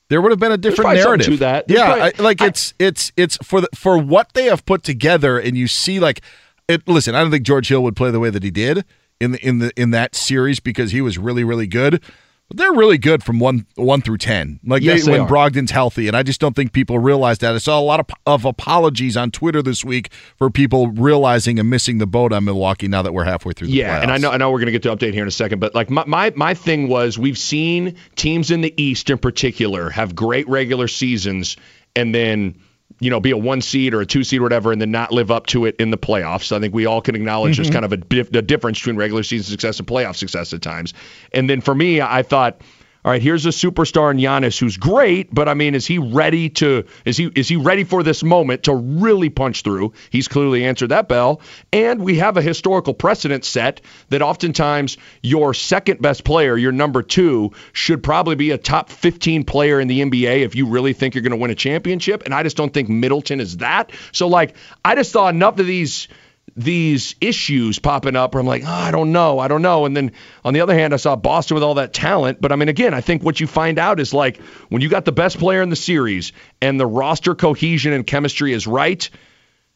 there 0.08 0.20
would 0.20 0.32
have 0.32 0.40
been 0.40 0.50
a 0.50 0.56
different 0.58 0.94
narrative 0.94 1.26
to 1.26 1.36
that. 1.36 1.68
There's 1.68 1.78
Yeah, 1.78 1.86
probably- 1.86 2.02
I, 2.18 2.22
like 2.22 2.40
it's 2.42 2.74
it's 2.80 3.12
it's 3.16 3.38
for 3.44 3.60
the, 3.60 3.68
for 3.76 3.96
what 3.96 4.32
they 4.34 4.46
have 4.46 4.66
put 4.66 4.82
together, 4.82 5.38
and 5.38 5.56
you 5.56 5.68
see 5.68 6.00
like 6.00 6.20
it. 6.68 6.88
Listen, 6.88 7.14
I 7.14 7.20
don't 7.22 7.30
think 7.30 7.44
George 7.44 7.68
Hill 7.68 7.82
would 7.84 7.94
play 7.94 8.10
the 8.10 8.18
way 8.18 8.30
that 8.30 8.42
he 8.42 8.50
did 8.50 8.84
in 9.20 9.32
the 9.32 9.46
in 9.46 9.58
the 9.58 9.72
in 9.80 9.90
that 9.90 10.14
series 10.14 10.60
because 10.60 10.92
he 10.92 11.00
was 11.00 11.18
really 11.18 11.44
really 11.44 11.66
good. 11.66 12.02
But 12.48 12.56
they're 12.56 12.72
really 12.72 12.98
good 12.98 13.22
from 13.22 13.38
one 13.38 13.64
one 13.76 14.00
through 14.00 14.18
ten. 14.18 14.58
Like 14.64 14.82
Yes, 14.82 15.04
they, 15.04 15.06
they 15.06 15.12
when 15.12 15.20
are. 15.20 15.28
Brogdon's 15.28 15.70
healthy, 15.70 16.08
and 16.08 16.16
I 16.16 16.24
just 16.24 16.40
don't 16.40 16.56
think 16.56 16.72
people 16.72 16.98
realize 16.98 17.38
that. 17.38 17.54
I 17.54 17.58
saw 17.58 17.78
a 17.78 17.80
lot 17.80 18.00
of, 18.00 18.06
of 18.26 18.44
apologies 18.44 19.16
on 19.16 19.30
Twitter 19.30 19.62
this 19.62 19.84
week 19.84 20.12
for 20.36 20.50
people 20.50 20.88
realizing 20.88 21.60
and 21.60 21.70
missing 21.70 21.98
the 21.98 22.08
boat 22.08 22.32
on 22.32 22.44
Milwaukee 22.44 22.88
now 22.88 23.02
that 23.02 23.14
we're 23.14 23.22
halfway 23.22 23.52
through. 23.52 23.68
The 23.68 23.74
Yeah, 23.74 24.02
and 24.02 24.10
I 24.10 24.16
know 24.18 24.32
I 24.32 24.36
know 24.36 24.50
we're 24.50 24.58
gonna 24.58 24.72
get 24.72 24.82
to 24.82 24.96
update 24.96 25.12
here 25.12 25.22
in 25.22 25.28
a 25.28 25.30
second, 25.30 25.60
but 25.60 25.76
like 25.76 25.90
my, 25.90 26.04
my 26.06 26.32
my 26.34 26.54
thing 26.54 26.88
was 26.88 27.16
we've 27.16 27.38
seen 27.38 27.94
teams 28.16 28.50
in 28.50 28.62
the 28.62 28.74
East 28.82 29.10
in 29.10 29.18
particular 29.18 29.88
have 29.90 30.16
great 30.16 30.48
regular 30.48 30.88
seasons 30.88 31.56
and 31.94 32.12
then 32.12 32.60
you 33.00 33.10
know, 33.10 33.18
be 33.18 33.30
a 33.30 33.36
one 33.36 33.60
seed 33.60 33.94
or 33.94 34.00
a 34.00 34.06
two 34.06 34.22
seed 34.22 34.40
or 34.40 34.42
whatever, 34.42 34.72
and 34.72 34.80
then 34.80 34.90
not 34.90 35.10
live 35.12 35.30
up 35.30 35.46
to 35.46 35.64
it 35.64 35.74
in 35.78 35.90
the 35.90 35.98
playoffs. 35.98 36.52
I 36.54 36.60
think 36.60 36.74
we 36.74 36.86
all 36.86 37.00
can 37.00 37.14
acknowledge 37.14 37.56
there's 37.56 37.70
Mhm. 37.70 37.72
kind 37.72 37.84
of 37.84 37.92
a, 37.92 37.96
dif- 37.96 38.32
a 38.34 38.42
difference 38.42 38.78
between 38.78 38.96
regular 38.96 39.22
season 39.22 39.50
success 39.50 39.78
and 39.78 39.88
playoff 39.88 40.16
success 40.16 40.52
at 40.52 40.62
times. 40.62 40.92
And 41.32 41.48
then 41.48 41.60
for 41.60 41.74
me, 41.74 42.00
I 42.00 42.22
thought, 42.22 42.60
all 43.02 43.12
right, 43.12 43.22
here's 43.22 43.46
a 43.46 43.50
superstar 43.50 44.10
in 44.10 44.18
Giannis 44.18 44.58
who's 44.58 44.76
great, 44.76 45.34
but 45.34 45.48
I 45.48 45.54
mean, 45.54 45.74
is 45.74 45.86
he 45.86 45.98
ready 45.98 46.50
to 46.50 46.84
is 47.06 47.16
he 47.16 47.30
is 47.34 47.48
he 47.48 47.56
ready 47.56 47.84
for 47.84 48.02
this 48.02 48.22
moment 48.22 48.64
to 48.64 48.74
really 48.74 49.30
punch 49.30 49.62
through? 49.62 49.94
He's 50.10 50.28
clearly 50.28 50.66
answered 50.66 50.90
that 50.90 51.08
bell. 51.08 51.40
And 51.72 52.02
we 52.02 52.18
have 52.18 52.36
a 52.36 52.42
historical 52.42 52.92
precedent 52.92 53.46
set 53.46 53.80
that 54.10 54.20
oftentimes 54.20 54.98
your 55.22 55.54
second 55.54 56.02
best 56.02 56.24
player, 56.24 56.58
your 56.58 56.72
number 56.72 57.02
two, 57.02 57.52
should 57.72 58.02
probably 58.02 58.34
be 58.34 58.50
a 58.50 58.58
top 58.58 58.90
15 58.90 59.44
player 59.44 59.80
in 59.80 59.88
the 59.88 60.02
NBA 60.02 60.42
if 60.42 60.54
you 60.54 60.66
really 60.66 60.92
think 60.92 61.14
you're 61.14 61.22
going 61.22 61.30
to 61.30 61.38
win 61.38 61.50
a 61.50 61.54
championship. 61.54 62.24
And 62.26 62.34
I 62.34 62.42
just 62.42 62.58
don't 62.58 62.72
think 62.72 62.90
Middleton 62.90 63.40
is 63.40 63.58
that. 63.58 63.92
So 64.12 64.28
like, 64.28 64.56
I 64.84 64.94
just 64.94 65.10
saw 65.10 65.28
enough 65.28 65.58
of 65.58 65.66
these 65.66 66.08
these 66.56 67.14
issues 67.20 67.78
popping 67.78 68.16
up 68.16 68.34
where 68.34 68.40
I'm 68.40 68.46
like, 68.46 68.62
oh, 68.64 68.68
I 68.68 68.90
don't 68.90 69.12
know, 69.12 69.38
I 69.38 69.48
don't 69.48 69.62
know. 69.62 69.84
And 69.86 69.96
then 69.96 70.12
on 70.44 70.54
the 70.54 70.60
other 70.60 70.74
hand, 70.74 70.92
I 70.92 70.96
saw 70.96 71.16
Boston 71.16 71.54
with 71.54 71.62
all 71.62 71.74
that 71.74 71.92
talent. 71.92 72.40
But 72.40 72.52
I 72.52 72.56
mean, 72.56 72.68
again, 72.68 72.94
I 72.94 73.00
think 73.00 73.22
what 73.22 73.40
you 73.40 73.46
find 73.46 73.78
out 73.78 74.00
is 74.00 74.12
like 74.14 74.38
when 74.68 74.82
you 74.82 74.88
got 74.88 75.04
the 75.04 75.12
best 75.12 75.38
player 75.38 75.62
in 75.62 75.70
the 75.70 75.76
series 75.76 76.32
and 76.60 76.78
the 76.78 76.86
roster 76.86 77.34
cohesion 77.34 77.92
and 77.92 78.06
chemistry 78.06 78.52
is 78.52 78.66
right, 78.66 79.08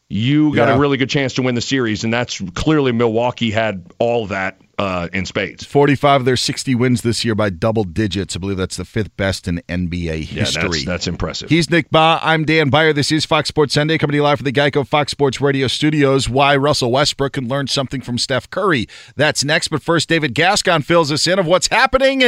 you 0.07 0.53
got 0.55 0.67
Yeah. 0.67 0.75
a 0.75 0.79
really 0.79 0.97
good 0.97 1.09
chance 1.09 1.33
to 1.35 1.41
win 1.41 1.55
the 1.55 1.61
series. 1.61 2.03
And 2.03 2.13
that's 2.13 2.39
clearly 2.53 2.91
Milwaukee 2.91 3.51
had 3.51 3.85
all 3.97 4.27
that 4.27 4.59
uh, 4.77 5.07
in 5.13 5.25
spades. 5.25 5.65
45 5.65 6.21
of 6.21 6.25
their 6.25 6.37
60 6.37 6.75
wins 6.75 7.01
this 7.01 7.23
year 7.25 7.35
by 7.35 7.49
double 7.49 7.83
digits. 7.83 8.35
I 8.35 8.39
believe 8.39 8.57
that's 8.57 8.77
the 8.77 8.85
fifth 8.85 9.15
best 9.17 9.47
in 9.47 9.61
NBA 9.69 10.03
Yeah, 10.31 10.41
history. 10.43 10.69
that's, 10.69 10.85
that's 10.85 11.07
impressive. 11.07 11.49
He's 11.49 11.69
Nick 11.69 11.89
Bahe. 11.89 12.19
I'm 12.21 12.45
Dan 12.45 12.69
Beyer. 12.69 12.93
This 12.93 13.11
is 13.11 13.25
Fox 13.25 13.47
Sports 13.49 13.73
Sunday, 13.73 13.97
coming 13.97 14.11
to 14.13 14.17
you 14.17 14.23
live 14.23 14.39
from 14.39 14.45
the 14.45 14.51
Geico 14.51 14.85
Fox 14.87 15.11
Sports 15.11 15.39
Radio 15.41 15.67
studios. 15.67 16.27
Why 16.29 16.55
Russell 16.55 16.91
Westbrook 16.91 17.33
can 17.33 17.47
learn 17.47 17.67
something 17.67 18.01
from 18.01 18.17
Steph 18.17 18.49
Curry. 18.49 18.87
That's 19.15 19.43
next. 19.43 19.69
But 19.69 19.81
first, 19.81 20.09
David 20.09 20.33
Gascon 20.33 20.81
fills 20.81 21.11
us 21.11 21.27
in 21.27 21.39
of 21.39 21.45
what's 21.45 21.67
happening 21.67 22.23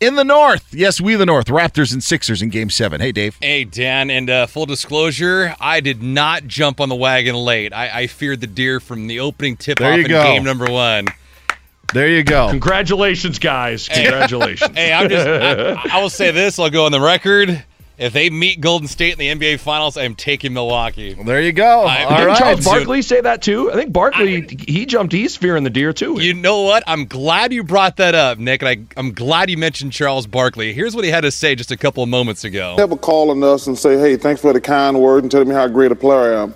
in 0.00 0.14
the 0.16 0.24
North. 0.24 0.74
Yes, 0.74 1.00
we 1.00 1.14
the 1.14 1.26
North. 1.26 1.46
Raptors 1.46 1.92
and 1.92 2.02
Sixers 2.02 2.42
in 2.42 2.48
Game 2.48 2.70
Seven. 2.70 3.00
Hey, 3.00 3.12
Dave. 3.12 3.36
Hey, 3.40 3.64
Dan, 3.64 4.10
and 4.10 4.28
uh, 4.28 4.46
full 4.46 4.66
disclosure, 4.66 5.54
I 5.60 5.80
did 5.80 6.02
not 6.02 6.46
jump 6.46 6.80
on 6.80 6.88
the 6.88 6.94
wagon 6.94 7.34
late. 7.34 7.72
I, 7.72 8.00
I 8.02 8.06
feared 8.06 8.40
the 8.40 8.46
deer 8.46 8.80
from 8.80 9.06
the 9.06 9.20
opening 9.20 9.56
tip 9.56 9.80
off 9.80 9.98
in 9.98 10.06
go. 10.06 10.22
game 10.22 10.44
number 10.44 10.70
one. 10.70 11.06
There 11.92 12.08
you 12.08 12.22
go. 12.24 12.48
Congratulations, 12.50 13.38
guys. 13.38 13.88
Congratulations. 13.88 14.74
Hey, 14.76 14.92
I'm 14.92 15.08
just, 15.08 15.26
I, 15.26 15.96
I 15.98 16.00
will 16.02 16.10
say 16.10 16.30
this, 16.30 16.58
I'll 16.58 16.70
go 16.70 16.86
on 16.86 16.92
the 16.92 17.00
record. 17.00 17.64
If 17.98 18.14
they 18.14 18.30
meet 18.30 18.60
Golden 18.60 18.88
State 18.88 19.18
in 19.20 19.38
the 19.38 19.52
NBA 19.52 19.60
Finals, 19.60 19.96
I'm 19.96 20.14
taking 20.16 20.54
Milwaukee. 20.54 21.12
there 21.12 21.40
you 21.40 21.52
go. 21.52 21.84
I- 21.84 21.98
Didn't 22.16 22.30
All 22.30 22.36
Charles. 22.36 22.64
Barkley 22.64 23.02
say 23.02 23.20
that 23.20 23.42
too? 23.42 23.70
I 23.70 23.74
think 23.74 23.92
Barkley 23.92 24.40
he 24.66 24.86
jumped. 24.86 25.12
He's 25.12 25.36
fearing 25.36 25.62
the 25.62 25.70
deer 25.70 25.92
too. 25.92 26.20
You 26.20 26.34
know 26.34 26.62
what? 26.62 26.82
I'm 26.86 27.04
glad 27.04 27.52
you 27.52 27.62
brought 27.62 27.98
that 27.98 28.14
up, 28.16 28.38
Nick, 28.38 28.62
and 28.62 28.68
I, 28.68 28.98
I'm 29.00 29.12
glad 29.12 29.50
you 29.50 29.58
mentioned 29.58 29.92
Charles 29.92 30.26
Barkley. 30.26 30.72
Here's 30.72 30.96
what 30.96 31.04
he 31.04 31.10
had 31.10 31.20
to 31.20 31.30
say 31.30 31.54
just 31.54 31.70
a 31.70 31.76
couple 31.76 32.02
of 32.02 32.08
moments 32.08 32.42
ago. 32.42 32.74
never 32.76 32.96
calling 32.96 33.44
us 33.44 33.66
and 33.68 33.78
say, 33.78 33.98
hey, 33.98 34.16
thanks 34.16 34.40
for 34.40 34.52
the 34.52 34.60
kind 34.60 34.98
word 35.00 35.22
and 35.22 35.30
telling 35.30 35.48
me 35.48 35.54
how 35.54 35.68
great 35.68 35.92
a 35.92 35.94
player 35.94 36.34
I 36.34 36.42
am. 36.42 36.54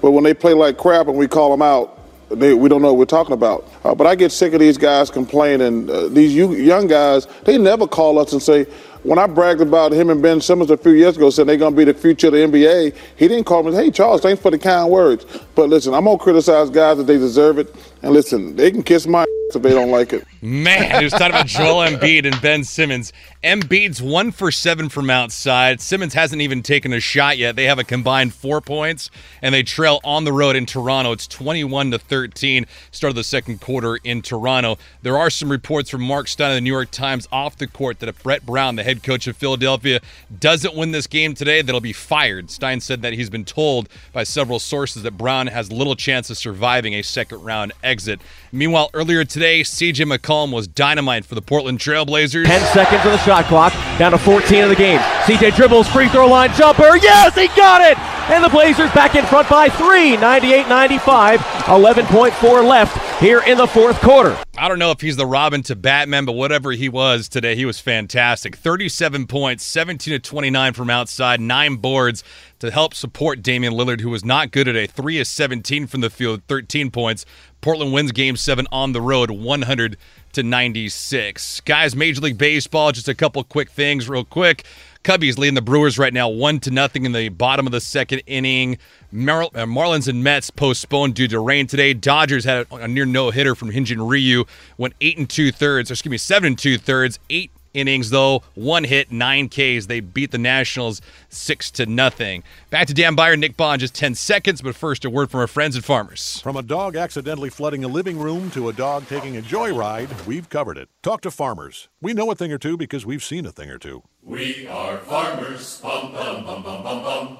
But 0.00 0.10
when 0.12 0.22
they 0.22 0.34
play 0.34 0.52
like 0.52 0.76
crap 0.76 1.08
and 1.08 1.16
we 1.16 1.26
call 1.26 1.50
them 1.50 1.62
out, 1.62 1.98
they, 2.34 2.54
we 2.54 2.68
don't 2.68 2.82
know 2.82 2.92
what 2.92 2.98
we're 2.98 3.04
talking 3.06 3.32
about. 3.32 3.68
Uh, 3.84 3.94
but 3.94 4.06
I 4.06 4.14
get 4.14 4.32
sick 4.32 4.52
of 4.52 4.60
these 4.60 4.78
guys 4.78 5.10
complaining. 5.10 5.88
Uh, 5.90 6.08
these 6.08 6.34
you, 6.34 6.52
young 6.54 6.86
guys, 6.86 7.26
they 7.44 7.58
never 7.58 7.86
call 7.86 8.18
us 8.18 8.32
and 8.32 8.42
say, 8.42 8.66
when 9.04 9.18
I 9.18 9.26
bragged 9.26 9.60
about 9.60 9.92
him 9.92 10.08
and 10.08 10.22
Ben 10.22 10.40
Simmons 10.40 10.70
a 10.70 10.78
few 10.78 10.92
years 10.92 11.16
ago, 11.16 11.28
saying 11.28 11.46
they're 11.46 11.58
going 11.58 11.74
to 11.74 11.76
be 11.76 11.84
the 11.84 11.94
future 11.94 12.28
of 12.28 12.32
the 12.32 12.38
NBA, 12.38 12.96
he 13.16 13.28
didn't 13.28 13.44
call 13.44 13.62
me 13.62 13.72
hey, 13.72 13.90
Charles, 13.90 14.22
thanks 14.22 14.40
for 14.40 14.50
the 14.50 14.58
kind 14.58 14.90
words. 14.90 15.26
But 15.54 15.68
listen, 15.68 15.92
I'm 15.92 16.04
going 16.04 16.18
to 16.18 16.22
criticize 16.22 16.70
guys 16.70 16.96
that 16.96 17.04
they 17.04 17.18
deserve 17.18 17.58
it. 17.58 17.74
And 18.02 18.12
listen, 18.12 18.56
they 18.56 18.70
can 18.70 18.82
kiss 18.82 19.06
my 19.06 19.22
ass 19.22 19.26
if 19.56 19.62
they 19.62 19.70
don't 19.70 19.90
like 19.90 20.12
it. 20.12 20.26
Man, 20.40 20.98
he 20.98 21.04
was 21.04 21.12
talking 21.12 21.28
about 21.28 21.46
Joel 21.46 21.86
Embiid 21.86 22.24
and 22.24 22.40
Ben 22.40 22.64
Simmons. 22.64 23.12
Embiid's 23.44 24.00
one 24.00 24.32
for 24.32 24.50
seven 24.50 24.88
from 24.88 25.10
outside. 25.10 25.78
Simmons 25.78 26.14
hasn't 26.14 26.40
even 26.40 26.62
taken 26.62 26.94
a 26.94 27.00
shot 27.00 27.36
yet. 27.36 27.56
They 27.56 27.66
have 27.66 27.78
a 27.78 27.84
combined 27.84 28.32
four 28.32 28.62
points, 28.62 29.10
and 29.42 29.54
they 29.54 29.62
trail 29.62 30.00
on 30.02 30.24
the 30.24 30.32
road 30.32 30.56
in 30.56 30.64
Toronto. 30.64 31.12
It's 31.12 31.26
21 31.26 31.90
to 31.90 31.98
13. 31.98 32.64
Start 32.90 33.10
of 33.10 33.16
the 33.16 33.22
second 33.22 33.60
quarter 33.60 33.96
in 33.96 34.22
Toronto. 34.22 34.78
There 35.02 35.18
are 35.18 35.28
some 35.28 35.50
reports 35.50 35.90
from 35.90 36.00
Mark 36.00 36.26
Stein 36.26 36.52
of 36.52 36.54
the 36.54 36.62
New 36.62 36.72
York 36.72 36.90
Times 36.90 37.28
off 37.30 37.58
the 37.58 37.66
court 37.66 38.00
that 38.00 38.08
if 38.08 38.22
Brett 38.22 38.46
Brown, 38.46 38.76
the 38.76 38.82
head 38.82 39.02
coach 39.02 39.26
of 39.26 39.36
Philadelphia, 39.36 40.00
doesn't 40.40 40.74
win 40.74 40.92
this 40.92 41.06
game 41.06 41.34
today, 41.34 41.60
that'll 41.60 41.82
be 41.82 41.92
fired. 41.92 42.50
Stein 42.50 42.80
said 42.80 43.02
that 43.02 43.12
he's 43.12 43.28
been 43.28 43.44
told 43.44 43.90
by 44.14 44.24
several 44.24 44.58
sources 44.58 45.02
that 45.02 45.18
Brown 45.18 45.48
has 45.48 45.70
little 45.70 45.96
chance 45.96 46.30
of 46.30 46.38
surviving 46.38 46.94
a 46.94 47.02
second 47.02 47.42
round 47.44 47.74
exit. 47.82 48.22
Meanwhile, 48.52 48.88
earlier 48.94 49.22
today, 49.24 49.60
CJ 49.60 50.10
McCollum 50.16 50.50
was 50.50 50.66
dynamite 50.66 51.26
for 51.26 51.34
the 51.34 51.42
Portland 51.42 51.78
Trailblazers. 51.78 52.46
10 52.46 52.72
seconds 52.72 53.04
on 53.04 53.12
the 53.12 53.18
shot 53.18 53.33
clock, 53.42 53.72
down 53.98 54.12
to 54.12 54.18
14 54.18 54.64
of 54.64 54.70
the 54.70 54.76
game. 54.76 55.00
CJ 55.24 55.56
dribbles, 55.56 55.88
free 55.88 56.08
throw 56.08 56.28
line 56.28 56.54
jumper. 56.54 56.96
Yes, 56.96 57.34
he 57.34 57.48
got 57.48 57.80
it! 57.80 57.98
And 58.30 58.42
the 58.42 58.48
Blazers 58.48 58.90
back 58.92 59.14
in 59.14 59.24
front 59.26 59.50
by 59.50 59.68
three, 59.68 60.16
98 60.16 60.66
95. 60.66 61.40
11.4 61.40 62.66
left 62.66 63.20
here 63.20 63.42
in 63.46 63.58
the 63.58 63.66
fourth 63.66 64.00
quarter. 64.00 64.36
I 64.56 64.68
don't 64.68 64.78
know 64.78 64.90
if 64.90 65.00
he's 65.00 65.16
the 65.16 65.26
Robin 65.26 65.62
to 65.64 65.76
Batman, 65.76 66.24
but 66.24 66.32
whatever 66.32 66.72
he 66.72 66.88
was 66.88 67.28
today, 67.28 67.54
he 67.54 67.64
was 67.64 67.80
fantastic. 67.80 68.56
37 68.56 69.26
points, 69.26 69.64
17 69.64 70.12
to 70.12 70.18
29 70.18 70.72
from 70.72 70.88
outside, 70.88 71.40
nine 71.40 71.76
boards 71.76 72.24
to 72.60 72.70
help 72.70 72.94
support 72.94 73.42
Damian 73.42 73.74
Lillard, 73.74 74.00
who 74.00 74.10
was 74.10 74.24
not 74.24 74.52
good 74.52 74.64
today. 74.64 74.86
Three 74.86 75.18
is 75.18 75.28
17 75.28 75.86
from 75.86 76.00
the 76.00 76.08
field, 76.10 76.42
13 76.48 76.90
points. 76.90 77.26
Portland 77.60 77.92
wins 77.92 78.12
game 78.12 78.36
seven 78.36 78.66
on 78.72 78.92
the 78.92 79.02
road, 79.02 79.30
100 79.30 79.96
to 80.34 80.42
96. 80.42 81.60
Guys, 81.60 81.96
Major 81.96 82.20
League 82.20 82.38
Baseball, 82.38 82.92
just 82.92 83.08
a 83.08 83.14
couple 83.14 83.42
quick 83.44 83.70
things, 83.70 84.08
real 84.08 84.24
quick. 84.24 84.64
Cubbies 85.02 85.36
leading 85.36 85.54
the 85.54 85.62
Brewers 85.62 85.98
right 85.98 86.12
now, 86.12 86.28
one 86.28 86.60
to 86.60 86.70
nothing 86.70 87.04
in 87.04 87.12
the 87.12 87.28
bottom 87.28 87.66
of 87.66 87.72
the 87.72 87.80
second 87.80 88.22
inning. 88.26 88.78
Mar- 89.12 89.44
uh, 89.44 89.66
Marlins 89.66 90.08
and 90.08 90.24
Mets 90.24 90.50
postponed 90.50 91.14
due 91.14 91.28
to 91.28 91.38
rain 91.38 91.66
today. 91.66 91.92
Dodgers 91.94 92.44
had 92.44 92.66
a, 92.70 92.76
a 92.76 92.88
near 92.88 93.04
no 93.04 93.30
hitter 93.30 93.54
from 93.54 93.70
Hyun-Jin 93.70 94.00
Ryu, 94.00 94.44
went 94.78 94.94
eight 95.00 95.18
and 95.18 95.28
two 95.28 95.52
thirds, 95.52 95.90
excuse 95.90 96.10
me, 96.10 96.18
seven 96.18 96.48
and 96.48 96.58
two 96.58 96.78
thirds, 96.78 97.18
eight 97.30 97.50
innings 97.74 98.10
though, 98.10 98.42
one 98.54 98.84
hit, 98.84 99.12
nine 99.12 99.48
Ks. 99.48 99.86
They 99.86 100.00
beat 100.00 100.30
the 100.30 100.38
Nationals 100.38 101.02
six 101.28 101.70
to 101.72 101.86
nothing. 101.86 102.42
Back 102.70 102.86
to 102.86 102.94
Dan 102.94 103.14
Beyer, 103.14 103.36
Nick 103.36 103.56
Bond, 103.56 103.80
just 103.80 103.94
ten 103.94 104.14
seconds, 104.14 104.62
but 104.62 104.74
first 104.74 105.04
a 105.04 105.10
word 105.10 105.30
from 105.30 105.40
our 105.40 105.46
friends 105.46 105.76
at 105.76 105.84
Farmers. 105.84 106.40
From 106.40 106.56
a 106.56 106.62
dog 106.62 106.96
accidentally 106.96 107.50
flooding 107.50 107.84
a 107.84 107.88
living 107.88 108.18
room 108.18 108.50
to 108.52 108.68
a 108.68 108.72
dog 108.72 109.06
taking 109.08 109.36
a 109.36 109.42
joyride, 109.42 110.26
we've 110.26 110.48
covered 110.48 110.78
it. 110.78 110.88
Talk 111.02 111.20
to 111.22 111.30
farmers. 111.30 111.88
We 112.00 112.14
know 112.14 112.30
a 112.30 112.34
thing 112.34 112.52
or 112.52 112.58
two 112.58 112.76
because 112.76 113.04
we've 113.04 113.22
seen 113.22 113.44
a 113.46 113.52
thing 113.52 113.70
or 113.70 113.78
two. 113.78 114.02
We 114.22 114.66
are 114.68 114.98
farmers. 114.98 115.80
Bum, 115.80 116.12
bum, 116.12 116.44
bum, 116.44 116.62
bum, 116.62 116.82
bum, 116.82 117.02
bum. 117.02 117.38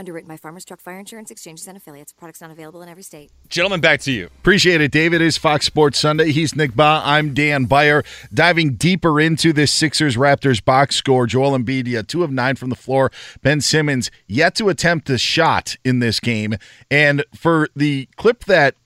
Underwritten 0.00 0.28
by 0.28 0.36
Farmers 0.36 0.64
Truck 0.64 0.80
Fire 0.80 1.00
Insurance 1.00 1.30
Exchanges 1.30 1.66
and 1.66 1.76
Affiliates. 1.76 2.12
Products 2.12 2.40
not 2.40 2.52
available 2.52 2.82
in 2.82 2.88
every 2.88 3.02
state. 3.02 3.32
Gentlemen, 3.48 3.80
back 3.80 4.00
to 4.02 4.12
you. 4.12 4.26
Appreciate 4.26 4.80
it, 4.80 4.92
David. 4.92 5.20
It 5.20 5.26
is 5.26 5.36
Fox 5.36 5.66
Sports 5.66 5.98
Sunday. 5.98 6.30
He's 6.30 6.54
Nick 6.54 6.72
Bahe. 6.72 7.02
I'm 7.04 7.34
Dan 7.34 7.64
Beyer. 7.64 8.04
Diving 8.32 8.74
deeper 8.74 9.20
into 9.20 9.52
this 9.52 9.72
Sixers 9.72 10.16
Raptors 10.16 10.64
box 10.64 10.94
score. 10.94 11.26
Joel 11.26 11.58
Embiid, 11.58 12.06
two 12.06 12.22
of 12.22 12.30
nine 12.30 12.54
from 12.54 12.70
the 12.70 12.76
floor. 12.76 13.10
Ben 13.42 13.60
Simmons 13.60 14.08
yet 14.28 14.54
to 14.54 14.68
attempt 14.68 15.10
a 15.10 15.18
shot 15.18 15.74
in 15.84 15.98
this 15.98 16.20
game. 16.20 16.54
And 16.90 17.24
for 17.34 17.68
the 17.74 18.08
clip 18.16 18.44
that 18.44 18.76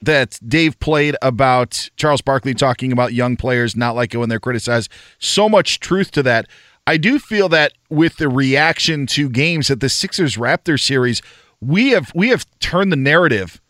that 0.00 0.38
Dave 0.46 0.78
played 0.80 1.16
about 1.22 1.88
Charles 1.96 2.20
Barkley 2.20 2.54
talking 2.54 2.92
about 2.92 3.14
young 3.14 3.36
players 3.36 3.74
not 3.74 3.96
like 3.96 4.14
it 4.14 4.18
when 4.18 4.28
they're 4.28 4.38
criticized, 4.38 4.90
so 5.18 5.48
much 5.48 5.80
truth 5.80 6.10
to 6.12 6.22
that. 6.24 6.46
I 6.88 6.96
do 6.96 7.18
feel 7.18 7.50
that 7.50 7.74
with 7.90 8.16
the 8.16 8.30
reaction 8.30 9.06
to 9.08 9.28
games 9.28 9.70
at 9.70 9.80
the 9.80 9.90
Sixers 9.90 10.38
Raptors 10.38 10.80
series, 10.80 11.20
we 11.60 11.90
have 11.90 12.10
we 12.14 12.30
have 12.30 12.46
turned 12.60 12.90
the 12.90 12.96
narrative 12.96 13.60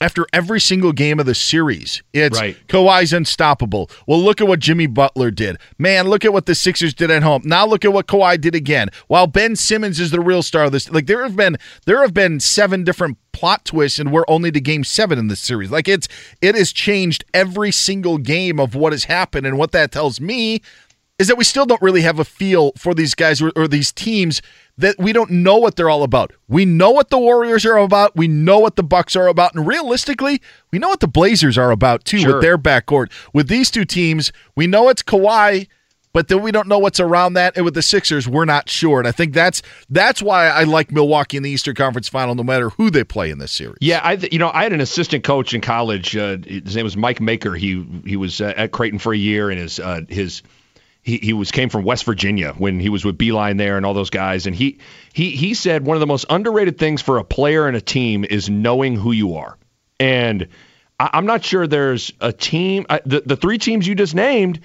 after 0.00 0.26
every 0.32 0.60
single 0.60 0.90
game 0.90 1.20
of 1.20 1.26
the 1.26 1.36
series. 1.36 2.02
It's 2.12 2.36
Right. 2.36 2.56
Kawhi's 2.66 3.12
unstoppable. 3.12 3.90
Well, 4.08 4.20
look 4.20 4.40
at 4.40 4.48
what 4.48 4.58
Jimmy 4.58 4.88
Butler 4.88 5.30
did. 5.30 5.58
Man, 5.78 6.08
look 6.08 6.24
at 6.24 6.32
what 6.32 6.46
the 6.46 6.54
Sixers 6.56 6.94
did 6.94 7.12
at 7.12 7.22
home. 7.22 7.42
Now 7.44 7.64
look 7.64 7.84
at 7.84 7.92
what 7.92 8.08
Kawhi 8.08 8.40
did 8.40 8.56
again. 8.56 8.88
While 9.06 9.28
Ben 9.28 9.54
Simmons 9.54 10.00
is 10.00 10.10
the 10.10 10.20
real 10.20 10.42
star 10.42 10.64
of 10.64 10.72
this. 10.72 10.90
Like 10.90 11.06
there 11.06 11.22
have 11.22 11.36
been 11.36 11.56
there 11.86 12.02
have 12.02 12.12
been 12.12 12.40
seven 12.40 12.82
different 12.82 13.18
plot 13.30 13.64
twists 13.64 13.98
and 13.98 14.10
we're 14.10 14.24
only 14.26 14.50
to 14.50 14.60
game 14.60 14.84
7 14.84 15.18
in 15.18 15.28
this 15.28 15.40
series. 15.40 15.70
Like 15.70 15.88
it's 15.88 16.08
it 16.40 16.54
has 16.54 16.72
changed 16.72 17.24
every 17.32 17.70
single 17.70 18.18
game 18.18 18.58
of 18.58 18.74
what 18.74 18.92
has 18.92 19.04
happened 19.04 19.46
and 19.46 19.58
what 19.58 19.72
that 19.72 19.92
tells 19.92 20.20
me 20.20 20.60
is 21.18 21.28
that 21.28 21.38
we 21.38 21.44
still 21.44 21.64
don't 21.64 21.80
really 21.80 22.00
have 22.02 22.18
a 22.18 22.24
feel 22.24 22.72
for 22.76 22.92
these 22.92 23.14
guys 23.14 23.40
or, 23.40 23.52
or 23.54 23.68
these 23.68 23.92
teams 23.92 24.42
that 24.78 24.96
we 24.98 25.12
don't 25.12 25.30
know 25.30 25.56
what 25.56 25.76
they're 25.76 25.88
all 25.88 26.02
about. 26.02 26.32
We 26.48 26.64
know 26.64 26.90
what 26.90 27.10
the 27.10 27.18
Warriors 27.18 27.64
are 27.64 27.76
about. 27.78 28.16
We 28.16 28.26
know 28.26 28.58
what 28.58 28.74
the 28.74 28.82
Bucks 28.82 29.14
are 29.14 29.28
about, 29.28 29.54
and 29.54 29.66
realistically, 29.66 30.42
we 30.72 30.78
know 30.80 30.88
what 30.88 31.00
the 31.00 31.06
Blazers 31.08 31.56
are 31.56 31.70
about 31.70 32.04
too 32.04 32.18
Sure. 32.18 32.34
with 32.34 32.42
their 32.42 32.58
backcourt. 32.58 33.12
With 33.32 33.46
these 33.48 33.70
two 33.70 33.84
teams, 33.84 34.32
we 34.56 34.66
know 34.66 34.88
it's 34.88 35.04
Kawhi, 35.04 35.68
but 36.12 36.26
then 36.26 36.42
we 36.42 36.50
don't 36.50 36.66
know 36.66 36.78
what's 36.80 36.98
around 36.98 37.34
that. 37.34 37.54
And 37.56 37.64
with 37.64 37.74
the 37.74 37.82
Sixers, 37.82 38.28
we're 38.28 38.44
not 38.44 38.68
sure. 38.68 38.98
And 38.98 39.06
I 39.06 39.12
think 39.12 39.34
that's 39.34 39.62
that's 39.90 40.20
why 40.20 40.46
I 40.48 40.64
like 40.64 40.90
Milwaukee 40.90 41.36
in 41.36 41.44
the 41.44 41.50
Eastern 41.50 41.76
Conference 41.76 42.08
Final, 42.08 42.34
no 42.34 42.42
matter 42.42 42.70
who 42.70 42.90
they 42.90 43.04
play 43.04 43.30
in 43.30 43.38
this 43.38 43.52
series. 43.52 43.78
Yeah, 43.80 44.00
I 44.02 44.14
you 44.14 44.38
know 44.40 44.50
I 44.52 44.64
had 44.64 44.72
an 44.72 44.80
assistant 44.80 45.22
coach 45.22 45.54
in 45.54 45.60
college. 45.60 46.16
Uh, 46.16 46.38
his 46.44 46.74
name 46.74 46.84
was 46.84 46.96
Mike 46.96 47.20
Maker. 47.20 47.54
He 47.54 47.86
he 48.04 48.16
was 48.16 48.40
uh, 48.40 48.52
at 48.56 48.72
Creighton 48.72 48.98
for 48.98 49.12
a 49.12 49.16
year, 49.16 49.50
and 49.50 49.60
his 49.60 49.78
uh, 49.78 50.00
his 50.08 50.42
he, 51.04 51.18
he 51.18 51.32
was 51.34 51.50
came 51.50 51.68
from 51.68 51.84
West 51.84 52.04
Virginia 52.04 52.54
when 52.56 52.80
he 52.80 52.88
was 52.88 53.04
with 53.04 53.18
Beeline 53.18 53.58
there 53.58 53.76
and 53.76 53.84
all 53.84 53.92
those 53.92 54.10
guys. 54.10 54.46
And 54.46 54.56
he 54.56 54.78
he 55.12 55.30
he 55.30 55.52
said 55.52 55.84
one 55.84 55.96
of 55.96 56.00
the 56.00 56.06
most 56.06 56.24
underrated 56.30 56.78
things 56.78 57.02
for 57.02 57.18
a 57.18 57.24
player 57.24 57.68
and 57.68 57.76
a 57.76 57.80
team 57.80 58.24
is 58.24 58.48
knowing 58.48 58.96
who 58.96 59.12
you 59.12 59.36
are. 59.36 59.58
And 60.00 60.48
I, 60.98 61.10
am 61.12 61.26
not 61.26 61.44
sure 61.44 61.66
there's 61.66 62.12
a 62.20 62.32
team. 62.32 62.86
Uh, 62.88 63.00
the 63.04 63.20
the 63.20 63.36
three 63.36 63.58
teams 63.58 63.86
you 63.86 63.94
just 63.94 64.14
named, 64.14 64.60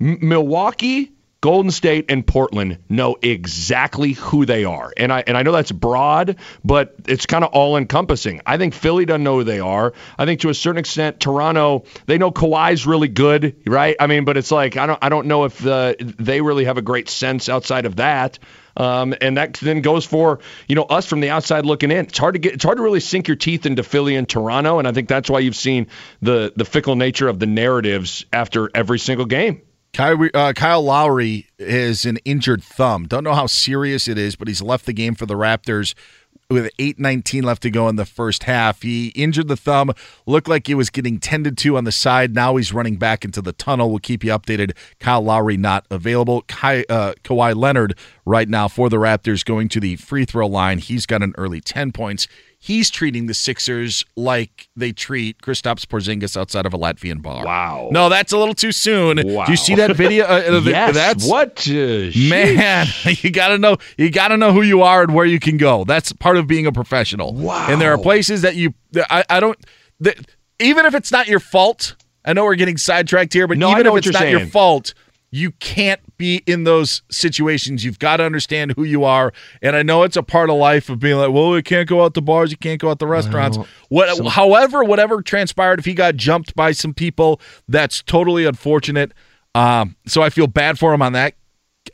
M- 0.00 0.18
Milwaukee, 0.22 1.11
Golden 1.42 1.72
State 1.72 2.04
and 2.08 2.24
Portland 2.24 2.78
know 2.88 3.16
exactly 3.20 4.12
who 4.12 4.46
they 4.46 4.64
are. 4.64 4.92
And 4.96 5.12
I 5.12 5.24
and 5.26 5.36
I 5.36 5.42
know 5.42 5.50
that's 5.50 5.72
broad, 5.72 6.36
but 6.64 6.94
it's 7.08 7.26
kind 7.26 7.42
of 7.44 7.50
all 7.50 7.76
encompassing. 7.76 8.42
I 8.46 8.58
think 8.58 8.74
Philly 8.74 9.06
doesn't 9.06 9.24
know 9.24 9.38
who 9.38 9.44
they 9.44 9.58
are. 9.58 9.92
I 10.16 10.24
think 10.24 10.42
to 10.42 10.50
a 10.50 10.54
certain 10.54 10.78
extent 10.78 11.18
Toronto, 11.18 11.82
they 12.06 12.16
know 12.16 12.30
Kawhi's 12.30 12.86
really 12.86 13.08
good, 13.08 13.56
right? 13.66 13.96
I 13.98 14.06
mean, 14.06 14.24
but 14.24 14.36
it's 14.36 14.52
like 14.52 14.76
I 14.76 14.86
don't 14.86 15.00
I 15.02 15.08
don't 15.08 15.26
know 15.26 15.42
if 15.42 15.58
the, 15.58 15.96
they 16.16 16.40
really 16.40 16.66
have 16.66 16.78
a 16.78 16.82
great 16.82 17.08
sense 17.08 17.48
outside 17.48 17.86
of 17.86 17.96
that. 17.96 18.38
Um, 18.76 19.12
and 19.20 19.36
that 19.36 19.54
then 19.54 19.82
goes 19.82 20.06
for 20.06 20.38
you 20.68 20.76
know 20.76 20.84
us 20.84 21.06
from 21.06 21.18
the 21.18 21.30
outside 21.30 21.66
looking 21.66 21.90
in. 21.90 22.06
It's 22.06 22.18
hard 22.18 22.34
to 22.34 22.38
get, 22.38 22.54
it's 22.54 22.64
hard 22.64 22.78
to 22.78 22.84
really 22.84 23.00
sink 23.00 23.26
your 23.26 23.36
teeth 23.36 23.66
into 23.66 23.82
Philly 23.82 24.14
and 24.14 24.28
Toronto, 24.28 24.78
and 24.78 24.86
I 24.86 24.92
think 24.92 25.08
that's 25.08 25.28
why 25.28 25.40
you've 25.40 25.56
seen 25.56 25.88
the 26.22 26.52
the 26.54 26.64
fickle 26.64 26.94
nature 26.94 27.26
of 27.26 27.40
the 27.40 27.46
narratives 27.46 28.26
after 28.32 28.70
every 28.72 29.00
single 29.00 29.26
game. 29.26 29.62
Kyle, 29.92 30.28
uh, 30.32 30.54
Kyle 30.54 30.82
Lowry 30.82 31.48
is 31.58 32.06
an 32.06 32.16
injured 32.24 32.62
thumb. 32.64 33.06
Don't 33.06 33.24
know 33.24 33.34
how 33.34 33.46
serious 33.46 34.08
it 34.08 34.16
is, 34.16 34.36
but 34.36 34.48
he's 34.48 34.62
left 34.62 34.86
the 34.86 34.94
game 34.94 35.14
for 35.14 35.26
the 35.26 35.34
Raptors 35.34 35.94
with 36.48 36.70
8.19 36.78 37.42
left 37.42 37.62
to 37.62 37.70
go 37.70 37.88
in 37.88 37.96
the 37.96 38.06
first 38.06 38.44
half. 38.44 38.82
He 38.82 39.08
injured 39.08 39.48
the 39.48 39.56
thumb, 39.56 39.92
looked 40.26 40.48
like 40.48 40.66
he 40.66 40.74
was 40.74 40.88
getting 40.88 41.18
tended 41.18 41.58
to 41.58 41.76
on 41.76 41.84
the 41.84 41.92
side. 41.92 42.34
Now 42.34 42.56
he's 42.56 42.72
running 42.72 42.96
back 42.96 43.24
into 43.24 43.42
the 43.42 43.52
tunnel. 43.52 43.90
We'll 43.90 43.98
keep 43.98 44.24
you 44.24 44.30
updated. 44.30 44.76
Kyle 44.98 45.22
Lowry 45.22 45.58
not 45.58 45.86
available. 45.90 46.42
Kai, 46.48 46.84
uh, 46.88 47.12
Kawhi 47.22 47.54
Leonard 47.54 47.98
right 48.24 48.48
now 48.48 48.68
for 48.68 48.88
the 48.88 48.96
Raptors 48.96 49.44
going 49.44 49.68
to 49.70 49.80
the 49.80 49.96
free 49.96 50.24
throw 50.24 50.46
line. 50.46 50.78
He's 50.78 51.04
got 51.04 51.22
an 51.22 51.34
early 51.36 51.60
10 51.60 51.92
points 51.92 52.28
he's 52.62 52.90
treating 52.90 53.26
the 53.26 53.34
Sixers 53.34 54.04
like 54.16 54.68
they 54.76 54.92
treat 54.92 55.42
Kristaps 55.42 55.84
Porzingis 55.84 56.36
outside 56.36 56.64
of 56.64 56.72
a 56.72 56.78
Latvian 56.78 57.20
bar. 57.20 57.44
Wow. 57.44 57.88
No, 57.90 58.08
that's 58.08 58.32
a 58.32 58.38
little 58.38 58.54
too 58.54 58.70
soon. 58.70 59.20
Wow. 59.24 59.46
Do 59.46 59.50
you 59.50 59.56
see 59.56 59.74
that 59.74 59.96
video? 59.96 60.24
Uh, 60.24 60.60
yes. 60.64 60.94
That's 60.94 61.28
what 61.28 61.66
uh, 61.68 62.10
man. 62.28 62.86
You 63.22 63.30
got 63.30 63.48
to 63.48 63.58
know. 63.58 63.76
You 63.98 64.10
got 64.10 64.28
to 64.28 64.36
know 64.36 64.52
who 64.52 64.62
you 64.62 64.82
are 64.82 65.02
and 65.02 65.14
where 65.14 65.26
you 65.26 65.38
can 65.38 65.56
go. 65.56 65.84
That's 65.84 66.12
part 66.12 66.36
of 66.36 66.46
being 66.46 66.66
a 66.66 66.72
professional. 66.72 67.34
Wow. 67.34 67.66
And 67.68 67.80
there 67.80 67.92
are 67.92 67.98
places 67.98 68.42
that 68.42 68.54
you. 68.54 68.74
I, 68.96 69.24
I 69.28 69.40
don't. 69.40 69.58
That, 70.00 70.16
even 70.60 70.86
if 70.86 70.94
it's 70.94 71.10
not 71.10 71.26
your 71.26 71.40
fault. 71.40 71.96
I 72.24 72.34
know 72.34 72.44
we're 72.44 72.54
getting 72.54 72.76
sidetracked 72.76 73.32
here, 73.32 73.48
but 73.48 73.58
no, 73.58 73.72
even 73.72 73.84
if 73.84 73.96
it's 73.96 74.06
not 74.06 74.20
saying. 74.20 74.38
your 74.38 74.46
fault, 74.46 74.94
you 75.32 75.50
can't 75.52 76.00
be 76.18 76.42
in 76.46 76.64
those 76.64 77.02
situations. 77.10 77.84
You've 77.84 77.98
got 77.98 78.18
to 78.18 78.24
understand 78.24 78.74
who 78.76 78.84
you 78.84 79.02
are. 79.04 79.32
And 79.62 79.74
I 79.74 79.82
know 79.82 80.02
it's 80.02 80.16
a 80.16 80.22
part 80.22 80.50
of 80.50 80.56
life 80.56 80.90
of 80.90 81.00
being 81.00 81.16
like, 81.16 81.32
well, 81.32 81.56
you 81.56 81.62
can't 81.62 81.88
go 81.88 82.04
out 82.04 82.12
to 82.14 82.20
bars, 82.20 82.50
you 82.50 82.58
can't 82.58 82.78
go 82.78 82.90
out 82.90 82.98
to 82.98 83.06
restaurants. 83.06 83.56
Well, 83.56 83.66
what, 83.88 84.32
however, 84.32 84.84
whatever 84.84 85.22
transpired, 85.22 85.78
if 85.78 85.86
he 85.86 85.94
got 85.94 86.16
jumped 86.16 86.54
by 86.54 86.72
some 86.72 86.92
people, 86.92 87.40
that's 87.66 88.02
totally 88.02 88.44
unfortunate. 88.44 89.12
Um, 89.54 89.96
so 90.06 90.22
I 90.22 90.28
feel 90.28 90.46
bad 90.46 90.78
for 90.78 90.92
him 90.92 91.00
on 91.00 91.14
that 91.14 91.34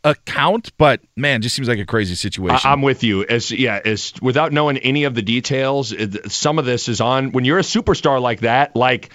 account, 0.03 0.77
but 0.77 1.01
man, 1.17 1.41
just 1.41 1.55
seems 1.55 1.69
like 1.69 1.79
a 1.79 1.87
crazy 1.87 2.17
situation. 2.17 2.61
I, 2.65 2.73
am 2.73 2.83
with 2.83 3.05
you. 3.05 3.25
As 3.25 3.53
yeah, 3.53 3.81
as 3.85 4.13
without 4.21 4.53
knowing 4.53 4.79
any 4.79 5.05
of 5.05 5.15
the 5.15 5.23
details, 5.23 5.95
some 6.27 6.59
of 6.59 6.65
this 6.65 6.89
is 6.89 7.01
on 7.01 7.31
when 7.31 7.45
you're 7.45 7.59
a 7.59 7.63
superstar 7.63 8.21
like 8.21 8.41
that, 8.41 8.75
like 8.77 9.11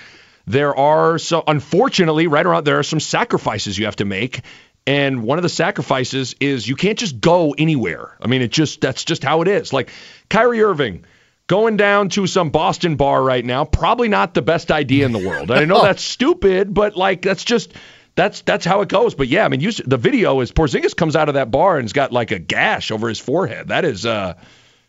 there 0.45 0.75
are 0.75 1.17
so 1.17 1.43
unfortunately 1.47 2.27
right 2.27 2.45
around 2.45 2.65
there 2.65 2.79
are 2.79 2.83
some 2.83 2.99
sacrifices 2.99 3.77
you 3.77 3.85
have 3.85 3.95
to 3.97 4.05
make. 4.05 4.41
And 4.85 5.23
one 5.23 5.37
of 5.37 5.43
the 5.43 5.49
sacrifices 5.49 6.35
is 6.41 6.67
you 6.67 6.75
can't 6.75 6.99
just 6.99 7.21
go 7.21 7.55
anywhere. 7.57 8.17
I 8.21 8.27
mean 8.27 8.41
it 8.41 8.51
just 8.51 8.81
that's 8.81 9.05
just 9.05 9.23
how 9.23 9.41
it 9.41 9.47
is. 9.47 9.71
Like 9.71 9.91
Kyrie 10.29 10.61
Irving 10.61 11.05
going 11.47 11.77
down 11.77 12.09
to 12.09 12.27
some 12.27 12.49
Boston 12.49 12.95
bar 12.95 13.21
right 13.21 13.43
now 13.43 13.65
probably 13.65 14.07
not 14.09 14.33
the 14.33 14.41
best 14.41 14.71
idea 14.71 15.05
in 15.05 15.11
the 15.11 15.19
world. 15.19 15.51
I 15.51 15.65
know 15.65 15.81
that's 15.83 16.03
stupid 16.03 16.73
but 16.73 16.97
like 16.97 17.21
that's 17.21 17.43
just 17.45 17.73
that's 18.15 18.41
that's 18.41 18.65
how 18.65 18.81
it 18.81 18.89
goes. 18.89 19.15
But 19.15 19.29
yeah 19.29 19.45
I 19.45 19.47
mean 19.47 19.61
you, 19.61 19.71
the 19.71 19.97
video 19.97 20.41
is 20.41 20.51
Porzingis 20.51 20.95
comes 20.95 21.15
out 21.15 21.29
of 21.29 21.35
that 21.35 21.51
bar 21.51 21.77
and 21.77 21.85
has 21.85 21.93
got 21.93 22.11
like 22.11 22.31
a 22.31 22.39
gash 22.39 22.91
over 22.91 23.07
his 23.07 23.19
forehead. 23.19 23.69
That 23.69 23.85
is 23.85 24.05
uh 24.05 24.33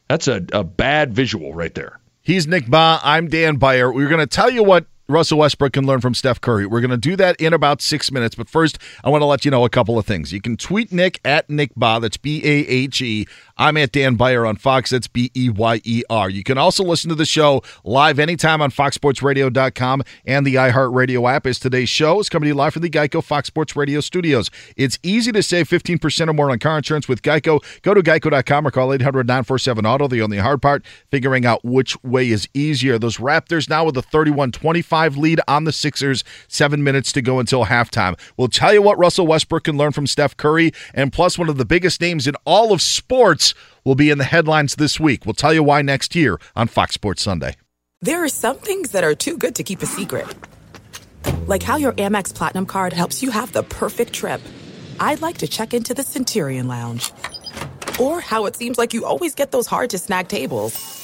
that's 0.09 0.29
a, 0.29 0.45
a 0.53 0.65
bad 0.65 1.15
visual 1.15 1.55
right 1.55 1.75
there. 1.75 2.01
He's 2.21 2.47
Nick 2.47 2.65
Bahe. 2.67 3.01
I'm 3.03 3.29
Dan 3.29 3.57
Beyer. 3.57 3.93
We're 3.93 4.09
going 4.09 4.21
to 4.21 4.27
tell 4.27 4.51
you 4.51 4.63
what 4.63 4.87
Russell 5.07 5.39
Westbrook 5.39 5.75
can 5.75 5.87
learn 5.87 6.01
from 6.01 6.15
Steph 6.15 6.41
Curry. 6.41 6.65
We're 6.65 6.81
going 6.81 6.91
to 6.91 6.97
do 6.97 7.15
that 7.17 7.37
in 7.39 7.53
about 7.53 7.83
six 7.83 8.11
minutes. 8.11 8.35
But 8.35 8.49
first, 8.49 8.79
I 9.05 9.11
want 9.11 9.21
to 9.21 9.27
let 9.27 9.45
you 9.45 9.51
know 9.51 9.67
a 9.67 9.69
couple 9.69 9.99
of 9.99 10.07
things. 10.07 10.33
You 10.33 10.41
can 10.41 10.57
tweet 10.57 10.93
Nick 10.93 11.21
at 11.27 11.51
Nick 11.51 11.75
Bahe. 11.75 12.01
That's 12.01 12.17
B 12.17 12.41
A 12.43 12.67
H 12.67 13.03
E. 13.03 13.27
I'm 13.59 13.77
at 13.77 13.93
Dan 13.93 14.15
Beyer 14.15 14.47
on 14.47 14.57
Fox. 14.57 14.91
That's 14.91 15.07
B 15.07 15.31
E 15.35 15.51
Y 15.51 15.83
E 15.85 16.03
R. 16.09 16.31
You 16.31 16.43
can 16.43 16.57
also 16.57 16.83
listen 16.83 17.11
to 17.11 17.15
the 17.15 17.27
show 17.27 17.63
live 17.85 18.19
anytime 18.19 18.63
on 18.63 18.71
FoxSportsRadio.com 18.71 20.03
and 20.25 20.47
the 20.47 20.55
iHeartRadio 20.55 21.31
app. 21.31 21.47
As 21.47 21.59
today's 21.59 21.91
show 21.91 22.19
is 22.19 22.31
coming 22.31 22.45
to 22.45 22.49
you 22.49 22.55
live 22.55 22.73
from 22.73 22.83
the 22.83 22.89
Geico 22.89 23.23
Fox 23.23 23.49
Sports 23.49 23.77
Radio 23.77 24.01
studios. 24.01 24.51
It's 24.79 24.99
easy 25.03 25.33
to 25.33 25.43
save 25.43 25.69
15% 25.69 26.29
or 26.29 26.33
more 26.33 26.51
on 26.51 26.59
car 26.59 26.79
insurance 26.79 27.09
with 27.09 27.21
Geico. 27.21 27.63
Go 27.83 27.93
to 27.93 28.03
geico.com 28.03 28.67
or 28.67 28.71
call 28.71 28.91
800 28.95 29.27
947 29.27 29.85
Auto. 29.85 30.09
The 30.09 30.23
only 30.23 30.39
hard 30.39 30.63
part, 30.63 30.83
figuring 31.11 31.45
out 31.45 31.63
which 31.63 32.03
way 32.03 32.31
is 32.31 32.49
easier. 32.55 32.99
Those 32.99 33.19
Raptors 33.19 33.69
now 33.69 33.85
with 33.85 33.99
a 33.99 34.03
31 34.03 34.53
25 34.53 34.94
lead 35.17 35.41
on 35.47 35.65
the 35.65 35.73
Sixers. 35.73 36.25
Seven 36.49 36.83
minutes 36.83 37.13
to 37.13 37.23
go 37.23 37.39
until 37.39 37.67
halftime. 37.67 38.19
We'll 38.37 38.49
tell 38.49 38.73
you 38.73 38.83
what 38.83 38.99
Russell 38.99 39.27
Westbrook 39.27 39.65
can 39.65 39.77
learn 39.77 39.93
from 39.93 40.07
Steph 40.07 40.37
Curry, 40.37 40.73
and 40.95 41.13
plus 41.13 41.39
one 41.39 41.49
of 41.49 41.59
the 41.59 41.65
biggest 41.65 42.01
names 42.01 42.27
in 42.27 42.35
all 42.45 42.73
of 42.73 42.81
sports 42.81 43.55
will 43.85 43.95
be 43.95 44.11
in 44.11 44.19
the 44.19 44.25
headlines 44.25 44.77
this 44.77 44.99
week. 44.99 45.27
We'll 45.27 45.35
tell 45.35 45.53
you 45.53 45.63
why 45.63 45.83
next 45.83 46.15
year 46.15 46.39
on 46.57 46.69
Fox 46.69 46.95
Sports 46.95 47.23
Sunday. 47.23 47.57
There 48.01 48.23
are 48.23 48.29
some 48.29 48.59
things 48.59 48.91
that 48.93 49.05
are 49.05 49.15
too 49.15 49.37
good 49.37 49.55
to 49.57 49.63
keep 49.63 49.83
a 49.83 49.87
secret. 49.87 50.27
Like 51.47 51.63
how 51.63 51.77
your 51.77 51.93
Amex 51.93 52.35
Platinum 52.35 52.67
card 52.67 52.93
helps 52.93 53.23
you 53.23 53.31
have 53.31 53.53
the 53.53 53.63
perfect 53.63 54.13
trip. 54.13 54.41
I'd 55.01 55.23
like 55.23 55.39
to 55.39 55.49
check 55.49 55.75
into 55.75 55.95
the 55.95 56.03
Centurion 56.03 56.69
Lounge. 56.69 57.13
Or 57.99 58.21
how 58.21 58.47
it 58.47 58.57
seems 58.57 58.79
like 58.79 58.93
you 58.95 59.05
always 59.05 59.35
get 59.35 59.53
those 59.53 59.67
hard 59.67 59.91
to 59.91 59.99
snag 59.99 60.29
tables. 60.29 61.04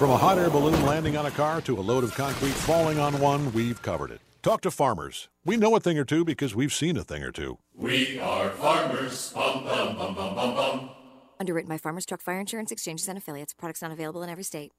From 0.00 0.12
a 0.12 0.16
hot 0.16 0.38
air 0.38 0.48
balloon 0.48 0.82
landing 0.86 1.18
on 1.18 1.26
a 1.26 1.30
car 1.30 1.60
to 1.60 1.78
a 1.78 1.82
load 1.82 2.04
of 2.04 2.14
concrete 2.14 2.54
falling 2.54 2.98
on 2.98 3.20
one, 3.20 3.52
we've 3.52 3.82
covered 3.82 4.10
it. 4.10 4.22
Talk 4.42 4.62
to 4.62 4.70
farmers. 4.70 5.28
We 5.44 5.58
know 5.58 5.76
a 5.76 5.80
thing 5.80 5.98
or 5.98 6.06
two 6.06 6.24
because 6.24 6.54
we've 6.54 6.72
seen 6.72 6.96
a 6.96 7.04
thing 7.04 7.22
or 7.22 7.30
two. 7.30 7.58
We 7.74 8.18
are 8.18 8.48
farmers. 8.48 9.30
Bum, 9.34 9.62
bum, 9.62 9.98
bum, 9.98 10.14
bum, 10.14 10.34
bum, 10.34 10.54
bum. 10.54 10.90
Underwritten 11.38 11.68
by 11.68 11.76
Farmers 11.76 12.06
Truck 12.06 12.22
Fire 12.22 12.40
Insurance 12.40 12.72
Exchanges 12.72 13.08
and 13.08 13.18
Affiliates. 13.18 13.52
Products 13.52 13.82
not 13.82 13.92
available 13.92 14.22
in 14.22 14.30
every 14.30 14.42
state. 14.42 14.72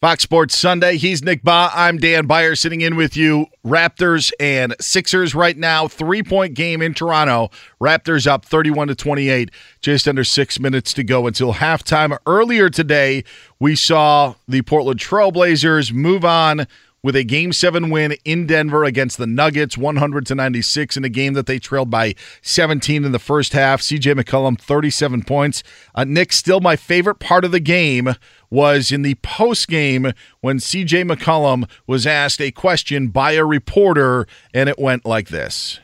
Fox 0.00 0.22
Sports 0.22 0.56
Sunday. 0.56 0.96
He's 0.96 1.22
Nick 1.22 1.42
Bahe. 1.42 1.70
I'm 1.74 1.98
Dan 1.98 2.26
Beyer 2.26 2.54
sitting 2.54 2.80
in 2.80 2.96
with 2.96 3.18
you. 3.18 3.48
Raptors 3.66 4.32
and 4.40 4.74
Sixers 4.80 5.34
right 5.34 5.58
now. 5.58 5.88
Three 5.88 6.22
point 6.22 6.54
game 6.54 6.80
in 6.80 6.94
Toronto. 6.94 7.50
Raptors 7.82 8.26
up 8.26 8.46
31 8.46 8.88
to 8.88 8.94
28. 8.94 9.50
Just 9.82 10.08
under 10.08 10.24
six 10.24 10.58
minutes 10.58 10.94
to 10.94 11.04
go 11.04 11.26
until 11.26 11.52
halftime. 11.52 12.16
Earlier 12.24 12.70
today, 12.70 13.24
we 13.58 13.76
saw 13.76 14.36
the 14.48 14.62
Portland 14.62 15.00
Trailblazers 15.00 15.92
move 15.92 16.24
on 16.24 16.66
with 17.02 17.16
a 17.16 17.24
game 17.24 17.52
seven 17.52 17.90
win 17.90 18.14
in 18.24 18.46
Denver 18.46 18.84
against 18.84 19.18
the 19.18 19.26
Nuggets, 19.26 19.76
100 19.76 20.26
to 20.26 20.34
96 20.34 20.96
in 20.96 21.04
a 21.04 21.08
game 21.08 21.34
that 21.34 21.46
they 21.46 21.58
trailed 21.58 21.90
by 21.90 22.14
17 22.42 23.04
in 23.04 23.12
the 23.12 23.18
first 23.18 23.52
half. 23.52 23.80
CJ 23.80 24.18
McCollum, 24.18 24.58
37 24.58 25.22
points. 25.22 25.62
Uh, 25.94 26.04
Nick, 26.04 26.32
still 26.32 26.60
my 26.60 26.76
favorite 26.76 27.18
part 27.18 27.44
of 27.44 27.52
the 27.52 27.60
game 27.60 28.14
was 28.50 28.90
in 28.90 29.02
the 29.02 29.14
post 29.16 29.68
game 29.68 30.12
when 30.40 30.58
CJ 30.58 31.10
McCollum 31.10 31.68
was 31.86 32.06
asked 32.06 32.40
a 32.40 32.50
question 32.50 33.08
by 33.08 33.32
a 33.32 33.44
reporter, 33.44 34.26
and 34.52 34.68
it 34.68 34.78
went 34.78 35.06
like 35.06 35.28
this. 35.28 35.80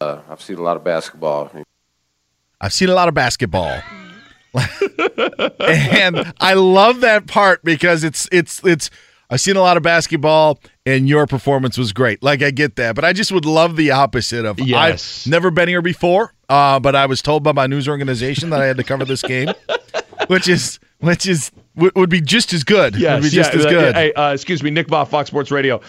Uh, 0.00 0.20
I've 0.28 0.42
seen 0.42 0.58
a 0.58 0.62
lot 0.62 0.76
of 0.76 0.84
basketball. 0.84 1.50
I've 2.60 2.72
seen 2.72 2.88
a 2.88 2.94
lot 2.94 3.08
of 3.08 3.14
basketball. 3.14 3.80
and 5.60 6.34
I 6.40 6.54
love 6.54 7.00
that 7.00 7.26
part 7.26 7.64
because 7.64 8.04
it's 8.04 8.28
it's 8.30 8.62
it's 8.64 8.90
I've 9.30 9.40
seen 9.40 9.56
a 9.56 9.62
lot 9.62 9.78
of 9.78 9.82
basketball 9.82 10.60
and 10.84 11.08
your 11.08 11.26
performance 11.26 11.78
was 11.78 11.92
great. 11.94 12.22
Like 12.22 12.42
I 12.42 12.50
get 12.50 12.76
that, 12.76 12.94
but 12.94 13.04
I 13.04 13.14
just 13.14 13.32
would 13.32 13.46
love 13.46 13.76
the 13.76 13.92
opposite 13.92 14.44
of 14.44 14.60
Yes. 14.60 15.26
I've 15.26 15.30
never 15.30 15.50
been 15.50 15.68
here 15.68 15.80
before, 15.80 16.34
uh, 16.50 16.78
but 16.80 16.94
I 16.94 17.06
was 17.06 17.22
told 17.22 17.42
by 17.42 17.52
my 17.52 17.66
news 17.66 17.88
organization 17.88 18.50
that 18.50 18.60
I 18.60 18.66
had 18.66 18.76
to 18.76 18.84
cover 18.84 19.06
this 19.06 19.22
game, 19.22 19.48
which 20.26 20.48
is 20.48 20.78
which 21.02 21.26
is 21.26 21.50
would, 21.76 21.94
would 21.94 22.10
be 22.10 22.20
just 22.20 22.52
as 22.52 22.64
good. 22.64 22.96
would 23.14 23.22
be 23.22 23.28
just 23.28 23.52
yeah, 23.52 23.58
as 23.58 23.66
uh, 23.66 23.70
good. 23.70 23.94
Hey, 23.94 24.12
uh, 24.12 24.32
excuse 24.32 24.62
me, 24.62 24.70
Nick 24.70 24.88
Boff, 24.88 25.08
Fox 25.08 25.28
Sports 25.28 25.50
Radio. 25.50 25.80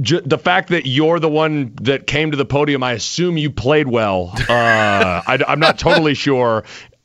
J- 0.00 0.22
the 0.24 0.38
fact 0.38 0.70
that 0.70 0.86
you're 0.86 1.18
the 1.18 1.28
one 1.28 1.74
that 1.82 2.06
came 2.06 2.30
to 2.30 2.36
the 2.36 2.44
podium, 2.44 2.82
I 2.82 2.92
assume 2.92 3.36
you 3.36 3.50
played 3.50 3.88
well. 3.88 4.32
Uh, 4.34 4.42
I, 5.26 5.38
am 5.48 5.60
not 5.60 5.78
totally 5.78 6.14
sure. 6.14 6.64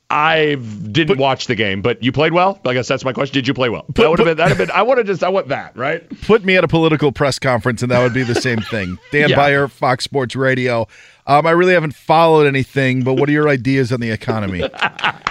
I 0.10 0.56
didn't 0.56 1.18
watch 1.18 1.48
the 1.48 1.56
game, 1.56 1.82
but 1.82 2.04
you 2.04 2.12
played 2.12 2.32
well. 2.32 2.60
I 2.64 2.74
guess 2.74 2.88
that's 2.88 3.04
my 3.04 3.12
question. 3.12 3.34
Did 3.34 3.48
you 3.48 3.56
play 3.56 3.70
well? 3.70 3.86
that 3.96 4.10
would 4.10 4.20
have 4.20 4.26
been. 4.28 4.38
That'd 4.38 4.56
have 4.56 4.68
been. 4.68 4.72
I 4.72 4.84
would 4.84 5.00
have 5.00 5.08
just. 5.08 5.24
I 5.24 5.30
want 5.30 5.48
that. 5.48 5.76
Right. 5.76 6.08
Put 6.22 6.46
me 6.46 6.56
at 6.58 6.64
a 6.64 6.68
political 6.68 7.12
press 7.12 7.40
conference, 7.40 7.82
and 7.82 7.92
that 7.92 8.04
would 8.04 8.14
be 8.14 8.24
the 8.24 8.36
same 8.36 8.62
thing. 8.62 8.98
Dan 9.12 9.30
Yeah. 9.30 9.36
Beyer, 9.36 9.68
Fox 9.68 10.04
Sports 10.04 10.36
Radio. 10.36 10.88
Um, 11.28 11.48
I 11.48 11.52
really 11.52 11.74
haven't 11.74 11.96
followed 11.96 12.46
anything, 12.46 13.04
but 13.04 13.16
what 13.16 13.28
are 13.30 13.32
your 13.32 13.50
ideas 13.50 13.92
on 13.92 14.00
the 14.00 14.12
economy? 14.12 14.62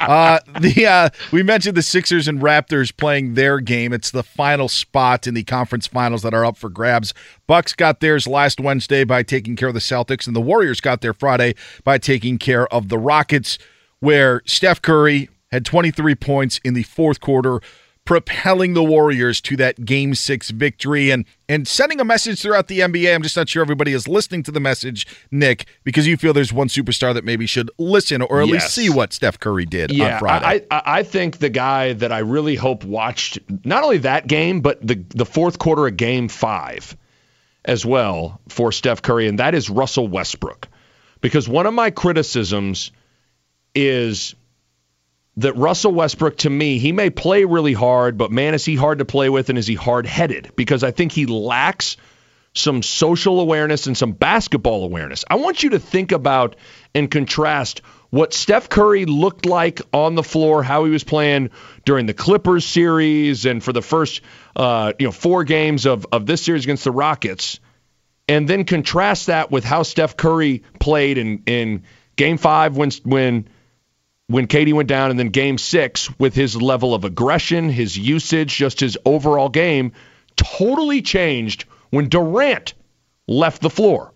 uh, 0.01 0.41
the 0.61 0.87
uh, 0.87 1.11
we 1.31 1.43
mentioned 1.45 1.77
the 1.77 1.83
Sixers 1.83 2.27
and 2.27 2.41
Raptors 2.41 2.95
playing 2.97 3.35
their 3.35 3.61
game. 3.61 3.93
It's 3.93 4.11
the 4.11 4.25
final 4.25 4.69
spot 4.69 5.29
in 5.29 5.35
the 5.35 5.45
conference 5.45 5.87
finals 5.87 6.23
that 6.23 6.35
are 6.35 6.45
up 6.45 6.57
for 6.57 6.69
grabs. 6.69 7.15
Bucks 7.47 7.75
got 7.75 8.01
theirs 8.01 8.27
last 8.27 8.59
Wednesday 8.59 9.05
by 9.05 9.23
taking 9.23 9.55
care 9.55 9.69
of 9.69 9.75
the 9.75 9.81
Celtics, 9.81 10.27
and 10.27 10.35
the 10.35 10.41
Warriors 10.41 10.81
got 10.81 11.01
their 11.01 11.15
Friday 11.15 11.55
by 11.85 11.99
taking 11.99 12.39
care 12.39 12.67
of 12.75 12.89
the 12.89 12.99
Rockets, 12.99 13.59
where 14.01 14.43
Steph 14.47 14.83
Curry 14.83 15.29
had 15.53 15.65
23 15.65 16.17
points 16.17 16.59
in 16.65 16.75
the 16.75 16.83
fourth 16.83 17.21
quarter 17.21 17.61
propelling 18.05 18.75
the 18.75 18.85
Warriors 18.85 19.41
to 19.41 19.57
that 19.57 19.85
game 19.85 20.15
six 20.15 20.51
victory 20.51 21.11
and 21.11 21.25
and 21.49 21.67
sending 21.67 22.01
a 22.01 22.05
message 22.05 22.41
throughout 22.41 22.69
the 22.69 22.81
NBA. 22.81 23.15
I'm 23.15 23.23
just 23.23 23.37
not 23.37 23.49
sure 23.49 23.63
everybody 23.63 23.93
is 23.93 24.07
listening 24.07 24.43
to 24.45 24.51
the 24.51 24.61
message, 24.61 25.07
Nick, 25.31 25.67
because 25.85 26.07
you 26.07 26.17
feel 26.17 26.33
there's 26.33 26.53
one 26.53 26.69
superstar 26.69 27.15
that 27.15 27.25
maybe 27.25 27.47
should 27.47 27.71
listen 27.79 28.23
or 28.23 28.41
at 28.41 28.49
least 28.49 28.75
see 28.75 28.91
what 28.91 29.13
Steph 29.13 29.39
Curry 29.39 29.67
did 29.67 29.91
Yeah, 29.91 30.15
on 30.15 30.21
Friday. 30.21 30.67
I, 30.71 30.77
I 30.77 30.83
I 30.99 31.03
think 31.03 31.39
the 31.39 31.51
guy 31.51 31.95
that 31.95 32.13
I 32.13 32.19
really 32.19 32.55
hope 32.55 32.85
watched 32.85 33.39
not 33.65 33.83
only 33.83 33.99
that 33.99 34.27
game, 34.27 34.61
but 34.61 34.87
the 34.87 35.03
the 35.11 35.27
fourth 35.27 35.59
quarter 35.59 35.87
of 35.87 35.97
Game 35.97 36.29
Five 36.29 36.97
as 37.65 37.87
well 37.87 38.41
for 38.49 38.73
Steph 38.73 39.03
Curry, 39.03 39.27
and 39.29 39.39
that 39.39 39.55
is 39.55 39.71
Russell 39.71 40.09
Westbrook. 40.09 40.69
Because 41.21 41.49
one 41.49 41.65
of 41.65 41.73
my 41.73 41.91
criticisms 41.91 42.93
is 43.75 44.35
that 45.39 45.57
Russell 45.57 45.93
Westbrook, 45.93 46.39
to 46.39 46.51
me, 46.51 46.79
he 46.79 46.93
may 46.93 47.11
play 47.11 47.45
really 47.45 47.73
hard, 47.73 48.17
but 48.17 48.31
man, 48.31 48.55
is 48.55 48.65
he 48.65 48.77
hard 48.77 48.99
to 48.99 49.05
play 49.05 49.29
with 49.29 49.49
and 49.49 49.59
is 49.59 49.67
he 49.67 49.75
hard 49.75 50.07
headed? 50.07 50.53
Because 50.57 50.85
I 50.85 50.93
think 50.93 51.13
he 51.13 51.27
lacks 51.27 51.97
some 52.55 52.83
social 52.83 53.41
awareness 53.41 53.89
and 53.89 53.97
some 53.97 54.13
basketball 54.13 54.85
awareness. 54.85 55.25
I 55.29 55.37
want 55.37 55.63
you 55.63 55.71
to 55.71 55.81
think 55.81 56.13
about 56.13 56.55
and 56.95 57.11
contrast 57.11 57.83
what 58.11 58.33
Steph 58.33 58.69
Curry 58.69 59.07
looked 59.07 59.45
like 59.45 59.83
on 59.93 60.15
the 60.15 60.23
floor, 60.23 60.63
how 60.63 60.85
he 60.85 60.93
was 60.93 61.03
playing 61.03 61.51
during 61.85 62.07
the 62.07 62.15
Clippers 62.15 62.65
series 62.65 63.45
and 63.45 63.63
for 63.63 63.73
the 63.73 63.83
first 63.83 64.21
uh, 64.55 64.93
you 65.01 65.07
know 65.07 65.13
four 65.13 65.43
games 65.43 65.85
of, 65.85 66.07
of 66.13 66.27
this 66.27 66.43
series 66.43 66.63
against 66.63 66.85
the 66.85 66.93
Rockets, 66.93 67.59
and 68.29 68.49
then 68.49 68.65
contrast 68.65 69.27
that 69.27 69.51
with 69.51 69.65
how 69.65 69.83
Steph 69.83 70.17
Curry 70.17 70.63
played 70.79 71.19
in, 71.19 71.43
in 71.47 71.83
game 72.15 72.39
five 72.39 72.77
when 72.77 72.93
when 73.03 73.49
when 74.27 74.47
KD 74.47 74.73
went 74.73 74.89
down, 74.89 75.11
and 75.11 75.19
then 75.19 75.29
game 75.29 75.59
six 75.59 76.09
with 76.19 76.35
his 76.35 76.61
level 76.61 76.95
of 76.95 77.05
aggression, 77.05 77.69
his 77.69 77.97
usage, 77.97 78.55
just 78.57 78.81
his 78.81 78.97
overall 79.05 79.49
game, 79.49 79.93
totally 80.37 81.03
changed 81.03 81.65
when 81.91 82.09
Durant 82.09 82.75
left 83.27 83.63
the 83.63 83.71
floor. 83.71 84.13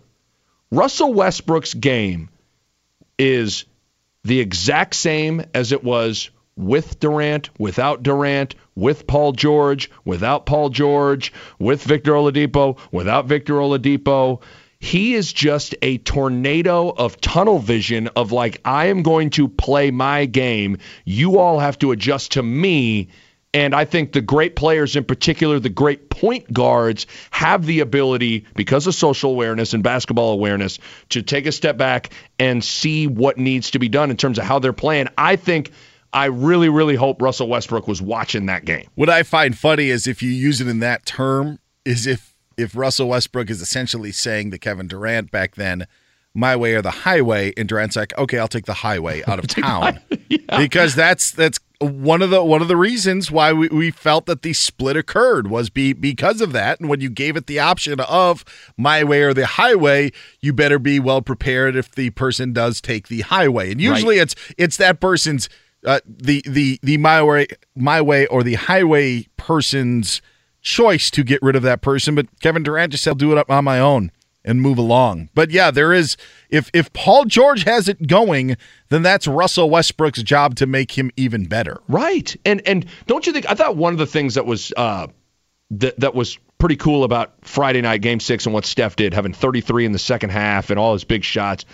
Russell 0.71 1.13
Westbrook's 1.13 1.73
game 1.73 2.29
is 3.17 3.65
the 4.23 4.39
exact 4.39 4.95
same 4.95 5.43
as 5.53 5.71
it 5.71 5.83
was 5.83 6.29
with 6.55 6.99
Durant, 6.99 7.49
without 7.57 8.03
Durant, 8.03 8.53
with 8.75 9.07
Paul 9.07 9.31
George, 9.31 9.89
without 10.03 10.45
Paul 10.45 10.69
George, 10.69 11.31
with 11.57 11.81
Victor 11.83 12.11
Oladipo, 12.11 12.77
without 12.91 13.27
Victor 13.27 13.53
Oladipo. 13.53 14.41
He 14.79 15.13
is 15.13 15.33
just 15.33 15.75
a 15.81 15.97
tornado 15.99 16.89
of 16.89 17.19
tunnel 17.19 17.59
vision 17.59 18.07
of 18.15 18.31
like, 18.31 18.61
I 18.63 18.87
am 18.87 19.03
going 19.03 19.29
to 19.31 19.47
play 19.47 19.91
my 19.91 20.25
game. 20.25 20.77
You 21.05 21.37
all 21.37 21.59
have 21.59 21.77
to 21.79 21.91
adjust 21.91 22.31
to 22.33 22.43
me. 22.43 23.09
And 23.53 23.73
I 23.73 23.83
think 23.83 24.13
the 24.13 24.21
great 24.21 24.55
players, 24.55 24.95
in 24.95 25.03
particular, 25.03 25.59
the 25.59 25.69
great 25.69 26.09
point 26.09 26.53
guards, 26.53 27.07
have 27.31 27.65
the 27.65 27.79
ability, 27.79 28.45
because 28.55 28.85
of 28.85 28.93
social 28.93 29.31
awareness 29.31 29.73
and 29.73 29.83
basketball 29.83 30.31
awareness, 30.31 30.77
to 31.09 31.23
take 31.23 31.45
a 31.45 31.51
step 31.51 31.75
back 31.75 32.13
and 32.37 32.63
see 32.63 33.07
what 33.07 33.37
needs 33.37 33.71
to 33.71 33.79
be 33.79 33.89
done 33.89 34.11
in 34.11 34.17
terms 34.17 34.37
of 34.37 34.45
how 34.45 34.59
they're 34.59 34.71
playing. 34.71 35.07
I 35.17 35.35
think, 35.35 35.71
I 36.13 36.25
really, 36.25 36.69
really 36.69 36.95
hope 36.95 37.21
Russell 37.21 37.47
Westbrook 37.47 37.87
was 37.87 38.01
watching 38.01 38.45
that 38.45 38.65
game. 38.65 38.87
What 38.95 39.09
I 39.09 39.23
find 39.23 39.57
funny 39.57 39.89
is 39.89 40.05
if 40.07 40.21
you 40.21 40.29
use 40.29 40.61
it 40.61 40.67
in 40.67 40.79
that 40.79 41.05
term, 41.07 41.59
is 41.85 42.05
if 42.05 42.28
if 42.59 42.75
Russell 42.75 43.09
Westbrook 43.09 43.49
is 43.49 43.61
essentially 43.61 44.11
saying 44.11 44.51
to 44.51 44.57
Kevin 44.57 44.87
Durant 44.87 45.31
back 45.31 45.55
then, 45.55 45.87
my 46.33 46.55
way 46.55 46.75
or 46.75 46.81
the 46.81 46.91
highway, 46.91 47.53
and 47.57 47.67
Durant's 47.67 47.95
like, 47.95 48.15
okay, 48.17 48.37
I'll 48.37 48.47
take 48.47 48.65
the 48.65 48.73
highway 48.75 49.23
out 49.27 49.39
of 49.39 49.47
town. 49.47 49.99
Because 50.57 50.95
that's 50.95 51.31
that's 51.31 51.59
one 51.79 52.21
of 52.23 52.31
the 52.31 52.43
one 52.43 52.61
of 52.61 52.67
the 52.67 52.75
reasons 52.75 53.29
why 53.29 53.53
we, 53.53 53.67
we 53.69 53.91
felt 53.91 54.25
that 54.25 54.41
the 54.41 54.53
split 54.53 54.97
occurred 54.97 55.47
was 55.47 55.69
be 55.69 55.93
because 55.93 56.41
of 56.41 56.51
that. 56.53 56.79
And 56.79 56.89
when 56.89 57.01
you 57.01 57.09
gave 57.09 57.37
it 57.37 57.45
the 57.45 57.59
option 57.59 57.99
of 57.99 58.43
my 58.75 59.03
way 59.03 59.21
or 59.21 59.33
the 59.33 59.45
highway, 59.45 60.11
you 60.41 60.53
better 60.53 60.79
be 60.79 60.99
well 60.99 61.21
prepared 61.21 61.75
if 61.75 61.91
the 61.91 62.09
person 62.11 62.51
does 62.51 62.81
take 62.81 63.07
the 63.07 63.21
highway. 63.21 63.71
And 63.71 63.79
usually 63.79 64.17
it's 64.17 64.35
it's 64.57 64.77
that 64.77 64.99
person's 64.99 65.49
uh, 65.85 65.99
the 66.05 66.43
the 66.47 66.79
the 66.83 66.97
my 66.97 67.21
way 67.21 67.47
my 67.75 68.01
way 68.01 68.25
or 68.27 68.43
the 68.43 68.55
highway 68.55 69.27
person's 69.37 70.21
choice 70.69 71.09
to 71.11 71.23
get 71.23 71.41
rid 71.41 71.55
of 71.55 71.63
that 71.63 71.81
person. 71.81 72.15
But 72.15 72.27
Kevin 72.39 72.63
Durant 72.63 72.91
just 72.91 73.03
said, 73.03 73.11
"I'll 73.11 73.15
do 73.15 73.31
it 73.31 73.37
up 73.37 73.49
on 73.49 73.63
my 73.63 73.79
own." 73.79 74.11
and 74.45 74.61
move 74.61 74.77
along. 74.77 75.29
But 75.35 75.51
yeah, 75.51 75.69
there 75.69 75.93
is 75.93 76.15
if 76.49 76.69
if 76.73 76.91
Paul 76.93 77.25
George 77.25 77.63
has 77.63 77.87
it 77.87 78.07
going, 78.07 78.55
then 78.87 79.01
that's 79.01 79.27
Russell 79.27 79.69
Westbrook's 79.69 80.23
job 80.23 80.55
to 80.55 80.65
make 80.65 80.97
him 80.97 81.11
even 81.17 81.45
better. 81.45 81.81
Right. 81.87 82.35
And 82.45 82.61
and 82.65 82.85
don't 83.05 83.27
you 83.27 83.33
think 83.33 83.49
I 83.49 83.53
thought 83.53 83.75
one 83.75 83.93
of 83.93 83.99
the 83.99 84.07
things 84.07 84.35
that 84.35 84.45
was 84.45 84.71
uh 84.77 85.07
that 85.71 85.99
that 85.99 86.15
was 86.15 86.39
pretty 86.57 86.77
cool 86.77 87.03
about 87.03 87.33
Friday 87.41 87.81
night 87.81 88.01
game 88.01 88.19
6 88.19 88.45
and 88.45 88.53
what 88.53 88.65
Steph 88.65 88.95
did 88.95 89.13
having 89.13 89.33
33 89.33 89.85
in 89.85 89.91
the 89.91 89.99
second 89.99 90.29
half 90.29 90.69
and 90.69 90.79
all 90.79 90.93
his 90.93 91.03
big 91.03 91.23
shots. 91.23 91.65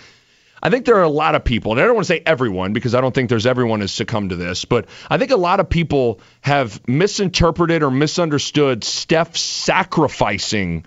I 0.62 0.70
think 0.70 0.86
there 0.86 0.96
are 0.96 1.02
a 1.02 1.08
lot 1.08 1.34
of 1.34 1.44
people, 1.44 1.72
and 1.72 1.80
I 1.80 1.84
don't 1.84 1.94
want 1.94 2.06
to 2.06 2.12
say 2.12 2.22
everyone 2.24 2.72
because 2.72 2.94
I 2.94 3.00
don't 3.00 3.14
think 3.14 3.28
there's 3.28 3.46
everyone 3.46 3.80
has 3.80 3.92
succumbed 3.92 4.30
to 4.30 4.36
this, 4.36 4.64
but 4.64 4.88
I 5.10 5.18
think 5.18 5.30
a 5.30 5.36
lot 5.36 5.60
of 5.60 5.68
people 5.68 6.20
have 6.40 6.86
misinterpreted 6.88 7.82
or 7.82 7.90
misunderstood 7.90 8.82
Steph 8.82 9.36
sacrificing 9.36 10.86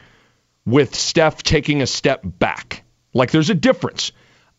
with 0.66 0.96
Steph 0.96 1.44
taking 1.44 1.82
a 1.82 1.88
step 1.88 2.22
back. 2.24 2.84
Like 3.14 3.32
there's 3.32 3.50
a 3.50 3.56
difference. 3.56 4.12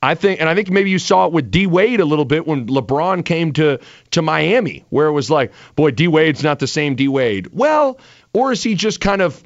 I 0.02 0.14
think, 0.14 0.40
and 0.40 0.48
I 0.48 0.54
think 0.54 0.70
maybe 0.70 0.90
you 0.90 0.98
saw 0.98 1.26
it 1.26 1.32
with 1.32 1.50
D 1.50 1.66
Wade 1.66 2.00
a 2.00 2.06
little 2.06 2.24
bit 2.24 2.46
when 2.46 2.66
LeBron 2.66 3.24
came 3.24 3.52
to 3.54 3.80
to 4.12 4.22
Miami, 4.22 4.86
where 4.88 5.06
it 5.06 5.12
was 5.12 5.30
like, 5.30 5.52
boy, 5.76 5.90
D 5.90 6.08
Wade's 6.08 6.42
not 6.42 6.58
the 6.58 6.66
same 6.66 6.94
D 6.94 7.06
Wade. 7.08 7.48
Well, 7.52 8.00
or 8.32 8.50
is 8.50 8.62
he 8.62 8.74
just 8.74 9.00
kind 9.00 9.20
of 9.20 9.42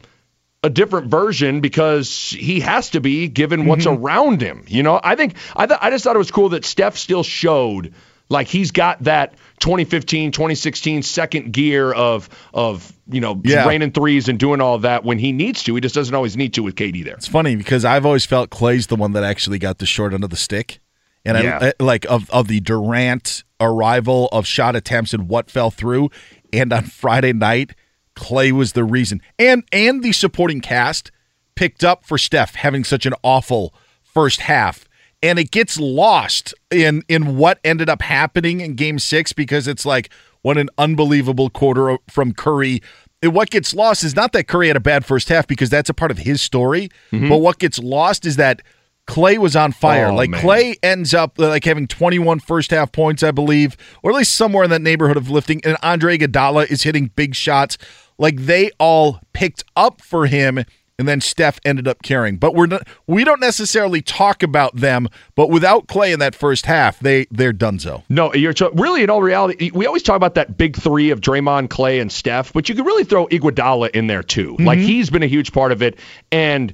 a 0.64 0.70
different 0.70 1.08
version 1.08 1.60
because 1.60 2.30
he 2.30 2.58
has 2.60 2.90
to 2.90 3.00
be 3.00 3.28
given 3.28 3.66
what's 3.66 3.84
mm-hmm. 3.84 4.02
around 4.02 4.40
him? 4.40 4.64
You 4.66 4.82
know, 4.82 4.98
I 5.04 5.14
think 5.14 5.34
I 5.54 5.66
th- 5.66 5.78
I 5.82 5.90
just 5.90 6.04
thought 6.04 6.16
it 6.16 6.18
was 6.18 6.30
cool 6.30 6.48
that 6.48 6.64
Steph 6.64 6.96
still 6.96 7.22
showed 7.22 7.92
like 8.30 8.48
he's 8.48 8.70
got 8.70 9.02
that 9.04 9.34
2015, 9.60 10.32
2016 10.32 11.02
second 11.02 11.52
gear 11.52 11.92
of 11.92 12.30
of 12.54 12.92
you 13.06 13.20
know 13.20 13.40
yeah. 13.44 13.66
raining 13.68 13.92
threes 13.92 14.26
and 14.28 14.38
doing 14.38 14.62
all 14.62 14.78
that 14.78 15.04
when 15.04 15.18
he 15.18 15.32
needs 15.32 15.62
to. 15.64 15.74
He 15.74 15.82
just 15.82 15.94
doesn't 15.94 16.14
always 16.14 16.34
need 16.34 16.54
to 16.54 16.62
with 16.62 16.76
KD 16.76 17.04
there. 17.04 17.14
It's 17.14 17.28
funny 17.28 17.56
because 17.56 17.84
I've 17.84 18.06
always 18.06 18.24
felt 18.24 18.48
Klay's 18.48 18.86
the 18.86 18.96
one 18.96 19.12
that 19.12 19.22
actually 19.22 19.58
got 19.58 19.78
the 19.78 19.86
short 19.86 20.14
end 20.14 20.24
of 20.24 20.30
the 20.30 20.36
stick, 20.36 20.80
and 21.26 21.42
yeah. 21.44 21.58
I, 21.60 21.66
I 21.68 21.72
like 21.78 22.06
of 22.06 22.30
of 22.30 22.48
the 22.48 22.60
Durant 22.60 23.44
arrival 23.60 24.28
of 24.32 24.46
shot 24.46 24.74
attempts 24.76 25.12
and 25.12 25.28
what 25.28 25.50
fell 25.50 25.70
through, 25.70 26.10
and 26.54 26.72
on 26.72 26.84
Friday 26.84 27.34
night, 27.34 27.74
Klay 28.16 28.52
was 28.52 28.72
the 28.72 28.84
reason, 28.84 29.20
and 29.38 29.64
and 29.72 30.02
the 30.02 30.12
supporting 30.12 30.60
cast 30.60 31.10
picked 31.54 31.84
up 31.84 32.04
for 32.04 32.18
Steph 32.18 32.54
having 32.54 32.84
such 32.84 33.06
an 33.06 33.14
awful 33.22 33.74
first 34.02 34.40
half 34.42 34.88
and 35.24 35.38
it 35.38 35.50
gets 35.50 35.80
lost 35.80 36.52
in 36.70 37.02
in 37.08 37.36
what 37.36 37.58
ended 37.64 37.88
up 37.88 38.02
happening 38.02 38.60
in 38.60 38.74
game 38.74 38.98
6 38.98 39.32
because 39.32 39.66
it's 39.66 39.86
like 39.86 40.10
what 40.42 40.58
an 40.58 40.68
unbelievable 40.76 41.48
quarter 41.48 41.96
from 42.10 42.34
Curry. 42.34 42.82
And 43.22 43.34
what 43.34 43.48
gets 43.48 43.72
lost 43.72 44.04
is 44.04 44.14
not 44.14 44.32
that 44.32 44.48
Curry 44.48 44.68
had 44.68 44.76
a 44.76 44.80
bad 44.80 45.06
first 45.06 45.30
half 45.30 45.46
because 45.46 45.70
that's 45.70 45.88
a 45.88 45.94
part 45.94 46.10
of 46.10 46.18
his 46.18 46.42
story, 46.42 46.90
mm-hmm. 47.10 47.30
but 47.30 47.38
what 47.38 47.58
gets 47.58 47.78
lost 47.78 48.26
is 48.26 48.36
that 48.36 48.60
Klay 49.06 49.38
was 49.38 49.56
on 49.56 49.72
fire. 49.72 50.08
Oh, 50.08 50.14
like 50.14 50.28
man. 50.28 50.42
Klay 50.42 50.76
ends 50.82 51.14
up 51.14 51.38
like 51.38 51.64
having 51.64 51.86
21 51.86 52.40
first 52.40 52.70
half 52.70 52.92
points, 52.92 53.22
I 53.22 53.30
believe, 53.30 53.78
or 54.02 54.10
at 54.10 54.16
least 54.16 54.34
somewhere 54.34 54.64
in 54.64 54.70
that 54.70 54.82
neighborhood 54.82 55.16
of 55.16 55.30
lifting. 55.30 55.62
And 55.64 55.78
Andre 55.82 56.18
Iguodala 56.18 56.70
is 56.70 56.82
hitting 56.82 57.10
big 57.16 57.34
shots. 57.34 57.78
Like 58.18 58.36
they 58.36 58.70
all 58.78 59.20
picked 59.32 59.64
up 59.76 60.00
for 60.00 60.26
him 60.26 60.64
and 60.98 61.08
then 61.08 61.20
Steph 61.20 61.58
ended 61.64 61.88
up 61.88 62.02
carrying. 62.02 62.36
But 62.36 62.54
we're 62.54 62.66
not, 62.66 62.86
we 63.06 63.24
don't 63.24 63.40
necessarily 63.40 64.00
talk 64.00 64.42
about 64.42 64.76
them. 64.76 65.08
But 65.34 65.50
without 65.50 65.86
Klay 65.86 66.12
in 66.12 66.20
that 66.20 66.34
first 66.34 66.66
half, 66.66 67.00
they 67.00 67.26
they're 67.30 67.52
donezo. 67.52 68.02
No, 68.08 68.32
you're 68.34 68.52
t- 68.52 68.68
really 68.74 69.02
in 69.02 69.10
all 69.10 69.22
reality. 69.22 69.70
We 69.74 69.86
always 69.86 70.02
talk 70.02 70.16
about 70.16 70.34
that 70.34 70.56
big 70.56 70.76
three 70.76 71.10
of 71.10 71.20
Draymond, 71.20 71.68
Klay, 71.68 72.00
and 72.00 72.10
Steph, 72.10 72.52
but 72.52 72.68
you 72.68 72.74
could 72.74 72.86
really 72.86 73.04
throw 73.04 73.26
Iguodala 73.26 73.90
in 73.90 74.06
there 74.06 74.22
too. 74.22 74.54
Mm-hmm. 74.54 74.66
Like 74.66 74.78
he's 74.78 75.10
been 75.10 75.22
a 75.22 75.28
huge 75.28 75.52
part 75.52 75.72
of 75.72 75.82
it, 75.82 75.98
and 76.30 76.72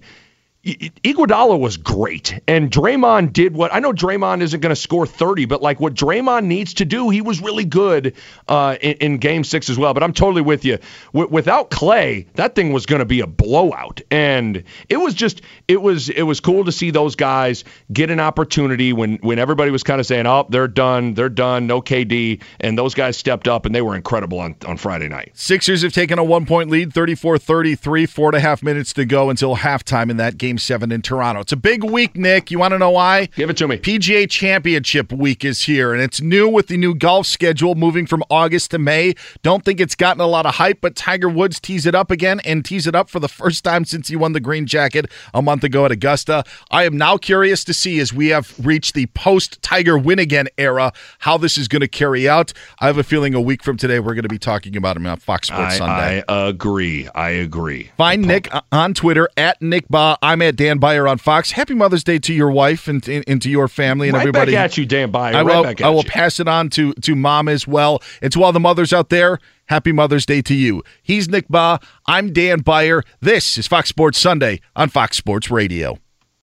Iguodala 0.62 1.58
was 1.58 1.78
great, 1.78 2.38
and 2.46 2.70
Draymond 2.70 3.32
did 3.32 3.54
what 3.54 3.72
I 3.72 3.78
know. 3.78 3.94
Draymond 3.94 4.42
isn't 4.42 4.60
going 4.60 4.74
to 4.74 4.80
score 4.80 5.06
30, 5.06 5.46
but 5.46 5.62
like 5.62 5.80
what 5.80 5.94
Draymond 5.94 6.44
needs 6.44 6.74
to 6.74 6.84
do, 6.84 7.08
he 7.08 7.22
was 7.22 7.40
really 7.40 7.64
good 7.64 8.14
uh, 8.46 8.76
in, 8.82 8.92
in, 8.96 9.18
Game 9.18 9.42
Six 9.42 9.70
as 9.70 9.78
well. 9.78 9.94
But 9.94 10.02
I'm 10.02 10.12
totally 10.12 10.42
with 10.42 10.66
you. 10.66 10.76
W- 11.14 11.32
without 11.32 11.70
Klay, 11.70 12.26
that 12.34 12.54
thing 12.54 12.74
was 12.74 12.84
going 12.84 12.98
to 12.98 13.06
be 13.06 13.20
a 13.20 13.26
blowout, 13.26 14.02
and 14.10 14.64
it 14.90 14.98
was 14.98 15.14
just 15.14 15.40
it 15.66 15.80
was 15.80 16.10
it 16.10 16.24
was 16.24 16.40
cool 16.40 16.66
to 16.66 16.72
see 16.72 16.90
those 16.90 17.16
guys 17.16 17.64
get 17.90 18.10
an 18.10 18.20
opportunity 18.20 18.92
when 18.92 19.16
when 19.22 19.38
everybody 19.38 19.70
was 19.70 19.82
kind 19.82 19.98
of 19.98 20.04
saying, 20.04 20.26
"Oh, 20.26 20.46
they're 20.50 20.68
done, 20.68 21.14
they're 21.14 21.30
done, 21.30 21.68
no 21.68 21.80
KD," 21.80 22.42
and 22.60 22.76
those 22.76 22.92
guys 22.92 23.16
stepped 23.16 23.48
up 23.48 23.64
and 23.64 23.74
they 23.74 23.80
were 23.80 23.96
incredible 23.96 24.40
on 24.40 24.56
on 24.66 24.76
Friday 24.76 25.08
night. 25.08 25.30
Sixers 25.32 25.80
have 25.80 25.94
taken 25.94 26.18
a 26.18 26.24
one 26.24 26.44
point 26.44 26.68
lead, 26.68 26.90
34-33, 26.92 28.06
four 28.06 28.28
and 28.28 28.36
a 28.36 28.40
half 28.40 28.62
minutes 28.62 28.92
to 28.92 29.06
go 29.06 29.30
until 29.30 29.56
halftime 29.56 30.10
in 30.10 30.18
that 30.18 30.36
game 30.36 30.49
Game 30.50 30.58
7 30.58 30.90
in 30.90 31.00
Toronto. 31.00 31.42
It's 31.42 31.52
a 31.52 31.56
big 31.56 31.84
week, 31.84 32.16
Nick. 32.16 32.50
You 32.50 32.58
want 32.58 32.72
to 32.72 32.78
know 32.78 32.90
why? 32.90 33.26
Give 33.36 33.50
it 33.50 33.56
to 33.58 33.68
me. 33.68 33.76
PGA 33.76 34.28
Championship 34.28 35.12
week 35.12 35.44
is 35.44 35.62
here, 35.62 35.92
and 35.92 36.02
it's 36.02 36.20
new 36.20 36.48
with 36.48 36.66
the 36.66 36.76
new 36.76 36.92
golf 36.92 37.28
schedule 37.28 37.76
moving 37.76 38.04
from 38.04 38.24
August 38.28 38.72
to 38.72 38.80
May. 38.80 39.14
Don't 39.42 39.64
think 39.64 39.78
it's 39.78 39.94
gotten 39.94 40.20
a 40.20 40.26
lot 40.26 40.46
of 40.46 40.56
hype, 40.56 40.80
but 40.80 40.96
Tiger 40.96 41.28
Woods 41.28 41.60
tees 41.60 41.86
it 41.86 41.94
up 41.94 42.10
again 42.10 42.40
and 42.40 42.64
tees 42.64 42.88
it 42.88 42.96
up 42.96 43.08
for 43.08 43.20
the 43.20 43.28
first 43.40 43.62
time 43.62 43.84
since 43.84 44.08
he 44.08 44.16
won 44.16 44.32
the 44.32 44.40
green 44.40 44.66
jacket 44.66 45.06
a 45.32 45.40
month 45.40 45.62
ago 45.62 45.84
at 45.84 45.92
Augusta. 45.92 46.42
I 46.68 46.82
am 46.82 46.98
now 46.98 47.16
curious 47.16 47.62
to 47.62 47.72
see 47.72 48.00
as 48.00 48.12
we 48.12 48.26
have 48.28 48.52
reached 48.58 48.94
the 48.94 49.06
post 49.06 49.62
Tiger 49.62 49.96
win 49.96 50.18
again 50.18 50.48
era 50.58 50.92
how 51.20 51.38
this 51.38 51.56
is 51.56 51.68
going 51.68 51.82
to 51.82 51.88
carry 51.88 52.28
out. 52.28 52.52
I 52.80 52.88
have 52.88 52.98
a 52.98 53.04
feeling 53.04 53.34
a 53.34 53.40
week 53.40 53.62
from 53.62 53.76
today 53.76 54.00
we're 54.00 54.14
going 54.14 54.24
to 54.24 54.28
be 54.28 54.36
talking 54.36 54.76
about 54.76 54.96
him 54.96 55.06
on 55.06 55.18
Fox 55.18 55.46
Sports 55.46 55.74
I, 55.74 55.78
Sunday. 55.78 56.24
I 56.28 56.48
agree. 56.48 57.08
I 57.14 57.30
agree. 57.30 57.92
Find 57.96 58.26
Nick 58.26 58.52
on 58.72 58.94
Twitter 58.94 59.28
at 59.36 59.62
Nick 59.62 59.86
Bahe. 59.86 60.16
I'm 60.22 60.39
I'm 60.40 60.48
at 60.48 60.56
Dan 60.56 60.78
Beyer 60.78 61.06
on 61.06 61.18
Fox. 61.18 61.50
Happy 61.50 61.74
Mother's 61.74 62.02
Day 62.02 62.18
to 62.20 62.32
your 62.32 62.50
wife 62.50 62.88
and, 62.88 63.06
and, 63.06 63.22
and 63.28 63.42
to 63.42 63.50
your 63.50 63.68
family 63.68 64.08
and 64.08 64.14
right 64.14 64.22
everybody. 64.22 64.52
Back 64.52 64.70
at 64.70 64.78
you, 64.78 64.86
Dan 64.86 65.10
Beyer. 65.10 65.36
I 65.36 65.42
will, 65.42 65.64
right 65.64 65.82
I 65.82 65.90
will 65.90 66.02
pass 66.02 66.40
it 66.40 66.48
on 66.48 66.70
to 66.70 66.94
to 66.94 67.14
mom 67.14 67.46
as 67.46 67.68
well. 67.68 68.02
And 68.22 68.32
to 68.32 68.42
all 68.42 68.50
the 68.50 68.60
mothers 68.60 68.94
out 68.94 69.10
there, 69.10 69.38
happy 69.66 69.92
Mother's 69.92 70.24
Day 70.24 70.40
to 70.40 70.54
you. 70.54 70.82
He's 71.02 71.28
Nick 71.28 71.48
Bahe. 71.48 71.82
I'm 72.06 72.32
Dan 72.32 72.60
Beyer. 72.60 73.02
This 73.20 73.58
is 73.58 73.66
Fox 73.66 73.90
Sports 73.90 74.18
Sunday 74.18 74.62
on 74.74 74.88
Fox 74.88 75.18
Sports 75.18 75.50
Radio. 75.50 75.98